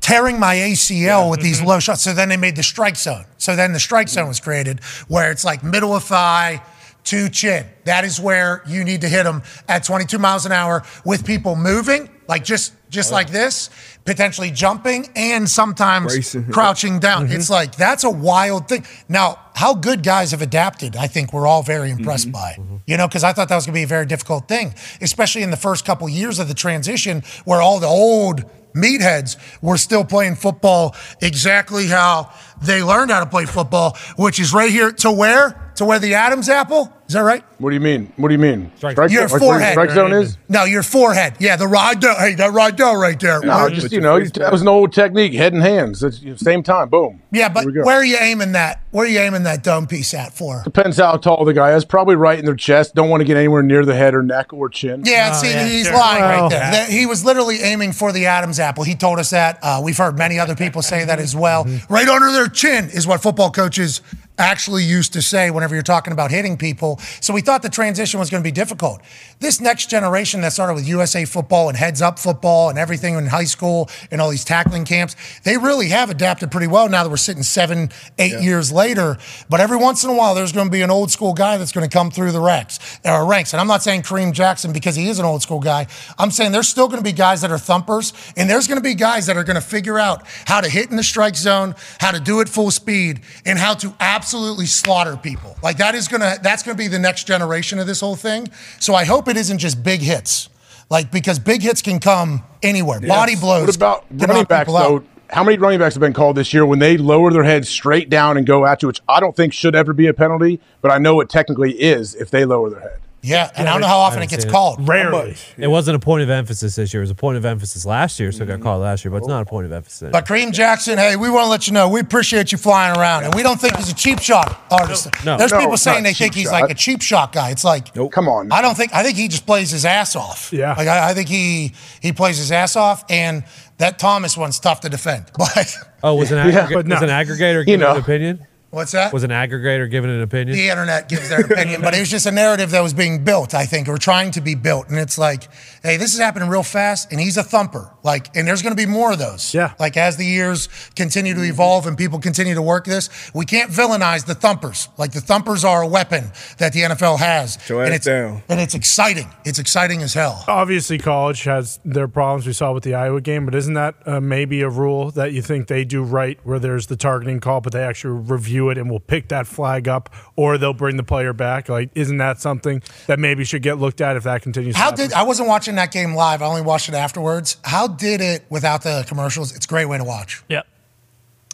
tearing 0.00 0.40
my 0.40 0.56
ACL 0.56 1.30
with 1.30 1.40
these 1.40 1.58
mm-hmm. 1.58 1.68
low 1.68 1.78
shots. 1.80 2.02
So 2.02 2.12
then 2.12 2.28
they 2.28 2.36
made 2.36 2.56
the 2.56 2.62
strike 2.62 2.96
zone. 2.96 3.24
So 3.38 3.54
then 3.56 3.72
the 3.72 3.80
strike 3.80 4.08
zone 4.08 4.24
mm. 4.24 4.28
was 4.28 4.40
created 4.40 4.80
where 5.08 5.30
it's 5.30 5.44
like 5.44 5.62
middle 5.62 5.94
of 5.94 6.04
thigh 6.04 6.62
to 7.04 7.28
chin. 7.28 7.66
That 7.84 8.04
is 8.04 8.20
where 8.20 8.62
you 8.66 8.84
need 8.84 9.00
to 9.02 9.08
hit 9.08 9.24
them 9.24 9.42
at 9.68 9.84
22 9.84 10.18
miles 10.18 10.46
an 10.46 10.52
hour 10.52 10.82
with 11.04 11.24
people 11.24 11.56
moving, 11.56 12.08
like 12.30 12.44
just 12.44 12.72
just 12.90 13.10
oh. 13.10 13.14
like 13.16 13.30
this, 13.30 13.70
potentially 14.04 14.50
jumping 14.52 15.08
and 15.16 15.48
sometimes 15.48 16.14
Racing. 16.14 16.44
crouching 16.52 17.00
down. 17.00 17.24
It's 17.24 17.44
mm-hmm. 17.44 17.52
like 17.52 17.76
that's 17.76 18.04
a 18.04 18.10
wild 18.10 18.68
thing. 18.68 18.86
Now, 19.08 19.38
how 19.54 19.74
good 19.74 20.04
guys 20.04 20.30
have 20.30 20.40
adapted, 20.40 20.96
I 20.96 21.08
think 21.08 21.32
we're 21.32 21.46
all 21.46 21.64
very 21.64 21.88
mm-hmm. 21.90 21.98
impressed 21.98 22.30
by. 22.30 22.54
Mm-hmm. 22.56 22.76
You 22.86 22.96
know, 22.96 23.08
because 23.08 23.24
I 23.24 23.32
thought 23.32 23.48
that 23.48 23.56
was 23.56 23.66
going 23.66 23.74
to 23.74 23.78
be 23.80 23.82
a 23.82 23.88
very 23.88 24.06
difficult 24.06 24.46
thing, 24.46 24.74
especially 25.00 25.42
in 25.42 25.50
the 25.50 25.56
first 25.56 25.84
couple 25.84 26.08
years 26.08 26.38
of 26.38 26.46
the 26.46 26.54
transition, 26.54 27.22
where 27.44 27.60
all 27.60 27.80
the 27.80 27.88
old 27.88 28.44
meatheads 28.74 29.36
were 29.60 29.76
still 29.76 30.04
playing 30.04 30.36
football 30.36 30.94
exactly 31.20 31.88
how 31.88 32.32
they 32.62 32.82
learned 32.82 33.10
how 33.10 33.18
to 33.18 33.26
play 33.28 33.44
football, 33.44 33.96
which 34.16 34.38
is 34.38 34.54
right 34.54 34.70
here 34.70 34.92
to 34.92 35.10
where 35.10 35.69
to 35.80 35.86
where 35.86 35.98
the 35.98 36.12
Adams 36.12 36.50
apple. 36.50 36.92
Is 37.08 37.14
that 37.14 37.22
right? 37.22 37.42
What 37.58 37.70
do 37.70 37.74
you 37.74 37.80
mean? 37.80 38.12
What 38.18 38.28
do 38.28 38.34
you 38.34 38.38
mean? 38.38 38.70
Strike, 38.76 39.10
your 39.10 39.26
like 39.26 39.40
forehead. 39.40 39.72
strike 39.72 39.90
zone 39.90 40.12
is. 40.12 40.36
No, 40.48 40.64
your 40.64 40.82
forehead. 40.82 41.34
Yeah, 41.40 41.56
the 41.56 41.66
ride 41.66 42.00
down. 42.00 42.16
Hey, 42.16 42.34
that 42.34 42.52
ride 42.52 42.76
down 42.76 42.98
right 43.00 43.18
there. 43.18 43.40
No, 43.40 43.68
just 43.70 43.90
you 43.90 44.00
know, 44.00 44.16
you- 44.16 44.28
that 44.28 44.52
was 44.52 44.60
an 44.60 44.68
old 44.68 44.92
technique, 44.92 45.32
head 45.32 45.52
and 45.54 45.62
hands. 45.62 46.04
It's, 46.04 46.20
you 46.22 46.36
same 46.36 46.62
time, 46.62 46.88
boom. 46.90 47.22
Yeah, 47.32 47.48
but 47.48 47.60
Here 47.62 47.66
we 47.70 47.72
go. 47.72 47.82
where 47.84 47.96
are 47.96 48.04
you 48.04 48.18
aiming 48.20 48.52
that? 48.52 48.82
Where 48.90 49.06
are 49.06 49.08
you 49.08 49.18
aiming 49.20 49.42
that 49.44 49.64
dome 49.64 49.86
piece 49.86 50.12
at 50.14 50.34
for? 50.34 50.60
Depends 50.64 50.98
how 50.98 51.16
tall 51.16 51.44
the 51.46 51.54
guy 51.54 51.72
is. 51.74 51.84
Probably 51.86 52.14
right 52.14 52.38
in 52.38 52.44
their 52.44 52.54
chest. 52.54 52.94
Don't 52.94 53.08
want 53.08 53.22
to 53.22 53.24
get 53.24 53.36
anywhere 53.38 53.62
near 53.62 53.84
the 53.86 53.94
head 53.96 54.14
or 54.14 54.22
neck 54.22 54.52
or 54.52 54.68
chin. 54.68 55.02
Yeah, 55.06 55.32
see, 55.32 55.52
he's 55.52 55.90
lying 55.90 56.22
right 56.22 56.50
there. 56.50 56.60
That- 56.60 56.90
He 56.90 57.06
was 57.06 57.24
literally 57.24 57.56
aiming 57.62 57.92
for 57.92 58.12
the 58.12 58.26
Adam's 58.26 58.60
apple. 58.60 58.84
He 58.84 58.94
told 58.94 59.18
us 59.18 59.30
that. 59.30 59.58
Uh, 59.62 59.80
we've 59.82 59.96
heard 59.98 60.16
many 60.18 60.38
other 60.38 60.54
people 60.54 60.82
say 60.82 61.04
that 61.06 61.18
as 61.18 61.34
well. 61.34 61.66
Right 61.88 62.08
under 62.08 62.30
their 62.30 62.46
chin 62.46 62.84
is 62.90 63.06
what 63.06 63.20
football 63.22 63.50
coaches 63.50 64.00
actually 64.38 64.84
used 64.84 65.12
to 65.12 65.20
say 65.22 65.50
whenever 65.50 65.69
you're 65.74 65.82
talking 65.82 66.12
about 66.12 66.30
hitting 66.30 66.56
people. 66.56 66.98
So 67.20 67.32
we 67.32 67.40
thought 67.40 67.62
the 67.62 67.68
transition 67.68 68.20
was 68.20 68.30
going 68.30 68.42
to 68.42 68.46
be 68.46 68.52
difficult. 68.52 69.00
This 69.38 69.60
next 69.60 69.90
generation 69.90 70.40
that 70.42 70.52
started 70.52 70.74
with 70.74 70.86
USA 70.88 71.24
football 71.24 71.68
and 71.68 71.76
heads 71.76 72.02
up 72.02 72.18
football 72.18 72.68
and 72.68 72.78
everything 72.78 73.14
in 73.14 73.26
high 73.26 73.44
school 73.44 73.88
and 74.10 74.20
all 74.20 74.30
these 74.30 74.44
tackling 74.44 74.84
camps, 74.84 75.16
they 75.44 75.56
really 75.56 75.88
have 75.88 76.10
adapted 76.10 76.50
pretty 76.50 76.66
well 76.66 76.88
now 76.88 77.02
that 77.02 77.10
we're 77.10 77.16
sitting 77.16 77.42
seven, 77.42 77.90
eight 78.18 78.40
years 78.40 78.70
later. 78.72 79.16
But 79.48 79.60
every 79.60 79.76
once 79.76 80.04
in 80.04 80.10
a 80.10 80.14
while, 80.14 80.34
there's 80.34 80.52
going 80.52 80.66
to 80.66 80.72
be 80.72 80.82
an 80.82 80.90
old 80.90 81.10
school 81.10 81.32
guy 81.32 81.56
that's 81.56 81.72
going 81.72 81.88
to 81.88 81.92
come 81.92 82.10
through 82.10 82.32
the 82.32 82.40
ranks. 82.40 82.78
Or 83.04 83.26
ranks. 83.26 83.52
And 83.52 83.60
I'm 83.60 83.66
not 83.66 83.82
saying 83.82 84.02
Kareem 84.02 84.32
Jackson 84.32 84.72
because 84.72 84.96
he 84.96 85.08
is 85.08 85.18
an 85.18 85.24
old 85.24 85.42
school 85.42 85.60
guy. 85.60 85.86
I'm 86.18 86.30
saying 86.30 86.52
there's 86.52 86.68
still 86.68 86.88
going 86.88 86.98
to 86.98 87.04
be 87.04 87.12
guys 87.12 87.40
that 87.42 87.50
are 87.50 87.58
thumpers, 87.58 88.12
and 88.36 88.48
there's 88.48 88.66
going 88.66 88.78
to 88.78 88.82
be 88.82 88.94
guys 88.94 89.26
that 89.26 89.36
are 89.36 89.44
going 89.44 89.56
to 89.56 89.60
figure 89.60 89.98
out 89.98 90.26
how 90.46 90.60
to 90.60 90.68
hit 90.68 90.90
in 90.90 90.96
the 90.96 91.02
strike 91.02 91.36
zone, 91.36 91.74
how 91.98 92.10
to 92.10 92.20
do 92.20 92.40
it 92.40 92.48
full 92.48 92.70
speed, 92.70 93.20
and 93.46 93.58
how 93.58 93.74
to 93.74 93.94
absolutely 94.00 94.66
slaughter 94.66 95.16
people. 95.16 95.56
Like 95.62 95.78
that 95.78 95.94
is 95.94 96.08
going 96.08 96.20
to 96.20 96.38
that's 96.42 96.62
going 96.62 96.76
to 96.76 96.78
be 96.78 96.88
the 96.88 96.98
next 96.98 97.26
generation 97.26 97.78
of 97.78 97.86
this 97.86 98.00
whole 98.00 98.16
thing. 98.16 98.48
So 98.78 98.94
I 98.94 99.04
hope 99.04 99.28
it 99.28 99.36
isn't 99.36 99.58
just 99.58 99.82
big 99.82 100.00
hits. 100.00 100.48
Like 100.88 101.10
because 101.10 101.38
big 101.38 101.62
hits 101.62 101.82
can 101.82 102.00
come 102.00 102.42
anywhere. 102.62 103.00
Body 103.00 103.36
blows. 103.36 103.66
What 103.66 103.76
about 103.76 104.04
running 104.10 104.44
backs 104.44 104.66
people 104.66 104.76
out. 104.76 104.88
though? 104.88 105.04
How 105.30 105.44
many 105.44 105.58
running 105.58 105.78
backs 105.78 105.94
have 105.94 106.00
been 106.00 106.12
called 106.12 106.36
this 106.36 106.52
year 106.52 106.66
when 106.66 106.80
they 106.80 106.96
lower 106.96 107.32
their 107.32 107.44
heads 107.44 107.68
straight 107.68 108.10
down 108.10 108.36
and 108.36 108.44
go 108.44 108.66
at 108.66 108.82
you, 108.82 108.88
which 108.88 109.00
I 109.08 109.20
don't 109.20 109.36
think 109.36 109.52
should 109.52 109.76
ever 109.76 109.92
be 109.92 110.08
a 110.08 110.14
penalty, 110.14 110.60
but 110.80 110.90
I 110.90 110.98
know 110.98 111.20
it 111.20 111.28
technically 111.28 111.72
is 111.80 112.16
if 112.16 112.30
they 112.30 112.44
lower 112.44 112.68
their 112.68 112.80
head. 112.80 112.99
Yeah, 113.22 113.50
and 113.54 113.68
I 113.68 113.72
don't 113.72 113.82
know 113.82 113.86
how 113.86 113.98
often 113.98 114.22
it 114.22 114.30
gets 114.30 114.44
called. 114.44 114.88
Rarely. 114.88 115.36
It 115.58 115.68
wasn't 115.68 115.96
a 115.96 115.98
point 115.98 116.22
of 116.22 116.30
emphasis 116.30 116.76
this 116.76 116.94
year. 116.94 117.02
It 117.02 117.04
was 117.04 117.10
a 117.10 117.14
point 117.14 117.36
of 117.36 117.44
emphasis 117.44 117.84
last 117.84 118.18
year, 118.18 118.32
so 118.32 118.44
it 118.44 118.46
got 118.46 118.60
mm. 118.60 118.62
called 118.62 118.80
last 118.82 119.04
year, 119.04 119.10
but 119.10 119.18
it's 119.18 119.26
not 119.28 119.42
a 119.42 119.44
point 119.44 119.66
of 119.66 119.72
emphasis. 119.72 120.10
But 120.10 120.26
Kareem 120.26 120.52
Jackson, 120.52 120.96
hey, 120.96 121.16
we 121.16 121.28
want 121.28 121.44
to 121.44 121.50
let 121.50 121.66
you 121.66 121.74
know 121.74 121.88
we 121.88 122.00
appreciate 122.00 122.50
you 122.50 122.56
flying 122.58 122.96
around, 122.96 123.24
and 123.24 123.34
we 123.34 123.42
don't 123.42 123.60
think 123.60 123.76
he's 123.76 123.90
a 123.90 123.94
cheap 123.94 124.20
shot 124.20 124.62
artist. 124.70 125.08
No. 125.24 125.36
There's 125.36 125.52
No, 125.52 125.58
people 125.58 125.76
saying 125.76 126.02
they 126.02 126.14
think 126.14 126.34
he's 126.34 126.44
shot. 126.44 126.62
like 126.62 126.70
a 126.70 126.74
cheap 126.74 127.02
shot 127.02 127.32
guy. 127.32 127.50
It's 127.50 127.64
like, 127.64 127.92
come 128.10 128.28
on. 128.28 128.50
I 128.52 128.62
don't 128.62 128.76
think. 128.76 128.94
I 128.94 129.02
think 129.02 129.18
he 129.18 129.28
just 129.28 129.46
plays 129.46 129.70
his 129.70 129.84
ass 129.84 130.16
off. 130.16 130.50
Yeah. 130.52 130.74
like 130.74 130.88
I, 130.88 131.10
I 131.10 131.14
think 131.14 131.28
he 131.28 131.74
he 132.00 132.12
plays 132.12 132.38
his 132.38 132.50
ass 132.50 132.74
off, 132.74 133.04
and 133.10 133.44
that 133.78 133.98
Thomas 133.98 134.36
one's 134.36 134.58
tough 134.58 134.80
to 134.80 134.88
defend. 134.88 135.26
But 135.36 135.74
Oh, 136.02 136.14
was 136.14 136.32
an, 136.32 136.48
Yeah, 136.48 136.68
but 136.72 136.86
no. 136.86 136.94
was 136.96 137.02
an 137.02 137.10
aggregator 137.10 137.66
You 137.66 137.76
know. 137.76 137.92
an 137.92 138.00
opinion? 138.00 138.46
What's 138.70 138.92
that? 138.92 139.12
Was 139.12 139.24
an 139.24 139.30
aggregator 139.30 139.90
giving 139.90 140.10
an 140.10 140.22
opinion? 140.22 140.56
The 140.56 140.68
internet 140.68 141.08
gives 141.08 141.28
their 141.28 141.40
opinion, 141.40 141.80
but 141.82 141.92
it 141.92 141.98
was 141.98 142.08
just 142.08 142.26
a 142.26 142.30
narrative 142.30 142.70
that 142.70 142.80
was 142.80 142.94
being 142.94 143.24
built, 143.24 143.52
I 143.52 143.66
think, 143.66 143.88
or 143.88 143.98
trying 143.98 144.30
to 144.32 144.40
be 144.40 144.54
built. 144.54 144.88
And 144.88 144.96
it's 144.98 145.18
like, 145.18 145.48
hey, 145.82 145.96
this 145.96 146.14
is 146.14 146.20
happening 146.20 146.48
real 146.48 146.62
fast, 146.62 147.10
and 147.10 147.20
he's 147.20 147.36
a 147.36 147.42
thumper. 147.42 147.92
Like, 148.04 148.34
and 148.36 148.46
there's 148.46 148.62
going 148.62 148.74
to 148.74 148.80
be 148.80 148.86
more 148.86 149.12
of 149.12 149.18
those. 149.18 149.52
Yeah. 149.52 149.74
Like 149.80 149.96
as 149.96 150.16
the 150.16 150.24
years 150.24 150.68
continue 150.94 151.34
to 151.34 151.42
evolve 151.42 151.86
and 151.88 151.98
people 151.98 152.20
continue 152.20 152.54
to 152.54 152.62
work 152.62 152.84
this, 152.84 153.10
we 153.34 153.44
can't 153.44 153.72
villainize 153.72 154.24
the 154.24 154.34
thumpers. 154.36 154.88
Like 154.96 155.12
the 155.12 155.20
thumpers 155.20 155.64
are 155.64 155.82
a 155.82 155.88
weapon 155.88 156.30
that 156.58 156.72
the 156.72 156.82
NFL 156.82 157.18
has, 157.18 157.58
Your 157.68 157.84
and 157.84 157.92
it's 157.92 158.06
down. 158.06 158.42
and 158.48 158.60
it's 158.60 158.74
exciting. 158.74 159.28
It's 159.44 159.58
exciting 159.58 160.00
as 160.02 160.14
hell. 160.14 160.44
Obviously, 160.46 160.96
college 160.98 161.42
has 161.44 161.80
their 161.84 162.06
problems 162.06 162.46
we 162.46 162.52
saw 162.52 162.72
with 162.72 162.84
the 162.84 162.94
Iowa 162.94 163.20
game, 163.20 163.44
but 163.46 163.54
isn't 163.56 163.74
that 163.74 163.96
uh, 164.06 164.20
maybe 164.20 164.62
a 164.62 164.68
rule 164.68 165.10
that 165.10 165.32
you 165.32 165.42
think 165.42 165.66
they 165.66 165.84
do 165.84 166.02
right 166.04 166.38
where 166.44 166.60
there's 166.60 166.86
the 166.86 166.96
targeting 166.96 167.40
call, 167.40 167.60
but 167.60 167.72
they 167.72 167.82
actually 167.82 168.20
review 168.20 168.59
it 168.68 168.76
and 168.76 168.90
will 168.90 169.00
pick 169.00 169.28
that 169.28 169.46
flag 169.46 169.88
up 169.88 170.10
or 170.36 170.58
they'll 170.58 170.74
bring 170.74 170.98
the 170.98 171.02
player 171.02 171.32
back? 171.32 171.70
Like, 171.70 171.90
isn't 171.94 172.18
that 172.18 172.40
something 172.40 172.82
that 173.06 173.18
maybe 173.18 173.44
should 173.44 173.62
get 173.62 173.78
looked 173.78 174.02
at 174.02 174.16
if 174.16 174.24
that 174.24 174.42
continues? 174.42 174.76
How 174.76 174.90
happen? 174.90 175.08
did 175.08 175.12
I 175.14 175.22
wasn't 175.22 175.48
watching 175.48 175.76
that 175.76 175.92
game 175.92 176.14
live. 176.14 176.42
I 176.42 176.46
only 176.46 176.62
watched 176.62 176.88
it 176.88 176.94
afterwards. 176.94 177.56
How 177.64 177.86
did 177.86 178.20
it 178.20 178.44
without 178.50 178.82
the 178.82 179.04
commercials? 179.08 179.56
It's 179.56 179.64
a 179.64 179.68
great 179.68 179.86
way 179.86 179.96
to 179.96 180.04
watch. 180.04 180.42
Yep. 180.50 180.66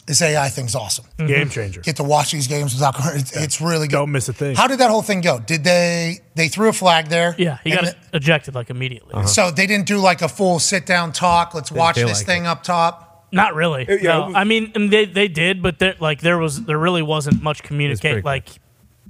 This 0.07 0.23
AI 0.23 0.49
thing's 0.51 0.77
awesome. 0.77 1.05
Game 1.19 1.29
mm-hmm. 1.29 1.49
changer. 1.49 1.81
Get 1.81 1.97
to 1.97 2.05
watch 2.05 2.31
these 2.31 2.47
games 2.47 2.73
without. 2.75 2.95
It's, 3.17 3.37
it's 3.37 3.61
really 3.61 3.89
good. 3.89 3.97
Don't 3.97 4.13
miss 4.13 4.29
a 4.29 4.33
thing. 4.33 4.55
How 4.55 4.69
did 4.69 4.79
that 4.79 4.89
whole 4.89 5.03
thing 5.03 5.21
go? 5.21 5.41
Did 5.41 5.65
they 5.65 6.21
they 6.37 6.47
threw 6.47 6.69
a 6.69 6.73
flag 6.73 7.09
there? 7.09 7.35
Yeah, 7.39 7.59
he 7.65 7.73
and 7.73 7.81
got 7.87 7.97
ejected 8.13 8.55
like 8.55 8.71
immediately. 8.71 9.21
the- 9.21 9.27
so 9.27 9.51
they 9.51 9.67
didn't 9.67 9.89
do 9.89 9.99
like 9.99 10.23
a 10.23 10.29
full 10.29 10.61
sit 10.61 10.87
down 10.87 11.11
talk. 11.11 11.55
Let's 11.55 11.71
Didn't 11.71 11.81
watch 11.81 11.97
feel 11.97 12.07
this 12.07 12.21
like 12.21 12.27
thing 12.27 12.47
up 12.47 12.63
top. 12.63 13.06
Not 13.33 13.55
really. 13.55 13.89
Uh, 13.89 13.93
yeah, 13.95 14.03
no. 14.03 14.23
it 14.23 14.27
was- 14.29 14.35
I 14.37 14.45
mean, 14.45 14.73
and 14.75 14.91
they 14.93 15.05
they 15.05 15.29
did, 15.29 15.63
but 15.63 15.79
there 15.79 15.95
like 16.01 16.21
there 16.21 16.39
was 16.39 16.65
there 16.65 16.79
really 16.79 17.03
wasn't 17.03 17.43
much 17.43 17.63
communicate. 17.63 18.25
Like 18.25 18.49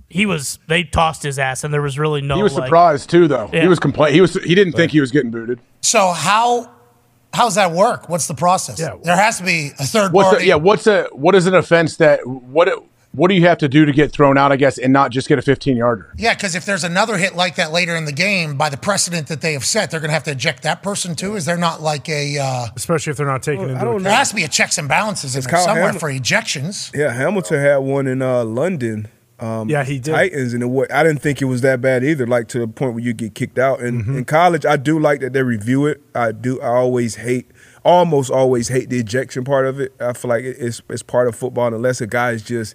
he 0.09 0.25
was, 0.25 0.59
they 0.69 0.85
tossed 0.85 1.23
his 1.23 1.39
ass, 1.39 1.65
and 1.65 1.75
there 1.75 1.83
was 1.83 1.99
really 1.99 2.23
no. 2.23 2.37
he 2.37 2.43
was 2.43 2.55
like- 2.55 2.67
surprised 2.67 3.11
too, 3.11 3.29
though. 3.29 3.51
Yeah. 3.53 3.63
He 3.63 3.69
was 3.69 3.79
complaining. 3.79 4.15
He 4.15 4.21
was. 4.21 4.35
He 4.35 4.55
didn't 4.55 4.73
think 4.75 4.93
he 4.93 5.01
was 5.01 5.11
getting 5.11 5.31
booted. 5.31 5.61
So 5.83 6.13
how 6.13 6.71
how's 7.33 7.57
that 7.57 7.73
work? 7.73 8.09
What's 8.09 8.27
the 8.27 8.35
process? 8.35 8.81
Yeah. 8.81 8.95
There 9.03 9.17
has 9.17 9.39
to 9.39 9.45
be 9.45 9.73
a 9.79 9.85
third 9.85 10.13
What's 10.13 10.31
party. 10.31 10.45
a, 10.45 10.49
yeah? 10.49 10.55
What's 10.55 10.87
a 10.87 11.05
what 11.13 11.35
is 11.35 11.47
an 11.47 11.55
offense 11.55 11.97
that 11.99 12.27
what 12.27 12.69
what 13.17 13.29
do 13.29 13.35
you 13.35 13.47
have 13.47 13.59
to 13.59 13.69
do 13.69 13.85
to 13.87 13.93
get 13.93 14.13
thrown 14.13 14.37
out? 14.39 14.53
I 14.53 14.57
guess 14.57 14.79
and 14.79 14.93
not 14.93 15.11
just 15.11 15.29
get 15.29 15.39
a 15.39 15.43
15 15.43 15.77
yarder. 15.77 16.13
Yeah, 16.17 16.35
because 16.35 16.55
if 16.55 16.65
there's 16.67 16.85
another 16.85 17.17
hit 17.17 17.35
like 17.35 17.57
that 17.57 17.73
later 17.73 17.97
in 17.97 18.05
the 18.05 18.13
game, 18.13 18.57
by 18.57 18.69
the 18.69 18.77
precedent 18.77 19.27
that 19.29 19.41
they 19.41 19.55
have 19.55 19.65
set, 19.65 19.91
they're 19.91 20.01
going 20.01 20.11
to 20.11 20.15
have 20.15 20.25
to 20.25 20.33
eject 20.33 20.63
that 20.65 20.83
person 20.83 21.15
too. 21.15 21.35
Is 21.37 21.45
there 21.47 21.57
not 21.57 21.81
like 21.83 22.09
a? 22.09 22.39
Uh, 22.39 22.67
Especially 22.77 23.11
if 23.11 23.17
they're 23.17 23.27
not 23.27 23.43
taking 23.43 23.63
into 23.63 23.75
account. 23.77 24.03
There 24.05 24.13
has 24.15 24.29
to 24.29 24.35
be 24.37 24.45
a 24.45 24.49
checks 24.49 24.79
and 24.79 24.89
balances 24.89 25.35
in 25.35 25.43
there 25.43 25.59
somewhere 25.61 25.87
Hamilton. 25.93 26.01
for 26.01 26.11
ejections. 26.13 26.95
Yeah, 26.95 27.13
Hamilton 27.13 27.61
had 27.61 27.79
one 27.79 28.07
in 28.07 28.23
uh, 28.23 28.45
London. 28.45 29.09
Um, 29.39 29.69
Yeah, 29.69 29.85
he 29.85 29.99
did. 29.99 30.13
Titans, 30.13 30.55
and 30.55 30.63
it 30.63 30.67
wa- 30.67 30.87
I 30.93 31.03
didn't 31.03 31.21
think 31.21 31.43
it 31.43 31.45
was 31.47 31.61
that 31.61 31.81
bad 31.83 32.03
either. 32.05 32.27
Like 32.27 32.49
to 32.49 32.59
the 32.59 32.67
point 32.69 32.95
where 32.95 33.03
you 33.05 33.13
get 33.13 33.35
kicked 33.35 33.59
out. 33.59 33.81
And 33.81 34.03
Mm-hmm. 34.03 34.19
in 34.19 34.25
college, 34.25 34.65
I 34.65 34.77
do 34.77 34.99
like 34.99 35.21
that 35.21 35.33
they 35.35 35.43
review 35.43 35.87
it. 35.87 36.01
I 36.15 36.33
do. 36.33 36.61
I 36.61 36.69
always 36.69 37.17
hate, 37.17 37.51
almost 37.85 38.31
always 38.31 38.69
hate 38.69 38.89
the 38.89 38.99
ejection 38.99 39.45
part 39.45 39.67
of 39.67 39.79
it. 39.81 39.93
I 40.01 40.13
feel 40.15 40.29
like 40.31 40.45
it's 40.45 40.81
it's 40.89 41.03
part 41.03 41.29
of 41.29 41.37
football. 41.37 41.73
Unless 41.75 42.01
a 42.01 42.07
guy 42.07 42.31
is 42.31 42.43
just 42.43 42.75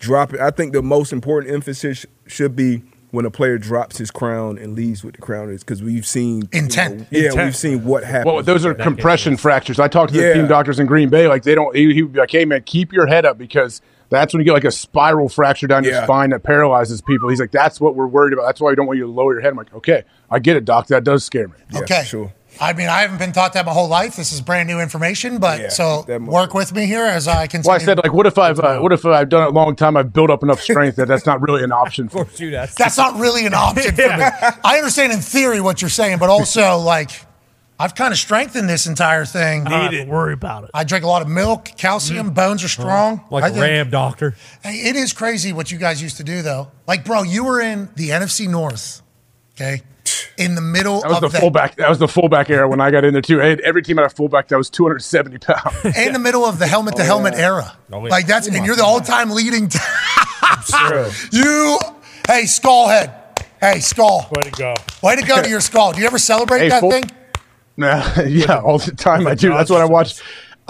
dropping, 0.00 0.40
I 0.40 0.50
think 0.50 0.72
the 0.72 0.82
most 0.82 1.12
important 1.12 1.52
emphasis 1.54 2.04
should 2.26 2.56
be 2.56 2.82
when 3.12 3.24
a 3.24 3.30
player 3.30 3.58
drops 3.58 3.98
his 3.98 4.10
crown 4.10 4.56
and 4.58 4.74
leaves 4.74 5.02
with 5.02 5.14
the 5.16 5.20
crown 5.22 5.50
is 5.50 5.62
because 5.64 5.82
we've 5.82 6.06
seen 6.06 6.42
you 6.42 6.48
Intent. 6.60 6.98
know, 7.00 7.06
yeah, 7.10 7.26
Intent. 7.30 7.44
we've 7.46 7.56
seen 7.56 7.84
what 7.84 8.04
happened. 8.04 8.34
Well, 8.34 8.42
those 8.42 8.64
are 8.64 8.72
compression 8.74 9.36
fractures. 9.36 9.80
I 9.80 9.88
talked 9.88 10.12
to 10.12 10.18
the 10.20 10.26
Yeah. 10.28 10.34
team 10.34 10.46
doctors 10.48 10.78
in 10.78 10.86
Green 10.86 11.08
Bay. 11.08 11.26
Like 11.28 11.42
they 11.42 11.54
don't. 11.54 11.74
He, 11.74 11.92
he 11.92 12.02
would 12.02 12.12
be 12.12 12.20
like, 12.20 12.30
"Hey 12.30 12.44
man, 12.44 12.62
keep 12.64 12.92
your 12.92 13.06
head 13.08 13.24
up 13.26 13.36
because 13.36 13.80
that's 14.10 14.32
when 14.32 14.40
you 14.40 14.44
get 14.44 14.52
like 14.52 14.64
a 14.64 14.70
spiral 14.70 15.28
fracture 15.28 15.66
down 15.66 15.82
your 15.82 15.94
Yeah. 15.94 16.04
spine 16.04 16.30
that 16.30 16.44
paralyzes 16.44 17.00
people." 17.02 17.28
He's 17.28 17.40
like, 17.40 17.50
"That's 17.50 17.80
what 17.80 17.96
we're 17.96 18.06
worried 18.06 18.32
about. 18.32 18.46
That's 18.46 18.60
why 18.60 18.70
we 18.70 18.76
don't 18.76 18.86
want 18.86 18.98
you 18.98 19.06
to 19.06 19.10
lower 19.10 19.32
your 19.34 19.42
head." 19.42 19.50
I'm 19.50 19.56
like, 19.56 19.74
"Okay, 19.74 20.04
I 20.30 20.38
get 20.38 20.56
it, 20.56 20.64
doc. 20.64 20.86
That 20.86 21.02
does 21.02 21.24
scare 21.24 21.48
me." 21.48 21.54
okay. 21.82 22.04
Sure. 22.06 22.32
I 22.60 22.74
mean, 22.74 22.88
I 22.88 23.00
haven't 23.00 23.18
been 23.18 23.32
taught 23.32 23.54
that 23.54 23.64
my 23.64 23.72
whole 23.72 23.88
life. 23.88 24.16
This 24.16 24.32
is 24.32 24.40
brand 24.40 24.68
new 24.68 24.80
information, 24.80 25.38
but 25.38 25.72
so 25.72 26.04
work 26.20 26.52
with 26.52 26.74
me 26.74 26.86
here 26.86 27.04
as 27.04 27.26
I 27.26 27.46
continue. 27.46 27.68
Well, 27.70 27.76
I 27.80 27.84
said 27.84 27.98
like, 27.98 28.12
what 28.12 28.26
if 28.26 28.36
I've 28.36 28.60
uh, 28.60 28.80
what 28.80 28.92
if 28.92 29.04
I've 29.06 29.28
done 29.30 29.44
it 29.44 29.48
a 29.48 29.52
long 29.52 29.74
time? 29.76 29.96
I've 29.96 30.12
built 30.12 30.30
up 30.30 30.42
enough 30.42 30.60
strength 30.60 30.96
that 30.96 31.08
that's 31.08 31.24
not 31.24 31.40
really 31.40 31.64
an 31.64 31.72
option 31.72 32.08
for 32.08 32.26
you. 32.36 32.50
That's 32.50 32.74
That's 32.74 32.98
not 32.98 33.18
really 33.18 33.46
an 33.46 33.54
option 33.54 33.94
for 33.94 34.02
me. 34.02 34.08
I 34.64 34.76
understand 34.76 35.12
in 35.12 35.20
theory 35.20 35.60
what 35.60 35.80
you're 35.80 35.88
saying, 35.88 36.18
but 36.18 36.28
also 36.28 36.76
like 36.78 37.10
I've 37.78 37.94
kind 37.94 38.12
of 38.12 38.18
strengthened 38.18 38.68
this 38.68 38.86
entire 38.86 39.24
thing. 39.24 39.66
I 39.66 39.90
don't 39.90 40.08
worry 40.08 40.34
about 40.34 40.64
it. 40.64 40.70
I 40.74 40.84
drink 40.84 41.02
a 41.02 41.08
lot 41.08 41.22
of 41.22 41.28
milk, 41.28 41.70
calcium, 41.78 42.34
bones 42.34 42.62
are 42.62 42.68
strong. 42.68 43.24
like 43.30 43.42
I 43.42 43.48
a 43.48 43.50
think- 43.52 43.62
Ram 43.62 43.88
doctor. 43.90 44.36
Hey, 44.62 44.74
it 44.90 44.96
is 44.96 45.14
crazy 45.14 45.54
what 45.54 45.70
you 45.72 45.78
guys 45.78 46.02
used 46.02 46.18
to 46.18 46.24
do 46.24 46.42
though. 46.42 46.70
Like, 46.86 47.06
bro, 47.06 47.22
you 47.22 47.44
were 47.44 47.58
in 47.58 47.88
the 47.96 48.10
NFC 48.10 48.46
North, 48.46 49.00
okay, 49.54 49.80
in 50.40 50.54
the 50.54 50.60
middle 50.60 51.02
That 51.02 51.08
was 51.10 51.22
of 51.22 51.32
the 51.32 51.38
fullback. 51.38 51.76
That 51.76 51.88
was 51.88 51.98
the 51.98 52.08
fullback 52.08 52.48
era 52.50 52.68
when 52.68 52.80
I 52.80 52.90
got 52.90 53.04
in 53.04 53.12
there 53.12 53.22
too. 53.22 53.40
I 53.42 53.46
had- 53.46 53.60
Every 53.60 53.82
team 53.82 53.98
had 53.98 54.06
a 54.06 54.10
fullback 54.10 54.48
that 54.48 54.56
was 54.56 54.70
270 54.70 55.38
pounds. 55.38 55.84
in 55.96 56.12
the 56.12 56.18
middle 56.18 56.44
of 56.44 56.58
the 56.58 56.66
helmet 56.66 56.96
to 56.96 57.02
oh, 57.02 57.04
helmet 57.04 57.34
era. 57.34 57.76
Oh, 57.92 58.04
yeah. 58.04 58.10
Like 58.10 58.26
that's 58.26 58.48
Oh, 58.48 58.54
and 58.54 58.64
you're 58.66 58.76
the 58.76 58.84
all 58.84 59.00
time 59.00 59.30
leading. 59.30 59.68
T- 59.68 59.78
you, 61.32 61.78
hey, 62.26 62.42
Skullhead. 62.44 63.14
Hey, 63.60 63.80
Skull. 63.80 64.26
Way 64.32 64.42
to 64.42 64.50
go. 64.50 64.74
Way 65.02 65.16
to 65.16 65.22
go 65.22 65.42
to 65.42 65.48
your 65.48 65.60
Skull. 65.60 65.92
Do 65.92 66.00
you 66.00 66.06
ever 66.06 66.18
celebrate 66.18 66.60
Hey, 66.60 66.68
that 66.70 66.80
full- 66.80 66.90
thing? 66.90 67.04
Nah, 67.76 68.20
yeah, 68.26 68.58
all 68.60 68.78
the 68.78 68.90
time 68.94 69.26
I 69.26 69.34
do. 69.34 69.50
That's 69.50 69.70
what 69.70 69.80
I 69.80 69.86
watch. 69.86 70.20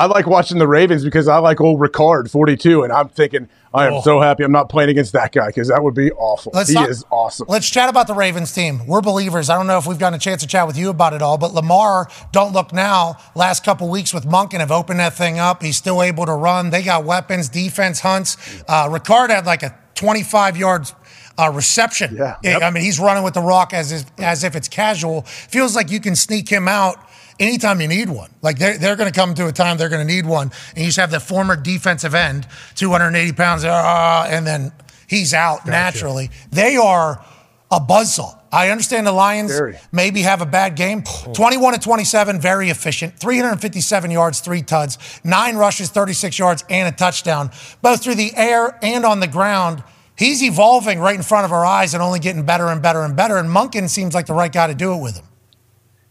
I 0.01 0.06
like 0.06 0.27
watching 0.27 0.59
the 0.59 0.66
Ravens 0.66 1.05
because 1.05 1.28
I 1.28 1.39
like 1.39 1.60
old 1.60 1.78
Ricard, 1.78 2.31
42, 2.31 2.82
and 2.82 2.93
I'm 2.93 3.09
thinking 3.10 3.48
I 3.74 3.86
am 3.86 3.93
Oh. 3.93 4.01
so 4.01 4.20
happy 4.20 4.43
I'm 4.44 4.51
not 4.51 4.68
playing 4.70 4.89
against 4.90 5.12
that 5.12 5.31
guy 5.31 5.48
because 5.48 5.68
that 5.68 5.82
would 5.85 5.94
be 5.94 6.10
awful. 6.12 6.52
Let's 6.55 6.70
he 6.70 6.78
is 6.78 7.05
awesome. 7.10 7.47
Let's 7.51 7.68
chat 7.68 7.89
about 7.90 8.06
the 8.06 8.14
Ravens 8.14 8.52
team. 8.52 8.86
We're 8.86 9.02
believers. 9.02 9.51
I 9.51 9.56
don't 9.56 9.66
know 9.66 9.77
if 9.78 9.86
we've 9.86 9.98
gotten 9.98 10.16
a 10.16 10.18
chance 10.18 10.40
to 10.40 10.48
chat 10.48 10.66
with 10.66 10.78
you 10.78 10.89
about 10.89 11.12
it 11.12 11.20
all, 11.22 11.36
but 11.39 11.52
Lamar, 11.52 12.09
don't 12.32 12.52
look 12.55 12.72
now. 12.72 13.16
Last 13.35 13.62
couple 13.62 13.89
weeks 13.90 14.14
with 14.14 14.24
Monken 14.24 14.60
have 14.60 14.72
opened 14.72 15.01
that 15.01 15.12
thing 15.12 15.39
up. 15.39 15.62
He's 15.62 15.77
still 15.77 16.02
able 16.02 16.24
to 16.24 16.32
run. 16.35 16.70
They 16.70 16.82
got 16.82 17.05
weapons, 17.05 17.48
defense 17.51 18.01
hunts. 18.01 18.36
Uh, 18.66 18.89
Ricard 18.89 19.28
had 19.28 19.44
like 19.44 19.62
a 19.62 19.77
25 19.97 20.56
yards 20.56 20.94
uh, 21.39 21.51
reception. 21.55 22.16
Yeah. 22.16 22.36
I 22.43 22.70
mean, 22.70 22.82
he's 22.82 22.98
running 22.98 23.22
with 23.22 23.35
the 23.35 23.40
rock 23.43 23.72
as 23.74 23.93
if, 23.93 24.05
as 24.18 24.44
if 24.44 24.56
it's 24.56 24.68
casual. 24.68 25.22
Feels 25.22 25.77
like 25.77 25.90
you 25.90 26.01
can 26.01 26.16
sneak 26.16 26.48
him 26.48 26.68
out 26.68 26.97
anytime 27.41 27.81
you 27.81 27.89
need 27.89 28.09
one. 28.09 28.31
Like 28.43 28.59
they're, 28.59 28.79
they're 28.79 28.97
going 28.97 29.11
to 29.11 29.19
come 29.19 29.35
to 29.35 29.49
a 29.49 29.53
time 29.53 29.77
they're 29.79 29.89
going 29.89 30.07
to 30.07 30.12
need 30.12 30.27
one. 30.27 30.53
And 30.71 30.79
you 30.79 30.87
just 30.87 30.99
have 30.99 31.11
the 31.11 31.19
former 31.19 31.57
defensive 31.57 32.15
end, 32.15 32.47
280 32.77 33.33
pounds, 33.33 33.65
uh, 33.65 34.27
and 34.29 34.47
then 34.47 34.73
he's 35.09 35.35
out 35.35 35.67
naturally. 35.67 36.31
They 36.51 36.77
are 36.77 37.25
a 37.71 37.81
buzzsaw. 37.81 38.37
I 38.53 38.71
understand 38.71 39.07
the 39.07 39.12
Lions 39.12 39.53
Very. 39.53 39.79
maybe 39.93 40.23
have 40.23 40.43
a 40.43 40.47
bad 40.47 40.75
game. 40.75 41.05
21 41.33 41.75
to 41.75 41.79
27, 41.79 42.41
very 42.41 42.69
efficient. 42.69 43.17
357 43.19 44.11
yards, 44.11 44.41
three 44.41 44.62
tuds, 44.62 44.99
nine 45.23 45.57
rushes, 45.57 45.89
36 45.89 46.37
yards, 46.39 46.65
and 46.69 46.93
a 46.93 46.97
touchdown, 46.97 47.51
both 47.81 48.03
through 48.03 48.17
the 48.17 48.33
air 48.35 48.77
and 48.83 49.05
on 49.05 49.21
the 49.21 49.29
ground. 49.29 49.85
He's 50.17 50.43
evolving 50.43 50.99
right 50.99 51.15
in 51.15 51.23
front 51.23 51.45
of 51.45 51.53
our 51.53 51.65
eyes 51.65 51.95
and 51.95 52.03
only 52.03 52.19
getting 52.19 52.45
better 52.45 52.67
and 52.67 52.83
better 52.83 53.03
and 53.03 53.17
better. 53.17 53.39
And 53.39 53.49
Monken 53.49 53.89
seems 53.89 54.15
like 54.15 54.27
the 54.27 54.35
right 54.35 54.53
guy 54.53 54.67
to 54.67 54.75
do 54.75 54.93
it 54.95 55.01
with 55.01 55.17
him. 55.17 55.25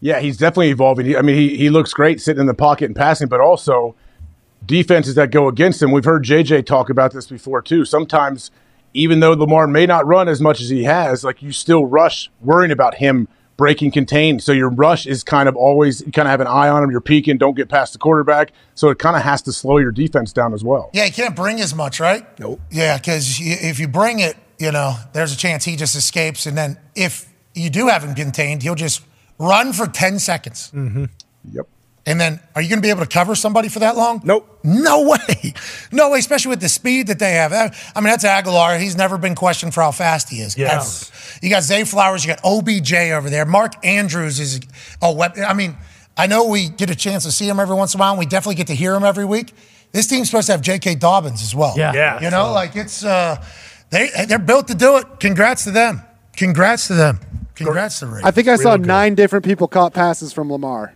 Yeah, 0.02 0.20
he's 0.20 0.38
definitely 0.38 0.70
evolving. 0.70 1.06
He, 1.06 1.18
I 1.18 1.22
mean, 1.22 1.36
he, 1.36 1.58
he 1.58 1.70
looks 1.70 1.94
great 1.94 2.22
sitting 2.22 2.40
in 2.40 2.48
the 2.48 2.54
pocket 2.54 2.86
and 2.86 2.96
passing, 2.96 3.28
but 3.28 3.42
also 3.42 3.96
defenses 4.66 5.16
that 5.16 5.32
go 5.32 5.48
against 5.48 5.82
him. 5.82 5.92
We've 5.92 6.06
heard 6.06 6.24
JJ 6.24 6.66
talk 6.66 6.90
about 6.90 7.12
this 7.12 7.28
before 7.28 7.62
too. 7.62 7.86
Sometimes, 7.86 8.52
even 8.94 9.20
though 9.20 9.34
Lamar 9.34 9.68
may 9.68 9.86
not 9.86 10.06
run 10.06 10.30
as 10.30 10.40
much 10.40 10.62
as 10.62 10.70
he 10.70 10.84
has, 10.84 11.24
like 11.24 11.42
you 11.42 11.52
still 11.52 11.86
rush 11.86 12.30
worrying 12.42 12.72
about 12.72 12.96
him 12.96 13.28
breaking 13.60 13.92
contained. 13.92 14.42
So 14.42 14.54
your 14.54 14.70
rush 14.70 15.06
is 15.06 15.22
kind 15.22 15.50
of 15.50 15.56
always 15.58 16.00
you 16.00 16.14
kind 16.14 16.28
of 16.28 16.32
have 16.32 16.40
an 16.40 16.48
eye 16.48 16.70
on 16.70 16.82
him. 16.82 16.92
You're 16.92 17.02
peeking, 17.02 17.38
don't 17.38 17.56
get 17.56 17.68
past 17.68 17.92
the 17.92 18.00
quarterback. 18.00 18.54
So 18.74 18.90
it 18.90 19.00
kind 19.00 19.18
of 19.18 19.24
has 19.24 19.42
to 19.44 19.52
slow 19.52 19.80
your 19.80 19.92
defense 19.92 20.32
down 20.32 20.54
as 20.54 20.64
well. 20.64 20.90
Yeah, 20.94 21.04
he 21.04 21.12
can't 21.12 21.36
bring 21.36 21.60
as 21.60 21.76
much, 21.76 22.00
right? 22.00 22.26
Nope. 22.40 22.62
Yeah, 22.72 22.98
because 22.98 23.38
if 23.42 23.80
you 23.80 23.90
bring 23.90 24.20
it, 24.20 24.38
you 24.60 24.72
know, 24.72 24.96
there's 25.12 25.34
a 25.34 25.38
chance 25.38 25.66
he 25.66 25.76
just 25.76 25.94
escapes. 25.94 26.46
And 26.46 26.58
then 26.58 26.80
if 26.96 27.30
you 27.54 27.70
do 27.70 27.90
have 27.90 28.02
him 28.02 28.16
contained, 28.16 28.64
he'll 28.64 28.76
just 28.76 29.02
run 29.40 29.74
for 29.74 29.88
10 29.88 30.20
seconds. 30.20 30.72
Mm-hmm. 30.76 31.06
Yep. 31.52 31.68
And 32.06 32.20
then 32.20 32.40
are 32.56 32.61
you 32.61 32.70
going 32.70 32.80
to 32.80 32.82
be 32.82 32.90
able 32.90 33.02
to 33.02 33.07
cover 33.07 33.36
somebody 33.36 33.70
for 33.70 33.80
that 33.80 33.95
long? 33.95 34.22
Nope. 34.24 34.60
No 34.64 35.07
way. 35.10 35.53
No 35.91 36.11
way, 36.11 36.20
especially 36.20 36.49
with 36.49 36.61
the 36.61 36.70
speed 36.70 37.07
that 37.07 37.18
they 37.18 37.32
have. 37.34 37.52
I 37.52 37.99
mean, 37.99 38.10
that's 38.11 38.24
Agholor. 38.24 38.80
He's 38.80 38.95
never 38.95 39.18
been 39.18 39.34
questioned 39.34 39.74
for 39.74 39.82
how 39.82 39.91
fast 39.91 40.30
he 40.30 40.40
is. 40.40 40.56
Yes. 40.56 41.10
Ever. 41.10 41.40
You 41.45 41.49
got 41.49 41.64
Zay 41.64 41.84
Flowers, 41.84 42.24
you 42.24 42.34
got 42.34 42.40
OBJ 42.44 42.94
over 42.94 43.28
there. 43.30 43.44
Mark 43.45 43.74
Andrews 43.84 44.40
is 44.40 44.60
a 45.02 45.11
weapon. 45.11 45.44
I 45.44 45.53
mean, 45.53 45.76
I 46.16 46.28
know 46.28 46.48
we 46.48 46.70
get 46.70 46.91
a 46.91 46.95
chance 46.95 47.24
to 47.24 47.32
see 47.32 47.48
him 47.49 47.60
every 47.60 47.76
once 47.76 47.95
in 47.95 47.99
a 47.99 48.02
while, 48.02 48.11
and 48.11 48.20
we 48.20 48.28
definitely 48.28 48.56
get 48.56 48.68
to 48.68 48.76
hear 48.76 48.94
him 48.94 49.03
every 49.03 49.26
week. 49.26 49.52
This 49.91 50.06
team's 50.06 50.30
supposed 50.30 50.45
to 50.48 50.52
have 50.53 50.61
J.K. 50.61 50.95
Dobbins 50.95 51.41
as 51.41 51.56
well. 51.56 51.74
Yeah. 51.76 51.94
Yeah. 51.94 52.22
You 52.22 52.30
know, 52.30 52.52
like 52.52 52.76
it's, 52.76 53.03
uh, 53.03 53.44
they, 53.90 54.10
they're 54.28 54.38
built 54.38 54.68
to 54.68 54.76
do 54.76 54.98
it. 54.98 55.20
Congrats 55.20 55.64
to 55.64 55.72
them. 55.72 56.03
Congrats 56.36 56.88
to 56.88 56.94
them. 56.94 57.20
Congrats 57.65 57.99
to 57.99 58.07
Ravens. 58.07 58.26
I 58.26 58.31
think 58.31 58.48
I 58.48 58.56
saw 58.56 58.76
nine 58.76 59.15
different 59.15 59.45
people 59.45 59.68
caught 59.68 59.94
passes 59.94 60.34
from 60.34 60.52
Lamar. 60.52 60.94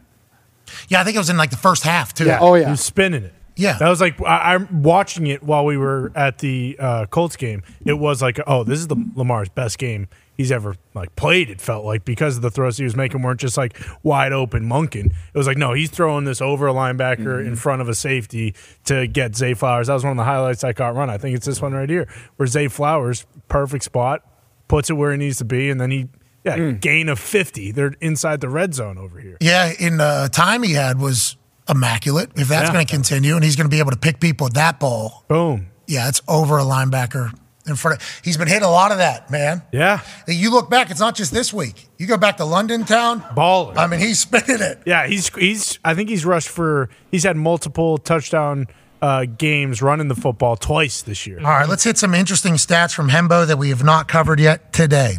Yeah, 0.88 1.02
I 1.02 1.04
think 1.04 1.16
it 1.16 1.20
was 1.20 1.30
in 1.30 1.38
like 1.38 1.50
the 1.52 1.58
first 1.58 1.84
half, 1.84 2.14
too. 2.14 2.26
Yeah. 2.26 2.40
Oh, 2.42 2.56
yeah. 2.56 2.66
He 2.66 2.72
was 2.72 2.82
spinning 2.82 3.24
it. 3.24 3.34
Yeah. 3.56 3.78
That 3.78 3.90
was 3.90 4.02
like, 4.02 4.20
I, 4.22 4.56
I'm 4.56 4.82
watching 4.82 5.28
it 5.28 5.44
while 5.44 5.64
we 5.66 5.78
were 5.78 6.12
at 6.16 6.40
the 6.40 6.76
uh, 6.80 7.06
Colts 7.06 7.36
game. 7.36 7.62
It 7.86 7.94
was 7.94 8.20
like, 8.22 8.40
oh, 8.48 8.64
this 8.64 8.80
is 8.80 8.88
the 8.88 8.96
Lamar's 9.16 9.50
best 9.50 9.78
game 9.78 10.08
he's 10.36 10.52
ever 10.52 10.76
like 10.96 11.16
played. 11.16 11.52
It 11.52 11.62
felt 11.62 11.86
like 11.86 12.04
because 12.04 12.38
of 12.38 12.42
the 12.42 12.50
throws 12.50 12.78
he 12.80 12.84
was 12.84 12.96
making 12.96 13.22
weren't 13.22 13.40
just 13.40 13.56
like 13.56 13.80
wide 14.02 14.34
open 14.34 14.64
munkin. 14.68 15.06
It 15.08 15.38
was 15.38 15.46
like, 15.46 15.58
no, 15.58 15.74
he's 15.74 15.92
throwing 15.92 16.24
this 16.26 16.42
over 16.42 16.68
a 16.68 16.74
linebacker 16.74 17.18
Mm-hmm. 17.38 17.48
in 17.50 17.56
front 17.56 17.84
of 17.84 17.90
a 17.90 17.94
safety 17.94 18.56
to 18.86 19.06
get 19.06 19.36
Zay 19.36 19.54
Flowers. 19.54 19.86
That 19.86 19.94
was 19.94 20.04
one 20.04 20.12
of 20.14 20.18
the 20.18 20.24
highlights 20.24 20.64
I 20.64 20.74
caught 20.74 20.96
run. 20.96 21.12
I 21.12 21.20
think 21.20 21.36
it's 21.36 21.46
this 21.46 21.62
one 21.62 21.74
right 21.74 21.88
here 21.90 22.08
where 22.38 22.48
Zay 22.48 22.68
Flowers, 22.68 23.28
perfect 23.50 23.84
spot, 23.84 24.26
puts 24.68 24.90
it 24.90 24.94
where 24.94 25.12
he 25.12 25.18
needs 25.20 25.38
to 25.38 25.46
be, 25.46 25.70
and 25.70 25.80
then 25.80 25.92
he, 25.92 26.08
yeah, 26.44 26.58
Mm. 26.58 26.80
gain 26.82 27.10
of 27.10 27.20
50. 27.20 27.72
They're 27.72 27.94
inside 28.02 28.42
the 28.42 28.50
red 28.50 28.74
zone 28.74 28.98
over 28.98 29.20
here. 29.20 29.38
Yeah, 29.40 29.72
in 29.80 29.98
the 29.98 30.30
time 30.32 30.64
he 30.64 30.74
had 30.74 31.00
was 31.00 31.38
immaculate. 31.70 32.32
If 32.36 32.48
that's 32.48 32.68
Yeah. 32.70 32.74
going 32.74 32.86
to 32.86 32.92
continue, 32.92 33.36
and 33.36 33.44
he's 33.44 33.56
going 33.56 33.70
to 33.70 33.74
be 33.74 33.80
able 33.80 33.92
to 33.92 33.98
pick 33.98 34.20
people 34.20 34.46
with 34.46 34.54
that 34.56 34.80
ball, 34.80 35.24
boom. 35.28 35.68
Yeah, 35.88 36.08
it's 36.10 36.22
over 36.28 36.58
a 36.58 36.64
linebacker 36.64 37.32
in 37.68 37.76
front 37.76 38.02
of. 38.02 38.22
He's 38.24 38.36
been 38.38 38.48
hitting 38.48 38.64
a 38.64 38.72
lot 38.72 38.92
of 38.92 38.98
that, 38.98 39.30
man. 39.32 39.62
Yeah. 39.72 40.00
You 40.28 40.50
look 40.52 40.70
back; 40.70 40.90
it's 40.92 41.00
not 41.00 41.16
just 41.16 41.34
this 41.34 41.54
week. 41.54 41.88
You 41.98 42.08
go 42.08 42.18
back 42.18 42.38
to 42.38 42.46
London 42.46 42.84
Town, 42.86 43.22
baller. 43.36 43.78
I 43.78 43.88
mean, 43.88 44.00
he's 44.02 44.20
spinning 44.20 44.62
it. 44.62 44.82
Yeah, 44.86 45.08
he's 45.08 45.30
he's. 45.36 45.80
I 45.86 45.94
think 45.94 46.10
he's 46.10 46.26
rushed 46.26 46.50
for. 46.50 46.90
He's 47.12 47.24
had 47.24 47.38
multiple 47.38 47.98
touchdown 47.98 48.68
uh, 49.04 49.26
games 49.26 49.82
running 49.82 50.08
the 50.08 50.16
football 50.16 50.56
twice 50.56 51.02
this 51.02 51.28
year. 51.28 51.38
All 51.40 51.44
right, 51.44 51.68
let's 51.68 51.84
hit 51.84 51.98
some 51.98 52.14
interesting 52.16 52.54
stats 52.54 52.94
from 52.94 53.10
Hembo 53.10 53.46
that 53.46 53.58
we 53.58 53.68
have 53.70 53.84
not 53.84 54.08
covered 54.08 54.40
yet 54.40 54.72
today. 54.72 55.16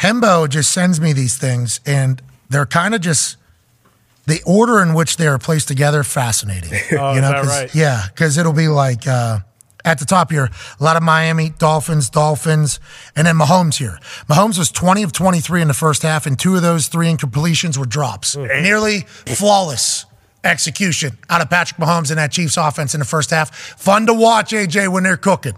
Hembo 0.00 0.48
just 0.48 0.72
sends 0.72 1.00
me 1.00 1.12
these 1.12 1.36
things, 1.38 1.80
and 1.86 2.20
they're 2.50 2.66
kind 2.66 2.96
of 2.96 3.00
just 3.00 3.36
the 4.26 4.42
order 4.44 4.82
in 4.82 4.92
which 4.92 5.18
they 5.18 5.28
are 5.28 5.38
placed 5.38 5.68
together. 5.68 6.02
Fascinating. 6.02 6.70
Oh, 6.98 7.14
is 7.14 7.20
that 7.20 7.34
'cause- 7.36 7.46
right? 7.48 7.74
Yeah, 7.74 8.02
because 8.08 8.36
it'll 8.38 8.52
be 8.52 8.66
like 8.66 9.06
uh, 9.06 9.38
at 9.84 10.00
the 10.00 10.04
top 10.04 10.32
here, 10.32 10.50
a 10.80 10.82
lot 10.84 10.96
of 10.96 11.04
Miami 11.04 11.50
Dolphins, 11.50 12.10
Dolphins, 12.10 12.80
and 13.14 13.24
then 13.24 13.36
Mahomes 13.36 13.76
here. 13.78 14.00
Mahomes 14.28 14.58
was 14.58 14.72
20 14.72 15.04
of 15.04 15.12
23 15.12 15.62
in 15.62 15.68
the 15.68 15.74
first 15.74 16.02
half, 16.02 16.26
and 16.26 16.36
two 16.36 16.56
of 16.56 16.62
those 16.62 16.88
three 16.88 17.06
incompletions 17.06 17.78
were 17.78 17.86
drops. 17.86 18.36
Nearly 18.36 19.02
flawless 19.26 20.06
execution 20.44 21.18
out 21.28 21.40
of 21.40 21.50
Patrick 21.50 21.80
Mahomes 21.80 22.10
and 22.10 22.18
that 22.18 22.32
Chiefs 22.32 22.56
offense 22.56 22.94
in 22.94 23.00
the 23.00 23.06
first 23.06 23.30
half. 23.30 23.54
Fun 23.54 24.06
to 24.06 24.14
watch, 24.14 24.52
AJ, 24.52 24.88
when 24.88 25.02
they're 25.04 25.16
cooking. 25.16 25.54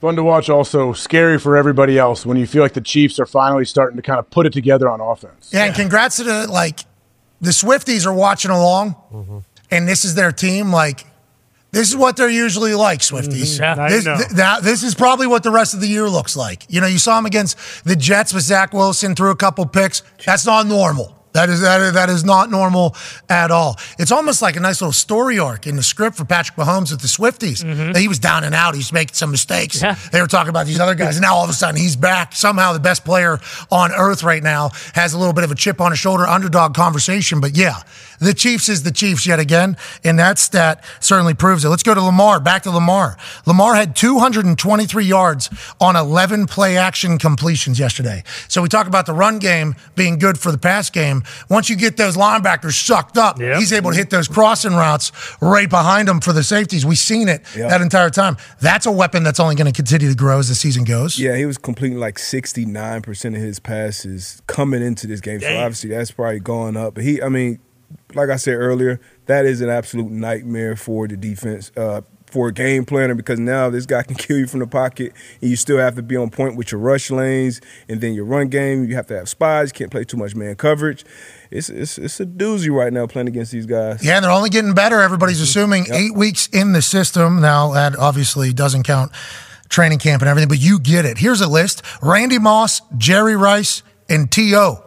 Fun 0.00 0.16
to 0.16 0.22
watch, 0.24 0.48
also 0.48 0.92
scary 0.92 1.38
for 1.38 1.56
everybody 1.56 1.96
else 1.98 2.26
when 2.26 2.36
you 2.36 2.46
feel 2.46 2.62
like 2.62 2.72
the 2.72 2.80
Chiefs 2.80 3.20
are 3.20 3.26
finally 3.26 3.64
starting 3.64 3.96
to 3.96 4.02
kind 4.02 4.18
of 4.18 4.28
put 4.30 4.46
it 4.46 4.52
together 4.52 4.90
on 4.90 5.00
offense. 5.00 5.50
Yeah, 5.52 5.64
and 5.66 5.74
congrats 5.74 6.16
to 6.16 6.24
the 6.24 6.48
like 6.48 6.80
the 7.40 7.50
Swifties 7.50 8.04
are 8.06 8.12
watching 8.12 8.50
along, 8.50 8.96
and 9.70 9.86
this 9.88 10.04
is 10.04 10.16
their 10.16 10.32
team. 10.32 10.72
Like 10.72 11.06
this 11.70 11.88
is 11.88 11.96
what 11.96 12.16
they're 12.16 12.28
usually 12.28 12.74
like, 12.74 12.98
Swifties. 13.00 13.60
Mhm. 13.60 13.76
Now 13.76 13.84
you 13.86 13.90
This, 13.94 14.04
know. 14.04 14.16
th- 14.16 14.30
now, 14.32 14.58
this 14.60 14.82
is 14.82 14.94
probably 14.96 15.28
what 15.28 15.44
the 15.44 15.52
rest 15.52 15.72
of 15.72 15.80
the 15.80 15.86
year 15.88 16.08
looks 16.08 16.34
like. 16.36 16.64
You 16.68 16.80
know, 16.80 16.86
you 16.88 16.98
saw 16.98 17.16
him 17.16 17.24
against 17.26 17.56
the 17.84 17.94
Jets 17.94 18.34
with 18.34 18.42
Zach 18.42 18.72
Wilson 18.74 19.14
threw 19.14 19.30
a 19.30 19.36
couple 19.36 19.64
picks. 19.66 20.02
That's 20.26 20.44
not 20.44 20.66
normal. 20.66 21.16
That 21.32 21.48
is 21.48 21.60
that 21.62 21.80
is, 21.80 21.92
that 21.94 22.10
is 22.10 22.24
not 22.24 22.50
normal 22.50 22.94
at 23.28 23.50
all. 23.50 23.78
It's 23.98 24.12
almost 24.12 24.42
like 24.42 24.56
a 24.56 24.60
nice 24.60 24.80
little 24.80 24.92
story 24.92 25.38
arc 25.38 25.66
in 25.66 25.76
the 25.76 25.82
script 25.82 26.16
for 26.16 26.24
Patrick 26.24 26.56
Mahomes 26.58 26.90
with 26.90 27.00
the 27.00 27.08
Swifties. 27.08 27.64
Mm-hmm. 27.64 27.92
That 27.92 28.00
He 28.00 28.08
was 28.08 28.18
down 28.18 28.44
and 28.44 28.54
out. 28.54 28.74
He's 28.74 28.92
making 28.92 29.14
some 29.14 29.30
mistakes. 29.30 29.80
They 30.10 30.20
were 30.20 30.26
talking 30.26 30.50
about 30.50 30.66
these 30.66 30.80
other 30.80 30.94
guys, 30.94 31.16
and 31.16 31.22
now 31.22 31.34
all 31.34 31.44
of 31.44 31.50
a 31.50 31.54
sudden 31.54 31.80
he's 31.80 31.96
back. 31.96 32.34
Somehow 32.34 32.72
the 32.72 32.80
best 32.80 33.04
player 33.04 33.40
on 33.70 33.92
earth 33.92 34.22
right 34.22 34.42
now 34.42 34.70
has 34.94 35.14
a 35.14 35.18
little 35.18 35.32
bit 35.32 35.44
of 35.44 35.50
a 35.50 35.54
chip 35.54 35.80
on 35.80 35.92
his 35.92 35.98
shoulder, 35.98 36.26
underdog 36.26 36.74
conversation. 36.74 37.40
But 37.40 37.56
yeah, 37.56 37.76
the 38.20 38.34
Chiefs 38.34 38.68
is 38.68 38.82
the 38.82 38.92
Chiefs 38.92 39.26
yet 39.26 39.40
again, 39.40 39.76
and 40.04 40.18
that 40.18 40.38
stat 40.38 40.84
certainly 41.00 41.34
proves 41.34 41.64
it. 41.64 41.68
Let's 41.68 41.82
go 41.82 41.94
to 41.94 42.02
Lamar. 42.02 42.40
Back 42.40 42.62
to 42.64 42.70
Lamar. 42.70 43.16
Lamar 43.46 43.74
had 43.74 43.96
223 43.96 45.04
yards 45.04 45.50
on 45.80 45.96
11 45.96 46.46
play 46.46 46.76
action 46.76 47.18
completions 47.18 47.78
yesterday. 47.78 48.22
So 48.48 48.62
we 48.62 48.68
talk 48.68 48.86
about 48.86 49.06
the 49.06 49.12
run 49.12 49.38
game 49.38 49.74
being 49.96 50.18
good 50.18 50.38
for 50.38 50.52
the 50.52 50.58
pass 50.58 50.90
game. 50.90 51.21
Game. 51.22 51.46
Once 51.48 51.68
you 51.70 51.76
get 51.76 51.96
those 51.96 52.16
linebackers 52.16 52.72
sucked 52.72 53.16
up, 53.18 53.40
he's 53.40 53.72
able 53.72 53.90
to 53.90 53.96
hit 53.96 54.10
those 54.10 54.28
crossing 54.28 54.72
routes 54.72 55.12
right 55.40 55.68
behind 55.70 56.08
him 56.08 56.20
for 56.20 56.32
the 56.32 56.42
safeties. 56.42 56.84
We've 56.86 56.98
seen 56.98 57.28
it 57.28 57.42
Yep. 57.56 57.70
that 57.70 57.80
entire 57.80 58.10
time. 58.10 58.36
That's 58.60 58.86
a 58.86 58.92
weapon 58.92 59.22
that's 59.22 59.40
only 59.40 59.54
going 59.54 59.66
to 59.70 59.76
continue 59.76 60.08
to 60.08 60.16
grow 60.16 60.38
as 60.38 60.48
the 60.48 60.54
season 60.54 60.84
goes. 60.84 61.18
Yeah, 61.18 61.36
he 61.36 61.46
was 61.46 61.58
completing 61.58 61.98
like 61.98 62.18
69% 62.18 63.24
of 63.34 63.40
his 63.40 63.58
passes 63.58 64.42
coming 64.46 64.82
into 64.82 65.06
this 65.06 65.20
game. 65.20 65.40
So 65.40 65.46
Damn. 65.48 65.64
obviously 65.64 65.90
that's 65.90 66.10
probably 66.10 66.40
going 66.40 66.76
up. 66.76 66.94
But 66.94 67.04
he, 67.04 67.22
I 67.22 67.28
mean, 67.28 67.58
like 68.14 68.30
I 68.30 68.36
said 68.36 68.54
earlier, 68.54 69.00
that 69.26 69.44
is 69.46 69.60
an 69.60 69.68
absolute 69.68 70.10
nightmare 70.10 70.76
for 70.76 71.06
the 71.08 71.16
defense, 71.16 71.70
uh, 71.76 72.02
for 72.32 72.48
a 72.48 72.52
game 72.52 72.84
planner 72.84 73.14
because 73.14 73.38
now 73.38 73.68
this 73.70 73.84
guy 73.86 74.02
can 74.08 74.14
kill 74.16 74.38
you 74.38 74.46
from 74.46 74.60
the 74.60 74.66
pocket 74.66 75.12
and 75.40 75.50
you 75.50 75.56
still 75.56 75.78
have 75.78 75.94
to 75.96 76.02
be 76.02 76.16
on 76.16 76.30
point 76.30 76.56
with 76.56 76.72
your 76.72 76.80
rush 76.80 77.10
lanes 77.10 77.60
and 77.88 78.00
then 78.00 78.14
your 78.14 78.24
run 78.24 78.48
game. 78.48 78.84
You 78.88 78.94
have 78.96 79.06
to 79.08 79.16
have 79.18 79.28
spies. 79.28 79.70
Can't 79.70 79.90
play 79.90 80.04
too 80.04 80.16
much 80.16 80.34
man 80.34 80.54
coverage. 80.56 81.04
It's, 81.50 81.68
it's, 81.68 81.98
it's 81.98 82.18
a 82.20 82.24
doozy 82.26 82.70
right 82.74 82.92
now 82.92 83.06
playing 83.06 83.28
against 83.28 83.52
these 83.52 83.66
guys. 83.66 84.02
Yeah, 84.04 84.16
and 84.16 84.24
they're 84.24 84.32
only 84.32 84.48
getting 84.50 84.72
better. 84.74 85.00
Everybody's 85.00 85.36
Mm-hmm. 85.36 85.42
assuming 85.44 85.86
eight 85.92 86.14
weeks 86.14 86.46
in 86.48 86.72
the 86.72 86.80
system. 86.82 87.40
Now, 87.40 87.72
that 87.74 87.94
obviously 87.96 88.52
doesn't 88.54 88.84
count 88.84 89.12
training 89.68 89.98
camp 89.98 90.22
and 90.22 90.28
everything, 90.28 90.48
but 90.48 90.58
you 90.60 90.78
get 90.78 91.04
it. 91.04 91.18
Here's 91.18 91.40
a 91.42 91.48
list 91.48 91.82
Randy 92.02 92.38
Moss, 92.38 92.80
Jerry 92.96 93.36
Rice, 93.36 93.82
and 94.08 94.30
T.O. 94.30 94.82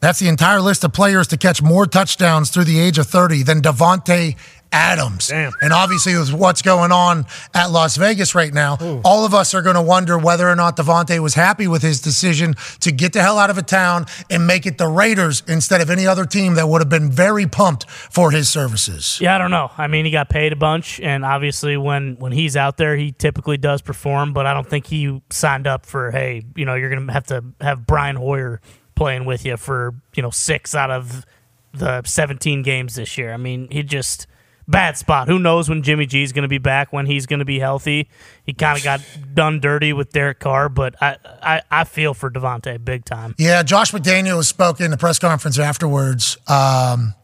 That's 0.00 0.18
the 0.18 0.28
entire 0.28 0.60
list 0.62 0.82
of 0.84 0.92
players 0.94 1.26
to 1.28 1.36
catch 1.36 1.60
more 1.62 1.86
touchdowns 1.86 2.48
through 2.50 2.64
the 2.64 2.78
age 2.78 2.96
of 2.98 3.06
30 3.06 3.42
than 3.42 3.60
Davante 3.60 4.36
Adams. 4.72 5.30
And 5.30 5.72
obviously, 5.72 6.16
with 6.16 6.32
what's 6.32 6.62
going 6.62 6.92
on 6.92 7.26
at 7.54 7.70
Las 7.70 7.96
Vegas 7.96 8.34
right 8.34 8.52
now, 8.52 8.76
all 9.04 9.24
of 9.24 9.34
us 9.34 9.54
are 9.54 9.62
going 9.62 9.74
to 9.74 9.82
wonder 9.82 10.18
whether 10.18 10.48
or 10.48 10.56
not 10.56 10.76
Davante 10.76 11.18
was 11.18 11.34
happy 11.34 11.66
with 11.66 11.82
his 11.82 12.00
decision 12.00 12.54
to 12.80 12.92
get 12.92 13.12
the 13.12 13.22
hell 13.22 13.38
out 13.38 13.50
of 13.50 13.58
a 13.58 13.62
town 13.62 14.06
and 14.30 14.46
make 14.46 14.66
it 14.66 14.78
the 14.78 14.86
Raiders 14.86 15.42
instead 15.48 15.80
of 15.80 15.90
any 15.90 16.06
other 16.06 16.24
team 16.24 16.54
that 16.54 16.68
would 16.68 16.80
have 16.80 16.88
been 16.88 17.10
very 17.10 17.46
pumped 17.46 17.88
for 17.90 18.30
his 18.30 18.48
services. 18.48 19.18
Yeah, 19.20 19.34
I 19.34 19.38
don't 19.38 19.50
know. 19.50 19.70
I 19.76 19.86
mean, 19.86 20.04
he 20.04 20.10
got 20.10 20.28
paid 20.28 20.52
a 20.52 20.56
bunch, 20.56 21.00
and 21.00 21.24
obviously, 21.24 21.76
when 21.76 22.16
when 22.16 22.32
he's 22.32 22.56
out 22.56 22.76
there, 22.76 22.96
he 22.96 23.12
typically 23.12 23.56
does 23.56 23.82
perform. 23.82 24.32
But 24.32 24.46
I 24.46 24.54
don't 24.54 24.68
think 24.68 24.86
he 24.86 25.20
signed 25.30 25.66
up 25.66 25.86
for, 25.86 26.10
hey, 26.10 26.44
you 26.54 26.64
know, 26.64 26.74
you're 26.74 26.90
gonna 26.90 27.12
have 27.12 27.26
to 27.26 27.44
have 27.60 27.86
Brian 27.86 28.16
Hoyer 28.16 28.60
playing 28.94 29.24
with 29.24 29.44
you 29.44 29.56
for 29.56 29.94
you 30.14 30.22
know 30.22 30.30
six 30.30 30.74
out 30.74 30.90
of 30.90 31.24
the 31.72 32.02
17 32.04 32.62
games 32.62 32.94
this 32.96 33.16
year. 33.16 33.32
I 33.32 33.36
mean, 33.36 33.68
he 33.70 33.82
just 33.82 34.26
bad 34.70 34.96
spot. 34.96 35.28
Who 35.28 35.38
knows 35.38 35.68
when 35.68 35.82
Jimmy 35.82 36.06
G 36.06 36.22
is 36.22 36.32
going 36.32 36.42
to 36.42 36.48
be 36.48 36.58
back? 36.58 36.92
When 36.92 37.06
he's 37.06 37.26
going 37.26 37.40
to 37.40 37.44
be 37.44 37.58
healthy? 37.58 38.08
He 38.44 38.52
kind 38.52 38.78
of 38.78 38.84
got 38.84 39.00
done 39.34 39.60
dirty 39.60 39.92
with 39.92 40.12
Derek 40.12 40.40
Carr, 40.40 40.68
but 40.68 40.94
I 41.02 41.16
I, 41.42 41.62
I 41.70 41.84
feel 41.84 42.14
for 42.14 42.30
Davante 42.30 42.82
big 42.84 43.04
time. 43.04 43.34
Yeah, 43.38 43.62
Josh 43.62 43.92
McDaniel 43.92 44.44
spoke 44.44 44.80
in 44.80 44.90
the 44.90 44.96
press 44.96 45.18
conference 45.18 45.58
afterwards. 45.58 46.36
Um, 46.46 47.14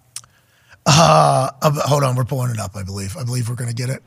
uh, 0.84 1.50
uh, 1.62 1.70
hold 1.89 2.05
on, 2.05 2.16
we're 2.16 2.25
pulling 2.25 2.50
it 2.50 2.58
up. 2.58 2.76
I 2.76 2.83
believe. 2.83 3.16
I 3.16 3.25
believe 3.25 3.49
we're 3.49 3.57
going 3.57 3.70
to 3.70 3.75
get 3.75 3.91
it. 3.91 4.02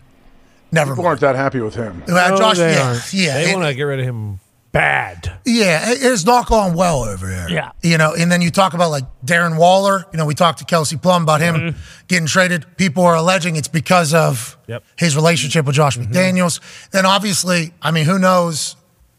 Never 0.72 0.94
People 0.94 1.08
aren't 1.08 1.22
that 1.22 1.36
happy 1.36 1.62
with 1.62 1.74
him. 1.74 2.04
Uh, 2.08 2.38
Josh, 2.38 2.60
yeah, 2.60 3.00
yeah, 3.12 3.44
They 3.44 3.56
want 3.56 3.66
to 3.66 3.74
get 3.74 3.84
rid 3.84 4.00
of 4.00 4.06
him 4.06 4.40
bad. 4.72 5.40
Yeah, 5.46 5.82
it's 5.88 6.26
not 6.26 6.48
going 6.48 6.74
well 6.76 7.04
over 7.04 7.28
here. 7.28 7.48
Yeah. 7.50 7.72
You 7.82 7.98
know, 7.98 8.14
and 8.14 8.32
then 8.32 8.42
you 8.42 8.52
talk 8.52 8.74
about 8.74 8.92
like 8.92 9.04
Darren 9.26 9.58
Waller. 9.58 10.06
You 10.12 10.18
know, 10.18 10.26
we 10.26 10.36
talked 10.36 10.60
to 10.60 10.66
Kelsey 10.66 10.98
Plum 10.98 11.24
about 11.24 11.42
him 11.42 11.76
getting 12.08 12.28
traded. 12.28 12.66
People 12.78 13.04
are 13.04 13.16
alleging 13.16 13.56
it's 13.56 13.68
because 13.68 14.14
of 14.14 14.58
Yep. 14.68 14.84
his 14.98 15.16
relationship 15.16 15.66
with 15.66 15.76
Josh 15.76 15.98
McDaniels. 15.98 16.60
Then 16.92 17.06
obviously, 17.06 17.74
I 17.82 17.92
mean, 17.92 18.06
who 18.06 18.20
knows 18.20 18.76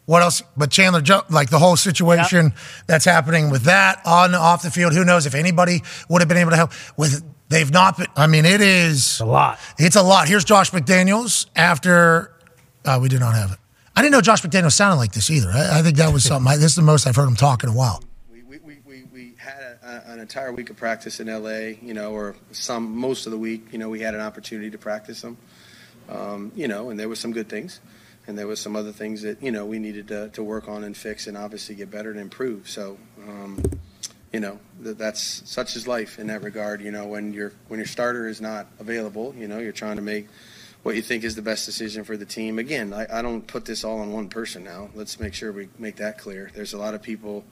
what 0.07 0.23
else? 0.23 0.43
But 0.57 0.71
Chandler, 0.73 1.03
like 1.31 1.51
the 1.51 1.59
whole 1.61 1.77
situation 1.77 2.53
that's 2.89 3.05
happening 3.05 3.49
with 3.51 3.63
that 3.63 4.01
on 4.05 4.35
off 4.35 4.63
the 4.63 4.71
field. 4.71 4.93
Who 4.93 5.05
knows 5.05 5.25
if 5.27 5.35
anybody 5.37 5.83
would 6.09 6.21
have 6.21 6.29
been 6.29 6.39
able 6.39 6.51
to 6.51 6.57
help 6.57 6.73
with? 6.97 7.23
They've 7.49 7.71
not 7.71 7.97
been. 7.99 8.07
I 8.17 8.27
mean, 8.27 8.45
it 8.45 8.61
is 8.61 9.21
a 9.21 9.25
lot. 9.25 9.59
It's 9.79 9.97
a 9.97 10.03
lot. 10.03 10.29
Here's 10.29 10.45
Josh 10.45 10.71
McDaniels 10.73 11.47
after. 11.57 12.33
Uh, 12.85 12.99
we 13.01 13.09
did 13.09 13.21
not 13.21 13.35
have 13.35 13.53
it. 13.53 13.59
I 14.01 14.03
didn't 14.03 14.13
know 14.13 14.23
Josh 14.23 14.41
McDaniels 14.41 14.73
sounded 14.73 14.97
like 14.97 15.13
this 15.13 15.31
either. 15.31 15.51
I, 15.51 15.81
I 15.81 15.83
think 15.83 15.99
that 15.99 16.11
was 16.11 16.25
something. 16.25 16.51
I, 16.51 16.57
this 16.57 16.71
is 16.71 16.75
the 16.75 16.81
most 16.81 17.07
I've 17.07 17.17
heard 17.17 17.29
him 17.29 17.37
talk 17.37 17.65
in 17.65 17.69
a 17.69 17.73
while. 17.75 18.03
We 19.13 19.35
had 19.37 19.79
an 19.83 20.21
entire 20.21 20.55
week 20.55 20.71
of 20.71 20.79
practice 20.79 21.21
in 21.21 21.27
LA, 21.27 21.77
you 21.83 21.93
know, 21.93 22.13
or 22.13 22.35
some 22.51 22.97
most 22.97 23.27
of 23.27 23.33
the 23.33 23.37
week, 23.37 23.67
you 23.73 23.79
know, 23.79 23.91
we 23.91 24.01
had 24.01 24.15
an 24.15 24.23
opportunity 24.23 24.71
to 24.71 24.79
practice 24.79 25.21
them, 25.21 25.37
um, 26.09 26.51
you 26.55 26.67
know, 26.67 26.89
and 26.89 26.99
there 26.99 27.11
were 27.11 27.15
some 27.15 27.33
good 27.33 27.51
things, 27.51 27.81
and 28.27 28.39
there 28.39 28.47
was 28.47 28.59
some 28.59 28.75
other 28.75 28.91
things 28.91 29.21
that 29.21 29.43
you 29.43 29.53
know 29.53 29.67
we 29.67 29.79
needed 29.79 30.09
to, 30.09 30.31
to 30.31 30.43
work 30.43 30.67
on 30.67 30.83
and 30.83 30.97
fix, 30.97 31.27
and 31.27 31.37
obviously 31.37 31.75
get 31.75 31.91
better 31.91 32.11
and 32.11 32.21
improve. 32.21 32.71
So, 32.71 32.97
um, 33.29 33.63
you 34.33 34.41
know, 34.41 34.59
that, 34.81 34.97
that's 34.97 35.43
such 35.45 35.77
is 35.77 35.87
life 35.87 36.19
in 36.19 36.29
that 36.29 36.43
regard. 36.43 36.81
You 36.81 36.91
know, 36.91 37.07
when 37.07 37.35
your 37.35 37.53
when 37.69 37.79
your 37.79 37.87
starter 37.87 38.29
is 38.29 38.41
not 38.41 38.67
available, 38.79 39.35
you 39.37 39.47
know, 39.47 39.59
you're 39.59 39.73
trying 39.73 39.97
to 39.97 40.03
make 40.03 40.27
what 40.83 40.97
you 40.97 41.03
think 41.03 41.25
is 41.25 41.35
the 41.35 41.43
best 41.43 41.67
decision 41.67 42.05
for 42.05 42.17
the 42.17 42.25
team. 42.25 42.59
Again, 42.59 42.93
I, 42.93 43.19
I 43.19 43.23
don't 43.23 43.47
put 43.47 43.65
this 43.65 43.85
all 43.85 44.01
on 44.01 44.13
one 44.13 44.29
person 44.29 44.65
now. 44.65 44.91
Let's 44.95 45.21
make 45.21 45.35
sure 45.35 45.53
we 45.53 45.69
make 45.79 45.97
that 45.97 46.19
clear. 46.19 46.51
There's 46.55 46.73
a 46.73 46.79
lot 46.79 46.95
of 46.95 47.03
people 47.03 47.45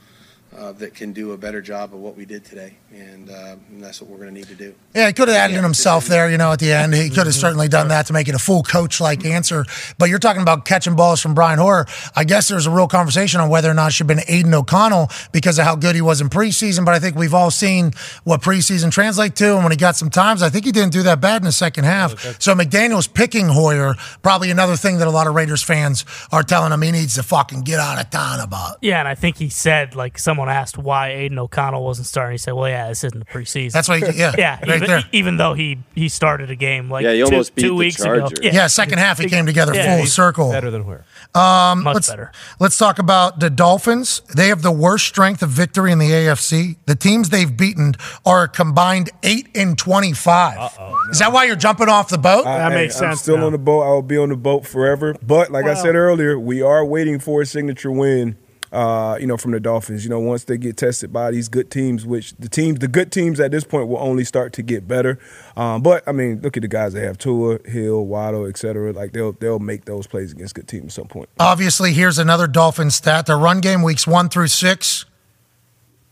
uh, 0.56 0.72
that 0.72 0.94
can 0.94 1.12
do 1.12 1.32
a 1.32 1.36
better 1.36 1.60
job 1.60 1.92
of 1.94 2.00
what 2.00 2.16
we 2.16 2.24
did 2.24 2.44
today, 2.44 2.74
and, 2.92 3.30
uh, 3.30 3.56
and 3.70 3.82
that's 3.82 4.00
what 4.00 4.10
we're 4.10 4.16
going 4.16 4.28
to 4.28 4.34
need 4.34 4.48
to 4.48 4.54
do. 4.54 4.74
Yeah, 4.94 5.06
he 5.08 5.12
could 5.12 5.28
have 5.28 5.36
added 5.36 5.56
in 5.56 5.62
himself 5.62 6.06
there, 6.06 6.30
you 6.30 6.38
know, 6.38 6.52
at 6.52 6.58
the 6.58 6.72
end. 6.72 6.94
He 6.94 7.08
could 7.08 7.18
have 7.18 7.26
Mm-hmm. 7.28 7.40
certainly 7.40 7.68
done 7.68 7.88
that 7.88 8.06
to 8.06 8.12
make 8.14 8.26
it 8.28 8.34
a 8.34 8.38
full 8.38 8.62
coach 8.62 9.00
like 9.00 9.24
answer. 9.26 9.64
But 9.98 10.08
you're 10.08 10.18
talking 10.18 10.40
about 10.42 10.64
catching 10.64 10.96
balls 10.96 11.20
from 11.20 11.34
Brian 11.34 11.58
Hoyer. 11.58 11.86
I 12.16 12.24
guess 12.24 12.48
there's 12.48 12.66
a 12.66 12.70
real 12.70 12.88
conversation 12.88 13.40
on 13.40 13.50
whether 13.50 13.70
or 13.70 13.74
not 13.74 13.88
it 13.88 13.92
should 13.92 14.08
have 14.08 14.16
been 14.16 14.24
Aidan 14.26 14.54
O'Connell 14.54 15.10
because 15.32 15.58
of 15.58 15.64
how 15.66 15.76
good 15.76 15.94
he 15.94 16.00
was 16.00 16.20
in 16.22 16.28
preseason. 16.30 16.84
But 16.86 16.94
I 16.94 16.98
think 16.98 17.14
we've 17.16 17.34
all 17.34 17.50
seen 17.50 17.92
what 18.24 18.40
preseason 18.40 18.90
translate 18.90 19.36
to. 19.36 19.54
And 19.54 19.62
when 19.62 19.70
he 19.72 19.76
got 19.76 19.96
some 19.96 20.08
times, 20.10 20.42
I 20.42 20.48
think 20.48 20.64
he 20.64 20.72
didn't 20.72 20.92
do 20.92 21.02
that 21.02 21.20
bad 21.20 21.42
in 21.42 21.44
the 21.46 21.52
second 21.52 21.84
half. 21.84 22.18
So 22.40 22.54
McDaniel's 22.54 23.06
picking 23.06 23.48
Hoyer, 23.48 23.94
probably 24.22 24.50
another 24.50 24.76
thing 24.76 24.98
that 24.98 25.06
a 25.06 25.10
lot 25.10 25.26
of 25.26 25.34
Raiders 25.34 25.62
fans 25.62 26.04
are 26.32 26.42
telling 26.42 26.72
him 26.72 26.80
he 26.82 26.90
needs 26.90 27.14
to 27.16 27.22
fucking 27.22 27.62
get 27.62 27.78
out 27.78 28.00
of 28.00 28.08
town 28.10 28.40
about. 28.40 28.78
Yeah, 28.80 28.98
and 28.98 29.06
I 29.08 29.14
think 29.14 29.36
he 29.36 29.50
said 29.50 29.94
like 29.94 30.18
someone 30.38 30.54
asked 30.54 30.78
why 30.78 31.08
Aidan 31.08 31.38
O'Connell 31.38 31.84
wasn't 31.84 32.06
starting. 32.06 32.32
He 32.34 32.38
said, 32.38 32.52
"Well, 32.54 32.68
yeah, 32.68 32.88
this 32.88 33.02
isn't 33.02 33.18
the 33.18 33.24
preseason." 33.24 33.72
That's 33.72 33.88
why 33.88 33.98
he- 33.98 34.18
yeah, 34.18 34.34
yeah. 34.38 34.58
right 34.60 34.76
even, 34.76 34.88
there. 34.88 35.02
even 35.12 35.36
though 35.36 35.54
he 35.54 35.78
he 35.94 36.08
started 36.08 36.50
a 36.50 36.54
game 36.56 36.88
like 36.90 37.04
Yeah, 37.04 37.12
he 37.12 37.18
two, 37.18 37.24
almost 37.24 37.54
beat 37.54 37.62
two 37.62 37.68
the 37.68 37.74
weeks 37.74 38.00
ago. 38.00 38.18
Chargers. 38.20 38.38
Yeah, 38.54 38.66
second 38.68 38.98
half 38.98 39.18
he 39.18 39.28
came 39.28 39.46
together 39.46 39.74
Yeah, 39.74 39.94
full 39.94 39.98
he's 40.04 40.12
circle. 40.12 40.52
Better 40.52 40.70
than 40.70 40.86
where? 40.86 41.04
Um, 41.34 41.82
Much 41.82 41.94
let's, 41.94 42.08
better. 42.10 42.32
Let's 42.60 42.78
talk 42.78 42.98
about 42.98 43.40
the 43.40 43.50
Dolphins. 43.50 44.22
They 44.34 44.48
have 44.48 44.62
the 44.62 44.70
worst 44.72 45.06
strength 45.06 45.42
of 45.42 45.50
victory 45.50 45.90
in 45.92 45.98
the 45.98 46.10
AFC. 46.10 46.76
The 46.86 46.94
teams 46.94 47.30
they've 47.30 47.54
beaten 47.54 47.94
are 48.24 48.44
a 48.44 48.48
combined 48.48 49.10
eight 49.24 49.48
and 49.56 49.76
twenty-five. 49.76 50.78
Is 51.10 51.18
that 51.18 51.32
why 51.32 51.44
you're 51.44 51.56
jumping 51.56 51.88
off 51.88 52.08
the 52.10 52.18
boat? 52.18 52.46
I- 52.46 52.70
hey, 52.70 52.90
I'm 53.00 53.16
still 53.16 53.42
on 53.44 53.52
the 53.52 53.58
boat. 53.58 53.82
I 53.82 53.88
will 53.90 54.02
be 54.02 54.16
on 54.18 54.28
the 54.28 54.36
boat 54.36 54.66
forever. 54.66 55.16
But 55.20 55.50
like 55.50 55.64
I 55.66 55.74
said 55.74 55.94
earlier, 55.96 56.38
we 56.38 56.62
are 56.62 56.84
waiting 56.84 57.18
for 57.18 57.42
a 57.42 57.46
signature 57.46 57.90
win. 57.90 58.36
Uh, 58.70 59.16
you 59.18 59.26
know, 59.26 59.36
from 59.36 59.52
the 59.52 59.60
Dolphins. 59.60 60.04
You 60.04 60.10
know, 60.10 60.20
once 60.20 60.44
they 60.44 60.58
get 60.58 60.76
tested 60.76 61.12
by 61.12 61.30
these 61.30 61.48
good 61.48 61.70
teams, 61.70 62.04
which 62.04 62.34
the 62.36 62.48
teams, 62.48 62.80
the 62.80 62.88
good 62.88 63.10
teams 63.10 63.40
at 63.40 63.50
this 63.50 63.64
point 63.64 63.88
will 63.88 63.98
only 63.98 64.24
start 64.24 64.52
to 64.54 64.62
get 64.62 64.86
better. 64.86 65.18
Um, 65.56 65.82
but 65.82 66.06
I 66.06 66.12
mean, 66.12 66.40
look 66.42 66.56
at 66.56 66.62
the 66.62 66.68
guys 66.68 66.92
they 66.92 67.00
have: 67.00 67.18
Tua, 67.18 67.58
Hill, 67.64 68.04
Waddle, 68.04 68.46
etc. 68.46 68.92
Like 68.92 69.12
they'll 69.12 69.32
they'll 69.32 69.58
make 69.58 69.84
those 69.86 70.06
plays 70.06 70.32
against 70.32 70.54
good 70.54 70.68
teams 70.68 70.86
at 70.86 70.92
some 70.92 71.08
point. 71.08 71.28
Obviously, 71.40 71.92
here's 71.92 72.18
another 72.18 72.46
Dolphin 72.46 72.90
stat: 72.90 73.26
their 73.26 73.38
run 73.38 73.60
game 73.60 73.82
weeks 73.82 74.06
one 74.06 74.28
through 74.28 74.48
six, 74.48 75.06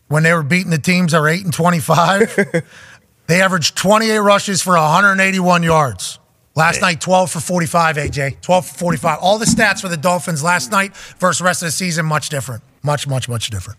when 0.08 0.22
they 0.22 0.32
were 0.32 0.42
beating 0.42 0.70
the 0.70 0.78
teams 0.78 1.12
are 1.14 1.28
eight 1.28 1.44
and 1.44 1.52
twenty-five, 1.52 2.64
they 3.26 3.40
averaged 3.40 3.76
twenty-eight 3.76 4.18
rushes 4.18 4.62
for 4.62 4.74
181 4.74 5.62
yards. 5.62 6.18
Last 6.56 6.80
night, 6.80 7.02
12 7.02 7.30
for 7.30 7.40
45, 7.40 7.96
AJ. 7.96 8.40
12 8.40 8.66
for 8.66 8.78
45. 8.78 9.18
All 9.20 9.38
the 9.38 9.44
stats 9.44 9.82
for 9.82 9.88
the 9.88 9.96
Dolphins 9.96 10.42
last 10.42 10.72
night 10.72 10.96
versus 11.18 11.38
the 11.40 11.44
rest 11.44 11.62
of 11.62 11.66
the 11.66 11.72
season, 11.72 12.06
much 12.06 12.30
different. 12.30 12.62
Much, 12.82 13.06
much, 13.06 13.28
much 13.28 13.50
different. 13.50 13.78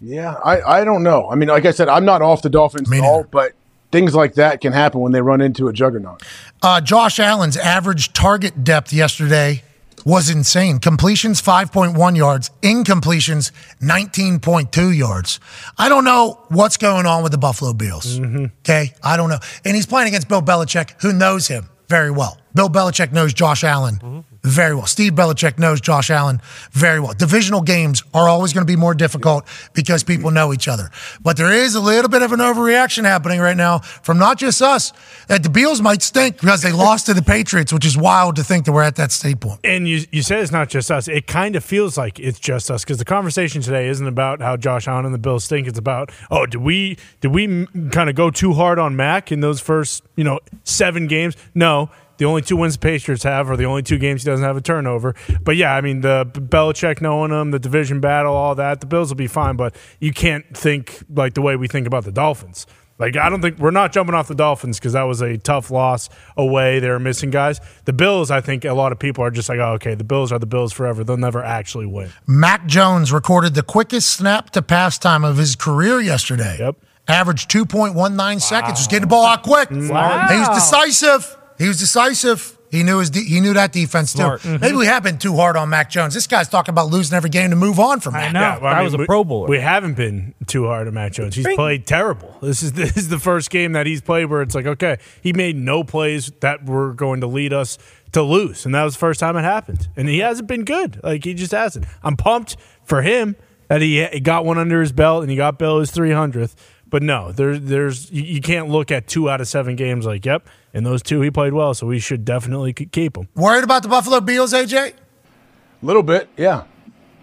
Yeah, 0.00 0.34
I, 0.44 0.80
I 0.80 0.84
don't 0.84 1.04
know. 1.04 1.30
I 1.30 1.36
mean, 1.36 1.48
like 1.48 1.64
I 1.64 1.70
said, 1.70 1.88
I'm 1.88 2.04
not 2.04 2.22
off 2.22 2.42
the 2.42 2.50
Dolphins 2.50 2.92
at 2.92 3.00
all, 3.00 3.22
but 3.22 3.52
things 3.92 4.12
like 4.14 4.34
that 4.34 4.60
can 4.60 4.72
happen 4.72 5.00
when 5.00 5.12
they 5.12 5.20
run 5.20 5.40
into 5.40 5.68
a 5.68 5.72
juggernaut. 5.72 6.22
Uh, 6.62 6.80
Josh 6.80 7.20
Allen's 7.20 7.56
average 7.56 8.12
target 8.12 8.64
depth 8.64 8.92
yesterday 8.92 9.62
was 10.04 10.28
insane. 10.28 10.80
Completions 10.80 11.40
5.1 11.40 12.16
yards, 12.16 12.50
incompletions 12.60 13.52
19.2 13.80 14.96
yards. 14.96 15.38
I 15.78 15.88
don't 15.88 16.04
know 16.04 16.40
what's 16.48 16.76
going 16.76 17.06
on 17.06 17.22
with 17.22 17.30
the 17.32 17.38
Buffalo 17.38 17.72
Bills. 17.72 18.18
Okay, 18.18 18.94
I 19.02 19.16
don't 19.16 19.30
know. 19.30 19.38
And 19.64 19.76
he's 19.76 19.86
playing 19.86 20.08
against 20.08 20.28
Bill 20.28 20.42
Belichick, 20.42 21.00
who 21.00 21.12
knows 21.12 21.46
him 21.46 21.68
very 21.88 22.10
well. 22.10 22.38
Bill 22.54 22.68
Belichick 22.68 23.12
knows 23.12 23.32
Josh 23.32 23.64
Allen 23.64 23.96
mm-hmm. 23.96 24.20
Very 24.46 24.74
well. 24.74 24.86
Steve 24.86 25.12
Belichick 25.12 25.58
knows 25.58 25.80
Josh 25.80 26.10
Allen 26.10 26.40
very 26.72 27.00
well. 27.00 27.14
Divisional 27.14 27.62
games 27.62 28.02
are 28.14 28.28
always 28.28 28.52
going 28.52 28.66
to 28.66 28.70
be 28.70 28.76
more 28.76 28.94
difficult 28.94 29.46
because 29.74 30.04
people 30.04 30.30
know 30.30 30.52
each 30.52 30.68
other. 30.68 30.90
But 31.22 31.36
there 31.36 31.52
is 31.52 31.74
a 31.74 31.80
little 31.80 32.08
bit 32.08 32.22
of 32.22 32.32
an 32.32 32.40
overreaction 32.40 33.04
happening 33.04 33.40
right 33.40 33.56
now 33.56 33.80
from 33.80 34.18
not 34.18 34.38
just 34.38 34.62
us 34.62 34.92
that 35.28 35.42
the 35.42 35.50
Beals 35.50 35.80
might 35.80 36.02
stink 36.02 36.40
because 36.40 36.62
they 36.62 36.72
lost 36.72 37.06
to 37.06 37.14
the 37.14 37.22
Patriots, 37.22 37.72
which 37.72 37.84
is 37.84 37.96
wild 37.96 38.36
to 38.36 38.44
think 38.44 38.64
that 38.66 38.72
we're 38.72 38.82
at 38.82 38.96
that 38.96 39.12
state 39.12 39.40
point. 39.40 39.60
And 39.64 39.88
you 39.88 40.04
you 40.12 40.22
said 40.22 40.40
it's 40.40 40.52
not 40.52 40.68
just 40.68 40.90
us. 40.90 41.08
It 41.08 41.26
kind 41.26 41.56
of 41.56 41.64
feels 41.64 41.98
like 41.98 42.20
it's 42.20 42.38
just 42.38 42.70
us 42.70 42.84
because 42.84 42.98
the 42.98 43.04
conversation 43.04 43.62
today 43.62 43.88
isn't 43.88 44.06
about 44.06 44.40
how 44.40 44.56
Josh 44.56 44.86
Allen 44.86 45.04
and 45.04 45.14
the 45.14 45.18
Bills 45.18 45.44
stink. 45.44 45.66
It's 45.66 45.78
about 45.78 46.10
oh, 46.30 46.46
did 46.46 46.60
we 46.60 46.98
did 47.20 47.32
we 47.32 47.66
kind 47.90 48.08
of 48.08 48.14
go 48.14 48.30
too 48.30 48.52
hard 48.52 48.78
on 48.78 48.96
Mac 48.96 49.32
in 49.32 49.40
those 49.40 49.60
first 49.60 50.04
you 50.14 50.24
know 50.24 50.40
seven 50.64 51.06
games? 51.06 51.36
No. 51.54 51.90
The 52.18 52.24
only 52.24 52.42
two 52.42 52.56
wins 52.56 52.74
the 52.74 52.80
Patriots 52.80 53.22
have 53.24 53.50
are 53.50 53.56
the 53.56 53.64
only 53.64 53.82
two 53.82 53.98
games 53.98 54.22
he 54.22 54.26
doesn't 54.30 54.44
have 54.44 54.56
a 54.56 54.60
turnover. 54.60 55.14
But 55.42 55.56
yeah, 55.56 55.74
I 55.74 55.80
mean 55.80 56.00
the 56.00 56.24
Belichick 56.26 57.00
knowing 57.00 57.30
him, 57.30 57.50
the 57.50 57.58
division 57.58 58.00
battle, 58.00 58.34
all 58.34 58.54
that. 58.54 58.80
The 58.80 58.86
Bills 58.86 59.10
will 59.10 59.16
be 59.16 59.26
fine, 59.26 59.56
but 59.56 59.76
you 60.00 60.12
can't 60.12 60.44
think 60.56 61.02
like 61.14 61.34
the 61.34 61.42
way 61.42 61.56
we 61.56 61.68
think 61.68 61.86
about 61.86 62.04
the 62.04 62.12
Dolphins. 62.12 62.66
Like 62.98 63.16
I 63.16 63.28
don't 63.28 63.42
think 63.42 63.58
we're 63.58 63.70
not 63.70 63.92
jumping 63.92 64.14
off 64.14 64.28
the 64.28 64.34
Dolphins 64.34 64.78
because 64.78 64.94
that 64.94 65.02
was 65.02 65.20
a 65.20 65.36
tough 65.36 65.70
loss 65.70 66.08
away. 66.36 66.78
They 66.78 66.88
were 66.88 66.98
missing 66.98 67.30
guys. 67.30 67.60
The 67.84 67.92
Bills, 67.92 68.30
I 68.30 68.40
think 68.40 68.64
a 68.64 68.72
lot 68.72 68.92
of 68.92 68.98
people 68.98 69.22
are 69.22 69.30
just 69.30 69.48
like, 69.48 69.58
oh, 69.58 69.72
okay, 69.74 69.94
the 69.94 70.04
Bills 70.04 70.32
are 70.32 70.38
the 70.38 70.46
Bills 70.46 70.72
forever. 70.72 71.04
They'll 71.04 71.18
never 71.18 71.42
actually 71.44 71.86
win. 71.86 72.10
Mac 72.26 72.66
Jones 72.66 73.12
recorded 73.12 73.54
the 73.54 73.62
quickest 73.62 74.10
snap 74.10 74.50
to 74.50 74.62
pass 74.62 74.96
time 74.98 75.24
of 75.24 75.36
his 75.36 75.56
career 75.56 76.00
yesterday. 76.00 76.56
Yep. 76.58 76.76
Averaged 77.08 77.50
2.19 77.50 78.40
seconds. 78.40 78.80
Was 78.80 78.86
getting 78.86 79.02
the 79.02 79.06
ball 79.06 79.26
out 79.26 79.42
quick. 79.42 79.68
Wow. 79.70 80.26
He 80.28 80.38
was 80.38 80.48
decisive. 80.48 81.36
He 81.58 81.68
was 81.68 81.78
decisive. 81.78 82.52
He 82.70 82.82
knew 82.82 82.98
his 82.98 83.10
de- 83.10 83.22
he 83.24 83.40
knew 83.40 83.54
that 83.54 83.72
defense 83.72 84.12
too. 84.12 84.18
Smart. 84.18 84.42
Mhm. 84.42 84.60
Maybe 84.60 84.76
we 84.76 84.86
have 84.86 85.02
been 85.04 85.18
too 85.18 85.36
hard 85.36 85.56
on 85.56 85.68
Mac 85.68 85.88
Jones. 85.88 86.14
This 86.14 86.26
guy's 86.26 86.48
talking 86.48 86.72
about 86.72 86.88
losing 86.90 87.16
every 87.16 87.30
game 87.30 87.50
to 87.50 87.56
move 87.56 87.78
on 87.78 88.00
from 88.00 88.14
Mac. 88.14 88.34
Yeah, 88.34 88.58
well, 88.58 88.74
I 88.74 88.82
mean, 88.82 88.98
we- 88.98 89.06
Pro 89.06 89.22
Bowler. 89.22 89.46
We 89.48 89.60
haven't 89.60 89.94
been 89.94 90.34
too 90.46 90.66
hard 90.66 90.88
on 90.88 90.94
Mac 90.94 91.12
Jones. 91.12 91.36
He's 91.36 91.46
played 91.54 91.86
terrible. 91.86 92.36
This 92.42 92.62
is 92.64 92.72
this 92.82 92.96
is 92.96 93.08
the 93.08 93.20
first 93.20 93.50
game 93.50 93.72
that 93.72 93.86
he's 93.86 94.00
played 94.00 94.26
where 94.26 94.42
it's 94.42 94.54
like, 94.54 94.66
okay, 94.66 94.98
he 95.22 95.32
made 95.32 95.56
no 95.56 95.84
plays 95.84 96.32
that 96.40 96.66
were 96.66 96.92
going 96.92 97.20
to 97.20 97.28
lead 97.28 97.52
us 97.52 97.78
to 98.12 98.22
lose, 98.22 98.66
and 98.66 98.74
that 98.74 98.82
was 98.82 98.94
the 98.94 98.98
first 98.98 99.20
time 99.20 99.36
it 99.36 99.42
happened. 99.42 99.88
And 99.96 100.08
he 100.08 100.18
hasn't 100.18 100.48
been 100.48 100.64
good. 100.64 101.00
Like 101.04 101.22
he 101.24 101.34
just 101.34 101.52
hasn't. 101.52 101.86
I'm 102.02 102.16
pumped 102.16 102.56
for 102.84 103.02
him 103.02 103.36
that 103.68 103.80
he, 103.80 104.04
he 104.06 104.20
got 104.20 104.44
one 104.44 104.58
under 104.58 104.80
his 104.80 104.92
belt 104.92 105.22
and 105.22 105.30
he 105.30 105.36
got 105.36 105.58
Bill 105.58 105.80
his 105.80 105.90
300th. 105.92 106.54
But 106.88 107.02
no, 107.02 107.32
there, 107.32 107.58
there's 107.58 108.10
you, 108.12 108.22
you 108.22 108.40
can't 108.40 108.68
look 108.68 108.90
at 108.92 109.06
two 109.08 109.28
out 109.28 109.40
of 109.40 109.48
seven 109.48 109.74
games 109.76 110.06
like, 110.06 110.24
yep, 110.24 110.46
in 110.72 110.84
those 110.84 111.02
two 111.02 111.20
he 111.20 111.30
played 111.30 111.52
well, 111.52 111.74
so 111.74 111.86
we 111.86 111.98
should 111.98 112.24
definitely 112.24 112.72
keep 112.72 113.16
him. 113.16 113.28
Worried 113.34 113.64
about 113.64 113.82
the 113.82 113.88
Buffalo 113.88 114.20
Bills, 114.20 114.52
AJ? 114.52 114.92
A 114.92 115.86
little 115.86 116.02
bit, 116.04 116.28
yeah. 116.36 116.64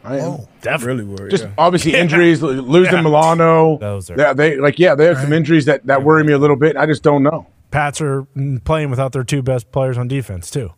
I 0.03 0.17
am. 0.17 0.23
Oh. 0.31 0.49
Definitely 0.61 1.03
really 1.05 1.15
worried. 1.15 1.31
Just 1.31 1.43
yeah. 1.45 1.51
obviously 1.57 1.93
Yeah. 1.93 1.99
injuries, 2.01 2.43
l- 2.43 2.49
losing 2.49 2.93
Yeah. 2.95 3.01
Milano. 3.03 3.77
Those 3.77 4.09
are- 4.11 4.17
yeah, 4.17 4.33
they 4.33 4.57
like 4.57 4.77
yeah, 4.79 4.95
there 4.95 5.11
are 5.13 5.21
some 5.21 5.31
injuries 5.31 5.63
that, 5.65 5.85
that 5.87 6.03
worry 6.03 6.25
me 6.25 6.33
a 6.33 6.37
little 6.37 6.57
bit. 6.57 6.75
I 6.75 6.85
just 6.85 7.01
don't 7.03 7.23
know. 7.23 7.47
Pats 7.71 8.01
are 8.01 8.27
playing 8.65 8.89
without 8.89 9.13
their 9.13 9.23
two 9.23 9.41
best 9.41 9.71
players 9.71 9.97
on 9.97 10.09
defense 10.09 10.51
too. 10.51 10.73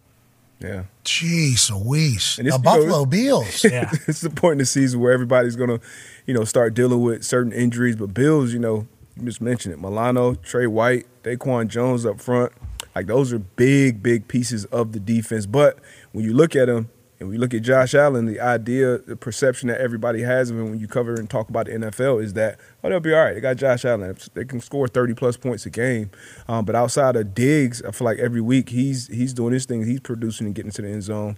Yeah. 0.60 0.84
Jeez 1.04 1.70
Louise. 1.70 2.38
And 2.40 2.48
it's 2.48 2.56
The 2.58 2.62
because- 2.62 2.86
Buffalo 2.86 3.06
Bills. 3.06 3.64
Yeah. 3.70 3.90
it's 4.08 4.22
the 4.22 4.30
point 4.30 4.54
in 4.54 4.58
the 4.60 4.66
season 4.66 5.00
where 5.00 5.12
everybody's 5.12 5.56
gonna, 5.56 5.80
you 6.26 6.34
know, 6.34 6.44
start 6.46 6.74
dealing 6.74 7.02
with 7.02 7.24
certain 7.24 7.52
injuries. 7.52 7.96
But 7.96 8.14
Bills, 8.14 8.54
you 8.54 8.60
know, 8.60 8.88
you 9.18 9.26
just 9.26 9.42
mentioned 9.42 9.74
it. 9.74 9.80
Milano, 9.82 10.36
Trey 10.36 10.68
White, 10.68 11.06
DaQuan 11.24 11.68
Jones 11.68 12.06
up 12.06 12.20
front. 12.22 12.52
Like 12.96 13.08
those 13.08 13.34
are 13.34 13.40
big, 13.40 14.02
big 14.02 14.28
pieces 14.28 14.66
of 14.66 14.94
the 14.94 15.00
defense. 15.00 15.46
But 15.46 15.80
when 16.14 16.24
you 16.26 16.34
look 16.34 16.56
at 16.56 16.68
them 16.68 16.90
and 17.20 17.30
we 17.30 17.38
look 17.38 17.54
at 17.54 17.62
Josh 17.62 17.94
Allen, 17.96 18.26
the 18.26 18.40
idea, 18.42 18.98
the 18.98 19.16
perception 19.16 19.70
that 19.70 19.80
everybody 19.80 20.22
has 20.22 20.50
of 20.50 20.58
him 20.58 20.70
when 20.72 20.80
you 20.80 20.88
cover 20.88 21.16
and 21.16 21.30
talk 21.30 21.50
about 21.50 21.66
the 21.68 21.72
NFL 21.74 22.22
is 22.24 22.34
that, 22.34 22.60
oh, 22.84 22.90
they'll 22.90 23.00
be 23.00 23.14
all 23.14 23.24
right. 23.24 23.34
They 23.34 23.40
got 23.42 23.56
Josh 23.56 23.86
Allen. 23.86 24.16
They 24.34 24.44
can 24.46 24.60
score 24.60 24.88
30 24.88 25.14
plus 25.14 25.38
points 25.38 25.66
a 25.66 25.70
game. 25.70 26.12
Um, 26.50 26.66
but 26.66 26.76
outside 26.76 27.16
of 27.16 27.34
Diggs, 27.34 27.82
I 27.84 27.92
feel 27.92 28.06
like 28.06 28.20
every 28.20 28.42
week 28.42 28.70
he's 28.70 29.08
he's 29.08 29.34
doing 29.34 29.54
his 29.54 29.66
thing. 29.66 29.86
He's 29.86 30.02
producing 30.02 30.46
and 30.48 30.56
getting 30.56 30.72
to 30.72 30.82
the 30.82 30.90
end 30.90 31.04
zone. 31.04 31.38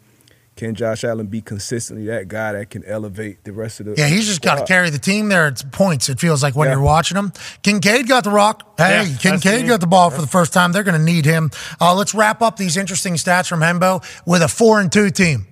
Can 0.55 0.73
Josh 0.73 1.03
Allen 1.03 1.27
be 1.27 1.39
consistently 1.39 2.07
that 2.07 2.27
guy 2.27 2.53
that 2.53 2.71
can 2.71 2.83
elevate 2.85 3.43
the 3.43 3.51
rest 3.53 3.79
of 3.79 3.85
the 3.85 3.93
Yeah, 3.95 4.07
he's 4.07 4.25
just 4.25 4.41
got 4.41 4.55
to 4.55 4.65
carry 4.65 4.89
the 4.89 4.97
team 4.97 5.29
there. 5.29 5.47
It's 5.47 5.61
points. 5.61 6.09
It 6.09 6.19
feels 6.19 6.41
like 6.41 6.55
when 6.55 6.67
Yeah. 6.69 6.73
you're 6.73 6.81
watching 6.83 7.15
him. 7.15 7.31
Kincaid 7.61 8.07
got 8.07 8.23
the 8.23 8.31
rock. 8.31 8.73
Hey, 8.75 9.05
Yeah, 9.05 9.17
Kincaid 9.17 9.67
got 9.67 9.81
the 9.81 9.85
ball 9.87 10.09
for 10.09 10.19
the 10.19 10.25
first 10.25 10.53
time. 10.53 10.71
They're 10.71 10.81
going 10.81 10.97
to 10.97 11.03
need 11.05 11.25
him. 11.25 11.51
Uh, 11.79 11.93
let's 11.93 12.15
wrap 12.15 12.41
up 12.41 12.57
these 12.57 12.75
interesting 12.75 13.13
stats 13.13 13.47
from 13.47 13.59
Hembo 13.59 14.03
with 14.25 14.41
a 14.41 14.47
four 14.47 14.79
and 14.79 14.91
two 14.91 15.11
team. 15.11 15.45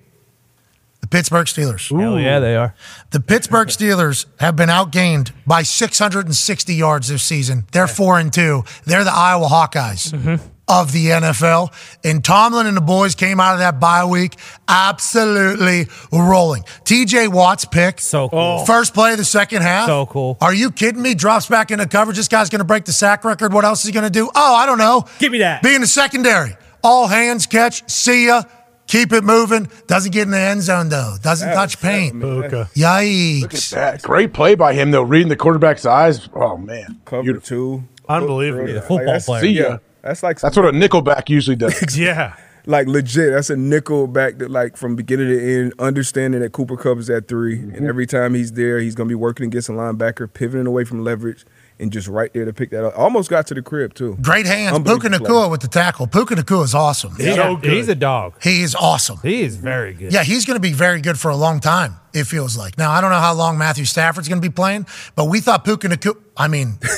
The 1.06 1.18
Pittsburgh 1.18 1.46
Steelers. 1.46 1.96
Hell 1.96 2.18
yeah, 2.18 2.40
they 2.40 2.56
are. 2.56 2.74
The 3.12 3.20
Pittsburgh 3.20 3.68
Steelers 3.68 4.26
have 4.40 4.56
been 4.56 4.68
outgained 4.68 5.30
by 5.46 5.62
660 5.62 6.74
yards 6.74 7.06
this 7.06 7.22
season. 7.22 7.64
They're 7.70 7.86
four 7.86 8.18
and 8.18 8.32
two. 8.32 8.64
They're 8.86 9.04
the 9.04 9.12
Iowa 9.14 9.46
Hawkeyes 9.46 10.12
mm-hmm. 10.12 10.44
of 10.66 10.90
the 10.90 11.06
NFL. 11.06 11.72
And 12.02 12.24
Tomlin 12.24 12.66
and 12.66 12.76
the 12.76 12.80
boys 12.80 13.14
came 13.14 13.38
out 13.38 13.52
of 13.52 13.60
that 13.60 13.78
bye 13.78 14.04
week 14.04 14.34
absolutely 14.66 15.86
rolling. 16.10 16.64
TJ 16.64 17.28
Watt's 17.28 17.66
pick. 17.66 18.00
So 18.00 18.28
cool. 18.28 18.38
Oh. 18.40 18.64
First 18.64 18.92
play 18.92 19.12
of 19.12 19.18
the 19.18 19.24
second 19.24 19.62
half. 19.62 19.86
So 19.86 20.06
cool. 20.06 20.38
Are 20.40 20.52
you 20.52 20.72
kidding 20.72 21.02
me? 21.02 21.14
Drops 21.14 21.46
back 21.46 21.70
into 21.70 21.86
coverage. 21.86 22.16
This 22.16 22.26
guy's 22.26 22.50
going 22.50 22.58
to 22.58 22.64
break 22.64 22.84
the 22.84 22.92
sack 22.92 23.22
record. 23.22 23.52
What 23.52 23.64
else 23.64 23.82
is 23.82 23.86
he 23.86 23.92
going 23.92 24.02
to 24.02 24.10
do? 24.10 24.28
Oh, 24.34 24.54
I 24.56 24.66
don't 24.66 24.78
know. 24.78 25.06
Give 25.20 25.30
me 25.30 25.38
that. 25.38 25.62
Be 25.62 25.76
in 25.76 25.82
the 25.82 25.86
secondary. 25.86 26.56
All 26.82 27.06
hands 27.06 27.46
catch. 27.46 27.88
See 27.88 28.26
ya. 28.26 28.42
Keep 28.86 29.12
it 29.12 29.24
moving. 29.24 29.68
Doesn't 29.88 30.12
get 30.12 30.22
in 30.22 30.30
the 30.30 30.38
end 30.38 30.62
zone 30.62 30.88
though. 30.88 31.16
Doesn't 31.22 31.52
touch 31.52 31.80
paint. 31.80 32.20
Puka. 32.20 32.70
Yikes. 32.74 33.70
That 33.74 34.02
great 34.02 34.32
play 34.32 34.54
by 34.54 34.74
him 34.74 34.90
though, 34.92 35.02
reading 35.02 35.28
the 35.28 35.36
quarterback's 35.36 35.84
eyes. 35.86 36.28
Oh 36.34 36.56
man, 36.56 37.00
cover 37.04 37.22
Beautiful. 37.24 37.46
two. 37.46 37.84
Unbelievable. 38.08 38.68
Yeah, 38.68 38.80
football 38.80 38.98
that's- 38.98 39.26
player. 39.26 39.40
See 39.42 39.48
ya. 39.52 39.62
Yeah, 39.70 39.78
that's 40.02 40.22
like 40.22 40.40
That's 40.40 40.56
what 40.56 40.66
a 40.66 40.70
nickelback 40.72 41.28
usually 41.28 41.56
does. 41.56 41.96
Yeah. 41.96 42.36
like 42.66 42.86
legit. 42.86 43.32
That's 43.32 43.50
a 43.50 43.56
nickel 43.56 44.06
back 44.06 44.38
that 44.38 44.50
like 44.50 44.76
from 44.76 44.94
beginning 44.96 45.28
to 45.28 45.40
end, 45.60 45.72
understanding 45.80 46.40
that 46.40 46.52
Cooper 46.52 46.76
Kupp 46.76 46.98
is 46.98 47.10
at 47.10 47.26
3 47.28 47.56
Mm-hmm. 47.58 47.74
and 47.74 47.86
every 47.88 48.06
time 48.06 48.34
he's 48.34 48.52
there, 48.52 48.78
he's 48.78 48.94
gonna 48.94 49.08
be 49.08 49.14
working 49.16 49.46
against 49.46 49.68
a 49.68 49.72
linebacker, 49.72 50.32
pivoting 50.32 50.66
away 50.66 50.84
from 50.84 51.02
leverage, 51.02 51.44
and 51.78 51.92
just 51.92 52.08
right 52.08 52.32
there 52.32 52.44
to 52.44 52.52
pick 52.52 52.70
that 52.70 52.84
up. 52.84 52.98
Almost 52.98 53.28
got 53.30 53.46
to 53.48 53.54
the 53.54 53.62
crib 53.62 53.94
too. 53.94 54.16
Great 54.20 54.46
hands. 54.46 54.78
Puka 54.78 54.92
Unbelievable 55.06 55.26
Nacua 55.26 55.50
with 55.50 55.60
the 55.60 55.68
tackle. 55.68 56.06
Puka 56.06 56.34
Nacua 56.34 56.64
is 56.64 56.74
awesome. 56.74 57.14
Yeah, 57.18 57.58
he's 57.62 57.88
a 57.88 57.94
dog. 57.94 58.42
He 58.42 58.62
is 58.62 58.74
awesome. 58.74 59.18
He 59.22 59.42
is 59.42 59.56
very 59.56 59.92
good. 59.94 60.12
Yeah, 60.12 60.22
he's 60.24 60.44
going 60.46 60.56
to 60.56 60.60
be 60.60 60.72
very 60.72 61.00
good 61.00 61.18
for 61.18 61.30
a 61.30 61.36
long 61.36 61.60
time, 61.60 61.96
it 62.14 62.24
feels 62.24 62.56
like. 62.56 62.78
Now, 62.78 62.90
I 62.92 63.00
don't 63.00 63.10
know 63.10 63.18
how 63.20 63.34
long 63.34 63.58
Matthew 63.58 63.84
Stafford's 63.84 64.28
going 64.28 64.40
to 64.40 64.48
be 64.48 64.52
playing, 64.52 64.86
but 65.14 65.26
we 65.26 65.40
thought 65.40 65.64
Puka 65.64 65.88
Nacua, 65.88 66.16
I 66.36 66.48
mean, 66.48 66.78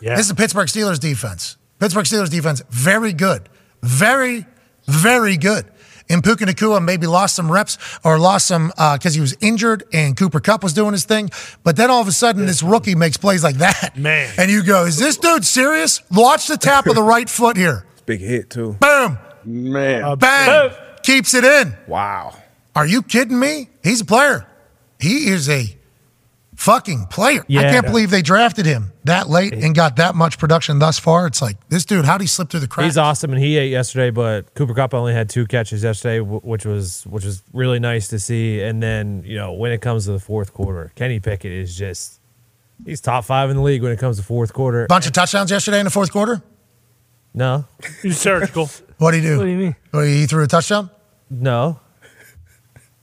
Yeah. 0.00 0.16
this 0.16 0.20
is 0.20 0.28
the 0.28 0.34
Pittsburgh 0.34 0.68
Steelers 0.68 0.98
defense. 0.98 1.56
Pittsburgh 1.78 2.06
Steelers 2.06 2.30
defense, 2.30 2.62
very 2.70 3.12
good. 3.12 3.48
Very, 3.82 4.46
very 4.86 5.36
good. 5.36 5.66
And 6.08 6.22
Puka 6.22 6.44
Nacua 6.44 6.84
maybe 6.84 7.06
lost 7.06 7.34
some 7.34 7.50
reps 7.50 7.78
or 8.04 8.18
lost 8.18 8.46
some 8.46 8.72
uh, 8.76 8.96
because 8.98 9.14
he 9.14 9.20
was 9.20 9.36
injured 9.40 9.84
and 9.92 10.16
Cooper 10.16 10.40
Kupp 10.40 10.62
was 10.62 10.72
doing 10.72 10.92
his 10.92 11.04
thing. 11.04 11.30
But 11.62 11.76
then 11.76 11.90
all 11.90 12.00
of 12.00 12.08
a 12.08 12.12
sudden, 12.12 12.46
this 12.46 12.62
rookie 12.62 12.94
makes 12.94 13.16
plays 13.16 13.42
like 13.42 13.56
that. 13.56 13.96
Man. 13.96 14.32
And 14.38 14.50
you 14.50 14.62
go, 14.62 14.84
is 14.84 14.98
this 14.98 15.16
dude 15.16 15.44
serious? 15.44 16.02
Watch 16.10 16.46
the 16.46 16.56
tap 16.56 16.86
of 16.86 16.94
the 16.94 17.02
right 17.02 17.28
foot 17.28 17.56
here. 17.56 17.86
Big 18.06 18.20
hit 18.20 18.50
too. 18.50 18.76
Boom. 18.80 19.18
Man, 19.44 20.02
uh, 20.02 20.16
Bang. 20.16 20.70
Keeps 21.02 21.34
it 21.34 21.44
in. 21.44 21.74
Wow. 21.86 22.34
Are 22.74 22.86
you 22.86 23.02
kidding 23.02 23.38
me? 23.38 23.68
He's 23.82 24.00
a 24.00 24.04
player. 24.04 24.46
He 24.98 25.28
is 25.28 25.48
a 25.48 25.76
fucking 26.64 27.06
player. 27.06 27.44
I 27.48 27.62
can't 27.62 27.86
believe 27.86 28.10
they 28.10 28.22
drafted 28.22 28.66
him 28.66 28.92
that 29.04 29.28
late 29.28 29.52
and 29.52 29.74
got 29.74 29.96
that 29.96 30.14
much 30.14 30.38
production 30.38 30.78
thus 30.78 30.98
far. 30.98 31.26
It's 31.26 31.42
like 31.42 31.56
this 31.68 31.84
dude. 31.84 32.04
How 32.04 32.14
would 32.14 32.20
he 32.22 32.26
slip 32.26 32.48
through 32.50 32.60
the 32.60 32.68
cracks? 32.68 32.86
He's 32.86 32.98
awesome, 32.98 33.32
and 33.32 33.42
he 33.42 33.56
ate 33.58 33.70
yesterday. 33.70 34.10
But 34.10 34.54
Cooper 34.54 34.74
Kupp 34.74 34.94
only 34.94 35.12
had 35.12 35.28
two 35.28 35.46
catches 35.46 35.82
yesterday, 35.84 36.20
which 36.20 36.64
was 36.64 37.04
which 37.06 37.24
was 37.24 37.42
really 37.52 37.78
nice 37.78 38.08
to 38.08 38.18
see. 38.18 38.60
And 38.62 38.82
then 38.82 39.22
you 39.26 39.36
know 39.36 39.52
when 39.52 39.72
it 39.72 39.80
comes 39.80 40.06
to 40.06 40.12
the 40.12 40.18
fourth 40.20 40.52
quarter, 40.54 40.90
Kenny 40.94 41.20
Pickett 41.20 41.52
is 41.52 41.76
just 41.76 42.20
he's 42.84 43.00
top 43.00 43.24
five 43.24 43.50
in 43.50 43.56
the 43.56 43.62
league 43.62 43.82
when 43.82 43.92
it 43.92 43.98
comes 43.98 44.16
to 44.16 44.22
fourth 44.22 44.52
quarter. 44.52 44.86
Bunch 44.88 45.06
of 45.06 45.12
touchdowns 45.12 45.50
yesterday 45.50 45.78
in 45.80 45.84
the 45.84 45.90
fourth 45.90 46.10
quarter. 46.10 46.42
No, 47.36 47.64
He's 48.00 48.18
surgical. 48.20 48.70
What 48.98 49.10
did 49.10 49.22
he 49.24 49.28
do? 49.28 49.38
What 49.38 49.44
do 49.44 49.50
you 49.50 49.56
mean? 49.56 49.76
Oh, 49.92 50.02
he 50.02 50.24
threw 50.26 50.44
a 50.44 50.46
touchdown. 50.46 50.88
no, 51.28 51.80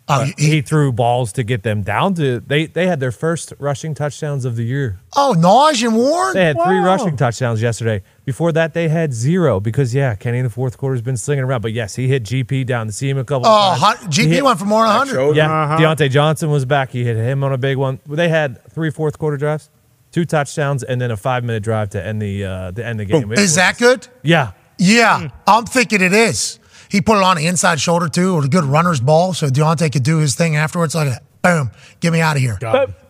Oh, 0.08 0.24
he, 0.38 0.48
he 0.50 0.62
threw 0.62 0.92
balls 0.92 1.32
to 1.34 1.44
get 1.44 1.64
them 1.64 1.84
down 1.84 2.16
to 2.16 2.40
they. 2.42 2.66
They 2.66 2.88
had 2.88 3.00
their 3.00 3.12
first 3.14 3.54
rushing 3.60 3.94
touchdowns 3.94 4.44
of 4.44 4.56
the 4.58 4.64
year. 4.66 5.00
oh, 5.16 5.34
Naj 5.38 5.86
and 5.88 5.96
Warren. 5.96 6.34
They 6.34 6.44
had 6.44 6.58
three 6.62 6.80
rushing 6.80 7.16
touchdowns 7.16 7.62
yesterday. 7.62 8.04
Before 8.26 8.52
that, 8.52 8.74
they 8.74 8.90
had 8.90 9.14
zero 9.14 9.60
because 9.62 9.94
yeah, 9.96 10.16
Kenny 10.16 10.40
in 10.40 10.44
the 10.44 10.50
fourth 10.50 10.78
quarter 10.78 10.96
has 10.96 11.02
been 11.02 11.16
slinging 11.18 11.46
around. 11.46 11.62
But 11.62 11.72
yes, 11.72 11.96
he 11.96 12.08
hit 12.08 12.24
GP 12.24 12.66
down 12.66 12.88
to 12.88 12.92
see 12.92 13.10
him 13.10 13.18
a 13.20 13.24
couple. 13.24 13.48
Oh, 13.48 13.72
of 13.74 13.78
hot, 13.78 13.98
times. 14.02 14.18
GP 14.18 14.28
hit- 14.28 14.44
went 14.44 14.60
for 14.60 14.66
more 14.66 14.82
than 14.86 14.98
100. 14.98 15.14
Shoulder. 15.14 15.38
Yeah, 15.38 15.64
Uh-huh. 15.64 15.78
Diontae 15.78 16.10
Johnson 16.10 16.50
was 16.50 16.66
back. 16.66 16.90
He 16.90 17.06
hit 17.06 17.16
him 17.16 17.44
on 17.44 17.54
a 17.54 17.58
big 17.58 17.78
one. 17.78 18.00
They 18.06 18.28
had 18.28 18.60
three 18.72 18.90
fourth 18.90 19.18
quarter 19.18 19.38
drives, 19.38 19.70
two 20.12 20.26
touchdowns, 20.26 20.84
and 20.84 21.00
then 21.00 21.12
a 21.12 21.18
five 21.18 21.44
minute 21.46 21.64
drive 21.64 21.92
to 21.92 22.06
end 22.06 22.22
the 22.22 22.44
uh, 22.44 22.72
to 22.72 22.86
end 22.86 23.00
the 23.00 23.06
game. 23.06 23.32
Is 23.32 23.56
that 23.56 23.78
good? 23.78 24.08
Yeah, 24.24 24.52
Yeah, 24.78 25.30
I'm 25.48 25.66
thinking 25.66 26.02
it 26.02 26.12
is. 26.14 26.58
He 26.92 27.00
put 27.02 27.18
it 27.18 27.24
on 27.24 27.38
the 27.38 27.48
inside 27.48 27.80
shoulder 27.80 28.10
too, 28.10 28.36
with 28.36 28.46
a 28.46 28.50
good 28.50 28.66
runner's 28.66 29.00
ball, 29.00 29.34
so 29.34 29.48
Diontae 29.48 29.92
could 29.92 30.04
do 30.04 30.18
his 30.18 30.36
thing 30.36 30.56
afterwards. 30.58 30.94
Like, 30.94 31.14
boom, 31.42 31.72
get 32.02 32.12
me 32.12 32.20
out 32.20 32.36
of 32.36 32.42
here, 32.42 32.60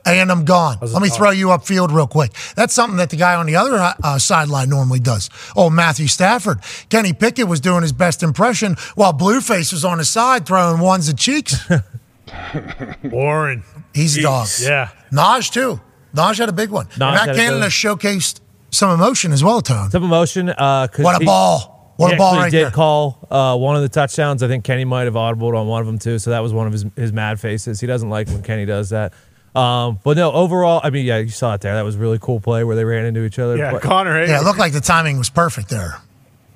and 0.06 0.32
I'm 0.32 0.46
gone. 0.46 0.78
Let 0.82 1.02
me 1.02 1.10
throw 1.10 1.32
you 1.32 1.48
upfield 1.48 1.92
real 1.94 2.08
quick. 2.08 2.32
That's 2.56 2.74
something 2.74 2.98
that 2.98 3.10
the 3.10 3.16
guy 3.18 3.34
on 3.36 3.46
the 3.48 3.56
other 3.56 3.94
uh, 4.04 4.20
sideline 4.20 4.70
normally 4.70 5.00
does. 5.00 5.30
Oh, 5.56 5.70
Matthew 5.70 6.08
Stafford, 6.08 6.60
Kenny 6.90 7.12
Pickett 7.14 7.48
was 7.48 7.60
doing 7.60 7.82
his 7.82 7.92
best 7.92 8.22
impression 8.24 8.76
while 8.96 9.14
Blueface 9.14 9.74
was 9.74 9.84
on 9.84 9.98
his 9.98 10.10
side 10.10 10.46
throwing 10.46 10.80
ones 10.80 11.10
at 11.10 11.18
cheeks. 11.18 11.56
Warren. 13.04 13.64
He's 13.94 14.18
a 14.18 14.22
dog. 14.22 14.48
Yeah. 14.62 14.90
Naj 15.12 15.52
too. 15.52 15.82
Naj 16.16 16.38
had 16.38 16.50
a 16.50 16.54
big 16.54 16.70
one. 16.70 16.86
Naj 16.88 17.00
Matt 17.00 17.20
had 17.20 17.30
a 17.30 17.34
Canada 17.36 17.66
showcased 17.68 18.40
some 18.70 18.92
emotion 18.92 19.32
as 19.34 19.44
well, 19.44 19.62
Tone. 19.62 19.90
Some 19.92 20.04
emotion. 20.04 20.50
Uh, 20.50 20.88
'cause 20.88 21.04
What 21.04 21.16
a 21.16 21.20
he- 21.20 21.26
ball. 21.26 21.71
What 22.02 22.10
he 22.10 22.16
a 22.16 22.18
ball 22.18 22.34
actually 22.34 22.44
right 22.44 22.52
did 22.52 22.64
there. 22.66 22.72
call 22.72 23.28
uh, 23.32 23.58
one 23.58 23.76
of 23.76 23.82
the 23.82 23.90
touchdowns. 23.90 24.44
I 24.44 24.48
think 24.48 24.64
Kenny 24.64 24.84
might 24.86 25.04
have 25.04 25.14
audibled 25.14 25.58
on 25.58 25.68
one 25.68 25.82
of 25.82 25.88
them 25.88 26.00
too. 26.00 26.20
So 26.20 26.32
that 26.32 26.40
was 26.40 26.54
one 26.54 26.68
of 26.68 26.74
his 26.74 26.86
his 26.96 27.14
mad 27.14 27.40
faces. 27.40 27.80
He 27.80 27.88
doesn't 27.88 28.10
like 28.10 28.28
when 28.28 28.44
Kenny 28.44 28.66
does 28.66 28.90
that. 28.90 29.14
Um, 29.56 30.00
but 30.04 30.16
no, 30.16 30.32
overall, 30.32 30.80
I 30.84 30.90
mean, 30.92 31.06
yeah, 31.06 31.18
you 31.18 31.28
saw 31.30 31.54
it 31.56 31.62
there. 31.62 31.74
That 31.76 31.82
was 31.84 31.96
a 31.96 32.00
really 32.00 32.20
cool 32.20 32.40
play 32.40 32.64
where 32.64 32.76
they 32.76 32.86
ran 32.86 33.06
into 33.06 33.24
each 33.26 33.38
other. 33.38 33.58
Yeah, 33.58 33.72
But- 33.72 33.82
Yeah, 34.30 34.40
it 34.40 34.44
looked 34.46 34.60
like 34.60 34.72
the 34.72 34.80
timing 34.80 35.18
was 35.18 35.30
perfect 35.30 35.70
there. 35.70 35.98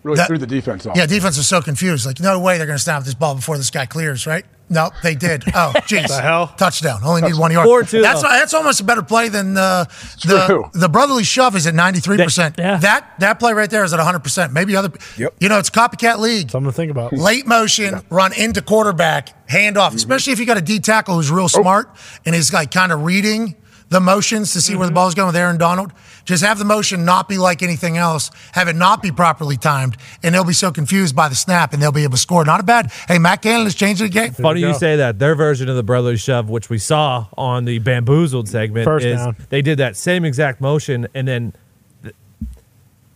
Really 0.04 0.16
That- 0.18 0.28
threw 0.28 0.38
the 0.38 0.48
defense 0.48 0.86
off. 0.86 0.96
Yeah, 0.96 1.06
defense 1.06 1.36
was 1.36 1.48
so 1.48 1.62
confused. 1.62 2.06
Like, 2.06 2.20
no 2.22 2.40
way 2.40 2.58
they're 2.58 2.68
going 2.68 2.78
to 2.78 2.84
snap 2.84 3.04
this 3.04 3.14
ball 3.14 3.36
before 3.36 3.58
this 3.58 3.70
guy 3.70 3.86
clears, 3.86 4.26
right? 4.26 4.46
No, 4.70 4.90
they 5.04 5.14
did. 5.14 5.44
Oh, 5.50 5.74
jeez. 5.88 6.08
The 6.08 6.22
hell? 6.22 6.48
Touchdown. 6.58 7.02
Only 7.04 7.22
need 7.22 7.36
one 7.36 7.52
yard. 7.52 7.68
Four 7.68 7.84
two, 7.84 8.02
that's 8.02 8.22
though. 8.22 8.30
that's 8.30 8.54
almost 8.54 8.82
a 8.82 8.84
better 8.84 9.04
play 9.04 9.30
than 9.30 9.56
uh, 9.56 9.86
the 10.26 10.46
true. 10.48 10.70
the 10.74 10.90
brotherly 10.90 11.24
shove 11.24 11.56
is 11.56 11.68
at 11.68 11.76
ninety 11.76 12.00
three 12.00 12.18
percent. 12.18 12.58
That 12.58 13.14
that 13.20 13.40
play 13.40 13.54
right 13.54 13.70
there 13.70 13.84
is 13.84 13.94
at 13.94 14.00
hundred 14.00 14.24
percent. 14.24 14.54
Maybe 14.54 14.76
other. 14.76 14.92
Yep. 15.18 15.36
You 15.40 15.50
know, 15.50 15.60
it's 15.60 15.70
copycat 15.70 16.18
league. 16.20 16.50
Something 16.50 16.72
to 16.72 16.76
think 16.76 16.92
about. 16.92 17.14
Late 17.26 17.46
motion, 17.46 18.02
run 18.10 18.34
into 18.34 18.62
quarterback, 18.62 19.50
hand 19.50 19.78
off. 19.78 19.94
Especially 19.94 20.34
if 20.34 20.40
you 20.40 20.46
got 20.46 20.58
a 20.58 20.62
D 20.62 20.80
tackle 20.80 21.16
who's 21.16 21.30
real 21.30 21.50
smart 21.50 21.90
and 22.26 22.36
is 22.36 22.52
like 22.52 22.72
kind 22.72 22.92
of 22.92 23.04
reading 23.04 23.56
the 23.90 24.00
motions 24.00 24.54
to 24.54 24.62
see 24.62 24.76
where 24.76 24.88
the 24.88 24.94
ball's 24.94 25.14
going 25.14 25.28
with 25.28 25.36
Aaron 25.36 25.58
Donald. 25.58 25.92
Just 26.26 26.44
have 26.44 26.58
the 26.58 26.66
motion 26.66 27.06
not 27.06 27.30
be 27.30 27.38
like 27.38 27.62
anything 27.62 27.98
else. 27.98 28.32
Have 28.54 28.68
it 28.68 28.76
not 28.76 29.02
be 29.04 29.12
properly 29.12 29.58
timed, 29.58 29.96
and 30.24 30.34
they'll 30.34 30.44
be 30.44 30.54
so 30.54 30.72
confused 30.72 31.16
by 31.16 31.30
the 31.30 31.36
snap, 31.36 31.72
and 31.72 31.82
they'll 31.82 31.92
be 31.92 32.04
able 32.04 32.14
to 32.14 32.18
score. 32.18 32.44
Not 32.44 32.60
a 32.60 32.64
bad. 32.64 32.92
Hey, 33.08 33.20
Matt 33.20 33.44
Canada 33.44 33.66
has 33.66 33.76
changed 33.76 34.02
the 34.02 34.10
game. 34.10 34.32
Funny 34.34 34.62
you 34.62 34.74
say 34.74 34.96
that. 34.96 35.20
Their 35.20 35.36
version 35.36 35.70
of 35.70 35.76
the 35.76 35.84
brotherly 35.84 36.18
shove, 36.18 36.50
which 36.50 36.70
we 36.70 36.80
saw 36.80 37.28
on 37.38 37.66
the 37.66 37.78
bamboozled 37.80 38.50
segment, 38.50 38.86
First 38.86 39.06
is 39.06 39.18
down. 39.18 39.36
they 39.50 39.62
did 39.62 39.78
that 39.78 39.96
same 39.96 40.26
exact 40.26 40.60
motion, 40.62 41.08
and 41.14 41.28
then 41.28 41.54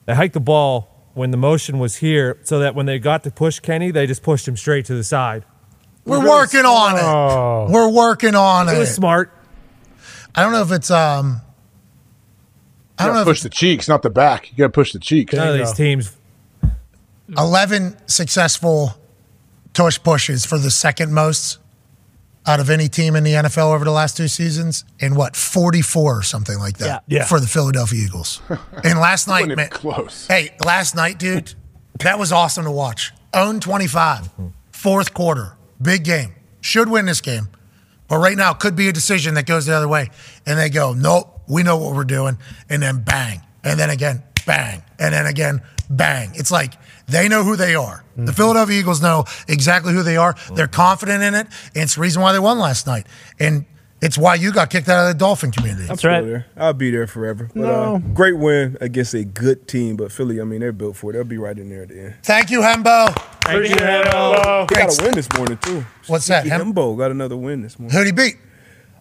they 0.05 0.13
hiked 0.15 0.35
the 0.35 0.39
ball 0.39 0.87
when 1.15 1.31
the 1.31 1.37
motion 1.37 1.79
was 1.79 1.97
here, 1.97 2.37
so 2.43 2.59
that 2.59 2.75
when 2.75 2.85
they 2.85 2.99
got 2.99 3.23
to 3.23 3.31
push 3.31 3.59
Kenny, 3.59 3.89
they 3.89 4.05
just 4.05 4.21
pushed 4.21 4.47
him 4.47 4.55
straight 4.55 4.85
to 4.85 4.93
the 4.93 5.03
side. 5.03 5.45
We're 6.05 6.25
working 6.27 6.65
on 6.65 6.95
it. 6.95 7.03
Oh. 7.03 7.67
We're 7.69 7.89
working 7.89 8.35
on 8.35 8.69
it. 8.69 8.73
It 8.73 8.79
was 8.79 8.93
smart. 8.93 9.31
I 10.35 10.43
don't 10.43 10.51
know 10.51 10.61
if 10.61 10.71
it's 10.71 10.91
um. 10.91 11.41
I 12.99 13.05
don't 13.05 13.13
know 13.15 13.19
gotta 13.21 13.29
if 13.31 13.35
push 13.35 13.41
the 13.43 13.49
cheeks, 13.49 13.87
not 13.87 14.01
the 14.01 14.09
back. 14.09 14.51
You 14.51 14.57
got 14.57 14.63
to 14.65 14.69
push 14.69 14.91
the 14.93 14.99
cheeks. 14.99 15.33
None 15.33 15.47
of 15.49 15.57
these 15.57 15.73
teams. 15.73 16.15
11 17.37 17.97
successful 18.07 18.93
tush 19.73 19.99
pushes 20.01 20.45
for 20.45 20.57
the 20.57 20.71
second 20.71 21.13
most 21.13 21.59
out 22.47 22.59
of 22.59 22.69
any 22.69 22.87
team 22.87 23.15
in 23.15 23.23
the 23.23 23.33
NFL 23.33 23.73
over 23.75 23.85
the 23.85 23.91
last 23.91 24.17
two 24.17 24.27
seasons, 24.27 24.83
and 24.99 25.15
what 25.15 25.35
44 25.35 26.17
or 26.19 26.23
something 26.23 26.57
like 26.57 26.77
that 26.79 27.03
Yeah. 27.07 27.17
Yeah. 27.19 27.25
for 27.25 27.39
the 27.39 27.45
Philadelphia 27.47 28.03
Eagles. 28.03 28.41
and 28.83 28.97
last 28.99 29.27
night, 29.27 29.47
man, 29.55 29.69
close. 29.69 30.25
hey, 30.27 30.49
last 30.65 30.95
night, 30.95 31.19
dude, 31.19 31.53
that 31.99 32.17
was 32.17 32.31
awesome 32.31 32.63
to 32.63 32.71
watch. 32.71 33.11
Own 33.33 33.59
25, 33.59 34.29
fourth 34.71 35.13
quarter, 35.13 35.53
big 35.79 36.03
game. 36.03 36.33
Should 36.61 36.89
win 36.89 37.05
this 37.05 37.21
game, 37.21 37.49
but 38.09 38.17
right 38.17 38.35
now 38.35 38.53
could 38.53 38.75
be 38.75 38.89
a 38.89 38.93
decision 38.93 39.35
that 39.35 39.45
goes 39.45 39.65
the 39.65 39.73
other 39.73 39.87
way. 39.87 40.09
And 40.45 40.59
they 40.59 40.69
go, 40.69 40.93
nope, 40.93 41.41
we 41.47 41.63
know 41.63 41.77
what 41.77 41.95
we're 41.95 42.03
doing, 42.03 42.37
and 42.69 42.81
then 42.81 43.01
bang, 43.03 43.41
and 43.63 43.79
then 43.79 43.89
again, 43.89 44.23
bang, 44.45 44.83
and 44.99 45.13
then 45.13 45.25
again, 45.25 45.61
bang. 45.89 46.31
It's 46.35 46.51
like 46.51 46.73
they 47.07 47.27
know 47.27 47.43
who 47.43 47.55
they 47.55 47.75
are. 47.75 48.03
The 48.15 48.21
mm-hmm. 48.21 48.31
Philadelphia 48.31 48.79
Eagles 48.79 49.01
know 49.01 49.25
exactly 49.47 49.93
who 49.93 50.03
they 50.03 50.17
are. 50.17 50.35
They're 50.53 50.67
mm-hmm. 50.67 50.75
confident 50.75 51.23
in 51.23 51.33
it, 51.33 51.47
and 51.73 51.83
it's 51.83 51.95
the 51.95 52.01
reason 52.01 52.21
why 52.21 52.33
they 52.33 52.39
won 52.39 52.59
last 52.59 52.85
night. 52.85 53.07
And 53.39 53.65
it's 54.01 54.17
why 54.17 54.35
you 54.35 54.51
got 54.53 54.69
kicked 54.69 54.87
out 54.89 55.07
of 55.07 55.13
the 55.13 55.17
Dolphin 55.19 55.51
community. 55.51 55.87
I'm 55.89 55.97
still 55.97 56.25
there. 56.25 56.45
I'll 56.57 56.73
be 56.73 56.91
there 56.91 57.07
forever. 57.07 57.49
But, 57.53 57.65
uh, 57.65 57.97
great 58.13 58.37
win 58.37 58.77
against 58.81 59.13
a 59.13 59.23
good 59.23 59.67
team, 59.67 59.95
but 59.95 60.11
Philly, 60.11 60.39
I 60.39 60.43
mean, 60.43 60.59
they're 60.61 60.71
built 60.71 60.95
for 60.97 61.11
it. 61.11 61.13
They'll 61.13 61.23
be 61.23 61.37
right 61.37 61.57
in 61.57 61.69
there 61.69 61.83
at 61.83 61.89
the 61.89 61.99
end. 62.01 62.15
Thank 62.23 62.49
you, 62.49 62.61
Hembo. 62.61 63.09
Appreciate 63.45 63.77
it, 63.81 64.05
Hembo. 64.07 64.67
They 64.69 64.75
got 64.75 64.99
a 64.99 65.03
win 65.03 65.15
this 65.15 65.29
morning 65.37 65.57
too. 65.57 65.85
What's 66.07 66.27
that, 66.27 66.43
Sneaky 66.43 66.57
Hem- 66.57 66.73
Hembo 66.73 66.97
got 66.97 67.11
another 67.11 67.37
win 67.37 67.61
this 67.61 67.77
morning. 67.79 67.97
Who'd 67.97 68.05
he 68.07 68.11
beat? 68.13 68.37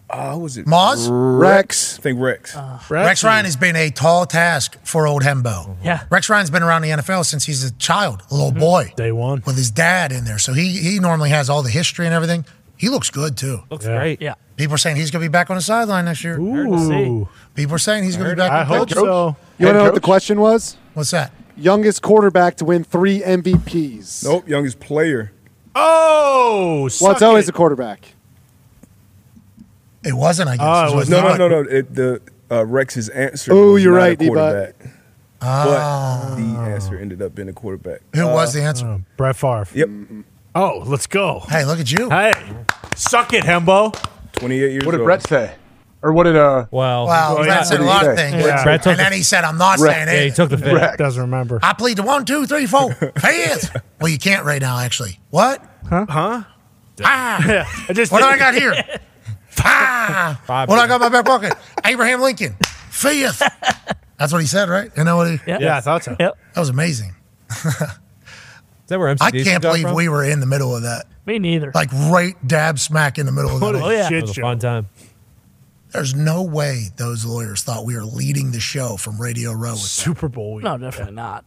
Uh, 0.09 0.33
who 0.33 0.39
was 0.39 0.57
it? 0.57 0.65
Moz? 0.65 1.07
Rex. 1.11 1.99
I 1.99 2.01
think 2.01 2.19
Rex. 2.19 2.57
Rex 2.89 3.23
Ryan 3.23 3.45
has 3.45 3.55
been 3.55 3.75
a 3.75 3.91
tall 3.91 4.25
task 4.25 4.75
for 4.83 5.05
old 5.05 5.21
Hembo. 5.21 5.77
Yeah. 5.83 6.01
Rex 6.09 6.27
Ryan's 6.29 6.49
been 6.49 6.63
around 6.63 6.81
the 6.81 6.89
NFL 6.89 7.23
since 7.27 7.45
he's 7.45 7.63
a 7.63 7.71
child, 7.73 8.23
a 8.31 8.33
little 8.33 8.51
boy. 8.51 8.91
Day 8.97 9.11
one. 9.11 9.43
With 9.45 9.55
his 9.55 9.69
dad 9.69 10.11
in 10.11 10.25
there. 10.25 10.39
So 10.39 10.53
he 10.53 10.69
he 10.79 10.97
normally 10.99 11.29
has 11.29 11.47
all 11.47 11.61
the 11.61 11.69
history 11.69 12.07
and 12.07 12.15
everything. 12.15 12.43
He 12.79 12.87
looks 12.89 13.09
good 13.09 13.35
too. 13.37 13.63
Looks 13.69 13.85
great. 13.85 14.21
Yeah. 14.21 14.35
People 14.55 14.75
are 14.75 14.77
saying 14.77 14.95
he's 14.95 15.11
going 15.11 15.21
to 15.21 15.29
be 15.29 15.31
back 15.31 15.49
on 15.49 15.57
the 15.57 15.61
sideline 15.61 16.05
next 16.05 16.23
year. 16.23 16.39
Ooh. 16.39 17.27
People 17.53 17.75
are 17.75 17.79
saying 17.79 18.05
he's 18.05 18.15
going 18.17 18.29
to 18.29 18.35
be 18.35 18.39
back. 18.39 18.51
I 18.51 18.63
hope 18.63 18.89
coach. 18.89 18.93
so. 18.93 19.35
You 19.57 19.65
Head 19.67 19.73
want 19.75 19.75
to 19.75 19.79
know 19.79 19.83
what 19.83 19.93
the 19.95 19.99
question 20.01 20.39
was? 20.39 20.77
What's 20.93 21.11
that? 21.11 21.33
Youngest 21.57 22.01
quarterback 22.01 22.55
to 22.55 22.65
win 22.65 22.83
three 22.85 23.19
MVPs. 23.19 24.23
Nope, 24.23 24.47
youngest 24.47 24.79
player. 24.79 25.33
Oh, 25.75 26.89
Well, 27.01 27.11
it's 27.11 27.21
always 27.21 27.47
it. 27.47 27.49
a 27.49 27.53
quarterback. 27.53 28.13
It 30.03 30.13
wasn't, 30.13 30.49
I 30.49 30.55
guess. 30.57 30.65
Oh, 30.65 30.87
it 30.87 30.91
It 30.91 30.95
was 30.95 31.09
No, 31.09 31.21
no, 31.21 31.27
not. 31.29 31.37
no, 31.37 31.47
no. 31.49 31.59
It, 31.69 31.93
the 31.93 32.21
uh, 32.49 32.65
Rex's 32.65 33.09
answer. 33.09 33.51
Oh, 33.53 33.75
you're 33.75 33.91
not 33.93 33.97
a 33.97 34.01
right, 34.09 34.19
D-Bot. 34.19 34.35
quarterback. 34.35 34.75
Ah. 35.41 36.25
But 36.29 36.35
the 36.37 36.71
answer 36.71 36.97
ended 36.97 37.21
up 37.21 37.35
being 37.35 37.49
a 37.49 37.53
quarterback. 37.53 38.01
Who 38.15 38.25
was 38.25 38.53
the 38.53 38.61
answer? 38.61 38.85
Oh, 38.85 39.01
Brett 39.17 39.35
Favre. 39.35 39.67
Yep, 39.73 39.89
Oh, 40.61 40.83
let's 40.85 41.07
go. 41.07 41.39
Hey, 41.47 41.63
look 41.63 41.79
at 41.79 41.89
you. 41.89 42.09
Hey, 42.09 42.33
suck 42.95 43.31
it, 43.33 43.45
Hembo. 43.45 43.93
28 44.33 44.71
years 44.71 44.85
What 44.85 44.91
did 44.91 44.99
old. 44.99 45.05
Brett 45.05 45.25
say? 45.25 45.55
Or 46.01 46.11
what 46.11 46.23
did 46.25 46.35
uh? 46.35 46.65
Wow. 46.69 47.05
Wow, 47.05 47.35
Well, 47.35 47.43
Brett 47.45 47.47
yeah, 47.47 47.63
said 47.63 47.79
a 47.79 47.83
lot 47.83 48.05
of 48.05 48.15
things. 48.17 48.35
Yeah. 48.45 48.63
Brett 48.63 48.83
took 48.83 48.91
And 48.91 48.99
then 48.99 49.13
he 49.13 49.23
said, 49.23 49.45
I'm 49.45 49.57
not 49.57 49.79
Rex. 49.79 49.95
saying 49.95 50.07
Yeah, 50.09 50.21
he 50.23 50.27
it. 50.27 50.35
took 50.35 50.49
the 50.49 50.57
fit. 50.57 50.73
Rex. 50.73 50.97
Doesn't 50.97 51.21
remember. 51.21 51.59
I 51.63 51.71
plead 51.73 51.95
the 51.97 52.03
one, 52.03 52.25
two, 52.25 52.45
three, 52.45 52.65
four, 52.65 52.91
fifth. 53.19 53.75
well, 54.01 54.09
you 54.09 54.17
can't 54.17 54.45
right 54.45 54.61
now, 54.61 54.79
actually. 54.79 55.19
What? 55.29 55.63
Huh? 55.89 56.05
Huh? 56.09 56.43
Ah. 57.03 57.45
Yeah. 57.47 57.65
I 57.87 57.93
just 57.93 58.11
What 58.11 58.19
do 58.19 58.25
I 58.25 58.37
got 58.37 58.53
here? 58.53 58.73
Ah. 59.61 60.41
Five. 60.45 60.67
What 60.69 60.75
do 60.75 60.81
I 60.81 60.87
got 60.87 60.95
in 60.95 61.01
my 61.01 61.09
back 61.09 61.25
pocket? 61.25 61.53
Abraham 61.85 62.21
Lincoln. 62.21 62.55
Fifth. 62.89 63.41
That's 64.17 64.31
what 64.33 64.39
he 64.41 64.47
said, 64.47 64.69
right? 64.69 64.89
You 64.97 65.03
know 65.05 65.17
what 65.17 65.29
he? 65.31 65.39
Yeah. 65.47 65.57
Yeah, 65.59 65.77
I 65.77 65.81
thought 65.81 66.03
so. 66.03 66.15
Yep. 66.19 66.37
That 66.53 66.59
was 66.59 66.69
amazing. 66.69 67.13
Is 68.89 68.91
that 68.91 68.97
where 68.99 69.09
MC 69.09 69.23
I 69.23 69.29
can't 69.31 69.61
believe 69.61 69.91
we 69.91 70.09
were 70.09 70.23
in 70.23 70.39
the 70.39 70.47
middle 70.47 70.75
of 70.75 70.81
that. 70.81 71.05
Me 71.27 71.37
neither. 71.37 71.71
Like 71.75 71.91
right 71.93 72.35
dab 72.47 72.79
smack 72.79 73.19
in 73.19 73.27
the 73.27 73.31
middle 73.31 73.55
of 73.55 73.61
What 73.61 73.73
that. 73.73 73.81
a 73.83 73.85
Oh, 73.85 73.89
yeah. 73.89 74.05
It 74.07 74.09
shit 74.09 74.21
was 74.23 74.31
a 74.31 74.33
show. 74.33 74.41
fun 74.41 74.57
time. 74.57 74.89
There's 75.91 76.15
no 76.15 76.41
way 76.41 76.85
those 76.97 77.23
lawyers 77.23 77.61
thought 77.61 77.85
we 77.85 77.95
were 77.95 78.03
leading 78.03 78.51
the 78.51 78.59
show 78.59 78.97
from 78.97 79.21
Radio 79.21 79.51
Row. 79.53 79.73
With. 79.73 79.79
Super 79.81 80.27
Bowl 80.27 80.55
week. 80.55 80.63
no, 80.65 80.77
definitely 80.79 81.13
not. 81.13 81.45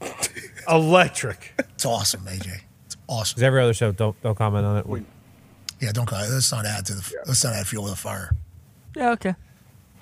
Electric. 0.68 1.52
It's 1.58 1.84
awesome, 1.84 2.22
AJ. 2.22 2.60
It's 2.86 2.96
awesome. 3.08 3.34
Because 3.34 3.42
every 3.42 3.62
other 3.62 3.74
show, 3.74 3.92
don't 3.92 4.20
don't 4.22 4.36
comment 4.36 4.64
on 4.64 4.76
it. 4.78 4.86
We- 4.86 5.04
Yeah, 5.80 5.92
don't 5.92 6.06
call 6.06 6.20
it. 6.22 6.30
Let's 6.30 6.52
not 6.52 6.64
add 6.66 6.86
to 6.86 6.94
the. 6.94 7.12
Let's 7.26 7.44
not 7.44 7.54
add 7.54 7.66
fuel 7.66 7.84
to 7.84 7.90
the 7.90 7.96
fire. 7.96 8.34
Yeah, 8.96 9.10
okay. 9.12 9.34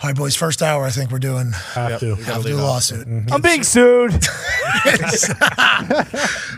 All 0.02 0.08
right, 0.08 0.16
boys. 0.16 0.34
First 0.34 0.62
hour. 0.62 0.84
I 0.84 0.90
think 0.90 1.10
we're 1.10 1.18
doing. 1.18 1.52
Have 1.74 2.00
to. 2.00 2.14
Have 2.14 2.42
to 2.42 2.48
do 2.48 2.56
a 2.56 2.62
lawsuit. 2.62 3.06
Mm-hmm. 3.06 3.32
I'm 3.32 3.42
being 3.42 3.62
sued. 3.62 4.12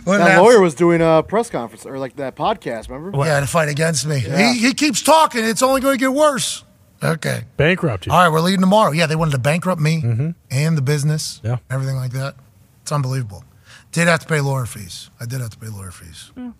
Well, 0.04 0.18
That 0.18 0.38
lawyer 0.38 0.60
was 0.60 0.74
doing 0.74 1.00
a 1.00 1.22
press 1.22 1.48
conference 1.48 1.86
or 1.86 1.96
like 1.98 2.16
that 2.16 2.34
podcast. 2.34 2.88
Remember? 2.88 3.16
Yeah, 3.24 3.38
to 3.38 3.46
fight 3.46 3.68
against 3.68 4.04
me. 4.04 4.18
He, 4.18 4.58
he 4.58 4.74
keeps 4.74 5.00
talking. 5.00 5.44
It's 5.44 5.62
only 5.62 5.80
going 5.80 5.96
to 5.96 6.00
get 6.00 6.12
worse. 6.12 6.64
Okay. 7.02 7.44
Bankrupt 7.56 8.06
you. 8.06 8.12
All 8.12 8.18
right, 8.18 8.28
we're 8.28 8.40
leaving 8.40 8.60
tomorrow. 8.60 8.90
Yeah, 8.92 9.06
they 9.06 9.16
wanted 9.16 9.32
to 9.32 9.38
bankrupt 9.38 9.80
me 9.80 10.02
mm-hmm. 10.02 10.30
and 10.50 10.76
the 10.76 10.82
business, 10.82 11.40
Yeah. 11.44 11.58
everything 11.70 11.96
like 11.96 12.12
that. 12.12 12.34
It's 12.82 12.90
unbelievable. 12.92 13.44
Did 13.92 14.08
have 14.08 14.20
to 14.20 14.26
pay 14.26 14.40
lawyer 14.40 14.66
fees. 14.66 15.10
I 15.20 15.26
did 15.26 15.40
have 15.40 15.50
to 15.50 15.58
pay 15.58 15.68
lawyer 15.68 15.90
fees. 15.90 16.32
Mm. 16.36 16.54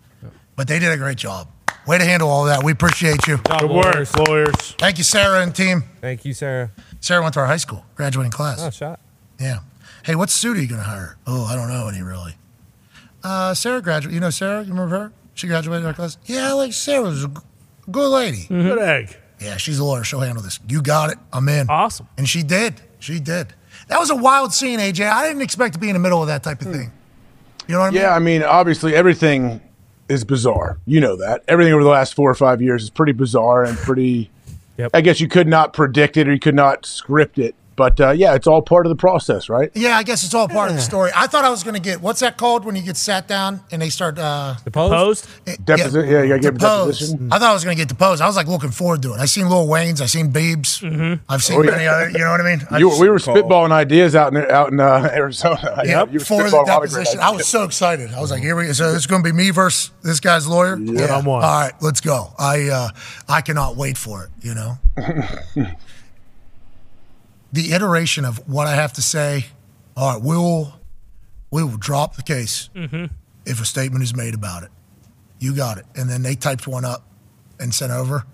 But 0.55 0.69
they 0.69 0.79
did 0.79 0.93
a 0.93 0.97
great 0.97 1.19
job. 1.19 1.49
Way 1.87 1.99
to 1.99 2.05
handle 2.05 2.29
all 2.29 2.45
that. 2.45 2.63
We 2.63 2.73
appreciate 2.73 3.27
you. 3.27 3.39
Job 3.39 3.61
Good 3.61 3.71
work, 3.71 4.29
lawyers. 4.29 4.75
Thank 4.79 4.99
you, 4.99 5.05
Sarah 5.05 5.43
and 5.43 5.55
team. 5.55 5.83
Thank 6.01 6.25
you, 6.25 6.33
Sarah. 6.33 6.71
Sarah 7.01 7.23
went 7.23 7.35
to 7.35 7.41
our 7.41 7.47
high 7.47 7.57
school, 7.57 7.85
graduating 7.97 8.31
class. 8.33 8.63
Oh, 8.63 8.71
shot. 8.71 9.01
Yeah. 9.41 9.61
Hey, 10.05 10.15
what 10.15 10.31
suit 10.31 10.57
are 10.57 10.61
you 10.61 10.69
going 10.69 10.81
to 10.81 10.87
hire? 10.87 11.17
Oh, 11.27 11.45
I 11.45 11.57
don't 11.57 11.69
know 11.69 11.89
any 11.89 12.03
really. 12.03 12.35
Uh, 13.25 13.55
Sarah 13.55 13.83
graduated. 13.83 14.15
You 14.15 14.21
know 14.21 14.31
Sarah? 14.31 14.63
You 14.63 14.71
remember 14.71 14.97
her? 14.99 15.13
She 15.35 15.47
graduated 15.49 15.87
our 15.87 15.95
class. 15.95 16.19
Yeah, 16.27 16.49
I 16.51 16.53
like 16.53 16.73
Sarah. 16.73 17.03
was 17.03 17.25
a 17.25 17.29
g- 17.29 17.35
good 17.91 18.09
lady. 18.11 18.47
Good 18.49 18.79
egg. 18.79 19.17
Yeah, 19.41 19.57
she's 19.57 19.79
a 19.81 19.85
lawyer. 19.85 20.05
She'll 20.05 20.21
handle 20.21 20.43
this. 20.43 20.61
You 20.69 20.83
got 20.83 21.11
it. 21.11 21.19
I'm 21.33 21.49
in. 21.49 21.69
Awesome. 21.69 22.07
And 22.17 22.29
she 22.29 22.43
did. 22.45 22.81
She 23.01 23.19
did. 23.19 23.55
That 23.89 23.99
was 23.99 24.11
a 24.11 24.17
wild 24.17 24.53
scene, 24.53 24.79
AJ. 24.79 25.11
I 25.11 25.27
didn't 25.27 25.43
expect 25.43 25.75
to 25.75 25.81
be 25.81 25.89
in 25.89 25.95
the 25.95 25.99
middle 26.01 26.21
of 26.21 26.29
that 26.29 26.43
type 26.45 26.61
of 26.61 26.71
thing. 26.73 26.93
You 27.67 27.75
know 27.75 27.81
what 27.81 27.87
I 27.87 27.91
mean? 27.91 28.01
Yeah, 28.03 28.15
I 28.15 28.19
mean, 28.21 28.43
obviously 28.45 28.95
everything 28.95 29.61
is 30.13 30.25
bizarre. 30.25 30.79
You 30.87 31.01
know 31.01 31.17
that. 31.17 31.43
Everything 31.49 31.73
over 31.73 31.83
the 31.83 31.89
last 31.89 32.15
four 32.15 32.31
or 32.31 32.35
five 32.35 32.61
years 32.61 32.85
is 32.85 32.91
pretty 32.91 33.13
bizarre 33.13 33.65
and 33.65 33.77
pretty. 33.79 34.31
I 34.95 35.01
guess 35.01 35.21
you 35.21 35.29
could 35.29 35.49
not 35.49 35.73
predict 35.73 36.17
it 36.17 36.29
or 36.29 36.33
you 36.33 36.41
could 36.41 36.55
not 36.55 36.87
script 36.87 37.39
it. 37.39 37.55
But 37.75 38.01
uh, 38.01 38.11
yeah, 38.11 38.35
it's 38.35 38.47
all 38.47 38.61
part 38.63 38.85
of 38.87 38.91
the 38.91 38.97
process, 38.97 39.49
right? 39.49 39.71
Yeah, 39.75 39.97
I 39.97 40.03
guess 40.03 40.25
it's 40.25 40.35
all 40.35 40.47
part 40.49 40.69
of 40.71 40.77
the 40.77 40.83
story. 40.83 41.11
I 41.17 41.27
thought 41.27 41.45
I 41.45 41.51
was 41.51 41.65
going 41.65 41.75
to 41.75 41.81
get 41.81 42.01
what's 42.03 42.21
that 42.21 42.37
called 42.37 42.65
when 42.65 42.77
you 42.77 42.83
get 42.83 42.97
sat 42.97 43.27
down 43.27 43.61
and 43.71 43.81
they 43.81 43.89
start 43.89 44.19
uh, 44.19 44.55
Deposed? 44.65 45.27
Deposi- 45.47 46.11
yeah, 46.11 46.23
you 46.23 46.29
gotta 46.29 46.41
give 46.41 46.55
a 46.57 46.59
deposed. 46.59 47.01
deposition. 47.01 47.33
I 47.33 47.39
thought 47.39 47.51
I 47.51 47.55
was 47.55 47.65
going 47.65 47.77
to 47.77 47.81
get 47.81 47.89
deposed. 47.89 48.21
I 48.21 48.27
was 48.27 48.37
like 48.37 48.47
looking 48.47 48.71
forward 48.71 49.03
to 49.03 49.15
it. 49.15 49.21
I 49.21 49.25
seen 49.25 49.49
Lil 49.49 49.67
Wayne's, 49.69 50.01
I 50.01 50.07
seen 50.07 50.33
Biebs, 50.33 50.83
Mm-hmm. 50.83 51.23
I've 51.29 51.43
seen 51.43 51.59
Oh, 51.59 51.63
yeah. 51.63 51.71
many 51.71 51.87
other. 51.87 52.11
You 52.11 52.19
know 52.19 52.31
what 52.31 52.41
I 52.41 52.45
mean? 52.57 52.67
I 52.71 52.79
You, 52.79 52.89
just- 52.91 53.01
we 53.01 53.09
were 53.09 53.19
spitballing 53.19 53.73
ideas 53.73 54.15
out 54.15 54.35
in 54.37 54.51
out 54.51 54.71
in 54.73 54.79
uh, 54.81 55.09
Arizona. 55.15 55.83
Yeah, 55.85 56.05
you 56.07 56.19
were 56.19 56.25
for 56.25 56.43
the 56.43 56.49
spitballing 56.51 56.53
a 56.53 56.57
lot 56.57 56.85
of 56.85 56.91
great 56.91 57.05
deposition. 57.05 57.21
I 57.21 57.31
was 57.31 57.35
ideas. 57.37 57.49
so 57.49 57.65
excited. 57.65 58.13
I 58.13 58.21
was 58.21 58.31
like, 58.31 58.43
"Here 58.43 58.55
we 58.57 58.67
go." 58.67 58.73
So 58.73 58.91
it's 58.95 59.07
going 59.07 59.23
to 59.23 59.29
be 59.31 59.35
me 59.37 59.51
versus 59.51 59.91
this 60.03 60.21
guy's 60.21 60.47
lawyer. 60.47 60.77
Yeah. 60.79 61.03
One-on-one. 61.03 61.43
All 61.43 61.61
right, 61.61 61.73
let's 61.81 62.01
go. 62.01 62.33
I 62.39 62.69
uh, 62.69 62.89
I 63.29 63.41
cannot 63.41 63.77
wait 63.77 63.97
for 63.97 64.25
it. 64.25 64.31
You 64.43 64.55
know, 64.55 64.79
the 67.53 67.73
iteration 67.73 68.25
of 68.25 68.49
what 68.49 68.67
I 68.67 68.75
have 68.75 68.93
to 68.95 69.03
say. 69.03 69.47
All 69.97 70.15
right, 70.15 70.23
we 70.23 70.37
will 70.37 70.75
we 71.51 71.63
will 71.63 71.77
drop 71.77 72.17
the 72.17 72.23
case 72.23 72.71
Mm-hmm. 72.75 73.07
if 73.45 73.61
a 73.61 73.65
statement 73.65 74.03
is 74.03 74.15
made 74.17 74.35
about 74.35 74.63
it. 74.63 74.71
You 75.39 75.55
got 75.55 75.79
it. 75.79 75.85
And 75.97 76.09
then 76.09 76.23
they 76.23 76.35
typed 76.35 76.67
one 76.67 76.85
up 76.85 77.07
and 77.61 77.75
sent 77.75 77.93
over. 77.93 78.25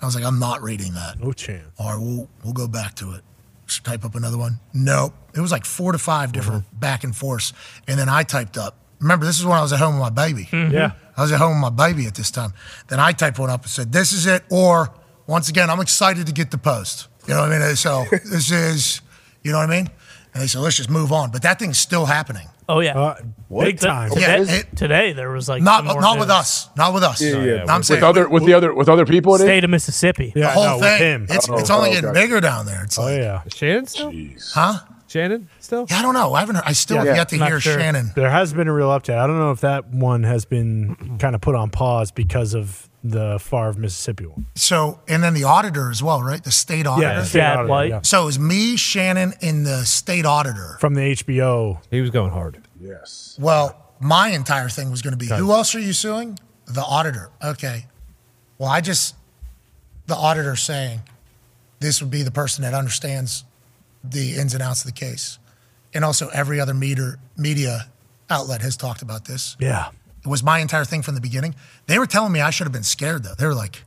I 0.00 0.04
was 0.06 0.14
like, 0.14 0.24
I'm 0.24 0.38
not 0.38 0.62
reading 0.62 0.94
that. 0.94 1.18
No 1.20 1.32
chance. 1.32 1.64
All 1.78 1.90
right, 1.90 1.98
we'll 2.00 2.28
we'll 2.44 2.52
go 2.52 2.68
back 2.68 2.94
to 2.96 3.12
it. 3.12 3.22
Just 3.66 3.84
type 3.84 4.04
up 4.04 4.14
another 4.14 4.38
one. 4.38 4.60
Nope. 4.74 5.14
It 5.34 5.40
was 5.40 5.50
like 5.52 5.64
four 5.64 5.92
to 5.92 5.98
five 5.98 6.32
different 6.32 6.64
Mm-hmm. 6.66 6.78
back 6.78 7.04
and 7.04 7.16
forths. 7.16 7.52
And 7.88 7.98
then 7.98 8.08
I 8.08 8.22
typed 8.22 8.56
up. 8.58 8.76
Remember, 9.00 9.24
this 9.26 9.38
is 9.40 9.44
when 9.46 9.56
I 9.58 9.62
was 9.62 9.72
at 9.72 9.78
home 9.80 9.94
with 9.94 10.02
my 10.02 10.10
baby. 10.10 10.44
Mhm. 10.44 10.72
Yeah. 10.72 10.92
I 11.16 11.22
was 11.22 11.32
at 11.32 11.38
home 11.38 11.60
with 11.60 11.72
my 11.72 11.86
baby 11.88 12.06
at 12.06 12.14
this 12.14 12.30
time. 12.30 12.52
Then 12.88 13.00
I 13.00 13.12
typed 13.12 13.38
one 13.38 13.50
up 13.50 13.62
and 13.62 13.70
said, 13.70 13.90
This 13.92 14.12
is 14.12 14.26
it. 14.26 14.44
Or 14.50 14.92
once 15.26 15.48
again, 15.48 15.70
I'm 15.70 15.80
excited 15.80 16.26
to 16.26 16.32
get 16.32 16.50
the 16.52 16.58
post. 16.58 17.08
You 17.26 17.34
know 17.34 17.40
what 17.40 17.52
I 17.52 17.58
mean? 17.58 17.76
So 17.76 18.04
this 18.10 18.50
is, 18.50 19.00
you 19.42 19.52
know 19.52 19.58
what 19.58 19.70
I 19.70 19.76
mean? 19.76 19.90
And 20.34 20.42
they 20.42 20.46
said, 20.46 20.60
Let's 20.60 20.76
just 20.76 20.90
move 20.90 21.12
on. 21.12 21.30
But 21.30 21.42
that 21.42 21.58
thing's 21.58 21.78
still 21.78 22.06
happening. 22.06 22.48
Oh 22.68 22.78
yeah, 22.80 22.98
uh, 22.98 23.16
big 23.50 23.80
time. 23.80 24.12
Yeah, 24.16 24.36
Today, 24.38 24.58
it- 24.58 24.76
today 24.76 25.12
there 25.12 25.30
was 25.30 25.48
like 25.48 25.62
not 25.62 25.78
some 25.78 25.86
more 25.86 26.00
not 26.00 26.18
with 26.18 26.30
us. 26.30 26.68
Not 26.76 26.94
with 26.94 27.02
us. 27.02 27.20
Yeah, 27.20 27.42
yeah. 27.42 27.64
I'm 27.68 27.78
with 27.80 27.86
saying 27.86 28.02
other 28.04 28.28
with 28.28 28.46
the 28.46 28.54
other 28.54 28.72
with 28.72 28.88
other 28.88 29.04
people. 29.04 29.34
It 29.34 29.38
is? 29.38 29.42
State 29.42 29.64
of 29.64 29.70
Mississippi. 29.70 30.32
the 30.34 30.48
whole 30.48 30.78
thing. 30.80 31.26
It's, 31.28 31.48
oh, 31.50 31.58
it's 31.58 31.70
only 31.70 31.90
oh, 31.90 31.94
getting 31.94 32.12
bigger 32.14 32.40
down 32.40 32.64
there. 32.66 32.84
It's 32.84 32.98
Oh 32.98 33.02
like, 33.02 33.18
yeah. 33.18 33.42
Shannon 33.52 33.86
still? 33.86 34.12
huh? 34.54 34.78
Shannon 35.08 35.48
still? 35.58 35.86
Yeah, 35.90 35.98
I 35.98 36.02
don't 36.02 36.14
know. 36.14 36.32
I 36.34 36.40
haven't. 36.40 36.54
Heard, 36.56 36.64
I 36.64 36.72
still 36.72 36.98
have 36.98 37.06
Yeah. 37.06 37.16
yet 37.16 37.28
to 37.30 37.36
Not 37.36 37.48
hear 37.48 37.60
sure. 37.60 37.78
Shannon. 37.78 38.12
There 38.14 38.30
has 38.30 38.54
been 38.54 38.68
a 38.68 38.72
real 38.72 38.88
update. 38.88 39.18
I 39.18 39.26
don't 39.26 39.38
know 39.38 39.50
if 39.50 39.60
that 39.60 39.88
one 39.88 40.22
has 40.22 40.44
been 40.46 41.18
kind 41.18 41.34
of 41.34 41.40
put 41.42 41.54
on 41.54 41.68
pause 41.70 42.10
because 42.12 42.54
of 42.54 42.88
the 43.04 43.38
Favre 43.40 43.74
Mississippi 43.74 44.26
one. 44.26 44.46
So, 44.54 45.00
and 45.08 45.22
then 45.22 45.34
the 45.34 45.44
auditor 45.44 45.90
as 45.90 46.02
well, 46.02 46.22
right? 46.22 46.42
The 46.42 46.52
state 46.52 46.86
auditor. 46.86 47.14
the 47.14 47.24
state 47.24 47.38
Shad 47.40 47.56
auditor, 47.56 47.68
White. 47.70 47.90
yeah. 47.90 48.02
So 48.02 48.22
it 48.22 48.26
was 48.26 48.38
me, 48.38 48.76
Shannon, 48.76 49.34
and 49.42 49.66
the 49.66 49.84
state 49.84 50.24
auditor. 50.24 50.76
From 50.80 50.94
the 50.94 51.00
HBO. 51.00 51.80
He 51.90 52.00
was 52.00 52.10
going 52.10 52.30
hard. 52.30 52.62
Yes. 52.80 53.36
Well, 53.40 53.76
my 54.00 54.28
entire 54.28 54.68
thing 54.68 54.90
was 54.90 55.02
going 55.02 55.12
to 55.12 55.18
be 55.18 55.26
who 55.26 55.52
else 55.52 55.74
are 55.74 55.80
you 55.80 55.92
suing? 55.92 56.38
The 56.66 56.82
auditor. 56.82 57.30
Okay. 57.44 57.86
Well, 58.58 58.70
I 58.70 58.80
just, 58.80 59.16
the 60.06 60.14
auditor 60.14 60.56
saying 60.56 61.02
this 61.80 62.00
would 62.00 62.10
be 62.10 62.22
the 62.22 62.30
person 62.30 62.62
that 62.62 62.74
understands 62.74 63.44
the 64.04 64.34
ins 64.36 64.54
and 64.54 64.62
outs 64.62 64.80
of 64.84 64.86
the 64.86 64.98
case. 64.98 65.38
And 65.94 66.04
also, 66.04 66.28
every 66.28 66.58
other 66.58 66.72
meter, 66.74 67.18
media 67.36 67.90
outlet 68.30 68.62
has 68.62 68.76
talked 68.76 69.02
about 69.02 69.26
this. 69.26 69.56
Yeah. 69.60 69.90
It 70.24 70.28
was 70.28 70.42
my 70.42 70.60
entire 70.60 70.84
thing 70.84 71.02
from 71.02 71.14
the 71.16 71.20
beginning. 71.20 71.54
They 71.92 71.98
were 71.98 72.06
telling 72.06 72.32
me 72.32 72.40
I 72.40 72.48
should 72.48 72.64
have 72.64 72.72
been 72.72 72.84
scared, 72.84 73.22
though. 73.22 73.34
They 73.34 73.44
were 73.44 73.54
like, 73.54 73.84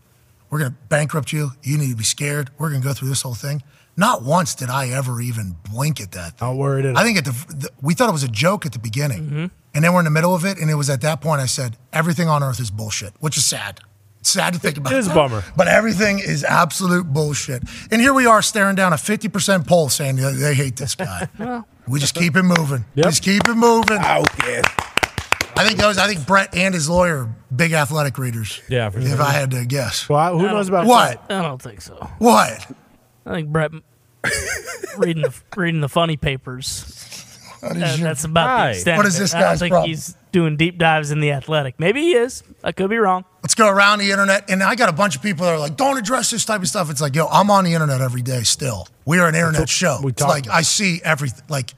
we're 0.51 0.59
going 0.59 0.69
to 0.69 0.77
bankrupt 0.90 1.34
you. 1.34 1.53
You 1.64 1.75
need 1.80 1.90
to 1.90 1.95
be 1.95 2.03
scared. 2.03 2.51
We're 2.59 2.69
going 2.69 2.84
to 2.84 2.88
go 2.88 2.93
through 2.93 3.09
this 3.09 3.24
whole 3.24 3.34
thing. 3.34 3.64
Not 3.98 4.22
once 4.22 4.53
did 4.53 4.69
I 4.69 4.90
ever 4.90 5.19
even 5.22 5.56
blink 5.72 6.00
at 6.00 6.11
that. 6.11 6.40
Not 6.40 6.56
worried 6.56 6.85
at 6.85 6.95
I 6.95 7.03
think 7.03 7.17
at 7.17 7.25
the, 7.25 7.32
the 7.32 7.69
we 7.82 7.95
thought 7.95 8.08
it 8.08 8.11
was 8.11 8.22
a 8.22 8.27
joke 8.27 8.64
at 8.67 8.74
the 8.74 8.80
beginning, 8.80 9.24
mm-hmm. 9.24 9.45
and 9.74 9.84
then 9.84 9.92
we're 9.92 10.01
in 10.01 10.06
the 10.06 10.11
middle 10.11 10.35
of 10.35 10.45
it, 10.45 10.59
and 10.59 10.69
it 10.69 10.75
was 10.75 10.88
at 10.88 11.01
that 11.01 11.19
point 11.19 11.42
I 11.42 11.48
said 11.48 11.77
everything 11.92 12.27
on 12.27 12.43
earth 12.43 12.59
is 12.59 12.69
bullshit, 12.69 13.14
which 13.22 13.38
is 13.38 13.45
sad. 13.45 13.80
It's 14.19 14.30
sad 14.30 14.53
to 14.53 14.59
think 14.59 14.77
about. 14.77 14.93
It 14.93 15.00
is 15.00 15.08
a 15.08 15.14
bummer. 15.14 15.43
but 15.58 15.67
everything 15.67 16.19
is 16.19 16.43
absolute 16.43 17.11
bullshit. 17.11 17.64
And 17.90 18.00
here 18.00 18.14
we 18.14 18.27
are 18.27 18.43
staring 18.43 18.75
down 18.75 18.93
a 18.93 19.00
fifty 19.00 19.30
percent 19.30 19.66
poll 19.66 19.90
saying 19.90 20.17
they, 20.17 20.32
they 20.34 20.53
hate 20.53 20.75
this 20.75 20.93
guy. 20.93 21.27
we 21.88 22.00
just 22.00 22.14
keep 22.14 22.35
it 22.35 22.43
moving. 22.43 22.85
Just 22.95 23.24
keep 23.24 23.48
it 23.48 23.56
moving. 23.56 23.98
I 25.58 25.66
think 25.67 25.80
those. 25.80 25.98
I 25.98 26.08
think 26.08 26.25
Brett 26.27 26.56
and 26.56 26.74
his 26.74 26.90
lawyer 26.90 27.30
big 27.56 27.72
athletic 27.74 28.17
readers. 28.17 28.61
Yeah, 28.69 28.90
for 28.90 29.00
If. 29.00 29.19
I 29.19 29.32
had 29.32 29.51
to 29.51 29.66
guess. 29.66 30.09
Well, 30.09 30.38
who 30.38 30.48
knows 30.48 30.67
about 30.69 30.85
what? 30.85 31.32
I 31.32 31.42
don't 31.42 31.61
think 31.61 31.82
so. 31.82 31.95
What? 32.17 32.72
I 33.25 33.34
think 33.34 33.50
Brett 33.50 33.72
reading 34.98 35.24
the 35.24 35.34
reading 35.56 35.82
the 35.82 35.90
funny 35.90 36.17
papers. 36.17 36.92
What 37.61 37.77
is 37.77 37.82
That- 37.82 37.98
your- 38.00 38.08
that's 38.08 38.24
about 38.25 38.48
Hi. 38.48 38.66
the 38.67 38.72
extent. 38.74 38.98
What 38.98 39.06
of 39.06 39.09
is 39.09 39.16
it. 39.16 39.19
this 39.19 39.34
I 39.34 39.40
don't 39.42 39.58
think 39.58 39.72
problem? 39.72 39.90
he's 39.90 40.16
doing 40.32 40.58
deep 40.58 40.77
dives 40.77 41.09
in 41.11 41.19
the 41.22 41.32
athletic. 41.32 41.80
Maybe 41.80 42.01
he 42.01 42.14
is. 42.16 42.43
I 42.64 42.72
could 42.74 42.90
be 42.90 42.98
wrong. 42.98 43.24
Let's 43.42 43.56
go 43.56 43.67
around 43.69 44.00
the 44.00 44.11
internet. 44.11 44.50
And 44.50 44.61
I 44.61 44.75
got 44.75 44.90
a 44.90 44.93
bunch 44.93 45.16
of 45.16 45.22
people 45.24 45.45
that 45.45 45.53
are 45.53 45.58
like, 45.59 45.77
don't 45.77 45.98
address 45.98 46.30
this 46.30 46.43
type 46.45 46.61
of 46.61 46.67
stuff. 46.67 46.92
It's 46.92 47.01
like, 47.01 47.16
yo, 47.16 47.25
I'm 47.27 47.50
on 47.50 47.64
the 47.64 47.74
internet 47.74 48.01
every 48.01 48.22
day 48.22 48.43
still. 48.43 48.88
We 49.06 49.17
are 49.19 49.27
an 49.30 49.35
internet 49.35 49.69
show. 49.69 50.00
we 50.03 50.11
It's 50.11 50.22
talk 50.22 50.30
like, 50.30 50.50
I 50.50 50.61
see 50.61 51.00
everything. 51.03 51.45
Like, 51.48 51.74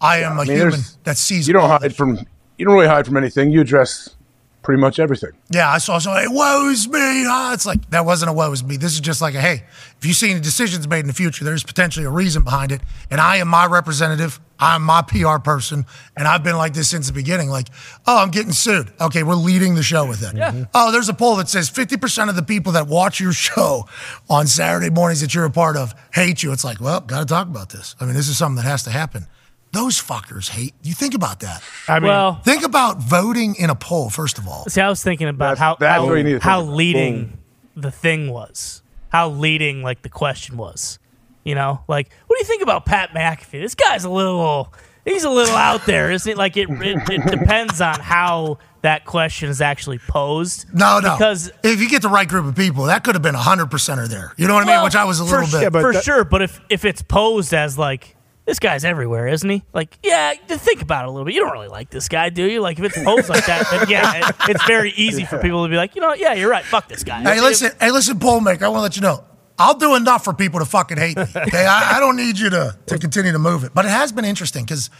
I 0.00 0.18
am 0.22 0.36
a 0.38 0.42
I 0.42 0.44
mean, 0.44 0.56
human 0.56 0.80
that 1.04 1.16
sees 1.16 1.46
You 1.46 1.54
don't 1.54 1.68
hide 1.70 1.94
from. 1.94 2.26
You 2.62 2.66
don't 2.66 2.76
really 2.76 2.86
hide 2.86 3.06
from 3.06 3.16
anything. 3.16 3.50
You 3.50 3.60
address 3.62 4.14
pretty 4.62 4.80
much 4.80 5.00
everything. 5.00 5.32
Yeah, 5.50 5.68
I 5.68 5.78
saw 5.78 5.98
somebody, 5.98 6.28
woe's 6.28 6.86
me. 6.86 7.24
Ah, 7.26 7.52
it's 7.54 7.66
like, 7.66 7.90
that 7.90 8.06
wasn't 8.06 8.30
a 8.30 8.32
woe's 8.32 8.62
me. 8.62 8.76
This 8.76 8.92
is 8.94 9.00
just 9.00 9.20
like 9.20 9.34
a, 9.34 9.40
hey, 9.40 9.64
if 9.98 10.06
you 10.06 10.12
see 10.12 10.30
any 10.30 10.38
decisions 10.38 10.86
made 10.86 11.00
in 11.00 11.08
the 11.08 11.12
future, 11.12 11.44
there's 11.44 11.64
potentially 11.64 12.06
a 12.06 12.10
reason 12.10 12.44
behind 12.44 12.70
it. 12.70 12.80
And 13.10 13.20
I 13.20 13.38
am 13.38 13.48
my 13.48 13.66
representative. 13.66 14.38
I'm 14.60 14.82
my 14.82 15.02
PR 15.02 15.38
person. 15.38 15.86
And 16.16 16.28
I've 16.28 16.44
been 16.44 16.56
like 16.56 16.72
this 16.72 16.88
since 16.88 17.08
the 17.08 17.12
beginning. 17.12 17.48
Like, 17.48 17.66
oh, 18.06 18.22
I'm 18.22 18.30
getting 18.30 18.52
sued. 18.52 18.92
Okay, 19.00 19.24
we're 19.24 19.34
leading 19.34 19.74
the 19.74 19.82
show 19.82 20.06
with 20.06 20.22
it. 20.22 20.36
Yeah. 20.36 20.66
Oh, 20.72 20.92
there's 20.92 21.08
a 21.08 21.14
poll 21.14 21.34
that 21.38 21.48
says 21.48 21.68
50% 21.68 22.28
of 22.28 22.36
the 22.36 22.44
people 22.44 22.70
that 22.74 22.86
watch 22.86 23.18
your 23.18 23.32
show 23.32 23.88
on 24.30 24.46
Saturday 24.46 24.90
mornings 24.90 25.20
that 25.20 25.34
you're 25.34 25.46
a 25.46 25.50
part 25.50 25.76
of 25.76 25.96
hate 26.14 26.44
you. 26.44 26.52
It's 26.52 26.62
like, 26.62 26.80
well, 26.80 27.00
got 27.00 27.18
to 27.18 27.26
talk 27.26 27.48
about 27.48 27.70
this. 27.70 27.96
I 27.98 28.04
mean, 28.04 28.14
this 28.14 28.28
is 28.28 28.38
something 28.38 28.62
that 28.62 28.68
has 28.70 28.84
to 28.84 28.90
happen. 28.90 29.26
Those 29.72 30.00
fuckers 30.00 30.50
hate. 30.50 30.74
You 30.82 30.92
think 30.94 31.14
about 31.14 31.40
that. 31.40 31.62
I 31.88 31.98
mean, 31.98 32.08
Well- 32.08 32.40
think 32.44 32.64
about 32.64 32.98
voting 32.98 33.54
in 33.56 33.70
a 33.70 33.74
poll, 33.74 34.10
first 34.10 34.38
of 34.38 34.46
all. 34.46 34.66
See, 34.68 34.80
I 34.80 34.88
was 34.88 35.02
thinking 35.02 35.28
about 35.28 35.56
how 35.58 35.76
that's 35.76 35.96
how, 36.00 36.06
what 36.06 36.14
you 36.18 36.24
need 36.24 36.32
to 36.34 36.40
how 36.40 36.60
leading 36.60 37.24
Boom. 37.24 37.38
the 37.76 37.90
thing 37.90 38.30
was, 38.30 38.82
how 39.08 39.30
leading 39.30 39.82
like 39.82 40.02
the 40.02 40.08
question 40.10 40.56
was. 40.56 40.98
You 41.44 41.54
know, 41.56 41.82
like 41.88 42.08
what 42.26 42.36
do 42.36 42.40
you 42.40 42.44
think 42.46 42.62
about 42.62 42.86
Pat 42.86 43.10
McAfee? 43.10 43.62
This 43.62 43.74
guy's 43.74 44.04
a 44.04 44.10
little, 44.10 44.72
he's 45.04 45.24
a 45.24 45.30
little 45.30 45.56
out 45.56 45.86
there, 45.86 46.12
isn't 46.12 46.30
it? 46.30 46.38
Like 46.38 46.56
it, 46.56 46.68
it, 46.70 47.10
it 47.10 47.30
depends 47.30 47.80
on 47.80 47.98
how 47.98 48.58
that 48.82 49.04
question 49.06 49.48
is 49.48 49.60
actually 49.60 49.98
posed. 49.98 50.66
No, 50.72 51.00
no. 51.00 51.16
because 51.16 51.50
if 51.64 51.80
you 51.80 51.88
get 51.88 52.02
the 52.02 52.08
right 52.08 52.28
group 52.28 52.44
of 52.46 52.54
people, 52.54 52.84
that 52.84 53.02
could 53.02 53.14
have 53.16 53.22
been 53.22 53.34
hundred 53.34 53.70
percenter 53.70 54.06
there. 54.06 54.34
You 54.36 54.46
know 54.46 54.54
what 54.54 54.68
I 54.68 54.72
mean? 54.76 54.84
Which 54.84 54.94
I 54.94 55.04
was 55.04 55.18
a 55.18 55.24
for 55.24 55.40
little 55.40 55.46
su- 55.46 55.70
bit. 55.70 55.80
for 55.80 55.92
sure. 55.94 56.24
But 56.24 56.42
if 56.42 56.60
if 56.68 56.84
it's 56.84 57.02
posed 57.02 57.52
as 57.54 57.76
like 57.78 58.14
this 58.52 58.58
guy's 58.58 58.84
everywhere, 58.84 59.28
isn't 59.28 59.48
he? 59.48 59.62
Like, 59.72 59.96
yeah, 60.02 60.34
just 60.46 60.62
think 60.62 60.82
about 60.82 61.04
it 61.04 61.08
a 61.08 61.10
little 61.10 61.24
bit. 61.24 61.32
You 61.32 61.40
don't 61.40 61.52
really 61.52 61.68
like 61.68 61.88
this 61.88 62.06
guy, 62.06 62.28
do 62.28 62.44
you? 62.44 62.60
Like, 62.60 62.78
if 62.78 62.84
it's 62.84 63.02
posed 63.02 63.30
like 63.30 63.46
that, 63.46 63.66
then 63.70 63.88
yeah, 63.88 64.28
it- 64.28 64.36
it's 64.50 64.64
very 64.66 64.90
easy 64.90 65.24
for 65.24 65.38
people 65.38 65.64
to 65.64 65.70
be 65.70 65.76
like, 65.76 65.94
you 65.94 66.02
know, 66.02 66.08
what? 66.08 66.18
yeah, 66.18 66.34
you're 66.34 66.50
right. 66.50 66.62
Fuck 66.64 66.86
this 66.86 67.02
guy. 67.02 67.22
Hey, 67.22 67.40
listen, 67.40 67.70
hey, 67.80 67.90
listen, 67.90 68.18
poll 68.18 68.40
maker. 68.42 68.66
I 68.66 68.68
want 68.68 68.80
to 68.80 68.82
let 68.82 68.96
you 68.96 69.00
know. 69.02 69.24
I'll 69.58 69.78
do 69.78 69.94
enough 69.94 70.22
for 70.24 70.34
people 70.34 70.60
to 70.60 70.66
fucking 70.66 70.98
hate 70.98 71.16
me. 71.16 71.22
Okay, 71.34 71.64
I, 71.64 71.96
I 71.96 72.00
don't 72.00 72.16
need 72.16 72.38
you 72.38 72.50
to 72.50 72.76
to 72.88 72.98
continue 72.98 73.32
to 73.32 73.38
move 73.38 73.64
it. 73.64 73.72
But 73.72 73.86
it 73.86 73.90
has 73.90 74.12
been 74.12 74.24
interesting 74.26 74.64
because 74.64 74.90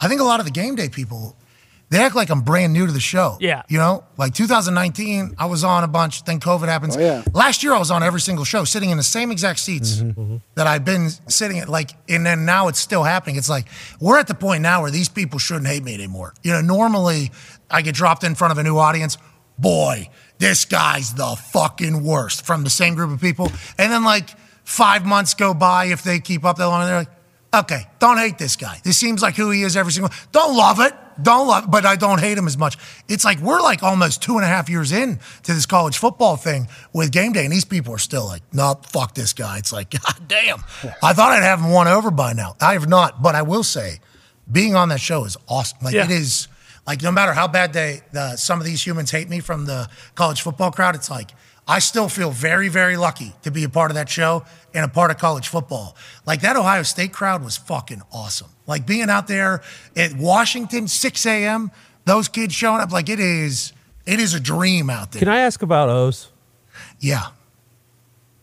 I 0.00 0.08
think 0.08 0.20
a 0.20 0.24
lot 0.24 0.38
of 0.40 0.44
the 0.46 0.52
game 0.52 0.74
day 0.74 0.90
people 0.90 1.34
they 1.90 1.98
act 1.98 2.14
like 2.14 2.30
I'm 2.30 2.42
brand 2.42 2.72
new 2.72 2.86
to 2.86 2.92
the 2.92 3.00
show. 3.00 3.38
Yeah. 3.40 3.62
you 3.68 3.78
know, 3.78 4.04
like 4.18 4.34
2019, 4.34 5.34
I 5.38 5.46
was 5.46 5.64
on 5.64 5.84
a 5.84 5.88
bunch. 5.88 6.24
Then 6.24 6.38
COVID 6.38 6.68
happens. 6.68 6.96
Oh, 6.96 7.00
yeah. 7.00 7.24
Last 7.32 7.62
year, 7.62 7.72
I 7.72 7.78
was 7.78 7.90
on 7.90 8.02
every 8.02 8.20
single 8.20 8.44
show, 8.44 8.64
sitting 8.64 8.90
in 8.90 8.98
the 8.98 9.02
same 9.02 9.30
exact 9.30 9.58
seats 9.58 9.96
mm-hmm. 9.96 10.20
Mm-hmm. 10.20 10.36
that 10.54 10.66
I've 10.66 10.84
been 10.84 11.08
sitting 11.28 11.58
at. 11.60 11.68
Like, 11.68 11.92
and 12.08 12.26
then 12.26 12.44
now 12.44 12.68
it's 12.68 12.78
still 12.78 13.04
happening. 13.04 13.36
It's 13.36 13.48
like 13.48 13.66
we're 14.00 14.18
at 14.18 14.26
the 14.26 14.34
point 14.34 14.62
now 14.62 14.82
where 14.82 14.90
these 14.90 15.08
people 15.08 15.38
shouldn't 15.38 15.66
hate 15.66 15.82
me 15.82 15.94
anymore. 15.94 16.34
You 16.42 16.52
know, 16.52 16.60
normally 16.60 17.30
I 17.70 17.82
get 17.82 17.94
dropped 17.94 18.22
in 18.22 18.34
front 18.34 18.52
of 18.52 18.58
a 18.58 18.62
new 18.62 18.76
audience. 18.76 19.16
Boy, 19.58 20.10
this 20.38 20.66
guy's 20.66 21.14
the 21.14 21.36
fucking 21.52 22.04
worst 22.04 22.44
from 22.44 22.64
the 22.64 22.70
same 22.70 22.94
group 22.94 23.10
of 23.10 23.20
people. 23.20 23.50
And 23.78 23.90
then 23.90 24.04
like 24.04 24.30
five 24.64 25.06
months 25.06 25.34
go 25.34 25.54
by 25.54 25.86
if 25.86 26.02
they 26.02 26.20
keep 26.20 26.44
up 26.44 26.58
that 26.58 26.66
long, 26.66 26.82
and 26.82 26.90
they're 26.90 26.98
like, 26.98 27.08
okay, 27.54 27.88
don't 27.98 28.18
hate 28.18 28.36
this 28.36 28.56
guy. 28.56 28.78
This 28.84 28.98
seems 28.98 29.22
like 29.22 29.36
who 29.36 29.50
he 29.50 29.62
is 29.62 29.76
every 29.76 29.92
single. 29.92 30.12
Don't 30.32 30.54
love 30.54 30.80
it. 30.80 30.92
Don't 31.20 31.48
love, 31.48 31.70
but 31.70 31.84
I 31.84 31.96
don't 31.96 32.20
hate 32.20 32.38
him 32.38 32.46
as 32.46 32.56
much. 32.56 32.76
It's 33.08 33.24
like 33.24 33.40
we're 33.40 33.60
like 33.60 33.82
almost 33.82 34.22
two 34.22 34.36
and 34.36 34.44
a 34.44 34.48
half 34.48 34.68
years 34.68 34.92
in 34.92 35.18
to 35.42 35.54
this 35.54 35.66
college 35.66 35.98
football 35.98 36.36
thing 36.36 36.68
with 36.92 37.10
game 37.12 37.32
day, 37.32 37.44
and 37.44 37.52
these 37.52 37.64
people 37.64 37.92
are 37.94 37.98
still 37.98 38.26
like, 38.26 38.42
no, 38.52 38.78
fuck 38.84 39.14
this 39.14 39.32
guy. 39.32 39.58
It's 39.58 39.72
like, 39.72 39.90
god 40.02 40.28
damn. 40.28 40.60
I 41.02 41.12
thought 41.12 41.32
I'd 41.32 41.42
have 41.42 41.60
him 41.60 41.70
won 41.70 41.88
over 41.88 42.10
by 42.10 42.32
now. 42.32 42.54
I 42.60 42.74
have 42.74 42.88
not, 42.88 43.22
but 43.22 43.34
I 43.34 43.42
will 43.42 43.64
say, 43.64 43.98
being 44.50 44.74
on 44.76 44.88
that 44.90 45.00
show 45.00 45.24
is 45.24 45.36
awesome. 45.48 45.78
Like 45.82 45.94
Yeah. 45.94 46.04
it 46.04 46.10
is. 46.10 46.48
Like 46.86 47.02
no 47.02 47.12
matter 47.12 47.34
how 47.34 47.46
bad 47.46 47.74
they, 47.74 48.00
the, 48.12 48.36
some 48.36 48.58
of 48.60 48.64
these 48.64 48.86
humans 48.86 49.10
hate 49.10 49.28
me 49.28 49.40
from 49.40 49.66
the 49.66 49.90
college 50.14 50.40
football 50.40 50.70
crowd, 50.70 50.94
it's 50.94 51.10
like 51.10 51.32
I 51.68 51.80
still 51.80 52.08
feel 52.08 52.30
very, 52.30 52.68
very 52.68 52.96
lucky 52.96 53.34
to 53.42 53.50
be 53.50 53.62
a 53.62 53.68
part 53.68 53.90
of 53.90 53.94
that 53.96 54.08
show 54.08 54.44
and 54.72 54.84
a 54.84 54.88
part 54.88 55.10
of 55.10 55.18
college 55.18 55.48
football. 55.48 55.96
Like 56.24 56.40
that 56.40 56.56
Ohio 56.56 56.82
State 56.82 57.12
crowd 57.12 57.44
was 57.44 57.58
fucking 57.58 58.00
awesome. 58.10 58.48
Like 58.66 58.86
being 58.86 59.10
out 59.10 59.28
there 59.28 59.60
at 59.94 60.14
Washington, 60.16 60.88
6 60.88 61.26
a.m., 61.26 61.70
those 62.06 62.26
kids 62.26 62.54
showing 62.54 62.80
up, 62.80 62.90
like 62.90 63.10
it 63.10 63.20
is, 63.20 63.74
it 64.06 64.18
is 64.18 64.32
a 64.32 64.40
dream 64.40 64.88
out 64.88 65.12
there. 65.12 65.20
Can 65.20 65.28
I 65.28 65.40
ask 65.40 65.60
about 65.60 65.90
Oz? 65.90 66.30
Yeah. 67.00 67.26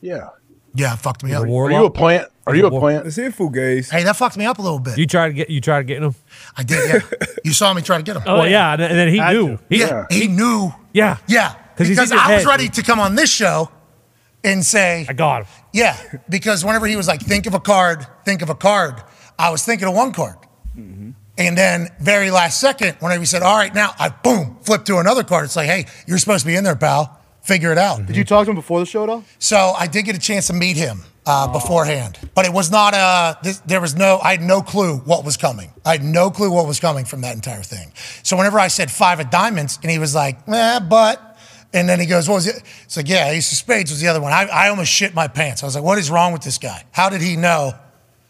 Yeah. 0.02 0.30
Yeah, 0.76 0.94
it 0.94 0.98
fucked 1.00 1.24
me 1.24 1.34
up. 1.34 1.44
Are 1.44 1.72
you 1.72 1.86
a 1.86 1.90
plant? 1.90 2.30
Are 2.45 2.56
you 2.56 2.68
a 2.68 2.70
plant? 2.70 3.08
Is 3.08 3.18
It's 3.18 3.40
in 3.40 3.48
Fugaze. 3.48 3.90
Hey, 3.90 4.04
that 4.04 4.16
fucked 4.18 4.38
me 4.38 4.45
up 4.45 4.60
a 4.60 4.62
little 4.62 4.78
bit. 4.78 5.00
You 5.00 5.08
tried 5.08 5.30
to 5.30 5.34
get 5.34 5.50
you 5.50 5.62
tried 5.62 5.80
to 5.80 5.84
get 5.86 6.04
him. 6.04 6.14
I 6.56 6.62
did, 6.64 6.88
yeah. 7.12 7.28
you 7.44 7.54
saw 7.54 7.74
me 7.74 7.82
try 7.82 7.98
to 7.98 8.04
get 8.04 8.18
him. 8.18 8.24
Oh, 8.28 8.44
yeah, 8.44 8.74
and, 8.74 8.82
and 8.84 8.95
then 8.95 9.08
he 9.08 9.18
Had 9.18 9.34
knew. 9.34 9.58
He, 9.70 9.80
yeah, 9.80 10.06
he 10.12 10.28
knew. 10.28 10.72
Yeah, 10.94 11.18
Yeah, 11.28 11.50
'Cause 11.50 11.56
he's 11.56 11.65
because 11.78 12.12
in 12.12 12.18
your 12.18 12.26
I 12.26 12.36
was 12.36 12.44
head. 12.44 12.50
ready 12.50 12.70
to 12.70 12.84
come 12.84 13.00
on 13.00 13.16
this 13.16 13.32
show 13.32 13.70
and 14.44 14.66
say, 14.66 15.06
I 15.10 15.14
got 15.14 15.44
him. 15.44 15.48
Yeah, 15.74 15.98
because 16.30 16.64
whenever 16.64 16.86
he 16.88 16.95
was 16.95 17.08
like, 17.08 17.22
think 17.22 17.45
of 17.48 17.54
a 17.54 17.60
card, 17.60 18.06
think 18.24 18.42
of 18.42 18.50
a 18.50 18.56
card, 18.56 19.02
I 19.38 19.50
was 19.50 19.64
thinking 19.66 19.88
of 19.88 19.94
one 19.95 20.14
card. 20.14 20.38
And 21.38 21.58
then, 21.58 21.90
very 22.00 22.32
last 22.32 22.62
second, 22.62 22.95
whenever 23.00 23.20
he 23.20 23.26
said, 23.26 23.42
all 23.44 23.58
right, 23.58 23.74
now, 23.74 23.94
I 24.00 24.08
boom, 24.10 24.58
flipped 24.62 24.88
to 24.88 25.00
another 25.00 25.24
card. 25.24 25.45
It's 25.45 25.56
like, 25.58 25.68
hey, 25.68 25.86
you're 26.08 26.18
supposed 26.18 26.42
to 26.42 26.48
be 26.48 26.56
in 26.56 26.64
there, 26.64 26.78
pal. 26.78 27.20
Figure 27.42 27.72
it 27.74 27.78
out. 27.78 28.06
Did 28.06 28.16
you 28.16 28.24
talk 28.24 28.45
to 28.45 28.52
him 28.52 28.56
before 28.56 28.80
the 28.80 28.86
show, 28.86 29.06
though? 29.06 29.24
So 29.38 29.74
I 29.78 29.88
did 29.88 30.06
get 30.06 30.16
a 30.16 30.20
chance 30.20 30.48
to 30.48 30.54
meet 30.54 30.78
him 30.78 31.02
uh, 31.26 31.52
beforehand, 31.52 32.18
but 32.36 32.45
it 32.45 32.54
was 32.54 32.72
not 32.72 32.94
uh 32.94 33.36
This, 33.44 33.60
there 33.60 33.82
was 33.82 33.95
no. 33.95 34.20
I 34.24 34.32
had 34.32 34.42
no 34.42 34.62
clue 34.62 34.98
what 35.00 35.24
was 35.26 35.38
coming. 35.38 35.72
I 35.86 35.92
had 35.92 36.04
no 36.04 36.32
clue 36.32 36.52
what 36.52 36.66
was 36.68 36.80
coming 36.80 37.04
from 37.06 37.22
that 37.22 37.36
entire 37.36 37.62
thing. 37.64 37.92
So 38.24 38.36
whenever 38.38 38.58
I 38.60 38.68
said 38.70 38.90
five 38.90 39.20
of 39.20 39.30
diamonds, 39.30 39.78
and 39.84 39.92
he 39.92 40.00
was 40.00 40.16
like, 40.16 40.40
"Eh, 40.48 40.80
but," 40.80 41.35
and 41.76 41.88
then 41.88 42.00
he 42.00 42.06
goes, 42.06 42.28
"What 42.28 42.36
was 42.36 42.48
it?" 42.48 42.64
It's 42.84 42.98
like, 42.98 43.10
"Yeah, 43.10 43.30
ace 43.30 43.52
of 43.52 43.58
spades 43.58 43.92
was 43.92 44.00
the 44.00 44.08
other 44.08 44.22
one." 44.22 44.32
I, 44.32 44.45
I 44.45 44.70
almost 44.70 44.92
shit 44.92 45.14
my 45.14 45.28
pants. 45.28 45.62
I 45.62 45.66
was 45.66 45.76
like, 45.76 45.84
"What 45.84 45.98
is 45.98 46.10
wrong 46.10 46.34
with 46.34 46.42
this 46.42 46.58
guy? 46.58 46.86
How 46.92 47.10
did 47.10 47.22
he 47.22 47.36
know 47.36 47.74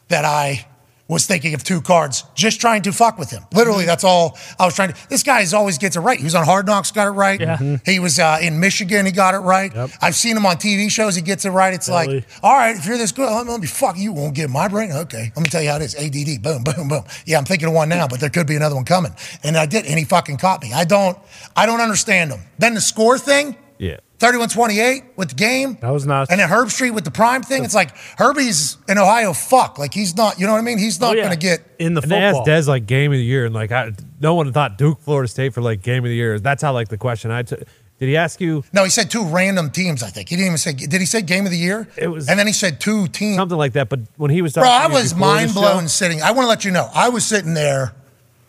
that 0.09 0.25
I?" 0.25 0.65
Was 1.07 1.27
thinking 1.27 1.53
of 1.53 1.63
two 1.63 1.81
cards, 1.81 2.23
just 2.33 2.59
trying 2.59 2.81
to 2.81 2.91
fuck 2.91 3.19
with 3.19 3.29
him. 3.29 3.43
Literally, 3.53 3.85
that's 3.85 4.03
all 4.03 4.35
I 4.57 4.65
was 4.65 4.73
trying 4.75 4.91
to. 4.91 5.07
This 5.07 5.21
guy 5.21 5.41
is 5.41 5.53
always 5.53 5.77
gets 5.77 5.95
it 5.95 5.99
right. 5.99 6.17
He 6.17 6.23
was 6.23 6.33
on 6.33 6.45
Hard 6.45 6.65
Knocks, 6.65 6.91
got 6.91 7.05
it 7.05 7.11
right. 7.11 7.39
Yeah. 7.39 7.77
He 7.85 7.99
was 7.99 8.17
uh, 8.17 8.39
in 8.41 8.59
Michigan, 8.59 9.05
he 9.05 9.11
got 9.11 9.35
it 9.35 9.39
right. 9.39 9.71
I've 10.01 10.15
seen 10.15 10.35
him 10.35 10.47
on 10.47 10.55
TV 10.55 10.89
shows, 10.89 11.15
he 11.15 11.21
gets 11.21 11.45
it 11.45 11.51
right. 11.51 11.75
It's 11.75 11.85
Totally. 11.85 12.15
like, 12.21 12.25
all 12.41 12.53
right, 12.55 12.75
if 12.75 12.87
you're 12.87 12.97
this 12.97 13.11
good, 13.11 13.29
let 13.29 13.45
me, 13.45 13.51
let 13.51 13.61
me 13.61 13.67
fuck 13.67 13.99
you. 13.99 14.13
Won't 14.13 14.33
get 14.33 14.49
my 14.49 14.67
brain. 14.67 14.91
Okay, 14.91 15.31
let 15.35 15.43
me 15.43 15.49
tell 15.49 15.61
you 15.61 15.69
how 15.69 15.75
it 15.75 15.83
is. 15.83 15.93
ADD. 15.93 16.41
Boom, 16.41 16.63
boom, 16.63 16.87
boom. 16.87 17.03
Yeah, 17.27 17.37
I'm 17.37 17.45
thinking 17.45 17.67
of 17.67 17.75
one 17.75 17.87
now, 17.89 18.07
but 18.07 18.19
there 18.19 18.31
could 18.31 18.47
be 18.47 18.55
another 18.55 18.73
one 18.73 18.85
coming. 18.85 19.13
And 19.43 19.57
I 19.57 19.67
did, 19.67 19.85
and 19.85 19.99
he 19.99 20.05
fucking 20.05 20.37
caught 20.37 20.63
me. 20.63 20.73
I 20.73 20.85
don't, 20.85 21.15
I 21.55 21.67
don't 21.67 21.81
understand 21.81 22.31
him. 22.31 22.39
Then 22.57 22.73
the 22.73 22.81
score 22.81 23.19
thing, 23.19 23.55
Yeah. 23.77 23.97
31-28 24.19 25.03
with 25.17 25.29
the 25.29 25.35
game. 25.35 25.77
That 25.81 25.89
was 25.89 26.05
nuts. 26.07 26.31
And 26.31 26.39
then 26.39 26.47
Herbstreit 26.49 26.93
with 26.93 27.03
the 27.03 27.11
prime 27.11 27.43
thing. 27.43 27.63
It's 27.65 27.75
like 27.75 27.95
Herbie's 28.17 28.77
in 28.87 28.97
Ohio. 28.97 29.33
Fuck, 29.33 29.77
like 29.77 29.93
he's 29.93 30.15
not. 30.15 30.39
You 30.39 30.45
know 30.45 30.53
what 30.53 30.59
I 30.59 30.61
mean? 30.61 30.77
He's 30.77 30.99
not 30.99 31.13
Oh, 31.13 31.17
yeah. 31.17 31.23
gonna 31.23 31.35
get 31.35 31.59
in 31.79 31.93
the 31.93 32.01
And 32.01 32.11
they 32.11 32.15
asked 32.17 32.45
Des 32.45 32.63
like 32.63 32.85
game 32.85 33.11
of 33.11 33.17
the 33.17 33.23
year, 33.23 33.45
and 33.45 33.53
like 33.53 33.71
I, 33.71 33.91
no 34.21 34.33
one 34.35 34.51
thought 34.53 34.77
Duke, 34.77 35.01
Florida 35.01 35.27
State 35.27 35.53
for 35.53 35.61
like 35.61 35.81
game 35.81 36.03
of 36.03 36.09
the 36.09 36.15
year. 36.15 36.39
That's 36.39 36.61
how 36.63 36.73
like 36.73 36.87
the 36.87 36.97
question 36.97 37.31
I 37.31 37.43
took. 37.43 37.59
Did 37.97 38.09
he 38.09 38.17
ask 38.17 38.41
you 38.41 38.63
No, 38.73 38.83
he 38.83 38.89
said 38.89 39.09
two 39.09 39.23
random 39.25 39.69
teams. 39.71 40.03
I 40.03 40.09
think 40.09 40.27
he 40.29 40.35
didn't 40.35 40.47
even 40.47 40.57
say. 40.57 40.73
Did 40.73 40.99
he 40.99 41.05
say 41.05 41.21
game 41.21 41.45
of 41.45 41.51
the 41.51 41.57
year? 41.57 41.87
It 41.97 42.07
was, 42.07 42.27
and 42.27 42.37
then 42.37 42.45
he 42.47 42.51
said 42.53 42.79
two 42.81 43.07
teams. 43.07 43.37
something 43.37 43.57
like 43.57 43.73
that? 43.73 43.87
But 43.89 44.01
when 44.17 44.31
he 44.31 44.41
was 44.41 44.53
Bro, 44.53 44.63
I 44.63 44.87
was 44.87 45.13
before 45.13 45.27
the 45.27 45.33
mind 45.35 45.51
show- 45.51 45.59
blown 45.61 45.87
sitting. 45.87 46.21
I 46.21 46.31
want 46.31 46.43
to 46.45 46.47
let 46.49 46.65
you 46.65 46.71
know, 46.71 46.89
I 46.93 47.07
was 47.09 47.25
sitting 47.25 47.53
there, 47.53 47.93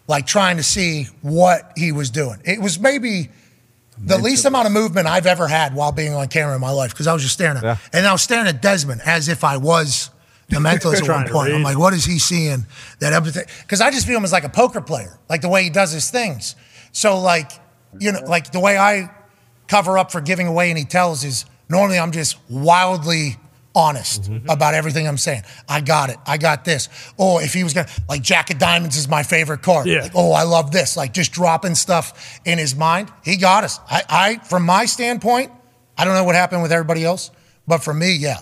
like 0.09 0.27
trying 0.27 0.57
to 0.57 0.63
see 0.65 1.05
what 1.23 1.73
he 1.77 1.93
was 1.93 2.11
doing. 2.11 2.39
It 2.45 2.61
was 2.61 2.81
maybe 2.81 3.29
the 3.99 4.19
least 4.19 4.45
amount 4.45 4.67
of 4.67 4.73
movement 4.73 5.07
I've 5.07 5.27
ever 5.27 5.49
had 5.49 5.75
while 5.75 5.93
being 5.93 6.13
on 6.15 6.29
camera 6.29 6.55
in 6.55 6.61
my 6.61 6.71
life 6.71 6.91
because 6.91 7.07
I 7.07 7.13
was 7.13 7.23
just 7.23 7.35
staring 7.35 7.57
at, 7.57 7.81
and 7.93 8.07
I 8.07 8.13
was 8.13 8.23
staring 8.23 8.47
at 8.47 8.61
Desmond 8.61 9.01
as 9.05 9.29
if 9.29 9.43
I 9.45 9.57
was 9.57 10.11
the 10.49 10.57
mentalist 10.57 11.03
at 11.03 11.09
one 11.25 11.29
point. 11.29 11.53
I'm 11.53 11.63
like, 11.63 11.79
what 11.79 11.95
is 11.95 12.05
he 12.05 12.19
seeing? 12.19 12.67
That 13.01 13.13
everything? 13.13 13.45
Because 13.63 13.81
I 13.81 13.91
just 13.91 14.07
view 14.07 14.17
him 14.17 14.25
as 14.25 14.33
like 14.33 14.45
a 14.45 14.49
poker 14.49 14.81
player, 14.81 15.19
like 15.29 15.41
the 15.41 15.49
way 15.49 15.65
he 15.65 15.71
does 15.71 15.93
his 15.93 16.11
things. 16.11 16.57
So 16.93 17.19
like, 17.19 17.51
you 17.99 18.13
know, 18.13 18.21
like 18.27 18.53
the 18.53 18.61
way 18.61 18.77
I 18.79 19.11
cover 19.69 19.99
up 19.99 20.13
for 20.13 20.21
giving 20.21 20.47
away 20.47 20.71
any 20.71 20.85
tells 20.85 21.25
is 21.25 21.45
normally 21.69 21.99
I'm 21.99 22.13
just 22.13 22.37
wildly 22.49 23.37
honest 23.77 24.23
Mm-hmm. 24.25 24.49
about 24.51 24.75
everything 24.75 25.07
I'm 25.07 25.19
saying. 25.19 25.43
I 25.69 25.81
got 25.83 26.11
it. 26.11 26.17
I 26.27 26.39
got 26.39 26.65
this. 26.65 26.89
Oh, 27.19 27.39
if 27.39 27.53
he 27.53 27.63
was 27.63 27.75
gonna 27.75 27.87
like 28.09 28.23
Jack 28.23 28.51
of 28.51 28.59
Diamonds 28.59 28.97
is 28.97 29.07
my 29.07 29.23
favorite 29.23 29.63
card. 29.63 29.87
Yeah. 29.87 30.01
Like, 30.03 30.13
oh, 30.17 30.33
I 30.33 30.43
love 30.43 30.73
this. 30.73 30.97
Like 30.97 31.13
just 31.13 31.31
dropping 31.33 31.75
stuff 31.77 32.41
in 32.45 32.59
his 32.59 32.75
mind. 32.75 33.13
He 33.25 33.37
got 33.37 33.63
us. 33.63 33.79
I, 33.89 34.03
I 34.09 34.37
from 34.39 34.65
my 34.65 34.87
standpoint, 34.87 35.53
I 35.99 36.05
don't 36.05 36.15
know 36.15 36.25
what 36.25 36.35
happened 36.35 36.63
with 36.63 36.73
everybody 36.73 37.05
else, 37.05 37.31
but 37.69 37.79
for 37.85 37.95
me, 37.95 38.17
yeah. 38.17 38.39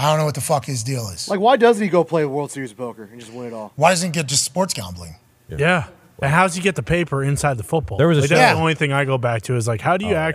I 0.00 0.10
don't 0.10 0.18
know 0.20 0.26
what 0.26 0.36
the 0.36 0.40
fuck 0.40 0.64
his 0.64 0.84
deal 0.84 1.08
is. 1.08 1.28
Like, 1.28 1.40
why 1.40 1.56
doesn't 1.56 1.82
he 1.82 1.88
go 1.88 2.04
play 2.04 2.24
World 2.24 2.52
Series 2.52 2.70
of 2.70 2.76
poker 2.76 3.08
and 3.10 3.18
just 3.18 3.32
win 3.32 3.48
it 3.48 3.52
all? 3.52 3.72
Why 3.74 3.90
doesn't 3.90 4.10
he 4.10 4.12
get 4.12 4.26
just 4.26 4.44
sports 4.44 4.72
gambling? 4.72 5.16
Yeah. 5.48 5.88
And 6.22 6.30
how's 6.30 6.54
he 6.54 6.60
get 6.62 6.76
the 6.76 6.84
paper 6.84 7.24
inside 7.24 7.56
the 7.58 7.64
football? 7.64 7.98
There 7.98 8.06
was 8.06 8.18
a 8.18 8.20
like, 8.20 8.28
show- 8.30 8.36
that's 8.36 8.50
Yeah. 8.50 8.54
the 8.54 8.60
only 8.60 8.74
thing 8.76 8.92
I 8.92 9.04
go 9.04 9.18
back 9.18 9.42
to 9.42 9.56
is 9.56 9.66
like, 9.66 9.80
how 9.80 9.96
do 9.96 10.04
you 10.04 10.12
Oh, 10.12 10.14
yeah. 10.14 10.26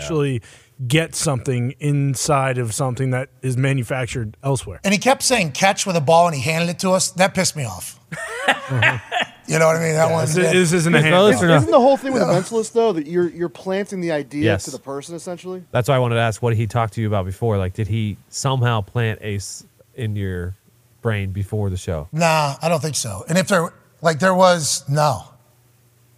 Actually 0.79 0.87
get 0.87 1.15
something 1.15 1.71
inside 1.79 2.57
of 2.57 2.73
something 2.73 3.11
that 3.11 3.29
is 3.41 3.57
manufactured 3.57 4.37
elsewhere? 4.43 4.79
And 4.83 4.93
he 4.93 4.99
kept 4.99 5.23
saying 5.23 5.51
catch 5.51 5.85
with 5.85 5.95
a 5.95 6.01
ball 6.01 6.27
and 6.27 6.35
he 6.35 6.41
handed 6.41 6.69
it 6.69 6.79
to 6.79 6.91
us. 6.91 7.11
That 7.11 7.33
pissed 7.33 7.55
me 7.55 7.65
off. 7.65 7.99
Uh-huh. 8.11 8.97
You 9.45 9.59
know 9.59 9.67
what 9.67 9.75
I 9.75 9.79
mean? 9.83 9.93
That 9.93 10.09
one. 10.09 10.25
This, 10.25 10.35
this 10.35 10.71
isn't 10.73 10.95
a 10.95 10.97
Is 10.99 11.03
hand. 11.03 11.13
or 11.15 11.47
no? 11.47 11.55
Isn't 11.57 11.69
the 11.71 11.79
whole 11.79 11.97
thing 11.97 12.13
with 12.13 12.21
a 12.21 12.25
mentalist 12.25 12.71
though 12.71 12.93
that 12.93 13.07
you're 13.07 13.29
you're 13.29 13.49
planting 13.49 13.99
the 13.99 14.11
idea 14.13 14.43
Yes. 14.43 14.63
to 14.65 14.71
the 14.71 14.79
person 14.79 15.15
essentially? 15.15 15.63
That's 15.71 15.89
why 15.89 15.95
I 15.95 15.99
wanted 15.99 16.15
to 16.15 16.21
ask 16.21 16.41
what 16.41 16.51
did 16.51 16.57
he 16.59 16.65
talked 16.67 16.93
to 16.93 17.01
you 17.01 17.07
about 17.07 17.25
before. 17.25 17.57
Like, 17.57 17.73
did 17.73 17.87
he 17.89 18.17
somehow 18.29 18.79
plant 18.81 19.19
ace 19.21 19.65
in 19.95 20.15
your 20.15 20.55
brain 21.01 21.31
before 21.31 21.69
the 21.69 21.75
show? 21.77 22.07
Nah, 22.13 22.55
I 22.61 22.69
don't 22.69 22.81
think 22.81 22.95
so. 22.95 23.25
And 23.27 23.37
if 23.37 23.49
there, 23.49 23.73
like, 24.01 24.19
there 24.19 24.33
was 24.33 24.85
no, 24.87 25.25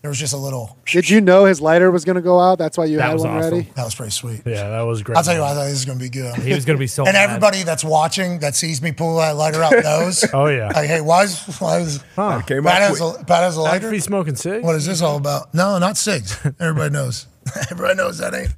there 0.06 0.10
was 0.12 0.20
just 0.20 0.34
a 0.34 0.38
little. 0.38 0.78
Did 0.86 1.10
you 1.10 1.20
know 1.20 1.46
his 1.46 1.60
lighter 1.60 1.90
was 1.90 2.06
going 2.06 2.16
to 2.16 2.22
go 2.22 2.40
out? 2.40 2.60
That's 2.60 2.78
why 2.78 2.86
you 2.86 2.98
That 2.98 3.10
had 3.10 3.18
one 3.20 3.28
awesome. 3.30 3.54
ready. 3.58 3.70
That 3.76 3.86
was 3.86 3.96
pretty 3.96 4.12
sweet. 4.12 4.44
Yeah, 4.46 4.70
that 4.70 4.82
was 4.84 5.02
great. 5.02 5.18
I'll 5.18 5.24
tell 5.24 5.34
you, 5.34 5.42
what, 5.42 5.50
I 5.50 5.54
thought 5.56 5.64
this 5.64 5.74
was 5.74 5.86
gonna 5.86 6.00
be 6.00 6.10
good. 6.10 6.36
He 6.44 6.54
was 6.54 6.64
gonna 6.64 6.78
be 6.78 6.86
so. 6.86 7.06
and 7.06 7.14
mad. 7.14 7.28
everybody 7.28 7.64
that's 7.64 7.84
watching 7.84 8.38
that 8.40 8.54
sees 8.56 8.84
me 8.84 8.92
pull 8.92 9.18
that 9.18 9.36
lighter 9.36 9.64
out 9.64 9.74
knows. 9.84 10.24
Oh, 10.34 10.46
yeah. 10.46 10.68
Like, 10.68 10.88
hey, 10.88 11.02
why 11.02 11.24
is 11.24 11.40
why 11.60 11.80
is 11.80 12.04
Huh. 12.16 12.44
Came 12.46 12.62
Pat 12.64 12.84
out 12.84 12.90
has 12.90 13.02
a 13.02 13.24
Pat 13.26 13.42
has 13.44 13.58
a 13.58 13.62
lighter? 13.62 13.92
he's 13.92 14.04
smoking 14.04 14.36
cigs? 14.36 14.64
What 14.64 14.76
is 14.76 14.86
this 14.86 15.02
all 15.02 15.18
about? 15.18 15.52
No, 15.56 15.80
not 15.80 15.98
cigs. 15.98 16.38
Everybody 16.60 16.94
knows. 16.94 17.26
Everybody 17.72 17.96
knows 17.96 18.20
that 18.20 18.36
ain't, 18.36 18.54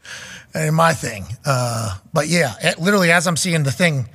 that 0.51 0.65
ain't 0.65 0.73
my 0.73 0.91
thing. 0.93 1.27
Uh, 1.45 1.97
but 2.11 2.27
yeah, 2.27 2.55
it, 2.61 2.77
literally 2.77 3.09
as 3.11 3.25
I'm 3.25 3.37
seeing 3.37 3.63
the 3.63 3.71
thing, 3.71 4.09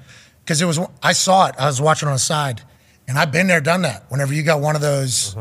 because 0.44 0.61
it 0.61 0.67
was 0.67 0.78
I 1.02 1.15
saw 1.15 1.47
it. 1.47 1.55
I 1.59 1.65
was 1.65 1.81
watching 1.81 2.09
on 2.09 2.15
the 2.15 2.19
side, 2.20 2.61
and 3.09 3.19
I've 3.19 3.33
been 3.33 3.47
there, 3.47 3.62
done 3.62 3.83
that. 3.83 4.05
Whenever 4.11 4.35
you 4.35 4.43
got 4.43 4.61
one 4.61 4.77
of 4.77 4.83
those, 4.83 5.35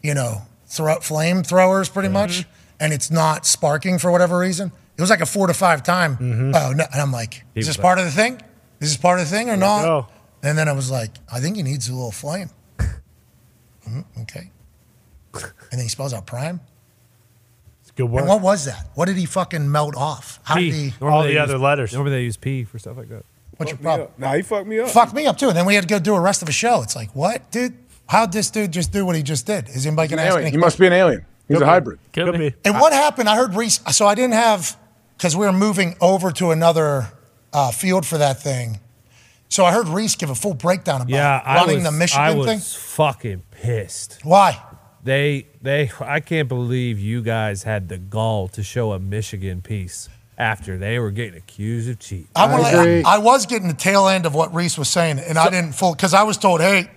you 0.00 0.14
know, 0.14 0.42
throw, 0.76 0.96
flame 1.00 1.42
throwers, 1.42 1.88
pretty 1.88 2.08
much, 2.08 2.44
and 2.80 2.92
it's 2.92 3.10
not 3.10 3.46
sparking 3.46 3.98
for 3.98 4.10
whatever 4.10 4.38
reason. 4.38 4.72
It 4.96 5.00
was 5.00 5.10
like 5.10 5.20
a 5.20 5.26
four 5.26 5.46
to 5.46 5.54
five 5.54 5.82
time. 5.82 6.16
Oh 6.54 6.72
no! 6.72 6.84
And 6.92 7.00
I'm 7.00 7.12
like, 7.12 7.44
is 7.54 7.66
was 7.66 7.66
this 7.68 7.76
part 7.76 7.98
of 7.98 8.04
the 8.04 8.10
thing? 8.10 8.34
Is 8.80 8.90
this 8.92 8.96
part 8.96 9.18
of 9.20 9.28
the 9.28 9.36
thing 9.36 9.50
or 9.50 9.56
not? 9.56 9.82
go. 9.82 10.06
And 10.42 10.58
then 10.58 10.68
I 10.68 10.72
was 10.72 10.90
like, 10.90 11.10
I 11.32 11.40
think 11.40 11.56
he 11.56 11.62
needs 11.62 11.88
a 11.88 11.92
little 11.94 12.12
flame. 12.12 12.50
Mhm, 13.88 14.04
okay. 14.22 14.50
And 15.34 15.44
then 15.72 15.80
he 15.80 15.88
spells 15.88 16.14
out 16.14 16.26
prime. 16.26 16.60
It's 17.82 17.90
good 17.90 18.04
work. 18.04 18.20
And 18.20 18.28
what 18.28 18.40
was 18.40 18.64
that? 18.64 18.88
What 18.94 19.06
did 19.06 19.16
he 19.16 19.26
fucking 19.26 19.70
melt 19.70 19.94
off? 19.96 20.40
How 20.44 20.54
P. 20.54 20.70
did 20.70 20.74
he? 20.74 20.94
Normally 21.00 21.16
All 21.16 21.22
they 21.22 21.28
the 21.28 21.34
use- 21.34 21.42
other 21.42 21.58
letters. 21.58 21.92
Normally 21.92 22.12
they 22.16 22.22
use 22.22 22.36
P 22.36 22.64
for 22.64 22.78
stuff 22.78 22.96
like 22.96 23.08
that. 23.10 23.24
What's 23.56 23.70
your 23.72 23.78
problem? 23.78 24.08
up. 24.08 24.18
Nah, 24.18 24.32
he 24.34 24.42
fucked 24.42 24.66
me 24.66 24.80
up. 24.80 24.88
Fucked 24.88 25.12
me 25.14 25.26
up 25.26 25.36
too. 25.38 25.48
And 25.48 25.56
then 25.56 25.66
we 25.66 25.74
had 25.74 25.82
to 25.82 25.88
go 25.88 25.98
do 25.98 26.14
a 26.14 26.20
rest 26.20 26.42
of 26.42 26.48
a 26.48 26.52
show. 26.52 26.82
It's 26.82 26.96
like, 26.96 27.14
what, 27.14 27.50
dude? 27.50 27.74
How'd 28.08 28.32
this 28.32 28.50
dude 28.50 28.72
just 28.72 28.92
do 28.92 29.04
what 29.06 29.16
he 29.16 29.22
just 29.22 29.46
did? 29.46 29.68
Is 29.68 29.86
anybody 29.86 30.06
An 30.06 30.10
gonna 30.18 30.22
ask 30.22 30.32
alien. 30.34 30.46
any 30.46 30.50
He 30.52 30.56
must 30.58 30.78
be 30.78 30.86
an 30.86 30.92
alien. 30.92 31.24
He's 31.48 31.60
a 31.60 31.66
hybrid. 31.66 31.98
Could, 32.12 32.24
Could 32.26 32.32
be. 32.38 32.50
be. 32.50 32.54
And 32.64 32.74
what 32.80 32.92
happened? 32.92 33.28
I 33.28 33.36
heard 33.36 33.54
Reese. 33.54 33.80
So 33.92 34.06
I 34.06 34.14
didn't 34.14 34.34
have 34.34 34.76
because 35.16 35.36
we 35.36 35.44
were 35.46 35.52
moving 35.52 35.96
over 36.00 36.30
to 36.32 36.50
another 36.50 37.08
uh, 37.52 37.70
field 37.70 38.06
for 38.06 38.18
that 38.18 38.40
thing. 38.40 38.80
So 39.48 39.64
I 39.64 39.72
heard 39.72 39.86
Reese 39.88 40.16
give 40.16 40.30
a 40.30 40.34
full 40.34 40.54
breakdown 40.54 41.02
about 41.02 41.10
Yeah, 41.10 41.40
I 41.44 41.56
running 41.56 41.76
was, 41.76 41.84
the 41.84 41.92
Michigan 41.92 42.26
thing. 42.26 42.34
I 42.34 42.38
was 42.38 42.46
thing. 42.46 42.80
fucking 42.96 43.42
pissed. 43.50 44.20
Why? 44.22 44.60
They 45.02 45.46
they 45.60 45.90
I 46.00 46.20
can't 46.20 46.48
believe 46.48 46.98
you 46.98 47.20
guys 47.22 47.62
had 47.64 47.88
the 47.88 47.98
gall 47.98 48.48
to 48.48 48.62
show 48.62 48.92
a 48.92 48.98
Michigan 48.98 49.60
piece 49.60 50.08
after 50.38 50.78
they 50.78 50.98
were 50.98 51.10
getting 51.10 51.36
accused 51.36 51.90
of 51.90 51.98
cheating. 51.98 52.28
I, 52.34 52.46
wanna, 52.50 52.78
agree. 52.80 53.04
I, 53.04 53.16
I 53.16 53.18
was 53.18 53.44
getting 53.46 53.68
the 53.68 53.74
tail 53.74 54.08
end 54.08 54.24
of 54.26 54.34
what 54.34 54.54
Reese 54.54 54.78
was 54.78 54.88
saying, 54.88 55.18
and 55.18 55.38
I 55.38 55.50
didn't 55.50 55.72
full 55.72 55.92
because 55.94 56.14
I 56.14 56.22
was 56.22 56.38
told, 56.38 56.62
"Hey, 56.62 56.90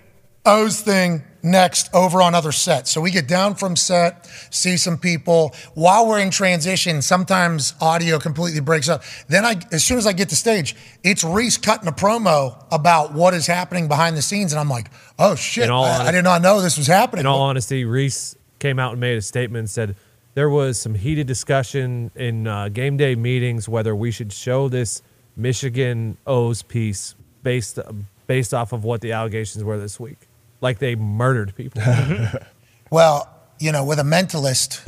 Oz 0.48 0.80
thing 0.80 1.22
next 1.42 1.88
over 1.94 2.22
on 2.22 2.34
other 2.34 2.52
sets." 2.52 2.90
So 2.90 3.00
we 3.00 3.10
get 3.10 3.28
down 3.28 3.54
from 3.54 3.76
set, 3.76 4.26
see 4.50 4.76
some 4.76 4.98
people. 4.98 5.54
While 5.74 6.08
we're 6.08 6.20
in 6.20 6.30
transition, 6.30 7.02
sometimes 7.02 7.74
audio 7.80 8.18
completely 8.18 8.60
breaks 8.60 8.88
up. 8.88 9.02
Then 9.28 9.44
I, 9.44 9.60
as 9.70 9.84
soon 9.84 9.98
as 9.98 10.06
I 10.06 10.12
get 10.12 10.28
to 10.30 10.36
stage, 10.36 10.74
it's 11.04 11.22
Reese 11.22 11.58
cutting 11.58 11.88
a 11.88 11.92
promo 11.92 12.64
about 12.72 13.12
what 13.12 13.34
is 13.34 13.46
happening 13.46 13.88
behind 13.88 14.16
the 14.16 14.22
scenes, 14.22 14.52
and 14.52 14.58
I'm 14.60 14.70
like, 14.70 14.90
"Oh 15.18 15.34
shit! 15.34 15.68
I, 15.70 16.06
I 16.08 16.12
did 16.12 16.24
not 16.24 16.42
know 16.42 16.60
this 16.60 16.78
was 16.78 16.86
happening." 16.86 17.20
In 17.20 17.26
all 17.26 17.42
honesty, 17.42 17.84
Reese 17.84 18.34
came 18.58 18.78
out 18.78 18.92
and 18.92 19.00
made 19.00 19.16
a 19.16 19.22
statement 19.22 19.60
and 19.60 19.70
said 19.70 19.96
there 20.34 20.48
was 20.48 20.80
some 20.80 20.94
heated 20.94 21.26
discussion 21.26 22.10
in 22.14 22.46
uh, 22.46 22.68
game 22.68 22.96
day 22.96 23.14
meetings 23.14 23.68
whether 23.68 23.94
we 23.94 24.10
should 24.10 24.32
show 24.32 24.68
this 24.68 25.02
Michigan 25.36 26.16
O's 26.26 26.62
piece 26.62 27.14
based 27.42 27.78
based 28.26 28.54
off 28.54 28.72
of 28.72 28.84
what 28.84 29.00
the 29.00 29.12
allegations 29.12 29.64
were 29.64 29.78
this 29.78 29.98
week, 29.98 30.27
like 30.60 30.78
they 30.78 30.94
murdered 30.96 31.54
people. 31.54 31.82
Well, 32.90 33.28
you 33.58 33.70
know, 33.70 33.84
with 33.84 33.98
a 33.98 34.02
mentalist 34.02 34.80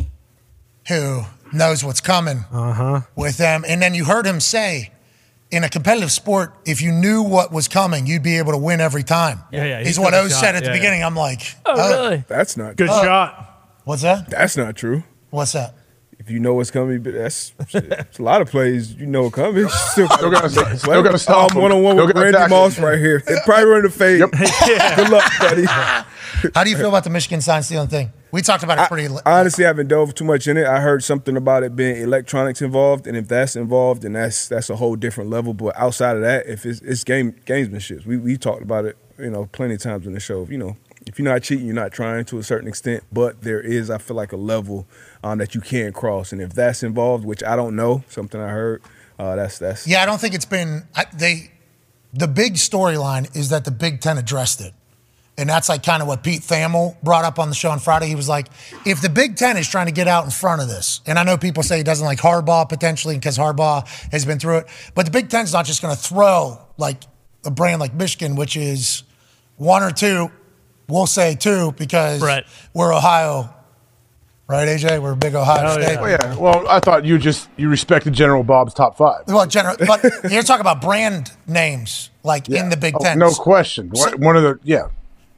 who 0.88 1.22
knows 1.52 1.84
what's 1.84 2.00
coming 2.00 2.44
Uh-huh. 2.50 3.02
with 3.14 3.36
them, 3.36 3.62
and 3.68 3.82
then 3.82 3.92
you 3.94 4.06
heard 4.06 4.24
him 4.26 4.40
say, 4.40 4.90
in 5.50 5.64
a 5.64 5.68
competitive 5.68 6.10
sport, 6.10 6.54
if 6.64 6.80
you 6.80 6.92
knew 6.92 7.22
what 7.22 7.52
was 7.52 7.68
coming, 7.68 8.06
you'd 8.06 8.22
be 8.22 8.38
able 8.38 8.52
to 8.52 8.58
win 8.58 8.80
every 8.80 9.02
time. 9.02 9.40
Yeah, 9.52 9.64
yeah, 9.64 9.78
Is 9.80 9.86
he's 9.88 9.98
what 10.00 10.12
got 10.12 10.24
a 10.24 10.30
said 10.30 10.54
at 10.56 10.60
the 10.60 10.68
Yeah, 10.70 10.74
yeah. 10.74 10.78
beginning. 10.78 11.04
I'm 11.04 11.14
like, 11.16 11.42
Oh, 11.66 11.76
really? 11.90 12.24
That's 12.28 12.56
not 12.56 12.76
Good 12.76 12.86
true. 12.88 13.02
shot. 13.02 13.68
What's 13.84 14.02
that? 14.02 14.30
That's 14.30 14.56
not 14.56 14.76
true. 14.76 15.02
What's 15.30 15.52
that? 15.52 15.74
If 16.20 16.30
you 16.30 16.38
know 16.38 16.52
what's 16.52 16.70
coming, 16.70 17.02
but 17.02 17.14
that's 17.14 17.54
it's 17.72 18.18
a 18.18 18.22
lot 18.22 18.42
of 18.42 18.50
plays 18.50 18.92
you 18.94 19.06
know 19.06 19.30
coming. 19.30 19.66
Still, 19.70 20.06
Still 20.10 20.30
gotta- 20.30 20.76
still 20.78 21.02
gotta 21.02 21.18
stop 21.18 21.52
I'm 21.56 21.62
one 21.62 21.72
on 21.72 21.82
one 21.82 21.96
with 21.96 22.08
gotta 22.08 22.20
Randy 22.20 22.36
tackle 22.38 22.56
Moss 22.58 22.78
right 22.78 22.98
here. 22.98 23.22
They 23.26 23.36
probably 23.46 23.64
run 23.64 23.82
the 23.84 23.90
fade. 23.90 24.20
Good 24.96 25.08
luck, 25.08 25.32
buddy. 25.40 25.64
How 26.54 26.62
do 26.62 26.70
you 26.70 26.76
feel 26.76 26.88
about 26.90 27.04
the 27.04 27.10
Michigan 27.10 27.40
sign 27.40 27.62
stealing 27.62 27.88
thing? 27.88 28.12
We 28.32 28.42
talked 28.42 28.62
about 28.62 28.78
it 28.78 28.88
pretty. 28.88 29.08
I 29.26 29.40
honestly 29.40 29.64
I 29.64 29.68
haven't 29.68 29.88
dove 29.88 30.14
too 30.14 30.24
much 30.24 30.46
in 30.46 30.56
it. 30.58 30.66
I 30.66 30.80
heard 30.80 31.02
something 31.02 31.36
about 31.38 31.62
it 31.62 31.74
being 31.74 31.96
electronics 31.96 32.60
involved, 32.62 33.06
and 33.06 33.16
if 33.16 33.26
that's 33.26 33.56
involved, 33.56 34.02
then 34.02 34.12
that's 34.12 34.46
that's 34.46 34.68
a 34.70 34.76
whole 34.76 34.96
different 34.96 35.30
level. 35.30 35.54
But 35.54 35.74
outside 35.76 36.16
of 36.16 36.22
that, 36.22 36.46
if 36.46 36.64
it's, 36.66 36.80
it's 36.82 37.02
game 37.02 37.32
gamesmanship, 37.46 38.04
we 38.06 38.18
we 38.18 38.36
talked 38.36 38.62
about 38.62 38.84
it, 38.84 38.96
you 39.18 39.30
know, 39.30 39.46
plenty 39.52 39.74
of 39.74 39.80
times 39.80 40.06
in 40.06 40.12
the 40.12 40.20
show. 40.20 40.46
You 40.50 40.58
know, 40.58 40.76
if 41.06 41.18
you're 41.18 41.28
not 41.28 41.42
cheating, 41.42 41.66
you're 41.66 41.74
not 41.74 41.92
trying 41.92 42.24
to 42.26 42.38
a 42.38 42.42
certain 42.42 42.68
extent. 42.68 43.04
But 43.12 43.42
there 43.42 43.60
is, 43.60 43.90
I 43.90 43.98
feel 43.98 44.16
like, 44.16 44.32
a 44.32 44.36
level 44.36 44.86
um, 45.24 45.38
that 45.38 45.54
you 45.54 45.60
can 45.60 45.92
cross, 45.92 46.32
and 46.32 46.40
if 46.40 46.52
that's 46.52 46.82
involved, 46.82 47.24
which 47.24 47.42
I 47.42 47.56
don't 47.56 47.76
know, 47.76 48.04
something 48.08 48.40
I 48.40 48.48
heard, 48.48 48.82
uh, 49.18 49.36
that's 49.36 49.58
that's 49.58 49.86
Yeah, 49.86 50.02
I 50.02 50.06
don't 50.06 50.20
think 50.20 50.34
it's 50.34 50.44
been. 50.44 50.86
I, 50.94 51.04
they, 51.12 51.50
the 52.12 52.28
big 52.28 52.54
storyline 52.54 53.34
is 53.36 53.50
that 53.50 53.64
the 53.64 53.70
Big 53.70 54.00
Ten 54.00 54.18
addressed 54.18 54.60
it. 54.60 54.74
And 55.38 55.48
that's 55.48 55.70
like 55.70 55.82
kind 55.82 56.02
of 56.02 56.08
what 56.08 56.22
Pete 56.22 56.42
Thamel 56.42 57.00
brought 57.02 57.24
up 57.24 57.38
on 57.38 57.48
the 57.48 57.54
show 57.54 57.70
on 57.70 57.78
Friday. 57.78 58.08
He 58.08 58.14
was 58.14 58.28
like, 58.28 58.48
if 58.84 59.00
the 59.00 59.08
Big 59.08 59.36
Ten 59.36 59.56
is 59.56 59.66
trying 59.66 59.86
to 59.86 59.92
get 59.92 60.06
out 60.06 60.24
in 60.24 60.30
front 60.30 60.60
of 60.60 60.68
this, 60.68 61.00
and 61.06 61.18
I 61.18 61.22
know 61.22 61.38
people 61.38 61.62
say 61.62 61.78
he 61.78 61.82
doesn't 61.82 62.04
like 62.04 62.18
Harbaugh 62.18 62.68
potentially 62.68 63.14
because 63.14 63.38
Harbaugh 63.38 63.86
has 64.12 64.26
been 64.26 64.38
through 64.38 64.58
it, 64.58 64.66
but 64.94 65.06
the 65.06 65.10
Big 65.10 65.30
Ten's 65.30 65.54
not 65.54 65.64
just 65.64 65.80
going 65.80 65.96
to 65.96 66.00
throw 66.00 66.58
like 66.76 67.04
a 67.46 67.50
brand 67.50 67.80
like 67.80 67.94
Michigan, 67.94 68.36
which 68.36 68.54
is 68.54 69.02
one 69.56 69.82
or 69.82 69.92
two. 69.92 70.30
We'll 70.90 71.06
say 71.06 71.34
two 71.36 71.72
because 71.78 72.20
we're 72.74 72.92
Ohio, 72.94 73.48
right, 74.48 74.66
AJ? 74.68 75.00
We're 75.00 75.12
a 75.12 75.16
big 75.16 75.34
Ohio 75.34 75.80
State. 75.80 75.96
Well, 76.00 76.04
oh, 76.04 76.08
yeah. 76.08 76.36
Well, 76.36 76.68
I 76.68 76.80
thought 76.80 77.04
you 77.04 77.18
just 77.18 77.48
you 77.56 77.68
respected 77.68 78.12
General 78.12 78.42
Bob's 78.42 78.74
top 78.74 78.96
five. 78.96 79.22
Well, 79.28 79.46
general, 79.46 79.76
but 79.86 80.02
you're 80.30 80.42
talking 80.42 80.62
about 80.62 80.80
brand 80.80 81.32
names 81.46 82.10
like 82.22 82.48
in 82.48 82.68
the 82.70 82.76
Big 82.76 82.94
Oh, 82.96 83.02
Ten. 83.02 83.18
no 83.18 83.30
question. 83.30 83.94
So- 83.94 84.16
One 84.16 84.36
of 84.36 84.42
the 84.42 84.58
yeah. 84.64 84.88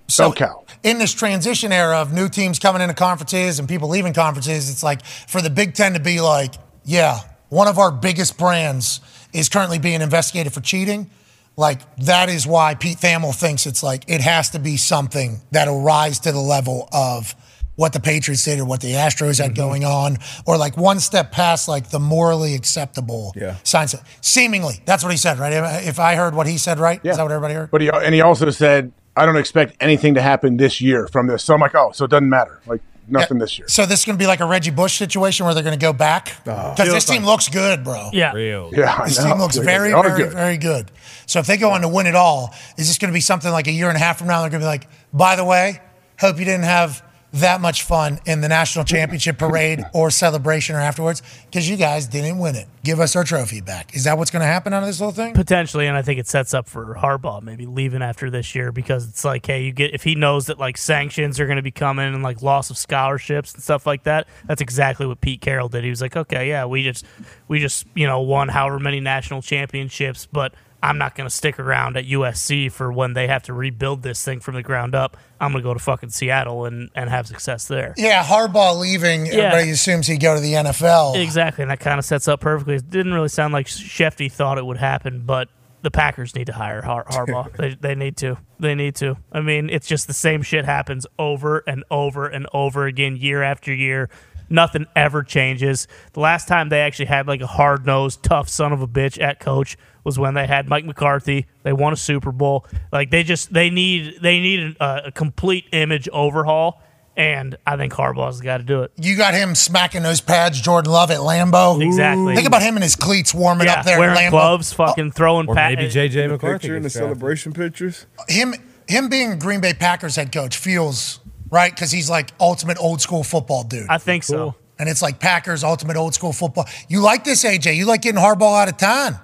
So- 0.08 0.32
SoCal. 0.32 0.64
in 0.82 0.98
this 0.98 1.12
transition 1.14 1.72
era 1.72 1.98
of 1.98 2.12
new 2.12 2.28
teams 2.28 2.58
coming 2.58 2.82
into 2.82 2.94
conferences 2.94 3.58
and 3.58 3.68
people 3.68 3.88
leaving 3.88 4.12
conferences, 4.12 4.68
it's 4.70 4.82
like 4.82 5.04
for 5.04 5.40
the 5.40 5.50
Big 5.50 5.74
Ten 5.74 5.92
to 5.94 6.00
be 6.00 6.20
like, 6.20 6.54
yeah, 6.84 7.20
one 7.50 7.68
of 7.68 7.78
our 7.78 7.90
biggest 7.92 8.36
brands 8.38 9.00
is 9.32 9.48
currently 9.48 9.78
being 9.78 10.00
investigated 10.02 10.52
for 10.52 10.60
cheating. 10.60 11.08
Like 11.56 11.80
that 11.96 12.28
is 12.28 12.46
why 12.46 12.74
Pete 12.74 12.98
Thamel 12.98 13.34
thinks 13.34 13.66
it's 13.66 13.82
like 13.82 14.04
it 14.08 14.20
has 14.20 14.50
to 14.50 14.58
be 14.58 14.76
something 14.76 15.40
that'll 15.50 15.82
rise 15.82 16.18
to 16.20 16.32
the 16.32 16.40
level 16.40 16.88
of 16.92 17.34
what 17.76 17.92
the 17.92 18.00
Patriots 18.00 18.44
did 18.44 18.60
or 18.60 18.64
what 18.64 18.80
the 18.80 18.92
Astros 18.92 19.38
had 19.38 19.52
mm-hmm. 19.52 19.54
going 19.54 19.84
on, 19.84 20.18
or 20.46 20.56
like 20.56 20.76
one 20.76 21.00
step 21.00 21.32
past 21.32 21.68
like 21.68 21.90
the 21.90 21.98
morally 21.98 22.54
acceptable 22.54 23.32
Yeah. 23.34 23.56
signs. 23.64 23.94
Seemingly, 24.20 24.82
that's 24.84 25.02
what 25.02 25.10
he 25.10 25.18
said, 25.18 25.38
right? 25.38 25.52
If 25.84 25.98
I 25.98 26.14
heard 26.14 26.34
what 26.34 26.46
he 26.46 26.58
said, 26.58 26.78
right? 26.78 27.00
Yeah. 27.02 27.12
Is 27.12 27.16
that 27.16 27.22
what 27.22 27.32
everybody 27.32 27.54
heard? 27.54 27.70
But 27.70 27.80
he 27.80 27.90
and 27.90 28.14
he 28.14 28.20
also 28.20 28.48
said, 28.50 28.92
I 29.16 29.26
don't 29.26 29.36
expect 29.36 29.76
anything 29.80 30.14
to 30.14 30.22
happen 30.22 30.56
this 30.56 30.80
year 30.80 31.06
from 31.08 31.26
this. 31.26 31.44
So 31.44 31.54
I'm 31.54 31.60
like, 31.60 31.74
oh, 31.74 31.92
so 31.92 32.04
it 32.04 32.10
doesn't 32.10 32.28
matter. 32.28 32.60
Like 32.66 32.80
nothing 33.08 33.38
this 33.38 33.58
year. 33.58 33.68
So 33.68 33.86
this 33.86 34.00
is 34.00 34.06
going 34.06 34.18
to 34.18 34.22
be 34.22 34.26
like 34.26 34.40
a 34.40 34.46
Reggie 34.46 34.70
Bush 34.70 34.96
situation 34.96 35.44
where 35.44 35.54
they're 35.54 35.62
going 35.62 35.78
to 35.78 35.84
go 35.84 35.92
back 35.92 36.36
oh. 36.46 36.74
because 36.74 36.92
this 36.92 37.04
team 37.04 37.24
looks 37.24 37.48
good, 37.48 37.84
bro. 37.84 38.10
Yeah, 38.12 38.32
real. 38.32 38.70
Yeah, 38.72 39.04
This 39.04 39.18
know. 39.18 39.30
team 39.30 39.38
looks 39.38 39.56
very, 39.56 39.90
very, 39.92 40.16
good. 40.16 40.32
very 40.32 40.56
good. 40.56 40.90
So 41.26 41.38
if 41.38 41.46
they 41.46 41.56
go 41.56 41.70
on 41.70 41.82
to 41.82 41.88
win 41.88 42.06
it 42.06 42.14
all, 42.14 42.54
is 42.76 42.88
this 42.88 42.98
going 42.98 43.10
to 43.10 43.14
be 43.14 43.20
something 43.20 43.50
like 43.50 43.66
a 43.66 43.72
year 43.72 43.88
and 43.88 43.96
a 43.96 44.00
half 44.00 44.18
from 44.18 44.28
now? 44.28 44.40
They're 44.40 44.50
going 44.50 44.60
to 44.60 44.64
be 44.64 44.68
like, 44.68 44.88
by 45.12 45.36
the 45.36 45.44
way, 45.44 45.80
hope 46.18 46.38
you 46.38 46.44
didn't 46.44 46.64
have 46.64 47.02
that 47.32 47.60
much 47.62 47.82
fun 47.82 48.20
in 48.26 48.42
the 48.42 48.48
national 48.48 48.84
championship 48.84 49.38
parade 49.38 49.82
or 49.94 50.10
celebration 50.10 50.76
or 50.76 50.80
afterwards 50.80 51.22
because 51.46 51.68
you 51.68 51.76
guys 51.76 52.06
didn't 52.06 52.38
win 52.38 52.54
it. 52.54 52.68
Give 52.84 53.00
us 53.00 53.16
our 53.16 53.24
trophy 53.24 53.60
back. 53.60 53.94
Is 53.94 54.04
that 54.04 54.18
what's 54.18 54.30
going 54.30 54.40
to 54.40 54.46
happen 54.46 54.72
out 54.72 54.82
of 54.82 54.88
this 54.88 54.98
whole 54.98 55.12
thing? 55.12 55.34
Potentially, 55.34 55.86
and 55.86 55.96
I 55.96 56.02
think 56.02 56.20
it 56.20 56.26
sets 56.26 56.52
up 56.52 56.68
for 56.68 56.94
Harbaugh 56.94 57.42
maybe 57.42 57.64
leaving 57.64 58.02
after 58.02 58.30
this 58.30 58.54
year 58.54 58.70
because 58.70 59.08
it's 59.08 59.24
like, 59.24 59.46
hey, 59.46 59.62
you 59.62 59.72
get 59.72 59.94
if 59.94 60.02
he 60.02 60.14
knows 60.14 60.46
that 60.46 60.58
like 60.58 60.76
sanctions 60.76 61.40
are 61.40 61.46
going 61.46 61.56
to 61.56 61.62
be 61.62 61.70
coming 61.70 62.12
and 62.12 62.22
like 62.22 62.42
loss 62.42 62.70
of 62.70 62.76
scholarships 62.76 63.54
and 63.54 63.62
stuff 63.62 63.86
like 63.86 64.02
that. 64.04 64.26
That's 64.46 64.60
exactly 64.60 65.06
what 65.06 65.20
Pete 65.20 65.40
Carroll 65.40 65.68
did. 65.68 65.84
He 65.84 65.90
was 65.90 66.02
like, 66.02 66.16
okay, 66.16 66.48
yeah, 66.48 66.66
we 66.66 66.82
just 66.82 67.06
we 67.48 67.60
just 67.60 67.86
you 67.94 68.06
know 68.06 68.20
won 68.20 68.48
however 68.48 68.78
many 68.78 69.00
national 69.00 69.42
championships, 69.42 70.26
but 70.30 70.54
I'm 70.82 70.98
not 70.98 71.14
going 71.14 71.28
to 71.28 71.34
stick 71.34 71.60
around 71.60 71.96
at 71.96 72.06
USC 72.06 72.70
for 72.72 72.92
when 72.92 73.12
they 73.12 73.28
have 73.28 73.44
to 73.44 73.52
rebuild 73.52 74.02
this 74.02 74.24
thing 74.24 74.40
from 74.40 74.56
the 74.56 74.62
ground 74.62 74.94
up. 74.96 75.16
I'm 75.40 75.52
going 75.52 75.62
to 75.62 75.68
go 75.68 75.74
to 75.74 75.80
fucking 75.80 76.10
Seattle 76.10 76.64
and 76.64 76.90
and 76.94 77.08
have 77.08 77.26
success 77.28 77.66
there. 77.68 77.94
Yeah, 77.96 78.24
Harbaugh 78.24 78.78
leaving, 78.78 79.26
Yeah. 79.26 79.32
everybody 79.34 79.70
assumes 79.70 80.06
he'd 80.08 80.20
go 80.20 80.34
to 80.34 80.40
the 80.40 80.54
NFL. 80.54 81.22
Exactly, 81.22 81.62
and 81.62 81.70
that 81.70 81.80
kind 81.80 81.98
of 81.98 82.04
sets 82.04 82.26
up 82.26 82.40
perfectly. 82.40 82.74
It 82.74 82.90
didn't 82.90 83.12
really 83.14 83.28
sound 83.28 83.52
like 83.52 83.66
Shefty 83.66 84.30
thought 84.30 84.58
it 84.58 84.66
would 84.66 84.76
happen, 84.78 85.22
but 85.24 85.48
the 85.82 85.90
Packers 85.90 86.34
need 86.36 86.46
to 86.46 86.52
hire 86.52 86.80
Har- 86.82 87.04
Harbaugh. 87.04 87.52
they, 87.56 87.74
they 87.74 87.94
need 87.94 88.16
to. 88.18 88.38
They 88.60 88.74
need 88.76 88.94
to. 88.96 89.16
I 89.32 89.40
mean, 89.40 89.68
it's 89.70 89.86
just 89.88 90.06
the 90.06 90.12
same 90.12 90.42
shit 90.42 90.64
happens 90.64 91.06
over 91.18 91.58
and 91.66 91.82
over 91.90 92.26
and 92.28 92.46
over 92.52 92.86
again, 92.86 93.16
year 93.16 93.42
after 93.42 93.72
year. 93.74 94.08
Nothing 94.52 94.86
ever 94.94 95.22
changes. 95.22 95.88
The 96.12 96.20
last 96.20 96.46
time 96.46 96.68
they 96.68 96.80
actually 96.82 97.06
had 97.06 97.26
like 97.26 97.40
a 97.40 97.46
hard 97.46 97.86
nosed, 97.86 98.22
tough 98.22 98.48
son 98.48 98.72
of 98.72 98.82
a 98.82 98.86
bitch 98.86 99.20
at 99.20 99.40
coach 99.40 99.76
was 100.04 100.18
when 100.18 100.34
they 100.34 100.46
had 100.46 100.68
Mike 100.68 100.84
McCarthy. 100.84 101.46
They 101.62 101.72
won 101.72 101.92
a 101.92 101.96
Super 101.96 102.30
Bowl. 102.32 102.66
Like 102.92 103.10
they 103.10 103.22
just 103.22 103.52
they 103.52 103.70
need 103.70 104.18
they 104.20 104.40
need 104.40 104.76
a, 104.78 104.82
uh, 104.82 105.02
a 105.06 105.12
complete 105.12 105.64
image 105.72 106.06
overhaul, 106.10 106.82
and 107.16 107.56
I 107.66 107.76
think 107.78 107.92
Harbaugh's 107.94 108.38
the 108.40 108.44
guy 108.44 108.58
to 108.58 108.64
do 108.64 108.82
it. 108.82 108.92
You 108.96 109.16
got 109.16 109.32
him 109.32 109.54
smacking 109.54 110.02
those 110.02 110.20
pads, 110.20 110.60
Jordan 110.60 110.92
Love 110.92 111.10
at 111.10 111.20
Lambeau. 111.20 111.82
Exactly. 111.84 112.34
Think 112.34 112.46
about 112.46 112.62
him 112.62 112.74
and 112.76 112.82
his 112.82 112.94
cleats 112.96 113.32
warming 113.32 113.68
Yeah, 113.68 113.80
up 113.80 113.84
there 113.86 113.98
wearing 113.98 114.18
at 114.18 114.24
Lambeau. 114.24 114.30
gloves, 114.32 114.72
fucking 114.74 115.06
oh. 115.08 115.10
throwing 115.10 115.48
Or 115.48 115.54
pat- 115.54 115.76
maybe 115.78 115.88
JJ 115.90 116.28
McCarthy 116.30 116.58
picture 116.58 116.76
and 116.76 116.84
the 116.84 116.90
celebration 116.90 117.52
pictures. 117.54 118.06
him 118.28 118.54
him 118.88 119.08
being 119.08 119.38
Green 119.38 119.60
Bay 119.62 119.72
Packers 119.72 120.16
head 120.16 120.30
coach 120.32 120.58
feels 120.58 121.20
right 121.52 121.72
because 121.72 121.92
he's 121.92 122.10
like 122.10 122.30
ultimate 122.40 122.78
old 122.80 123.00
school 123.00 123.22
football 123.22 123.62
dude. 123.62 123.86
I 123.88 123.98
think 123.98 124.24
so. 124.24 124.56
And 124.78 124.88
it's 124.88 125.02
like 125.02 125.20
Packers 125.20 125.62
ultimate 125.62 125.96
old 125.96 126.14
school 126.14 126.32
football. 126.32 126.66
You 126.88 127.00
like 127.02 127.22
this, 127.22 127.44
AJ? 127.44 127.76
You 127.76 127.86
like 127.86 128.02
getting 128.02 128.20
Harbaugh 128.20 128.60
out 128.62 128.68
of 128.68 128.76
town? 128.78 129.20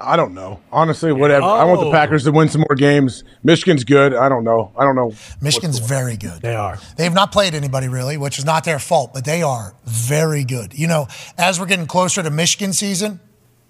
I 0.00 0.16
don't 0.16 0.34
know. 0.34 0.60
Honestly, 0.72 1.12
whatever. 1.12 1.44
I 1.44 1.64
want 1.64 1.80
the 1.80 1.86
Oh. 1.86 1.92
Packers 1.92 2.24
to 2.24 2.32
win 2.32 2.48
some 2.48 2.62
more 2.68 2.74
games. 2.76 3.22
Michigan's 3.44 3.84
good. 3.84 4.12
I 4.14 4.28
don't 4.28 4.42
know. 4.42 4.72
I 4.76 4.82
don't 4.84 4.96
know. 4.96 5.12
Michigan's 5.40 5.78
very 5.78 6.16
good. 6.16 6.40
They 6.42 6.54
are. 6.54 6.78
They 6.96 7.04
have 7.04 7.14
not 7.14 7.30
played 7.30 7.54
anybody 7.54 7.88
really, 7.88 8.16
which 8.16 8.38
is 8.38 8.44
not 8.44 8.64
their 8.64 8.78
fault, 8.78 9.12
but 9.14 9.24
they 9.24 9.42
are 9.42 9.74
very 9.84 10.44
good. 10.44 10.76
You 10.76 10.88
know, 10.88 11.06
as 11.38 11.60
we're 11.60 11.66
getting 11.66 11.86
closer 11.86 12.22
to 12.22 12.30
Michigan 12.30 12.72
season, 12.72 13.20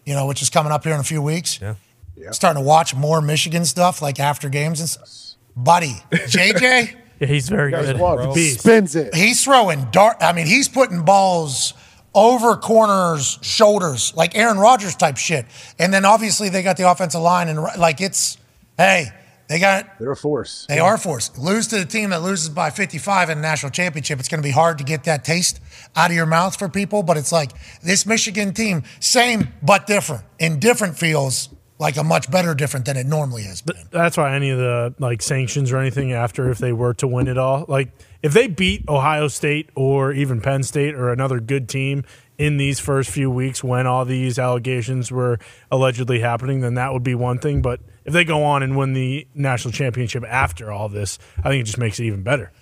you 0.06 0.14
know, 0.14 0.26
which 0.26 0.40
is 0.42 0.48
coming 0.48 0.72
up 0.72 0.84
here 0.84 0.94
in 0.94 1.00
a 1.00 1.04
few 1.04 1.20
weeks, 1.20 1.58
yeah. 1.60 1.74
Yeah. 2.16 2.30
starting 2.30 2.62
to 2.62 2.66
watch 2.66 2.94
more 2.94 3.20
Michigan 3.20 3.64
stuff 3.64 4.00
like 4.00 4.18
after 4.20 4.48
games 4.48 4.80
and 4.80 4.88
stuff. 4.88 5.38
Buddy, 5.56 5.94
JJ. 6.12 6.96
Yeah, 7.20 7.28
he's 7.28 7.48
very 7.48 7.70
Guys, 7.70 7.86
good. 7.86 7.98
what? 7.98 8.16
bro. 8.16 8.34
Beast. 8.34 8.60
Spins 8.60 8.96
it. 8.96 9.14
He's 9.14 9.42
throwing 9.44 9.86
dart. 9.90 10.16
I 10.20 10.32
mean, 10.32 10.46
he's 10.46 10.68
putting 10.68 11.02
balls 11.04 11.74
over 12.14 12.56
corners, 12.56 13.38
shoulders, 13.42 14.14
like 14.16 14.36
Aaron 14.36 14.58
Rodgers 14.58 14.94
type 14.94 15.16
shit. 15.16 15.46
And 15.78 15.92
then 15.92 16.04
obviously 16.04 16.48
they 16.48 16.62
got 16.62 16.76
the 16.76 16.88
offensive 16.90 17.20
line, 17.20 17.48
and 17.48 17.60
like 17.78 18.00
it's, 18.00 18.38
hey, 18.76 19.06
they 19.48 19.58
got 19.58 19.98
They're 19.98 20.12
a 20.12 20.16
force. 20.16 20.64
they 20.68 20.78
are 20.78 20.96
forced. 20.96 21.38
Lose 21.38 21.66
to 21.68 21.76
the 21.78 21.84
team 21.84 22.10
that 22.10 22.22
loses 22.22 22.48
by 22.48 22.70
55 22.70 23.30
in 23.30 23.38
the 23.38 23.42
national 23.42 23.70
championship. 23.72 24.18
It's 24.18 24.28
going 24.28 24.40
to 24.42 24.46
be 24.46 24.52
hard 24.52 24.78
to 24.78 24.84
get 24.84 25.04
that 25.04 25.24
taste 25.24 25.60
out 25.94 26.10
of 26.10 26.16
your 26.16 26.24
mouth 26.26 26.56
for 26.58 26.68
people, 26.68 27.02
but 27.02 27.16
it's 27.16 27.30
like 27.32 27.52
this 27.82 28.06
Michigan 28.06 28.54
team, 28.54 28.84
same 29.00 29.48
but 29.62 29.86
different. 29.86 30.22
In 30.38 30.58
different 30.60 30.96
feels 30.98 31.48
like 31.78 31.96
a 31.96 32.04
much 32.04 32.30
better 32.30 32.54
different 32.54 32.86
than 32.86 32.96
it 32.96 33.06
normally 33.06 33.42
has 33.42 33.60
been. 33.60 33.76
That's 33.90 34.16
why 34.16 34.34
any 34.34 34.50
of 34.50 34.58
the 34.58 34.94
like 34.98 35.22
sanctions 35.22 35.72
or 35.72 35.78
anything 35.78 36.12
after 36.12 36.50
if 36.50 36.58
they 36.58 36.72
were 36.72 36.94
to 36.94 37.08
win 37.08 37.26
it 37.26 37.38
all, 37.38 37.64
like 37.68 37.90
if 38.22 38.32
they 38.32 38.46
beat 38.46 38.88
Ohio 38.88 39.28
State 39.28 39.70
or 39.74 40.12
even 40.12 40.40
Penn 40.40 40.62
State 40.62 40.94
or 40.94 41.12
another 41.12 41.40
good 41.40 41.68
team 41.68 42.04
in 42.38 42.56
these 42.56 42.80
first 42.80 43.10
few 43.10 43.30
weeks 43.30 43.62
when 43.62 43.86
all 43.86 44.04
these 44.04 44.38
allegations 44.38 45.10
were 45.10 45.38
allegedly 45.70 46.20
happening, 46.20 46.60
then 46.60 46.74
that 46.74 46.92
would 46.92 47.02
be 47.04 47.14
one 47.14 47.38
thing. 47.38 47.62
But 47.62 47.80
if 48.04 48.12
they 48.12 48.24
go 48.24 48.44
on 48.44 48.62
and 48.62 48.76
win 48.76 48.92
the 48.92 49.26
national 49.34 49.72
championship 49.72 50.24
after 50.24 50.70
all 50.70 50.88
this, 50.88 51.18
I 51.38 51.48
think 51.48 51.62
it 51.62 51.64
just 51.64 51.78
makes 51.78 51.98
it 51.98 52.04
even 52.04 52.22
better. 52.22 52.52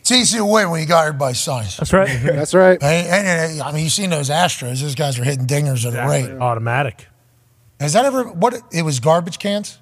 It's 0.00 0.10
easy 0.10 0.38
to 0.38 0.44
win 0.44 0.70
when 0.70 0.80
you 0.80 0.86
got 0.86 1.06
everybody's 1.06 1.38
signs. 1.38 1.76
That's 1.76 1.92
right. 1.92 2.08
That's 2.24 2.54
right. 2.54 2.82
And, 2.82 3.26
and, 3.26 3.60
uh, 3.60 3.64
I 3.64 3.72
mean, 3.72 3.84
you've 3.84 3.92
seen 3.92 4.10
those 4.10 4.30
Astros. 4.30 4.80
Those 4.80 4.96
guys 4.96 5.16
are 5.18 5.24
hitting 5.24 5.46
dingers 5.46 5.86
at 5.86 5.94
a 5.94 6.08
rate. 6.08 6.28
Automatic. 6.40 7.06
Has 7.82 7.92
that 7.94 8.04
ever? 8.04 8.24
What? 8.24 8.54
It 8.72 8.82
was 8.82 9.00
garbage 9.00 9.38
cans. 9.38 9.78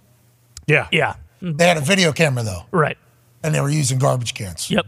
Yeah. 0.66 0.88
Yeah. 0.92 1.14
Mm-hmm. 1.42 1.56
They 1.56 1.66
had 1.66 1.76
a 1.76 1.80
video 1.80 2.12
camera 2.12 2.42
though, 2.44 2.62
Right. 2.70 2.98
and 3.42 3.54
they 3.54 3.60
were 3.60 3.70
using 3.70 3.98
garbage 3.98 4.34
cans. 4.34 4.70
Yep. 4.70 4.86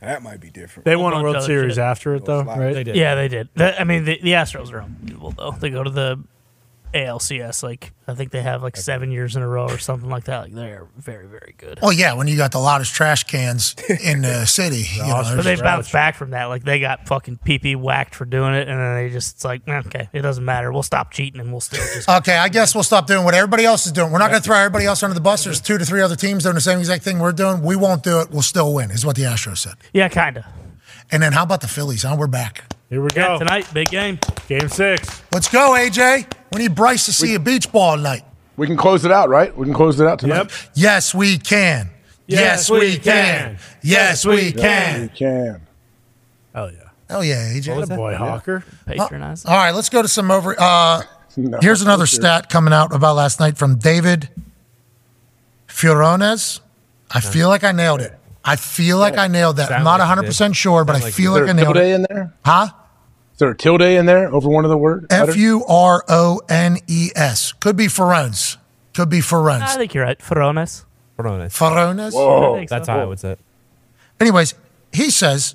That 0.00 0.22
might 0.22 0.38
be 0.40 0.50
different. 0.50 0.84
They 0.84 0.94
won 0.96 1.12
a 1.12 1.22
World 1.22 1.42
Series 1.42 1.72
shit. 1.74 1.78
after 1.82 2.14
it, 2.14 2.24
though, 2.24 2.42
right? 2.44 2.72
They 2.72 2.84
did. 2.84 2.94
Yeah, 2.94 3.14
they 3.16 3.26
did. 3.28 3.48
The- 3.54 3.80
I 3.80 3.84
mean, 3.84 4.04
the, 4.04 4.20
the 4.22 4.32
Astros 4.32 4.72
are 4.72 4.82
unbelievable, 4.82 5.32
though. 5.32 5.52
They 5.58 5.70
go 5.70 5.82
to 5.82 5.90
the 5.90 6.22
ALCS, 6.94 7.62
like, 7.62 7.92
I 8.06 8.14
think 8.14 8.30
they 8.30 8.42
have 8.42 8.62
like 8.62 8.76
seven 8.76 9.10
years 9.10 9.36
in 9.36 9.42
a 9.42 9.48
row 9.48 9.66
or 9.66 9.78
something 9.78 10.08
like 10.08 10.24
that. 10.24 10.44
Like, 10.44 10.54
they're 10.54 10.86
very, 10.96 11.26
very 11.26 11.54
good. 11.58 11.78
Well, 11.82 11.92
yeah, 11.92 12.14
when 12.14 12.26
you 12.28 12.36
got 12.36 12.52
the 12.52 12.58
loudest 12.58 12.94
trash 12.94 13.24
cans 13.24 13.74
in 14.02 14.22
the 14.22 14.44
city, 14.46 14.84
you 14.94 15.02
know, 15.02 15.22
But 15.22 15.36
they 15.36 15.42
there's- 15.42 15.60
bounced 15.60 15.92
back 15.92 16.14
from 16.16 16.30
that. 16.30 16.44
Like, 16.46 16.64
they 16.64 16.80
got 16.80 17.06
fucking 17.06 17.38
PP 17.44 17.76
whacked 17.76 18.14
for 18.14 18.24
doing 18.24 18.54
it, 18.54 18.68
and 18.68 18.78
then 18.80 18.94
they 18.96 19.10
just, 19.10 19.36
it's 19.36 19.44
like, 19.44 19.68
okay, 19.68 20.08
it 20.12 20.22
doesn't 20.22 20.44
matter. 20.44 20.72
We'll 20.72 20.82
stop 20.82 21.10
cheating 21.10 21.40
and 21.40 21.50
we'll 21.52 21.60
still 21.60 21.80
just. 21.94 22.08
Okay, 22.18 22.36
I 22.36 22.48
guess 22.48 22.74
we'll 22.74 22.84
stop 22.84 23.06
doing 23.06 23.24
what 23.24 23.34
everybody 23.34 23.64
else 23.64 23.86
is 23.86 23.92
doing. 23.92 24.10
We're 24.10 24.18
not 24.18 24.30
going 24.30 24.40
to 24.42 24.46
throw 24.46 24.56
everybody 24.56 24.86
else 24.86 25.02
under 25.02 25.14
the 25.14 25.20
bus. 25.20 25.44
There's 25.44 25.60
two 25.60 25.78
to 25.78 25.84
three 25.84 26.00
other 26.00 26.16
teams 26.16 26.42
doing 26.44 26.54
the 26.54 26.60
same 26.60 26.78
exact 26.78 27.04
thing 27.04 27.18
we're 27.18 27.32
doing. 27.32 27.62
We 27.62 27.76
won't 27.76 28.02
do 28.02 28.20
it. 28.20 28.30
We'll 28.30 28.42
still 28.42 28.72
win, 28.74 28.90
is 28.90 29.04
what 29.04 29.16
the 29.16 29.22
Astros 29.22 29.58
said. 29.58 29.74
yeah, 29.92 30.08
kind 30.08 30.38
of. 30.38 30.44
And 31.10 31.22
then 31.22 31.32
how 31.32 31.42
about 31.42 31.60
the 31.62 31.68
Phillies? 31.68 32.02
Huh? 32.02 32.16
We're 32.18 32.26
back. 32.26 32.64
Here 32.90 33.02
we 33.02 33.08
Yeah, 33.14 33.28
go. 33.28 33.38
tonight, 33.38 33.66
big 33.74 33.88
game. 33.90 34.18
Game 34.48 34.68
six. 34.68 35.22
Let's 35.32 35.48
go, 35.48 35.72
AJ. 35.72 36.26
We 36.52 36.60
need 36.62 36.74
Bryce 36.74 37.04
to 37.06 37.12
see 37.12 37.34
a 37.34 37.38
beach 37.40 37.70
ball 37.70 37.96
tonight. 37.96 38.24
We 38.56 38.66
can 38.66 38.76
close 38.76 39.04
it 39.04 39.12
out, 39.12 39.28
right? 39.28 39.54
We 39.56 39.66
can 39.66 39.74
close 39.74 40.00
it 40.00 40.06
out 40.06 40.18
tonight. 40.18 40.36
Yep. 40.36 40.50
Yes, 40.74 41.14
we 41.14 41.38
can. 41.38 41.90
Yes, 42.26 42.70
we 42.70 42.96
can. 42.98 43.58
Yes, 43.82 44.24
we 44.24 44.52
can. 44.52 45.02
We 45.02 45.08
can. 45.08 45.60
Hell 46.54 46.72
yeah. 46.72 46.78
Oh 47.10 47.20
yeah, 47.20 47.52
AJ. 47.54 47.94
Boy, 47.94 48.14
Hawker. 48.16 48.64
Patronize. 48.86 49.46
All 49.46 49.56
right, 49.56 49.74
let's 49.74 49.88
go 49.88 50.02
to 50.02 50.08
some 50.08 50.30
over. 50.30 50.54
Uh, 50.58 51.02
No, 51.36 51.58
here's 51.62 51.82
another 51.82 52.04
sure. 52.06 52.20
stat 52.20 52.50
coming 52.50 52.74
out 52.74 52.92
about 52.92 53.14
last 53.14 53.38
night 53.38 53.56
from 53.56 53.76
David 53.76 54.28
Furones. 55.68 56.58
I 57.12 57.20
feel 57.20 57.48
like 57.48 57.62
I 57.62 57.70
nailed 57.70 58.00
it. 58.00 58.17
I 58.48 58.56
feel 58.56 58.98
like 58.98 59.16
I 59.18 59.28
nailed 59.28 59.56
that. 59.56 59.70
I'm 59.70 59.84
not 59.84 60.00
like 60.00 60.08
100 60.08 60.22
percent 60.26 60.54
did. 60.54 60.58
sure, 60.58 60.84
but 60.84 60.94
Sound 60.94 61.02
I 61.02 61.06
like 61.06 61.14
feel 61.14 61.36
Is 61.36 61.40
like 61.42 61.50
I 61.50 61.52
there 61.52 61.52
a 61.52 61.54
nailed 61.64 61.74
tilde 61.76 61.86
it. 61.86 61.94
in 61.94 62.06
there? 62.08 62.34
Huh? 62.44 62.66
Is 63.32 63.38
there 63.38 63.50
a 63.50 63.56
tilde 63.56 63.82
in 63.82 64.06
there 64.06 64.32
over 64.34 64.48
one 64.48 64.64
of 64.64 64.70
the 64.70 64.78
words? 64.78 65.06
F 65.10 65.36
U 65.36 65.64
R 65.68 66.04
O 66.08 66.40
N 66.48 66.78
E 66.88 67.10
S. 67.14 67.52
Could 67.52 67.76
be 67.76 67.86
Ferones. 67.86 68.56
Could 68.94 69.08
be 69.10 69.18
I 69.18 69.20
Ferones. 69.20 69.74
think 69.76 69.94
you're 69.94 70.04
right. 70.04 70.18
Ferones. 70.18 70.84
Ferones. 71.18 71.46
Ferones. 71.56 72.12
Whoa. 72.14 72.60
So. 72.60 72.66
That's 72.68 72.88
how 72.88 73.00
I 73.00 73.04
would 73.04 73.20
say 73.20 73.32
it. 73.32 73.40
Anyways, 74.20 74.54
he 74.92 75.10
says 75.10 75.54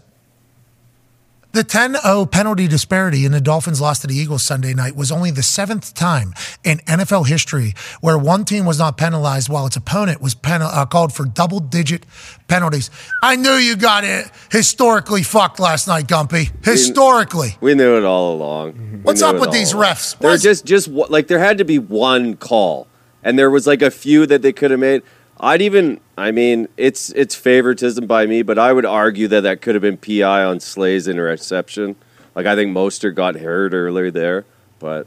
the 1.53 1.63
10 1.63 1.95
0 2.01 2.25
penalty 2.25 2.67
disparity 2.67 3.25
in 3.25 3.31
the 3.31 3.39
Dolphins' 3.39 3.79
loss 3.79 3.99
to 3.99 4.07
the 4.07 4.15
Eagles 4.15 4.41
Sunday 4.43 4.73
night 4.73 4.95
was 4.95 5.11
only 5.11 5.29
the 5.31 5.43
seventh 5.43 5.93
time 5.93 6.33
in 6.63 6.79
NFL 6.79 7.27
history 7.27 7.73
where 8.01 8.17
one 8.17 8.43
team 8.43 8.65
was 8.65 8.79
not 8.79 8.97
penalized 8.97 9.49
while 9.49 9.65
its 9.67 9.75
opponent 9.75 10.19
was 10.21 10.33
penal- 10.33 10.67
uh, 10.67 10.85
called 10.85 11.13
for 11.13 11.25
double 11.25 11.59
digit 11.59 12.05
penalties. 12.47 12.89
I 13.21 13.35
knew 13.35 13.53
you 13.53 13.75
got 13.75 14.03
it 14.03 14.29
historically 14.51 15.21
fucked 15.23 15.59
last 15.59 15.87
night, 15.87 16.07
Gumpy. 16.07 16.51
Historically. 16.65 17.55
We 17.61 17.75
knew 17.75 17.97
it 17.97 18.03
all 18.03 18.33
along. 18.35 18.73
We 18.73 18.97
What's 19.03 19.21
up 19.21 19.39
with 19.39 19.51
these 19.51 19.73
along. 19.73 19.85
refs? 19.91 20.17
There 20.17 20.31
What's- 20.31 20.43
just 20.43 20.65
just 20.65 20.87
like 20.87 21.27
there 21.27 21.39
had 21.39 21.59
to 21.59 21.65
be 21.65 21.77
one 21.77 22.35
call, 22.35 22.87
and 23.23 23.37
there 23.37 23.51
was 23.51 23.67
like 23.67 23.81
a 23.83 23.91
few 23.91 24.25
that 24.25 24.41
they 24.41 24.53
could 24.53 24.71
have 24.71 24.79
made. 24.79 25.03
I'd 25.43 25.61
even, 25.61 25.99
I 26.17 26.31
mean, 26.31 26.67
it's 26.77 27.09
it's 27.11 27.35
favoritism 27.35 28.07
by 28.07 28.25
me, 28.25 28.41
but 28.41 28.57
I 28.57 28.71
would 28.73 28.85
argue 28.85 29.27
that 29.29 29.41
that 29.41 29.61
could 29.61 29.75
have 29.75 29.81
been 29.81 29.97
PI 29.97 30.43
on 30.43 30.59
Slay's 30.59 31.07
interception. 31.07 31.95
Like 32.35 32.45
I 32.45 32.55
think 32.55 32.75
Mostert 32.75 33.15
got 33.15 33.35
hurt 33.35 33.73
earlier 33.73 34.09
there, 34.09 34.45
but 34.79 35.05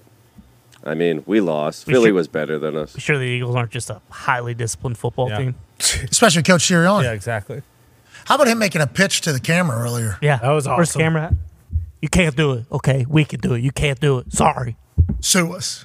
I 0.84 0.94
mean, 0.94 1.22
we 1.26 1.40
lost. 1.40 1.86
We 1.86 1.94
Philly 1.94 2.06
should- 2.08 2.14
was 2.14 2.28
better 2.28 2.58
than 2.58 2.76
us. 2.76 2.98
Sure 3.00 3.18
the 3.18 3.24
Eagles 3.24 3.56
aren't 3.56 3.70
just 3.72 3.90
a 3.90 4.00
highly 4.10 4.54
disciplined 4.54 4.98
football 4.98 5.28
Yeah. 5.30 5.38
team. 5.38 5.54
Especially 5.78 6.42
Coach 6.42 6.62
Sirianni. 6.68 7.02
Yeah, 7.04 7.12
exactly. 7.12 7.62
How 8.26 8.34
about 8.36 8.48
him 8.48 8.58
making 8.58 8.80
a 8.82 8.86
pitch 8.86 9.20
to 9.22 9.32
the 9.32 9.40
camera 9.40 9.78
earlier? 9.78 10.18
Yeah. 10.22 10.36
That 10.38 10.50
was 10.50 10.66
Where's 10.66 10.76
the 10.92 10.98
awesome. 10.98 11.00
camera 11.00 11.22
at? 11.24 11.32
You 12.02 12.08
can't 12.08 12.36
do 12.36 12.52
it. 12.52 12.64
Okay, 12.70 13.06
we 13.08 13.24
can 13.24 13.40
do 13.40 13.54
it. 13.54 13.60
You 13.62 13.70
can't 13.72 13.98
do 14.00 14.18
it. 14.18 14.32
Sorry. 14.32 14.76
Sue 15.20 15.52
us. 15.54 15.84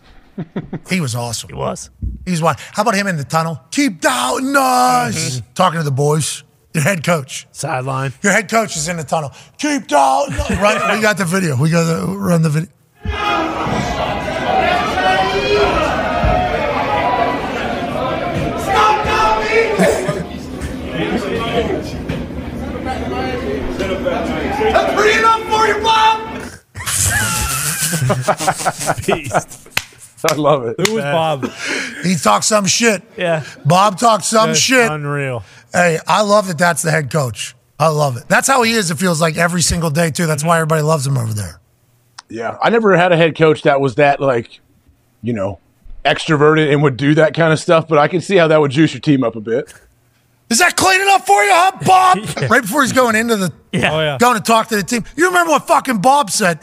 He 0.90 1.02
was 1.02 1.16
awesome. 1.16 1.50
He 1.50 1.56
was. 1.56 1.90
He's 2.26 2.42
one. 2.42 2.56
How 2.72 2.84
about 2.84 2.96
him 2.96 3.08
in 3.08 3.18
the 3.18 3.24
tunnel? 3.24 3.60
Keep 3.72 4.02
doubting 4.02 4.56
us. 4.56 5.40
Mm-hmm. 5.40 5.54
Talking 5.54 5.80
to 5.80 5.84
the 5.84 5.92
boys. 5.92 6.44
Your 6.74 6.84
head 6.84 7.04
coach. 7.04 7.48
Sideline. 7.52 8.14
Your 8.24 8.32
head 8.32 8.50
coach 8.50 8.78
is 8.78 8.88
in 8.88 8.98
the 8.98 9.04
tunnel. 9.04 9.32
Keep 9.58 9.88
doubting 9.88 10.36
us. 10.36 10.52
Run, 10.52 10.96
we 10.96 11.02
got 11.02 11.18
the 11.18 11.26
video. 11.26 11.58
We 11.58 11.70
got 11.70 11.90
to 11.94 12.06
run 12.18 12.42
the 12.44 12.50
video. 12.50 12.70
That's 24.72 24.94
pretty 24.94 25.20
enough 25.20 25.42
for 25.50 25.68
you, 25.68 25.82
Bob. 25.82 26.20
Beast. 29.06 29.71
I 30.30 30.36
love 30.36 30.66
it. 30.66 30.88
Who 30.88 30.96
was 30.96 31.04
Bob? 31.04 31.52
He 32.04 32.16
talked 32.16 32.46
some 32.46 32.66
shit. 32.66 33.04
Yeah. 33.16 33.44
Bob 33.64 34.00
talked 34.00 34.26
some 34.26 34.48
That's 34.50 34.60
shit. 34.60 34.90
Unreal. 34.92 35.44
Hey, 35.72 36.00
I 36.08 36.22
love 36.24 36.48
that 36.48 36.58
that's 36.58 36.82
the 36.82 36.90
head 36.90 37.12
coach. 37.12 37.54
I 37.80 37.90
love 37.90 38.18
it. 38.18 38.24
That's 38.28 38.48
how 38.48 38.64
he 38.64 38.72
is, 38.72 38.90
it 38.90 38.98
feels 38.98 39.22
like 39.22 39.38
every 39.38 39.62
single 39.62 39.92
day, 39.92 40.10
too. 40.10 40.26
That's 40.26 40.44
why 40.44 40.58
everybody 40.58 40.82
loves 40.82 41.06
him 41.06 41.18
over 41.18 41.32
there. 41.34 41.60
Yeah, 42.30 42.58
I 42.62 42.70
never 42.72 42.96
had 42.98 43.12
a 43.12 43.18
head 43.18 43.38
coach 43.38 43.62
that 43.64 43.80
was 43.82 43.96
that 43.96 44.20
like, 44.20 44.60
you 45.22 45.34
know, 45.34 45.60
extroverted 46.06 46.72
and 46.72 46.82
would 46.82 46.98
do 46.98 47.14
that 47.16 47.34
kind 47.36 47.54
of 47.54 47.60
stuff. 47.60 47.88
But 47.88 48.00
I 48.00 48.08
can 48.08 48.22
see 48.22 48.36
how 48.38 48.48
that 48.48 48.60
would 48.60 48.72
juice 48.72 48.94
your 48.94 49.02
team 49.02 49.24
up 49.24 49.36
a 49.36 49.42
bit. 49.42 49.72
Is 50.50 50.60
that 50.60 50.76
clean 50.76 51.02
enough 51.02 51.26
for 51.26 51.42
you, 51.44 51.52
huh, 51.54 51.72
Bob? 51.86 52.18
Right 52.50 52.62
before 52.62 52.82
he's 52.82 52.94
going 52.94 53.16
into 53.16 53.36
the 53.38 53.54
Yeah. 53.72 53.94
Oh 53.94 54.00
yeah. 54.02 54.18
going 54.20 54.38
to 54.38 54.44
talk 54.44 54.68
to 54.70 54.76
the 54.76 54.84
team. 54.84 55.06
You 55.16 55.28
remember 55.28 55.52
what 55.52 55.68
fucking 55.68 56.00
Bob 56.00 56.30
said? 56.30 56.60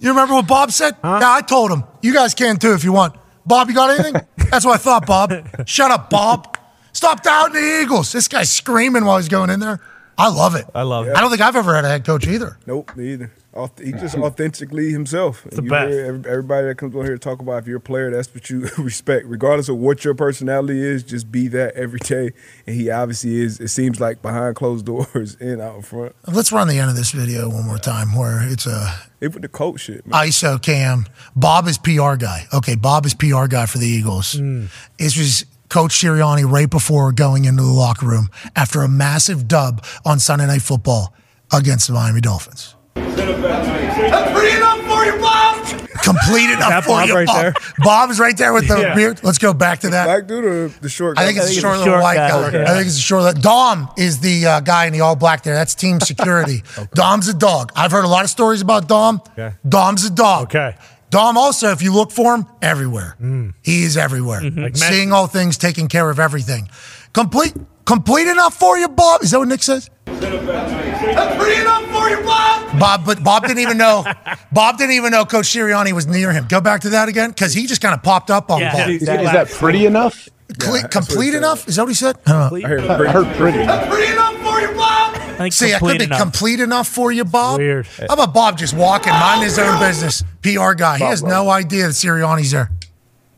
You 0.00 0.10
remember 0.10 0.34
what 0.34 0.46
Bob 0.46 0.70
said? 0.70 0.96
Yeah, 1.02 1.20
I 1.32 1.40
told 1.42 1.70
him. 1.70 1.84
You 2.02 2.14
guys 2.14 2.34
can 2.34 2.58
too 2.58 2.72
if 2.72 2.84
you 2.84 2.92
want. 2.92 3.16
Bob, 3.44 3.68
you 3.68 3.74
got 3.74 3.90
anything? 3.98 4.14
That's 4.50 4.64
what 4.64 4.74
I 4.74 4.78
thought, 4.78 5.06
Bob. 5.06 5.32
Shut 5.66 5.90
up, 5.90 6.10
Bob. 6.10 6.56
Stop 6.92 7.22
doubting 7.22 7.54
the 7.54 7.80
Eagles. 7.82 8.12
This 8.12 8.28
guy's 8.28 8.50
screaming 8.50 9.04
while 9.04 9.16
he's 9.18 9.28
going 9.28 9.50
in 9.50 9.60
there. 9.60 9.80
I 10.16 10.28
love 10.28 10.54
it. 10.54 10.66
I 10.74 10.82
love 10.82 11.06
it. 11.06 11.16
I 11.16 11.20
don't 11.20 11.30
think 11.30 11.42
I've 11.42 11.56
ever 11.56 11.74
had 11.74 11.84
a 11.84 11.88
head 11.88 12.04
coach 12.04 12.26
either. 12.26 12.58
Nope, 12.66 12.96
me 12.96 13.12
either. 13.12 13.32
Auth- 13.58 13.84
He 13.84 13.92
just 13.92 14.14
authentically 14.26 14.90
himself. 14.92 15.42
the 15.50 15.62
You 15.62 15.68
best. 15.70 15.90
hear 15.90 16.06
Everybody 16.26 16.66
that 16.68 16.76
comes 16.78 16.94
on 16.94 17.04
here 17.04 17.14
to 17.14 17.18
talk 17.18 17.40
about 17.40 17.58
if 17.62 17.66
you're 17.66 17.78
a 17.78 17.80
player, 17.80 18.10
that's 18.10 18.32
what 18.34 18.48
you 18.50 18.68
respect, 18.78 19.26
regardless 19.26 19.68
of 19.68 19.76
what 19.76 20.04
your 20.04 20.14
personality 20.14 20.80
is. 20.80 21.02
Just 21.02 21.30
be 21.32 21.48
that 21.48 21.74
every 21.74 21.98
day, 22.00 22.30
and 22.66 22.76
he 22.76 22.90
obviously 22.90 23.40
is. 23.40 23.60
It 23.60 23.68
seems 23.68 24.00
like 24.00 24.22
behind 24.22 24.56
closed 24.56 24.86
doors 24.92 25.36
and 25.40 25.60
out 25.60 25.84
front. 25.84 26.14
Let's 26.26 26.52
run 26.52 26.68
the 26.68 26.78
end 26.78 26.90
of 26.90 26.96
this 26.96 27.10
video 27.10 27.48
one 27.48 27.66
more 27.66 27.78
time 27.78 28.14
where 28.16 28.40
it's 28.48 28.66
a 28.66 28.94
Even 29.20 29.42
the 29.42 29.48
coach 29.48 29.80
shit. 29.80 30.06
Man. 30.06 30.26
ISO 30.26 30.60
cam. 30.62 30.98
Um, 30.98 31.06
Bob 31.36 31.66
is 31.66 31.78
PR 31.78 32.14
guy. 32.16 32.46
Okay, 32.54 32.76
Bob 32.76 33.04
is 33.06 33.14
PR 33.14 33.46
guy 33.46 33.66
for 33.66 33.78
the 33.78 33.86
Eagles. 33.86 34.34
Hmm. 34.34 34.66
This 34.98 35.16
was 35.18 35.44
Coach 35.68 35.92
Sirianni 35.92 36.50
right 36.50 36.70
before 36.70 37.12
going 37.12 37.44
into 37.44 37.62
the 37.62 37.68
locker 37.68 38.06
room 38.06 38.30
after 38.56 38.80
a 38.82 38.88
massive 38.88 39.46
dub 39.48 39.84
on 40.04 40.18
Sunday 40.18 40.46
Night 40.46 40.62
Football 40.62 41.12
against 41.52 41.88
the 41.88 41.92
Miami 41.92 42.20
Dolphins. 42.22 42.74
That's 42.98 44.32
pretty 44.38 44.56
enough 44.56 44.80
for 44.80 45.04
you, 45.04 45.18
Bob. 45.20 45.64
Complete 46.02 46.50
enough 46.50 46.68
that 46.70 46.84
for 46.84 46.90
Bob 46.90 47.08
you, 47.08 47.14
right 47.14 47.26
Bob. 47.26 47.36
there? 47.42 47.54
Bob's 47.80 48.18
right 48.18 48.36
there 48.36 48.52
with 48.52 48.66
the 48.68 48.78
Yeah. 48.80 48.94
beard. 48.94 49.20
Let's 49.22 49.38
go 49.38 49.52
back 49.52 49.80
to 49.80 49.90
that. 49.90 50.04
Black 50.06 50.26
dude 50.26 50.44
or 50.44 50.68
the 50.68 50.88
short 50.88 51.16
guy? 51.16 51.22
I 51.22 51.26
think 51.26 51.38
it's 51.38 51.48
a 51.48 51.50
it's 51.50 51.60
short 51.60 51.74
a 51.76 51.78
little 51.78 51.94
short 51.94 52.02
white 52.02 52.16
guy. 52.16 52.28
guy. 52.30 52.46
Okay. 52.48 52.62
I 52.62 52.68
think 52.74 52.86
it's 52.86 52.96
a 52.96 53.00
short. 53.00 53.40
Dom 53.40 53.90
is 53.98 54.20
the 54.20 54.46
uh, 54.46 54.60
guy 54.60 54.86
in 54.86 54.92
the 54.92 55.00
all 55.00 55.16
black 55.16 55.42
there. 55.42 55.54
That's 55.54 55.74
team 55.74 56.00
security. 56.00 56.62
Dom's 56.94 57.28
a 57.28 57.34
dog. 57.34 57.72
I've 57.76 57.90
heard 57.92 58.04
a 58.04 58.08
lot 58.08 58.24
of 58.24 58.30
stories 58.30 58.60
about 58.62 58.88
Dom. 58.88 59.20
Okay. 59.32 59.52
Dom's 59.68 60.04
a 60.04 60.10
dog. 60.10 60.44
Okay. 60.44 60.76
Dom 61.10 61.36
also, 61.36 61.70
if 61.72 61.82
you 61.82 61.92
look 61.92 62.10
for 62.10 62.34
him, 62.34 62.46
everywhere. 62.62 63.16
He 63.62 63.82
is 63.84 63.96
everywhere. 63.96 64.42
Like 64.42 64.76
Seeing 64.76 65.12
all 65.12 65.26
things, 65.26 65.56
taking 65.58 65.88
care 65.88 66.08
of 66.10 66.18
everything. 66.20 66.68
Complete, 67.14 67.54
complete 67.88 68.28
enough 68.28 68.54
for 68.54 68.78
you, 68.78 68.86
Bob. 68.88 69.22
Is 69.22 69.30
that 69.32 69.38
what 69.38 69.48
Nick 69.48 69.62
says? 69.62 69.90
That's 70.04 71.36
pretty 71.42 71.60
enough 71.60 71.84
for 71.86 72.08
you, 72.08 72.18
Bob. 72.24 72.78
Bob, 72.78 73.04
but 73.06 73.24
Bob 73.24 73.42
didn't 73.42 73.60
even 73.60 73.78
know. 73.78 74.04
Bob 74.52 74.78
didn't 74.78 74.94
even 74.94 75.10
know 75.10 75.24
Coach 75.24 75.46
Sirianni 75.46 75.92
was 75.92 76.06
near 76.06 76.32
him. 76.32 76.46
Go 76.48 76.60
back 76.60 76.82
to 76.82 76.90
that 76.90 77.08
again, 77.08 77.30
because 77.30 77.52
he 77.54 77.66
just 77.66 77.80
kind 77.80 77.94
of 77.94 78.02
popped 78.02 78.30
up 78.30 78.50
on 78.50 78.60
Yeah. 78.60 78.72
Bob. 78.72 78.88
Is, 78.90 79.02
is 79.02 79.06
that 79.08 79.48
pretty 79.50 79.86
enough? 79.86 80.28
Cle- 80.58 80.72
that's 80.72 80.82
what 80.84 80.90
complete 80.90 81.34
enough? 81.34 81.66
Is 81.68 81.76
that 81.76 81.82
what 81.82 81.88
he 81.88 81.94
said? 81.94 82.16
I. 82.26 82.50
I 82.54 82.60
heard 82.60 82.80
I 82.82 83.10
heard 83.10 83.36
pretty. 83.36 83.58
That's 83.58 83.88
pretty 83.88 84.12
enough 84.12 84.34
for 84.36 84.60
you, 84.60 84.68
Bob. 84.68 85.14
I 85.14 85.36
think 85.42 85.52
See, 85.54 85.72
I 85.74 85.78
could 85.78 85.98
be 85.98 86.04
enough. 86.04 86.20
complete 86.20 86.60
enough 86.60 86.88
for 86.88 87.12
you, 87.12 87.24
Bob. 87.24 87.58
Weird. 87.58 87.86
How 87.86 88.14
about 88.14 88.34
Bob 88.34 88.58
just 88.58 88.74
walking, 88.74 89.12
minding 89.12 89.44
his 89.44 89.58
own 89.58 89.78
business? 89.78 90.22
PR 90.42 90.72
guy. 90.74 90.98
He 90.98 91.04
has 91.04 91.22
no 91.22 91.48
idea 91.50 91.84
that 91.86 91.92
Sirianni's 91.92 92.50
there. 92.50 92.70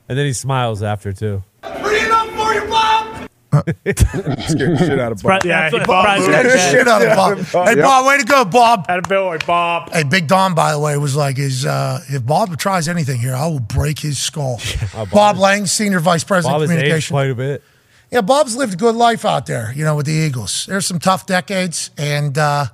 And 0.08 0.18
then 0.18 0.26
he 0.26 0.32
smiles 0.32 0.82
after 0.82 1.12
too. 1.12 1.42
That's 1.62 1.80
pretty 1.80 2.08
Scared 3.52 3.76
the 3.84 4.76
shit 4.78 4.98
out 5.00 5.12
of 5.12 5.22
Bob. 5.22 5.44
Yeah, 5.44 5.70
he 5.70 5.78
Bob 5.80 6.22
Scared 6.22 6.46
the 6.46 6.58
shit 6.58 6.88
out 6.88 7.02
of 7.02 7.16
Bob. 7.16 7.66
Hey, 7.68 7.74
Bob, 7.80 8.06
way 8.06 8.18
to 8.18 8.24
go, 8.24 8.44
Bob. 8.44 8.86
Had 8.86 9.00
a 9.00 9.08
boy, 9.08 9.38
Bob. 9.46 9.90
Hey, 9.90 10.04
Big 10.04 10.26
Dom, 10.28 10.54
by 10.54 10.72
the 10.72 10.78
way, 10.78 10.96
was 10.96 11.16
like, 11.16 11.38
"Is 11.38 11.64
uh, 11.66 12.00
if 12.08 12.24
Bob 12.24 12.56
tries 12.58 12.88
anything 12.88 13.18
here, 13.20 13.34
I 13.34 13.46
will 13.46 13.60
break 13.60 13.98
his 13.98 14.18
skull." 14.18 14.60
Bob, 15.12 15.36
Lange, 15.38 15.66
senior 15.66 16.00
vice 16.00 16.24
president 16.24 16.54
Bob 16.54 16.62
of 16.62 16.68
communication. 16.68 17.12
quite 17.14 17.30
a 17.30 17.34
bit. 17.34 17.62
Yeah, 18.10 18.22
Bob's 18.22 18.56
lived 18.56 18.74
a 18.74 18.76
good 18.76 18.94
life 18.96 19.24
out 19.24 19.46
there, 19.46 19.72
you 19.76 19.84
know, 19.84 19.94
with 19.96 20.06
the 20.06 20.12
Eagles. 20.12 20.66
There's 20.66 20.86
some 20.86 20.98
tough 20.98 21.26
decades, 21.26 21.90
and 21.96 22.36
uh, 22.38 22.66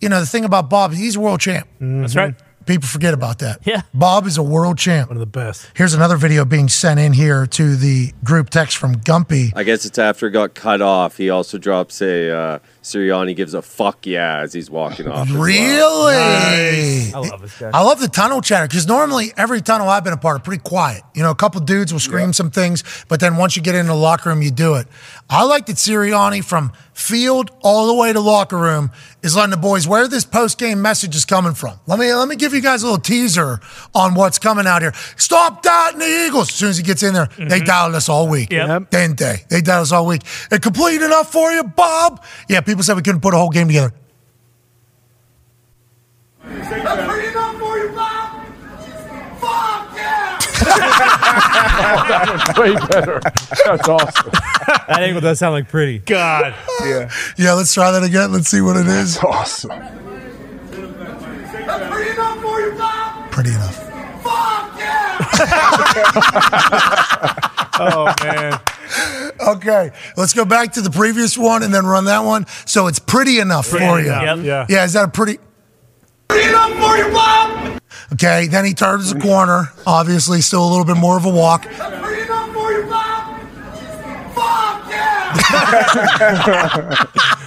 you 0.00 0.08
know 0.08 0.20
the 0.20 0.26
thing 0.26 0.44
about 0.44 0.68
Bob, 0.70 0.92
he's 0.92 1.16
a 1.16 1.20
world 1.20 1.40
champ. 1.40 1.68
That's 1.80 2.16
right. 2.16 2.34
People 2.66 2.88
forget 2.88 3.14
about 3.14 3.38
that. 3.40 3.60
Yeah. 3.64 3.82
Bob 3.94 4.26
is 4.26 4.38
a 4.38 4.42
world 4.42 4.78
champ. 4.78 5.08
One 5.08 5.16
of 5.16 5.20
the 5.20 5.26
best. 5.26 5.70
Here's 5.74 5.94
another 5.94 6.16
video 6.16 6.44
being 6.44 6.68
sent 6.68 6.98
in 7.00 7.12
here 7.12 7.46
to 7.46 7.76
the 7.76 8.12
group 8.24 8.50
text 8.50 8.76
from 8.76 8.96
Gumpy. 8.96 9.52
I 9.54 9.62
guess 9.64 9.84
it's 9.84 9.98
after 9.98 10.26
it 10.26 10.30
got 10.32 10.54
cut 10.54 10.80
off. 10.82 11.16
He 11.16 11.30
also 11.30 11.58
drops 11.58 12.00
a 12.02 12.30
uh, 12.30 12.58
Sirianni 12.82 13.36
gives 13.36 13.54
a 13.54 13.62
fuck 13.62 14.06
yeah 14.06 14.38
as 14.40 14.52
he's 14.52 14.70
walking 14.70 15.08
off. 15.08 15.28
as 15.28 15.32
well. 15.32 15.42
Really? 15.42 17.12
I 17.12 17.18
love 17.18 17.42
this 17.42 17.58
guy. 17.58 17.70
I 17.72 17.82
love 17.82 18.00
the 18.00 18.08
tunnel 18.08 18.40
chatter 18.40 18.66
because 18.66 18.86
normally 18.86 19.32
every 19.36 19.60
tunnel 19.60 19.88
I've 19.88 20.04
been 20.04 20.12
a 20.12 20.16
part 20.18 20.36
of 20.36 20.44
pretty 20.44 20.62
quiet. 20.62 21.02
You 21.14 21.22
know, 21.22 21.30
a 21.30 21.34
couple 21.34 21.60
dudes 21.60 21.92
will 21.92 22.00
scream 22.00 22.32
some 22.32 22.50
things, 22.50 22.82
but 23.08 23.20
then 23.20 23.36
once 23.36 23.56
you 23.56 23.62
get 23.62 23.74
into 23.74 23.92
the 23.92 23.98
locker 23.98 24.30
room, 24.30 24.42
you 24.42 24.50
do 24.50 24.74
it. 24.74 24.86
I 25.32 25.44
like 25.44 25.64
that 25.66 25.76
Sirianni 25.76 26.44
from 26.44 26.72
field 26.92 27.50
all 27.62 27.86
the 27.86 27.94
way 27.94 28.12
to 28.12 28.20
locker 28.20 28.58
room 28.58 28.90
is 29.22 29.34
letting 29.34 29.50
the 29.50 29.56
boys 29.56 29.88
where 29.88 30.06
this 30.06 30.26
post 30.26 30.58
game 30.58 30.82
message 30.82 31.16
is 31.16 31.24
coming 31.24 31.54
from. 31.54 31.80
Let 31.86 31.98
me 31.98 32.12
let 32.12 32.28
me 32.28 32.36
give 32.36 32.52
you 32.52 32.60
guys 32.60 32.82
a 32.82 32.86
little 32.86 33.00
teaser 33.00 33.58
on 33.94 34.12
what's 34.14 34.38
coming 34.38 34.66
out 34.66 34.82
here. 34.82 34.92
Stop 35.16 35.62
doubting 35.62 36.00
the 36.00 36.26
Eagles. 36.26 36.50
As 36.50 36.54
soon 36.54 36.68
as 36.68 36.76
he 36.76 36.82
gets 36.82 37.02
in 37.02 37.14
there, 37.14 37.30
they 37.38 37.44
mm-hmm. 37.44 37.64
doubted 37.64 37.96
us 37.96 38.10
all 38.10 38.28
week. 38.28 38.52
Yep. 38.52 38.90
Didn't 38.90 39.18
they? 39.18 39.36
They 39.48 39.62
doubted 39.62 39.84
us 39.84 39.92
all 39.92 40.04
week. 40.04 40.20
And 40.50 40.60
complete 40.60 41.00
enough 41.00 41.32
for 41.32 41.50
you, 41.50 41.64
Bob? 41.64 42.22
Yeah, 42.50 42.60
people 42.60 42.82
said 42.82 42.96
we 42.96 43.02
couldn't 43.02 43.22
put 43.22 43.32
a 43.32 43.38
whole 43.38 43.48
game 43.48 43.68
together. 43.68 43.94
That's 46.44 46.68
pretty 46.68 47.28
enough 47.28 47.58
for 47.58 47.78
you, 47.78 47.88
Bob? 47.92 48.44
Fuck 49.40 49.96
yeah! 49.96 51.08
Way 52.58 52.74
better. 52.88 53.20
That's 53.64 53.88
awesome. 53.88 54.30
That 54.32 54.98
angle 55.00 55.20
does 55.20 55.38
sound 55.38 55.52
like 55.54 55.68
pretty. 55.68 55.98
God. 56.00 56.54
Yeah. 56.84 57.10
Yeah, 57.36 57.52
let's 57.54 57.72
try 57.74 57.90
that 57.92 58.02
again. 58.02 58.32
Let's 58.32 58.48
see 58.48 58.60
what 58.60 58.76
it 58.76 58.86
is. 58.86 59.14
That's 59.14 59.24
awesome. 59.24 59.68
That's 59.70 59.92
pretty 61.92 62.10
enough 62.10 62.38
for 62.40 62.60
you, 62.60 62.72
Bob? 62.76 63.30
Pretty 63.30 63.50
enough. 63.50 63.76
Fuck 64.22 64.78
yeah! 64.78 65.18
Oh 67.74 68.12
man. 68.22 68.60
Okay, 69.40 69.90
let's 70.16 70.34
go 70.34 70.44
back 70.44 70.72
to 70.74 70.82
the 70.82 70.90
previous 70.90 71.38
one 71.38 71.62
and 71.62 71.72
then 71.74 71.86
run 71.86 72.04
that 72.04 72.20
one. 72.20 72.46
So 72.66 72.86
it's 72.86 72.98
pretty 72.98 73.38
enough 73.40 73.66
for 73.66 73.78
you. 73.98 74.06
Yep. 74.06 74.38
Yeah. 74.42 74.66
Yeah, 74.68 74.84
is 74.84 74.92
that 74.92 75.08
a 75.08 75.10
pretty? 75.10 75.38
Pretty 76.28 76.48
enough 76.50 76.70
for 76.72 76.96
you, 76.98 77.10
Bob? 77.12 77.71
Okay, 78.12 78.46
then 78.46 78.64
he 78.64 78.74
turns 78.74 79.12
the 79.12 79.20
corner. 79.20 79.72
Obviously, 79.86 80.40
still 80.42 80.66
a 80.66 80.70
little 80.70 80.84
bit 80.84 80.96
more 80.96 81.16
of 81.16 81.24
a 81.24 81.30
walk. 81.30 81.64
That's 81.64 82.00
pretty 82.04 82.22
enough 82.22 82.52
for 82.52 82.72
you, 82.72 82.82
Bob? 82.84 83.40
Fuck 84.34 84.90
yeah! 84.90 85.32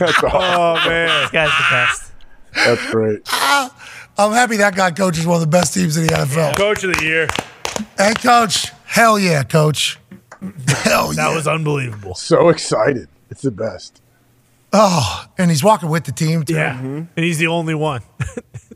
Awesome. 0.01 0.29
Oh 0.33 0.75
man. 0.87 1.07
This 1.21 1.31
guy's 1.31 1.49
the 1.49 1.65
best. 1.71 2.11
That's 2.55 2.91
great. 2.91 3.21
Ah, 3.27 3.71
I'm 4.17 4.31
happy 4.31 4.57
that 4.57 4.75
guy 4.75 4.91
coaches 4.91 5.25
one 5.25 5.35
of 5.35 5.41
the 5.41 5.47
best 5.47 5.73
teams 5.73 5.97
in 5.97 6.07
the 6.07 6.13
NFL. 6.13 6.55
Coach 6.55 6.83
of 6.83 6.95
the 6.95 7.03
year. 7.03 7.27
Hey, 7.97 8.13
coach. 8.15 8.71
Hell 8.85 9.19
yeah, 9.19 9.43
coach. 9.43 9.99
Hell 10.67 11.13
yeah. 11.13 11.27
That 11.27 11.35
was 11.35 11.47
unbelievable. 11.47 12.15
So 12.15 12.49
excited. 12.49 13.07
It's 13.29 13.41
the 13.41 13.51
best. 13.51 14.01
oh, 14.73 15.25
and 15.37 15.49
he's 15.51 15.63
walking 15.63 15.89
with 15.89 16.05
the 16.05 16.11
team 16.11 16.43
too. 16.43 16.53
Yeah. 16.55 16.73
Mm-hmm. 16.75 17.03
And 17.15 17.23
he's 17.25 17.37
the 17.37 17.47
only 17.47 17.75
one. 17.75 18.01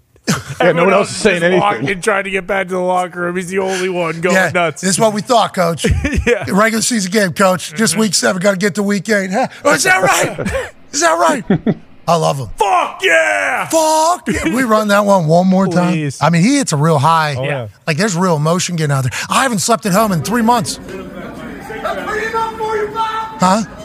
Yeah, 0.62 0.72
no 0.74 0.84
one 0.86 0.94
else 0.94 1.10
is 1.12 1.18
saying 1.18 1.44
anything. 1.44 1.90
and 1.90 2.04
trying 2.04 2.26
to 2.26 2.30
get 2.30 2.46
back 2.48 2.68
to 2.68 2.74
the 2.74 2.80
locker 2.80 3.22
room. 3.22 3.36
He's 3.36 3.48
the 3.50 3.60
only 3.60 3.90
one 3.90 4.20
going 4.22 4.36
Yeah, 4.36 4.52
nuts. 4.54 4.82
this 4.82 4.92
is 4.92 5.00
what 5.00 5.14
we 5.14 5.22
thought, 5.22 5.54
coach. 5.54 5.86
yeah. 6.28 6.46
Regular 6.50 6.82
season 6.82 7.12
game, 7.12 7.34
coach. 7.34 7.74
Just 7.76 7.98
week 7.98 8.14
seven, 8.14 8.42
got 8.42 8.52
to 8.52 8.58
get 8.58 8.76
to 8.76 8.84
week 8.84 9.08
eight. 9.10 9.32
Huh? 9.32 9.48
Oh, 9.64 9.74
is 9.74 9.84
that 9.84 10.02
right? 10.02 10.74
Is 10.92 11.02
that 11.02 11.14
right? 11.20 11.78
I 12.08 12.16
love 12.16 12.40
him. 12.40 12.48
Fuck 12.58 13.02
yeah. 13.04 13.68
Fuck. 13.68 14.28
Yeah, 14.28 14.56
we 14.56 14.64
run 14.64 14.88
that 14.88 15.02
one 15.06 15.28
one 15.28 15.46
more 15.46 15.68
time. 15.68 15.94
Please. 15.94 16.20
I 16.20 16.32
mean, 16.32 16.42
he 16.42 16.58
hits 16.58 16.74
a 16.74 16.78
real 16.78 16.98
high. 16.98 17.36
Oh, 17.38 17.44
yeah. 17.44 17.68
Like 17.86 17.98
there's 17.98 18.18
real 18.18 18.36
emotion 18.36 18.76
getting 18.76 18.92
out 18.96 19.04
there. 19.04 19.12
I 19.30 19.44
haven't 19.44 19.60
slept 19.60 19.86
at 19.86 19.94
home 19.94 20.12
in 20.12 20.24
three 20.24 20.42
months. 20.42 20.78
That's 20.78 22.10
pretty 22.10 22.28
enough 22.28 22.58
for 22.58 22.76
you, 22.76 22.88
Bob? 22.88 23.40
Huh? 23.40 23.79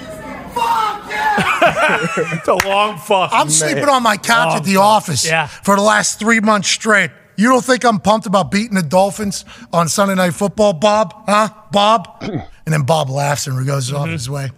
Fuck 1.61 1.75
yeah! 2.17 2.37
It's 2.39 2.49
a 2.49 2.69
long 2.69 2.99
fuck. 2.99 3.31
I'm 3.33 3.51
sleeping 3.51 3.89
on 3.89 4.03
my 4.03 4.17
couch 4.17 4.49
Oh, 4.53 4.57
at 4.57 4.65
the 4.65 4.77
office 4.79 5.27
Yeah. 5.27 5.47
for 5.47 5.77
the 5.77 5.83
last 5.83 6.19
three 6.19 6.41
months 6.41 6.69
straight. 6.69 7.11
You 7.37 7.49
don't 7.49 7.65
think 7.65 7.85
I'm 7.85 7.99
pumped 7.99 8.27
about 8.27 8.51
beating 8.51 8.75
the 8.77 8.83
Dolphins 8.83 9.45
on 9.73 9.89
Sunday 9.89 10.15
Night 10.15 10.35
Football, 10.35 10.75
Bob? 10.75 11.13
Huh? 11.27 11.49
Bob? 11.73 12.19
and 12.23 12.43
then 12.67 12.83
Bob 12.83 13.11
laughs 13.11 13.47
and 13.49 13.67
goes 13.67 13.93
off 13.93 14.09
his 14.09 14.31
way. 14.31 14.51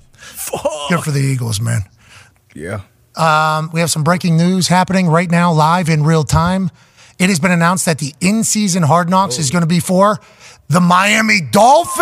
Good 0.91 1.01
for 1.01 1.11
the 1.11 1.21
Eagles, 1.21 1.61
man. 1.61 1.83
Yeah. 2.55 2.81
Um, 3.17 3.71
we 3.73 3.81
have 3.81 3.91
some 3.91 4.05
breaking 4.05 4.37
news 4.37 4.69
happening 4.69 5.09
right 5.09 5.31
now, 5.31 5.53
live 5.53 5.89
in 5.89 6.05
real 6.05 6.23
time. 6.25 6.71
It 7.19 7.31
has 7.31 7.41
been 7.41 7.51
announced 7.51 7.87
that 7.87 7.99
the 7.99 8.13
in-season 8.21 8.83
Hard 8.83 9.09
Knocks 9.09 9.39
is 9.39 9.51
going 9.51 9.63
to 9.63 9.67
be 9.67 9.81
for 9.81 10.21
the 10.69 10.81
Miami 10.81 11.41
Dolphins. 11.41 11.97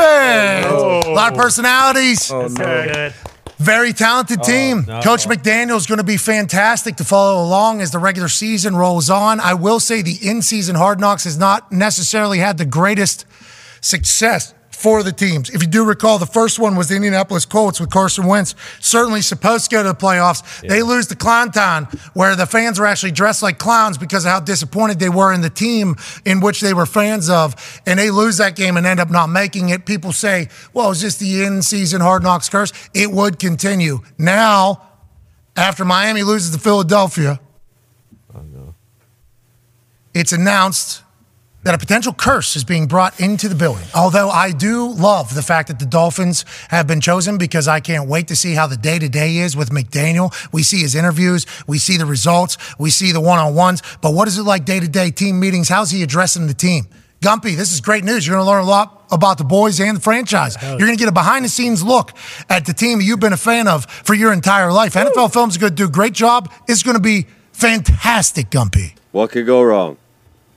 A 1.07 1.11
lot 1.11 1.33
of 1.33 1.39
personalities. 1.39 2.33
Oh, 2.33 2.49
no. 2.49 3.11
Very 3.59 3.93
talented 3.93 4.41
oh, 4.41 4.45
team. 4.45 4.85
no. 4.87 5.01
Coach 5.01 5.27
McDaniel 5.27 5.77
is 5.77 5.87
going 5.87 5.99
to 5.99 6.05
be 6.05 6.17
fantastic 6.17 6.97
to 6.97 7.05
follow 7.05 7.45
along 7.45 7.81
as 7.81 7.93
the 7.93 7.99
regular 7.99 8.29
season 8.29 8.75
rolls 8.75 9.11
on. 9.11 9.41
I 9.41 9.55
will 9.55 9.81
say 9.81 10.03
the 10.03 10.19
in-season 10.21 10.75
Hard 10.75 10.99
Knocks 10.99 11.25
has 11.25 11.39
not 11.39 11.71
necessarily 11.71 12.39
had 12.39 12.59
the 12.59 12.65
greatest 12.65 13.27
success 13.81 14.55
for 14.75 15.03
the 15.03 15.13
teams. 15.13 15.51
If 15.51 15.63
you 15.63 15.69
do 15.69 15.85
recall, 15.85 16.19
the 16.19 16.27
first 16.27 16.59
one 16.59 16.77
was 16.77 16.89
the 16.89 16.97
Indianapolis 16.97 17.47
Colts 17.47 17.79
with 17.81 17.91
Carson 17.91 18.27
Wentz, 18.27 18.55
certainly 18.81 19.23
supposed 19.23 19.71
to 19.71 19.77
go 19.77 19.83
to 19.83 19.89
the 19.91 19.95
playoffs. 19.95 20.61
They 20.67 20.83
lose 20.83 21.07
to 21.07 21.17
Clown 21.17 21.53
Town, 21.53 21.85
where 22.13 22.35
the 22.35 22.47
fans 22.47 22.81
were 22.81 22.87
actually 22.87 23.13
dressed 23.13 23.43
like 23.43 23.59
clowns 23.59 23.97
because 23.97 24.25
of 24.25 24.33
how 24.33 24.41
disappointed 24.41 24.99
they 24.99 25.09
were 25.09 25.33
in 25.33 25.41
the 25.41 25.51
team 25.51 25.95
in 26.25 26.41
which 26.41 26.61
they 26.61 26.75
were 26.75 26.87
fans 26.87 27.31
of, 27.31 27.81
and 27.87 27.99
they 27.99 28.11
lose 28.11 28.39
that 28.39 28.57
game 28.57 28.77
and 28.77 28.87
end 28.87 28.99
up 28.99 29.11
not 29.11 29.29
making 29.29 29.69
it. 29.69 29.87
People 29.87 30.13
say, 30.13 30.49
well, 30.73 30.91
is 30.91 31.01
this 31.01 31.17
the 31.19 31.45
in-season 31.45 32.01
Hard 32.01 32.25
Knocks 32.25 32.49
curse? 32.49 32.73
It 32.93 33.13
would 33.13 33.39
continue. 33.39 34.01
Now, 34.19 34.89
after 35.57 35.85
Miami 35.85 36.25
loses 36.25 36.51
to 36.51 36.61
Philadelphia, 36.61 37.39
it's 40.13 40.33
announced 40.33 41.04
that 41.65 41.75
a 41.75 41.79
potential 41.79 42.13
curse 42.13 42.57
is 42.57 42.65
being 42.65 42.87
brought 42.87 43.19
into 43.21 43.49
the 43.49 43.55
building. 43.55 43.87
Although 43.95 44.31
I 44.31 44.53
do 44.53 44.91
love 44.91 45.35
the 45.35 45.43
fact 45.43 45.69
that 45.69 45.79
the 45.79 45.87
Dolphins 45.87 46.45
have 46.69 46.87
been 46.87 47.01
chosen 47.01 47.39
because 47.39 47.67
I 47.67 47.81
can't 47.81 48.09
wait 48.09 48.29
to 48.29 48.37
see 48.37 48.55
how 48.55 48.67
the 48.67 48.77
day 48.77 48.99
to 48.99 49.09
day 49.09 49.39
is 49.39 49.57
with 49.57 49.71
McDaniel. 49.71 50.33
We 50.53 50.63
see 50.63 50.81
his 50.81 50.95
interviews, 50.95 51.47
we 51.67 51.79
see 51.79 51.97
the 51.97 52.07
results, 52.07 52.59
we 52.79 52.91
see 52.91 53.13
the 53.13 53.21
one 53.21 53.39
on 53.39 53.55
ones. 53.55 53.83
But 54.01 54.15
what 54.15 54.29
is 54.29 54.39
it 54.39 54.43
like 54.43 54.65
day 54.65 54.79
to 54.79 54.89
day 54.89 55.11
team 55.11 55.41
meetings? 55.41 55.69
How's 55.69 55.91
he 55.91 56.03
addressing 56.03 56.47
the 56.47 56.55
team? 56.55 56.85
Gumpy, 57.21 57.57
this 57.57 57.73
is 57.73 57.81
great 57.81 58.05
news. 58.05 58.27
You're 58.27 58.37
going 58.37 58.45
to 58.45 58.51
learn 58.51 58.63
a 58.63 58.69
lot 58.69 59.07
about 59.11 59.39
the 59.39 59.45
boys 59.45 59.81
and 59.81 59.97
the 59.97 60.01
franchise. 60.01 60.59
You're 60.63 60.79
going 60.79 60.91
to 60.91 60.99
get 60.99 61.09
a 61.09 61.13
behind 61.13 61.47
the 61.47 61.49
scenes 61.49 61.83
look 61.83 62.13
at 62.51 62.67
the 62.67 62.75
team 62.75 63.01
you've 63.01 63.21
been 63.21 63.33
a 63.33 63.39
fan 63.39 63.67
of 63.67 63.87
for 63.87 64.13
your 64.13 64.31
entire 64.35 64.71
life. 64.71 64.93
NFL 64.93 65.33
Films 65.33 65.55
is 65.55 65.59
going 65.59 65.71
to 65.71 65.77
do 65.77 65.87
a 65.87 65.91
great 65.91 66.13
job. 66.13 66.53
It's 66.69 66.83
going 66.83 66.97
to 66.97 67.03
be 67.03 67.27
fantastic, 67.53 68.51
Gumpy. 68.51 68.93
What 69.13 69.31
could 69.31 69.47
go 69.47 69.63
wrong? 69.63 69.97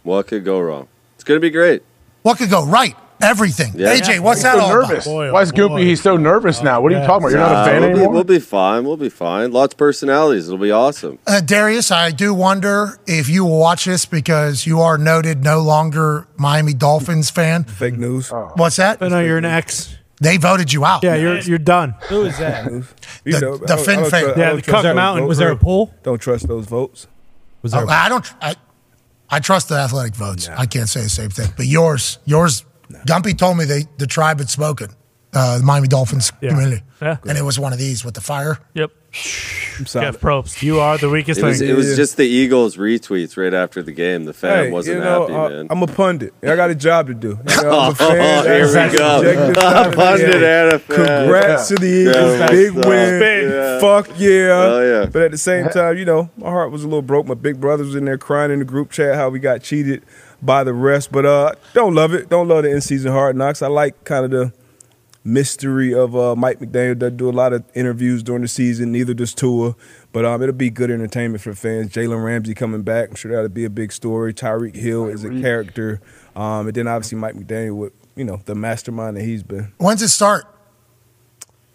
What 0.03 0.27
could 0.27 0.43
go 0.43 0.59
wrong? 0.59 0.89
It's 1.27 1.29
going 1.29 1.41
to 1.41 1.45
be 1.45 1.49
great. 1.49 1.83
What 2.21 2.37
could 2.37 2.49
go 2.49 2.65
right? 2.65 2.95
Everything. 3.21 3.73
Yeah. 3.75 3.93
AJ, 3.97 4.21
what's 4.21 4.37
He's 4.39 4.43
that 4.43 4.55
so 4.55 4.61
all 4.61 4.69
nervous. 4.69 5.05
about? 5.05 5.11
Boy, 5.11 5.27
oh 5.27 5.33
Why 5.33 5.41
is 5.41 5.51
Goopy? 5.51 5.67
boy. 5.67 5.81
He's 5.83 6.01
so 6.01 6.15
nervous 6.15 6.63
now. 6.63 6.79
What 6.79 6.93
are 6.93 6.95
you 6.95 7.01
Yeah. 7.01 7.07
talking 7.07 7.23
about? 7.27 7.31
You're 7.31 7.39
not 7.41 7.51
Nah, 7.51 7.61
a 7.63 7.65
fan 7.65 7.81
we'll, 7.81 7.89
be, 7.89 7.95
anymore. 7.95 8.13
we'll 8.13 8.23
be 8.23 8.39
fine. 8.39 8.83
We'll 8.85 8.95
be 8.95 9.09
fine. 9.09 9.51
Lots 9.51 9.73
of 9.73 9.77
personalities. 9.77 10.47
It'll 10.47 10.57
be 10.57 10.71
awesome. 10.71 11.19
Uh, 11.27 11.41
Darius, 11.41 11.91
I 11.91 12.11
do 12.11 12.33
wonder 12.33 12.97
if 13.07 13.27
you 13.27 13.43
will 13.43 13.59
watch 13.59 13.83
this 13.83 14.05
because 14.05 14.65
you 14.65 14.79
are 14.79 14.97
noted 14.97 15.43
no 15.43 15.59
longer 15.59 16.27
Miami 16.37 16.73
Dolphins 16.73 17.29
fan. 17.29 17.65
Fake 17.65 17.97
news. 17.97 18.29
What's 18.55 18.77
that? 18.77 19.01
I 19.01 19.09
know 19.09 19.19
you're 19.19 19.37
an 19.39 19.43
ex. 19.43 19.97
They 20.21 20.37
voted 20.37 20.71
you 20.71 20.85
out. 20.85 21.03
Yeah, 21.03 21.15
you're 21.15 21.39
you're 21.39 21.57
done. 21.57 21.95
Who 22.07 22.21
is 22.23 22.37
that? 22.37 22.71
You 23.25 23.33
The- 23.33 23.41
know, 23.41 23.57
the 23.57 23.75
Finn 23.75 23.99
I 23.99 24.01
don't 24.03 24.11
fake. 24.11 24.23
tru- 24.23 24.33
I 24.43 24.47
Yeah, 24.47 24.53
the 24.55 24.61
Cuck 24.61 24.95
Mountain. 24.95 25.27
Was 25.27 25.37
there 25.39 25.51
a 25.51 25.57
poll? 25.57 25.93
Don't 26.03 26.19
trust 26.21 26.47
those 26.47 26.65
votes. 26.65 27.07
Was 27.61 27.73
there? 27.73 27.83
Oh, 27.83 27.87
I 27.89 28.07
don't. 28.07 28.25
I, 28.41 28.55
I 29.29 29.39
trust 29.39 29.69
the 29.69 29.75
athletic 29.75 30.15
votes. 30.15 30.49
I 30.49 30.65
can't 30.65 30.87
say 30.89 31.01
the 31.01 31.09
same 31.09 31.29
thing. 31.29 31.49
But 31.57 31.65
yours, 31.65 32.19
yours, 32.25 32.65
Gumpy 33.05 33.37
told 33.37 33.57
me 33.57 33.65
they 33.65 33.85
the 33.97 34.07
tribe 34.07 34.39
had 34.39 34.49
spoken. 34.49 34.89
Uh, 35.33 35.57
the 35.59 35.63
Miami 35.63 35.87
Dolphins 35.89 36.31
Yeah. 36.41 36.49
community. 36.51 36.83
Yeah. 37.01 37.17
And 37.27 37.37
it 37.37 37.41
was 37.43 37.59
one 37.59 37.73
of 37.73 37.79
these 37.79 38.05
with 38.05 38.13
the 38.13 38.21
fire. 38.21 38.57
Yep. 38.73 38.91
I'm. 39.79 39.85
Jeff 39.85 40.19
Probst. 40.19 40.63
You 40.63 40.79
are 40.79 40.97
the 40.97 41.07
weakest 41.09 41.39
It 41.39 41.43
was, 41.43 41.59
link. 41.59 41.69
it 41.71 41.75
was 41.75 41.95
just 41.95 42.17
the 42.17 42.23
Eagles 42.25 42.77
retweets 42.77 43.37
right 43.37 43.53
after 43.53 43.83
the 43.83 43.91
game. 43.91 44.23
The 44.25 44.33
fan 44.33 44.65
Hey, 44.65 44.71
wasn't 44.71 44.97
you 44.97 45.03
know, 45.03 45.21
happy, 45.21 45.33
uh, 45.33 45.49
man. 45.49 45.67
I'm 45.69 45.83
a 45.83 45.87
pundit. 45.87 46.33
I 46.41 46.55
got 46.55 46.71
a 46.71 46.75
job 46.75 47.07
to 47.07 47.13
do. 47.13 47.37
You 47.47 47.61
know, 47.61 47.79
I'm 47.79 47.91
a 47.91 47.95
Oh, 47.99 48.43
here 48.43 48.65
we 48.65 48.73
go. 48.97 49.21
subjective 49.21 49.55
side 49.61 49.85
of 49.85 49.91
the 49.91 49.95
Pundit 49.95 50.43
and 50.43 50.73
a 50.73 50.79
fan. 50.79 51.21
Congrats 51.21 51.67
to 51.67 51.75
the 51.75 51.85
Eagles. 51.87 52.39
that's 52.39 52.51
Big 52.51 52.73
tough. 52.73 52.85
win. 52.85 53.51
Yeah. 53.51 53.79
Fuck 53.79 54.07
yeah. 54.19 54.49
Oh, 54.51 55.01
yeah. 55.01 55.05
But 55.11 55.21
at 55.21 55.31
the 55.31 55.37
same 55.37 55.69
time, 55.69 55.97
you 55.97 56.05
know, 56.05 56.29
my 56.37 56.49
heart 56.49 56.71
was 56.71 56.83
a 56.83 56.87
little 56.87 57.03
broke. 57.03 57.27
My 57.27 57.35
big 57.35 57.61
brother 57.61 57.83
was 57.83 57.93
in 57.95 58.05
there 58.05 58.17
crying 58.17 58.51
in 58.51 58.59
the 58.59 58.65
group 58.65 58.89
chat 58.89 59.13
how 59.13 59.29
we 59.29 59.37
got 59.39 59.61
cheated 59.61 60.01
by 60.41 60.63
the 60.63 60.73
rest. 60.73 61.11
But 61.11 61.25
uh, 61.27 61.51
don't 61.73 61.93
love 61.93 62.13
it. 62.15 62.29
Don't 62.29 62.47
love 62.47 62.63
the 62.63 62.71
in 62.71 62.81
season 62.81 63.11
hard 63.11 63.35
knocks. 63.35 63.61
I 63.61 63.67
like 63.67 64.03
kind 64.05 64.25
of 64.25 64.31
the 64.31 64.53
mystery 65.27 65.93
of 65.93 66.15
uh, 66.15 66.35
Mike 66.35 66.59
McDaniel 66.59 66.97
doesn't 66.97 67.17
do 67.17 67.29
a 67.29 67.31
lot 67.31 67.51
of 67.53 67.63
interviews 67.75 68.23
during 68.23 68.41
the 68.41 68.47
season. 68.47 68.91
Neither 68.91 69.13
does 69.13 69.33
Tua, 69.33 69.75
but 70.13 70.25
um, 70.25 70.41
it'll 70.41 70.55
be 70.55 70.69
good 70.69 70.89
entertainment 70.89 71.43
for 71.43 71.53
fans. 71.53 71.91
Jalen 71.91 72.23
Ramsey 72.23 72.53
coming 72.53 72.81
back, 72.81 73.09
I'm 73.09 73.15
sure 73.15 73.31
that'll 73.33 73.49
be 73.49 73.65
a 73.65 73.69
big 73.69 73.91
story. 73.91 74.33
Tyreek 74.33 74.75
Hill 74.75 75.07
is 75.07 75.23
a 75.23 75.29
character, 75.41 76.01
um, 76.35 76.67
and 76.67 76.73
then 76.75 76.87
obviously 76.87 77.17
Mike 77.17 77.35
McDaniel 77.35 77.75
with 77.75 77.93
you 78.15 78.23
know 78.23 78.41
the 78.45 78.55
mastermind 78.55 79.17
that 79.17 79.23
he's 79.23 79.43
been. 79.43 79.73
When's 79.77 80.01
it 80.01 80.09
start? 80.09 80.45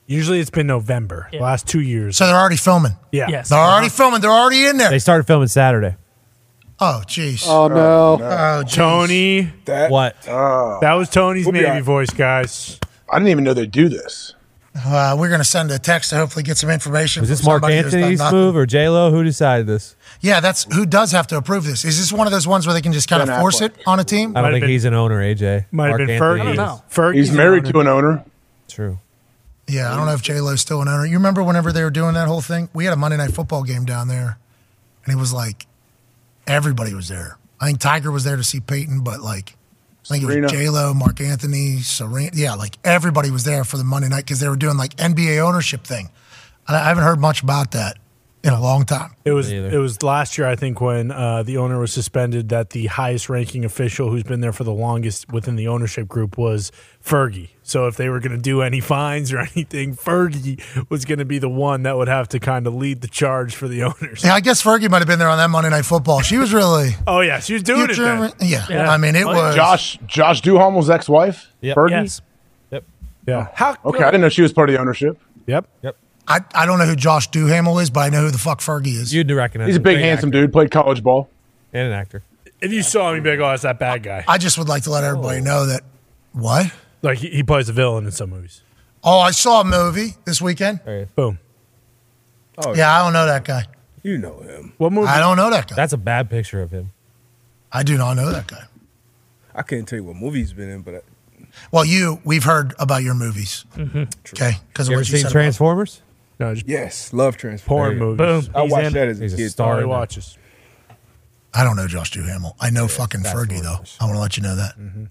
Usually 0.06 0.40
it's 0.40 0.50
been 0.50 0.66
November. 0.66 1.28
The 1.30 1.38
last 1.38 1.68
two 1.68 1.80
years. 1.80 2.16
So 2.16 2.26
they're 2.26 2.36
already 2.36 2.56
filming. 2.56 2.92
Yeah. 3.12 3.28
Yes. 3.28 3.48
They're 3.50 3.58
already 3.58 3.88
filming. 3.88 4.20
They're 4.20 4.30
already 4.30 4.66
in 4.66 4.76
there. 4.76 4.90
They 4.90 4.98
started 4.98 5.26
filming 5.26 5.48
Saturday. 5.48 5.96
Oh, 6.80 7.02
jeez. 7.06 7.44
Oh 7.46 7.68
no. 7.68 8.18
Oh, 8.20 8.62
geez. 8.64 8.74
Tony. 8.74 9.52
That 9.66 9.90
What? 9.90 10.20
That 10.22 10.94
was 10.94 11.08
Tony's 11.08 11.46
We'll 11.46 11.52
maybe 11.52 11.66
all 11.66 11.74
right. 11.74 11.82
voice, 11.84 12.10
guys. 12.10 12.80
I 13.12 13.18
didn't 13.18 13.28
even 13.28 13.44
know 13.44 13.54
they'd 13.54 13.70
do 13.70 13.88
this. 13.88 14.34
Uh, 14.74 15.14
we're 15.18 15.28
going 15.28 15.38
to 15.40 15.44
send 15.44 15.70
a 15.70 15.78
text 15.78 16.10
to 16.10 16.16
hopefully 16.16 16.42
get 16.42 16.56
some 16.56 16.70
information. 16.70 17.20
Was 17.20 17.28
this 17.28 17.40
from 17.40 17.46
Mark 17.50 17.62
somebody 17.62 17.76
who's 17.82 17.92
done 17.92 18.00
Anthony's 18.04 18.32
move 18.32 18.56
or 18.56 18.64
J 18.64 18.88
Lo? 18.88 19.10
Who 19.10 19.22
decided 19.22 19.66
this? 19.66 19.94
Yeah, 20.22 20.40
that's 20.40 20.64
who 20.72 20.86
does 20.86 21.12
have 21.12 21.26
to 21.26 21.36
approve 21.36 21.64
this. 21.64 21.84
Is 21.84 21.98
this 21.98 22.10
one 22.10 22.26
of 22.26 22.32
those 22.32 22.46
ones 22.48 22.66
where 22.66 22.72
they 22.72 22.80
can 22.80 22.94
just 22.94 23.06
kind 23.06 23.20
Ben 23.26 23.34
of 23.36 23.40
force 23.40 23.60
Affleck. 23.60 23.64
it 23.80 23.82
on 23.86 24.00
a 24.00 24.04
team? 24.04 24.30
I 24.34 24.40
don't 24.40 24.44
Might 24.44 24.52
think 24.52 24.62
been- 24.62 24.70
he's 24.70 24.86
an 24.86 24.94
owner. 24.94 25.20
AJ 25.20 25.66
Might 25.72 25.88
have 25.90 25.98
been 25.98 26.08
Anthony 26.10 26.18
Fergie. 26.18 26.40
I 26.40 26.44
don't 26.44 26.56
know. 26.56 26.82
Fergie's 26.90 27.16
He's 27.16 27.30
an 27.30 27.36
married 27.36 27.64
owner. 27.64 27.72
to 27.72 27.80
an 27.80 27.86
owner. 27.88 28.24
True. 28.68 28.98
Yeah, 29.68 29.92
I 29.92 29.96
don't 29.96 30.06
know 30.06 30.14
if 30.14 30.22
J 30.22 30.40
Lo's 30.40 30.62
still 30.62 30.80
an 30.80 30.88
owner. 30.88 31.04
You 31.04 31.18
remember 31.18 31.42
whenever 31.42 31.70
they 31.70 31.82
were 31.84 31.90
doing 31.90 32.14
that 32.14 32.26
whole 32.26 32.40
thing? 32.40 32.70
We 32.72 32.86
had 32.86 32.94
a 32.94 32.96
Monday 32.96 33.18
night 33.18 33.32
football 33.34 33.64
game 33.64 33.84
down 33.84 34.08
there, 34.08 34.38
and 35.04 35.14
it 35.14 35.18
was 35.20 35.34
like 35.34 35.66
everybody 36.46 36.94
was 36.94 37.08
there. 37.08 37.36
I 37.60 37.66
think 37.66 37.78
Tiger 37.78 38.10
was 38.10 38.24
there 38.24 38.36
to 38.36 38.42
see 38.44 38.58
Peyton, 38.60 39.02
but 39.04 39.20
like 39.20 39.54
I 40.04 40.18
think 40.18 40.24
it 40.24 40.40
was 40.40 40.50
J 40.50 40.68
Lo, 40.68 40.92
Marc 40.94 41.20
Anthony, 41.20 41.78
Serena. 41.78 42.30
Yeah, 42.34 42.54
like 42.54 42.78
everybody 42.84 43.30
was 43.30 43.44
there 43.44 43.64
for 43.64 43.76
the 43.76 43.84
Monday 43.84 44.08
night 44.08 44.24
because 44.24 44.40
they 44.40 44.48
were 44.48 44.56
doing 44.56 44.76
like 44.76 44.96
NBA 44.96 45.38
ownership 45.38 45.84
thing. 45.84 46.10
And 46.66 46.76
I 46.76 46.88
haven't 46.88 47.04
heard 47.04 47.20
much 47.20 47.42
about 47.42 47.72
that 47.72 47.98
in 48.42 48.52
a 48.52 48.60
long 48.60 48.84
time. 48.84 49.14
It 49.24 49.32
was 49.32 49.50
it 49.50 49.78
was 49.78 50.02
last 50.02 50.36
year, 50.36 50.48
I 50.48 50.56
think, 50.56 50.80
when 50.80 51.10
uh, 51.10 51.44
the 51.44 51.58
owner 51.58 51.78
was 51.78 51.92
suspended. 51.92 52.48
That 52.48 52.70
the 52.70 52.86
highest 52.86 53.28
ranking 53.28 53.64
official 53.64 54.10
who's 54.10 54.24
been 54.24 54.40
there 54.40 54.52
for 54.52 54.64
the 54.64 54.72
longest 54.72 55.32
within 55.32 55.56
the 55.56 55.68
ownership 55.68 56.08
group 56.08 56.36
was 56.36 56.72
Fergie. 57.04 57.50
So 57.64 57.86
if 57.86 57.96
they 57.96 58.08
were 58.08 58.20
going 58.20 58.36
to 58.36 58.42
do 58.42 58.62
any 58.62 58.80
fines 58.80 59.32
or 59.32 59.38
anything, 59.54 59.94
Fergie 59.94 60.60
was 60.90 61.04
going 61.04 61.18
to 61.18 61.24
be 61.24 61.38
the 61.38 61.48
one 61.48 61.84
that 61.84 61.96
would 61.96 62.08
have 62.08 62.28
to 62.30 62.40
kind 62.40 62.66
of 62.66 62.74
lead 62.74 63.00
the 63.00 63.08
charge 63.08 63.54
for 63.54 63.68
the 63.68 63.84
owners. 63.84 64.24
Yeah, 64.24 64.34
I 64.34 64.40
guess 64.40 64.62
Fergie 64.62 64.90
might 64.90 64.98
have 64.98 65.06
been 65.06 65.18
there 65.18 65.28
on 65.28 65.38
that 65.38 65.50
Monday 65.50 65.70
night 65.70 65.84
football. 65.84 66.20
She 66.20 66.38
was 66.38 66.52
really. 66.52 66.96
Oh 67.06 67.20
yeah, 67.20 67.38
she 67.40 67.54
was 67.54 67.62
doing 67.62 67.88
it. 67.90 67.96
Then. 67.96 68.32
yeah. 68.40 68.66
Yeah. 68.68 68.90
I 68.90 68.96
mean 68.96 69.14
it 69.14 69.26
was. 69.26 69.54
Josh 69.54 69.98
Josh 70.06 70.42
Duhamel's 70.42 70.90
ex-wife. 70.90 71.52
Yep. 71.60 71.76
Fergie. 71.76 71.90
Yes. 71.90 72.20
Yep. 72.70 72.84
Yeah. 73.26 73.48
How? 73.54 73.76
Okay, 73.84 74.02
I 74.02 74.10
didn't 74.10 74.22
know 74.22 74.28
she 74.28 74.42
was 74.42 74.52
part 74.52 74.68
of 74.68 74.74
the 74.74 74.80
ownership. 74.80 75.18
Yep. 75.46 75.68
Yep. 75.82 75.96
I, 76.28 76.40
I 76.54 76.66
don't 76.66 76.78
know 76.78 76.86
who 76.86 76.96
Josh 76.96 77.28
Duhamel 77.28 77.78
is, 77.80 77.90
but 77.90 78.00
I 78.00 78.08
know 78.08 78.22
who 78.22 78.30
the 78.30 78.38
fuck 78.38 78.60
Fergie 78.60 78.94
is. 78.94 79.12
You'd 79.12 79.30
recognize. 79.30 79.66
He's 79.66 79.76
a 79.76 79.78
him. 79.78 79.82
big, 79.82 79.98
handsome 79.98 80.28
actor. 80.28 80.42
dude. 80.42 80.52
Played 80.52 80.70
college 80.70 81.02
ball. 81.02 81.28
and 81.72 81.88
an 81.88 81.92
actor. 81.92 82.22
If 82.60 82.72
you 82.72 82.82
saw 82.82 83.10
him, 83.10 83.16
you'd 83.16 83.24
be 83.24 83.30
like, 83.30 83.40
"Oh, 83.40 83.50
that's 83.50 83.62
that 83.62 83.78
bad 83.78 84.02
guy." 84.02 84.24
I 84.28 84.38
just 84.38 84.56
would 84.56 84.68
like 84.68 84.84
to 84.84 84.90
let 84.90 85.04
everybody 85.04 85.40
oh. 85.40 85.44
know 85.44 85.66
that. 85.66 85.82
What? 86.32 86.72
Like 87.02 87.18
he, 87.18 87.28
he 87.30 87.42
plays 87.42 87.68
a 87.68 87.72
villain 87.72 88.04
in 88.06 88.12
some 88.12 88.30
movies. 88.30 88.62
Oh, 89.04 89.18
I 89.18 89.32
saw 89.32 89.60
a 89.60 89.64
movie 89.64 90.14
this 90.24 90.40
weekend. 90.40 90.80
Boom. 91.16 91.38
Oh, 92.58 92.74
Yeah, 92.74 92.94
I 92.96 93.02
don't 93.04 93.12
know 93.12 93.26
that 93.26 93.44
guy. 93.44 93.64
you 94.02 94.18
know 94.18 94.40
him. 94.40 94.72
What 94.78 94.92
movie? 94.92 95.08
I 95.08 95.18
don't 95.18 95.36
know 95.36 95.50
that 95.50 95.68
guy. 95.68 95.74
That's 95.76 95.92
a 95.92 95.98
bad 95.98 96.30
picture 96.30 96.62
of 96.62 96.70
him. 96.70 96.92
I 97.72 97.82
do 97.82 97.96
not 97.96 98.14
know 98.14 98.30
that 98.30 98.46
guy. 98.46 98.64
I 99.54 99.62
can't 99.62 99.86
tell 99.88 99.98
you 99.98 100.04
what 100.04 100.16
movie 100.16 100.38
he's 100.40 100.52
been 100.52 100.68
in, 100.68 100.82
but 100.82 100.94
I, 100.94 101.00
Well, 101.72 101.84
you, 101.84 102.20
we've 102.24 102.44
heard 102.44 102.74
about 102.78 103.02
your 103.02 103.14
movies. 103.14 103.64
Mm-hmm. 103.74 104.04
Okay, 104.34 104.58
because 104.68 104.86
of 104.86 104.92
You 104.92 104.96
ever 104.96 105.00
what 105.00 105.08
you 105.08 105.12
seen 105.16 105.18
said. 105.18 105.20
about- 105.22 105.32
Transformers? 105.32 106.02
No, 106.38 106.54
just 106.54 106.66
yes, 106.68 107.12
love 107.12 107.34
porn 107.34 107.40
Transformers. 107.40 107.98
movies. 107.98 108.48
Boom. 108.48 108.56
I 108.56 108.62
He's 108.62 108.72
watched 108.72 108.86
in. 108.86 108.92
that 108.94 109.08
as 109.08 109.20
a 109.20 109.22
He's 109.22 109.34
a 109.34 109.36
kid. 109.36 109.50
star. 109.50 109.74
He 109.76 109.82
in 109.82 109.88
that. 109.88 109.88
watches. 109.88 110.38
I 111.54 111.64
don't 111.64 111.76
know 111.76 111.86
Josh 111.86 112.10
Duhamel. 112.10 112.56
I 112.60 112.70
know 112.70 112.88
fucking 112.88 113.20
Fergie 113.22 113.60
though. 113.62 113.80
I 114.00 114.04
want 114.06 114.16
to 114.16 114.20
let 114.20 114.36
you 114.36 114.42
know 114.42 114.56
that. 114.56 114.78
Mm-hmm. 114.78 115.04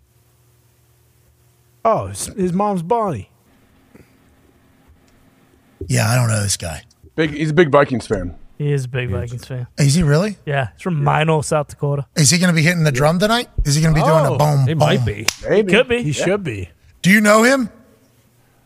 Oh, 1.84 2.08
his, 2.08 2.27
his 2.27 2.53
mom's 2.53 2.84
Bonnie. 2.84 3.30
Yeah, 5.88 6.10
I 6.10 6.16
don't 6.16 6.27
know 6.27 6.42
this 6.42 6.58
guy. 6.58 6.84
Big. 7.16 7.32
He's 7.32 7.50
a 7.50 7.53
big 7.53 7.72
Vikings 7.72 8.08
fan. 8.08 8.35
He 8.58 8.72
is 8.72 8.85
a 8.85 8.88
big 8.88 9.10
Vikings 9.10 9.45
fan. 9.48 9.66
Is 9.80 9.95
he 9.95 10.03
really? 10.03 10.38
Yeah, 10.45 10.69
he's 10.74 10.82
from 10.84 11.03
Minot, 11.03 11.45
South 11.45 11.68
Dakota. 11.69 12.06
Is 12.16 12.30
he 12.30 12.38
going 12.38 12.50
to 12.51 12.56
be 12.56 12.61
hitting 12.61 12.84
the 12.84 12.92
drum 12.92 13.18
tonight? 13.18 13.50
Is 13.66 13.74
he 13.76 13.82
going 13.82 13.95
to 13.95 14.00
be 14.00 14.06
doing 14.06 14.26
a 14.26 14.34
Oh, 14.34 14.38
boom? 14.38 14.60
He 14.68 14.74
boom? 14.74 14.80
might 14.80 15.03
be. 15.03 15.26
Maybe. 15.50 15.72
Could 15.74 15.88
be. 15.88 16.03
He 16.03 16.11
should 16.11 16.43
be. 16.43 16.69
Do 17.01 17.10
you 17.10 17.22
know 17.22 17.42
him? 17.42 17.69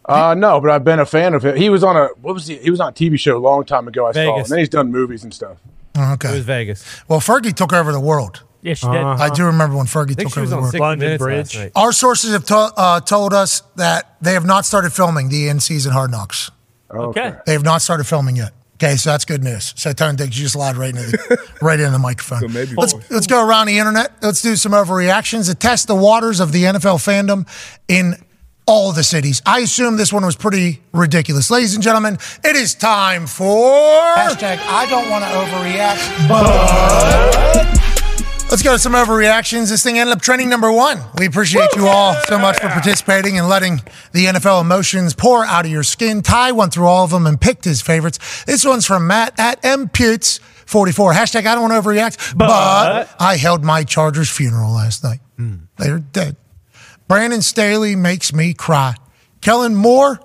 Uh, 0.03 0.35
no, 0.37 0.59
but 0.59 0.69
I've 0.69 0.83
been 0.83 0.99
a 0.99 1.05
fan 1.05 1.33
of 1.33 1.45
him. 1.45 1.55
He 1.55 1.69
was 1.69 1.83
on 1.83 1.95
a 1.95 2.07
what 2.21 2.33
was 2.33 2.45
he? 2.45 2.57
He 2.57 2.69
was 2.69 2.79
on 2.81 2.89
a 2.89 2.91
TV 2.91 3.17
show 3.17 3.37
a 3.37 3.39
long 3.39 3.63
time 3.63 3.87
ago. 3.87 4.05
I 4.05 4.11
saw, 4.11 4.19
Vegas. 4.35 4.47
and 4.47 4.51
then 4.51 4.59
he's 4.59 4.69
done 4.69 4.91
movies 4.91 5.23
and 5.23 5.33
stuff. 5.33 5.57
Oh, 5.97 6.13
okay. 6.13 6.29
It 6.29 6.35
was 6.35 6.45
Vegas. 6.45 7.01
Well, 7.07 7.21
Fergie 7.21 7.55
took 7.55 7.71
over 7.73 7.91
the 7.93 7.99
world. 8.01 8.43
Yeah, 8.65 8.73
she 8.73 8.87
did. 8.87 8.95
Uh-huh. 8.97 9.23
I 9.23 9.29
do 9.29 9.45
remember 9.45 9.77
when 9.77 9.85
Fergie 9.85 10.11
I 10.11 10.13
think 10.15 10.29
took 10.29 10.33
she 10.33 10.39
over 10.39 10.41
was 10.41 10.49
the 10.49 10.55
on 10.55 10.61
world. 10.61 10.71
60 10.71 10.79
London 10.79 11.17
Bridge. 11.17 11.71
Our 11.75 11.91
sources 11.91 12.31
have 12.33 12.45
to, 12.45 12.55
uh, 12.57 12.99
told 13.01 13.33
us 13.33 13.61
that 13.75 14.15
they 14.21 14.33
have 14.33 14.45
not 14.45 14.65
started 14.65 14.91
filming 14.91 15.29
the 15.29 15.47
in-season 15.49 15.91
Hard 15.91 16.09
Knocks. 16.09 16.49
Okay. 16.89 17.35
They 17.45 17.53
have 17.53 17.63
not 17.63 17.81
started 17.81 18.05
filming 18.05 18.35
yet. 18.35 18.53
Okay, 18.75 18.95
so 18.97 19.09
that's 19.11 19.23
good 19.23 19.43
news. 19.43 19.73
So 19.77 19.93
Tony 19.93 20.17
Diggs, 20.17 20.37
you 20.37 20.43
just 20.45 20.55
lied 20.55 20.75
right 20.75 20.89
into 20.89 21.11
the 21.11 21.37
right 21.61 21.79
into 21.79 21.91
the 21.91 21.99
microphone. 21.99 22.41
So 22.41 22.47
maybe 22.49 22.73
let's 22.75 22.93
let's 23.09 23.25
go 23.27 23.47
around 23.47 23.67
the 23.67 23.77
internet. 23.77 24.11
Let's 24.21 24.41
do 24.41 24.55
some 24.57 24.73
overreactions 24.73 25.47
to 25.47 25.55
test 25.55 25.87
the 25.87 25.95
waters 25.95 26.41
of 26.41 26.51
the 26.51 26.63
NFL 26.63 26.97
fandom 26.97 27.47
in 27.87 28.15
all 28.67 28.91
the 28.91 29.03
cities. 29.03 29.41
I 29.45 29.59
assume 29.59 29.95
this 29.95 30.11
one 30.11 30.25
was 30.25 30.35
pretty 30.35 30.81
ridiculous. 30.91 31.49
Ladies 31.49 31.73
and 31.75 31.83
gentlemen, 31.83 32.17
it 32.43 32.55
is 32.57 32.75
time 32.75 33.27
for 33.27 33.71
hashtag 34.17 34.59
I 34.67 34.85
don't 34.89 35.09
want 35.09 35.23
to 35.23 35.29
overreact, 35.29 36.27
but 36.27 38.04
Let's 38.51 38.63
go 38.63 38.71
to 38.73 38.79
some 38.79 38.93
overreactions. 38.93 39.69
This 39.69 39.83
thing 39.83 39.97
ended 39.99 40.15
up 40.15 40.21
trending 40.21 40.47
number 40.49 40.71
one. 40.71 41.01
We 41.17 41.25
appreciate 41.25 41.75
you 41.75 41.87
all 41.87 42.13
so 42.27 42.37
much 42.39 42.57
for 42.57 42.69
participating 42.69 43.37
and 43.37 43.49
letting 43.49 43.81
the 44.13 44.25
NFL 44.25 44.61
emotions 44.61 45.13
pour 45.13 45.43
out 45.43 45.65
of 45.65 45.71
your 45.71 45.83
skin. 45.83 46.21
Ty 46.21 46.53
went 46.53 46.71
through 46.73 46.85
all 46.87 47.03
of 47.03 47.09
them 47.09 47.25
and 47.27 47.41
picked 47.41 47.65
his 47.65 47.81
favorites. 47.81 48.45
This 48.45 48.63
one's 48.63 48.85
from 48.85 49.07
Matt 49.07 49.37
at 49.39 49.61
mputes 49.63 50.39
44. 50.67 51.13
Hashtag 51.13 51.45
I 51.47 51.55
don't 51.55 51.69
want 51.69 51.73
to 51.73 51.89
overreact, 51.89 52.37
but, 52.37 53.09
I 53.19 53.35
held 53.35 53.63
my 53.63 53.83
Chargers 53.83 54.29
funeral 54.29 54.71
last 54.71 55.03
night. 55.03 55.19
Hmm. 55.37 55.55
They're 55.77 55.99
dead. 55.99 56.37
Brandon 57.09 57.41
Staley 57.41 57.95
makes 57.95 58.31
me 58.31 58.53
cry. 58.53 58.95
Kellen 59.41 59.75
Moore, 59.75 60.19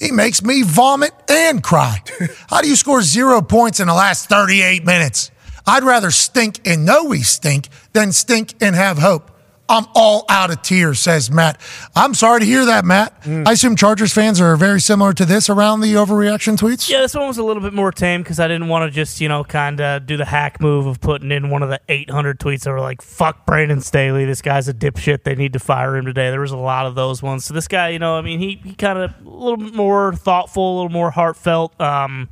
he 0.00 0.10
makes 0.10 0.42
me 0.42 0.62
vomit 0.62 1.12
and 1.30 1.62
cry. 1.62 2.02
How 2.50 2.60
do 2.60 2.68
you 2.68 2.76
score 2.76 3.02
zero 3.02 3.40
points 3.40 3.78
in 3.78 3.86
the 3.86 3.94
last 3.94 4.28
38 4.28 4.84
minutes? 4.84 5.30
I'd 5.68 5.84
rather 5.84 6.10
stink 6.10 6.66
and 6.66 6.86
know 6.86 7.04
we 7.04 7.20
stink 7.20 7.68
than 7.92 8.10
stink 8.12 8.54
and 8.62 8.74
have 8.74 8.96
hope. 8.96 9.30
I'm 9.68 9.84
all 9.94 10.24
out 10.30 10.50
of 10.50 10.62
tears, 10.62 10.98
says 10.98 11.30
Matt. 11.30 11.60
I'm 11.94 12.14
sorry 12.14 12.40
to 12.40 12.46
hear 12.46 12.64
that, 12.64 12.86
Matt. 12.86 13.12
I 13.26 13.52
assume 13.52 13.76
Chargers 13.76 14.14
fans 14.14 14.40
are 14.40 14.56
very 14.56 14.80
similar 14.80 15.12
to 15.12 15.26
this 15.26 15.50
around 15.50 15.82
the 15.82 15.92
overreaction 15.92 16.56
tweets. 16.56 16.88
Yeah, 16.88 17.02
this 17.02 17.14
one 17.14 17.28
was 17.28 17.36
a 17.36 17.44
little 17.44 17.62
bit 17.62 17.74
more 17.74 17.92
tame 17.92 18.22
because 18.22 18.40
I 18.40 18.48
didn't 18.48 18.68
want 18.68 18.90
to 18.90 18.94
just, 18.94 19.20
you 19.20 19.28
know, 19.28 19.44
kind 19.44 19.78
of 19.82 20.06
do 20.06 20.16
the 20.16 20.24
hack 20.24 20.58
move 20.62 20.86
of 20.86 21.02
putting 21.02 21.30
in 21.30 21.50
one 21.50 21.62
of 21.62 21.68
the 21.68 21.82
800 21.86 22.40
tweets 22.40 22.62
that 22.62 22.70
were 22.70 22.80
like, 22.80 23.02
fuck 23.02 23.44
Brandon 23.44 23.82
Staley. 23.82 24.24
This 24.24 24.40
guy's 24.40 24.68
a 24.68 24.74
dipshit. 24.74 25.24
They 25.24 25.34
need 25.34 25.52
to 25.52 25.58
fire 25.58 25.98
him 25.98 26.06
today. 26.06 26.30
There 26.30 26.40
was 26.40 26.52
a 26.52 26.56
lot 26.56 26.86
of 26.86 26.94
those 26.94 27.22
ones. 27.22 27.44
So 27.44 27.52
this 27.52 27.68
guy, 27.68 27.90
you 27.90 27.98
know, 27.98 28.16
I 28.16 28.22
mean, 28.22 28.38
he, 28.38 28.58
he 28.64 28.74
kind 28.74 28.98
of 28.98 29.10
a 29.20 29.28
little 29.28 29.58
bit 29.58 29.74
more 29.74 30.14
thoughtful, 30.14 30.64
a 30.66 30.74
little 30.76 30.92
more 30.92 31.10
heartfelt. 31.10 31.78
Um, 31.78 32.30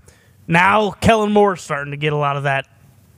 now 0.49 0.93
Kellen 0.93 1.33
Moore's 1.33 1.61
starting 1.61 1.91
to 1.91 1.99
get 1.99 2.15
a 2.15 2.17
lot 2.17 2.39
of 2.39 2.45
that 2.45 2.67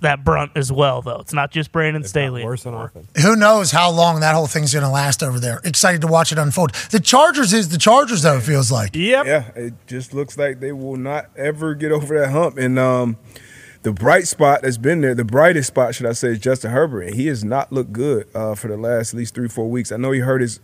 that 0.01 0.25
brunt 0.25 0.53
as 0.55 0.71
well, 0.71 1.03
though. 1.03 1.21
It's 1.21 1.33
not 1.33 1.51
just 1.51 1.73
Brandon 1.73 2.05
Staley. 2.05 2.45
Worse 2.45 2.67
on 2.67 2.75
offense. 2.75 3.09
Who 3.23 3.37
knows 3.37 3.71
how 3.71 3.91
long 3.91 4.21
that 4.21 4.35
whole 4.35 4.47
thing's 4.47 4.73
going 4.73 4.85
to 4.85 4.91
last 4.91 5.23
over 5.23 5.41
there? 5.41 5.61
Excited 5.65 6.01
to 6.03 6.07
watch 6.07 6.33
it 6.33 6.39
unfold. 6.39 6.75
The 6.91 7.01
Chargers 7.01 7.53
is 7.53 7.69
the 7.69 7.79
Chargers, 7.79 8.23
though, 8.23 8.39
it 8.39 8.43
feels 8.43 8.71
like. 8.71 8.95
Yep. 8.95 9.27
Yeah, 9.27 9.51
it 9.57 9.75
just 9.87 10.15
looks 10.15 10.39
like 10.39 10.61
they 10.61 10.73
will 10.73 10.97
not 10.97 11.27
ever 11.37 11.75
get 11.75 11.93
over 11.93 12.19
that 12.19 12.31
hump. 12.31 12.59
And 12.59 12.79
um, 12.79 13.17
the 13.83 13.93
bright 13.93 14.27
spot 14.29 14.63
that's 14.63 14.79
been 14.79 15.01
there, 15.01 15.15
the 15.15 15.25
brightest 15.25 15.69
spot, 15.69 15.95
should 15.95 16.07
I 16.07 16.13
say, 16.13 16.29
is 16.29 16.39
Justin 16.39 16.71
Herbert. 16.71 17.03
And 17.03 17.15
he 17.15 17.27
has 17.29 17.45
not 17.45 17.73
looked 17.73 17.93
good 17.93 18.29
uh, 18.35 18.55
for 18.55 18.69
the 18.69 18.77
last 18.77 19.15
at 19.15 19.19
least 19.19 19.35
three, 19.35 19.49
four 19.49 19.69
weeks. 19.69 19.93
I 19.93 19.97
know 19.97 20.13
he 20.13 20.21
hurt 20.21 20.41
his 20.41 20.61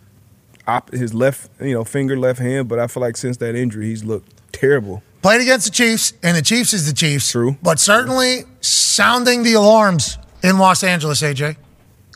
op- 0.67 0.91
his 0.91 1.13
left, 1.13 1.49
you 1.59 1.73
know, 1.73 1.83
finger, 1.83 2.17
left 2.17 2.39
hand, 2.39 2.67
but 2.67 2.79
I 2.79 2.87
feel 2.87 3.01
like 3.01 3.17
since 3.17 3.37
that 3.37 3.55
injury, 3.55 3.87
he's 3.87 4.03
looked 4.03 4.31
terrible. 4.51 5.03
Played 5.25 5.41
against 5.41 5.65
the 5.65 5.71
Chiefs, 5.71 6.13
and 6.21 6.37
the 6.37 6.41
Chiefs 6.43 6.71
is 6.71 6.85
the 6.85 6.93
Chiefs. 6.93 7.31
True. 7.31 7.57
But 7.63 7.79
certainly 7.79 8.43
sounding 8.61 9.41
the 9.41 9.53
alarms 9.53 10.19
in 10.43 10.59
Los 10.59 10.83
Angeles, 10.83 11.23
AJ. 11.23 11.57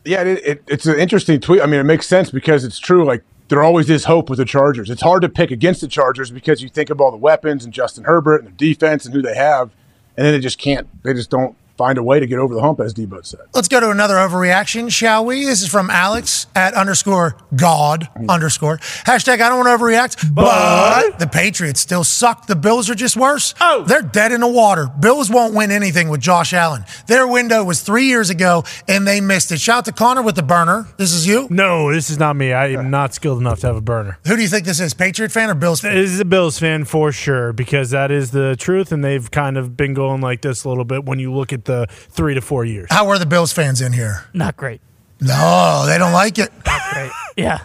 Yeah, 0.06 0.22
it, 0.22 0.46
it, 0.46 0.64
it's 0.68 0.86
an 0.86 1.00
interesting 1.00 1.40
tweet. 1.40 1.64
I 1.64 1.66
mean, 1.66 1.80
it 1.80 1.86
makes 1.86 2.06
sense 2.06 2.30
because 2.30 2.64
it's 2.64 2.78
true. 2.78 3.04
Like 3.04 3.24
there 3.48 3.64
always 3.64 3.90
is 3.90 4.04
hope 4.04 4.30
with 4.30 4.38
the 4.38 4.46
Chargers. 4.46 4.92
It's 4.92 5.02
hard 5.02 5.24
to 5.24 5.30
pick 5.30 5.50
against 5.50 5.82
the 5.82 5.88
Chargers 5.88 6.30
because 6.30 6.62
you 6.62 6.70
think 6.70 6.92
of 6.92 7.02
all 7.02 7.10
the 7.10 7.18
weapons 7.18 7.66
and 7.66 7.74
Justin 7.74 8.04
Herbert 8.04 8.44
and 8.44 8.56
the 8.56 8.74
defense 8.74 9.08
and 9.08 9.16
who 9.16 9.24
they 9.24 9.34
have, 9.34 9.72
and 10.16 10.28
then 10.28 10.32
they 10.32 10.40
just 10.40 10.60
can't. 10.60 10.88
They 11.02 11.16
just 11.16 11.32
don't 11.32 11.58
find 11.80 11.98
a 11.98 12.04
way 12.04 12.20
to 12.20 12.28
get 12.28 12.40
over 12.40 12.54
the 12.54 12.60
hump, 12.60 12.82
as 12.82 12.94
Debo 12.94 13.26
said. 13.26 13.40
Let's 13.54 13.70
go 13.70 13.80
to 13.80 13.90
another 13.90 14.16
overreaction, 14.16 14.92
shall 14.92 15.24
we? 15.24 15.46
This 15.46 15.62
is 15.62 15.70
from 15.70 15.90
Alex 15.90 16.46
at 16.54 16.74
underscore 16.74 17.38
God 17.56 18.10
underscore. 18.28 18.80
Hashtag 18.80 19.36
I 19.36 19.48
don't 19.48 19.66
want 19.66 19.80
to 19.80 19.86
overreact, 19.86 20.36
but 20.36 21.20
the 21.20 21.28
Patriots 21.28 21.80
still 21.80 22.04
suck. 22.04 22.48
The 22.48 22.58
Bills 22.58 22.90
are 22.90 22.96
just 22.96 23.16
worse. 23.16 23.56
Oh. 23.62 23.86
They're 23.88 24.02
dead 24.02 24.34
in 24.34 24.42
the 24.42 24.48
water. 24.48 24.88
Bills 24.88 25.30
won't 25.30 25.54
win 25.54 25.72
anything 25.72 26.10
with 26.10 26.20
Josh 26.20 26.52
Allen. 26.52 26.84
Their 27.08 27.26
window 27.26 27.64
was 27.64 27.82
three 27.82 28.08
years 28.08 28.30
ago, 28.30 28.66
and 28.90 29.08
they 29.08 29.22
missed 29.22 29.54
it. 29.54 29.62
Shout 29.62 29.78
out 29.78 29.86
to 29.86 29.94
Connor 29.94 30.22
with 30.22 30.36
the 30.36 30.44
burner. 30.44 30.86
This 30.98 31.14
is 31.14 31.26
you? 31.26 31.48
No, 31.50 31.94
this 31.94 32.10
is 32.10 32.20
not 32.20 32.36
me. 32.36 32.52
I 32.52 32.68
am 32.74 32.90
not 32.90 33.14
skilled 33.14 33.40
enough 33.40 33.62
to 33.62 33.68
have 33.68 33.78
a 33.78 33.82
burner. 33.82 34.20
Who 34.28 34.36
do 34.36 34.42
you 34.42 34.50
think 34.50 34.66
this 34.66 34.82
is? 34.82 34.94
Patriot 34.94 35.32
fan 35.32 35.50
or 35.50 35.56
Bills 35.56 35.80
fan? 35.80 35.96
This 35.96 36.12
is 36.12 36.20
a 36.20 36.26
Bills 36.26 36.60
fan 36.60 36.84
for 36.84 37.14
sure 37.14 37.54
because 37.54 37.92
that 37.92 38.12
is 38.12 38.32
the 38.32 38.58
truth, 38.60 38.92
and 38.92 39.02
they've 39.02 39.32
kind 39.32 39.58
of 39.58 39.78
been 39.78 39.94
going 39.94 40.20
like 40.20 40.42
this 40.42 40.66
a 40.66 40.70
little 40.70 40.84
bit 40.84 41.06
when 41.06 41.20
you 41.20 41.32
look 41.32 41.54
at 41.54 41.69
the 41.70 41.86
three 41.90 42.34
to 42.34 42.42
four 42.42 42.66
years. 42.66 42.88
How 42.90 43.08
are 43.10 43.20
the 43.20 43.26
Bills 43.28 43.54
fans 43.54 43.80
in 43.80 43.94
here? 43.94 44.26
Not 44.34 44.58
great. 44.58 44.82
No, 45.22 45.86
they 45.86 45.98
don't 45.98 46.14
like 46.14 46.40
it. 46.40 46.52
Not 46.66 46.82
great. 46.94 47.12
yeah, 47.38 47.60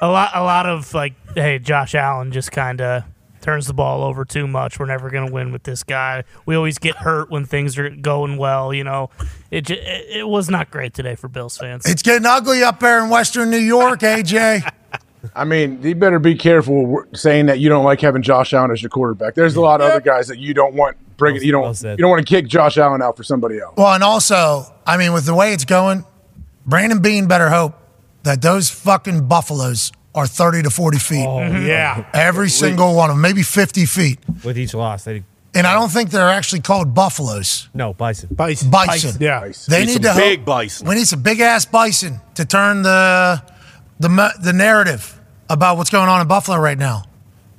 a 0.00 0.08
lot. 0.08 0.30
A 0.34 0.42
lot 0.42 0.66
of 0.66 0.92
like, 0.94 1.14
hey, 1.34 1.58
Josh 1.58 1.94
Allen 1.94 2.32
just 2.32 2.50
kind 2.52 2.80
of 2.80 3.04
turns 3.40 3.66
the 3.66 3.74
ball 3.74 4.04
over 4.04 4.24
too 4.24 4.46
much. 4.46 4.78
We're 4.78 4.86
never 4.86 5.10
going 5.10 5.26
to 5.26 5.32
win 5.32 5.52
with 5.52 5.64
this 5.64 5.82
guy. 5.82 6.22
We 6.46 6.54
always 6.54 6.78
get 6.78 6.94
hurt 6.94 7.28
when 7.28 7.44
things 7.44 7.76
are 7.76 7.90
going 7.90 8.36
well. 8.38 8.72
You 8.72 8.84
know, 8.84 9.10
it 9.50 9.62
ju- 9.66 9.74
it, 9.74 10.18
it 10.20 10.28
was 10.28 10.48
not 10.48 10.70
great 10.70 10.94
today 10.94 11.16
for 11.16 11.28
Bills 11.28 11.58
fans. 11.58 11.84
It's 11.84 12.02
getting 12.02 12.24
ugly 12.24 12.62
up 12.62 12.80
there 12.80 13.02
in 13.04 13.10
Western 13.10 13.50
New 13.50 13.58
York, 13.58 14.00
AJ. 14.00 14.70
I 15.34 15.44
mean, 15.44 15.82
you 15.82 15.94
better 15.94 16.18
be 16.18 16.34
careful 16.34 17.04
saying 17.14 17.46
that 17.46 17.58
you 17.60 17.68
don't 17.68 17.84
like 17.84 18.00
having 18.00 18.22
Josh 18.22 18.52
Allen 18.52 18.70
as 18.70 18.82
your 18.82 18.90
quarterback. 18.90 19.34
There's 19.34 19.56
a 19.56 19.60
lot 19.60 19.80
of 19.80 19.90
other 19.90 20.00
guys 20.00 20.28
that 20.28 20.38
you 20.38 20.52
don't 20.54 20.74
want 20.74 20.96
bringing. 21.16 21.42
You 21.42 21.52
don't. 21.52 21.82
you 21.82 21.96
don't 21.96 22.10
want 22.10 22.26
to 22.26 22.30
kick 22.30 22.46
Josh 22.46 22.78
Allen 22.78 23.02
out 23.02 23.16
for 23.16 23.22
somebody 23.24 23.58
else. 23.60 23.74
Well, 23.76 23.92
and 23.94 24.02
also, 24.02 24.64
I 24.86 24.96
mean, 24.96 25.12
with 25.12 25.24
the 25.26 25.34
way 25.34 25.52
it's 25.52 25.64
going, 25.64 26.04
Brandon 26.66 27.00
Beane 27.00 27.26
better 27.26 27.48
hope 27.50 27.74
that 28.22 28.40
those 28.42 28.70
fucking 28.70 29.26
Buffaloes 29.28 29.92
are 30.14 30.26
30 30.26 30.62
to 30.64 30.70
40 30.70 30.98
feet. 30.98 31.26
Oh, 31.26 31.38
mm-hmm. 31.38 31.66
yeah. 31.66 32.06
Every 32.12 32.46
At 32.46 32.52
single 32.52 32.94
one 32.94 33.10
of 33.10 33.16
them, 33.16 33.22
maybe 33.22 33.42
50 33.42 33.86
feet. 33.86 34.18
With 34.44 34.58
each 34.58 34.74
loss, 34.74 35.04
they 35.04 35.24
And 35.54 35.66
I 35.66 35.72
don't 35.74 35.88
think 35.90 36.10
they're 36.10 36.28
actually 36.28 36.60
called 36.60 36.94
Buffaloes. 36.94 37.68
no 37.74 37.94
bison. 37.94 38.28
Bison. 38.34 38.70
Bison. 38.70 39.16
Yeah. 39.20 39.50
They 39.68 39.80
Need 39.80 39.86
need 39.86 40.04
some 40.04 40.14
to 40.14 40.20
big 40.20 40.38
hope- 40.40 40.46
bison. 40.46 40.86
We 40.88 40.94
need 40.96 41.06
some 41.06 41.22
big 41.22 41.40
ass 41.40 41.64
bison 41.64 42.20
to 42.34 42.44
turn 42.44 42.82
the 42.82 43.42
the 44.00 44.32
the 44.40 44.52
narrative 44.52 45.18
about 45.48 45.76
what's 45.76 45.90
going 45.90 46.08
on 46.08 46.20
in 46.20 46.26
Buffalo 46.28 46.58
right 46.58 46.78
now. 46.78 47.04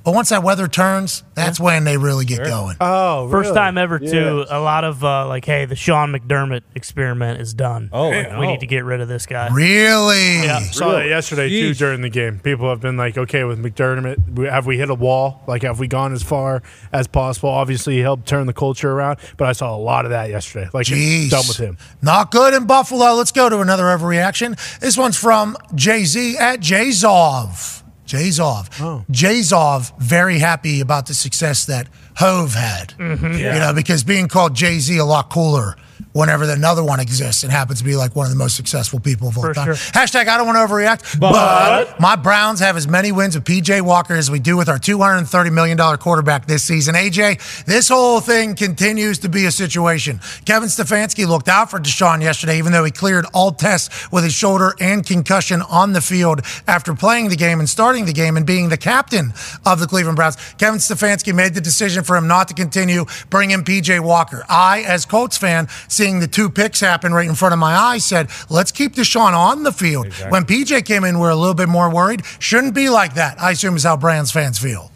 But 0.04 0.14
once 0.14 0.28
that 0.28 0.42
weather 0.42 0.68
turns, 0.68 1.24
that's 1.34 1.58
when 1.58 1.84
they 1.84 1.96
really 1.96 2.26
get 2.26 2.44
going. 2.44 2.76
Oh, 2.78 3.28
First 3.30 3.54
time 3.54 3.78
ever, 3.78 3.98
too. 3.98 4.44
A 4.50 4.60
lot 4.60 4.84
of 4.84 5.02
uh, 5.02 5.26
like, 5.26 5.46
hey, 5.46 5.64
the 5.64 5.76
Sean 5.76 6.12
McDermott 6.12 6.60
experiment 6.74 7.40
is 7.40 7.54
done. 7.54 7.88
Oh, 7.90 8.10
we 8.10 8.22
no. 8.22 8.40
need 8.42 8.60
to 8.60 8.66
get 8.66 8.84
rid 8.84 9.00
of 9.00 9.08
this 9.08 9.24
guy. 9.24 9.48
Really? 9.48 10.42
Yeah. 10.44 10.60
Saw 10.60 10.92
that 10.92 11.06
yesterday 11.06 11.48
too 11.48 11.72
during 11.72 12.02
the 12.02 12.10
game. 12.10 12.38
People 12.38 12.68
have 12.68 12.80
been 12.80 12.98
like, 12.98 13.16
okay, 13.16 13.44
with 13.44 13.58
McDermott, 13.58 14.46
have 14.50 14.66
we 14.66 14.76
hit 14.76 14.90
a 14.90 14.94
wall? 14.94 15.42
Like, 15.46 15.62
have 15.62 15.78
we 15.78 15.88
gone 15.88 16.12
as 16.12 16.22
far 16.22 16.62
as 16.92 17.06
possible? 17.06 17.48
Obviously, 17.48 17.94
he 17.94 18.00
helped 18.00 18.26
turn 18.26 18.46
the 18.46 18.52
culture 18.52 18.90
around, 18.90 19.18
but 19.38 19.48
I 19.48 19.52
saw 19.52 19.74
a 19.74 19.78
lot 19.78 20.04
of 20.04 20.10
that 20.10 20.28
yesterday. 20.28 20.68
Like, 20.74 20.86
Jeez. 20.86 21.22
it's 21.22 21.30
done 21.30 21.44
with 21.48 21.56
him. 21.56 21.78
Not 22.02 22.30
good 22.30 22.52
in 22.52 22.66
Buffalo. 22.66 23.14
Let's 23.14 23.32
go 23.32 23.48
to 23.48 23.60
another 23.60 23.84
overreaction. 23.84 24.78
This 24.80 24.98
one's 24.98 25.16
from 25.16 25.56
Jay 25.74 26.04
Z 26.04 26.36
at 26.36 26.60
Jayzov. 26.60 27.83
Jayzov. 28.06 28.68
Oh. 28.80 29.04
Jayzov, 29.10 29.92
very 29.98 30.38
happy 30.38 30.80
about 30.80 31.06
the 31.06 31.14
success 31.14 31.64
that 31.66 31.88
Hov 32.16 32.54
had. 32.54 32.94
Mhm. 32.98 33.38
You 33.38 33.58
know, 33.60 33.72
because 33.72 34.04
being 34.04 34.28
called 34.28 34.54
Jay 34.54 34.78
Z 34.78 34.96
a 34.96 35.04
lot 35.04 35.30
cooler 35.30 35.76
whenever 36.12 36.44
another 36.50 36.82
one 36.84 37.00
exists 37.00 37.42
and 37.42 37.52
happens 37.52 37.78
to 37.80 37.84
be 37.84 37.96
like 37.96 38.14
one 38.14 38.26
of 38.26 38.30
the 38.32 38.38
most 38.38 38.56
successful 38.56 39.00
people 39.00 39.28
of 39.28 39.36
all 39.36 39.44
For 39.44 39.54
time. 39.54 39.66
sure. 39.66 39.74
Hashtag 39.74 40.28
I 40.28 40.36
don't 40.36 40.46
want 40.46 40.56
to 40.56 40.74
overreact, 40.74 41.18
but, 41.18 41.32
But- 41.32 42.00
my 42.00 42.16
Browns 42.16 42.60
have 42.60 42.76
as 42.76 42.86
many 42.88 43.12
wins 43.12 43.34
with 43.34 43.44
PJ 43.44 43.80
Walker 43.82 44.14
as 44.14 44.30
we 44.30 44.38
do 44.38 44.56
with 44.56 44.68
our 44.68 44.78
$230 44.78 45.50
million 45.52 45.78
quarterback 45.98 46.46
this 46.46 46.62
season. 46.62 46.94
AJ, 46.94 47.64
this 47.64 47.88
whole 47.88 48.20
thing 48.20 48.54
continues 48.54 49.18
to 49.20 49.28
be 49.28 49.46
a 49.46 49.50
situation. 49.50 50.20
Kevin 50.44 50.68
Stefanski 50.68 51.26
looked 51.26 51.48
out 51.48 51.70
for 51.70 51.78
Deshaun 51.80 52.22
yesterday, 52.22 52.58
even 52.58 52.72
though 52.72 52.84
he 52.84 52.90
cleared 52.90 53.26
all 53.32 53.52
tests 53.52 54.10
with 54.12 54.24
his 54.24 54.32
shoulder 54.34 54.74
and 54.80 55.04
concussion 55.06 55.62
on 55.62 55.92
the 55.92 56.00
field 56.00 56.40
after 56.66 56.94
playing 56.94 57.28
the 57.28 57.36
game 57.36 57.58
and 57.60 57.68
starting 57.68 58.04
the 58.04 58.12
game 58.12 58.36
and 58.36 58.46
being 58.46 58.68
the 58.68 58.76
captain 58.76 59.32
of 59.66 59.80
the 59.80 59.86
Cleveland 59.86 60.16
Browns. 60.16 60.36
Kevin 60.58 60.78
Stefanski 60.78 61.34
made 61.34 61.54
the 61.54 61.60
decision 61.60 62.04
for 62.04 62.16
him 62.16 62.26
not 62.28 62.48
to 62.48 62.54
continue, 62.54 63.04
bring 63.30 63.50
in 63.50 63.62
PJ 63.64 64.00
Walker. 64.00 64.44
I, 64.48 64.82
as 64.82 65.04
Colts 65.04 65.36
fan, 65.36 65.68
seeing 65.88 66.20
the 66.20 66.26
two 66.26 66.50
picks 66.50 66.80
happen 66.80 67.12
right 67.12 67.28
in 67.28 67.34
front 67.34 67.52
of 67.52 67.58
my 67.58 67.74
eyes, 67.74 68.04
said, 68.04 68.30
let's 68.50 68.72
keep 68.72 68.94
Deshaun 68.94 69.32
on 69.32 69.62
the 69.62 69.72
field. 69.72 70.12
When 70.30 70.44
PJ 70.44 70.84
came 70.86 71.04
in, 71.04 71.18
we're 71.18 71.30
a 71.30 71.36
little 71.36 71.54
bit 71.54 71.68
more 71.68 71.92
worried. 71.92 72.22
Shouldn't 72.38 72.74
be 72.74 72.88
like 72.88 73.14
that, 73.14 73.40
I 73.40 73.52
assume 73.52 73.76
is 73.76 73.84
how 73.84 73.96
Browns 73.96 74.30
fans 74.30 74.58
feel. 74.58 74.90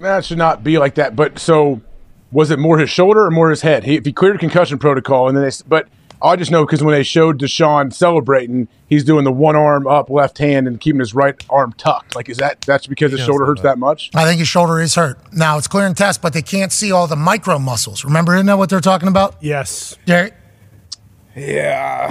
That 0.00 0.24
should 0.24 0.38
not 0.38 0.62
be 0.62 0.78
like 0.78 0.96
that. 0.96 1.16
But 1.16 1.38
so, 1.38 1.80
was 2.30 2.50
it 2.50 2.58
more 2.58 2.78
his 2.78 2.90
shoulder 2.90 3.24
or 3.24 3.30
more 3.30 3.50
his 3.50 3.62
head? 3.62 3.84
He, 3.84 3.96
if 3.96 4.04
he 4.04 4.12
cleared 4.12 4.38
concussion 4.40 4.78
protocol, 4.78 5.28
and 5.28 5.36
then 5.36 5.44
they, 5.44 5.50
but 5.66 5.88
I 6.22 6.36
just 6.36 6.50
know 6.50 6.64
because 6.64 6.82
when 6.82 6.94
they 6.94 7.02
showed 7.02 7.40
Deshaun 7.40 7.92
celebrating, 7.92 8.68
he's 8.86 9.04
doing 9.04 9.24
the 9.24 9.32
one 9.32 9.56
arm 9.56 9.86
up, 9.86 10.10
left 10.10 10.38
hand, 10.38 10.66
and 10.66 10.80
keeping 10.80 11.00
his 11.00 11.14
right 11.14 11.34
arm 11.50 11.72
tucked. 11.74 12.16
Like, 12.16 12.28
is 12.28 12.38
that 12.38 12.60
that's 12.62 12.86
because 12.86 13.12
his 13.12 13.20
shoulder 13.20 13.46
hurts 13.46 13.62
that 13.62 13.78
much? 13.78 14.10
I 14.14 14.24
think 14.24 14.38
his 14.38 14.48
shoulder 14.48 14.80
is 14.80 14.94
hurt. 14.94 15.18
Now 15.32 15.58
it's 15.58 15.68
clear 15.68 15.86
and 15.86 15.96
test, 15.96 16.22
but 16.22 16.32
they 16.32 16.42
can't 16.42 16.72
see 16.72 16.92
all 16.92 17.06
the 17.06 17.16
micro 17.16 17.58
muscles. 17.58 18.04
Remember, 18.04 18.34
isn't 18.34 18.46
that 18.46 18.58
what 18.58 18.70
they're 18.70 18.80
talking 18.80 19.08
about? 19.08 19.36
Yes. 19.40 19.96
Derek? 20.06 20.34
Yeah, 21.36 22.10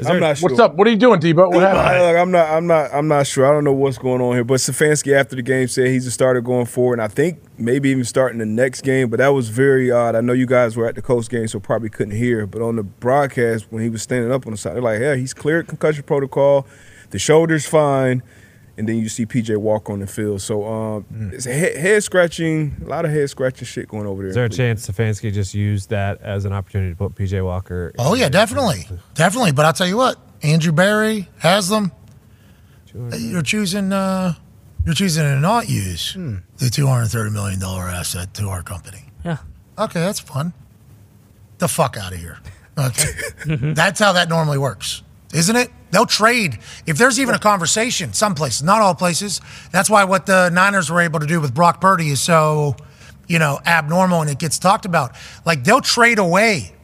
Is 0.00 0.06
I'm 0.08 0.18
not 0.18 0.36
sure. 0.36 0.48
What's 0.48 0.58
up? 0.58 0.74
What 0.74 0.88
are 0.88 0.90
you 0.90 0.96
doing, 0.96 1.20
Debo? 1.20 1.48
What 1.48 1.62
happened? 1.62 2.02
Look, 2.02 2.16
I'm 2.16 2.30
not. 2.32 2.50
I'm 2.50 2.66
not. 2.66 2.90
I'm 2.92 3.06
not 3.06 3.24
sure. 3.24 3.46
I 3.46 3.52
don't 3.52 3.62
know 3.62 3.72
what's 3.72 3.98
going 3.98 4.20
on 4.20 4.34
here. 4.34 4.42
But 4.42 4.54
Stefanski 4.54 5.14
after 5.14 5.36
the 5.36 5.42
game 5.42 5.68
said 5.68 5.86
he's 5.86 6.08
a 6.08 6.10
starter 6.10 6.40
going 6.40 6.66
forward, 6.66 6.94
and 6.94 7.02
I 7.02 7.06
think 7.06 7.38
maybe 7.56 7.90
even 7.90 8.02
starting 8.02 8.38
the 8.38 8.46
next 8.46 8.80
game. 8.80 9.10
But 9.10 9.18
that 9.20 9.28
was 9.28 9.48
very 9.48 9.92
odd. 9.92 10.16
I 10.16 10.22
know 10.22 10.32
you 10.32 10.46
guys 10.46 10.76
were 10.76 10.88
at 10.88 10.96
the 10.96 11.02
Colts 11.02 11.28
game, 11.28 11.46
so 11.46 11.60
probably 11.60 11.88
couldn't 11.88 12.16
hear. 12.16 12.48
But 12.48 12.62
on 12.62 12.74
the 12.74 12.82
broadcast, 12.82 13.66
when 13.70 13.84
he 13.84 13.90
was 13.90 14.02
standing 14.02 14.32
up 14.32 14.44
on 14.44 14.50
the 14.50 14.56
side, 14.56 14.74
they're 14.74 14.82
like, 14.82 15.00
"Yeah, 15.00 15.14
he's 15.14 15.34
cleared 15.34 15.68
concussion 15.68 16.02
protocol. 16.02 16.66
The 17.10 17.20
shoulder's 17.20 17.66
fine." 17.66 18.24
And 18.76 18.88
then 18.88 18.96
you 18.98 19.08
see 19.08 19.24
PJ 19.24 19.56
walk 19.56 19.88
on 19.88 20.00
the 20.00 20.06
field. 20.06 20.40
So 20.42 20.64
um, 20.66 21.04
it's 21.32 21.44
head, 21.44 21.76
head 21.76 22.02
scratching, 22.02 22.76
a 22.84 22.88
lot 22.88 23.04
of 23.04 23.12
head 23.12 23.30
scratching 23.30 23.66
shit 23.66 23.86
going 23.88 24.06
over 24.06 24.22
there. 24.22 24.30
Is 24.30 24.34
there 24.34 24.44
a 24.46 24.48
chance 24.48 24.88
Stefanski 24.88 25.32
just 25.32 25.54
used 25.54 25.90
that 25.90 26.20
as 26.22 26.44
an 26.44 26.52
opportunity 26.52 26.90
to 26.90 26.96
put 26.96 27.14
PJ 27.14 27.44
Walker? 27.44 27.92
Oh, 27.98 28.14
yeah, 28.14 28.28
definitely. 28.28 28.86
Definitely. 29.14 29.52
But 29.52 29.64
I'll 29.66 29.72
tell 29.72 29.86
you 29.86 29.96
what, 29.96 30.18
Andrew 30.42 30.72
Berry 30.72 31.28
has 31.38 31.68
them. 31.68 31.92
You're 33.16 33.42
choosing 33.42 33.92
uh, 33.92 34.34
you're 34.84 34.94
choosing 34.94 35.24
to 35.24 35.36
not 35.40 35.68
use 35.68 36.14
the 36.14 36.66
$230 36.66 37.32
million 37.32 37.62
asset 37.62 38.34
to 38.34 38.48
our 38.48 38.62
company. 38.62 39.04
Yeah. 39.24 39.38
Okay, 39.78 40.00
that's 40.00 40.20
fun. 40.20 40.52
The 41.58 41.68
fuck 41.68 41.96
out 41.96 42.12
of 42.12 42.18
here. 42.18 42.38
Okay. 42.76 43.72
that's 43.72 44.00
how 44.00 44.14
that 44.14 44.28
normally 44.28 44.58
works, 44.58 45.04
isn't 45.32 45.54
it? 45.54 45.70
They'll 45.94 46.06
trade. 46.06 46.58
If 46.86 46.98
there's 46.98 47.20
even 47.20 47.36
a 47.36 47.38
conversation, 47.38 48.12
some 48.14 48.34
places, 48.34 48.64
not 48.64 48.82
all 48.82 48.96
places. 48.96 49.40
That's 49.70 49.88
why 49.88 50.02
what 50.02 50.26
the 50.26 50.50
Niners 50.50 50.90
were 50.90 51.00
able 51.00 51.20
to 51.20 51.26
do 51.26 51.40
with 51.40 51.54
Brock 51.54 51.80
Purdy 51.80 52.08
is 52.08 52.20
so, 52.20 52.74
you 53.28 53.38
know, 53.38 53.60
abnormal 53.64 54.20
and 54.20 54.28
it 54.28 54.40
gets 54.40 54.58
talked 54.58 54.86
about. 54.86 55.14
Like 55.46 55.62
they'll 55.62 55.80
trade 55.80 56.18
away 56.18 56.74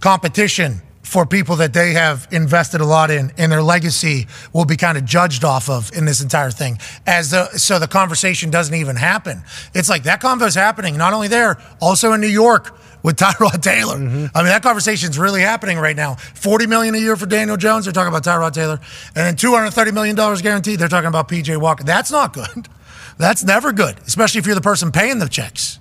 competition 0.00 0.82
for 1.02 1.24
people 1.24 1.56
that 1.56 1.72
they 1.72 1.94
have 1.94 2.28
invested 2.30 2.82
a 2.82 2.84
lot 2.84 3.10
in 3.10 3.32
and 3.38 3.50
their 3.50 3.62
legacy 3.62 4.26
will 4.52 4.66
be 4.66 4.76
kind 4.76 4.98
of 4.98 5.06
judged 5.06 5.42
off 5.42 5.70
of 5.70 5.90
in 5.96 6.04
this 6.04 6.20
entire 6.20 6.50
thing 6.50 6.78
as 7.06 7.30
the 7.30 7.46
so 7.58 7.78
the 7.78 7.88
conversation 7.88 8.48
doesn't 8.48 8.76
even 8.76 8.94
happen 8.94 9.42
it's 9.74 9.88
like 9.88 10.04
that 10.04 10.20
convo 10.20 10.46
is 10.46 10.54
happening 10.54 10.96
not 10.96 11.12
only 11.12 11.26
there 11.26 11.60
also 11.80 12.12
in 12.12 12.20
new 12.20 12.28
york 12.28 12.78
with 13.02 13.16
Tyrod 13.16 13.62
Taylor. 13.62 13.96
Mm-hmm. 13.96 14.36
I 14.36 14.42
mean, 14.42 14.48
that 14.48 14.62
conversation's 14.62 15.18
really 15.18 15.40
happening 15.40 15.78
right 15.78 15.96
now. 15.96 16.14
Forty 16.14 16.66
million 16.66 16.94
a 16.94 16.98
year 16.98 17.16
for 17.16 17.26
Daniel 17.26 17.56
Jones. 17.56 17.84
They're 17.84 17.92
talking 17.92 18.14
about 18.14 18.24
Tyrod 18.24 18.52
Taylor, 18.52 18.80
and 19.14 19.26
then 19.26 19.36
two 19.36 19.52
hundred 19.52 19.70
thirty 19.72 19.92
million 19.92 20.16
dollars 20.16 20.42
guaranteed. 20.42 20.78
They're 20.78 20.88
talking 20.88 21.08
about 21.08 21.28
PJ 21.28 21.60
Walker. 21.60 21.84
That's 21.84 22.10
not 22.10 22.32
good. 22.32 22.68
That's 23.18 23.44
never 23.44 23.72
good, 23.72 23.98
especially 24.06 24.38
if 24.38 24.46
you're 24.46 24.54
the 24.54 24.62
person 24.62 24.92
paying 24.92 25.18
the 25.18 25.28
checks. 25.28 25.78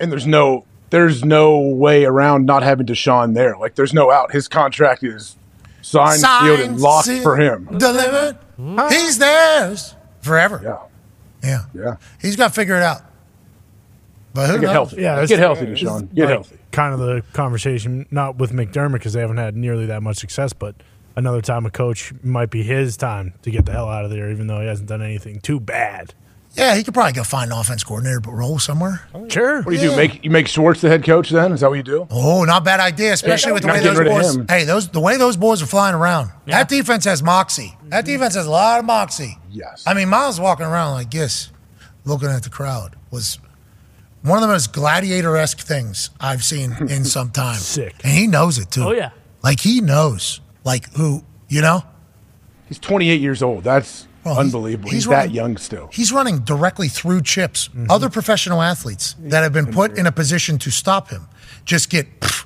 And 0.00 0.10
there's 0.10 0.26
no 0.26 0.64
there's 0.92 1.24
no 1.24 1.58
way 1.58 2.04
around 2.04 2.44
not 2.44 2.62
having 2.62 2.86
Deshaun 2.86 3.32
there. 3.32 3.56
Like, 3.56 3.76
there's 3.76 3.94
no 3.94 4.10
out. 4.10 4.30
His 4.30 4.46
contract 4.46 5.02
is 5.02 5.36
signed, 5.80 6.20
sealed, 6.20 6.60
and 6.60 6.78
locked 6.78 7.06
sealed, 7.06 7.22
for 7.22 7.36
him. 7.36 7.64
Delivered. 7.78 8.36
He's 8.90 9.16
theirs 9.16 9.96
forever. 10.20 10.60
Yeah. 10.62 10.78
Yeah. 11.42 11.64
Yeah. 11.74 11.96
He's 12.20 12.36
got 12.36 12.48
to 12.48 12.54
figure 12.54 12.76
it 12.76 12.82
out. 12.82 13.00
But 14.34 14.48
who 14.48 14.54
Get 14.54 14.62
knows? 14.62 14.72
healthy. 14.72 15.02
Yeah, 15.02 15.26
Get 15.26 15.38
healthy, 15.38 15.66
Deshaun. 15.66 16.14
Get 16.14 16.22
like, 16.24 16.30
healthy. 16.30 16.58
Kind 16.70 16.94
of 16.94 17.00
the 17.00 17.22
conversation, 17.32 18.06
not 18.10 18.36
with 18.36 18.52
McDermott 18.52 18.94
because 18.94 19.12
they 19.12 19.20
haven't 19.20 19.36
had 19.36 19.54
nearly 19.56 19.86
that 19.86 20.02
much 20.02 20.16
success, 20.16 20.52
but 20.52 20.74
another 21.16 21.42
time 21.42 21.66
a 21.66 21.70
coach 21.70 22.12
might 22.22 22.50
be 22.50 22.62
his 22.62 22.96
time 22.96 23.34
to 23.42 23.50
get 23.50 23.66
the 23.66 23.72
hell 23.72 23.88
out 23.88 24.04
of 24.06 24.10
there, 24.10 24.30
even 24.30 24.46
though 24.46 24.60
he 24.60 24.66
hasn't 24.66 24.88
done 24.88 25.02
anything 25.02 25.40
too 25.40 25.60
bad. 25.60 26.14
Yeah, 26.54 26.74
he 26.74 26.84
could 26.84 26.92
probably 26.92 27.12
go 27.14 27.24
find 27.24 27.50
an 27.50 27.58
offense 27.58 27.82
coordinator 27.82 28.20
but 28.20 28.32
role 28.32 28.58
somewhere. 28.58 29.06
Oh, 29.14 29.26
sure. 29.26 29.62
What 29.62 29.72
do 29.72 29.78
you 29.78 29.84
Yeah. 29.84 29.90
do? 29.90 29.96
Make 29.96 30.22
you 30.24 30.30
make 30.30 30.48
Schwartz 30.48 30.82
the 30.82 30.88
head 30.90 31.02
coach 31.02 31.30
then? 31.30 31.50
Is 31.52 31.60
that 31.60 31.70
what 31.70 31.76
you 31.76 31.82
do? 31.82 32.06
Oh, 32.10 32.44
not 32.44 32.62
bad 32.62 32.78
idea, 32.78 33.14
especially 33.14 33.52
with 33.52 33.62
the 33.62 33.68
way 33.68 33.80
those 33.80 33.98
boys. 34.36 34.38
Hey, 34.50 34.64
those 34.64 34.88
the 34.88 35.00
way 35.00 35.16
those 35.16 35.38
boys 35.38 35.62
are 35.62 35.66
flying 35.66 35.94
around. 35.94 36.30
That 36.46 36.68
defense 36.68 37.06
has 37.06 37.22
moxie. 37.22 37.74
That 37.88 38.04
defense 38.04 38.34
has 38.34 38.46
a 38.46 38.50
lot 38.50 38.80
of 38.80 38.84
moxie. 38.84 39.38
Yes. 39.50 39.82
I 39.86 39.94
mean, 39.94 40.10
Myles 40.10 40.38
walking 40.38 40.66
around 40.66 40.92
like 40.92 41.10
this, 41.10 41.50
looking 42.04 42.28
at 42.28 42.42
the 42.42 42.50
crowd, 42.50 42.96
was 43.10 43.38
one 44.22 44.38
of 44.38 44.42
the 44.42 44.48
most 44.48 44.72
gladiator 44.72 45.36
esque 45.36 45.58
things 45.60 46.10
I've 46.20 46.44
seen 46.44 46.72
in 46.88 47.04
some 47.04 47.30
time. 47.44 47.56
Sick. 47.58 47.94
And 48.04 48.12
he 48.12 48.26
knows 48.26 48.58
it 48.58 48.70
too. 48.70 48.84
Oh, 48.84 48.92
yeah. 48.92 49.10
Like 49.42 49.60
he 49.60 49.80
knows. 49.80 50.40
Like 50.64 50.92
who, 50.94 51.24
you 51.48 51.60
know? 51.60 51.82
He's 52.68 52.78
28 52.78 53.20
years 53.20 53.42
old. 53.42 53.64
That's 53.64 54.06
Well, 54.24 54.38
unbelievable. 54.38 54.88
he's 54.90 55.04
He's, 55.04 55.06
that 55.10 55.16
running- 55.16 55.34
young 55.34 55.56
still. 55.56 55.90
He's 55.92 56.12
running 56.12 56.38
directly 56.40 56.88
through 56.88 57.22
chips. 57.22 57.68
Mm-hmm. 57.68 57.86
Other 57.90 58.08
professional 58.08 58.62
athletes 58.62 59.14
that 59.18 59.42
have 59.42 59.52
been 59.52 59.66
put 59.72 59.98
in 59.98 60.06
a 60.06 60.12
position 60.12 60.58
to 60.58 60.70
stop 60.70 61.10
him 61.10 61.26
just 61.64 61.90
get 61.90 62.20
pff, 62.20 62.44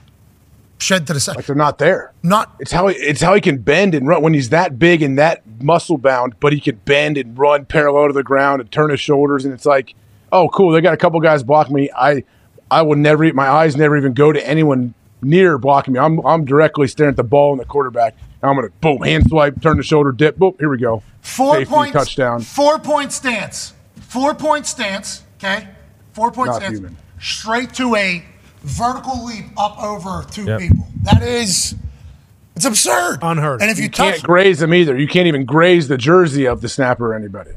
shed 0.79 1.07
to 1.07 1.13
the 1.13 1.21
side. 1.21 1.37
Like 1.37 1.47
they're 1.47 1.55
not 1.57 1.79
there. 1.79 2.13
Not 2.23 2.55
It's 2.59 2.73
how 2.73 2.89
he, 2.89 2.97
it's 2.97 3.21
how 3.21 3.35
he 3.35 3.41
can 3.41 3.59
bend 3.59 3.95
and 3.95 4.07
run 4.09 4.23
when 4.23 4.35
he's 4.35 4.49
that 4.51 4.79
big 4.79 5.03
and 5.03 5.19
that 5.19 5.43
muscle 5.63 5.97
bound, 5.99 6.35
but 6.41 6.53
he 6.53 6.61
can 6.61 6.77
bend 6.85 7.17
and 7.19 7.39
run 7.39 7.65
parallel 7.67 8.09
to 8.09 8.13
the 8.15 8.23
ground 8.25 8.61
and 8.63 8.71
turn 8.73 8.91
his 8.91 9.01
shoulders. 9.01 9.45
And 9.45 9.53
it's 9.55 9.67
like, 9.67 9.95
oh, 10.33 10.49
cool. 10.49 10.73
They 10.73 10.81
got 10.81 10.95
a 10.95 10.97
couple 10.99 11.21
guys 11.21 11.43
blocking 11.43 11.75
me. 11.75 11.91
I 11.97 12.25
I 12.71 12.83
will 12.83 12.97
never. 12.97 13.33
My 13.33 13.49
eyes 13.49 13.77
never 13.77 13.97
even 13.97 14.13
go 14.15 14.33
to 14.33 14.47
anyone 14.47 14.95
near 15.23 15.59
blocking 15.59 15.95
me. 15.95 16.01
I'm 16.01 16.19
I'm 16.27 16.45
directly 16.45 16.89
staring 16.89 17.11
at 17.11 17.17
the 17.17 17.25
ball 17.25 17.53
and 17.53 17.61
the 17.61 17.65
quarterback. 17.65 18.15
And 18.43 18.51
I'm 18.51 18.57
gonna 18.57 18.69
boom 18.81 19.03
hand 19.03 19.25
swipe, 19.29 19.61
turn 19.63 19.77
the 19.77 19.83
shoulder, 19.83 20.13
dip. 20.13 20.37
Boom. 20.37 20.55
Here 20.59 20.69
we 20.69 20.79
go. 20.79 21.03
Four 21.23 21.57
Safety, 21.57 21.73
points. 21.75 21.93
touchdown. 21.93 22.41
Four 22.43 22.79
point 22.79 23.13
stance. 23.13 23.73
Four 24.01 24.35
point 24.35 24.67
stance. 24.67 25.23
Okay. 25.39 25.69
Four 26.13 26.31
point 26.33 26.49
Not 26.49 26.57
stance. 26.57 26.79
human. 26.79 26.97
Straight 27.21 27.73
to 27.75 27.95
a 27.97 28.25
vertical 28.63 29.25
leap 29.25 29.47
up 29.57 29.83
over 29.83 30.25
two 30.31 30.45
Yep. 30.45 30.61
people. 30.61 30.87
That 31.03 31.23
is, 31.23 31.75
it's 32.55 32.65
absurd. 32.65 33.19
Unheard. 33.23 33.63
And 33.63 33.71
if 33.71 33.79
you, 33.79 33.85
you 33.85 33.89
touch, 33.91 34.15
can't 34.15 34.23
graze 34.25 34.59
them 34.59 34.75
either. 34.75 34.99
You 34.99 35.07
can't 35.09 35.27
even 35.29 35.45
graze 35.45 35.89
the 35.89 35.97
jersey 35.97 36.47
of 36.47 36.61
the 36.61 36.69
snapper 36.69 37.13
or 37.13 37.15
anybody. 37.15 37.53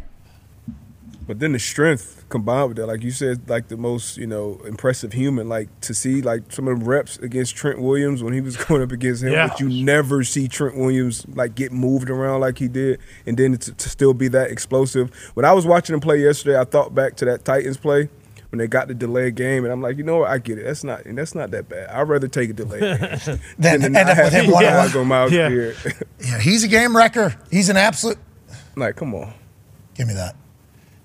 But 1.29 1.37
then 1.37 1.51
the 1.51 1.59
strength 1.59 2.25
combined 2.29 2.69
with 2.69 2.77
that, 2.77 2.87
like 2.87 3.03
you 3.03 3.11
said, 3.11 3.47
like 3.47 3.67
the 3.67 3.77
most 3.77 4.17
you 4.17 4.25
know 4.25 4.59
impressive 4.65 5.13
human, 5.13 5.47
like 5.47 5.69
to 5.81 5.93
see 5.93 6.23
like 6.23 6.51
some 6.51 6.67
of 6.67 6.79
the 6.79 6.85
reps 6.85 7.17
against 7.19 7.55
Trent 7.55 7.79
Williams 7.79 8.23
when 8.23 8.33
he 8.33 8.41
was 8.41 8.57
going 8.65 8.81
up 8.81 8.91
against 8.91 9.21
him, 9.21 9.31
Yeah. 9.33 9.49
but 9.49 9.59
you 9.59 9.69
never 9.69 10.23
see 10.23 10.47
Trent 10.47 10.75
Williams 10.75 11.27
like 11.29 11.53
get 11.53 11.71
moved 11.71 12.09
around 12.09 12.41
like 12.41 12.57
he 12.57 12.67
did, 12.67 12.99
and 13.27 13.37
then 13.37 13.55
to, 13.59 13.71
to 13.75 13.89
still 13.89 14.15
be 14.15 14.27
that 14.29 14.49
explosive. 14.49 15.13
When 15.35 15.45
I 15.45 15.53
was 15.53 15.67
watching 15.67 15.93
him 15.93 15.99
play 15.99 16.17
yesterday, 16.17 16.59
I 16.59 16.63
thought 16.63 16.95
back 16.95 17.15
to 17.17 17.25
that 17.25 17.45
Titans 17.45 17.77
play 17.77 18.09
when 18.49 18.57
they 18.57 18.65
got 18.65 18.87
the 18.87 18.95
delayed 18.95 19.35
game, 19.35 19.65
and 19.65 19.71
I'm 19.71 19.83
like, 19.83 19.97
you 19.97 20.03
know 20.03 20.17
what, 20.21 20.31
I 20.31 20.39
get 20.39 20.57
it. 20.57 20.63
That's 20.65 20.83
not 20.83 21.03
that's 21.05 21.35
not 21.35 21.51
that 21.51 21.69
bad. 21.69 21.89
I'd 21.89 22.09
rather 22.09 22.27
take 22.27 22.49
a 22.49 22.53
delayed 22.53 22.81
game 22.81 23.39
than 23.59 23.83
end 23.83 23.95
up 23.95 24.17
with 24.17 24.33
him 24.33 24.49
one-on-one. 24.49 25.07
Myles 25.07 25.31
Yeah. 25.31 25.49
Yeah, 26.19 26.39
he's 26.39 26.63
a 26.63 26.67
game 26.67 26.97
wrecker. 26.97 27.35
He's 27.51 27.69
an 27.69 27.77
absolute. 27.77 28.17
like, 28.75 28.95
come 28.95 29.13
on. 29.13 29.31
Give 29.93 30.07
me 30.07 30.15
that. 30.15 30.35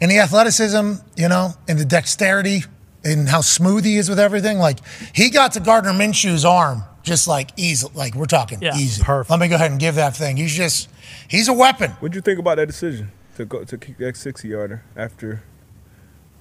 And 0.05 0.11
the 0.11 0.19
athleticism, 0.19 0.97
you 1.17 1.29
know, 1.31 1.55
and 1.67 1.79
the 1.79 1.85
dexterity 1.87 2.65
and 3.05 3.27
how 3.27 3.41
smooth 3.41 3.87
he 3.87 3.97
is 3.97 4.11
with 4.11 4.19
everything. 4.19 4.59
Like 4.59 4.81
he 5.15 5.31
got 5.31 5.53
to 5.53 5.61
Gardner 5.61 5.93
Minshew's 5.95 6.45
arm 6.45 6.83
just 7.03 7.27
like 7.27 7.51
easy. 7.57 7.87
Like 7.95 8.15
we're 8.15 8.27
talking 8.27 8.61
Yeah. 8.61 8.77
easy. 8.77 9.03
Perfect. 9.03 9.31
Let 9.31 9.41
me 9.41 9.49
go 9.49 9.55
ahead 9.55 9.71
and 9.71 9.81
give 9.81 9.95
that 9.95 10.15
thing. 10.15 10.37
He's 10.37 10.55
just, 10.55 10.91
he's 11.27 11.49
a 11.49 11.55
weapon. 11.55 11.93
What'd 11.93 12.15
you 12.15 12.21
think 12.21 12.39
about 12.39 12.57
that 12.57 12.67
decision 12.67 13.13
to 13.37 13.47
go 13.47 13.65
to 13.65 13.79
kick 13.79 13.97
that 13.97 14.15
sixty 14.19 14.49
yarder 14.49 14.85
after 14.95 15.43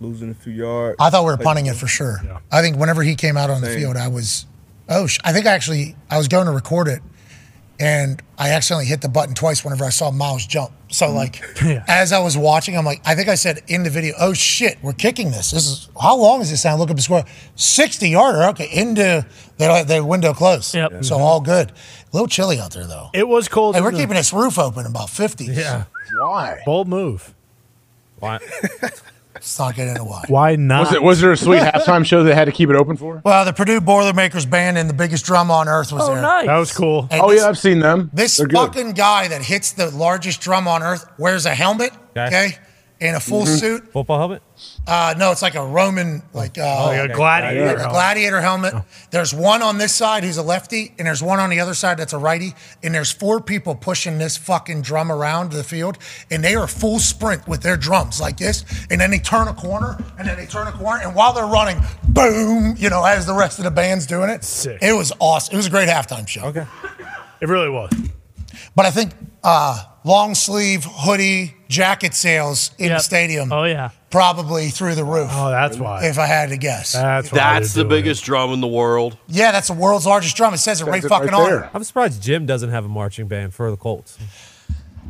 losing 0.02 0.32
a 0.32 0.34
few 0.34 0.52
yards? 0.52 0.98
I 1.00 1.10
thought 1.10 1.22
we 1.24 1.28
were 1.32 1.38
Like, 1.38 1.46
punting 1.46 1.68
it 1.68 1.78
for 1.78 1.88
sure. 1.88 2.18
I 2.52 2.62
think 2.62 2.76
whenever 2.78 3.02
he 3.02 3.16
came 3.16 3.38
out 3.38 3.50
on 3.50 3.62
the 3.62 3.70
field, 3.70 3.96
I 3.96 4.10
was, 4.10 4.46
oh, 4.90 5.08
sh- 5.08 5.20
I 5.24 5.32
think 5.32 5.46
actually 5.46 5.96
I 6.10 6.18
was 6.18 6.28
going 6.28 6.48
to 6.48 6.52
record 6.52 6.90
it, 6.90 7.02
and 7.80 8.22
I 8.38 8.50
accidentally 8.52 8.86
hit 8.86 9.02
the 9.02 9.10
button 9.10 9.34
twice 9.34 9.64
whenever 9.64 9.84
I 9.84 9.90
saw 9.90 10.12
Myles 10.12 10.46
jump. 10.46 10.72
So 10.90 11.08
mm. 11.08 11.16
like, 11.16 11.42
Yeah. 11.64 11.84
as 11.88 12.14
I 12.14 12.20
was 12.20 12.38
watching, 12.38 12.78
I'm 12.78 12.86
like, 12.86 13.02
I 13.06 13.16
think 13.16 13.30
I 13.30 13.36
said 13.36 13.62
in 13.68 13.84
the 13.84 13.90
video, 13.90 14.14
oh 14.20 14.34
shit, 14.34 14.78
we're 14.82 14.94
kicking 14.94 15.32
this. 15.32 15.52
This 15.52 15.68
is 15.68 15.90
how 16.00 16.16
long 16.18 16.42
is 16.42 16.50
this 16.50 16.64
now? 16.66 16.76
Look 16.78 16.90
up 16.90 16.96
the 16.96 17.02
score, 17.02 17.24
sixty 17.56 18.10
yarder. 18.10 18.44
Okay, 18.50 18.70
into 18.72 19.26
the, 19.58 19.84
the 19.88 20.04
window 20.04 20.34
closed. 20.34 20.74
Yep. 20.76 21.04
So 21.04 21.16
mm-hmm. 21.16 21.24
all 21.24 21.42
good. 21.42 21.72
A 21.72 21.74
little 22.14 22.28
chilly 22.28 22.60
out 22.60 22.74
there 22.74 22.86
though. 22.86 23.10
It 23.14 23.28
was 23.28 23.48
cold. 23.48 23.76
Hey, 23.76 23.82
we're 23.82 23.90
in 23.90 23.96
the- 23.96 24.02
keeping 24.02 24.16
this 24.16 24.34
roof 24.34 24.60
open 24.60 24.86
about 24.86 25.10
fifty. 25.10 25.46
Yeah. 25.46 25.86
Why? 26.18 26.62
Bold 26.66 26.88
move. 26.88 27.34
Why? 28.20 28.40
Let's 29.44 29.60
not 29.60 29.76
get 29.76 29.90
into 29.90 30.06
why. 30.06 30.24
Why 30.30 30.56
not? 30.56 30.86
Was 30.86 30.94
it 30.94 31.04
was 31.04 31.20
there 31.20 31.34
a 31.34 31.38
sweet 31.38 31.62
halftime 31.62 32.06
show 32.06 32.24
they 32.24 32.34
had 32.34 32.46
to 32.46 32.54
keep 32.54 32.70
it 32.70 32.78
open 32.78 32.96
for? 32.96 33.22
Well, 33.26 33.44
the 33.44 33.52
Purdue 33.52 33.82
Boilermakers 33.82 34.46
band 34.46 34.78
and 34.78 34.90
the 34.90 34.94
biggest 34.94 35.26
drum 35.26 35.52
on 35.52 35.68
earth 35.68 35.92
was 35.92 36.04
Oh, 36.08 36.14
there. 36.14 36.22
nice. 36.22 36.46
That 36.46 36.58
was 36.58 36.72
cool. 36.72 37.10
And 37.12 37.22
Oh 37.22 37.30
this- 37.30 37.42
yeah, 37.42 37.50
I've 37.50 37.58
seen 37.58 37.80
them. 37.80 38.10
This 38.14 38.38
They're 38.38 38.48
good. 38.48 38.56
fucking 38.56 38.94
guy 38.94 39.28
that 39.28 39.42
hits 39.42 39.74
the 39.74 39.92
largest 39.92 40.40
drum 40.40 40.66
on 40.66 40.82
earth 40.82 41.06
wears 41.18 41.46
a 41.46 41.54
helmet, 41.54 41.92
Okay. 42.16 42.26
okay, 42.28 42.58
in 43.04 43.16
a 43.16 43.20
full 43.20 43.44
Mm-hmm. 43.44 43.56
suit. 43.56 43.92
Football 43.92 44.18
helmet? 44.18 44.42
Uh, 44.88 45.14
no, 45.18 45.32
it's 45.32 45.42
like 45.42 45.56
a 45.56 45.66
Roman, 45.66 46.24
like, 46.34 46.58
uh, 46.58 46.86
Like 46.86 47.10
a 47.12 47.14
gladiator. 47.14 47.66
like 47.66 47.76
a 47.76 47.80
helmet. 47.80 47.92
gladiator 47.94 48.42
helmet. 48.42 48.74
There's 49.12 49.34
one 49.34 49.62
on 49.62 49.78
this 49.78 49.94
side 49.94 50.24
who's 50.24 50.38
a 50.38 50.44
lefty, 50.44 50.94
and 50.98 51.06
there's 51.08 51.22
one 51.22 51.40
on 51.40 51.50
the 51.50 51.60
other 51.60 51.74
side 51.74 51.98
that's 51.98 52.14
a 52.14 52.18
righty, 52.18 52.54
and 52.82 52.96
there's 52.96 53.12
four 53.12 53.42
people 53.42 53.76
pushing 53.76 54.18
this 54.20 54.38
fucking 54.38 54.82
drum 54.84 55.12
around 55.12 55.52
the 55.52 55.64
field, 55.64 55.98
and 56.32 56.44
they 56.44 56.56
are 56.56 56.68
full 56.68 57.00
sprint 57.00 57.46
with 57.48 57.62
their 57.62 57.76
drums 57.78 58.22
like 58.22 58.38
this, 58.38 58.64
and 58.90 59.02
then 59.02 59.12
they 59.12 59.20
turn 59.20 59.48
a 59.50 59.54
corner, 59.54 59.98
and 60.18 60.28
then 60.28 60.38
they 60.38 60.46
turn 60.46 60.68
a 60.68 60.72
corner, 60.72 61.02
and 61.04 61.14
while 61.14 61.34
they're 61.34 61.46
running, 61.46 61.80
boom, 62.08 62.76
you 62.78 62.90
know, 62.90 63.04
as 63.04 63.26
the 63.26 63.34
rest 63.34 63.60
of 63.60 63.66
the 63.66 63.72
band's 63.72 64.06
doing 64.08 64.30
it. 64.30 64.44
Sick. 64.44 64.80
It 64.82 64.94
was 64.94 65.12
awesome. 65.20 65.54
It 65.54 65.58
was 65.58 65.68
a 65.68 65.72
great 65.72 65.90
halftime 65.90 66.28
show. 66.28 66.46
Okay. 66.46 66.66
It 67.42 67.50
really 67.50 67.70
was. 67.70 67.92
But 68.76 68.86
I 68.86 68.92
think 68.92 69.12
uh, 69.44 69.84
long 70.06 70.36
sleeve 70.36 70.86
hoodie 70.86 71.56
jacket 71.74 72.14
sales 72.14 72.72
in 72.78 72.90
the 72.90 73.00
stadium 73.00 73.52
Oh 73.52 73.64
yeah. 73.64 73.90
probably 74.12 74.70
through 74.70 74.96
the 74.96 75.04
roof. 75.04 75.30
Oh, 75.32 75.50
that's 75.50 75.78
why. 75.78 76.06
If 76.06 76.18
I 76.20 76.26
had 76.28 76.50
to 76.50 76.58
guess. 76.58 76.94
That's 76.94 77.32
why 77.32 77.38
That's 77.38 77.74
the 77.74 77.82
doing 77.82 77.90
biggest 77.90 78.24
drum 78.24 78.52
in 78.52 78.62
the 78.62 78.68
world. 78.68 79.18
yeah, 79.28 79.52
that's 79.52 79.68
the 79.68 79.74
world's 79.74 80.06
largest 80.06 80.36
drum. 80.38 80.54
It 80.54 80.60
says 80.60 80.82
it 80.82 80.86
right 80.86 81.02
Says 81.02 81.10
fucking 81.10 81.30
right 81.30 81.34
on 81.42 81.50
there. 81.50 81.64
it. 81.66 81.70
I'm 81.74 81.84
surprised 81.84 82.22
Jim 82.22 82.46
doesn't 82.46 82.70
have 82.70 82.86
a 82.86 82.90
marching 82.90 83.28
band 83.28 83.54
for 83.54 83.72
the 83.72 83.78
Colts. 83.78 84.18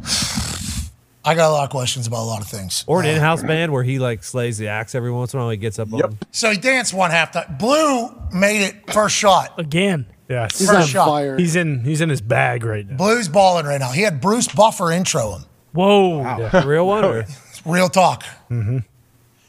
I 1.26 1.36
got 1.36 1.50
a 1.50 1.54
lot 1.54 1.64
of 1.64 1.70
questions 1.70 2.06
about 2.06 2.24
a 2.24 2.28
lot 2.28 2.42
of 2.42 2.48
things. 2.50 2.84
Or 2.86 3.00
an 3.02 3.06
Uh, 3.08 3.12
in-house 3.14 3.44
band 3.44 3.72
where 3.72 3.84
he 3.84 3.98
like 3.98 4.24
slays 4.26 4.58
the 4.58 4.68
axe 4.68 4.94
every 4.94 5.12
once 5.12 5.34
in 5.34 5.40
a 5.40 5.44
while. 5.44 5.52
He 5.52 5.58
gets 5.58 5.80
up 5.80 5.94
on. 5.94 6.18
So 6.32 6.52
he 6.52 6.58
danced 6.58 6.94
one 6.94 7.12
half 7.12 7.32
time. 7.32 7.56
Blue 7.58 8.10
made 8.34 8.62
it 8.66 8.92
first 8.92 9.16
shot. 9.16 9.58
Again. 9.58 10.06
Yeah. 10.28 10.48
He's 10.52 10.68
First 10.68 10.80
on 10.82 10.88
shot. 10.88 11.06
fire. 11.08 11.38
He's 11.38 11.56
in. 11.56 11.84
He's 11.86 12.02
in 12.02 12.10
his 12.10 12.20
bag 12.22 12.66
right 12.66 12.86
now. 12.86 12.98
Blue's 12.98 13.30
balling 13.30 13.66
right 13.66 13.80
now. 13.80 13.92
He 13.92 14.02
had 14.02 14.20
Bruce 14.20 14.48
Buffer 14.50 14.92
intro 14.92 15.32
him. 15.36 15.46
Whoa. 15.74 16.50
The 16.52 16.64
real 16.68 16.88
one? 16.88 17.04
Or? 17.06 17.20
It's 17.20 17.62
real 17.66 17.90
talk. 17.90 18.24
Mm-hmm. 18.50 18.78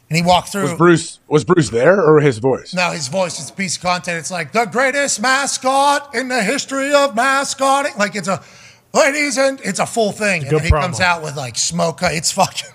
And 0.07 0.17
he 0.17 0.21
walked 0.21 0.49
through. 0.51 0.63
Was 0.63 0.73
Bruce 0.73 1.19
was 1.27 1.43
Bruce 1.43 1.69
there 1.69 1.99
or 2.01 2.19
his 2.21 2.37
voice? 2.37 2.73
No, 2.73 2.91
his 2.91 3.07
voice 3.07 3.39
is 3.39 3.49
a 3.49 3.53
piece 3.53 3.75
of 3.77 3.81
content. 3.81 4.19
It's 4.19 4.29
like 4.31 4.51
the 4.51 4.65
greatest 4.65 5.19
mascot 5.19 6.13
in 6.13 6.27
the 6.27 6.43
history 6.43 6.93
of 6.93 7.15
mascoting. 7.15 7.93
Like 7.97 8.15
it's 8.15 8.27
a, 8.27 8.43
ladies 8.93 9.37
and 9.37 9.59
it's 9.61 9.79
a 9.79 9.85
full 9.87 10.11
thing. 10.11 10.41
and 10.41 10.49
good 10.51 10.59
then 10.59 10.65
he 10.65 10.71
comes 10.71 10.99
out 10.99 11.23
with 11.23 11.35
like 11.35 11.55
smoke. 11.57 11.99
It's 12.03 12.31
fucking. 12.31 12.69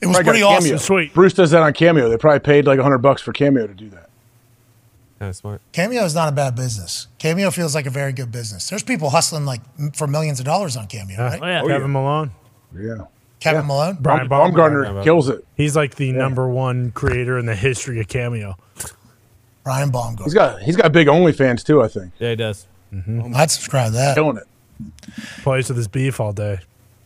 It 0.00 0.06
was 0.06 0.16
Probably 0.16 0.24
pretty 0.24 0.40
a 0.40 0.46
cameo. 0.46 0.56
awesome. 0.74 0.78
Sweet. 0.78 1.14
Bruce 1.14 1.34
does 1.34 1.50
that 1.52 1.62
on 1.62 1.72
Cameo. 1.74 2.08
They 2.08 2.16
probably 2.16 2.40
paid 2.40 2.66
like 2.66 2.80
hundred 2.80 2.98
bucks 2.98 3.20
for 3.22 3.32
Cameo 3.32 3.66
to 3.66 3.74
do 3.74 3.88
that. 3.90 4.08
Kind 5.18 5.30
of 5.30 5.36
smart. 5.36 5.60
Cameo 5.72 6.02
is 6.04 6.14
not 6.14 6.28
a 6.28 6.32
bad 6.32 6.56
business. 6.56 7.06
Cameo 7.18 7.50
feels 7.50 7.74
like 7.74 7.86
a 7.86 7.90
very 7.90 8.12
good 8.12 8.32
business. 8.32 8.68
There's 8.70 8.82
people 8.82 9.10
hustling 9.10 9.44
like 9.44 9.60
for 9.94 10.06
millions 10.06 10.40
of 10.40 10.46
dollars 10.46 10.76
on 10.76 10.86
Cameo, 10.88 11.16
Yeah. 11.18 11.22
right? 11.38 11.40
Oh 11.42 11.68
yeah. 11.68 11.74
Kevin 11.76 11.92
Malone. 11.92 12.32
Yeah. 12.76 13.04
Kevin 13.40 13.66
Malone. 13.66 13.96
Brian 14.00 14.28
Baumgartner. 14.28 14.82
Baumgartner 14.84 15.04
kills 15.04 15.28
it. 15.28 15.44
He's 15.56 15.74
like 15.74 15.96
the 15.96 16.12
number 16.12 16.48
one 16.48 16.92
creator 16.92 17.38
in 17.38 17.46
the 17.46 17.56
history 17.56 17.98
of 18.00 18.06
Cameo. 18.08 18.56
Brian 19.64 19.90
Baumgartner. 19.90 20.24
He's 20.24 20.34
got 20.34 20.62
he's 20.62 20.76
got 20.76 20.92
big 20.92 21.06
OnlyFans 21.08 21.64
too. 21.64 21.82
I 21.82 21.88
think 21.88 22.12
Yeah, 22.18 22.30
he 22.30 22.36
does. 22.36 22.66
I'd 23.34 23.50
subscribe 23.50 23.86
to 23.92 23.92
that. 23.96 24.14
killing 24.14 24.36
it. 24.36 24.44
Plays 25.42 25.68
with 25.68 25.76
his 25.76 25.88
beef 25.88 26.20
all 26.20 26.32
day. 26.32 26.58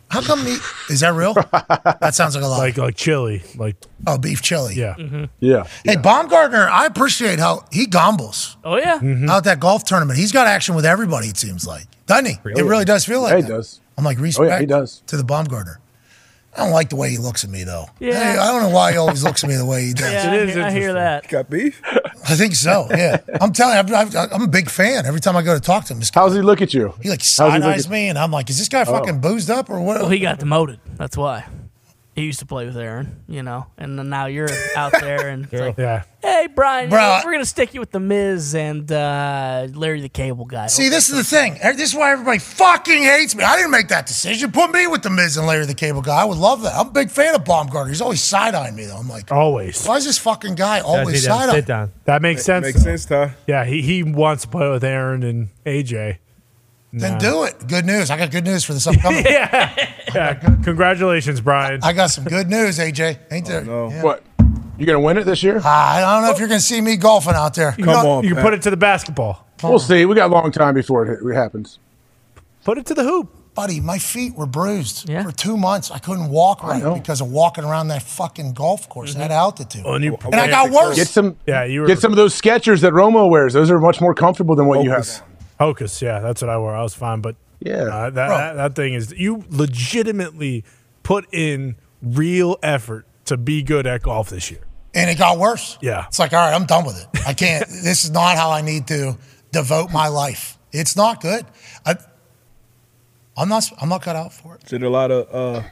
How 0.08 0.20
come 0.22 0.40
he, 0.46 0.56
is 0.88 1.00
that 1.00 1.14
real? 1.14 1.34
that 2.00 2.14
sounds 2.14 2.34
like 2.36 2.44
a 2.44 2.46
lot. 2.46 2.58
Like 2.58 2.76
like 2.76 2.96
chili. 2.96 3.42
Like 3.56 3.76
oh, 4.06 4.18
beef 4.18 4.40
chili. 4.42 4.74
yeah. 4.74 5.26
Yeah. 5.40 5.64
Hey, 5.84 5.96
Baumgartner, 5.96 6.68
I 6.68 6.86
appreciate 6.86 7.38
how 7.38 7.64
he 7.72 7.86
gombles 7.86 8.56
Oh 8.64 8.76
yeah. 8.76 8.98
Mm-hmm. 9.00 9.28
out 9.28 9.44
that 9.44 9.58
golf 9.60 9.84
tournament. 9.84 10.18
He's 10.18 10.32
got 10.32 10.46
action 10.46 10.74
with 10.74 10.86
everybody. 10.86 11.28
It 11.28 11.36
seems 11.36 11.66
like, 11.66 11.84
doesn't 12.06 12.26
he? 12.26 12.32
It 12.56 12.64
really 12.64 12.84
does 12.84 13.04
feel 13.04 13.20
like 13.22 13.30
Yeah, 13.32 13.36
he 13.36 13.42
that. 13.42 13.48
does. 13.48 13.80
I'm 13.98 14.04
like 14.04 14.18
Oh 14.18 14.22
respect 14.22 14.50
yeah, 14.50 14.58
he 14.60 14.66
does. 14.66 15.02
to 15.06 15.16
the 15.16 15.24
Baumgartner. 15.24 15.80
I 16.54 16.60
don't 16.64 16.72
like 16.72 16.88
the 16.88 16.96
way 16.96 17.10
he 17.10 17.18
looks 17.18 17.44
at 17.44 17.50
me 17.50 17.64
though. 17.64 17.86
Yeah. 18.00 18.12
Hey, 18.32 18.38
I 18.38 18.46
don't 18.50 18.62
know 18.62 18.74
why 18.74 18.92
he 18.92 18.98
always 18.98 19.22
looks 19.22 19.44
at 19.44 19.50
me 19.50 19.56
the 19.56 19.66
way 19.66 19.84
he 19.86 19.92
does. 19.92 20.10
Yeah, 20.12 20.30
I 20.32 20.46
hear- 20.46 20.62
I 20.64 20.70
hear 20.70 20.92
that. 20.94 21.28
Got 21.28 21.50
beef? 21.50 21.80
I 22.28 22.34
think 22.34 22.54
so. 22.54 22.86
Yeah, 22.90 23.18
I'm 23.40 23.52
telling 23.52 23.86
you, 23.88 23.94
I'm, 23.94 24.10
I'm 24.32 24.42
a 24.42 24.48
big 24.48 24.70
fan. 24.70 25.04
Every 25.06 25.20
time 25.20 25.36
I 25.36 25.42
go 25.42 25.54
to 25.54 25.60
talk 25.60 25.84
to 25.86 25.92
him, 25.92 25.98
this 26.00 26.10
How's 26.14 26.34
he 26.34 26.40
look 26.40 26.62
at 26.62 26.72
you? 26.72 26.94
he 27.02 27.10
like 27.10 27.20
How's 27.20 27.28
side 27.28 27.62
eyes 27.62 27.86
at- 27.86 27.92
me, 27.92 28.08
and 28.08 28.18
I'm 28.18 28.30
like, 28.30 28.48
is 28.50 28.58
this 28.58 28.68
guy 28.68 28.82
Oh. 28.82 28.84
fucking 28.86 29.20
boozed 29.20 29.50
up 29.50 29.68
or 29.70 29.80
what? 29.80 30.00
Well, 30.00 30.08
he 30.10 30.18
got 30.18 30.38
demoted. 30.38 30.80
That's 30.96 31.16
why. 31.16 31.44
He 32.14 32.22
used 32.22 32.38
to 32.38 32.46
play 32.46 32.64
with 32.64 32.78
Aaron, 32.78 33.22
you 33.28 33.42
know, 33.42 33.66
and 33.76 33.98
then 33.98 34.08
now 34.08 34.24
you're 34.24 34.48
out 34.74 34.92
there 34.92 35.28
and 35.28 35.44
it's 35.44 35.52
like, 35.52 35.76
Yeah. 35.76 36.04
Hey, 36.46 36.52
Brian, 36.54 36.88
Bro, 36.90 36.98
you 37.00 37.04
know, 37.06 37.12
I- 37.12 37.22
we're 37.24 37.32
going 37.32 37.42
to 37.42 37.48
stick 37.48 37.74
you 37.74 37.80
with 37.80 37.90
The 37.90 38.00
Miz 38.00 38.54
and 38.54 38.90
uh, 38.90 39.66
Larry 39.72 40.00
the 40.00 40.08
Cable 40.08 40.44
Guy. 40.44 40.66
See, 40.68 40.88
this 40.88 41.08
is 41.10 41.16
the 41.16 41.24
thing. 41.24 41.54
This 41.76 41.90
is 41.90 41.94
why 41.94 42.12
everybody 42.12 42.38
fucking 42.38 43.02
hates 43.02 43.34
me. 43.34 43.44
I 43.44 43.56
didn't 43.56 43.70
make 43.72 43.88
that 43.88 44.06
decision. 44.06 44.52
Put 44.52 44.70
me 44.70 44.86
with 44.86 45.02
the 45.02 45.10
Miz 45.10 45.36
and 45.36 45.46
Larry 45.46 45.66
the 45.66 45.74
Cable 45.74 46.02
Guy. 46.02 46.22
I 46.22 46.24
would 46.24 46.38
love 46.38 46.62
that. 46.62 46.74
I'm 46.74 46.88
a 46.88 46.92
big 46.92 47.10
fan 47.10 47.34
of 47.34 47.44
Baumgartner. 47.44 47.88
He's 47.90 48.00
always 48.00 48.22
side 48.22 48.54
eyeing 48.54 48.76
me 48.76 48.84
though. 48.86 48.96
I'm 48.96 49.08
like, 49.08 49.30
Always. 49.32 49.84
why 49.86 49.96
is 49.96 50.04
this 50.04 50.18
fucking 50.18 50.54
guy 50.54 50.80
always 50.80 51.24
side 51.24 51.48
eyeing? 51.50 51.64
down. 51.64 51.92
That 52.04 52.22
makes 52.22 52.44
sense. 52.44 52.64
Makes 52.66 52.78
though. 52.78 52.96
sense, 52.96 53.04
Ty. 53.06 53.34
Yeah, 53.46 53.64
he, 53.64 53.82
he 53.82 54.02
wants 54.02 54.42
to 54.44 54.48
play 54.48 54.68
with 54.70 54.84
Aaron 54.84 55.22
and 55.22 55.48
AJ. 55.64 56.18
Then 56.92 57.12
Nah. 57.14 57.18
do 57.18 57.44
it. 57.44 57.66
Good 57.68 57.84
news. 57.84 58.10
I 58.10 58.16
got 58.16 58.30
good 58.30 58.44
news 58.44 58.64
for 58.64 58.72
this 58.72 58.86
upcoming. 58.86 59.24
yeah. 59.28 59.88
yeah. 60.14 60.34
Congratulations, 60.62 61.40
Brian. 61.42 61.80
I 61.82 61.92
got 61.92 62.06
some 62.06 62.24
good 62.24 62.48
news, 62.48 62.78
AJ. 62.78 63.18
Ain't 63.30 63.46
there? 63.46 63.64
no. 63.64 63.90
Yeah. 63.90 64.02
What? 64.02 64.22
You 64.78 64.86
gonna 64.86 65.00
win 65.00 65.16
it 65.18 65.24
this 65.24 65.42
year? 65.42 65.60
Ah, 65.64 65.96
I 65.96 66.14
don't 66.14 66.22
know 66.24 66.30
if 66.32 66.38
you're 66.38 66.48
going 66.48 66.60
to 66.60 66.64
see 66.66 66.80
me 66.80 66.96
golfing 66.96 67.34
out 67.34 67.54
there. 67.54 67.74
You 67.78 67.84
Come 67.84 67.94
can- 67.94 68.06
on, 68.06 68.24
You 68.24 68.34
can 68.34 68.42
put 68.42 68.54
it 68.54 68.62
to 68.62 68.70
the 68.70 68.76
basketball. 68.76 69.46
We'll 69.62 69.78
see. 69.78 70.04
We 70.04 70.14
got 70.14 70.30
a 70.30 70.32
long 70.34 70.50
time 70.52 70.74
before 70.74 71.06
it, 71.06 71.18
it 71.26 71.34
happens. 71.34 71.78
Put 72.64 72.78
it 72.78 72.86
to 72.86 72.94
the 72.94 73.02
hoop. 73.04 73.32
Buddy, 73.54 73.80
my 73.80 73.96
feet 73.98 74.34
were 74.34 74.44
bruised 74.44 75.08
Yeah. 75.08 75.22
for 75.22 75.32
two 75.32 75.56
months. 75.56 75.90
I 75.90 75.98
couldn't 75.98 76.28
walk 76.28 76.62
right 76.62 76.82
know. 76.82 76.92
because 76.92 77.22
of 77.22 77.30
walking 77.30 77.64
around 77.64 77.88
that 77.88 78.02
fucking 78.02 78.52
golf 78.52 78.86
course 78.90 79.16
at 79.16 79.30
altitude. 79.30 79.82
Oh, 79.86 79.94
and 79.94 80.04
you- 80.04 80.18
and 80.24 80.34
I 80.34 80.48
got 80.50 80.70
worse. 80.70 80.94
Get 80.96 81.08
some. 81.08 81.36
Yeah, 81.46 81.64
you 81.64 81.80
were 81.80 81.86
Get 81.86 81.98
some 82.00 82.12
of 82.12 82.16
those 82.16 82.38
Skechers 82.38 82.80
that 82.82 82.92
Romo 82.92 83.30
wears. 83.30 83.54
Those 83.54 83.70
are 83.70 83.78
much 83.80 84.00
more 84.02 84.14
comfortable 84.14 84.56
than 84.56 84.66
what 84.66 84.84
you 84.84 84.90
have. 84.90 85.22
Hocus. 85.58 86.02
Yeah, 86.02 86.20
that's 86.20 86.42
what 86.42 86.50
I 86.50 86.58
wore. 86.58 86.74
I 86.76 86.82
was 86.82 86.92
fine, 86.92 87.22
but 87.22 87.34
Yeah. 87.60 87.84
uh, 87.84 88.10
that, 88.10 88.28
that 88.28 88.56
that 88.56 88.74
thing 88.74 88.92
is 88.92 89.14
you 89.16 89.44
legitimately 89.48 90.62
put 91.02 91.24
in 91.32 91.76
real 92.02 92.58
effort 92.62 93.06
to 93.24 93.38
be 93.38 93.62
good 93.62 93.86
at 93.86 94.02
golf 94.02 94.28
this 94.28 94.50
year. 94.50 94.60
And 94.96 95.08
it 95.10 95.16
got 95.18 95.38
worse. 95.38 95.78
Yeah. 95.80 96.06
It's 96.08 96.18
like, 96.18 96.32
all 96.32 96.40
right, 96.40 96.54
I'm 96.54 96.66
done 96.66 96.84
with 96.84 97.00
it. 97.00 97.26
I 97.26 97.34
can't. 97.34 97.66
this 97.68 98.04
is 98.04 98.10
not 98.10 98.36
how 98.36 98.50
I 98.50 98.62
need 98.62 98.88
to 98.88 99.16
devote 99.52 99.92
my 99.92 100.08
life. 100.08 100.58
It's 100.72 100.96
not 100.96 101.20
good. 101.20 101.44
I, 101.84 101.94
I'm 103.36 103.48
not. 103.48 103.64
I'm 103.80 103.88
not 103.88 104.02
cut 104.02 104.16
out 104.16 104.32
for 104.32 104.56
it, 104.56 104.64
Is 104.64 104.72
it 104.72 104.82
a 104.82 104.88
lot 104.88 105.10
of 105.10 105.28
uh, 105.32 105.62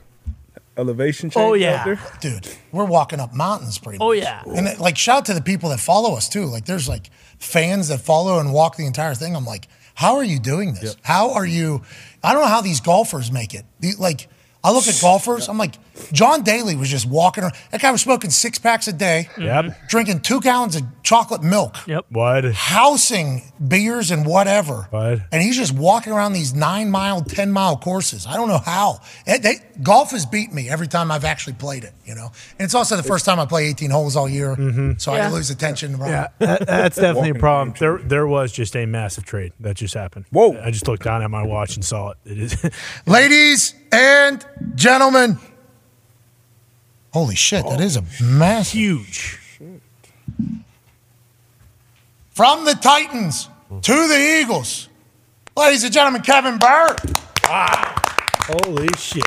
elevation 0.76 1.30
change 1.30 1.42
Oh, 1.44 1.54
out 1.54 1.60
yeah. 1.60 1.84
there? 1.84 2.00
dude. 2.20 2.48
We're 2.72 2.84
walking 2.84 3.20
up 3.20 3.34
mountains 3.34 3.78
pretty. 3.78 3.98
Much. 3.98 4.04
Oh, 4.04 4.08
much. 4.14 4.18
yeah. 4.22 4.42
And 4.46 4.66
it, 4.68 4.78
like, 4.78 4.96
shout 4.98 5.18
out 5.18 5.24
to 5.26 5.34
the 5.34 5.40
people 5.42 5.70
that 5.70 5.80
follow 5.80 6.14
us 6.16 6.28
too. 6.28 6.44
Like, 6.46 6.66
there's 6.66 6.88
like 6.88 7.10
fans 7.38 7.88
that 7.88 8.00
follow 8.00 8.38
and 8.38 8.52
walk 8.52 8.76
the 8.76 8.86
entire 8.86 9.14
thing. 9.14 9.34
I'm 9.34 9.44
like, 9.46 9.68
how 9.94 10.16
are 10.16 10.24
you 10.24 10.38
doing 10.38 10.74
this? 10.74 10.96
How 11.02 11.32
are 11.32 11.46
you? 11.46 11.82
I 12.22 12.32
don't 12.32 12.42
know 12.42 12.48
how 12.48 12.60
these 12.60 12.80
golfers 12.80 13.30
make 13.32 13.54
it. 13.54 13.64
The- 13.80 13.94
like, 13.98 14.28
I 14.62 14.72
look 14.72 14.86
at 14.88 14.98
golfers. 15.00 15.48
I'm 15.48 15.58
like, 15.58 15.74
John 16.12 16.42
Daly 16.42 16.76
was 16.76 16.89
just 16.89 17.06
walking 17.06 17.44
around. 17.44 17.55
That 17.70 17.81
guy 17.81 17.90
was 17.90 18.00
smoking 18.02 18.31
six 18.31 18.58
packs 18.58 18.89
a 18.89 18.92
day. 18.92 19.28
Yep. 19.39 19.89
Drinking 19.89 20.20
two 20.20 20.40
gallons 20.40 20.76
of 20.76 20.82
chocolate 21.02 21.42
milk. 21.42 21.76
Yep. 21.86 22.06
What? 22.10 22.44
housing 22.52 23.42
beers 23.66 24.10
and 24.10 24.26
whatever. 24.26 24.89
What? 24.90 25.20
And 25.32 25.42
he's 25.42 25.56
just 25.56 25.73
walking 25.74 26.12
around 26.12 26.32
these 26.32 26.55
nine 26.55 26.90
mile, 26.90 27.23
10 27.23 27.52
mile 27.52 27.76
courses. 27.76 28.26
I 28.26 28.34
don't 28.36 28.48
know 28.48 28.58
how. 28.58 29.00
It- 29.26 29.42
they, 29.42 29.56
golf 29.82 30.10
has 30.12 30.26
beat 30.26 30.52
me 30.52 30.68
every 30.68 30.89
time 30.89 31.10
I've 31.10 31.24
actually 31.24 31.52
played 31.55 31.84
it, 31.84 31.92
you 32.05 32.14
know? 32.14 32.31
And 32.58 32.64
it's 32.64 32.74
also 32.74 32.97
the 32.97 33.02
first 33.02 33.24
time 33.24 33.39
I 33.39 33.47
play 33.47 33.66
18 33.66 33.90
holes 33.90 34.16
all 34.16 34.28
year. 34.28 34.56
Mm-hmm. 34.56 34.92
So 34.98 35.12
I 35.12 35.28
lose 35.28 35.50
attention. 35.50 35.97
Right? 35.98 36.10
Yeah, 36.10 36.26
that- 36.39 36.66
that's 36.66 36.97
definitely 36.97 37.31
a 37.31 37.34
problem. 37.34 37.74
There, 37.78 37.98
there 37.98 38.26
was 38.26 38.52
just 38.52 38.74
a 38.76 38.86
massive 38.86 39.24
trade 39.24 39.52
that 39.60 39.76
just 39.76 39.94
happened. 39.94 40.24
Whoa. 40.31 40.58
I 40.60 40.70
just 40.70 40.89
looked 40.89 41.05
down 41.05 41.23
at 41.23 41.31
my 41.31 41.42
watch 41.44 41.76
and 41.76 41.84
saw 41.84 42.10
it. 42.10 42.16
It 42.24 42.39
is. 42.39 42.70
Ladies 43.06 43.74
and 43.92 44.44
gentlemen. 44.74 45.39
Holy 47.14 47.36
shit, 47.36 47.64
that 47.68 47.80
is 47.80 47.96
a 47.96 48.02
massive. 48.20 48.72
huge. 48.72 49.38
From 52.32 52.64
the 52.64 52.74
Titans 52.74 53.48
to 53.82 54.08
the 54.08 54.40
Eagles. 54.40 54.88
Ladies 55.56 55.84
and 55.84 55.92
gentlemen, 55.92 56.22
Kevin 56.22 56.58
Burr. 56.58 56.96
Holy 57.46 58.88
shit. 58.98 59.22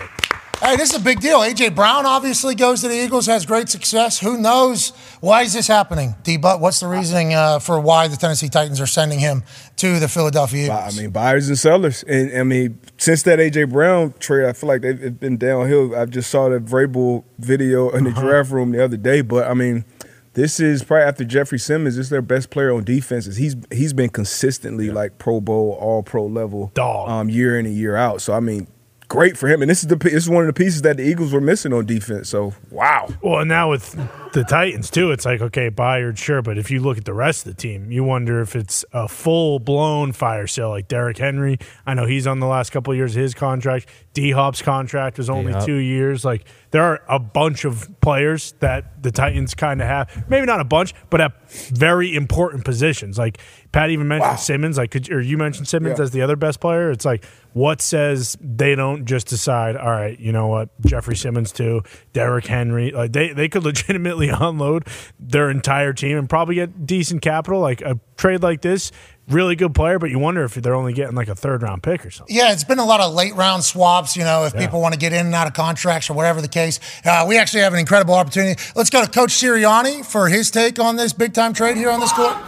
Hey, 0.60 0.76
this 0.76 0.90
is 0.90 1.00
a 1.00 1.04
big 1.04 1.22
deal. 1.22 1.40
AJ 1.40 1.76
Brown 1.76 2.06
obviously 2.06 2.56
goes 2.56 2.82
to 2.82 2.90
the 2.90 2.96
Eagles, 2.96 3.26
has 3.28 3.46
great 3.46 3.70
success. 3.70 4.20
Who 4.20 4.38
knows 4.38 4.90
why 5.22 5.44
is 5.44 5.54
this 5.54 5.68
happening? 5.68 6.16
D. 6.24 6.36
But 6.36 6.60
what's 6.60 6.82
the 6.82 6.88
reasoning 6.88 7.34
uh, 7.36 7.60
for 7.60 7.80
why 7.80 8.10
the 8.10 8.18
Tennessee 8.18 8.50
Titans 8.50 8.82
are 8.82 8.88
sending 8.88 9.20
him 9.20 9.44
to 9.78 10.00
the 10.00 10.08
Philadelphia 10.08 10.66
Eagles. 10.66 10.98
I 10.98 11.02
mean, 11.02 11.12
buyers 11.12 11.48
and 11.50 11.58
sellers. 11.58 12.04
And 12.04 12.36
I 12.38 12.44
mean, 12.44 12.80
since 12.98 13.24
that 13.24 13.40
AJ 13.40 13.72
Brown 13.72 14.14
trade, 14.20 14.46
I 14.48 14.54
feel 14.54 14.68
like 14.68 14.82
they've 14.82 15.20
been 15.20 15.38
downhill. 15.38 15.96
I 15.96 16.06
just 16.06 16.30
saw 16.30 16.50
the 16.50 16.60
Vrabel 16.60 17.24
video 17.40 17.90
in 17.92 18.04
the 18.04 18.10
Uh-huh. 18.12 18.22
draft 18.22 18.52
room 18.52 18.72
the 18.72 18.84
other 18.84 18.98
day. 18.98 19.22
But 19.22 19.48
I 19.48 19.54
mean, 19.54 19.86
this 20.34 20.60
is 20.60 20.84
probably 20.84 21.04
after 21.06 21.24
Jeffrey 21.24 21.60
Simmons. 21.60 21.96
This 21.96 22.08
is 22.08 22.10
their 22.10 22.22
best 22.22 22.50
player 22.50 22.72
on 22.74 22.84
defenses. 22.84 23.38
He's 23.38 23.56
he's 23.72 23.94
been 23.94 24.10
consistently 24.10 24.92
like 24.92 25.18
Pro 25.18 25.40
Bowl, 25.42 25.78
All 25.80 26.04
Pro 26.04 26.26
level, 26.26 26.72
Dog. 26.74 27.10
um, 27.10 27.30
year 27.30 27.58
in 27.60 27.66
and 27.66 27.76
year 27.76 27.96
out. 27.96 28.22
So 28.22 28.34
I 28.34 28.40
mean, 28.40 28.68
great 29.08 29.38
for 29.38 29.48
him. 29.48 29.62
And 29.62 29.70
this 29.72 29.82
is 29.82 29.88
the 29.88 29.96
this 29.96 30.14
is 30.14 30.30
one 30.30 30.44
of 30.44 30.48
the 30.48 30.54
pieces 30.54 30.82
that 30.84 30.98
the 30.98 31.04
Eagles 31.04 31.34
were 31.34 31.42
missing 31.42 31.74
on 31.74 31.86
defense. 31.86 32.30
So 32.30 32.54
wow. 32.72 33.10
Well, 33.22 33.46
now 33.46 33.70
with 33.72 33.96
the 34.34 34.44
Titans 34.44 34.90
too, 34.90 35.12
it's 35.12 35.26
like 35.26 35.42
okay, 35.42 35.70
Byard, 35.70 36.18
sure, 36.18 36.42
but 36.42 36.58
if 36.58 36.70
you 36.72 36.80
look 36.80 36.98
at 36.98 37.06
the 37.06 37.14
rest 37.14 37.46
of 37.46 37.56
the 37.56 37.62
team, 37.62 37.92
you 37.92 38.04
wonder 38.04 38.42
if 38.42 38.56
it's 38.56 38.84
a 38.94 39.08
full 39.08 39.60
blown 39.60 40.12
fire 40.12 40.48
sale 40.48 40.70
like 40.70 40.88
Derrick 40.88 41.18
Henry. 41.18 41.58
I 41.86 41.94
know 41.94 42.06
he's 42.06 42.28
on 42.28 42.40
the 42.40 42.48
last 42.48 42.72
couple 42.72 42.92
of 42.94 42.98
years 42.98 43.16
of 43.16 43.22
his 43.22 43.34
contract. 43.34 43.88
D 44.14 44.32
Hop's 44.32 44.62
contract 44.64 45.18
was 45.20 45.30
only 45.30 45.52
D-Hop. 45.54 45.66
two 45.66 45.76
years. 45.76 46.26
Like 46.26 46.46
there 46.72 46.82
are 46.84 47.02
a 47.08 47.20
bunch 47.20 47.66
of 47.66 47.88
players 48.02 48.54
that 48.60 49.04
the 49.04 49.12
Titans 49.12 49.54
kind 49.54 49.80
of 49.82 49.88
have. 49.88 50.26
Maybe 50.30 50.48
not 50.48 50.60
a 50.60 50.64
bunch, 50.66 50.94
but 51.12 51.22
at 51.22 51.50
very 51.52 52.16
important 52.16 52.66
positions. 52.66 53.20
Like 53.20 53.38
Pat 53.72 53.92
even 53.92 54.08
mentioned 54.08 54.40
Simmons. 54.40 54.78
Like 54.80 54.90
could, 54.90 55.12
or 55.12 55.22
you 55.22 55.38
mentioned 55.38 55.68
Simmons 55.68 56.00
Yeah. 56.00 56.04
as 56.04 56.12
the 56.12 56.24
other 56.24 56.36
best 56.36 56.60
player. 56.60 56.90
It's 56.90 57.06
like 57.06 57.24
what 57.54 57.80
says 57.80 58.36
they 58.42 58.74
don't 58.74 59.06
just 59.06 59.28
decide, 59.28 59.76
all 59.78 59.90
right, 59.92 60.20
you 60.20 60.32
know 60.32 60.48
what, 60.48 60.70
Jeffrey 60.82 61.16
Simmons 61.16 61.52
too, 61.52 61.84
Derrick 62.14 62.46
Henry. 62.48 62.90
Like 62.92 63.14
they, 63.14 63.34
they 63.34 63.48
could 63.50 63.64
legitimately 63.72 64.17
unload 64.30 64.88
their 65.20 65.50
entire 65.50 65.94
team 65.94 66.18
and 66.18 66.30
probably 66.30 66.56
get 66.56 66.86
decent 66.86 67.22
capital. 67.22 67.60
Like 67.60 67.82
a 67.82 68.00
trade 68.18 68.42
like 68.42 68.62
this, 68.62 68.92
really 69.30 69.56
good 69.56 69.76
player, 69.76 70.00
but 70.00 70.10
you 70.10 70.20
wonder 70.20 70.44
if 70.44 70.56
they're 70.56 70.76
only 70.76 70.94
getting 70.94 71.16
like 71.16 71.28
a 71.28 71.36
third 71.36 71.62
round 71.62 71.84
pick 71.84 72.06
or 72.06 72.10
something. 72.12 72.36
Yeah, 72.36 72.52
it's 72.52 72.64
been 72.64 72.80
a 72.80 72.86
lot 72.86 73.00
of 73.00 73.14
late 73.14 73.36
round 73.36 73.64
swaps, 73.64 74.16
you 74.16 74.24
know, 74.24 74.46
if 74.46 74.56
people 74.56 74.82
want 74.82 74.94
to 74.94 75.00
get 75.00 75.14
in 75.14 75.28
and 75.28 75.36
out 75.36 75.48
of 75.48 75.54
contracts 75.54 76.10
or 76.10 76.14
whatever 76.14 76.42
the 76.42 76.48
case. 76.48 76.80
Uh, 77.06 77.26
we 77.28 77.38
actually 77.38 77.62
have 77.62 77.74
an 77.74 77.80
incredible 77.80 78.16
opportunity. 78.16 78.60
Let's 78.76 78.90
go 78.90 79.04
to 79.04 79.10
Coach 79.10 79.32
Sirianni 79.32 80.06
for 80.06 80.28
his 80.30 80.50
take 80.50 80.80
on 80.80 80.96
this 80.96 81.14
big 81.14 81.34
time 81.34 81.54
trade 81.54 81.78
here 81.78 81.92
on 81.92 82.00
this 82.00 82.12
court. 82.14 82.36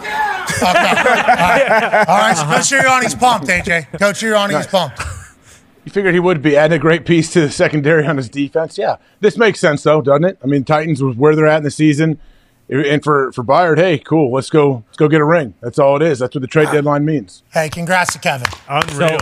Okay. 0.49 0.67
All 0.67 0.73
right. 0.73 2.05
All 2.09 2.17
right. 2.17 2.33
So 2.35 2.43
Coach 2.43 2.83
Sirianni's 2.83 3.15
pumped, 3.15 3.47
AJ. 3.47 3.97
Coach 3.99 4.15
Sirianni's 4.21 4.67
pumped. 4.67 4.99
You 5.89 5.91
figured 5.91 6.13
he 6.13 6.19
would 6.19 6.43
be 6.43 6.55
adding 6.55 6.75
a 6.75 6.79
great 6.79 7.03
piece 7.03 7.33
to 7.33 7.41
the 7.41 7.49
secondary 7.49 8.05
on 8.05 8.17
his 8.17 8.29
defense. 8.29 8.77
Yeah, 8.77 8.97
this 9.21 9.39
makes 9.39 9.59
sense 9.59 9.81
though, 9.81 10.01
doesn't 10.01 10.23
it? 10.23 10.37
I 10.43 10.45
mean, 10.45 10.63
Titans 10.63 11.01
was 11.01 11.15
where 11.15 11.35
they're 11.35 11.47
at 11.47 11.57
in 11.57 11.63
the 11.63 11.71
season, 11.71 12.19
and 12.69 13.03
for 13.03 13.31
for 13.31 13.43
Byard, 13.43 13.77
hey, 13.79 13.97
cool, 13.97 14.31
let's 14.31 14.51
go, 14.51 14.83
let's 14.85 14.97
go 14.97 15.07
get 15.07 15.19
a 15.19 15.25
ring. 15.25 15.55
That's 15.61 15.79
all 15.79 15.95
it 15.95 16.03
is. 16.03 16.19
That's 16.19 16.35
what 16.35 16.41
the 16.41 16.47
trade 16.47 16.69
deadline 16.71 17.05
means. 17.05 17.41
Hey, 17.51 17.69
congrats 17.69 18.13
to 18.13 18.19
Kevin. 18.19 18.45
Unreal. 18.69 19.17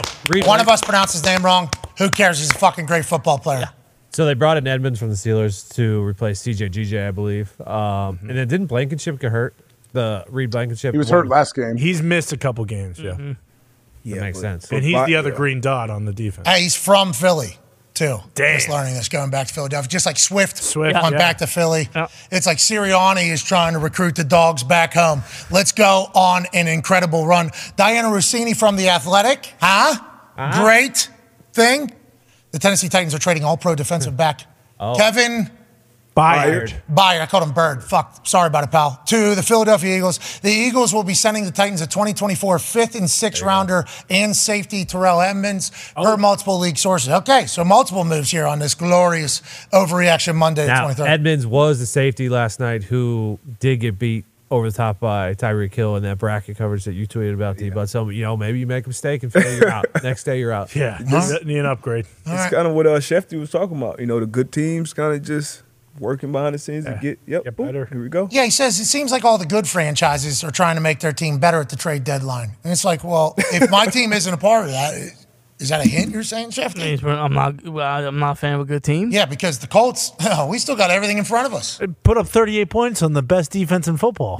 One 0.45 0.59
of 0.59 0.67
us 0.67 0.81
pronounced 0.81 1.13
his 1.13 1.23
name 1.23 1.41
wrong. 1.41 1.69
Who 1.99 2.09
cares? 2.09 2.39
He's 2.39 2.51
a 2.51 2.55
fucking 2.55 2.85
great 2.85 3.05
football 3.05 3.39
player. 3.39 3.69
So 4.11 4.25
they 4.25 4.33
brought 4.33 4.57
in 4.57 4.67
Edmunds 4.67 4.99
from 4.99 5.07
the 5.07 5.15
Steelers 5.15 5.73
to 5.75 6.03
replace 6.03 6.41
CJ 6.43 6.71
GJ, 6.71 7.07
I 7.07 7.11
believe. 7.11 7.61
Um, 7.61 8.19
And 8.23 8.31
then 8.37 8.45
didn't 8.49 8.67
Blankenship 8.67 9.19
get 9.19 9.31
hurt? 9.31 9.55
The 9.93 10.25
Reed 10.27 10.51
Blankenship. 10.51 10.93
He 10.93 10.97
was 10.97 11.09
hurt 11.09 11.29
last 11.29 11.55
game. 11.55 11.77
He's 11.77 12.01
missed 12.01 12.33
a 12.33 12.37
couple 12.37 12.65
games, 12.65 12.99
yeah. 12.99 13.35
That 14.05 14.21
makes 14.21 14.39
sense. 14.39 14.71
And 14.71 14.83
he's 14.83 15.05
the 15.05 15.15
other 15.15 15.31
green 15.31 15.61
dot 15.61 15.89
on 15.89 16.05
the 16.05 16.13
defense. 16.13 16.47
Hey, 16.47 16.63
he's 16.63 16.75
from 16.75 17.13
Philly 17.13 17.57
too. 17.93 18.19
Damn. 18.35 18.57
Just 18.57 18.69
learning 18.69 18.93
this, 18.93 19.09
going 19.09 19.31
back 19.31 19.47
to 19.47 19.53
Philadelphia, 19.53 19.89
just 19.89 20.05
like 20.05 20.17
Swift, 20.17 20.57
Swift, 20.57 20.93
went 20.93 21.13
yeah. 21.13 21.17
back 21.17 21.39
to 21.39 21.47
Philly. 21.47 21.89
Yeah. 21.95 22.07
It's 22.31 22.45
like 22.45 22.59
Sirianni 22.59 23.31
is 23.31 23.43
trying 23.43 23.73
to 23.73 23.79
recruit 23.79 24.15
the 24.15 24.23
dogs 24.23 24.63
back 24.63 24.93
home. 24.93 25.23
Let's 25.49 25.71
go 25.71 26.09
on 26.13 26.45
an 26.53 26.67
incredible 26.67 27.25
run. 27.25 27.49
Dianna 27.75 28.11
Russini 28.11 28.55
from 28.55 28.75
the 28.75 28.89
Athletic, 28.89 29.53
huh? 29.59 29.95
Uh-huh. 30.37 30.63
Great 30.63 31.09
thing. 31.53 31.91
The 32.51 32.59
Tennessee 32.59 32.87
Titans 32.87 33.15
are 33.15 33.19
trading 33.19 33.43
All-Pro 33.43 33.75
defensive 33.75 34.15
back 34.15 34.41
Oh. 34.79 34.95
Kevin 34.95 35.49
Byard. 36.17 36.73
Byard. 36.91 37.21
I 37.21 37.25
called 37.27 37.43
him 37.43 37.51
Bird. 37.53 37.83
Fuck. 37.83 38.25
Sorry 38.25 38.47
about 38.47 38.63
it, 38.63 38.71
pal. 38.71 38.99
To 39.07 39.35
the 39.35 39.43
Philadelphia 39.43 39.95
Eagles. 39.95 40.39
The 40.41 40.51
Eagles 40.51 40.93
will 40.93 41.03
be 41.03 41.13
sending 41.13 41.45
the 41.45 41.51
Titans 41.51 41.81
a 41.81 41.87
2024 41.87 42.59
fifth 42.59 42.95
and 42.95 43.09
sixth 43.09 43.43
rounder 43.43 43.85
and 44.09 44.35
safety 44.35 44.83
Terrell 44.85 45.21
Edmunds 45.21 45.69
per 45.95 46.13
Oh. 46.13 46.17
multiple 46.17 46.57
league 46.57 46.77
sources. 46.77 47.09
Okay, 47.09 47.45
so 47.45 47.63
multiple 47.63 48.03
moves 48.03 48.31
here 48.31 48.47
on 48.47 48.59
this 48.59 48.73
glorious 48.73 49.41
overreaction 49.71 50.35
Monday, 50.35 50.63
the 50.65 50.73
Now, 50.73 50.87
23rd. 50.87 51.07
Edmunds 51.07 51.45
was 51.45 51.79
the 51.79 51.85
safety 51.85 52.29
last 52.29 52.59
night 52.59 52.83
who 52.85 53.37
did 53.59 53.79
get 53.81 53.99
beat 53.99 54.25
over 54.49 54.71
the 54.71 54.75
top 54.77 54.99
by 54.99 55.33
Tyreek 55.35 55.73
Hill 55.75 55.97
in 55.97 56.03
that 56.03 56.17
bracket 56.17 56.57
coverage 56.57 56.85
that 56.85 56.93
you 56.93 57.05
tweeted 57.05 57.33
about, 57.33 57.57
D. 57.57 57.69
But 57.69 57.89
so, 57.89 58.07
you 58.09 58.23
know, 58.23 58.37
maybe 58.37 58.59
you 58.59 58.65
make 58.65 58.85
a 58.85 58.89
mistake 58.89 59.21
and 59.23 59.31
fail, 59.31 59.53
you're 59.57 59.69
out. 59.69 59.85
Next 60.03 60.23
day, 60.23 60.39
you're 60.39 60.53
out. 60.53 60.73
Yeah, 60.73 60.97
This- 61.01 61.43
need 61.43 61.57
an 61.59 61.65
upgrade. 61.65 62.05
It's 62.25 62.53
kind 62.53 62.65
of 62.67 62.73
what 62.73 62.87
uh, 62.87 62.91
Shefty 62.99 63.37
was 63.37 63.51
talking 63.51 63.75
about. 63.77 63.99
You 63.99 64.05
know, 64.05 64.19
the 64.21 64.25
good 64.25 64.51
teams 64.53 64.93
kind 64.93 65.13
of 65.13 65.21
just 65.21 65.63
working 65.99 66.31
behind 66.31 66.55
the 66.55 66.59
scenes 66.59 66.85
to 66.85 66.97
get 67.01 67.19
yep. 67.25 67.43
boop, 67.43 67.89
Here 67.89 68.01
we 68.01 68.09
go. 68.09 68.27
Yeah, 68.31 68.45
he 68.45 68.51
says 68.51 68.79
it 68.79 68.85
seems 68.85 69.11
like 69.11 69.23
all 69.23 69.37
the 69.37 69.45
good 69.45 69.67
franchises 69.67 70.43
are 70.43 70.51
trying 70.51 70.75
to 70.75 70.81
make 70.81 70.99
their 70.99 71.13
team 71.13 71.39
better 71.39 71.59
at 71.59 71.69
the 71.69 71.75
trade 71.75 72.03
deadline. 72.03 72.51
And 72.63 72.71
it's 72.71 72.85
like, 72.85 73.03
well, 73.03 73.35
if 73.37 73.69
my 73.69 73.85
team 73.87 74.13
isn't 74.13 74.33
a 74.33 74.37
part 74.37 74.65
of 74.65 74.71
that, 74.71 74.93
is 75.59 75.69
that 75.69 75.85
a 75.85 75.89
hint 75.89 76.11
you're 76.11 76.23
saying, 76.23 76.51
Shefty? 76.51 77.03
I'm 77.03 77.33
not. 77.33 77.65
I'm 77.65 78.19
not 78.19 78.31
a 78.31 78.35
fan 78.35 78.53
of 78.55 78.61
a 78.61 78.65
good 78.65 78.83
team. 78.83 79.11
Yeah, 79.11 79.25
because 79.25 79.59
the 79.59 79.67
Colts, 79.67 80.11
we 80.49 80.59
still 80.59 80.75
got 80.75 80.91
everything 80.91 81.17
in 81.17 81.23
front 81.23 81.47
of 81.47 81.53
us. 81.53 81.79
Put 82.03 82.17
up 82.17 82.27
38 82.27 82.69
points 82.69 83.01
on 83.01 83.13
the 83.13 83.23
best 83.23 83.51
defense 83.51 83.87
in 83.87 83.97
football. 83.97 84.37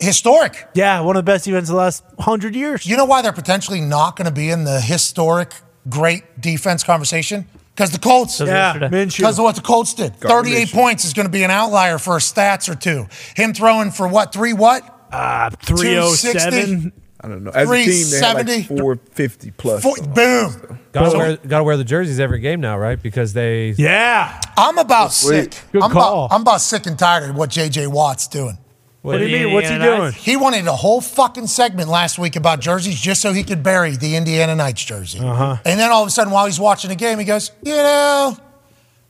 historic. 0.00 0.68
Yeah, 0.74 1.00
one 1.00 1.16
of 1.16 1.24
the 1.24 1.30
best 1.30 1.44
defenses 1.46 1.70
the 1.70 1.76
last 1.76 2.04
100 2.16 2.54
years. 2.54 2.86
You 2.86 2.96
know 2.96 3.04
why 3.04 3.22
they're 3.22 3.32
potentially 3.32 3.80
not 3.80 4.16
going 4.16 4.26
to 4.26 4.34
be 4.34 4.50
in 4.50 4.64
the 4.64 4.80
historic 4.80 5.52
great 5.88 6.40
defense 6.40 6.84
conversation? 6.84 7.46
Because 7.80 7.92
the 7.92 7.98
Colts, 7.98 8.38
Yeah, 8.40 8.88
because 8.90 9.38
of 9.38 9.42
what 9.42 9.56
the 9.56 9.62
Colts 9.62 9.94
did. 9.94 10.20
Gardner 10.20 10.50
38 10.50 10.68
Minshew. 10.68 10.72
points 10.74 11.04
is 11.06 11.14
going 11.14 11.24
to 11.24 11.32
be 11.32 11.44
an 11.44 11.50
outlier 11.50 11.96
for 11.96 12.14
a 12.14 12.18
stats 12.18 12.68
or 12.68 12.74
two. 12.74 13.06
Him 13.34 13.54
throwing 13.54 13.90
for 13.90 14.06
what, 14.06 14.34
three 14.34 14.52
what? 14.52 14.82
Uh, 15.10 15.48
307. 15.48 16.92
I 17.22 17.28
don't 17.28 17.42
know. 17.42 17.52
As 17.52 17.70
a 17.70 17.74
team, 17.74 18.10
they 18.10 18.20
had 18.20 18.46
like 18.46 18.66
450 18.66 19.50
plus. 19.52 19.82
Four, 19.82 19.96
boom. 19.96 20.78
Got 20.92 21.12
to 21.12 21.16
wear, 21.18 21.36
gotta 21.38 21.64
wear 21.64 21.78
the 21.78 21.84
jerseys 21.84 22.20
every 22.20 22.40
game 22.40 22.60
now, 22.60 22.76
right? 22.76 23.02
Because 23.02 23.32
they. 23.32 23.70
Yeah. 23.78 24.38
I'm 24.58 24.76
about 24.76 25.14
Sweet. 25.14 25.54
sick. 25.54 25.64
Good 25.72 25.82
I'm, 25.82 25.90
call. 25.90 26.26
About, 26.26 26.34
I'm 26.34 26.42
about 26.42 26.60
sick 26.60 26.84
and 26.84 26.98
tired 26.98 27.30
of 27.30 27.36
what 27.36 27.48
J.J. 27.48 27.86
Watt's 27.86 28.28
doing. 28.28 28.58
What 29.02 29.18
do 29.18 29.26
you 29.26 29.44
mean? 29.46 29.54
What's 29.54 29.68
he 29.68 29.78
doing? 29.78 30.12
He 30.12 30.36
wanted 30.36 30.66
a 30.66 30.76
whole 30.76 31.00
fucking 31.00 31.46
segment 31.46 31.88
last 31.88 32.18
week 32.18 32.36
about 32.36 32.60
jerseys 32.60 33.00
just 33.00 33.22
so 33.22 33.32
he 33.32 33.42
could 33.42 33.62
bury 33.62 33.96
the 33.96 34.14
Indiana 34.16 34.54
Nights 34.54 34.84
jersey. 34.84 35.20
Uh-huh. 35.20 35.56
And 35.64 35.80
then 35.80 35.90
all 35.90 36.02
of 36.02 36.08
a 36.08 36.10
sudden, 36.10 36.32
while 36.32 36.44
he's 36.44 36.60
watching 36.60 36.90
the 36.90 36.96
game, 36.96 37.18
he 37.18 37.24
goes, 37.24 37.50
you 37.62 37.74
know, 37.74 38.36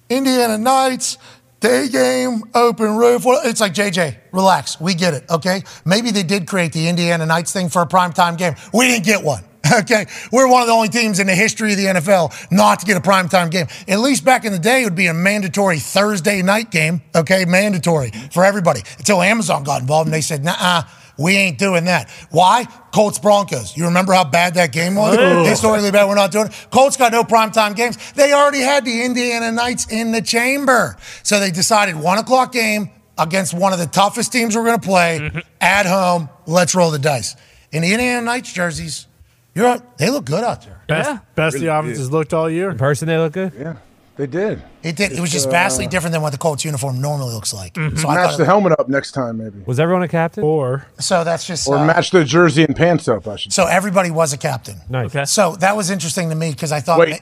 Indiana 0.09 0.59
Nights, 0.59 1.19
day 1.59 1.89
game, 1.89 2.43
open 2.55 2.97
roof. 2.97 3.25
Well, 3.25 3.41
It's 3.45 3.61
like, 3.61 3.75
JJ, 3.75 4.17
relax. 4.31 4.81
We 4.81 4.95
get 4.95 5.15
it, 5.15 5.25
okay? 5.29 5.65
Maybe 5.85 6.13
they 6.13 6.23
did 6.23 6.47
create 6.47 6.73
the 6.73 6.87
Indiana 6.89 7.27
Nights 7.27 7.53
thing 7.53 7.69
for 7.69 7.83
a 7.83 7.87
primetime 7.87 8.39
game. 8.39 8.55
We 8.73 8.87
didn't 8.87 9.05
get 9.05 9.25
one. 9.25 9.43
Okay, 9.81 10.07
we're 10.33 10.49
one 10.49 10.63
of 10.63 10.67
the 10.67 10.73
only 10.73 10.89
teams 10.89 11.21
in 11.21 11.27
the 11.27 11.35
history 11.35 11.73
of 11.73 11.79
the 11.79 11.85
NFL 11.85 12.51
not 12.51 12.81
to 12.81 12.87
get 12.87 12.97
a 12.97 13.01
primetime 13.01 13.51
game. 13.51 13.67
At 13.87 14.01
least 14.01 14.25
back 14.25 14.45
in 14.45 14.53
the 14.53 14.59
day, 14.59 14.83
it 14.83 14.85
would 14.85 14.97
be 14.97 15.07
a 15.07 15.15
mandatory 15.15 15.79
Thursday 15.79 16.43
night 16.43 16.71
game. 16.71 17.03
Okay, 17.15 17.45
mandatory 17.45 18.11
for 18.33 18.45
everybody 18.45 18.81
until 18.99 19.23
Amazon 19.23 19.63
got 19.63 19.81
involved 19.81 20.09
and 20.09 20.15
they 20.15 20.23
said, 20.23 20.43
"Nah, 20.43 20.83
we 21.17 21.37
ain't 21.37 21.59
doing 21.59 21.85
that." 21.85 22.11
Why? 22.31 22.67
Colts 22.93 23.21
Broncos. 23.21 23.77
You 23.77 23.85
remember 23.85 24.13
how 24.13 24.25
bad 24.25 24.55
that 24.55 24.73
game 24.73 24.97
was? 24.97 25.17
Ugh. 25.17 25.47
Historically 25.47 25.93
bad. 25.93 26.09
We're 26.09 26.17
not 26.17 26.33
doing 26.33 26.47
it. 26.47 26.67
Colts 26.71 26.97
got 26.97 27.13
no 27.13 27.23
primetime 27.23 27.77
games. 27.77 27.97
They 28.13 28.33
already 28.33 28.61
had 28.61 28.85
the 28.85 29.03
Indiana 29.03 29.53
Nights 29.53 29.87
in 29.93 30.11
the 30.11 30.23
chamber, 30.23 30.97
so 31.23 31.39
they 31.39 31.53
decided 31.53 31.95
one 31.95 32.19
o'clock 32.19 32.51
game 32.51 32.91
against 33.19 33.55
one 33.55 33.73
of 33.73 33.79
the 33.79 33.87
toughest 33.87 34.33
teams 34.33 34.57
we're 34.57 34.65
going 34.65 34.81
to 34.81 34.87
play 34.87 35.21
mm-hmm. 35.21 35.39
at 35.61 35.87
home. 35.87 36.29
Let's 36.47 36.75
roll 36.75 36.91
the 36.91 36.99
dice. 36.99 37.37
In 37.71 37.83
the 37.83 37.93
Indiana 37.93 38.23
Nights 38.23 38.53
jerseys, 38.53 39.07
you're 39.55 39.67
out- 39.67 39.99
they 39.99 40.11
look 40.11 40.25
good 40.25 40.45
out 40.45 40.63
there. 40.63 40.81
Best, 40.87 41.21
best 41.35 41.59
the 41.59 41.67
offense 41.67 41.99
has 41.99 42.11
looked 42.11 42.33
all 42.35 42.49
year. 42.51 42.71
In 42.71 42.79
person, 42.79 43.07
they 43.09 43.17
look 43.17 43.33
good. 43.33 43.53
Yeah, 43.59 43.77
they 44.17 44.27
did. 44.27 44.63
It 44.83 44.97
did. 44.97 45.13
It 45.13 45.21
was 45.21 45.31
just 45.31 45.51
vastly 45.51 45.87
uh, 45.87 45.91
different 45.91 46.13
than 46.13 46.23
what 46.23 46.33
the 46.33 46.39
Colts 46.39 46.65
uniform 46.65 47.01
normally 47.01 47.35
looks 47.35 47.53
like. 47.55 47.75
So 47.77 47.83
match 47.83 47.97
thought 47.97 48.39
the 48.39 48.45
helmet 48.45 48.73
up 48.79 48.89
next 48.89 49.13
time, 49.13 49.39
maybe. 49.39 49.63
Was 49.67 49.79
everyone 49.79 50.03
a 50.03 50.09
captain? 50.09 50.43
Or 50.43 50.87
so 50.99 51.23
that's 51.25 51.47
just 51.47 51.69
or 51.69 51.77
uh, 51.79 51.85
match 51.87 52.11
the 52.11 52.25
jersey 52.25 52.65
and 52.65 52.75
pants 52.75 53.07
up. 53.09 53.29
I 53.29 53.37
should. 53.37 53.53
So 53.53 53.67
everybody 53.67 54.11
was 54.11 54.33
a 54.33 54.39
captain. 54.39 54.81
Nice. 54.89 55.31
So 55.33 55.57
that 55.57 55.77
was 55.77 55.91
interesting 55.91 56.29
to 56.31 56.35
me 56.35 56.51
because 56.51 56.73
I 56.73 56.81
thought 56.81 56.99
Wait, 56.99 57.21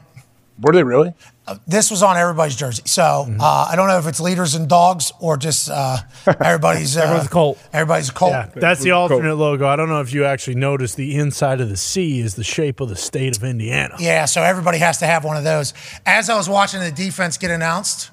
were 0.61 0.73
they 0.73 0.83
really? 0.83 1.15
uh, 1.47 1.57
this 1.67 1.91
was 1.91 2.03
on 2.03 2.17
everybody's 2.17 2.57
jersey. 2.57 2.83
So 2.85 3.03
Mm-hmm. 3.27 3.41
uh, 3.41 3.69
I 3.71 3.75
don't 3.77 3.89
know 3.89 3.99
if 3.99 4.07
it's 4.07 4.21
leaders 4.21 4.55
and 4.55 4.69
dogs 4.69 5.13
or 5.21 5.37
just 5.39 5.71
uh, 5.71 5.97
everybody's. 6.27 6.97
Uh, 6.97 7.03
Everyone's 7.03 7.27
a 7.27 7.31
Colt. 7.31 7.59
Everybody's 7.73 8.09
a 8.11 8.13
Colt. 8.13 8.33
Yeah, 8.33 8.51
that's 8.55 8.83
the 8.83 8.91
alternate 8.91 9.35
logo. 9.37 9.67
I 9.67 9.77
don't 9.77 9.89
know 9.89 10.01
if 10.01 10.13
you 10.13 10.25
actually 10.27 10.57
noticed 10.57 10.97
the 10.97 11.17
inside 11.17 11.61
of 11.61 11.69
the 11.71 11.77
C 11.77 12.21
is 12.21 12.35
the 12.35 12.45
shape 12.45 12.81
of 12.81 12.89
the 12.91 12.97
state 12.97 13.37
of 13.37 13.45
Indiana. 13.45 13.95
Yeah, 13.99 14.27
so 14.27 14.43
everybody 14.43 14.79
has 14.79 14.99
to 14.99 15.07
have 15.07 15.25
one 15.25 15.37
of 15.39 15.45
those. 15.45 15.73
As 16.05 16.29
I 16.29 16.37
was 16.37 16.49
watching 16.49 16.81
the 16.81 16.93
defense 16.93 17.39
get 17.39 17.51
announced, 17.51 18.11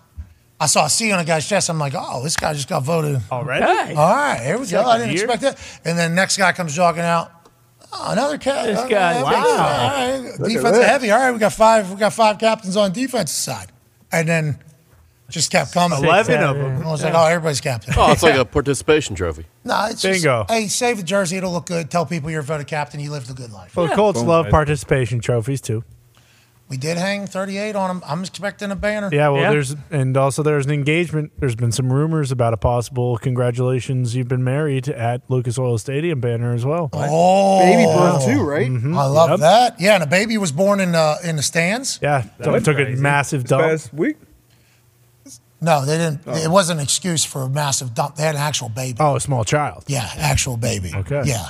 I 0.57 0.67
saw 0.67 0.85
a 0.85 0.90
C 0.90 1.11
on 1.11 1.19
a 1.19 1.25
guy's 1.25 1.45
chest. 1.49 1.69
I'm 1.69 1.77
like, 1.80 1.93
oh, 1.98 2.24
this 2.24 2.38
guy 2.38 2.53
just 2.53 2.69
got 2.69 2.83
voted. 2.83 3.19
Already? 3.30 3.65
All 3.95 4.15
right, 4.15 4.40
here 4.41 4.57
we 4.57 4.65
go. 4.67 4.82
I 4.83 4.98
didn't 4.98 5.14
year? 5.14 5.25
expect 5.25 5.41
that. 5.41 5.80
And 5.83 5.98
then 5.99 6.15
next 6.15 6.38
guy 6.38 6.53
comes 6.53 6.74
jogging 6.74 7.03
out. 7.03 7.32
Oh, 7.94 8.12
another 8.12 8.38
cat. 8.38 8.66
This 8.66 8.84
guy- 8.90 9.22
Wow. 9.22 9.32
All 9.32 9.34
right. 9.58 10.18
Look 10.40 10.42
at 10.42 10.54
Defensive 10.56 10.84
heavy. 10.84 11.12
All 11.12 11.20
right, 11.20 11.32
we 11.32 11.40
got 11.40 11.54
five. 11.54 11.90
We 11.90 11.98
got 11.98 12.14
five 12.14 12.38
captains 12.40 12.76
on 12.78 12.92
defensive 12.92 13.36
side, 13.36 13.72
and 14.12 14.28
then 14.28 14.60
just 15.30 15.52
kept 15.52 15.74
coming. 15.74 15.98
11 16.04 16.44
of 16.44 16.56
them. 16.56 16.84
I 16.86 16.92
was 16.92 17.04
like, 17.04 17.14
oh, 17.16 17.26
everybody's 17.26 17.62
captain. 17.62 17.94
Oh, 17.98 18.12
it's 18.12 18.22
like 18.24 18.36
a 18.36 18.46
participation 18.46 19.16
trophy. 19.16 19.46
No, 19.64 19.88
it's 19.90 20.04
Bingo. 20.04 20.46
Just, 20.48 20.52
hey, 20.52 20.68
save 20.68 20.98
the 20.98 21.04
jersey. 21.04 21.38
It'll 21.38 21.52
look 21.52 21.66
good. 21.66 21.90
Tell 21.90 22.06
people 22.06 22.30
you're 22.30 22.42
a 22.42 22.44
voted 22.44 22.68
captain. 22.68 23.00
You 23.00 23.10
lived 23.12 23.32
a 23.32 23.34
good 23.34 23.52
life. 23.52 23.76
Well, 23.76 23.88
the 23.88 23.96
Colts 23.96 24.22
love 24.22 24.48
participation 24.50 25.20
trophies 25.22 25.60
too. 25.60 25.84
We 26.68 26.77
did 26.77 26.98
hang 26.98 27.27
38 27.27 27.76
on 27.76 27.88
them. 27.90 28.03
I'm 28.08 28.22
expecting 28.24 28.72
a 28.72 28.76
banner. 28.76 29.10
Yeah, 29.11 29.30
well, 29.30 29.52
there's 29.52 29.76
and 29.92 30.18
also 30.18 30.42
there's 30.42 30.66
an 30.66 30.72
engagement. 30.72 31.32
There's 31.38 31.56
been 31.56 31.72
some 31.72 31.94
rumors 31.94 32.32
about 32.32 32.53
a 32.53 32.58
possible 32.58 33.18
congratulations 33.18 34.16
you've 34.16 34.27
been 34.27 34.44
married 34.44 34.90
at 34.90 35.22
Lucas 35.30 35.60
Oil 35.60 35.77
Stadium 35.77 36.19
banner 36.22 36.56
as 36.56 36.66
well. 36.66 36.90
Oh, 36.92 37.60
Baby 37.60 37.85
birth 37.85 38.26
too, 38.26 38.44
right? 38.44 38.68
Mhm. 38.68 38.98
I 38.98 39.06
love 39.06 39.30
Yep. 39.30 39.40
that. 39.42 39.80
Yeah, 39.80 39.94
and 39.94 40.03
a 40.03 40.08
baby 40.08 40.40
was 40.40 40.52
born 40.52 40.80
in 40.80 40.95
uh, 40.95 41.18
in 41.24 41.35
the 41.35 41.44
stands. 41.44 42.00
Yeah, 42.02 42.24
someone 42.44 42.64
took 42.64 42.80
a 42.80 42.95
massive 42.95 43.44
dump. 43.44 43.61
Last 43.61 43.94
week. 43.94 44.18
No, 45.61 45.85
they 45.85 45.98
didn't. 45.98 46.22
Oh. 46.27 46.35
It 46.35 46.50
wasn't 46.50 46.80
an 46.80 46.84
excuse 46.84 47.24
for 47.24 47.44
a 47.44 47.50
massive 47.50 47.94
dump. 47.94 48.16
They 48.16 48.24
had 48.24 48.35
an 48.35 48.42
actual 48.42 48.69
baby. 48.69 48.98
Oh, 49.00 49.16
a 49.16 49.19
small 49.22 49.44
child. 49.44 49.84
Yeah, 49.88 50.08
actual 50.18 50.58
baby. 50.58 50.92
Okay. 50.95 51.22
Yeah. 51.26 51.48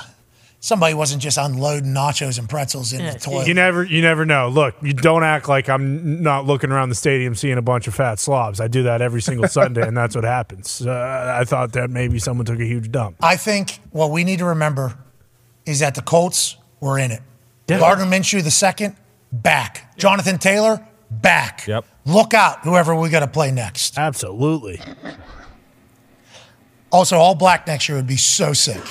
Somebody 0.66 0.94
wasn't 0.94 1.22
just 1.22 1.38
unloading 1.38 1.94
nachos 1.94 2.40
and 2.40 2.48
pretzels 2.48 2.92
in 2.92 3.06
the 3.06 3.16
toilet. 3.20 3.46
You 3.46 3.54
never, 3.54 3.84
you 3.84 4.02
never 4.02 4.26
know. 4.26 4.48
Look, 4.48 4.74
you 4.82 4.94
don't 4.94 5.22
act 5.22 5.48
like 5.48 5.68
I'm 5.68 6.24
not 6.24 6.44
looking 6.44 6.72
around 6.72 6.88
the 6.88 6.96
stadium 6.96 7.36
seeing 7.36 7.56
a 7.56 7.62
bunch 7.62 7.86
of 7.86 7.94
fat 7.94 8.18
slobs. 8.18 8.60
I 8.60 8.66
do 8.66 8.82
that 8.82 9.00
every 9.00 9.22
single 9.22 9.46
Sunday, 9.46 9.86
and 9.86 9.96
that's 9.96 10.16
what 10.16 10.24
happens. 10.24 10.84
Uh, 10.84 11.36
I 11.40 11.44
thought 11.44 11.74
that 11.74 11.90
maybe 11.90 12.18
someone 12.18 12.46
took 12.46 12.58
a 12.58 12.64
huge 12.64 12.90
dump. 12.90 13.14
I 13.22 13.36
think 13.36 13.78
what 13.92 14.10
we 14.10 14.24
need 14.24 14.40
to 14.40 14.46
remember 14.46 14.98
is 15.66 15.78
that 15.78 15.94
the 15.94 16.02
Colts 16.02 16.56
were 16.80 16.98
in 16.98 17.12
it. 17.12 17.22
Gardner 17.68 18.04
Minshew 18.04 18.42
the 18.42 18.50
second, 18.50 18.96
back. 19.30 19.96
Jonathan 19.96 20.36
Taylor, 20.36 20.84
back. 21.12 21.64
Yep. 21.68 21.84
Look 22.06 22.34
out, 22.34 22.64
whoever 22.64 22.92
we 22.92 23.08
got 23.08 23.20
to 23.20 23.28
play 23.28 23.52
next. 23.52 23.96
Absolutely. 23.96 24.80
Also, 26.92 27.16
all 27.16 27.34
black 27.34 27.66
next 27.66 27.88
year 27.88 27.96
would 27.98 28.06
be 28.06 28.16
so 28.16 28.52
sick 28.52 28.82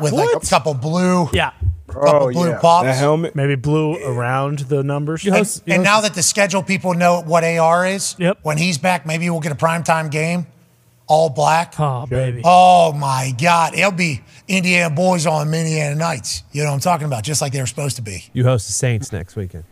with 0.00 0.12
like 0.12 0.28
a 0.34 0.40
couple 0.46 0.74
blue. 0.74 1.28
Yeah. 1.32 1.52
Couple 1.86 2.08
oh, 2.28 2.32
blue 2.32 2.54
pops. 2.56 2.86
The 2.86 2.94
helmet. 2.94 3.36
Maybe 3.36 3.54
blue 3.54 3.96
around 4.04 4.60
the 4.60 4.82
numbers. 4.82 5.24
And, 5.24 5.62
and 5.66 5.84
now 5.84 6.00
that 6.00 6.14
the 6.14 6.22
schedule 6.22 6.62
people 6.62 6.94
know 6.94 7.22
what 7.22 7.44
AR 7.44 7.86
is, 7.86 8.16
Yep. 8.18 8.38
when 8.42 8.56
he's 8.58 8.78
back, 8.78 9.06
maybe 9.06 9.30
we'll 9.30 9.40
get 9.40 9.52
a 9.52 9.56
primetime 9.56 10.10
game, 10.10 10.46
all 11.06 11.30
black. 11.30 11.74
Oh, 11.78 12.06
baby. 12.06 12.42
Oh 12.44 12.92
my 12.92 13.32
God. 13.40 13.74
It'll 13.74 13.92
be 13.92 14.22
Indiana 14.48 14.92
boys 14.92 15.24
on 15.26 15.54
Indiana 15.54 15.94
nights. 15.94 16.42
You 16.50 16.64
know 16.64 16.70
what 16.70 16.74
I'm 16.74 16.80
talking 16.80 17.06
about? 17.06 17.22
Just 17.22 17.40
like 17.40 17.52
they 17.52 17.60
were 17.60 17.66
supposed 17.66 17.96
to 17.96 18.02
be. 18.02 18.24
You 18.32 18.42
host 18.44 18.66
the 18.66 18.72
Saints 18.72 19.12
next 19.12 19.36
weekend 19.36 19.62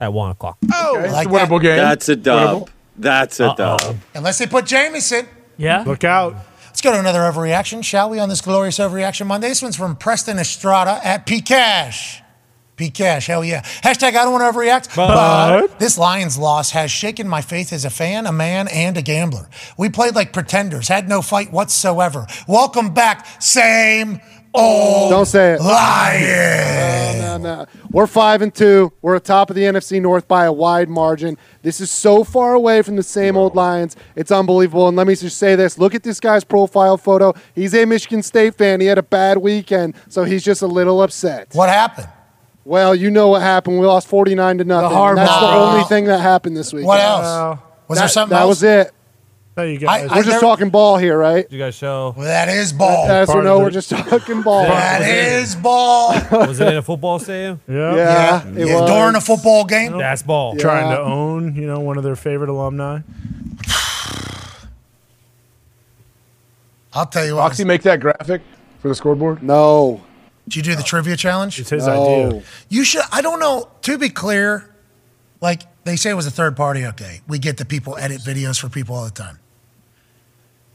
at 0.00 0.12
1 0.12 0.30
o'clock. 0.30 0.56
Oh, 0.72 0.96
Okay, 0.98 1.10
like 1.12 1.26
it's 1.26 1.36
a 1.36 1.38
winnable 1.38 1.58
that. 1.58 1.62
game. 1.62 1.76
That's 1.76 2.08
a 2.08 2.16
dub. 2.16 2.62
Winnable. 2.62 2.68
That's 2.96 3.40
a 3.40 3.54
dub. 3.54 3.96
Unless 4.14 4.38
they 4.38 4.46
put 4.46 4.64
Jameson. 4.64 5.26
Yeah. 5.58 5.82
Look 5.86 6.04
out. 6.04 6.34
Go 6.86 6.92
to 6.92 7.00
another 7.00 7.22
overreaction, 7.22 7.82
shall 7.82 8.08
we, 8.10 8.20
on 8.20 8.28
this 8.28 8.40
glorious 8.40 8.78
overreaction 8.78 9.26
Monday? 9.26 9.48
This 9.48 9.60
one's 9.60 9.74
from 9.74 9.96
Preston 9.96 10.38
Estrada 10.38 11.00
at 11.04 11.26
Pcash. 11.26 12.20
Pcash, 12.76 13.26
hell 13.26 13.44
yeah. 13.44 13.62
Hashtag 13.62 14.10
I 14.10 14.22
don't 14.22 14.30
want 14.30 14.54
to 14.54 14.56
overreact, 14.56 14.94
but 14.94 15.80
this 15.80 15.98
Lions 15.98 16.38
loss 16.38 16.70
has 16.70 16.92
shaken 16.92 17.26
my 17.26 17.40
faith 17.40 17.72
as 17.72 17.84
a 17.84 17.90
fan, 17.90 18.24
a 18.24 18.30
man, 18.30 18.68
and 18.68 18.96
a 18.96 19.02
gambler. 19.02 19.48
We 19.76 19.88
played 19.88 20.14
like 20.14 20.32
pretenders, 20.32 20.86
had 20.86 21.08
no 21.08 21.22
fight 21.22 21.50
whatsoever. 21.50 22.28
Welcome 22.46 22.94
back, 22.94 23.42
same 23.42 24.20
Oh, 24.58 25.10
Don't 25.10 25.26
say 25.26 25.52
it. 25.54 25.60
Lion. 25.60 27.18
No, 27.18 27.36
no, 27.38 27.56
no. 27.62 27.66
We're 27.90 28.06
five 28.06 28.42
and 28.42 28.54
two. 28.54 28.92
We're 29.02 29.16
atop 29.16 29.50
of 29.50 29.56
the 29.56 29.62
NFC 29.62 30.00
North 30.00 30.26
by 30.28 30.44
a 30.44 30.52
wide 30.52 30.88
margin. 30.88 31.38
This 31.62 31.80
is 31.80 31.90
so 31.90 32.24
far 32.24 32.54
away 32.54 32.82
from 32.82 32.96
the 32.96 33.02
same 33.02 33.36
old 33.36 33.54
Lions. 33.54 33.96
It's 34.14 34.30
unbelievable. 34.30 34.88
And 34.88 34.96
let 34.96 35.06
me 35.06 35.14
just 35.14 35.38
say 35.38 35.54
this: 35.56 35.78
look 35.78 35.94
at 35.94 36.02
this 36.02 36.20
guy's 36.20 36.44
profile 36.44 36.96
photo. 36.96 37.34
He's 37.54 37.74
a 37.74 37.84
Michigan 37.84 38.22
State 38.22 38.54
fan. 38.56 38.80
He 38.80 38.86
had 38.86 38.98
a 38.98 39.02
bad 39.02 39.38
weekend, 39.38 39.94
so 40.08 40.24
he's 40.24 40.44
just 40.44 40.62
a 40.62 40.66
little 40.66 41.00
upset. 41.02 41.48
What 41.52 41.68
happened? 41.68 42.08
Well, 42.64 42.94
you 42.94 43.10
know 43.10 43.28
what 43.28 43.42
happened. 43.42 43.78
We 43.78 43.86
lost 43.86 44.08
forty-nine 44.08 44.58
to 44.58 44.64
nothing. 44.64 44.90
hard 44.96 45.18
and 45.18 45.26
that's 45.28 45.40
the 45.40 45.46
only 45.46 45.84
thing 45.84 46.04
that 46.06 46.18
happened 46.20 46.56
this 46.56 46.72
week. 46.72 46.84
What 46.84 47.00
else? 47.00 47.58
Was 47.88 47.98
there 47.98 48.06
That- 48.06 48.12
something 48.12 48.34
That 48.34 48.42
else? 48.42 48.48
was 48.48 48.62
it. 48.64 48.92
No, 49.56 49.62
you 49.62 49.78
I- 49.88 50.02
We're 50.02 50.08
I 50.12 50.16
just 50.16 50.28
never- 50.28 50.40
talking 50.40 50.68
ball 50.68 50.98
here, 50.98 51.16
right? 51.16 51.46
You 51.50 51.58
guys 51.58 51.74
show. 51.74 52.12
Well, 52.14 52.26
that 52.26 52.48
is 52.50 52.74
ball. 52.74 53.06
Yes 53.06 53.28
or 53.30 53.32
Part 53.32 53.44
no? 53.44 53.56
of 53.56 53.62
We're 53.62 53.70
just 53.70 53.88
talking 53.88 54.42
ball. 54.42 54.64
That 54.64 55.00
is 55.02 55.54
ball. 55.56 56.12
Was 56.30 56.60
it 56.60 56.68
in 56.68 56.76
a 56.76 56.82
football 56.82 57.18
stadium? 57.18 57.60
Yeah. 57.68 57.94
Yeah, 57.96 58.46
it 58.48 58.68
Yeah, 58.68 58.80
was. 58.82 58.90
during 58.90 59.14
a 59.14 59.20
football 59.22 59.64
game. 59.64 59.96
That's 59.96 60.22
ball. 60.22 60.56
Trying 60.56 60.90
to 60.94 61.00
own, 61.00 61.54
you 61.54 61.66
know, 61.66 61.80
one 61.80 61.96
of 61.96 62.04
their 62.04 62.16
favorite 62.16 62.50
alumni. 62.50 63.00
I'll 66.92 67.06
tell 67.06 67.26
you 67.26 67.36
what. 67.36 67.42
Foxy 67.42 67.64
make 67.64 67.82
that 67.82 68.00
graphic 68.00 68.42
for 68.80 68.88
the 68.88 68.94
scoreboard? 68.94 69.42
No. 69.42 70.02
Did 70.48 70.56
you 70.56 70.62
do 70.62 70.74
the 70.76 70.82
trivia 70.82 71.16
challenge? 71.16 71.58
It's 71.58 71.70
his 71.70 71.86
No. 71.86 72.26
idea. 72.28 72.42
You 72.68 72.84
should. 72.84 73.02
I 73.12 73.20
don't 73.20 73.40
know. 73.40 73.68
To 73.82 73.98
be 73.98 74.08
clear, 74.08 74.68
like 75.40 75.62
they 75.84 75.96
say 75.96 76.10
it 76.10 76.14
was 76.14 76.26
a 76.26 76.30
third 76.30 76.56
party. 76.56 76.86
Okay, 76.86 77.20
we 77.26 77.38
get 77.38 77.56
the 77.56 77.64
people 77.64 77.96
edit 77.98 78.20
videos 78.20 78.60
for 78.60 78.68
people 78.68 78.94
all 78.94 79.04
the 79.04 79.10
time. 79.10 79.38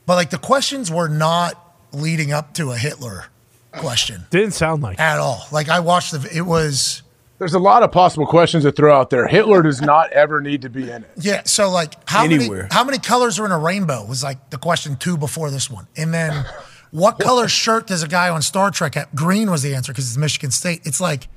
But 0.05 0.15
like 0.15 0.29
the 0.29 0.37
questions 0.37 0.91
were 0.91 1.07
not 1.09 1.53
leading 1.93 2.31
up 2.31 2.53
to 2.55 2.71
a 2.71 2.77
Hitler 2.77 3.25
question 3.73 4.25
Didn't 4.29 4.51
sound 4.51 4.81
like. 4.83 4.99
at 4.99 5.19
all. 5.19 5.45
Like 5.51 5.69
I 5.69 5.79
watched 5.79 6.11
the. 6.11 6.29
It 6.35 6.41
was 6.41 7.03
There's 7.37 7.53
a 7.53 7.59
lot 7.59 7.83
of 7.83 7.91
possible 7.91 8.25
questions 8.25 8.63
to 8.63 8.71
throw 8.71 8.93
out 8.95 9.09
there. 9.09 9.27
Hitler 9.27 9.61
does 9.61 9.81
not 9.81 10.11
ever 10.11 10.41
need 10.41 10.61
to 10.63 10.69
be 10.69 10.89
in 10.89 11.03
it. 11.03 11.11
yeah. 11.17 11.43
So 11.45 11.69
like 11.69 11.93
how 12.09 12.23
Anywhere. 12.25 12.63
many 12.63 12.67
how 12.73 12.83
many 12.83 12.97
colors 12.99 13.39
are 13.39 13.45
in 13.45 13.51
a 13.51 13.59
rainbow 13.59 14.05
was 14.05 14.23
like 14.23 14.49
the 14.49 14.57
question 14.57 14.95
two 14.97 15.17
before 15.17 15.49
this 15.51 15.69
one, 15.69 15.87
and 15.95 16.13
then 16.13 16.45
what 16.91 17.19
color 17.27 17.47
shirt 17.47 17.87
does 17.87 18.03
a 18.03 18.07
guy 18.07 18.27
on 18.29 18.41
Star 18.41 18.71
Trek 18.71 18.95
have? 18.95 19.13
Green 19.15 19.49
was 19.49 19.61
the 19.61 19.73
answer 19.75 19.93
because 19.93 20.07
it's 20.09 20.17
Michigan 20.17 20.51
State. 20.51 20.81
It's 20.83 20.99
like 20.99 21.27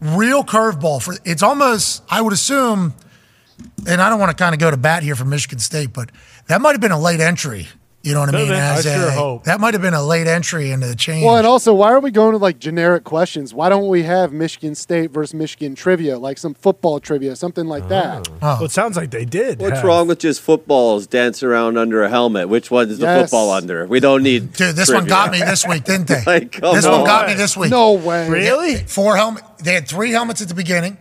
real 0.00 0.44
curveball 0.44 1.02
for. 1.02 1.14
It's 1.24 1.42
almost 1.42 2.02
I 2.10 2.20
would 2.20 2.32
assume, 2.34 2.92
and 3.88 4.02
I 4.02 4.10
don't 4.10 4.20
want 4.20 4.36
to 4.36 4.42
kind 4.42 4.54
of 4.54 4.58
go 4.60 4.70
to 4.70 4.76
bat 4.76 5.02
here 5.02 5.14
for 5.14 5.24
Michigan 5.24 5.58
State, 5.60 5.92
but 5.94 6.10
that 6.48 6.60
might 6.60 6.72
have 6.72 6.80
been 6.82 6.92
a 6.92 7.00
late 7.00 7.20
entry. 7.20 7.68
You 8.02 8.14
know 8.14 8.20
what 8.20 8.30
I 8.30 8.32
Could've 8.32 8.48
mean? 8.48 8.56
been. 8.56 8.62
I 8.64 8.80
sure 8.80 9.08
a- 9.08 9.10
hope. 9.12 9.44
that 9.44 9.60
might 9.60 9.74
have 9.74 9.82
been 9.82 9.94
a 9.94 10.02
late 10.02 10.26
entry 10.26 10.72
into 10.72 10.88
the 10.88 10.96
change. 10.96 11.24
Well, 11.24 11.36
and 11.36 11.46
also, 11.46 11.72
why 11.72 11.92
are 11.92 12.00
we 12.00 12.10
going 12.10 12.32
to 12.32 12.38
like 12.38 12.58
generic 12.58 13.04
questions? 13.04 13.54
Why 13.54 13.68
don't 13.68 13.86
we 13.86 14.02
have 14.02 14.32
Michigan 14.32 14.74
State 14.74 15.12
versus 15.12 15.34
Michigan 15.34 15.76
trivia, 15.76 16.18
like 16.18 16.36
some 16.38 16.52
football 16.54 16.98
trivia, 16.98 17.36
something 17.36 17.66
like 17.66 17.88
that? 17.90 18.26
Oh. 18.28 18.32
oh. 18.34 18.46
Well, 18.56 18.64
it 18.64 18.70
sounds 18.72 18.96
like 18.96 19.12
they 19.12 19.24
did. 19.24 19.60
What's 19.60 19.76
have. 19.76 19.84
wrong 19.84 20.08
with 20.08 20.18
just 20.18 20.40
footballs 20.40 21.06
dancing 21.06 21.48
around 21.48 21.78
under 21.78 22.02
a 22.02 22.08
helmet? 22.08 22.48
Which 22.48 22.70
one 22.72 22.90
is 22.90 22.98
the 22.98 23.06
football 23.06 23.50
under? 23.52 23.86
We 23.86 24.00
don't 24.00 24.24
need. 24.24 24.52
Dude, 24.54 24.74
this 24.74 24.90
one 24.90 25.06
got 25.06 25.30
me 25.30 25.38
this 25.38 25.64
week, 25.66 25.84
didn't 25.84 26.08
they? 26.08 26.22
Like, 26.26 26.52
come 26.52 26.74
this 26.74 26.84
on. 26.84 26.92
one 26.92 27.04
got 27.04 27.28
me 27.28 27.34
this 27.34 27.56
week. 27.56 27.70
No 27.70 27.92
way. 27.92 28.28
Really? 28.28 28.76
Four 28.78 29.16
helmet. 29.16 29.44
They 29.62 29.74
had 29.74 29.86
three 29.86 30.10
helmets 30.10 30.42
at 30.42 30.48
the 30.48 30.54
beginning, 30.54 30.96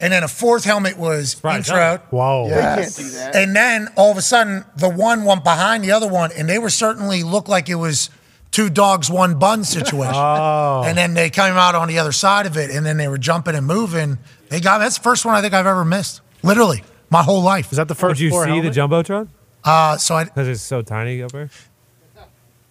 and 0.00 0.12
then 0.12 0.22
a 0.24 0.28
fourth 0.28 0.64
helmet 0.64 0.96
was 0.96 1.34
intro. 1.44 1.98
Whoa. 2.10 2.48
They 2.48 2.54
can't 2.54 2.96
do 2.96 3.10
that. 3.10 3.36
And 3.36 3.54
then 3.54 3.88
all 3.96 4.10
of 4.10 4.16
a 4.16 4.22
sudden, 4.22 4.64
the 4.76 4.88
one 4.88 5.24
went 5.24 5.44
behind 5.44 5.84
the 5.84 5.92
other 5.92 6.08
one, 6.08 6.30
and 6.36 6.48
they 6.48 6.58
were 6.58 6.70
certainly 6.70 7.22
looked 7.22 7.48
like 7.48 7.68
it 7.68 7.74
was 7.76 8.10
two 8.50 8.70
dogs, 8.70 9.10
one 9.10 9.38
bun 9.38 9.62
situation. 9.64 10.14
Oh. 10.16 10.82
And 10.84 10.96
then 10.96 11.14
they 11.14 11.30
came 11.30 11.54
out 11.54 11.74
on 11.74 11.88
the 11.88 11.98
other 11.98 12.12
side 12.12 12.46
of 12.46 12.56
it, 12.56 12.70
and 12.70 12.84
then 12.86 12.96
they 12.96 13.08
were 13.08 13.18
jumping 13.18 13.54
and 13.54 13.66
moving. 13.66 14.18
They 14.48 14.60
got 14.60 14.78
that's 14.78 14.96
the 14.96 15.02
first 15.04 15.24
one 15.24 15.34
I 15.34 15.42
think 15.42 15.52
I've 15.54 15.66
ever 15.66 15.84
missed. 15.84 16.20
Literally, 16.42 16.82
my 17.10 17.22
whole 17.22 17.42
life. 17.42 17.70
Is 17.70 17.76
that 17.76 17.88
the 17.88 17.94
first 17.94 18.18
Did 18.18 18.24
you 18.24 18.30
floor 18.30 18.44
see 18.44 18.50
helmet? 18.50 18.74
the 18.74 18.80
jumbotron? 18.80 19.28
Uh, 19.62 19.96
so 19.98 20.14
I 20.14 20.24
Because 20.24 20.48
it's 20.48 20.62
so 20.62 20.80
tiny 20.82 21.22
up 21.22 21.32
there. 21.32 21.50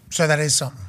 so 0.09 0.25
that 0.27 0.39
is 0.39 0.55
something. 0.55 0.81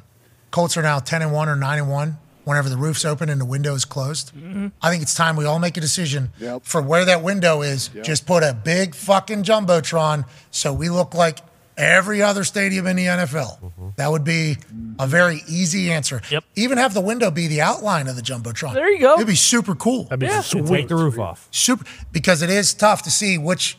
Colts 0.51 0.77
are 0.77 0.83
now 0.83 0.99
ten 0.99 1.21
and 1.23 1.33
one 1.33 1.49
or 1.49 1.57
nine 1.57 1.79
and 1.79 1.91
one. 1.91 2.17
Whenever 2.51 2.69
the 2.69 2.77
roof's 2.77 3.05
open 3.05 3.29
and 3.29 3.41
the 3.41 3.45
window 3.45 3.75
is 3.77 3.85
closed, 3.85 4.35
mm-hmm. 4.35 4.69
I 4.83 4.91
think 4.91 5.03
it's 5.03 5.15
time 5.15 5.37
we 5.37 5.45
all 5.45 5.61
make 5.61 5.77
a 5.77 5.81
decision 5.81 6.33
Yep. 6.41 6.65
for 6.65 6.83
where 6.83 7.05
that 7.05 7.23
window 7.23 7.63
is. 7.63 7.91
Just 8.03 8.27
put 8.27 8.43
a 8.43 8.53
big 8.53 8.97
fucking 8.97 9.45
jumbotron 9.45 10.25
so 10.51 10.73
we 10.73 10.89
look 10.89 11.15
like 11.15 11.39
every 11.77 12.23
other 12.23 12.43
stadium 12.43 12.89
in 12.89 12.97
the 12.97 13.07
NFL. 13.07 13.63
Mm-hmm. 13.63 13.89
That 13.97 14.11
would 14.11 14.25
be 14.25 14.57
a 14.99 15.07
very 15.07 15.43
easy 15.49 15.93
answer. 15.93 16.23
Yep. 16.29 16.43
Even 16.57 16.79
have 16.79 16.93
the 16.93 17.01
window 17.01 17.31
be 17.31 17.47
the 17.47 17.61
outline 17.61 18.09
of 18.09 18.17
the 18.17 18.23
jumbotron. 18.23 18.75
There 18.75 18.91
you 18.91 18.99
go. 18.99 19.15
It'd 19.15 19.29
be 19.29 19.37
super 19.37 19.77
cool. 19.77 20.05
That'd 20.05 20.19
be 20.19 20.27
Yeah. 20.27 20.41
sweet. 20.41 20.67
Take 20.67 20.89
the 20.89 20.97
roof 20.97 21.21
off. 21.21 21.47
Super 21.53 21.85
because 22.11 22.43
it 22.43 22.51
is 22.51 22.75
tough 22.75 23.03
to 23.05 23.13
see 23.13 23.39
which 23.39 23.79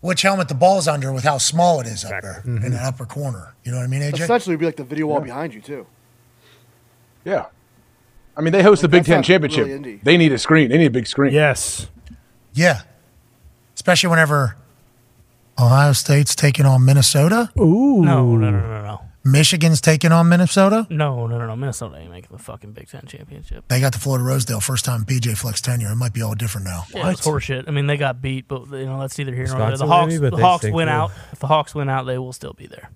which 0.00 0.22
helmet 0.22 0.48
the 0.48 0.54
ball's 0.54 0.88
under 0.88 1.12
with 1.12 1.24
how 1.24 1.36
small 1.38 1.78
it 1.80 1.86
is 1.86 2.04
up 2.04 2.22
there 2.22 2.42
in 2.44 2.58
mm-hmm. 2.58 2.70
the 2.70 2.82
upper 2.82 3.04
corner. 3.04 3.54
You 3.64 3.70
know 3.70 3.78
what 3.78 3.84
I 3.84 3.86
mean, 3.86 4.00
AJ? 4.00 4.22
Essentially, 4.22 4.54
it'd 4.54 4.60
be 4.60 4.66
like 4.66 4.76
the 4.76 4.82
video 4.82 5.06
wall 5.06 5.20
behind 5.20 5.54
you 5.54 5.60
too. 5.60 5.86
Yeah. 7.24 7.46
I 8.36 8.40
mean, 8.40 8.52
they 8.52 8.62
host 8.62 8.82
the 8.82 8.88
Big 8.88 9.04
Ten 9.04 9.22
championship. 9.22 9.66
really 9.66 10.00
they 10.02 10.16
need 10.16 10.32
a 10.32 10.38
screen. 10.38 10.70
They 10.70 10.78
need 10.78 10.86
a 10.86 10.90
big 10.90 11.06
screen. 11.06 11.32
Yes. 11.32 11.88
Yeah. 12.54 12.82
Especially 13.74 14.08
whenever 14.10 14.56
Ohio 15.58 15.92
State's 15.92 16.34
taking 16.34 16.64
on 16.66 16.84
Minnesota, 16.84 17.50
Ooh. 17.58 18.02
No, 18.04 18.36
no, 18.36 18.50
no, 18.50 18.60
no, 18.60 18.82
no. 18.82 19.00
Michigan's 19.24 19.80
taking 19.80 20.10
on 20.10 20.28
Minnesota. 20.28 20.86
No, 20.90 21.26
no, 21.28 21.38
no, 21.38 21.46
no. 21.46 21.54
Minnesota 21.54 21.96
ain't 21.98 22.10
making 22.10 22.30
the 22.32 22.42
fucking 22.42 22.72
Big 22.72 22.88
Ten 22.88 23.06
championship. 23.06 23.64
They 23.68 23.80
got 23.80 23.92
the 23.92 23.98
Floyd 23.98 24.20
of 24.20 24.26
Rosedale 24.26 24.60
first 24.60 24.84
time 24.84 25.04
PJ 25.04 25.36
Fleck's 25.38 25.60
tenure. 25.60 25.92
It 25.92 25.96
might 25.96 26.12
be 26.12 26.22
all 26.22 26.34
different 26.34 26.66
now. 26.66 26.84
Yeah, 26.92 27.10
it's 27.10 27.24
horseshit. 27.24 27.64
I 27.68 27.70
mean, 27.70 27.86
they 27.86 27.96
got 27.96 28.20
beat, 28.20 28.48
but 28.48 28.66
you 28.70 28.86
know 28.86 28.98
that's 29.00 29.16
neither 29.16 29.34
here 29.34 29.46
nor 29.46 29.58
there. 29.58 29.76
The 29.76 29.86
Hawks, 29.86 30.14
maybe, 30.14 30.30
the 30.30 30.42
Hawks 30.42 30.62
stink 30.62 30.74
win 30.74 30.88
too. 30.88 30.92
out. 30.92 31.12
If 31.32 31.38
the 31.38 31.46
Hawks 31.46 31.74
win 31.74 31.88
out, 31.88 32.04
they 32.04 32.18
will 32.18 32.32
still 32.32 32.52
be 32.54 32.66
there. 32.66 32.90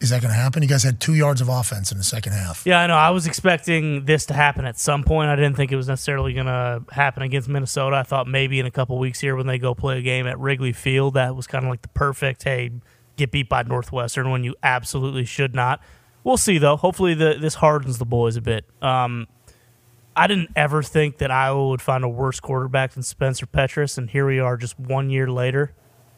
Is 0.00 0.10
that 0.10 0.20
going 0.20 0.32
to 0.32 0.38
happen? 0.38 0.62
You 0.62 0.68
guys 0.68 0.82
had 0.82 1.00
two 1.00 1.14
yards 1.14 1.40
of 1.40 1.48
offense 1.48 1.90
in 1.90 1.96
the 1.98 2.04
second 2.04 2.32
half. 2.32 2.64
Yeah, 2.66 2.80
I 2.80 2.86
know. 2.86 2.96
I 2.96 3.10
was 3.10 3.26
expecting 3.26 4.04
this 4.04 4.26
to 4.26 4.34
happen 4.34 4.66
at 4.66 4.78
some 4.78 5.02
point. 5.04 5.30
I 5.30 5.36
didn't 5.36 5.56
think 5.56 5.72
it 5.72 5.76
was 5.76 5.88
necessarily 5.88 6.34
going 6.34 6.46
to 6.46 6.82
happen 6.92 7.22
against 7.22 7.48
Minnesota. 7.48 7.96
I 7.96 8.02
thought 8.02 8.28
maybe 8.28 8.60
in 8.60 8.66
a 8.66 8.70
couple 8.70 8.98
weeks 8.98 9.20
here 9.20 9.34
when 9.36 9.46
they 9.46 9.58
go 9.58 9.74
play 9.74 9.98
a 9.98 10.02
game 10.02 10.26
at 10.26 10.38
Wrigley 10.38 10.72
Field, 10.72 11.14
that 11.14 11.34
was 11.34 11.46
kind 11.46 11.64
of 11.64 11.70
like 11.70 11.80
the 11.82 11.88
perfect, 11.88 12.44
hey, 12.44 12.72
get 13.16 13.30
beat 13.30 13.48
by 13.48 13.62
Northwestern 13.62 14.30
when 14.30 14.44
you 14.44 14.54
absolutely 14.62 15.24
should 15.24 15.54
not. 15.54 15.80
We'll 16.24 16.36
see, 16.36 16.58
though. 16.58 16.76
Hopefully, 16.76 17.14
the, 17.14 17.36
this 17.40 17.54
hardens 17.54 17.98
the 17.98 18.04
boys 18.04 18.36
a 18.36 18.42
bit. 18.42 18.66
Um, 18.82 19.28
I 20.14 20.26
didn't 20.26 20.50
ever 20.56 20.82
think 20.82 21.18
that 21.18 21.30
Iowa 21.30 21.68
would 21.68 21.80
find 21.82 22.02
a 22.04 22.08
worse 22.08 22.40
quarterback 22.40 22.92
than 22.92 23.02
Spencer 23.02 23.46
Petras, 23.46 23.96
and 23.96 24.10
here 24.10 24.26
we 24.26 24.40
are 24.40 24.56
just 24.56 24.78
one 24.78 25.08
year 25.08 25.30
later. 25.30 25.72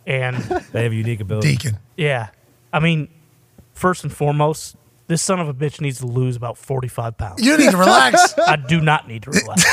And 0.07 0.37
They 0.73 0.83
have 0.85 0.93
unique 0.93 1.21
ability. 1.21 1.51
Deacon. 1.53 1.79
yeah, 1.97 2.31
I 2.73 2.81
mean, 2.81 3.09
first 3.79 4.05
and 4.05 4.13
foremost, 4.13 4.77
this 5.07 5.23
son 5.23 5.41
of 5.41 5.49
a 5.49 5.55
bitch 5.55 5.81
needs 5.81 6.01
to 6.01 6.07
lose 6.07 6.37
about 6.37 6.59
45 6.59 7.17
pounds. 7.17 7.43
You 7.43 7.57
need 7.57 7.71
to 7.71 7.77
relax. 7.77 8.35
I 8.47 8.57
do 8.57 8.81
not 8.81 9.09
need 9.09 9.23
to 9.23 9.31
relax. 9.31 9.65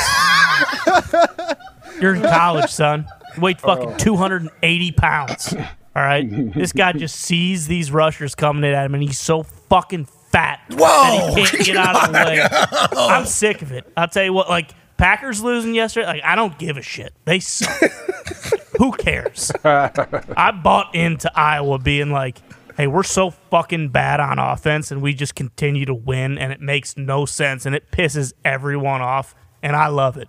You're 2.00 2.14
in 2.14 2.22
college, 2.22 2.70
son. 2.70 3.06
You 3.34 3.42
weigh 3.42 3.54
fucking 3.54 3.98
280 3.98 4.92
pounds. 4.92 5.54
All 5.54 6.02
right? 6.02 6.26
This 6.54 6.72
guy 6.72 6.92
just 6.92 7.16
sees 7.16 7.66
these 7.66 7.90
rushers 7.90 8.34
coming 8.34 8.64
in 8.64 8.74
at 8.74 8.86
him, 8.86 8.94
and 8.94 9.02
he's 9.02 9.18
so 9.18 9.42
fucking 9.42 10.06
fat 10.30 10.60
Whoa! 10.70 10.78
that 10.78 11.34
he 11.36 11.44
can't 11.44 11.64
get 11.64 11.76
out 11.78 12.08
of 12.08 12.12
the 12.12 12.18
way. 12.18 12.98
I'm 12.98 13.26
sick 13.26 13.62
of 13.62 13.72
it. 13.72 13.90
I'll 13.96 14.08
tell 14.08 14.24
you 14.24 14.32
what, 14.32 14.48
like, 14.48 14.70
Packers 14.96 15.42
losing 15.42 15.74
yesterday, 15.74 16.06
like, 16.06 16.24
I 16.24 16.36
don't 16.36 16.58
give 16.58 16.76
a 16.78 16.82
shit. 16.82 17.12
They 17.26 17.40
suck. 17.40 17.90
Who 18.78 18.92
cares? 18.92 19.52
I 19.64 20.50
bought 20.62 20.94
into 20.94 21.30
Iowa 21.38 21.78
being 21.78 22.10
like, 22.10 22.38
hey, 22.76 22.86
we're 22.86 23.02
so 23.02 23.30
fucking 23.30 23.88
bad 23.88 24.20
on 24.20 24.38
offense 24.38 24.90
and 24.90 25.00
we 25.00 25.14
just 25.14 25.34
continue 25.34 25.86
to 25.86 25.94
win 25.94 26.38
and 26.38 26.52
it 26.52 26.60
makes 26.60 26.96
no 26.96 27.24
sense 27.24 27.64
and 27.64 27.74
it 27.74 27.90
pisses 27.90 28.32
everyone 28.44 29.00
off 29.00 29.34
and 29.62 29.74
I 29.74 29.88
love 29.88 30.16
it. 30.16 30.28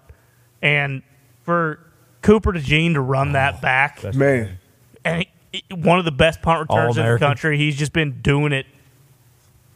And 0.61 1.03
for 1.43 1.79
Cooper 2.21 2.53
DeJean 2.53 2.93
to 2.93 3.01
run 3.01 3.33
that 3.33 3.55
oh, 3.57 3.61
back, 3.61 4.15
Man, 4.15 4.57
and 5.03 5.25
he- 5.51 5.63
one 5.73 5.99
of 5.99 6.05
the 6.05 6.11
best 6.11 6.41
punt 6.41 6.61
returns 6.69 6.97
in 6.97 7.05
the 7.05 7.19
country, 7.19 7.57
he's 7.57 7.77
just 7.77 7.93
been 7.93 8.21
doing 8.21 8.53
it 8.53 8.65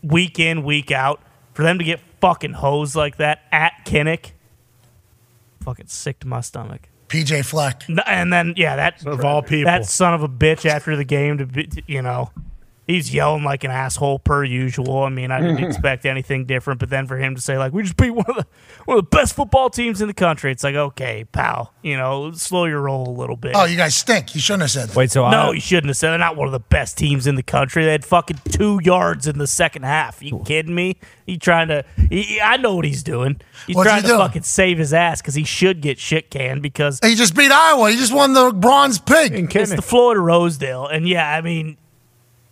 week 0.03 0.39
in, 0.39 0.63
week 0.63 0.91
out. 0.91 1.21
For 1.53 1.63
them 1.63 1.77
to 1.79 1.83
get 1.83 1.99
fucking 2.21 2.53
hosed 2.53 2.95
like 2.95 3.17
that 3.17 3.41
at 3.51 3.73
Kinnick, 3.85 4.31
fucking 5.61 5.87
sick 5.87 6.21
to 6.21 6.27
my 6.27 6.39
stomach. 6.39 6.87
PJ 7.09 7.43
Fleck. 7.43 7.83
And 8.07 8.31
then, 8.31 8.53
yeah, 8.55 8.77
that 8.77 9.05
Of 9.05 9.25
all 9.25 9.41
people. 9.41 9.65
that 9.65 9.85
son 9.85 10.13
of 10.13 10.23
a 10.23 10.29
bitch 10.29 10.65
after 10.65 10.95
the 10.95 11.03
game 11.03 11.39
to 11.39 11.45
be, 11.45 11.69
you 11.85 12.01
know, 12.01 12.31
he's 12.91 13.13
yelling 13.13 13.43
like 13.43 13.63
an 13.63 13.71
asshole 13.71 14.19
per 14.19 14.43
usual. 14.43 14.99
I 14.99 15.09
mean, 15.09 15.31
I 15.31 15.39
didn't 15.39 15.57
mm-hmm. 15.57 15.65
expect 15.65 16.05
anything 16.05 16.45
different. 16.45 16.79
But 16.79 16.89
then 16.89 17.07
for 17.07 17.17
him 17.17 17.35
to 17.35 17.41
say 17.41 17.57
like 17.57 17.73
we 17.73 17.83
just 17.83 17.97
beat 17.97 18.11
one 18.11 18.25
of 18.27 18.35
the 18.35 18.45
one 18.85 18.97
of 18.97 19.05
the 19.05 19.17
best 19.17 19.35
football 19.35 19.69
teams 19.69 20.01
in 20.01 20.07
the 20.07 20.13
country, 20.13 20.51
it's 20.51 20.63
like 20.63 20.75
okay, 20.75 21.25
pal, 21.31 21.73
you 21.81 21.97
know, 21.97 22.31
slow 22.31 22.65
your 22.65 22.81
roll 22.81 23.07
a 23.07 23.15
little 23.17 23.37
bit. 23.37 23.53
Oh, 23.55 23.65
you 23.65 23.77
guys 23.77 23.95
stink. 23.95 24.35
You 24.35 24.41
shouldn't 24.41 24.63
have 24.63 24.71
said 24.71 24.89
that. 24.89 24.95
Wait, 24.95 25.11
so 25.11 25.29
no, 25.29 25.49
I, 25.49 25.51
you 25.53 25.61
shouldn't 25.61 25.87
have 25.87 25.97
said 25.97 26.11
they're 26.11 26.17
not 26.17 26.35
one 26.35 26.47
of 26.47 26.51
the 26.51 26.59
best 26.59 26.97
teams 26.97 27.27
in 27.27 27.35
the 27.35 27.43
country. 27.43 27.85
They 27.85 27.91
had 27.91 28.05
fucking 28.05 28.39
two 28.49 28.79
yards 28.83 29.27
in 29.27 29.37
the 29.37 29.47
second 29.47 29.83
half. 29.83 30.21
You 30.21 30.41
kidding 30.45 30.75
me? 30.75 30.97
He 31.25 31.37
trying 31.37 31.69
to? 31.69 31.85
He, 32.09 32.41
I 32.41 32.57
know 32.57 32.75
what 32.75 32.85
he's 32.85 33.03
doing. 33.03 33.39
He's 33.67 33.75
What's 33.75 33.89
he 33.89 33.91
trying 33.91 34.01
to 34.01 34.07
doing? 34.09 34.19
fucking 34.19 34.43
save 34.43 34.77
his 34.77 34.93
ass 34.93 35.21
because 35.21 35.35
he 35.35 35.43
should 35.43 35.81
get 35.81 35.99
shit 35.99 36.29
canned 36.29 36.61
because 36.61 36.99
He 37.03 37.15
just 37.15 37.35
beat 37.35 37.51
Iowa. 37.51 37.91
He 37.91 37.97
just 37.97 38.13
won 38.13 38.33
the 38.33 38.51
bronze 38.51 38.99
pig. 38.99 39.55
it's 39.55 39.73
the 39.73 39.81
Floyd 39.81 40.17
of 40.17 40.23
Rosedale, 40.23 40.87
and 40.87 41.07
yeah, 41.07 41.31
I 41.31 41.41
mean, 41.41 41.77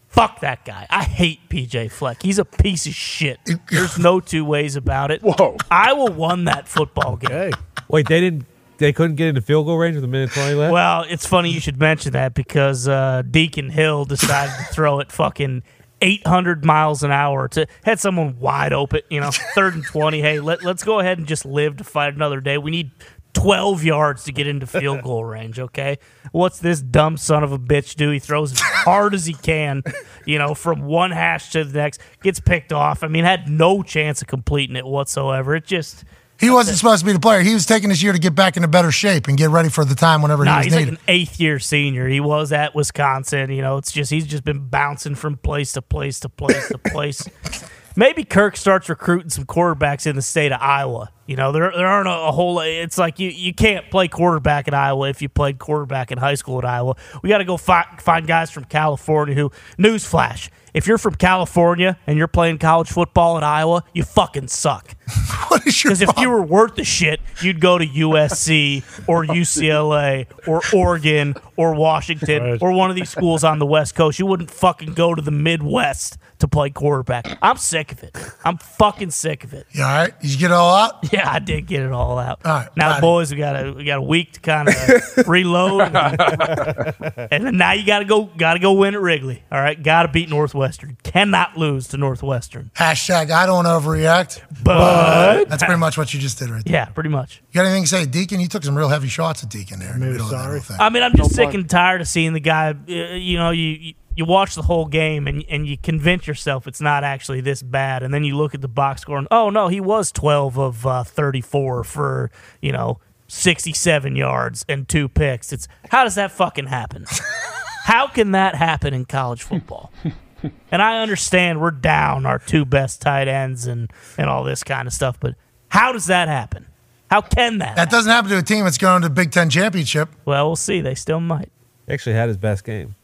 fuck 0.09 0.41
that 0.41 0.65
guy. 0.65 0.85
I 0.89 1.03
hate 1.03 1.49
PJ 1.49 1.91
Fleck. 1.91 2.21
He's 2.21 2.39
a 2.39 2.45
piece 2.45 2.85
of 2.85 2.93
shit. 2.93 3.39
There's 3.69 3.97
no 3.97 4.19
two 4.19 4.43
ways 4.43 4.75
about 4.75 5.11
it. 5.11 5.21
Whoa! 5.21 5.57
Iowa 5.71 6.11
won 6.11 6.45
that 6.45 6.67
football 6.67 7.15
game. 7.15 7.53
wait, 7.87 8.07
they 8.07 8.19
didn't. 8.19 8.45
They 8.77 8.93
couldn't 8.93 9.17
get 9.17 9.27
into 9.27 9.41
field 9.41 9.65
goal 9.65 9.77
range 9.77 9.95
with 9.95 10.05
a 10.05 10.07
minute 10.07 10.31
twenty 10.31 10.55
left. 10.55 10.71
Well, 10.71 11.05
it's 11.09 11.25
funny 11.25 11.51
you 11.51 11.59
should 11.59 11.79
mention 11.79 12.13
that 12.13 12.33
because 12.33 12.87
uh, 12.87 13.23
Deacon 13.29 13.69
Hill 13.69 14.05
decided 14.05 14.55
to 14.57 14.73
throw 14.73 14.99
it 14.99 15.11
fucking 15.11 15.63
800 16.01 16.63
miles 16.63 17.03
an 17.03 17.11
hour 17.11 17.49
to 17.49 17.67
had 17.83 17.99
someone 17.99 18.39
wide 18.39 18.71
open, 18.73 19.01
you 19.09 19.19
know, 19.19 19.31
third 19.53 19.75
and 19.75 19.83
20. 19.83 20.21
Hey, 20.21 20.39
let, 20.39 20.63
let's 20.63 20.83
go 20.83 20.99
ahead 20.99 21.17
and 21.17 21.27
just 21.27 21.45
live 21.45 21.75
to 21.77 21.83
fight 21.83 22.13
another 22.13 22.39
day. 22.39 22.57
We 22.57 22.71
need 22.71 22.91
12 23.39 23.83
yards 23.85 24.23
to 24.25 24.33
get 24.33 24.47
into 24.47 24.67
field 24.67 25.01
goal 25.01 25.23
range, 25.25 25.59
okay? 25.59 25.97
What's 26.31 26.59
this 26.59 26.81
dumb 26.81 27.15
son 27.15 27.43
of 27.43 27.51
a 27.51 27.59
bitch 27.59 27.95
do? 27.95 28.09
He 28.09 28.19
throws 28.19 28.51
as 28.51 28.59
hard 28.59 29.13
as 29.13 29.25
he 29.25 29.33
can, 29.33 29.83
you 30.25 30.37
know, 30.37 30.53
from 30.53 30.81
one 30.81 31.11
hash 31.11 31.51
to 31.51 31.63
the 31.63 31.77
next, 31.77 32.01
gets 32.21 32.39
picked 32.39 32.73
off. 32.73 33.03
I 33.03 33.07
mean, 33.07 33.23
had 33.23 33.47
no 33.49 33.81
chance 33.81 34.21
of 34.21 34.27
completing 34.27 34.75
it 34.75 34.85
whatsoever. 34.85 35.55
It 35.55 35.65
just. 35.65 36.03
He 36.37 36.49
wasn't 36.49 36.77
supposed 36.77 37.01
to 37.01 37.05
be 37.05 37.11
the 37.11 37.19
player. 37.19 37.41
He 37.41 37.53
was 37.53 37.65
taking 37.65 37.89
this 37.89 38.01
year 38.01 38.13
to 38.13 38.19
get 38.19 38.33
back 38.33 38.55
into 38.55 38.67
better 38.69 38.91
shape 38.91 39.27
and 39.27 39.37
get 39.37 39.49
ready 39.49 39.69
for 39.69 39.83
the 39.83 39.95
time 39.95 40.21
whenever 40.21 40.45
Nah, 40.45 40.61
he 40.61 40.67
was 40.67 40.73
he's 40.73 40.75
like 40.75 40.87
an 40.87 40.97
eighth 41.07 41.39
year 41.39 41.59
senior. 41.59 42.07
He 42.07 42.21
was 42.21 42.53
at 42.53 42.75
Wisconsin. 42.75 43.51
You 43.51 43.61
know, 43.61 43.77
it's 43.77 43.91
just 43.91 44.09
he's 44.09 44.25
just 44.25 44.45
been 44.45 44.67
bouncing 44.67 45.15
from 45.15 45.35
place 45.37 45.73
to 45.73 45.81
place 45.81 46.19
to 46.21 46.29
place 46.29 46.69
to 46.69 46.77
place. 46.77 47.27
Maybe 47.99 48.23
Kirk 48.23 48.55
starts 48.55 48.87
recruiting 48.87 49.29
some 49.29 49.43
quarterbacks 49.43 50.07
in 50.07 50.15
the 50.15 50.21
state 50.21 50.53
of 50.53 50.61
Iowa. 50.61 51.11
You 51.25 51.35
know, 51.35 51.51
there 51.51 51.69
there 51.75 51.85
aren't 51.85 52.07
a, 52.07 52.27
a 52.27 52.31
whole. 52.31 52.61
It's 52.61 52.97
like 52.97 53.19
you, 53.19 53.29
you 53.29 53.53
can't 53.53 53.91
play 53.91 54.07
quarterback 54.07 54.69
in 54.69 54.73
Iowa 54.73 55.09
if 55.09 55.21
you 55.21 55.27
played 55.27 55.59
quarterback 55.59 56.09
in 56.09 56.17
high 56.17 56.35
school 56.35 56.59
at 56.59 56.63
Iowa. 56.63 56.95
We 57.21 57.27
got 57.27 57.39
to 57.39 57.43
go 57.43 57.57
fi- 57.57 57.97
find 57.99 58.25
guys 58.25 58.51
from 58.51 58.63
California 58.63 59.35
who. 59.35 59.51
Newsflash: 59.77 60.49
If 60.73 60.87
you're 60.87 60.97
from 60.97 61.15
California 61.15 61.97
and 62.07 62.17
you're 62.17 62.27
playing 62.27 62.59
college 62.59 62.89
football 62.89 63.37
at 63.37 63.43
Iowa, 63.43 63.83
you 63.93 64.03
fucking 64.03 64.47
suck. 64.47 64.95
Because 65.65 66.01
if 66.01 66.09
you 66.17 66.29
were 66.29 66.41
worth 66.43 66.75
the 66.75 66.83
shit, 66.83 67.19
you'd 67.41 67.59
go 67.59 67.77
to 67.79 67.85
USC 67.85 68.83
or 69.07 69.25
UCLA 69.25 70.27
or 70.47 70.61
Oregon 70.73 71.35
or 71.55 71.73
Washington 71.73 72.59
or 72.61 72.71
one 72.71 72.89
of 72.91 72.95
these 72.95 73.09
schools 73.09 73.43
on 73.43 73.57
the 73.59 73.65
West 73.65 73.95
Coast. 73.95 74.19
You 74.19 74.25
wouldn't 74.27 74.51
fucking 74.51 74.93
go 74.93 75.15
to 75.15 75.21
the 75.21 75.31
Midwest 75.31 76.17
to 76.39 76.47
play 76.47 76.69
quarterback. 76.69 77.25
I'm 77.41 77.57
sick 77.57 77.91
of 77.91 78.03
it. 78.03 78.15
I'm 78.45 78.57
fucking 78.57 79.09
sick 79.11 79.43
of 79.43 79.53
it. 79.53 79.65
You 79.71 79.83
all 79.83 79.89
right? 79.89 80.19
Did 80.21 80.31
you 80.31 80.37
get 80.37 80.51
it 80.51 80.53
all 80.53 80.75
out? 80.75 80.95
Yeah, 81.11 81.29
I 81.31 81.39
did 81.39 81.65
get 81.65 81.81
it 81.81 81.91
all 81.91 82.19
out. 82.19 82.41
All 82.45 82.53
right, 82.53 82.69
now, 82.77 82.89
got 82.89 82.97
it. 82.99 83.01
boys, 83.01 83.31
we 83.31 83.37
got 83.39 83.65
a 83.65 83.73
we 83.73 83.83
got 83.83 83.97
a 83.97 84.01
week 84.01 84.33
to 84.33 84.39
kind 84.39 84.69
of 84.69 85.27
reload, 85.27 85.81
and 85.81 87.45
then 87.45 87.57
now 87.57 87.71
you 87.73 87.85
got 87.85 87.99
to 87.99 88.05
go 88.05 88.25
got 88.25 88.53
to 88.53 88.59
go 88.59 88.73
win 88.73 88.93
at 88.93 89.01
Wrigley. 89.01 89.43
All 89.51 89.59
right, 89.59 89.81
got 89.81 90.03
to 90.03 90.07
beat 90.09 90.29
Northwestern. 90.59 90.97
Cannot 91.03 91.57
lose 91.57 91.87
to 91.89 91.97
Northwestern. 91.97 92.69
Hashtag 92.75 93.31
I 93.31 93.45
don't 93.45 93.65
overreact. 93.65 94.41
But- 94.63 95.47
that's 95.49 95.63
pretty 95.63 95.79
much 95.79 95.97
what 95.97 96.13
you 96.13 96.19
just 96.19 96.37
did 96.37 96.49
right 96.49 96.63
there. 96.65 96.73
Yeah, 96.73 96.85
pretty 96.85 97.09
much. 97.09 97.41
You 97.51 97.59
got 97.61 97.65
anything 97.65 97.83
to 97.83 97.87
say, 97.89 98.05
Deacon? 98.05 98.39
You 98.41 98.47
took 98.47 98.63
some 98.63 98.77
real 98.77 98.89
heavy 98.89 99.07
shots 99.07 99.41
at 99.43 99.49
Deacon 99.49 99.79
there. 99.79 99.93
in 99.93 99.99
the 100.01 100.05
middle 100.07 100.25
of 100.25 100.31
that 100.31 100.61
thing. 100.63 100.77
I 100.79 100.89
mean, 100.89 101.01
I'm 101.03 101.15
just 101.15 101.33
sick 101.33 101.53
and 101.53 101.69
tired 101.69 102.01
of 102.01 102.07
seeing 102.07 102.33
the 102.33 102.39
guy. 102.41 102.71
Uh, 102.71 102.91
you 103.15 103.37
know, 103.37 103.51
you 103.51 103.63
you- 103.63 103.93
you 104.15 104.25
watch 104.25 104.53
the 104.55 104.63
whole 104.63 104.85
game 104.85 105.27
and 105.29 105.45
and 105.49 105.65
you 105.65 105.77
convince 105.77 106.27
yourself 106.27 106.67
it's 106.67 106.81
not 106.81 107.05
actually 107.05 107.39
this 107.39 107.61
bad, 107.61 108.03
and 108.03 108.13
then 108.13 108.25
you 108.25 108.35
look 108.35 108.53
at 108.53 108.59
the 108.59 108.67
box 108.67 108.99
score 109.01 109.17
and 109.17 109.29
oh 109.31 109.49
no, 109.49 109.69
he 109.69 109.79
was 109.79 110.11
12 110.11 110.59
of 110.59 110.85
uh, 110.85 111.03
34 111.05 111.85
for 111.85 112.29
you 112.61 112.73
know 112.73 112.99
67 113.29 114.17
yards 114.17 114.65
and 114.67 114.89
two 114.89 115.07
picks. 115.07 115.53
It's 115.53 115.69
how 115.89 116.03
does 116.03 116.15
that 116.15 116.31
fucking 116.31 116.65
happen? 116.65 117.05
how 117.85 118.07
can 118.07 118.31
that 118.31 118.55
happen 118.55 118.93
in 118.93 119.05
college 119.05 119.41
football? 119.43 119.93
And 120.71 120.81
I 120.81 120.99
understand 121.01 121.59
we're 121.59 121.71
down 121.71 122.25
our 122.25 122.39
two 122.39 122.63
best 122.65 123.01
tight 123.01 123.27
ends 123.27 123.65
and 123.67 123.91
and 124.17 124.29
all 124.29 124.43
this 124.43 124.63
kind 124.63 124.87
of 124.87 124.93
stuff, 124.93 125.19
but 125.19 125.35
how 125.69 125.91
does 125.91 126.05
that 126.05 126.27
happen? 126.27 126.65
How 127.09 127.21
can 127.21 127.57
that? 127.57 127.75
That 127.75 127.89
doesn't 127.89 128.11
happen 128.11 128.29
to 128.31 128.37
a 128.37 128.41
team 128.43 128.63
that's 128.65 128.77
going 128.77 129.01
to 129.01 129.07
the 129.09 129.13
Big 129.13 129.31
Ten 129.31 129.49
championship. 129.49 130.09
Well, 130.25 130.45
we'll 130.47 130.55
see. 130.55 130.79
They 130.81 130.93
still 130.95 131.19
might. 131.19 131.51
He 131.87 131.93
actually 131.93 132.13
had 132.15 132.27
his 132.27 132.37
best 132.37 132.63
game. 132.63 132.95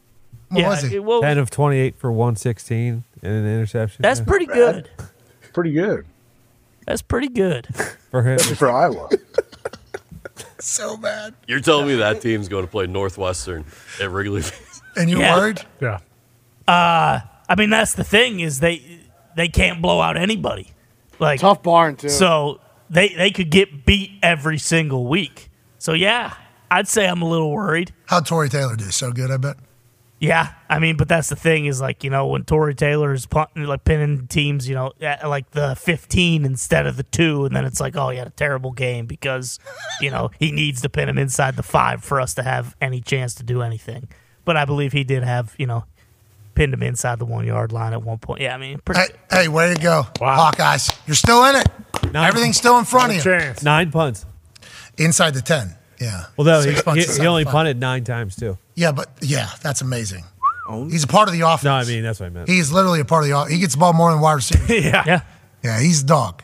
What 0.48 0.64
was 0.64 0.82
he? 0.82 0.96
it- 0.96 1.04
well, 1.04 1.20
Ten 1.22 1.38
of 1.38 1.50
twenty-eight 1.50 1.98
for 1.98 2.12
one 2.12 2.36
sixteen 2.36 3.02
and 3.22 3.32
an 3.32 3.46
interception. 3.46 4.00
That's 4.02 4.20
Yeah. 4.20 4.26
pretty 4.26 4.46
good. 4.46 4.88
Pretty 5.52 5.72
good 5.72 6.06
That's 6.86 7.02
pretty 7.02 7.28
good. 7.28 7.66
for 8.12 8.22
him. 8.22 8.36
Especially 8.36 8.56
for 8.56 8.70
Iowa. 8.70 9.08
so 10.60 10.96
bad. 10.96 11.34
You're 11.48 11.60
telling 11.60 11.86
me 11.88 11.96
that 11.96 12.20
team's 12.20 12.48
going 12.48 12.64
to 12.64 12.70
play 12.70 12.86
Northwestern 12.86 13.64
at 14.00 14.10
Wrigley 14.10 14.42
Field? 14.42 14.82
And 14.96 15.10
you're 15.10 15.20
Yeah. 15.20 15.36
worried? 15.36 15.60
Yeah. 15.80 15.98
Uh, 16.68 17.20
I 17.48 17.54
mean, 17.56 17.70
that's 17.70 17.94
the 17.94 18.04
thing 18.04 18.40
is 18.40 18.60
they 18.60 19.00
they 19.36 19.48
can't 19.48 19.80
blow 19.80 20.00
out 20.00 20.16
anybody. 20.16 20.72
Like 21.18 21.40
Tough 21.40 21.62
barn 21.62 21.96
too. 21.96 22.08
So 22.08 22.60
they 22.90 23.08
they 23.10 23.30
could 23.30 23.50
get 23.50 23.86
beat 23.86 24.12
every 24.22 24.58
single 24.58 25.06
week. 25.06 25.50
So 25.78 25.92
yeah, 25.92 26.34
I'd 26.70 26.88
say 26.88 27.06
I'm 27.06 27.22
a 27.22 27.28
little 27.28 27.50
worried. 27.50 27.92
How'd 28.06 28.26
Tory 28.26 28.48
Taylor 28.48 28.76
do? 28.76 28.90
So 28.90 29.12
good, 29.12 29.30
I 29.30 29.36
bet. 29.36 29.56
Yeah, 30.18 30.54
I 30.70 30.78
mean, 30.78 30.96
but 30.96 31.08
that's 31.08 31.28
the 31.28 31.36
thing 31.36 31.66
is 31.66 31.80
like 31.80 32.02
you 32.02 32.08
know 32.08 32.26
when 32.26 32.44
Tory 32.44 32.74
Taylor 32.74 33.12
is 33.12 33.26
punting, 33.26 33.64
like 33.64 33.84
pinning 33.84 34.26
teams, 34.26 34.66
you 34.66 34.74
know, 34.74 34.92
at 35.00 35.28
like 35.28 35.50
the 35.50 35.76
15 35.76 36.44
instead 36.46 36.86
of 36.86 36.96
the 36.96 37.02
two, 37.02 37.44
and 37.44 37.54
then 37.54 37.66
it's 37.66 37.80
like, 37.80 37.96
oh, 37.96 38.08
he 38.08 38.18
had 38.18 38.26
a 38.26 38.30
terrible 38.30 38.72
game 38.72 39.06
because 39.06 39.58
you 40.00 40.10
know 40.10 40.30
he 40.38 40.52
needs 40.52 40.80
to 40.82 40.88
pin 40.88 41.08
him 41.08 41.18
inside 41.18 41.56
the 41.56 41.62
five 41.62 42.02
for 42.02 42.20
us 42.20 42.34
to 42.34 42.42
have 42.42 42.74
any 42.80 43.00
chance 43.02 43.34
to 43.34 43.42
do 43.42 43.60
anything. 43.60 44.08
But 44.46 44.56
I 44.56 44.64
believe 44.64 44.92
he 44.92 45.04
did 45.04 45.22
have 45.22 45.54
you 45.58 45.66
know 45.66 45.84
pinned 46.56 46.74
him 46.74 46.82
inside 46.82 47.20
the 47.20 47.24
one 47.24 47.46
yard 47.46 47.70
line 47.70 47.92
at 47.92 48.02
one 48.02 48.18
point. 48.18 48.40
Yeah, 48.40 48.54
I 48.54 48.58
mean, 48.58 48.80
pretty, 48.84 49.00
Hey, 49.30 49.42
hey, 49.42 49.48
way 49.48 49.72
to 49.72 49.80
go, 49.80 50.02
Hawkeyes! 50.16 50.92
You're 51.06 51.14
still 51.14 51.44
in 51.44 51.56
it. 51.56 51.68
Everything's 52.14 52.56
still 52.56 52.78
in 52.78 52.84
front 52.84 53.16
of 53.16 53.24
you. 53.24 53.52
Nine 53.62 53.90
punts. 53.92 54.26
Inside 54.98 55.34
the 55.34 55.42
ten. 55.42 55.76
Yeah. 56.00 56.24
Well, 56.36 56.46
no, 56.46 56.60
Six 56.62 56.82
he, 56.82 57.00
he, 57.14 57.20
he 57.22 57.26
only 57.26 57.44
the 57.44 57.48
five. 57.48 57.52
punted 57.52 57.78
nine 57.80 58.02
times 58.04 58.34
too. 58.36 58.58
Yeah, 58.74 58.92
but 58.92 59.08
yeah, 59.20 59.48
that's 59.62 59.80
amazing. 59.82 60.24
He's 60.90 61.04
a 61.04 61.06
part 61.06 61.28
of 61.28 61.32
the 61.34 61.42
offense. 61.42 61.62
No, 61.64 61.74
I 61.74 61.84
mean 61.84 62.02
that's 62.02 62.18
what 62.18 62.26
I 62.26 62.30
meant. 62.30 62.48
He's 62.48 62.72
literally 62.72 62.98
a 63.00 63.04
part 63.04 63.22
of 63.22 63.28
the. 63.28 63.34
off- 63.36 63.48
He 63.48 63.58
gets 63.60 63.74
the 63.74 63.78
ball 63.78 63.92
more 63.92 64.10
than 64.10 64.20
wide 64.20 64.34
receiver. 64.34 64.74
yeah, 64.74 65.04
yeah, 65.06 65.20
yeah. 65.62 65.80
He's 65.80 66.02
a 66.02 66.06
dog. 66.06 66.42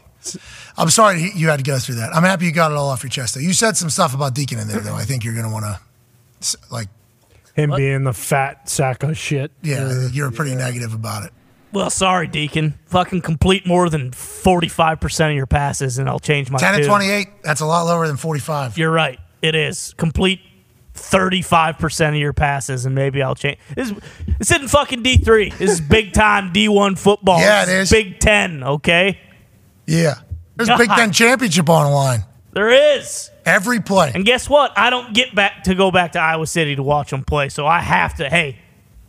I'm 0.76 0.88
sorry 0.90 1.32
you 1.34 1.48
had 1.48 1.56
to 1.58 1.64
go 1.64 1.78
through 1.80 1.96
that. 1.96 2.14
I'm 2.14 2.22
happy 2.22 2.44
you 2.46 2.52
got 2.52 2.70
it 2.70 2.76
all 2.76 2.88
off 2.88 3.02
your 3.02 3.10
chest. 3.10 3.34
Though 3.34 3.40
you 3.40 3.52
said 3.52 3.76
some 3.76 3.90
stuff 3.90 4.14
about 4.14 4.34
Deacon 4.34 4.58
in 4.60 4.68
there, 4.68 4.78
though. 4.80 4.94
I 4.94 5.02
think 5.02 5.24
you're 5.24 5.34
going 5.34 5.46
to 5.46 5.52
want 5.52 5.64
to, 5.64 6.58
like, 6.70 6.86
Him 7.54 7.72
being 7.76 8.04
the 8.04 8.12
fat 8.12 8.68
sack 8.68 9.02
of 9.02 9.16
shit. 9.18 9.50
yeah, 9.62 10.08
you're 10.12 10.30
pretty 10.30 10.54
negative 10.54 10.94
about 10.94 11.24
it. 11.24 11.32
Well, 11.72 11.90
sorry, 11.90 12.26
Deacon. 12.26 12.78
Fucking 12.86 13.22
complete 13.22 13.66
more 13.66 13.88
than 13.88 14.10
45% 14.10 15.30
of 15.30 15.34
your 15.36 15.46
passes, 15.46 15.98
and 15.98 16.08
I'll 16.08 16.18
change 16.18 16.50
my 16.50 16.58
10 16.58 16.74
and 16.74 16.82
tune. 16.82 16.88
28. 16.90 17.28
That's 17.42 17.60
a 17.62 17.66
lot 17.66 17.84
lower 17.84 18.06
than 18.06 18.16
45. 18.18 18.76
You're 18.76 18.90
right. 18.90 19.18
It 19.40 19.54
is. 19.54 19.94
Complete 19.96 20.40
35% 20.94 22.08
of 22.10 22.14
your 22.16 22.32
passes, 22.32 22.84
and 22.86 22.94
maybe 22.94 23.22
I'll 23.22 23.34
change. 23.34 23.58
This, 23.74 23.90
is- 23.90 23.96
this 24.38 24.50
isn't 24.50 24.68
fucking 24.68 25.02
D3. 25.02 25.56
This 25.58 25.70
is 25.72 25.80
big 25.80 26.12
time 26.12 26.52
D1 26.54 26.98
football. 26.98 27.40
Yeah, 27.40 27.62
it 27.62 27.68
is. 27.68 27.90
Big 27.90 28.18
10, 28.18 28.62
okay? 28.64 29.18
Yeah. 29.86 30.14
There's 30.56 30.68
a 30.68 30.76
Big 30.76 30.90
Ten 30.90 31.10
championship 31.12 31.68
on 31.70 31.86
the 31.86 31.90
line. 31.96 32.24
There 32.52 32.96
is. 32.96 33.30
Every 33.44 33.80
play. 33.80 34.12
And 34.14 34.24
guess 34.24 34.48
what? 34.48 34.72
I 34.78 34.90
don't 34.90 35.14
get 35.14 35.34
back 35.34 35.64
to 35.64 35.74
go 35.74 35.90
back 35.90 36.12
to 36.12 36.20
Iowa 36.20 36.46
City 36.46 36.76
to 36.76 36.82
watch 36.82 37.10
them 37.10 37.24
play, 37.24 37.48
so 37.48 37.66
I 37.66 37.80
have 37.80 38.14
to, 38.16 38.28
hey, 38.28 38.58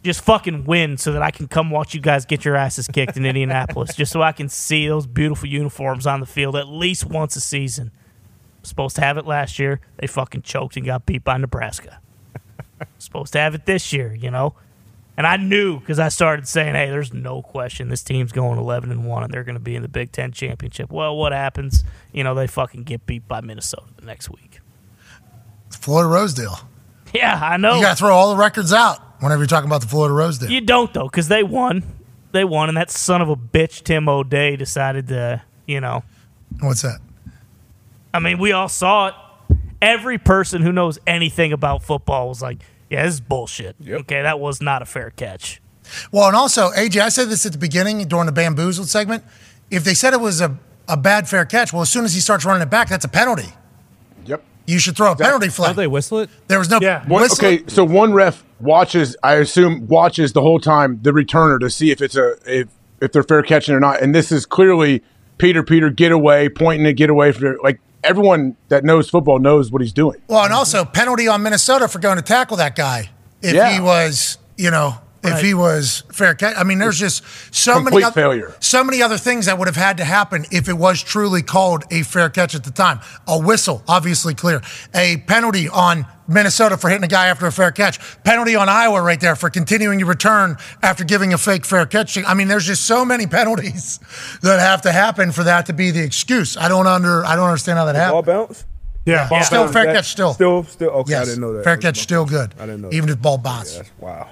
just 0.03 0.21
fucking 0.21 0.65
win 0.65 0.97
so 0.97 1.13
that 1.13 1.21
I 1.21 1.31
can 1.31 1.47
come 1.47 1.69
watch 1.69 1.93
you 1.93 2.01
guys 2.01 2.25
get 2.25 2.45
your 2.45 2.55
asses 2.55 2.87
kicked 2.87 3.17
in 3.17 3.25
Indianapolis, 3.25 3.95
just 3.95 4.11
so 4.11 4.21
I 4.21 4.31
can 4.31 4.49
see 4.49 4.87
those 4.87 5.07
beautiful 5.07 5.47
uniforms 5.47 6.07
on 6.07 6.19
the 6.19 6.25
field 6.25 6.55
at 6.55 6.67
least 6.67 7.05
once 7.05 7.35
a 7.35 7.41
season. 7.41 7.91
Supposed 8.63 8.95
to 8.95 9.01
have 9.01 9.17
it 9.17 9.25
last 9.25 9.59
year. 9.59 9.81
They 9.97 10.07
fucking 10.07 10.43
choked 10.43 10.77
and 10.77 10.85
got 10.85 11.05
beat 11.05 11.25
by 11.25 11.37
Nebraska. 11.37 11.99
Supposed 12.97 13.33
to 13.33 13.39
have 13.39 13.55
it 13.55 13.65
this 13.65 13.91
year, 13.91 14.13
you 14.13 14.31
know? 14.31 14.55
And 15.15 15.27
I 15.27 15.37
knew 15.37 15.79
because 15.79 15.99
I 15.99 16.09
started 16.09 16.47
saying, 16.47 16.73
hey, 16.73 16.89
there's 16.89 17.13
no 17.13 17.41
question 17.41 17.89
this 17.89 18.03
team's 18.03 18.31
going 18.31 18.57
11 18.57 18.91
and 18.91 19.05
1 19.05 19.23
and 19.23 19.31
they're 19.33 19.43
going 19.43 19.55
to 19.55 19.59
be 19.59 19.75
in 19.75 19.83
the 19.83 19.87
Big 19.87 20.11
Ten 20.11 20.31
championship. 20.31 20.91
Well, 20.91 21.15
what 21.15 21.31
happens? 21.31 21.83
You 22.11 22.23
know, 22.23 22.33
they 22.33 22.47
fucking 22.47 22.83
get 22.83 23.05
beat 23.05 23.27
by 23.27 23.41
Minnesota 23.41 23.87
the 23.97 24.05
next 24.05 24.29
week. 24.29 24.59
Floyd 25.69 26.05
of 26.05 26.11
Rosedale. 26.11 26.59
Yeah, 27.13 27.39
I 27.41 27.57
know. 27.57 27.75
You 27.75 27.81
got 27.81 27.91
to 27.91 27.95
throw 27.97 28.15
all 28.15 28.31
the 28.31 28.37
records 28.37 28.73
out. 28.73 28.99
whenever 29.23 29.41
you're 29.41 29.47
talking 29.47 29.69
about 29.69 29.81
the 29.81 29.87
Floyd 29.87 30.11
of 30.11 30.17
Rosedale. 30.17 30.51
You 30.51 30.61
don't 30.61 30.93
though, 30.93 31.07
because 31.07 31.29
they 31.29 31.43
won. 31.43 31.83
They 32.33 32.43
won, 32.43 32.67
and 32.67 32.77
that 32.77 32.91
son 32.91 33.21
of 33.21 33.29
a 33.29 33.35
bitch 33.35 33.83
Tim 33.83 34.09
O'Dey 34.09 34.55
decided 34.57 35.07
to, 35.07 35.41
you 35.65 35.79
know. 35.79 36.03
What's 36.59 36.81
that? 36.81 36.99
I 38.13 38.19
mean, 38.19 38.37
we 38.37 38.51
all 38.51 38.69
saw 38.69 39.07
it. 39.07 39.13
Every 39.81 40.17
person 40.17 40.61
who 40.61 40.71
knows 40.71 40.99
anything 41.07 41.53
about 41.53 41.83
football 41.83 42.29
was 42.29 42.41
like, 42.41 42.59
"Yeah, 42.93 43.03
this 43.05 43.15
is 43.15 43.21
bullshit." 43.21 43.75
Okay, 43.85 44.21
that 44.21 44.39
was 44.39 44.61
not 44.61 44.81
a 44.81 44.85
fair 44.85 45.09
catch. 45.09 45.61
Well, 46.11 46.27
and 46.27 46.35
also, 46.35 46.69
AJ, 46.71 47.01
I 47.01 47.09
said 47.09 47.27
this 47.29 47.45
at 47.45 47.51
the 47.51 47.57
beginning 47.57 48.07
during 48.07 48.25
the 48.25 48.31
bamboozled 48.31 48.87
segment. 48.87 49.23
If 49.69 49.83
they 49.83 49.93
said 49.93 50.13
it 50.13 50.21
was 50.21 50.39
a, 50.41 50.57
a 50.87 50.95
bad 50.95 51.27
fair 51.27 51.45
catch, 51.45 51.73
well, 51.73 51.81
as 51.81 51.89
soon 51.89 52.05
as 52.05 52.13
he 52.13 52.21
starts 52.21 52.45
running 52.45 52.61
it 52.61 52.69
back, 52.69 52.87
that's 52.87 53.03
a 53.05 53.09
penalty. 53.09 53.49
Yep. 54.25 54.43
You 54.65 54.79
should 54.79 54.95
throw 54.95 55.11
a 55.11 55.15
penalty 55.15 55.49
flag. 55.49 55.75
they 55.75 55.87
whistle 55.87 56.19
it? 56.19 56.29
There 56.47 56.59
was 56.59 56.69
no 56.69 56.79
One, 57.07 57.23
whistle. 57.23 57.45
okay, 57.45 57.63
so 57.67 57.83
one 57.83 58.13
ref 58.13 58.43
watches. 58.61 59.17
I 59.23 59.33
assume 59.35 59.87
watches 59.87 60.31
the 60.33 60.41
whole 60.41 60.59
time 60.59 60.99
the 61.01 61.11
returner 61.11 61.59
to 61.59 61.69
see 61.69 61.91
if 61.91 62.01
it's 62.01 62.15
a 62.15 62.35
if 62.45 62.69
if 63.01 63.11
they're 63.11 63.23
fair 63.23 63.43
catching 63.43 63.75
or 63.75 63.79
not. 63.81 64.01
And 64.01 64.15
this 64.15 64.31
is 64.31 64.45
clearly 64.45 65.03
Peter 65.37 65.63
Peter 65.63 65.89
get 65.89 66.11
away, 66.13 66.47
pointing 66.47 66.85
to 66.85 66.93
get 66.93 67.09
away 67.09 67.33
from 67.33 67.57
like 67.61 67.81
everyone 68.03 68.55
that 68.69 68.83
knows 68.83 69.09
football 69.09 69.39
knows 69.39 69.71
what 69.71 69.81
he's 69.81 69.93
doing. 69.93 70.21
Well, 70.27 70.43
and 70.43 70.53
also 70.53 70.85
penalty 70.85 71.27
on 71.27 71.41
Minnesota 71.43 71.87
for 71.87 71.99
going 71.99 72.17
to 72.17 72.21
tackle 72.23 72.57
that 72.57 72.75
guy. 72.75 73.09
If 73.41 73.53
Yeah. 73.53 73.71
he 73.71 73.79
was, 73.79 74.37
you 74.57 74.71
know, 74.71 74.95
if 75.23 75.41
he 75.41 75.53
was 75.53 76.03
fair 76.11 76.35
catch. 76.35 76.55
I 76.57 76.63
mean, 76.63 76.79
there's 76.79 76.99
just 76.99 77.23
so 77.53 77.75
Complete 77.75 77.93
many 78.01 78.05
oth- 78.05 78.13
failure. 78.13 78.55
so 78.59 78.83
many 78.83 79.01
other 79.01 79.17
things 79.17 79.45
that 79.45 79.57
would 79.57 79.67
have 79.67 79.75
had 79.75 79.97
to 79.97 80.03
happen 80.05 80.45
if 80.51 80.67
it 80.69 80.73
was 80.73 81.01
truly 81.01 81.41
called 81.41 81.83
a 81.91 82.03
fair 82.03 82.29
catch 82.29 82.55
at 82.55 82.63
the 82.63 82.71
time. 82.71 82.99
A 83.27 83.37
whistle, 83.39 83.83
obviously 83.87 84.33
clear. 84.33 84.61
A 84.93 85.17
penalty 85.27 85.67
on 85.69 86.05
Minnesota 86.27 86.77
for 86.77 86.89
hitting 86.89 87.03
a 87.03 87.07
guy 87.07 87.27
after 87.27 87.45
a 87.47 87.51
fair 87.51 87.71
catch. 87.71 87.99
Penalty 88.23 88.55
on 88.55 88.69
Iowa 88.69 89.01
right 89.01 89.19
there 89.19 89.35
for 89.35 89.49
continuing 89.49 89.99
to 89.99 90.05
return 90.05 90.57
after 90.81 91.03
giving 91.03 91.33
a 91.33 91.37
fake 91.37 91.65
fair 91.65 91.85
catch. 91.85 92.17
I 92.17 92.33
mean, 92.33 92.47
there's 92.47 92.65
just 92.65 92.85
so 92.85 93.03
many 93.03 93.27
penalties 93.39 93.99
that 94.41 94.59
have 94.59 94.81
to 94.83 94.91
happen 94.91 95.31
for 95.31 95.43
that 95.43 95.65
to 95.67 95.73
be 95.73 95.91
the 95.91 96.01
excuse. 96.03 96.55
I 96.57 96.69
don't 96.69 96.87
under 96.87 97.25
I 97.25 97.35
don't 97.35 97.47
understand 97.47 97.77
how 97.79 97.85
that 97.85 97.95
happened. 97.95 98.25
Ball 98.25 98.45
bounce? 98.47 98.65
Yeah, 99.05 99.27
Ball 99.27 99.43
still 99.43 99.63
bounce, 99.63 99.73
fair 99.73 99.85
that- 99.87 99.95
catch. 99.95 100.05
Still, 100.07 100.33
Still, 100.33 100.63
still. 100.63 100.89
Okay, 100.91 101.11
yes, 101.11 101.23
I 101.23 101.25
didn't 101.25 101.41
know 101.41 101.53
that. 101.53 101.65
Fair 101.65 101.75
catch, 101.75 101.97
still 101.97 102.25
good. 102.25 102.55
I 102.57 102.65
didn't 102.65 102.81
know 102.83 102.89
even 102.93 103.07
that. 103.07 103.13
if 103.17 103.21
ball 103.21 103.37
bounce. 103.37 103.81
Wow. 103.99 104.29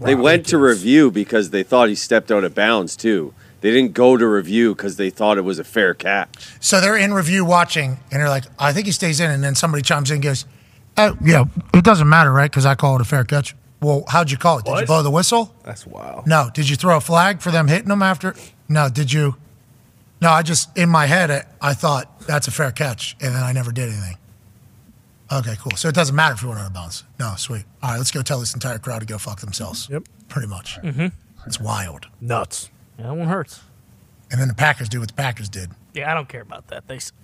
They 0.00 0.14
went 0.14 0.46
to 0.46 0.58
review 0.58 1.10
because 1.10 1.50
they 1.50 1.62
thought 1.62 1.88
he 1.88 1.94
stepped 1.94 2.30
out 2.30 2.44
of 2.44 2.54
bounds 2.54 2.96
too. 2.96 3.32
They 3.60 3.70
didn't 3.70 3.94
go 3.94 4.16
to 4.16 4.26
review 4.26 4.74
because 4.74 4.96
they 4.96 5.08
thought 5.08 5.38
it 5.38 5.42
was 5.42 5.58
a 5.58 5.64
fair 5.64 5.94
catch. 5.94 6.48
So 6.60 6.80
they're 6.80 6.98
in 6.98 7.14
review 7.14 7.44
watching, 7.46 7.98
and 8.10 8.20
they're 8.20 8.28
like, 8.28 8.44
"I 8.58 8.74
think 8.74 8.86
he 8.86 8.92
stays 8.92 9.20
in." 9.20 9.30
And 9.30 9.42
then 9.42 9.54
somebody 9.54 9.82
chimes 9.82 10.10
in 10.10 10.16
and 10.16 10.22
goes, 10.22 10.44
"Oh, 10.98 11.16
yeah, 11.24 11.44
it 11.72 11.82
doesn't 11.82 12.08
matter, 12.08 12.30
right? 12.30 12.50
Because 12.50 12.66
I 12.66 12.74
call 12.74 12.96
it 12.96 13.00
a 13.00 13.04
fair 13.04 13.24
catch." 13.24 13.56
Well, 13.80 14.04
how'd 14.08 14.30
you 14.30 14.36
call 14.36 14.58
it? 14.58 14.66
Did 14.66 14.80
you 14.80 14.86
blow 14.86 15.02
the 15.02 15.10
whistle? 15.10 15.54
That's 15.62 15.86
wild. 15.86 16.26
No. 16.26 16.50
Did 16.52 16.68
you 16.68 16.76
throw 16.76 16.96
a 16.96 17.00
flag 17.00 17.40
for 17.40 17.50
them 17.50 17.68
hitting 17.68 17.88
them 17.88 18.02
after? 18.02 18.34
No. 18.68 18.88
Did 18.88 19.12
you? 19.12 19.36
No. 20.20 20.30
I 20.30 20.42
just 20.42 20.76
in 20.76 20.90
my 20.90 21.06
head, 21.06 21.30
I, 21.30 21.44
I 21.60 21.74
thought 21.74 22.20
that's 22.26 22.48
a 22.48 22.50
fair 22.50 22.70
catch, 22.70 23.16
and 23.20 23.34
then 23.34 23.42
I 23.42 23.52
never 23.52 23.72
did 23.72 23.88
anything. 23.88 24.16
Okay, 25.34 25.56
cool. 25.58 25.72
So 25.76 25.88
it 25.88 25.94
doesn't 25.96 26.14
matter 26.14 26.34
if 26.34 26.42
you 26.42 26.48
went 26.48 26.60
out 26.60 26.68
of 26.68 26.72
bounds. 26.72 27.02
No, 27.18 27.34
sweet. 27.36 27.64
All 27.82 27.90
right, 27.90 27.98
let's 27.98 28.12
go 28.12 28.22
tell 28.22 28.38
this 28.38 28.54
entire 28.54 28.78
crowd 28.78 29.00
to 29.00 29.06
go 29.06 29.18
fuck 29.18 29.40
themselves. 29.40 29.88
Yep. 29.90 30.04
Pretty 30.28 30.46
much. 30.46 30.78
Mm-hmm. 30.80 31.08
It's 31.44 31.60
wild. 31.60 32.06
Nuts. 32.20 32.70
Yeah, 32.98 33.06
that 33.08 33.14
one 33.14 33.26
hurts. 33.26 33.60
And 34.30 34.40
then 34.40 34.46
the 34.48 34.54
Packers 34.54 34.88
do 34.88 35.00
what 35.00 35.08
the 35.08 35.14
Packers 35.14 35.48
did. 35.48 35.70
Yeah, 35.92 36.10
I 36.10 36.14
don't 36.14 36.28
care 36.28 36.42
about 36.42 36.68
that. 36.68 36.86
They 36.86 37.00
suck. 37.00 37.14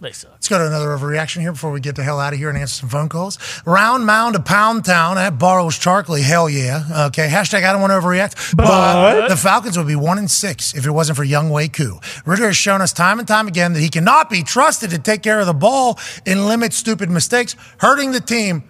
They 0.00 0.12
suck. 0.12 0.30
Let's 0.32 0.46
go 0.48 0.58
to 0.58 0.66
another 0.66 0.88
overreaction 0.96 1.40
here 1.40 1.50
before 1.50 1.72
we 1.72 1.80
get 1.80 1.96
the 1.96 2.04
hell 2.04 2.20
out 2.20 2.32
of 2.32 2.38
here 2.38 2.48
and 2.48 2.56
answer 2.56 2.74
some 2.80 2.88
phone 2.88 3.08
calls. 3.08 3.36
Round 3.66 4.06
mound 4.06 4.36
of 4.36 4.44
Pound 4.44 4.84
Town 4.84 5.18
at 5.18 5.38
Borrows 5.40 5.76
Charkley. 5.76 6.22
Hell 6.22 6.48
yeah. 6.48 7.06
Okay. 7.08 7.26
Hashtag 7.28 7.64
I 7.64 7.72
don't 7.72 7.80
want 7.80 7.90
to 7.90 7.98
overreact. 7.98 8.54
But, 8.56 8.66
But- 8.66 9.28
the 9.28 9.36
Falcons 9.36 9.76
would 9.76 9.88
be 9.88 9.96
one 9.96 10.18
in 10.18 10.28
six 10.28 10.72
if 10.74 10.86
it 10.86 10.90
wasn't 10.92 11.16
for 11.16 11.24
Younghoe 11.24 11.72
Koo. 11.72 11.98
Ridder 12.24 12.46
has 12.46 12.56
shown 12.56 12.80
us 12.80 12.92
time 12.92 13.18
and 13.18 13.26
time 13.26 13.48
again 13.48 13.72
that 13.72 13.80
he 13.80 13.88
cannot 13.88 14.30
be 14.30 14.44
trusted 14.44 14.90
to 14.90 14.98
take 14.98 15.22
care 15.22 15.40
of 15.40 15.46
the 15.46 15.54
ball 15.54 15.98
and 16.24 16.46
limit 16.46 16.72
stupid 16.72 17.10
mistakes, 17.10 17.56
hurting 17.78 18.12
the 18.12 18.20
team 18.20 18.62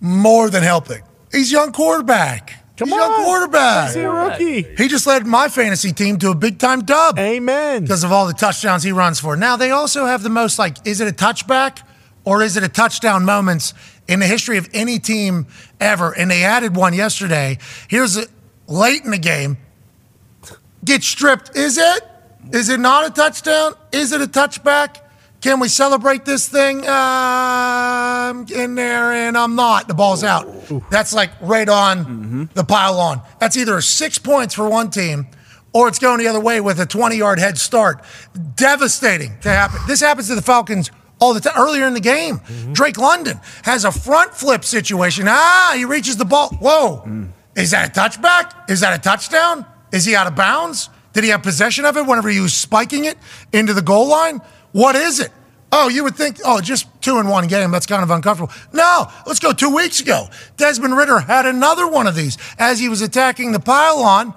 more 0.00 0.50
than 0.50 0.62
helping. 0.62 1.02
He's 1.32 1.50
young 1.50 1.72
quarterback. 1.72 2.63
Come 2.76 2.88
He's 2.88 2.96
a 2.96 3.00
young 3.00 3.24
quarterback. 3.24 3.86
He's 3.88 3.96
a 3.96 4.10
rookie. 4.10 4.62
He 4.76 4.88
just 4.88 5.06
led 5.06 5.26
my 5.26 5.48
fantasy 5.48 5.92
team 5.92 6.18
to 6.18 6.30
a 6.30 6.34
big 6.34 6.58
time 6.58 6.80
dub. 6.84 7.18
Amen. 7.18 7.82
Because 7.82 8.02
of 8.02 8.10
all 8.10 8.26
the 8.26 8.32
touchdowns 8.32 8.82
he 8.82 8.90
runs 8.90 9.20
for. 9.20 9.36
Now 9.36 9.56
they 9.56 9.70
also 9.70 10.06
have 10.06 10.22
the 10.22 10.30
most 10.30 10.58
like, 10.58 10.84
is 10.84 11.00
it 11.00 11.06
a 11.06 11.12
touchback 11.12 11.82
or 12.24 12.42
is 12.42 12.56
it 12.56 12.64
a 12.64 12.68
touchdown 12.68 13.24
moments 13.24 13.74
in 14.08 14.18
the 14.18 14.26
history 14.26 14.58
of 14.58 14.68
any 14.72 14.98
team 14.98 15.46
ever? 15.80 16.12
And 16.12 16.30
they 16.30 16.42
added 16.42 16.74
one 16.74 16.94
yesterday. 16.94 17.58
Here's 17.88 18.16
a 18.16 18.26
late 18.66 19.04
in 19.04 19.12
the 19.12 19.18
game. 19.18 19.58
Get 20.84 21.04
stripped. 21.04 21.56
Is 21.56 21.78
it? 21.78 22.04
Is 22.52 22.68
it 22.68 22.80
not 22.80 23.06
a 23.06 23.10
touchdown? 23.10 23.74
Is 23.92 24.12
it 24.12 24.20
a 24.20 24.26
touchback? 24.26 24.96
Can 25.44 25.60
we 25.60 25.68
celebrate 25.68 26.24
this 26.24 26.48
thing? 26.48 26.86
Uh, 26.86 26.90
I'm 26.90 28.46
in 28.46 28.76
there 28.76 29.12
and 29.12 29.36
I'm 29.36 29.54
not. 29.54 29.88
The 29.88 29.92
ball's 29.92 30.24
out. 30.24 30.48
That's 30.90 31.12
like 31.12 31.32
right 31.42 31.68
on 31.68 32.48
the 32.54 32.64
pile 32.64 32.98
on. 32.98 33.20
That's 33.40 33.54
either 33.58 33.78
six 33.82 34.18
points 34.18 34.54
for 34.54 34.66
one 34.70 34.88
team 34.88 35.26
or 35.74 35.86
it's 35.86 35.98
going 35.98 36.20
the 36.20 36.28
other 36.28 36.40
way 36.40 36.62
with 36.62 36.80
a 36.80 36.86
20 36.86 37.16
yard 37.16 37.38
head 37.38 37.58
start. 37.58 38.02
Devastating 38.56 39.38
to 39.42 39.50
happen. 39.50 39.80
This 39.86 40.00
happens 40.00 40.28
to 40.28 40.34
the 40.34 40.40
Falcons 40.40 40.90
all 41.20 41.34
the 41.34 41.40
time. 41.40 41.52
Earlier 41.58 41.86
in 41.86 41.92
the 41.92 42.00
game, 42.00 42.40
Drake 42.72 42.96
London 42.96 43.38
has 43.64 43.84
a 43.84 43.92
front 43.92 44.32
flip 44.32 44.64
situation. 44.64 45.26
Ah, 45.28 45.74
he 45.76 45.84
reaches 45.84 46.16
the 46.16 46.24
ball. 46.24 46.48
Whoa. 46.58 47.28
Is 47.54 47.72
that 47.72 47.94
a 47.94 48.00
touchback? 48.00 48.70
Is 48.70 48.80
that 48.80 48.98
a 48.98 49.02
touchdown? 49.02 49.66
Is 49.92 50.06
he 50.06 50.16
out 50.16 50.26
of 50.26 50.34
bounds? 50.36 50.88
Did 51.12 51.22
he 51.22 51.30
have 51.30 51.42
possession 51.42 51.84
of 51.84 51.98
it 51.98 52.06
whenever 52.06 52.30
he 52.30 52.40
was 52.40 52.54
spiking 52.54 53.04
it 53.04 53.18
into 53.52 53.74
the 53.74 53.82
goal 53.82 54.08
line? 54.08 54.40
What 54.74 54.96
is 54.96 55.20
it? 55.20 55.30
Oh, 55.70 55.86
you 55.86 56.02
would 56.02 56.16
think, 56.16 56.40
oh, 56.44 56.60
just 56.60 56.88
two 57.00 57.20
in 57.20 57.28
one 57.28 57.46
game. 57.46 57.70
That's 57.70 57.86
kind 57.86 58.02
of 58.02 58.10
uncomfortable. 58.10 58.52
No, 58.72 59.06
let's 59.24 59.38
go 59.38 59.52
two 59.52 59.72
weeks 59.72 60.00
ago. 60.00 60.26
Desmond 60.56 60.96
Ridder 60.96 61.20
had 61.20 61.46
another 61.46 61.86
one 61.86 62.08
of 62.08 62.16
these 62.16 62.38
as 62.58 62.80
he 62.80 62.88
was 62.88 63.00
attacking 63.00 63.52
the 63.52 63.60
pylon. 63.60 64.34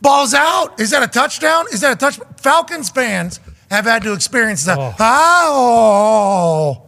Ball's 0.00 0.32
out. 0.32 0.80
Is 0.80 0.92
that 0.92 1.02
a 1.02 1.08
touchdown? 1.08 1.66
Is 1.72 1.82
that 1.82 1.92
a 1.92 1.96
touch? 1.96 2.18
Falcons 2.38 2.88
fans 2.88 3.38
have 3.70 3.84
had 3.84 4.02
to 4.04 4.14
experience 4.14 4.64
that. 4.64 4.78
Oh, 4.78 4.94
oh. 4.98 6.82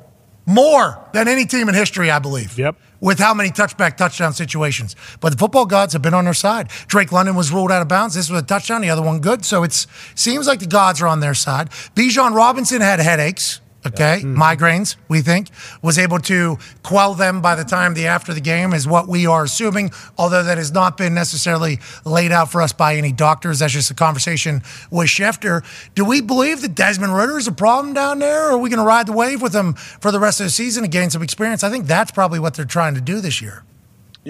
more 0.47 0.99
than 1.13 1.29
any 1.29 1.45
team 1.45 1.69
in 1.69 1.75
history, 1.75 2.11
I 2.11 2.21
believe. 2.21 2.57
Yep. 2.59 2.77
With 3.01 3.19
how 3.19 3.33
many 3.33 3.51
touchback 3.51 3.97
touchdown 3.97 4.35
situations. 4.35 4.95
But 5.21 5.33
the 5.33 5.39
football 5.39 5.67
gods 5.67 5.95
have 5.95 6.03
been 6.03 6.15
on 6.15 6.25
their 6.25 6.35
side. 6.35 6.69
Drake 6.87 7.13
London 7.13 7.35
was 7.35 7.51
ruled 7.51 7.73
out 7.73 7.83
of 7.83 7.89
bounds. 7.89 8.15
This 8.15 8.29
was 8.29 8.43
a 8.43 8.45
touchdown, 8.45 8.83
the 8.83 8.91
other 8.91 9.03
one 9.03 9.21
good. 9.21 9.45
So 9.45 9.63
it 9.63 9.87
seems 10.15 10.47
like 10.47 10.61
the 10.61 10.67
gods 10.67 11.01
are 11.01 11.07
on 11.07 11.21
their 11.21 11.35
side. 11.35 11.71
Bijan 11.95 12.35
Robinson 12.35 12.81
had 12.83 13.01
headaches. 13.01 13.61
Okay, 13.87 14.21
mm-hmm. 14.23 14.41
migraines, 14.41 14.97
we 15.09 15.23
think, 15.23 15.49
was 15.81 15.99
able 15.99 16.19
to 16.19 16.59
quell 16.83 17.15
them 17.15 17.41
by 17.41 17.55
the 17.55 17.65
time 17.65 17.95
the 17.95 18.07
after 18.07 18.35
the 18.35 18.41
game, 18.41 18.75
is 18.75 18.87
what 18.87 19.09
we 19.09 19.27
are 19.27 19.45
assuming, 19.45 19.91
although 20.19 20.43
that 20.43 20.59
has 20.59 20.71
not 20.71 20.99
been 20.99 21.15
necessarily 21.15 21.79
laid 22.05 22.31
out 22.31 22.53
for 22.53 22.61
us 22.61 22.75
by 22.75 22.97
any 22.97 23.11
doctors. 23.11 23.61
That's 23.61 23.73
just 23.73 23.91
a 23.91 23.95
conversation 23.95 24.63
with 24.91 25.09
Schefter. 25.09 25.65
Do 25.95 26.05
we 26.05 26.21
believe 26.21 26.61
that 26.61 26.75
Desmond 26.75 27.17
Ridder 27.17 27.39
is 27.39 27.49
a 27.49 27.53
problem 27.53 27.95
down 27.95 28.19
there, 28.19 28.49
or 28.49 28.53
are 28.53 28.59
we 28.59 28.69
going 28.69 28.81
to 28.81 28.85
ride 28.85 29.07
the 29.07 29.13
wave 29.13 29.41
with 29.41 29.55
him 29.55 29.73
for 29.73 30.13
the 30.13 30.21
rest 30.21 30.41
of 30.41 30.45
the 30.45 30.51
season 30.51 30.85
and 30.85 30.93
gain 30.93 31.09
some 31.09 31.23
experience? 31.23 31.65
I 31.65 31.71
think 31.71 31.87
that's 31.87 32.11
probably 32.11 32.39
what 32.39 32.55
they're 32.55 32.67
trying 32.67 32.95
to 32.97 33.01
do 33.01 33.23
this 33.23 33.41
year. 33.41 33.65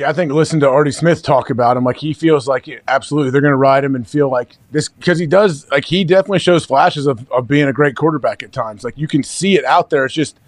Yeah, 0.00 0.08
I 0.08 0.14
think 0.14 0.32
listen 0.32 0.60
to 0.60 0.68
Artie 0.68 0.92
Smith 0.92 1.22
talk 1.22 1.50
about 1.50 1.76
him. 1.76 1.84
Like 1.84 1.98
he 1.98 2.14
feels 2.14 2.48
like 2.48 2.66
absolutely 2.88 3.30
they're 3.30 3.42
going 3.42 3.52
to 3.52 3.56
ride 3.56 3.84
him 3.84 3.94
and 3.94 4.08
feel 4.08 4.30
like 4.30 4.56
this 4.70 4.88
because 4.88 5.18
he 5.18 5.26
does. 5.26 5.70
Like 5.70 5.84
he 5.84 6.04
definitely 6.04 6.38
shows 6.38 6.64
flashes 6.64 7.06
of, 7.06 7.30
of 7.30 7.46
being 7.46 7.68
a 7.68 7.72
great 7.74 7.96
quarterback 7.96 8.42
at 8.42 8.50
times. 8.50 8.82
Like 8.82 8.96
you 8.96 9.06
can 9.06 9.22
see 9.22 9.58
it 9.58 9.64
out 9.66 9.90
there. 9.90 10.06
It's 10.06 10.14
just 10.14 10.40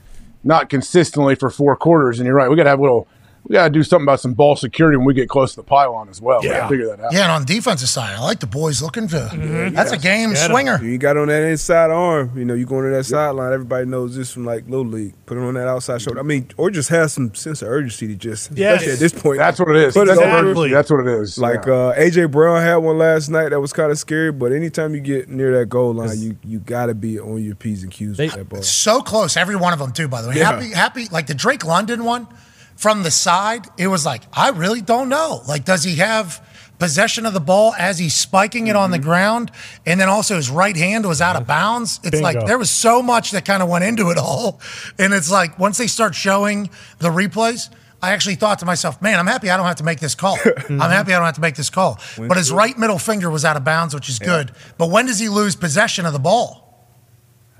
not 0.42 0.70
consistently 0.70 1.34
for 1.34 1.50
four 1.50 1.76
quarters. 1.76 2.18
And 2.18 2.26
you're 2.26 2.34
right. 2.34 2.48
We 2.48 2.56
got 2.56 2.64
to 2.64 2.70
have 2.70 2.80
little. 2.80 3.06
We 3.44 3.54
got 3.54 3.64
to 3.64 3.70
do 3.70 3.82
something 3.82 4.04
about 4.04 4.20
some 4.20 4.34
ball 4.34 4.54
security 4.54 4.96
when 4.96 5.04
we 5.04 5.14
get 5.14 5.28
close 5.28 5.50
to 5.50 5.56
the 5.56 5.62
pylon 5.64 6.08
as 6.08 6.20
well. 6.22 6.40
We 6.42 6.48
figure 6.48 6.86
that 6.94 7.00
out. 7.00 7.12
Yeah, 7.12 7.22
and 7.24 7.32
on 7.32 7.40
the 7.44 7.54
defensive 7.54 7.88
side, 7.88 8.14
I 8.14 8.20
like 8.20 8.38
the 8.38 8.46
boys 8.46 8.80
looking 8.80 9.08
to. 9.08 9.70
That's 9.74 9.90
a 9.90 9.98
game 9.98 10.36
swinger. 10.36 10.82
You 10.82 10.96
got 10.96 11.16
on 11.16 11.26
that 11.26 11.42
inside 11.42 11.90
arm. 11.90 12.38
You 12.38 12.44
know, 12.44 12.54
you 12.54 12.66
going 12.66 12.84
to 12.88 12.96
that 12.96 13.02
sideline. 13.04 13.52
Everybody 13.52 13.86
knows 13.86 14.14
this 14.16 14.32
from 14.32 14.44
like 14.44 14.64
little 14.68 14.86
league. 14.86 15.14
Put 15.26 15.38
it 15.38 15.40
on 15.40 15.54
that 15.54 15.66
outside 15.66 16.00
shoulder. 16.00 16.20
I 16.20 16.22
mean, 16.22 16.48
or 16.56 16.70
just 16.70 16.88
have 16.90 17.10
some 17.10 17.34
sense 17.34 17.62
of 17.62 17.68
urgency 17.68 18.06
to 18.08 18.14
just, 18.14 18.52
Yes. 18.52 18.86
at 18.86 19.00
this 19.00 19.12
point. 19.12 19.38
That's 19.38 19.58
what 19.58 19.70
it 19.70 19.76
is. 19.76 19.94
Put 19.94 20.08
Exactly. 20.08 20.50
over. 20.50 20.68
That's 20.68 20.90
what 20.90 21.00
it 21.00 21.08
is. 21.20 21.36
Like 21.36 21.66
Yeah. 21.66 21.72
uh, 21.72 21.94
AJ 21.98 22.30
Brown 22.30 22.62
had 22.62 22.76
one 22.76 22.98
last 22.98 23.28
night 23.28 23.48
that 23.48 23.60
was 23.60 23.72
kind 23.72 23.90
of 23.90 23.98
scary. 23.98 24.30
But 24.30 24.52
anytime 24.52 24.94
you 24.94 25.00
get 25.00 25.28
near 25.28 25.58
that 25.58 25.66
goal 25.66 25.94
line, 25.94 26.20
you 26.20 26.36
you 26.44 26.60
got 26.60 26.86
to 26.86 26.94
be 26.94 27.18
on 27.18 27.42
your 27.42 27.56
p's 27.56 27.82
and 27.82 27.90
q's 27.90 28.18
with 28.18 28.34
that 28.34 28.48
ball. 28.48 28.62
So 28.62 29.00
close, 29.00 29.36
every 29.36 29.56
one 29.56 29.72
of 29.72 29.80
them 29.80 29.90
too. 29.92 30.06
By 30.06 30.22
the 30.22 30.28
way, 30.28 30.36
Yeah. 30.36 30.52
happy, 30.52 30.70
happy. 30.72 31.08
Like 31.10 31.26
the 31.26 31.34
Drake 31.34 31.64
London 31.64 32.04
one 32.04 32.28
from 32.76 33.02
the 33.02 33.10
side, 33.10 33.66
it 33.78 33.88
was 33.88 34.04
like 34.04 34.22
I 34.32 34.50
really 34.50 34.80
don't 34.80 35.08
know. 35.08 35.42
Like, 35.46 35.64
does 35.64 35.84
he 35.84 35.96
have 35.96 36.46
possession 36.78 37.26
of 37.26 37.32
the 37.32 37.40
ball 37.40 37.72
as 37.78 37.98
he's 37.98 38.14
spiking 38.14 38.66
it 38.66 38.74
on 38.74 38.90
the 38.90 38.98
ground, 38.98 39.52
and 39.86 40.00
then 40.00 40.08
also 40.08 40.34
his 40.36 40.50
right 40.50 40.76
hand 40.76 41.06
was 41.06 41.20
out 41.20 41.36
of 41.36 41.46
bounds? 41.46 42.00
It's 42.02 42.20
like 42.20 42.46
there 42.46 42.58
was 42.58 42.70
so 42.70 43.02
much 43.02 43.30
that 43.32 43.44
kind 43.44 43.62
of 43.62 43.68
went 43.68 43.84
into 43.84 44.10
it 44.10 44.18
all, 44.18 44.60
and 44.98 45.12
it's 45.14 45.30
like 45.30 45.58
once 45.58 45.78
they 45.78 45.86
start 45.86 46.14
showing 46.14 46.70
the 46.98 47.08
replays. 47.08 47.70
I 48.04 48.10
actually 48.10 48.34
thought 48.34 48.58
to 48.58 48.66
myself, 48.66 49.00
man, 49.00 49.20
I'm 49.20 49.28
happy 49.28 49.48
I 49.48 49.56
don't 49.56 49.66
have 49.66 49.76
to 49.76 49.84
make 49.84 50.00
this 50.00 50.16
call. 50.16 50.36
I'm 50.68 50.78
happy 50.80 51.14
I 51.14 51.18
don't 51.18 51.24
have 51.24 51.36
to 51.36 51.40
make 51.40 51.54
this 51.54 51.70
call. 51.70 52.00
But 52.18 52.36
his 52.36 52.50
right 52.50 52.76
middle 52.76 52.98
finger 52.98 53.30
was 53.30 53.44
out 53.44 53.56
of 53.56 53.62
bounds, 53.62 53.94
which 53.94 54.08
is 54.08 54.18
good. 54.18 54.50
But 54.76 54.90
when 54.90 55.06
does 55.06 55.20
he 55.20 55.28
lose 55.28 55.54
possession 55.54 56.04
of 56.04 56.12
the 56.12 56.18
ball? 56.18 56.84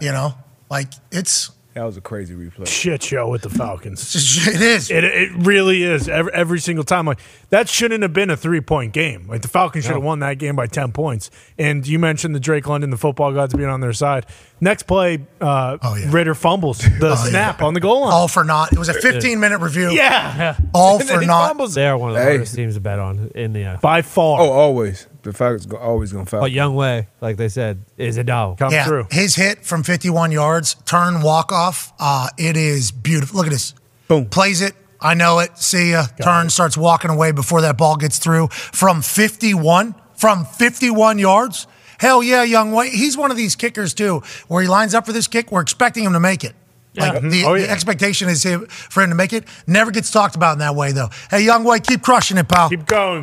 You 0.00 0.10
know, 0.10 0.34
like 0.68 0.88
it's 1.12 1.52
That 1.74 1.84
was 1.84 1.96
a 1.96 2.02
crazy 2.02 2.34
replay. 2.34 2.66
Shit 2.66 3.02
show 3.02 3.28
with 3.30 3.40
the 3.42 3.48
Falcons. 3.48 4.14
It 4.46 4.60
is. 4.60 4.90
It, 4.90 5.04
it 5.04 5.30
really 5.34 5.82
is. 5.82 6.06
Every, 6.08 6.32
every 6.34 6.60
single 6.60 6.84
time. 6.84 7.06
Like 7.06 7.18
that 7.48 7.68
shouldn't 7.68 8.02
have 8.02 8.12
been 8.12 8.28
a 8.28 8.36
three 8.36 8.60
point 8.60 8.92
game. 8.92 9.26
Like 9.26 9.40
the 9.42 9.48
Falcons 9.48 9.84
should 9.84 9.94
have 9.94 10.02
won 10.02 10.18
that 10.20 10.34
game 10.38 10.54
by 10.54 10.66
ten 10.66 10.92
points. 10.92 11.30
And 11.58 11.86
you 11.86 11.98
mentioned 11.98 12.34
the 12.34 12.40
Drake 12.40 12.66
London, 12.68 12.90
the 12.90 12.96
football 12.98 13.32
gods 13.32 13.54
being 13.54 13.68
on 13.70 13.80
their 13.80 13.94
side. 13.94 14.26
Next 14.60 14.82
play, 14.84 15.26
uh, 15.40 15.78
Ridder 16.08 16.34
fumbles 16.34 16.78
the 17.00 17.12
Oh, 17.12 17.14
snap 17.28 17.62
on 17.62 17.72
the 17.74 17.80
goal 17.80 18.02
line. 18.02 18.12
all 18.12 18.28
for 18.28 18.44
naught. 18.44 18.72
It 18.72 18.78
was 18.78 18.88
a 18.90 18.94
15 19.00 19.40
minute 19.40 19.58
review. 19.60 19.90
Yeah. 19.90 20.58
All 20.74 20.98
for 20.98 21.20
naught. 21.22 21.56
They 21.74 21.86
are 21.86 21.96
one 21.96 22.10
of 22.10 22.16
the 22.16 22.22
Hey. 22.22 22.28
hardest 22.30 22.54
teams 22.54 22.74
to 22.74 22.80
bet 22.80 22.98
on 22.98 23.30
in 23.34 23.52
the 23.54 23.60
NFL. 23.62 23.80
By 23.80 24.02
far. 24.02 24.40
Oh, 24.40 24.50
always. 24.50 25.06
The 25.22 25.32
Falcons 25.32 25.66
go, 25.66 25.76
always 25.76 26.12
gonna 26.12 26.26
foul. 26.26 26.40
But 26.40 26.50
Younghoe, 26.52 27.06
like 27.20 27.36
they 27.36 27.48
said, 27.48 27.84
is 27.96 28.16
a 28.16 28.24
dog. 28.24 28.58
Come 28.58 28.72
yeah, 28.72 29.04
His 29.10 29.36
hit 29.36 29.64
from 29.64 29.82
51 29.84 30.32
yards, 30.32 30.74
turn 30.84 31.22
walk 31.22 31.52
off. 31.52 31.92
Uh, 32.00 32.28
it 32.38 32.56
is 32.56 32.90
beautiful. 32.90 33.36
Look 33.38 33.46
at 33.46 33.52
this. 33.52 33.74
Boom. 34.08 34.26
Plays 34.26 34.60
it. 34.60 34.74
I 35.00 35.14
know 35.14 35.38
it. 35.40 35.56
See 35.58 35.92
ya. 35.92 36.06
Turn 36.22 36.50
starts 36.50 36.76
walking 36.76 37.10
away 37.10 37.32
before 37.32 37.60
that 37.62 37.76
ball 37.78 37.96
gets 37.96 38.18
through 38.18 38.48
from 38.48 39.02
51. 39.02 39.94
From 40.16 40.44
51 40.44 41.18
yards. 41.18 41.66
Hell 41.98 42.22
yeah, 42.22 42.44
Younghoe. 42.44 42.88
He's 42.90 43.16
one 43.16 43.30
of 43.30 43.36
these 43.36 43.54
kickers 43.56 43.94
too, 43.94 44.22
where 44.48 44.62
he 44.62 44.68
lines 44.68 44.94
up 44.94 45.06
for 45.06 45.12
this 45.12 45.28
kick. 45.28 45.50
We're 45.52 45.60
expecting 45.60 46.04
him 46.04 46.12
to 46.14 46.20
make 46.20 46.42
it. 46.44 46.54
Like 46.96 47.14
Yeah. 47.14 47.28
the, 47.28 47.44
Oh, 47.44 47.56
the 47.58 47.70
expectation 47.70 48.28
is 48.28 48.42
him, 48.42 48.66
for 48.66 49.02
him 49.02 49.10
to 49.10 49.16
make 49.16 49.32
it. 49.32 49.44
Never 49.66 49.90
gets 49.90 50.10
talked 50.10 50.34
about 50.36 50.54
in 50.54 50.58
that 50.58 50.74
way 50.74 50.92
though. 50.92 51.08
Hey, 51.30 51.46
Younghoe, 51.46 51.84
keep 51.86 52.02
crushing 52.02 52.38
it, 52.38 52.48
pal. 52.48 52.68
Keep 52.68 52.86
going. 52.86 53.22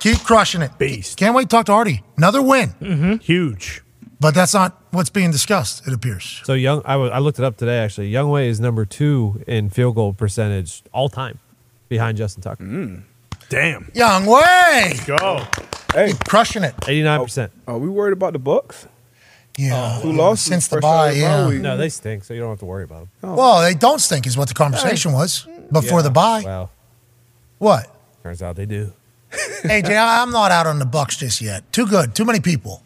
Keep 0.00 0.18
crushing 0.24 0.62
it. 0.62 0.76
Beast. 0.78 1.16
Can't 1.16 1.34
wait 1.34 1.44
to 1.44 1.48
talk 1.48 1.66
to 1.66 1.72
Artie. 1.72 2.02
Another 2.16 2.40
win. 2.42 2.70
Mm-hmm. 2.80 3.14
Huge. 3.16 3.82
But 4.20 4.34
that's 4.34 4.54
not 4.54 4.80
what's 4.92 5.10
being 5.10 5.30
discussed, 5.30 5.86
it 5.86 5.92
appears. 5.92 6.40
So 6.44 6.54
Young, 6.54 6.82
I 6.84 7.18
looked 7.18 7.38
it 7.38 7.44
up 7.44 7.56
today. 7.56 7.78
Actually, 7.80 8.10
Younghoe 8.10 8.46
is 8.46 8.60
number 8.60 8.84
two 8.86 9.42
in 9.46 9.68
field 9.68 9.94
goal 9.96 10.12
percentage 10.14 10.82
all 10.92 11.08
time, 11.08 11.38
behind 11.88 12.16
Justin 12.16 12.42
Tucker. 12.42 12.64
Mm. 12.64 13.02
Damn. 13.48 13.84
Younghoe. 13.94 15.06
Go. 15.06 15.44
Hey, 15.94 16.12
crushing 16.26 16.64
it. 16.64 16.74
Eighty 16.88 17.02
nine 17.02 17.20
percent. 17.22 17.52
Are 17.66 17.78
we 17.78 17.88
worried 17.88 18.12
about 18.12 18.32
the 18.32 18.38
Bucks? 18.38 18.86
Yeah. 19.58 20.00
Who 20.00 20.12
lost 20.12 20.44
Since 20.44 20.68
the 20.68 20.76
first 20.76 20.82
bye, 20.82 21.12
yeah. 21.12 21.46
bye? 21.46 21.54
No, 21.56 21.76
they 21.76 21.88
stink, 21.88 22.24
so 22.24 22.34
you 22.34 22.40
don't 22.40 22.50
have 22.50 22.58
to 22.60 22.66
worry 22.66 22.84
about 22.84 23.08
them. 23.20 23.36
Well, 23.36 23.62
they 23.62 23.74
don't 23.74 24.00
stink, 24.00 24.26
is 24.26 24.36
what 24.36 24.48
the 24.48 24.54
conversation 24.54 25.12
was 25.12 25.46
before 25.72 25.98
Yeah, 26.00 26.02
the 26.02 26.10
bye. 26.10 26.42
Well, 26.44 26.70
What? 27.58 27.90
turns 28.22 28.42
out 28.42 28.56
they 28.56 28.66
do. 28.66 28.92
AJ, 29.62 29.96
I- 29.96 30.22
I'm 30.22 30.30
not 30.30 30.50
out 30.50 30.66
on 30.66 30.78
the 30.78 30.86
Bucks 30.86 31.16
just 31.16 31.40
yet. 31.40 31.70
Too 31.72 31.86
good. 31.86 32.14
Too 32.14 32.24
many 32.24 32.40
people. 32.40 32.82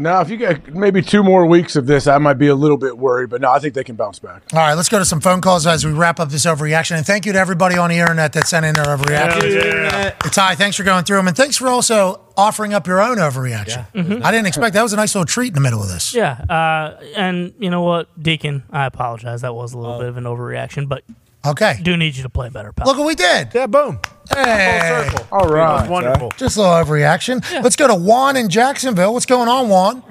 No, 0.00 0.20
if 0.20 0.30
you 0.30 0.36
get 0.36 0.72
maybe 0.72 1.02
two 1.02 1.24
more 1.24 1.44
weeks 1.44 1.74
of 1.74 1.86
this, 1.86 2.06
I 2.06 2.18
might 2.18 2.34
be 2.34 2.46
a 2.46 2.54
little 2.54 2.76
bit 2.76 2.96
worried, 2.96 3.30
but 3.30 3.40
no, 3.40 3.50
I 3.50 3.58
think 3.58 3.74
they 3.74 3.82
can 3.82 3.96
bounce 3.96 4.20
back. 4.20 4.42
All 4.52 4.60
right, 4.60 4.74
let's 4.74 4.88
go 4.88 5.00
to 5.00 5.04
some 5.04 5.20
phone 5.20 5.40
calls 5.40 5.66
as 5.66 5.84
we 5.84 5.90
wrap 5.90 6.20
up 6.20 6.28
this 6.28 6.46
overreaction. 6.46 6.96
And 6.98 7.04
thank 7.04 7.26
you 7.26 7.32
to 7.32 7.38
everybody 7.40 7.76
on 7.76 7.90
the 7.90 7.98
internet 7.98 8.32
that 8.34 8.46
sent 8.46 8.64
in 8.64 8.74
their 8.76 8.84
overreaction. 8.84 9.42
Hell 9.90 10.00
yeah. 10.04 10.10
Ty, 10.10 10.54
thanks 10.54 10.76
for 10.76 10.84
going 10.84 11.02
through 11.02 11.16
them. 11.16 11.26
And 11.26 11.36
thanks 11.36 11.56
for 11.56 11.66
also 11.66 12.20
offering 12.36 12.74
up 12.74 12.86
your 12.86 13.00
own 13.02 13.16
overreaction. 13.16 13.86
I 14.22 14.30
didn't 14.30 14.46
expect 14.46 14.74
that 14.74 14.84
was 14.84 14.92
a 14.92 14.96
nice 14.96 15.16
little 15.16 15.26
treat 15.26 15.48
in 15.48 15.54
the 15.54 15.60
middle 15.60 15.82
of 15.82 15.88
this. 15.88 16.14
Yeah, 16.14 16.30
uh, 16.48 17.02
and 17.16 17.52
you 17.58 17.68
know 17.68 17.82
what, 17.82 18.22
Deacon? 18.22 18.62
I 18.70 18.86
apologize. 18.86 19.40
That 19.40 19.56
was 19.56 19.72
a 19.72 19.78
little 19.78 19.98
bit 19.98 20.08
of 20.08 20.16
an 20.16 20.24
overreaction, 20.24 20.88
but 20.88 21.02
Okay. 21.46 21.78
do 21.82 21.96
need 21.96 22.16
you 22.16 22.22
to 22.22 22.28
play 22.28 22.48
better, 22.48 22.72
pal. 22.72 22.86
Look 22.86 22.98
what 22.98 23.06
we 23.06 23.14
did. 23.14 23.48
Yeah, 23.54 23.66
boom. 23.66 24.00
Hey. 24.34 25.08
All 25.32 25.48
right. 25.48 25.78
That's 25.78 25.90
wonderful. 25.90 26.30
Just 26.36 26.56
a 26.56 26.60
little 26.60 26.74
overreaction. 26.74 27.42
Let's 27.62 27.76
go 27.76 27.88
to 27.88 27.94
Juan 27.94 28.36
in 28.36 28.48
Jacksonville. 28.48 29.14
What's 29.14 29.26
going 29.26 29.48
on, 29.48 29.68
Juan? 29.68 30.02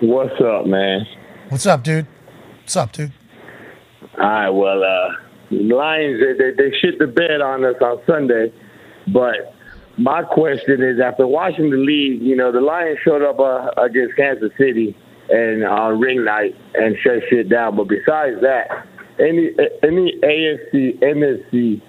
What's 0.00 0.40
up, 0.40 0.66
man? 0.66 1.06
What's 1.48 1.66
up, 1.66 1.84
dude? 1.84 2.06
What's 2.62 2.76
up, 2.76 2.92
dude? 2.92 3.12
All 4.18 4.24
right, 4.24 4.50
well, 4.50 4.82
uh, 4.82 5.08
Lions, 5.50 6.20
they, 6.20 6.32
they, 6.32 6.50
they 6.56 6.76
shit 6.78 6.98
the 6.98 7.06
bed 7.06 7.40
on 7.40 7.64
us 7.64 7.76
on 7.80 8.00
Sunday, 8.06 8.52
but 9.12 9.54
my 9.96 10.22
question 10.22 10.82
is 10.82 11.00
after 11.00 11.26
watching 11.26 11.70
the 11.70 11.76
league, 11.76 12.20
you 12.22 12.36
know, 12.36 12.50
the 12.52 12.60
Lions 12.60 12.98
showed 13.04 13.22
up 13.22 13.38
uh, 13.38 13.70
against 13.80 14.16
Kansas 14.16 14.50
City 14.58 14.96
and 15.28 15.64
on 15.64 16.00
ring 16.00 16.24
night 16.24 16.54
and 16.74 16.96
shut 17.02 17.22
shit 17.30 17.48
down, 17.48 17.76
but 17.76 17.88
besides 17.88 18.40
that, 18.42 18.68
any 19.22 19.50
any 19.82 20.18
AFC, 20.22 20.98
NFC 21.00 21.80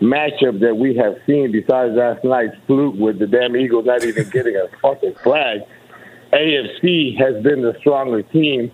matchup 0.00 0.60
that 0.60 0.76
we 0.76 0.96
have 0.96 1.14
seen 1.26 1.52
besides 1.52 1.94
last 1.94 2.24
night's 2.24 2.56
fluke 2.66 2.96
with 2.96 3.18
the 3.18 3.26
damn 3.26 3.56
Eagles 3.56 3.86
not 3.86 4.04
even 4.04 4.28
getting 4.30 4.56
a 4.56 4.68
fucking 4.78 5.14
flag, 5.22 5.60
AFC 6.32 7.16
has 7.18 7.42
been 7.42 7.62
the 7.62 7.74
stronger 7.80 8.22
team 8.22 8.70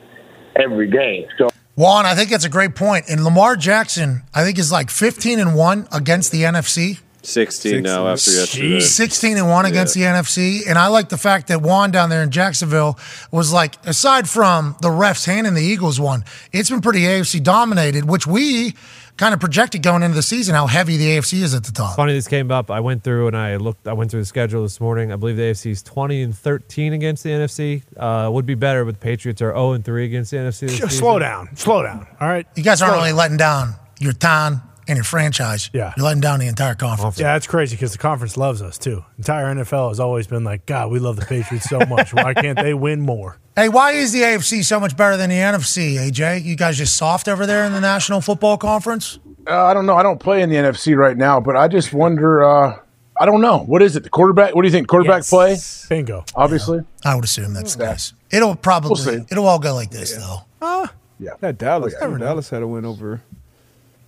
every 0.57 0.91
game. 0.91 1.27
So 1.37 1.49
Juan, 1.77 2.07
I 2.07 2.15
think 2.15 2.31
that's 2.31 2.45
a 2.45 2.49
great 2.49 2.75
point. 2.75 3.05
And 3.09 3.23
Lamar 3.23 3.55
Jackson, 3.55 4.23
I 4.35 4.43
think, 4.43 4.59
is 4.59 4.73
like 4.73 4.91
15 4.91 5.39
and 5.39 5.55
1 5.55 5.89
against 5.93 6.33
the 6.33 6.43
NFC. 6.43 6.99
16 7.29 7.83
now 7.83 8.09
after 8.09 8.31
yesterday. 8.31 8.81
16 8.81 9.37
and 9.37 9.49
1 9.49 9.65
against 9.67 9.95
the 9.95 10.03
NFC. 10.03 10.61
And 10.69 10.79
I 10.79 10.89
like 10.89 11.09
the 11.09 11.19
fact 11.19 11.49
that 11.49 11.63
Juan 11.63 11.91
down 11.91 12.11
there 12.11 12.23
in 12.23 12.31
Jacksonville 12.31 12.99
was 13.31 13.53
like, 13.53 13.75
aside 13.87 14.29
from 14.29 14.77
the 14.83 14.89
refs 14.89 15.25
handing 15.27 15.55
the 15.55 15.63
Eagles 15.63 16.01
one, 16.01 16.25
it's 16.53 16.71
been 16.71 16.81
pretty 16.81 17.01
AFC 17.03 17.43
dominated, 17.43 18.05
which 18.09 18.27
we 18.27 18.75
kind 19.17 19.35
of 19.35 19.41
projected 19.41 19.83
going 19.83 20.03
into 20.05 20.15
the 20.15 20.23
season 20.23 20.55
how 20.55 20.67
heavy 20.69 20.97
the 20.97 21.17
AFC 21.17 21.43
is 21.43 21.53
at 21.53 21.65
the 21.65 21.73
top. 21.73 21.97
Funny 21.97 22.13
this 22.13 22.29
came 22.29 22.51
up. 22.51 22.71
I 22.71 22.81
went 22.81 23.03
through 23.03 23.27
and 23.27 23.37
I 23.37 23.57
looked. 23.57 23.87
I 23.89 23.93
went 23.93 24.11
through 24.11 24.21
the 24.21 24.27
schedule 24.27 24.63
this 24.63 24.81
morning. 24.81 25.13
I 25.13 25.17
believe 25.17 25.37
the 25.37 25.43
AFC 25.43 25.73
is 25.73 25.83
twenty 25.83 26.23
and 26.23 26.35
thirteen 26.37 26.93
against 26.93 27.25
the 27.25 27.31
NFC. 27.31 27.83
Uh, 27.97 28.31
would 28.31 28.47
be 28.47 28.55
better, 28.55 28.85
but 28.85 28.95
the 28.95 29.01
Patriots 29.01 29.43
are 29.43 29.51
zero 29.51 29.73
and 29.73 29.85
three 29.85 30.05
against 30.05 30.31
the 30.31 30.37
NFC. 30.37 30.61
This 30.61 30.79
Just 30.79 30.83
season. 30.83 30.91
slow 30.91 31.19
down. 31.19 31.55
Slow 31.57 31.83
down. 31.83 32.07
All 32.21 32.29
right. 32.29 32.47
You 32.55 32.63
guys 32.63 32.81
aren't 32.81 32.93
Slow 32.93 32.99
only 33.01 33.11
down. 33.11 33.17
letting 33.17 33.37
down 33.37 33.75
your 33.99 34.13
town 34.13 34.63
and 34.89 34.97
your 34.97 35.05
franchise. 35.05 35.71
Yeah. 35.73 35.93
You're 35.97 36.05
letting 36.07 36.21
down 36.21 36.41
the 36.41 36.47
entire 36.49 36.75
conference. 36.75 37.19
Yeah, 37.21 37.35
that's 37.35 37.47
crazy 37.47 37.77
because 37.77 37.93
the 37.93 37.99
conference 37.99 38.37
loves 38.37 38.61
us 38.63 38.79
too. 38.79 39.05
Entire 39.19 39.55
NFL 39.55 39.91
has 39.91 40.01
always 40.01 40.27
been 40.27 40.43
like, 40.45 40.67
God, 40.67 40.91
we 40.91 40.99
love 40.99 41.17
the 41.17 41.27
Patriots 41.27 41.69
so 41.69 41.79
much. 41.81 42.13
Why 42.15 42.35
can't 42.35 42.59
they 42.59 42.75
win 42.75 43.01
more? 43.01 43.39
Hey, 43.59 43.69
why 43.69 43.91
is 43.91 44.13
the 44.13 44.21
AFC 44.21 44.65
so 44.65 44.79
much 44.79 44.97
better 44.97 45.17
than 45.17 45.31
the 45.31 45.35
NFC, 45.35 45.95
AJ? 45.97 46.45
You 46.45 46.55
guys 46.55 46.79
just 46.79 46.97
soft 46.97 47.27
over 47.27 47.45
there 47.45 47.65
in 47.65 47.73
the 47.73 47.81
National 47.81 48.21
Football 48.21 48.57
Conference? 48.57 49.19
Uh, 49.49 49.65
I 49.65 49.75
don't 49.75 49.85
know. 49.85 49.97
I 49.97 50.05
don't 50.05 50.21
play 50.21 50.43
in 50.43 50.49
the 50.49 50.55
NFC 50.55 50.97
right 50.97 51.17
now, 51.17 51.41
but 51.41 51.57
I 51.57 51.67
just 51.67 51.93
wonder. 51.93 52.45
Uh, 52.45 52.79
I 53.21 53.27
don't 53.27 53.41
know. 53.41 53.59
What 53.59 53.83
is 53.83 53.97
it? 53.97 54.05
The 54.05 54.11
quarterback? 54.11 54.55
What 54.55 54.63
do 54.63 54.69
you 54.69 54.73
think? 54.73 54.87
Quarterback 54.87 55.25
play? 55.25 55.57
Bingo. 55.89 56.25
Obviously. 56.37 56.83
I 57.05 57.17
would 57.17 57.25
assume 57.25 57.53
that's 57.53 57.75
the 57.75 57.85
case. 57.87 58.15
It'll 58.31 58.55
probably, 58.55 58.91
We'll 58.91 58.97
see. 58.97 59.25
it'll 59.29 59.49
all 59.49 59.59
go 59.59 59.75
like 59.75 59.91
this, 59.91 60.17
though. 60.17 60.87
Yeah. 61.19 61.33
That 61.41 61.59
Dallas. 61.59 61.95
Dallas 61.95 62.51
had 62.51 62.63
a 62.63 62.67
win 62.69 62.85
over 62.85 63.23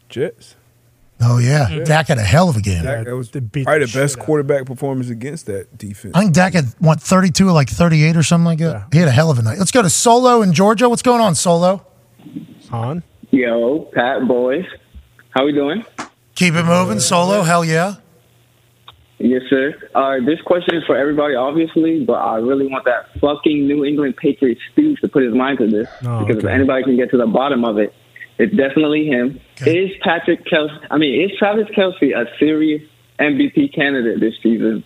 Jets. 0.09 0.55
Oh, 1.23 1.39
yeah. 1.39 1.81
Dak 1.85 2.09
had 2.09 2.19
a 2.19 2.23
hell 2.23 2.49
of 2.49 2.57
a 2.57 2.61
game. 2.61 2.83
Dak, 2.83 3.05
that 3.05 3.15
was 3.15 3.29
beat 3.29 3.65
probably 3.65 3.85
the 3.85 3.93
the 3.93 3.99
best 4.01 4.15
shit 4.15 4.21
out. 4.21 4.25
quarterback 4.27 4.67
performance 4.67 5.11
against 5.11 5.47
that 5.47 5.77
defense. 5.77 6.15
I 6.15 6.21
think 6.23 6.33
Dak 6.35 6.55
had, 6.55 6.67
what, 6.79 7.01
32 7.01 7.49
or 7.49 7.53
like 7.53 7.69
38 7.69 8.17
or 8.17 8.23
something 8.23 8.45
like 8.47 8.59
that? 8.61 8.87
He 8.93 8.99
had 8.99 9.09
a 9.09 9.13
hell 9.13 9.31
of 9.31 9.39
a 9.39 9.43
night. 9.43 9.59
Let's 9.59 9.71
go 9.71 9.83
to 9.83 9.91
Solo 9.91 10.43
in 10.43 10.53
Georgia. 10.53 10.89
What's 10.89 11.03
going 11.03 11.21
on, 11.21 11.35
Solo? 11.35 11.85
On. 12.71 13.03
Yo, 13.31 13.91
Pat 13.95 14.27
boys, 14.27 14.65
how 15.31 15.45
we 15.45 15.53
doing? 15.53 15.85
Keep 16.35 16.55
it 16.55 16.65
moving, 16.65 17.01
Solo. 17.01 17.43
Hell 17.43 17.65
yeah. 17.65 17.97
Yes, 19.19 19.43
sir. 19.51 19.75
Uh, 19.95 20.17
this 20.25 20.41
question 20.47 20.75
is 20.77 20.85
for 20.87 20.97
everybody, 20.97 21.35
obviously, 21.35 22.05
but 22.05 22.15
I 22.15 22.37
really 22.37 22.67
want 22.67 22.87
that 22.87 23.09
fucking 23.21 23.67
New 23.69 23.85
England 23.85 24.17
Patriots 24.17 24.61
Steve 24.73 24.99
to 25.03 25.09
put 25.09 25.23
his 25.23 25.35
mind 25.35 25.59
to 25.59 25.67
this 25.69 25.89
Oh, 26.05 26.25
because 26.25 26.43
if 26.43 26.49
anybody 26.49 26.85
can 26.85 26.97
get 26.97 27.11
to 27.11 27.19
the 27.19 27.27
bottom 27.27 27.65
of 27.65 27.77
it, 27.79 27.93
it's 28.41 28.57
definitely 28.57 29.07
him. 29.07 29.39
Is 29.67 29.91
Patrick 30.03 30.47
Kelce? 30.47 30.87
I 30.91 30.97
mean, 30.97 31.21
is 31.23 31.37
Travis 31.39 31.69
Kelce 31.77 32.17
a 32.17 32.25
serious 32.39 32.83
MVP 33.21 33.75
candidate 33.75 34.19
this 34.19 34.35
season? 34.43 34.83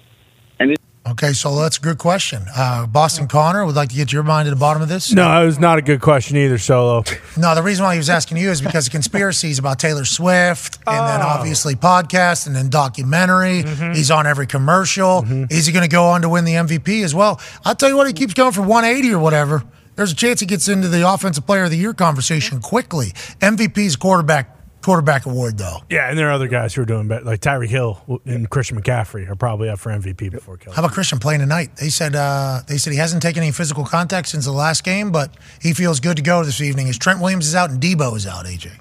And 0.58 0.72
it, 0.72 0.78
Okay, 1.06 1.34
Solo, 1.34 1.60
that's 1.62 1.76
a 1.76 1.82
good 1.82 1.98
question. 1.98 2.46
Uh, 2.56 2.86
Boston 2.86 3.28
Connor 3.28 3.66
would 3.66 3.76
like 3.76 3.90
to 3.90 3.94
get 3.94 4.10
your 4.10 4.22
mind 4.22 4.46
to 4.46 4.50
the 4.50 4.56
bottom 4.56 4.80
of 4.80 4.88
this. 4.88 5.12
No, 5.12 5.42
it 5.42 5.44
was 5.44 5.58
not 5.58 5.78
a 5.78 5.82
good 5.82 6.00
question 6.00 6.38
either, 6.38 6.56
Solo. 6.56 7.04
No, 7.36 7.54
the 7.54 7.62
reason 7.62 7.84
why 7.84 7.92
he 7.92 7.98
was 7.98 8.08
asking 8.08 8.38
you 8.38 8.50
is 8.50 8.62
because 8.62 8.86
of 8.86 8.92
conspiracies 8.92 9.58
about 9.58 9.78
Taylor 9.78 10.06
Swift, 10.06 10.78
and 10.86 11.06
then 11.06 11.20
obviously 11.20 11.74
podcast, 11.74 12.46
and 12.46 12.56
then 12.56 12.70
documentary. 12.70 13.62
He's 13.94 14.10
on 14.10 14.26
every 14.26 14.46
commercial. 14.46 15.24
Is 15.50 15.66
he 15.66 15.72
going 15.72 15.84
to 15.84 15.94
go 15.94 16.06
on 16.06 16.22
to 16.22 16.28
win 16.30 16.44
the 16.46 16.54
MVP 16.54 17.04
as 17.04 17.14
well? 17.14 17.38
I'll 17.66 17.74
tell 17.74 17.90
you 17.90 17.96
what, 17.98 18.06
he 18.06 18.14
keeps 18.14 18.32
going 18.32 18.52
for 18.52 18.62
180 18.62 19.12
or 19.12 19.18
whatever. 19.18 19.62
There's 19.96 20.12
a 20.12 20.16
chance 20.16 20.40
he 20.40 20.46
gets 20.46 20.68
into 20.68 20.88
the 20.88 21.08
Offensive 21.08 21.46
Player 21.46 21.64
of 21.64 21.70
the 21.70 21.76
Year 21.76 21.94
conversation 21.94 22.60
quickly. 22.60 23.08
MVP's 23.40 23.96
quarterback 23.96 24.50
quarterback 24.84 25.24
award 25.24 25.56
though. 25.56 25.78
Yeah, 25.88 26.10
and 26.10 26.18
there 26.18 26.28
are 26.28 26.32
other 26.32 26.46
guys 26.46 26.74
who 26.74 26.82
are 26.82 26.84
doing 26.84 27.08
better. 27.08 27.24
Like 27.24 27.40
Tyreek 27.40 27.68
Hill 27.68 28.20
and 28.26 28.48
Christian 28.50 28.80
McCaffrey 28.80 29.28
are 29.28 29.34
probably 29.34 29.70
up 29.70 29.78
for 29.78 29.90
MVP 29.90 30.30
before 30.30 30.58
Kelce. 30.58 30.74
How 30.74 30.82
about 30.82 30.92
Christian 30.92 31.18
playing 31.18 31.40
tonight? 31.40 31.76
They 31.76 31.88
said 31.88 32.14
uh, 32.14 32.60
they 32.68 32.76
said 32.76 32.92
he 32.92 32.98
hasn't 32.98 33.22
taken 33.22 33.42
any 33.42 33.52
physical 33.52 33.84
contact 33.84 34.28
since 34.28 34.44
the 34.44 34.52
last 34.52 34.84
game, 34.84 35.10
but 35.10 35.34
he 35.60 35.72
feels 35.72 36.00
good 36.00 36.16
to 36.18 36.22
go 36.22 36.44
this 36.44 36.60
evening. 36.60 36.88
As 36.88 36.98
Trent 36.98 37.20
Williams 37.20 37.46
is 37.46 37.54
out 37.54 37.70
and 37.70 37.80
Deebo 37.80 38.14
is 38.16 38.26
out, 38.26 38.44
AJ. 38.44 38.72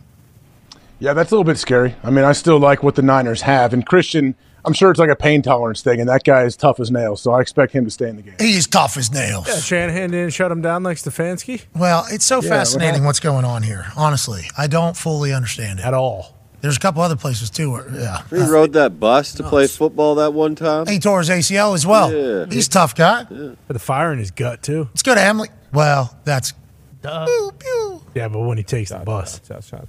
Yeah, 0.99 1.13
that's 1.13 1.31
a 1.31 1.35
little 1.35 1.45
bit 1.45 1.57
scary. 1.57 1.95
I 2.03 2.09
mean, 2.09 2.25
I 2.25 2.33
still 2.33 2.59
like 2.59 2.83
what 2.83 2.95
the 2.95 3.01
Niners 3.01 3.41
have, 3.41 3.73
and 3.73 3.85
Christian. 3.85 4.35
I'm 4.65 4.73
sure 4.73 4.89
it's 4.91 4.99
like 4.99 5.09
a 5.09 5.15
pain 5.15 5.41
tolerance 5.41 5.81
thing, 5.81 5.99
and 5.99 6.07
that 6.09 6.23
guy 6.23 6.43
is 6.43 6.55
tough 6.55 6.79
as 6.79 6.89
nails. 6.89 7.21
So 7.21 7.31
I 7.31 7.41
expect 7.41 7.73
him 7.73 7.83
to 7.85 7.91
stay 7.91 8.07
in 8.09 8.15
the 8.15 8.21
game. 8.21 8.35
He's 8.39 8.65
tough 8.67 8.95
as 8.97 9.11
nails. 9.11 9.47
Yeah, 9.47 9.59
Shanahan 9.59 10.11
didn't 10.11 10.31
shut 10.33 10.51
him 10.51 10.61
down 10.61 10.83
like 10.83 10.97
Stefanski. 10.97 11.63
Well, 11.75 12.05
it's 12.09 12.25
so 12.25 12.35
Yeah, 12.35 12.49
what 12.49 12.49
fascinating 12.49 12.87
happened? 12.91 13.05
what's 13.07 13.19
going 13.19 13.45
on 13.45 13.63
here. 13.63 13.87
Honestly, 13.97 14.43
I 14.57 14.67
don't 14.67 14.95
fully 14.95 15.33
understand 15.33 15.79
it 15.79 15.85
at 15.85 15.93
all. 15.93 16.37
There's 16.61 16.77
a 16.77 16.79
couple 16.79 17.01
other 17.01 17.17
places 17.17 17.49
too. 17.49 17.71
Where, 17.71 17.89
yeah, 17.93 18.21
He 18.29 18.37
rode 18.37 18.71
that 18.71 18.97
bus 18.97 19.33
to 19.33 19.43
play 19.43 19.67
football 19.67 20.15
that 20.15 20.31
one 20.33 20.55
time. 20.55 20.85
he 20.87 20.97
tore 20.97 21.19
his 21.19 21.29
ACL 21.29 21.73
as 21.75 21.85
well. 21.85 22.09
Yeah. 22.13 22.45
He's 22.49 22.67
a 22.67 22.69
tough 22.69 22.95
guy. 22.95 23.25
Yeah. 23.29 23.37
With 23.49 23.57
the 23.67 23.79
fire 23.79 24.13
in 24.13 24.19
his 24.19 24.31
gut 24.31 24.63
too. 24.63 24.85
Let's 24.85 25.03
go 25.03 25.13
to 25.13 25.21
Emily. 25.21 25.49
Well, 25.73 26.17
that's 26.23 26.53
Yeah, 27.03 28.27
but 28.27 28.41
when 28.41 28.57
he 28.57 28.63
takes 28.63 28.91
the 28.91 28.99
bus, 28.99 29.39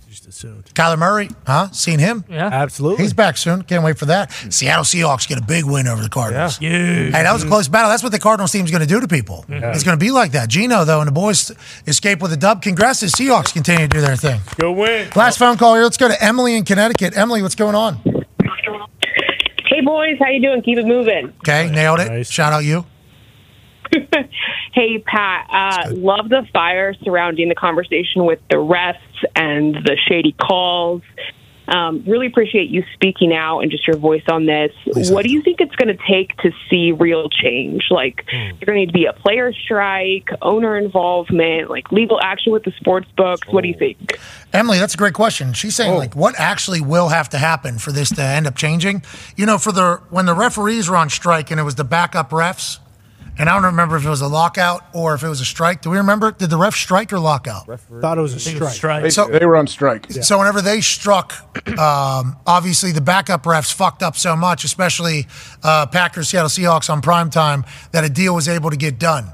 just 0.09 0.27
assumed. 0.27 0.65
Kyler 0.75 0.99
Murray, 0.99 1.29
huh? 1.47 1.71
Seen 1.71 1.99
him? 1.99 2.25
Yeah, 2.29 2.47
absolutely. 2.47 3.05
He's 3.05 3.13
back 3.13 3.37
soon. 3.37 3.63
Can't 3.63 3.85
wait 3.85 3.99
for 3.99 4.07
that. 4.07 4.33
Seattle 4.51 4.85
Seahawks 4.85 5.29
get 5.29 5.39
a 5.39 5.43
big 5.43 5.65
win 5.65 5.87
over 5.87 6.03
the 6.03 6.09
Cardinals. 6.09 6.61
Yeah. 6.61 6.71
Hey, 6.71 7.11
that 7.11 7.33
was 7.33 7.45
a 7.45 7.47
close 7.47 7.69
battle. 7.69 7.91
That's 7.91 8.03
what 8.03 8.13
the 8.13 8.19
Cardinals 8.19 8.51
team's 8.51 8.71
going 8.71 8.81
to 8.81 8.87
do 8.87 9.01
to 9.01 9.07
people. 9.07 9.45
Yeah. 9.49 9.73
It's 9.73 9.85
going 9.85 9.99
to 9.99 10.05
be 10.05 10.11
like 10.11 10.33
that. 10.33 10.49
Geno, 10.49 10.85
though, 10.85 11.01
and 11.01 11.09
the 11.09 11.13
boys 11.13 11.53
escape 11.87 12.21
with 12.21 12.33
a 12.33 12.37
dub. 12.37 12.63
Congrats 12.63 13.01
to 13.01 13.07
the 13.07 13.13
Seahawks 13.13 13.53
continue 13.53 13.87
to 13.87 13.95
do 13.95 14.01
their 14.01 14.17
thing. 14.17 14.41
Go 14.57 14.73
win. 14.73 15.11
Last 15.15 15.39
phone 15.39 15.57
call 15.57 15.75
here. 15.75 15.85
Let's 15.85 15.97
go 15.97 16.09
to 16.09 16.25
Emily 16.25 16.57
in 16.57 16.65
Connecticut. 16.65 17.17
Emily, 17.17 17.43
what's 17.43 17.55
going 17.55 17.75
on? 17.75 17.97
Hey 19.67 19.81
boys, 19.85 20.17
how 20.21 20.29
you 20.29 20.41
doing? 20.41 20.63
Keep 20.63 20.79
it 20.79 20.87
moving. 20.87 21.33
Okay, 21.39 21.69
nailed 21.71 22.01
it. 22.01 22.27
Shout 22.27 22.53
out 22.53 22.65
you. 22.65 22.87
Hey 24.73 24.99
Pat, 24.99 25.47
uh, 25.51 25.91
love 25.95 26.29
the 26.29 26.47
fire 26.53 26.95
surrounding 27.05 27.49
the 27.49 27.55
conversation 27.55 28.25
with 28.25 28.41
the 28.51 28.57
refs 28.57 28.97
and 29.37 29.75
the 29.77 29.97
shady 30.09 30.33
calls. 30.33 31.03
Um, 31.67 32.05
really 32.07 32.27
appreciate 32.27 32.69
you 32.69 32.83
speaking 32.93 33.33
out 33.33 33.61
and 33.61 33.71
just 33.71 33.87
your 33.87 33.97
voice 33.97 34.25
on 34.29 34.45
this. 34.45 34.71
What 35.11 35.25
do 35.25 35.31
you 35.31 35.41
think 35.43 35.61
it's 35.63 35.75
going 35.77 35.97
to 35.97 36.03
take 36.07 36.37
to 36.39 36.51
see 36.69 36.93
real 36.93 37.31
change? 37.31 37.85
Like, 37.91 38.25
Hmm. 38.31 38.37
you're 38.37 38.67
going 38.67 38.75
to 38.75 38.81
need 38.81 38.87
to 38.89 38.93
be 38.93 39.07
a 39.07 39.15
player 39.15 39.51
strike, 39.53 40.29
owner 40.43 40.77
involvement, 40.77 41.71
like 41.71 41.91
legal 41.91 42.21
action 42.21 42.53
with 42.53 42.65
the 42.65 42.73
sports 42.73 43.07
books. 43.17 43.47
What 43.49 43.63
do 43.63 43.69
you 43.69 43.75
think? 43.79 44.19
Emily, 44.53 44.79
that's 44.79 44.93
a 44.95 44.99
great 44.99 45.15
question. 45.15 45.53
She's 45.55 45.75
saying 45.77 45.95
like 45.97 46.15
what 46.15 46.35
actually 46.39 46.81
will 46.83 47.09
have 47.09 47.29
to 47.31 47.39
happen 47.39 47.79
for 47.79 47.93
this 47.93 48.11
to 48.11 48.23
end 48.23 48.47
up 48.47 48.57
changing? 48.57 49.03
You 49.37 49.47
know, 49.47 49.57
for 49.57 49.73
the 49.73 50.01
when 50.11 50.27
the 50.27 50.35
referees 50.35 50.91
were 50.91 50.97
on 50.97 51.09
strike 51.09 51.51
and 51.51 51.59
it 51.59 51.63
was 51.65 51.77
the 51.77 51.85
backup 51.85 52.29
refs, 52.31 52.79
and 53.39 53.49
I 53.49 53.55
don't 53.55 53.65
remember 53.65 53.97
if 53.97 54.05
it 54.05 54.09
was 54.09 54.21
a 54.21 54.29
lockout 54.29 54.85
or 54.93 55.15
if 55.15 55.23
it 55.23 55.29
was 55.29 55.41
a 55.41 55.45
strike. 55.45 55.83
Do 55.83 55.91
we 55.91 55.97
remember? 55.99 56.31
Did 56.33 56.51
the 56.51 56.57
ref 56.57 56.75
strike 56.75 57.13
or 57.13 57.19
lockout? 57.19 57.67
Thought 58.01 58.19
it 58.19 58.21
was 58.21 58.35
a 58.35 58.39
strike. 58.41 58.73
They, 59.03 59.11
So- 59.11 59.27
they 59.27 59.45
were 59.47 59.57
on 59.57 59.67
strike. 59.67 60.11
So 60.11 60.39
whenever 60.39 60.61
they 60.63 60.81
struck, 60.81 61.33
um, 61.79 62.37
obviously 62.47 62.93
the 62.93 63.01
backup 63.01 63.43
refs 63.45 63.73
fucked 63.73 64.03
up 64.03 64.17
so 64.17 64.37
much, 64.37 64.65
especially 64.65 65.27
uh, 65.63 65.87
Packers, 65.87 66.29
Seattle 66.29 66.49
Seahawks 66.49 66.89
on 66.91 67.01
prime 67.03 67.31
time, 67.31 67.65
that 67.93 68.05
a 68.05 68.09
deal 68.09 68.35
was 68.35 68.49
able 68.49 68.71
to 68.71 68.77
get 68.77 68.99
done. 68.99 69.33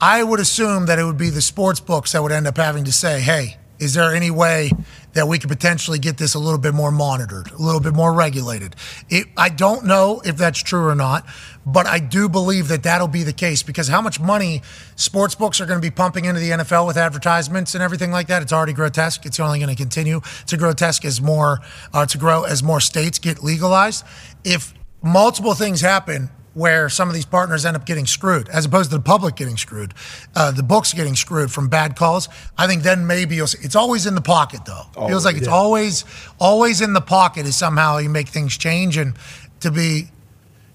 I 0.00 0.22
would 0.22 0.40
assume 0.40 0.86
that 0.86 0.98
it 0.98 1.04
would 1.04 1.18
be 1.18 1.30
the 1.30 1.42
sports 1.42 1.78
books 1.80 2.12
that 2.12 2.22
would 2.22 2.32
end 2.32 2.46
up 2.46 2.56
having 2.56 2.84
to 2.84 2.92
say, 2.92 3.20
"Hey, 3.20 3.58
is 3.78 3.94
there 3.94 4.12
any 4.14 4.30
way 4.30 4.70
that 5.14 5.28
we 5.28 5.38
could 5.38 5.50
potentially 5.50 5.98
get 5.98 6.16
this 6.16 6.34
a 6.34 6.38
little 6.38 6.58
bit 6.58 6.74
more 6.74 6.90
monitored, 6.90 7.50
a 7.50 7.56
little 7.56 7.80
bit 7.80 7.94
more 7.94 8.12
regulated?" 8.12 8.76
It, 9.08 9.26
I 9.36 9.48
don't 9.48 9.84
know 9.84 10.20
if 10.24 10.36
that's 10.36 10.62
true 10.62 10.86
or 10.86 10.94
not, 10.94 11.24
but 11.64 11.86
I 11.86 11.98
do 11.98 12.28
believe 12.28 12.68
that 12.68 12.82
that'll 12.82 13.08
be 13.08 13.22
the 13.22 13.32
case 13.32 13.62
because 13.62 13.88
how 13.88 14.00
much 14.00 14.18
money 14.18 14.62
sports 14.96 15.34
books 15.34 15.60
are 15.60 15.66
going 15.66 15.80
to 15.80 15.86
be 15.86 15.90
pumping 15.90 16.24
into 16.24 16.40
the 16.40 16.50
NFL 16.50 16.86
with 16.86 16.96
advertisements 16.96 17.74
and 17.74 17.82
everything 17.82 18.10
like 18.10 18.26
that, 18.28 18.42
it's 18.42 18.52
already 18.52 18.72
grotesque. 18.72 19.24
It's 19.26 19.38
only 19.38 19.58
going 19.58 19.70
to 19.70 19.76
continue 19.76 20.20
to 20.46 20.56
grotesque 20.56 21.04
as 21.04 21.20
more 21.20 21.60
uh, 21.92 22.06
to 22.06 22.18
grow 22.18 22.44
as 22.44 22.62
more 22.62 22.80
states 22.80 23.18
get 23.18 23.42
legalized. 23.42 24.04
If 24.44 24.74
multiple 25.02 25.54
things 25.54 25.80
happen 25.80 26.30
where 26.54 26.88
some 26.88 27.08
of 27.08 27.14
these 27.14 27.24
partners 27.24 27.64
end 27.64 27.76
up 27.76 27.86
getting 27.86 28.04
screwed, 28.06 28.48
as 28.50 28.66
opposed 28.66 28.90
to 28.90 28.96
the 28.96 29.02
public 29.02 29.36
getting 29.36 29.56
screwed, 29.56 29.94
uh, 30.34 30.50
the 30.50 30.62
books 30.62 30.92
getting 30.92 31.16
screwed 31.16 31.50
from 31.50 31.68
bad 31.68 31.96
calls. 31.96 32.28
I 32.58 32.66
think 32.66 32.82
then 32.82 33.06
maybe 33.06 33.34
you'll 33.36 33.46
see. 33.46 33.58
It's 33.62 33.76
always 33.76 34.06
in 34.06 34.14
the 34.14 34.20
pocket, 34.20 34.60
though. 34.66 34.84
It 34.96 35.08
feels 35.08 35.24
like 35.24 35.36
it's 35.36 35.46
Yeah. 35.46 35.52
always, 35.54 36.04
always 36.38 36.80
in 36.80 36.92
the 36.92 37.00
pocket 37.00 37.46
is 37.46 37.56
somehow 37.56 37.98
you 37.98 38.10
make 38.10 38.28
things 38.28 38.56
change. 38.58 38.96
And 38.98 39.14
to 39.60 39.70
be 39.70 40.10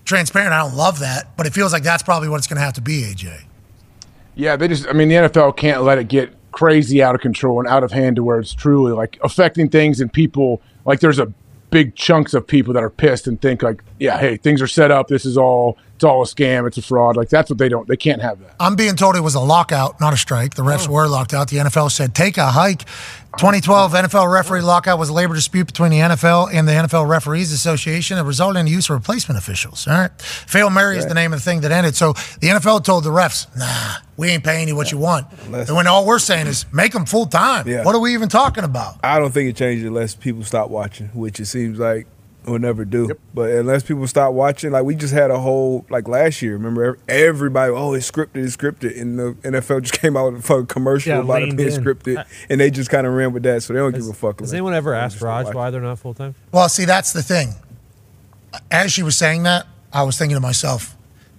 transparent, 0.05 0.53
I 0.53 0.59
don't 0.63 0.75
love 0.75 0.99
that, 0.99 1.35
but 1.37 1.45
it 1.45 1.53
feels 1.53 1.73
like 1.73 1.83
that's 1.83 2.01
probably 2.03 2.29
what 2.29 2.37
it's 2.37 2.47
going 2.47 2.57
to 2.57 2.63
have 2.63 2.73
to 2.73 2.81
be, 2.81 3.03
AJ. 3.03 3.43
Yeah, 4.35 4.55
they 4.55 4.67
just. 4.67 4.87
I 4.87 4.93
mean, 4.93 5.09
the 5.09 5.15
NFL 5.15 5.57
can't 5.57 5.83
let 5.83 5.97
it 5.97 6.07
get 6.07 6.33
crazy 6.51 7.03
out 7.03 7.13
of 7.15 7.21
control 7.21 7.59
and 7.59 7.67
out 7.67 7.83
of 7.83 7.91
hand 7.91 8.15
to 8.15 8.23
where 8.23 8.39
it's 8.39 8.53
truly 8.53 8.91
like 8.93 9.17
affecting 9.23 9.69
things 9.69 9.99
and 9.99 10.11
people. 10.11 10.61
Like 10.85 10.99
there's 11.01 11.19
a 11.19 11.31
big 11.69 11.95
chunks 11.95 12.33
of 12.33 12.47
people 12.47 12.73
that 12.73 12.83
are 12.83 12.89
pissed 12.89 13.27
and 13.27 13.41
think 13.41 13.61
like, 13.61 13.83
yeah, 13.99 14.17
hey, 14.17 14.37
things 14.37 14.61
are 14.61 14.67
set 14.67 14.91
up. 14.91 15.07
This 15.07 15.25
is 15.25 15.37
all. 15.37 15.77
It's 15.95 16.03
all 16.03 16.21
a 16.21 16.25
scam. 16.25 16.67
It's 16.67 16.77
a 16.77 16.83
fraud. 16.83 17.17
Like 17.17 17.29
that's 17.29 17.49
what 17.49 17.57
they 17.57 17.69
don't. 17.69 17.87
They 17.87 17.97
can't 17.97 18.21
have 18.21 18.39
that. 18.41 18.53
I'm 18.59 18.75
being 18.75 18.95
told 18.95 19.15
it 19.15 19.21
was 19.21 19.33
a 19.33 19.39
lockout, 19.39 19.99
not 19.99 20.13
a 20.13 20.17
strike. 20.17 20.53
The 20.53 20.61
refs 20.61 20.87
oh. 20.87 20.91
were 20.91 21.07
locked 21.07 21.33
out. 21.33 21.49
The 21.49 21.57
NFL 21.57 21.89
said 21.89 22.13
take 22.13 22.37
a 22.37 22.51
hike. 22.51 22.85
2012 23.37 23.91
NFL 23.93 24.33
referee 24.33 24.61
lockout 24.61 24.97
was 24.97 25.09
a 25.09 25.13
labor 25.13 25.35
dispute 25.35 25.67
between 25.67 25.91
the 25.91 25.99
NFL 25.99 26.51
and 26.51 26.67
the 26.67 26.71
NFL 26.71 27.07
Referees 27.07 27.51
Association 27.51 28.17
that 28.17 28.23
resulted 28.23 28.59
in 28.59 28.65
the 28.65 28.71
use 28.71 28.89
of 28.89 28.95
replacement 28.95 29.37
officials. 29.37 29.87
All 29.87 29.93
right. 29.93 30.21
Fail 30.21 30.71
Mary 30.71 30.97
is 30.97 31.05
the 31.05 31.13
name 31.13 31.33
of 31.33 31.39
the 31.39 31.43
thing 31.43 31.61
that 31.61 31.71
ended. 31.71 31.95
So 31.95 32.13
the 32.41 32.47
NFL 32.47 32.83
told 32.83 33.03
the 33.03 33.11
refs, 33.11 33.45
nah, 33.55 33.97
we 34.17 34.29
ain't 34.29 34.43
paying 34.43 34.67
you 34.67 34.75
what 34.75 34.91
you 34.91 34.97
want. 34.97 35.27
And 35.53 35.75
when 35.75 35.85
all 35.85 36.03
we're 36.07 36.17
saying 36.17 36.47
is 36.47 36.65
make 36.73 36.93
them 36.93 37.05
full 37.05 37.27
time. 37.27 37.67
Yeah. 37.67 37.83
What 37.83 37.93
are 37.93 38.01
we 38.01 38.15
even 38.15 38.27
talking 38.27 38.63
about? 38.63 38.95
I 39.03 39.19
don't 39.19 39.31
think 39.31 39.51
it 39.51 39.55
changes 39.55 39.85
unless 39.85 40.15
people 40.15 40.43
stop 40.43 40.71
watching, 40.71 41.09
which 41.09 41.39
it 41.39 41.45
seems 41.45 41.77
like 41.77 42.07
will 42.47 42.59
never 42.59 42.85
do. 42.85 43.15
But 43.33 43.51
unless 43.51 43.83
people 43.83 44.07
stop 44.07 44.33
watching, 44.33 44.71
like 44.71 44.83
we 44.85 44.95
just 44.95 45.13
had 45.13 45.31
a 45.31 45.39
whole 45.39 45.85
like 45.89 46.07
last 46.07 46.41
year. 46.41 46.53
Remember, 46.53 46.97
everybody, 47.07 47.71
oh, 47.71 47.93
it's 47.93 48.09
scripted, 48.09 48.37
it's 48.45 48.55
scripted, 48.57 48.99
and 48.99 49.19
the 49.19 49.33
NFL 49.43 49.81
just 49.81 49.93
came 50.01 50.15
out 50.17 50.31
with 50.33 50.41
a 50.41 50.43
fucking 50.47 50.67
commercial 50.67 51.11
Yeah, 51.13 51.19
about 51.21 51.41
it 51.41 51.45
leaned 51.45 51.57
being 51.57 51.73
in. 51.73 51.83
scripted, 51.83 52.25
and 52.49 52.59
they 52.61 52.69
just 52.71 52.89
kind 52.89 53.05
of 53.05 53.13
ran 53.13 53.33
with 53.33 53.43
that, 53.43 53.63
so 53.63 53.73
they 53.73 53.79
don't 53.79 53.93
give 53.93 54.07
a 54.07 54.13
fuck. 54.13 54.39
Has 54.39 54.51
about- 54.51 54.57
anyone 54.57 54.73
ever 54.73 54.91
they 54.91 54.97
asked 54.97 55.21
Rog 55.21 55.53
why 55.53 55.69
they're 55.69 55.81
not 55.81 55.99
full 55.99 56.13
time? 56.13 56.35
Well, 56.51 56.69
see, 56.69 56.85
that's 56.85 57.13
the 57.13 57.21
thing. 57.23 57.53
As 58.71 58.91
she 58.91 59.03
was 59.03 59.17
saying 59.17 59.43
that, 59.43 59.67
I 59.93 60.03
was 60.03 60.17
thinking 60.17 60.35
to 60.35 60.41
myself, 60.41 60.95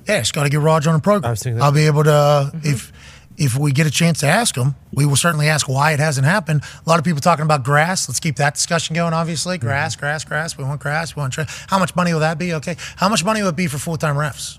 yeah, 0.07 0.19
it's 0.21 0.33
got 0.33 0.45
to 0.45 0.49
get 0.51 0.61
Roger 0.61 0.91
on 0.91 0.97
a 0.97 1.01
program. 1.01 1.37
I'll 1.61 1.73
be 1.73 1.87
able 1.87 2.05
to, 2.05 2.13
uh, 2.13 2.51
if 2.63 2.93
if 3.39 3.57
we 3.57 3.71
get 3.71 3.87
a 3.87 3.91
chance 3.91 4.21
to 4.21 4.27
ask 4.27 4.57
them, 4.57 4.75
we 4.93 5.07
will 5.07 5.17
certainly 5.17 5.49
ask 5.49 5.69
why 5.69 5.93
it 5.93 6.01
hasn't 6.01 6.27
happened. 6.27 6.63
A 6.85 6.89
lot 6.89 6.99
of 6.99 7.05
people 7.05 7.21
talking 7.21 7.45
about 7.45 7.63
grass. 7.63 8.09
Let's 8.09 8.19
keep 8.19 8.37
that 8.37 8.55
discussion 8.55 8.95
going, 8.95 9.15
obviously. 9.15 9.57
Mm-hmm. 9.57 9.67
Grass, 9.67 9.97
grass, 9.97 10.25
grass. 10.25 10.59
We 10.59 10.65
want 10.65 10.81
grass. 10.81 11.15
We 11.15 11.21
want 11.21 11.33
tra- 11.33 11.47
How 11.69 11.79
much 11.79 11.95
money 11.95 12.13
will 12.13 12.21
that 12.21 12.39
be? 12.39 12.53
Okay. 12.55 12.77
How 12.97 13.09
much 13.09 13.25
money 13.25 13.41
would 13.43 13.51
it 13.51 13.57
be 13.57 13.69
for 13.69 13.79
full 13.79 13.97
time 13.97 14.17
refs? 14.17 14.59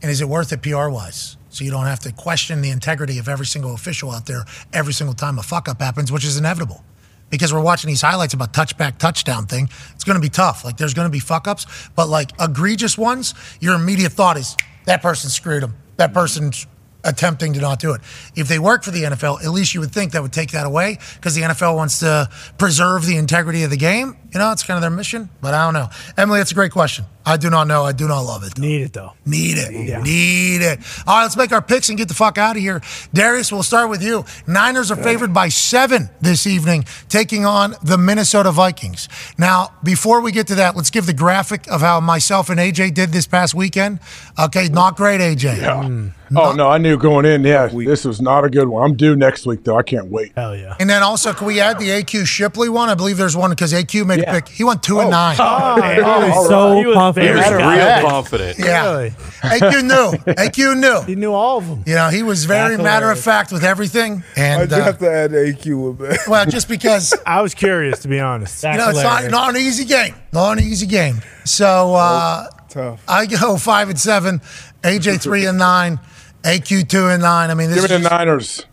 And 0.00 0.10
is 0.10 0.20
it 0.20 0.28
worth 0.28 0.52
it 0.52 0.62
PR 0.62 0.88
wise? 0.88 1.36
So 1.50 1.64
you 1.64 1.72
don't 1.72 1.86
have 1.86 1.98
to 2.00 2.12
question 2.12 2.62
the 2.62 2.70
integrity 2.70 3.18
of 3.18 3.28
every 3.28 3.46
single 3.46 3.74
official 3.74 4.12
out 4.12 4.26
there 4.26 4.44
every 4.72 4.92
single 4.92 5.14
time 5.14 5.38
a 5.38 5.42
fuck 5.42 5.68
up 5.68 5.80
happens, 5.80 6.12
which 6.12 6.24
is 6.24 6.38
inevitable. 6.38 6.84
Because 7.28 7.52
we're 7.52 7.60
watching 7.60 7.88
these 7.88 8.02
highlights 8.02 8.34
about 8.34 8.52
touchback 8.52 8.98
touchdown 8.98 9.46
thing. 9.46 9.68
It's 9.94 10.04
going 10.04 10.14
to 10.14 10.22
be 10.22 10.30
tough. 10.30 10.64
Like 10.64 10.76
there's 10.76 10.94
going 10.94 11.06
to 11.06 11.12
be 11.12 11.20
fuck 11.20 11.48
ups, 11.48 11.66
but 11.96 12.08
like 12.08 12.30
egregious 12.40 12.96
ones, 12.96 13.34
your 13.60 13.74
immediate 13.74 14.12
thought 14.12 14.36
is 14.36 14.56
that 14.86 15.02
person 15.02 15.30
screwed 15.30 15.62
him. 15.62 15.74
That 15.96 16.14
person's 16.14 16.66
attempting 17.04 17.52
to 17.54 17.60
not 17.60 17.80
do 17.80 17.92
it. 17.92 18.00
If 18.36 18.48
they 18.48 18.58
work 18.58 18.82
for 18.82 18.90
the 18.90 19.04
NFL, 19.04 19.42
at 19.44 19.50
least 19.50 19.74
you 19.74 19.80
would 19.80 19.92
think 19.92 20.12
that 20.12 20.22
would 20.22 20.32
take 20.32 20.50
that 20.52 20.66
away 20.66 20.98
because 21.16 21.34
the 21.34 21.42
NFL 21.42 21.76
wants 21.76 22.00
to 22.00 22.28
preserve 22.58 23.06
the 23.06 23.16
integrity 23.16 23.62
of 23.62 23.70
the 23.70 23.76
game. 23.76 24.16
You 24.32 24.38
know, 24.38 24.52
it's 24.52 24.62
kind 24.62 24.76
of 24.76 24.82
their 24.82 24.90
mission, 24.90 25.28
but 25.40 25.54
I 25.54 25.64
don't 25.64 25.74
know. 25.74 25.88
Emily, 26.16 26.38
that's 26.38 26.52
a 26.52 26.54
great 26.54 26.72
question. 26.72 27.04
I 27.26 27.36
do 27.36 27.50
not 27.50 27.66
know. 27.66 27.84
I 27.84 27.92
do 27.92 28.08
not 28.08 28.20
love 28.20 28.44
it. 28.44 28.58
Need 28.58 28.82
it 28.82 28.92
though. 28.92 29.12
Need 29.26 29.58
it. 29.58 29.72
Need 29.72 30.62
it. 30.62 30.78
All 31.06 31.16
right, 31.16 31.22
let's 31.22 31.36
make 31.36 31.52
our 31.52 31.60
picks 31.60 31.88
and 31.88 31.98
get 31.98 32.08
the 32.08 32.14
fuck 32.14 32.38
out 32.38 32.56
of 32.56 32.62
here. 32.62 32.80
Darius, 33.12 33.52
we'll 33.52 33.62
start 33.62 33.90
with 33.90 34.02
you. 34.02 34.24
Niners 34.46 34.90
are 34.90 34.96
favored 34.96 35.34
by 35.34 35.48
seven 35.48 36.10
this 36.20 36.46
evening, 36.46 36.84
taking 37.08 37.44
on 37.44 37.74
the 37.82 37.98
Minnesota 37.98 38.52
Vikings. 38.52 39.08
Now, 39.36 39.74
before 39.82 40.20
we 40.20 40.32
get 40.32 40.46
to 40.48 40.54
that, 40.56 40.76
let's 40.76 40.90
give 40.90 41.06
the 41.06 41.12
graphic 41.12 41.68
of 41.68 41.80
how 41.80 42.00
myself 42.00 42.48
and 42.50 42.58
AJ 42.58 42.94
did 42.94 43.10
this 43.10 43.26
past 43.26 43.54
weekend. 43.54 44.00
Okay, 44.38 44.68
not 44.68 44.96
great, 44.96 45.20
AJ. 45.20 45.58
Yeah. 45.58 45.82
Mm. 45.84 46.12
Oh 46.36 46.52
no, 46.52 46.68
I 46.70 46.78
knew 46.78 46.96
going 46.96 47.24
in. 47.26 47.42
Yeah, 47.44 47.66
this 47.66 48.04
was 48.04 48.20
not 48.20 48.44
a 48.44 48.50
good 48.50 48.68
one. 48.68 48.84
I'm 48.88 48.96
due 48.96 49.16
next 49.16 49.46
week 49.46 49.64
though. 49.64 49.76
I 49.76 49.82
can't 49.82 50.06
wait. 50.06 50.32
Hell 50.36 50.56
yeah. 50.56 50.76
And 50.78 50.88
then 50.88 51.02
also, 51.02 51.32
can 51.32 51.46
we 51.46 51.58
add 51.60 51.78
the 51.78 51.88
AQ 51.88 52.26
Shipley 52.26 52.68
one? 52.68 52.88
I 52.88 52.94
believe 52.94 53.16
there's 53.16 53.36
one 53.36 53.50
because 53.50 53.72
AQ 53.72 54.06
made 54.06 54.20
a 54.20 54.24
pick. 54.32 54.48
He 54.48 54.62
went 54.62 54.82
two 54.82 55.00
and 55.00 55.10
nine. 55.10 55.36
Oh, 55.40 55.76
man, 55.80 55.96
he 55.96 56.02
was 56.02 56.48
so 56.48 56.76
He 56.78 56.86
was 56.86 56.94
confident. 56.94 57.36
very 57.40 57.56
Real 57.56 57.76
Yeah. 57.76 58.02
confident. 58.02 58.58
Yeah. 58.58 58.90
Really? 58.90 59.10
AQ 59.42 59.82
knew. 59.82 60.18
AQ 60.34 60.76
knew. 60.80 61.00
He 61.06 61.14
knew 61.16 61.32
all 61.32 61.58
of 61.58 61.66
them. 61.66 61.82
You 61.86 61.94
know, 61.96 62.08
he 62.10 62.22
was 62.22 62.44
very 62.44 62.76
That's 62.76 62.82
matter 62.84 63.10
of 63.10 63.18
fact 63.18 63.50
with 63.50 63.64
everything. 63.64 64.22
And 64.36 64.72
I 64.72 64.80
uh, 64.80 64.84
have 64.84 64.98
to 64.98 65.10
add 65.10 65.32
AQ 65.32 65.98
with 65.98 65.98
that. 66.08 66.28
well, 66.28 66.46
just 66.46 66.68
because 66.68 67.12
I 67.26 67.42
was 67.42 67.54
curious 67.54 68.00
to 68.00 68.08
be 68.08 68.20
honest. 68.20 68.62
you 68.62 68.72
know, 68.76 68.90
it's 68.90 69.02
not, 69.02 69.30
not 69.30 69.50
an 69.50 69.56
easy 69.56 69.84
game. 69.84 70.14
Not 70.32 70.58
an 70.58 70.64
easy 70.64 70.86
game. 70.86 71.22
So 71.44 71.94
uh, 71.96 72.46
Tough. 72.68 73.02
I 73.08 73.26
go 73.26 73.56
five 73.56 73.88
and 73.88 73.98
seven, 73.98 74.40
AJ 74.84 75.20
three 75.20 75.44
and 75.46 75.58
nine, 75.58 75.98
AQ 76.42 76.88
two 76.88 77.08
and 77.08 77.22
nine. 77.22 77.50
I 77.50 77.54
mean, 77.54 77.70
this 77.70 77.80
Give 77.86 77.90
me 77.90 78.02
the 78.02 78.08
Niners. 78.10 78.64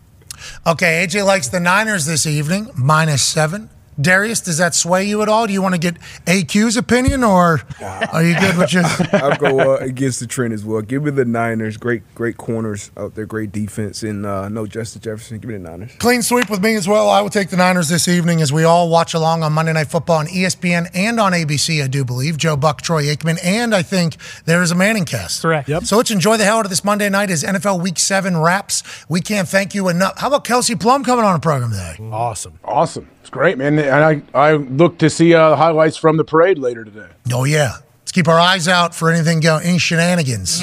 okay. 0.65 1.05
AJ 1.05 1.25
likes 1.25 1.47
the 1.49 1.59
Niners 1.59 2.05
this 2.05 2.25
evening, 2.25 2.69
minus 2.75 3.23
seven. 3.23 3.69
Darius, 4.00 4.42
does 4.42 4.58
that 4.58 4.76
sway 4.76 5.06
you 5.06 5.22
at 5.22 5.30
all? 5.30 5.48
Do 5.48 5.53
you 5.53 5.61
want 5.61 5.76
to 5.76 5.80
get 5.80 6.00
AQ's 6.26 6.77
opinion, 6.77 7.24
or 7.24 7.61
are 7.82 8.24
you 8.24 8.40
good 8.40 8.58
with 8.58 8.69
just? 8.69 9.14
I'll 9.14 9.38
go 9.38 9.74
uh, 9.74 9.77
against 9.77 10.19
the 10.19 10.27
trend 10.27 10.53
as 10.53 10.64
well. 10.64 10.82
Give 10.82 11.03
me 11.03 11.11
the 11.11 11.26
Niners. 11.26 11.77
Great, 11.77 12.03
great 12.16 12.38
corners 12.38 12.92
out 12.95 13.16
there. 13.16 13.26
Great 13.26 13.51
defense, 13.51 14.03
and 14.03 14.26
uh, 14.26 14.50
no 14.50 14.67
Justin 14.67 15.01
Jefferson. 15.01 15.40
Give 15.40 15.50
me 15.50 15.58
the 15.58 15.64
Niners. 15.69 15.92
Clean 16.00 16.22
sweep 16.22 16.50
with 16.50 16.61
me 16.61 16.76
as 16.76 16.88
well. 16.88 17.09
I 17.09 17.22
will 17.22 17.30
take 17.30 17.50
the 17.50 17.58
Niners 17.58 17.90
this 17.90 18.08
evening 18.08 18.42
as 18.42 18.53
we 18.53 18.64
all 18.64 18.90
watch 18.90 19.14
along 19.14 19.43
on 19.43 19.53
Monday 19.53 19.74
Night 19.74 19.88
Football 19.88 20.17
on 20.17 20.27
ESPN 20.27 20.90
and 20.93 21.19
on 21.19 21.32
ABC, 21.32 21.84
I 21.84 21.88
do 21.88 22.06
believe. 22.06 22.38
Joe 22.38 22.56
Buck, 22.56 22.82
Troy 22.82 23.03
Aikman, 23.06 23.40
and 23.43 23.74
I 23.74 23.82
think 23.82 24.17
there 24.45 24.61
is 24.61 24.72
a 24.72 24.76
Manning 24.76 25.06
cast. 25.06 25.42
Correct. 25.42 25.67
Yep. 25.67 25.84
So 25.84 25.98
let's 25.98 26.11
enjoy 26.11 26.38
the 26.38 26.43
hell 26.45 26.59
out 26.59 26.66
of 26.66 26.69
this 26.69 26.84
Monday 26.84 27.09
night 27.09 27.32
as 27.32 27.43
NFL 27.43 27.82
Week 27.82 27.98
7 27.98 28.38
wraps. 28.38 28.84
We 29.09 29.22
can't 29.22 29.48
thank 29.48 29.74
you 29.74 29.90
enough. 29.90 30.19
How 30.19 30.27
about 30.27 30.43
Kelsey 30.43 30.76
Plum 30.76 31.03
coming 31.03 31.26
on 31.26 31.35
a 31.35 31.40
program 31.40 31.72
today? 31.72 31.98
Awesome. 32.11 32.59
Awesome. 32.64 33.09
It's 33.27 33.33
great, 33.33 33.57
man. 33.57 33.77
And 33.77 33.91
I, 33.91 34.22
I 34.33 34.53
look 34.53 34.99
to 34.99 35.09
see 35.09 35.33
uh, 35.33 35.49
the 35.49 35.57
highlights 35.57 35.97
from 35.97 36.15
the 36.15 36.23
parade 36.23 36.57
later 36.57 36.85
today. 36.85 37.09
Oh, 37.33 37.43
yeah. 37.43 37.73
Let's 37.99 38.14
keep 38.14 38.30
our 38.30 38.39
eyes 38.39 38.69
out 38.69 38.95
for 38.95 39.11
anything 39.11 39.41
going, 39.41 39.65
any 39.65 39.80
shenanigans 39.80 40.61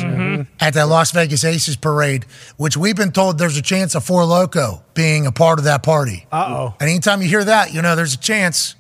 at 0.61 0.73
that 0.73 0.89
Las 0.89 1.11
Vegas 1.11 1.45
Aces 1.45 1.77
parade, 1.77 2.25
which 2.57 2.75
we've 2.75 2.97
been 2.97 3.13
told 3.13 3.37
there's 3.37 3.59
a 3.59 3.63
chance 3.63 3.95
of 3.95 4.03
Four 4.03 4.23
Loko 4.23 4.83
being 4.95 5.27
a 5.27 5.31
part 5.31 5.59
of 5.59 5.67
that 5.67 5.83
party. 5.83 6.27
Uh 6.33 6.47
oh. 6.49 6.75
And 6.81 6.89
anytime 6.89 7.21
you 7.21 7.29
hear 7.29 7.45
that, 7.45 7.75
you 7.75 7.83
know 7.83 7.97
there's 7.97 8.15
a 8.15 8.19
chance 8.19 8.77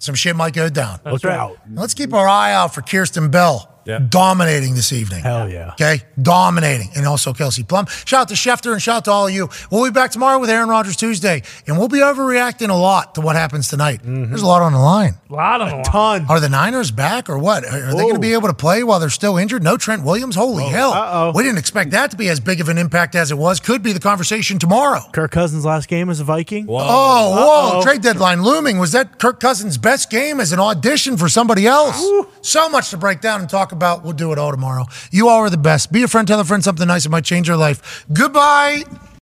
some 0.00 0.16
shit 0.16 0.34
might 0.34 0.52
go 0.52 0.68
down. 0.68 0.98
Look 1.04 1.24
out. 1.24 1.56
Let's 1.72 1.94
keep 1.94 2.12
our 2.12 2.26
eye 2.26 2.52
out 2.52 2.74
for 2.74 2.82
Kirsten 2.82 3.30
Bell 3.30 3.79
dominating 3.98 4.74
this 4.74 4.92
evening. 4.92 5.22
Hell 5.22 5.48
yeah. 5.48 5.72
Okay, 5.72 6.02
dominating, 6.20 6.90
and 6.94 7.06
also 7.06 7.32
Kelsey 7.32 7.62
Plum. 7.62 7.86
Shout 8.04 8.22
out 8.22 8.28
to 8.28 8.34
Schefter 8.34 8.72
and 8.72 8.80
shout 8.80 8.96
out 8.96 9.04
to 9.06 9.10
all 9.10 9.26
of 9.28 9.34
you. 9.34 9.48
We'll 9.70 9.84
be 9.84 9.90
back 9.90 10.10
tomorrow 10.10 10.38
with 10.38 10.50
Aaron 10.50 10.68
Rodgers 10.68 10.96
Tuesday, 10.96 11.42
and 11.66 11.78
we'll 11.78 11.88
be 11.88 11.98
overreacting 11.98 12.68
a 12.70 12.74
lot 12.74 13.14
to 13.16 13.20
what 13.20 13.36
happens 13.36 13.68
tonight. 13.68 14.02
Mm-hmm. 14.02 14.30
There's 14.30 14.42
a 14.42 14.46
lot 14.46 14.62
on 14.62 14.72
the 14.72 14.78
line. 14.78 15.14
A 15.28 15.32
lot 15.32 15.60
of 15.60 15.70
them. 15.70 15.82
Ton. 15.82 16.26
Are 16.28 16.40
the 16.40 16.48
Niners 16.48 16.90
back 16.90 17.28
or 17.28 17.38
what? 17.38 17.64
Are, 17.64 17.88
are 17.88 17.94
they 17.94 18.02
going 18.02 18.14
to 18.14 18.20
be 18.20 18.32
able 18.32 18.48
to 18.48 18.54
play 18.54 18.82
while 18.82 19.00
they're 19.00 19.10
still 19.10 19.36
injured? 19.36 19.62
No 19.62 19.76
Trent 19.76 20.04
Williams? 20.04 20.36
Holy 20.36 20.64
hell. 20.64 20.92
Uh-oh. 20.92 21.32
We 21.34 21.42
didn't 21.42 21.58
expect 21.58 21.92
that 21.92 22.10
to 22.10 22.16
be 22.16 22.28
as 22.28 22.40
big 22.40 22.60
of 22.60 22.68
an 22.68 22.78
impact 22.78 23.14
as 23.14 23.30
it 23.30 23.38
was. 23.38 23.60
Could 23.60 23.82
be 23.82 23.92
the 23.92 24.00
conversation 24.00 24.58
tomorrow. 24.58 25.00
Kirk 25.12 25.30
Cousins' 25.30 25.64
last 25.64 25.88
game 25.88 26.10
as 26.10 26.20
a 26.20 26.24
Viking. 26.24 26.66
Oh, 26.68 26.72
whoa. 26.72 27.78
Uh-oh. 27.78 27.82
Trade 27.82 28.02
deadline 28.02 28.42
looming. 28.42 28.78
Was 28.78 28.92
that 28.92 29.18
Kirk 29.18 29.40
Cousins' 29.40 29.78
best 29.78 30.10
game 30.10 30.40
as 30.40 30.52
an 30.52 30.60
audition 30.60 31.16
for 31.16 31.28
somebody 31.28 31.66
else? 31.66 32.04
So 32.42 32.68
much 32.68 32.90
to 32.90 32.96
break 32.96 33.20
down 33.20 33.40
and 33.40 33.48
talk 33.48 33.72
about. 33.80 34.04
We'll 34.04 34.12
do 34.12 34.30
it 34.32 34.38
all 34.38 34.50
tomorrow. 34.50 34.84
You 35.10 35.28
all 35.28 35.38
are 35.38 35.50
the 35.50 35.56
best. 35.56 35.90
Be 35.90 36.02
a 36.02 36.08
friend, 36.08 36.28
tell 36.28 36.38
a 36.38 36.44
friend 36.44 36.62
something 36.62 36.86
nice. 36.86 37.06
It 37.06 37.08
might 37.08 37.24
change 37.24 37.48
your 37.48 37.56
life. 37.56 38.04
Goodbye. 38.12 38.84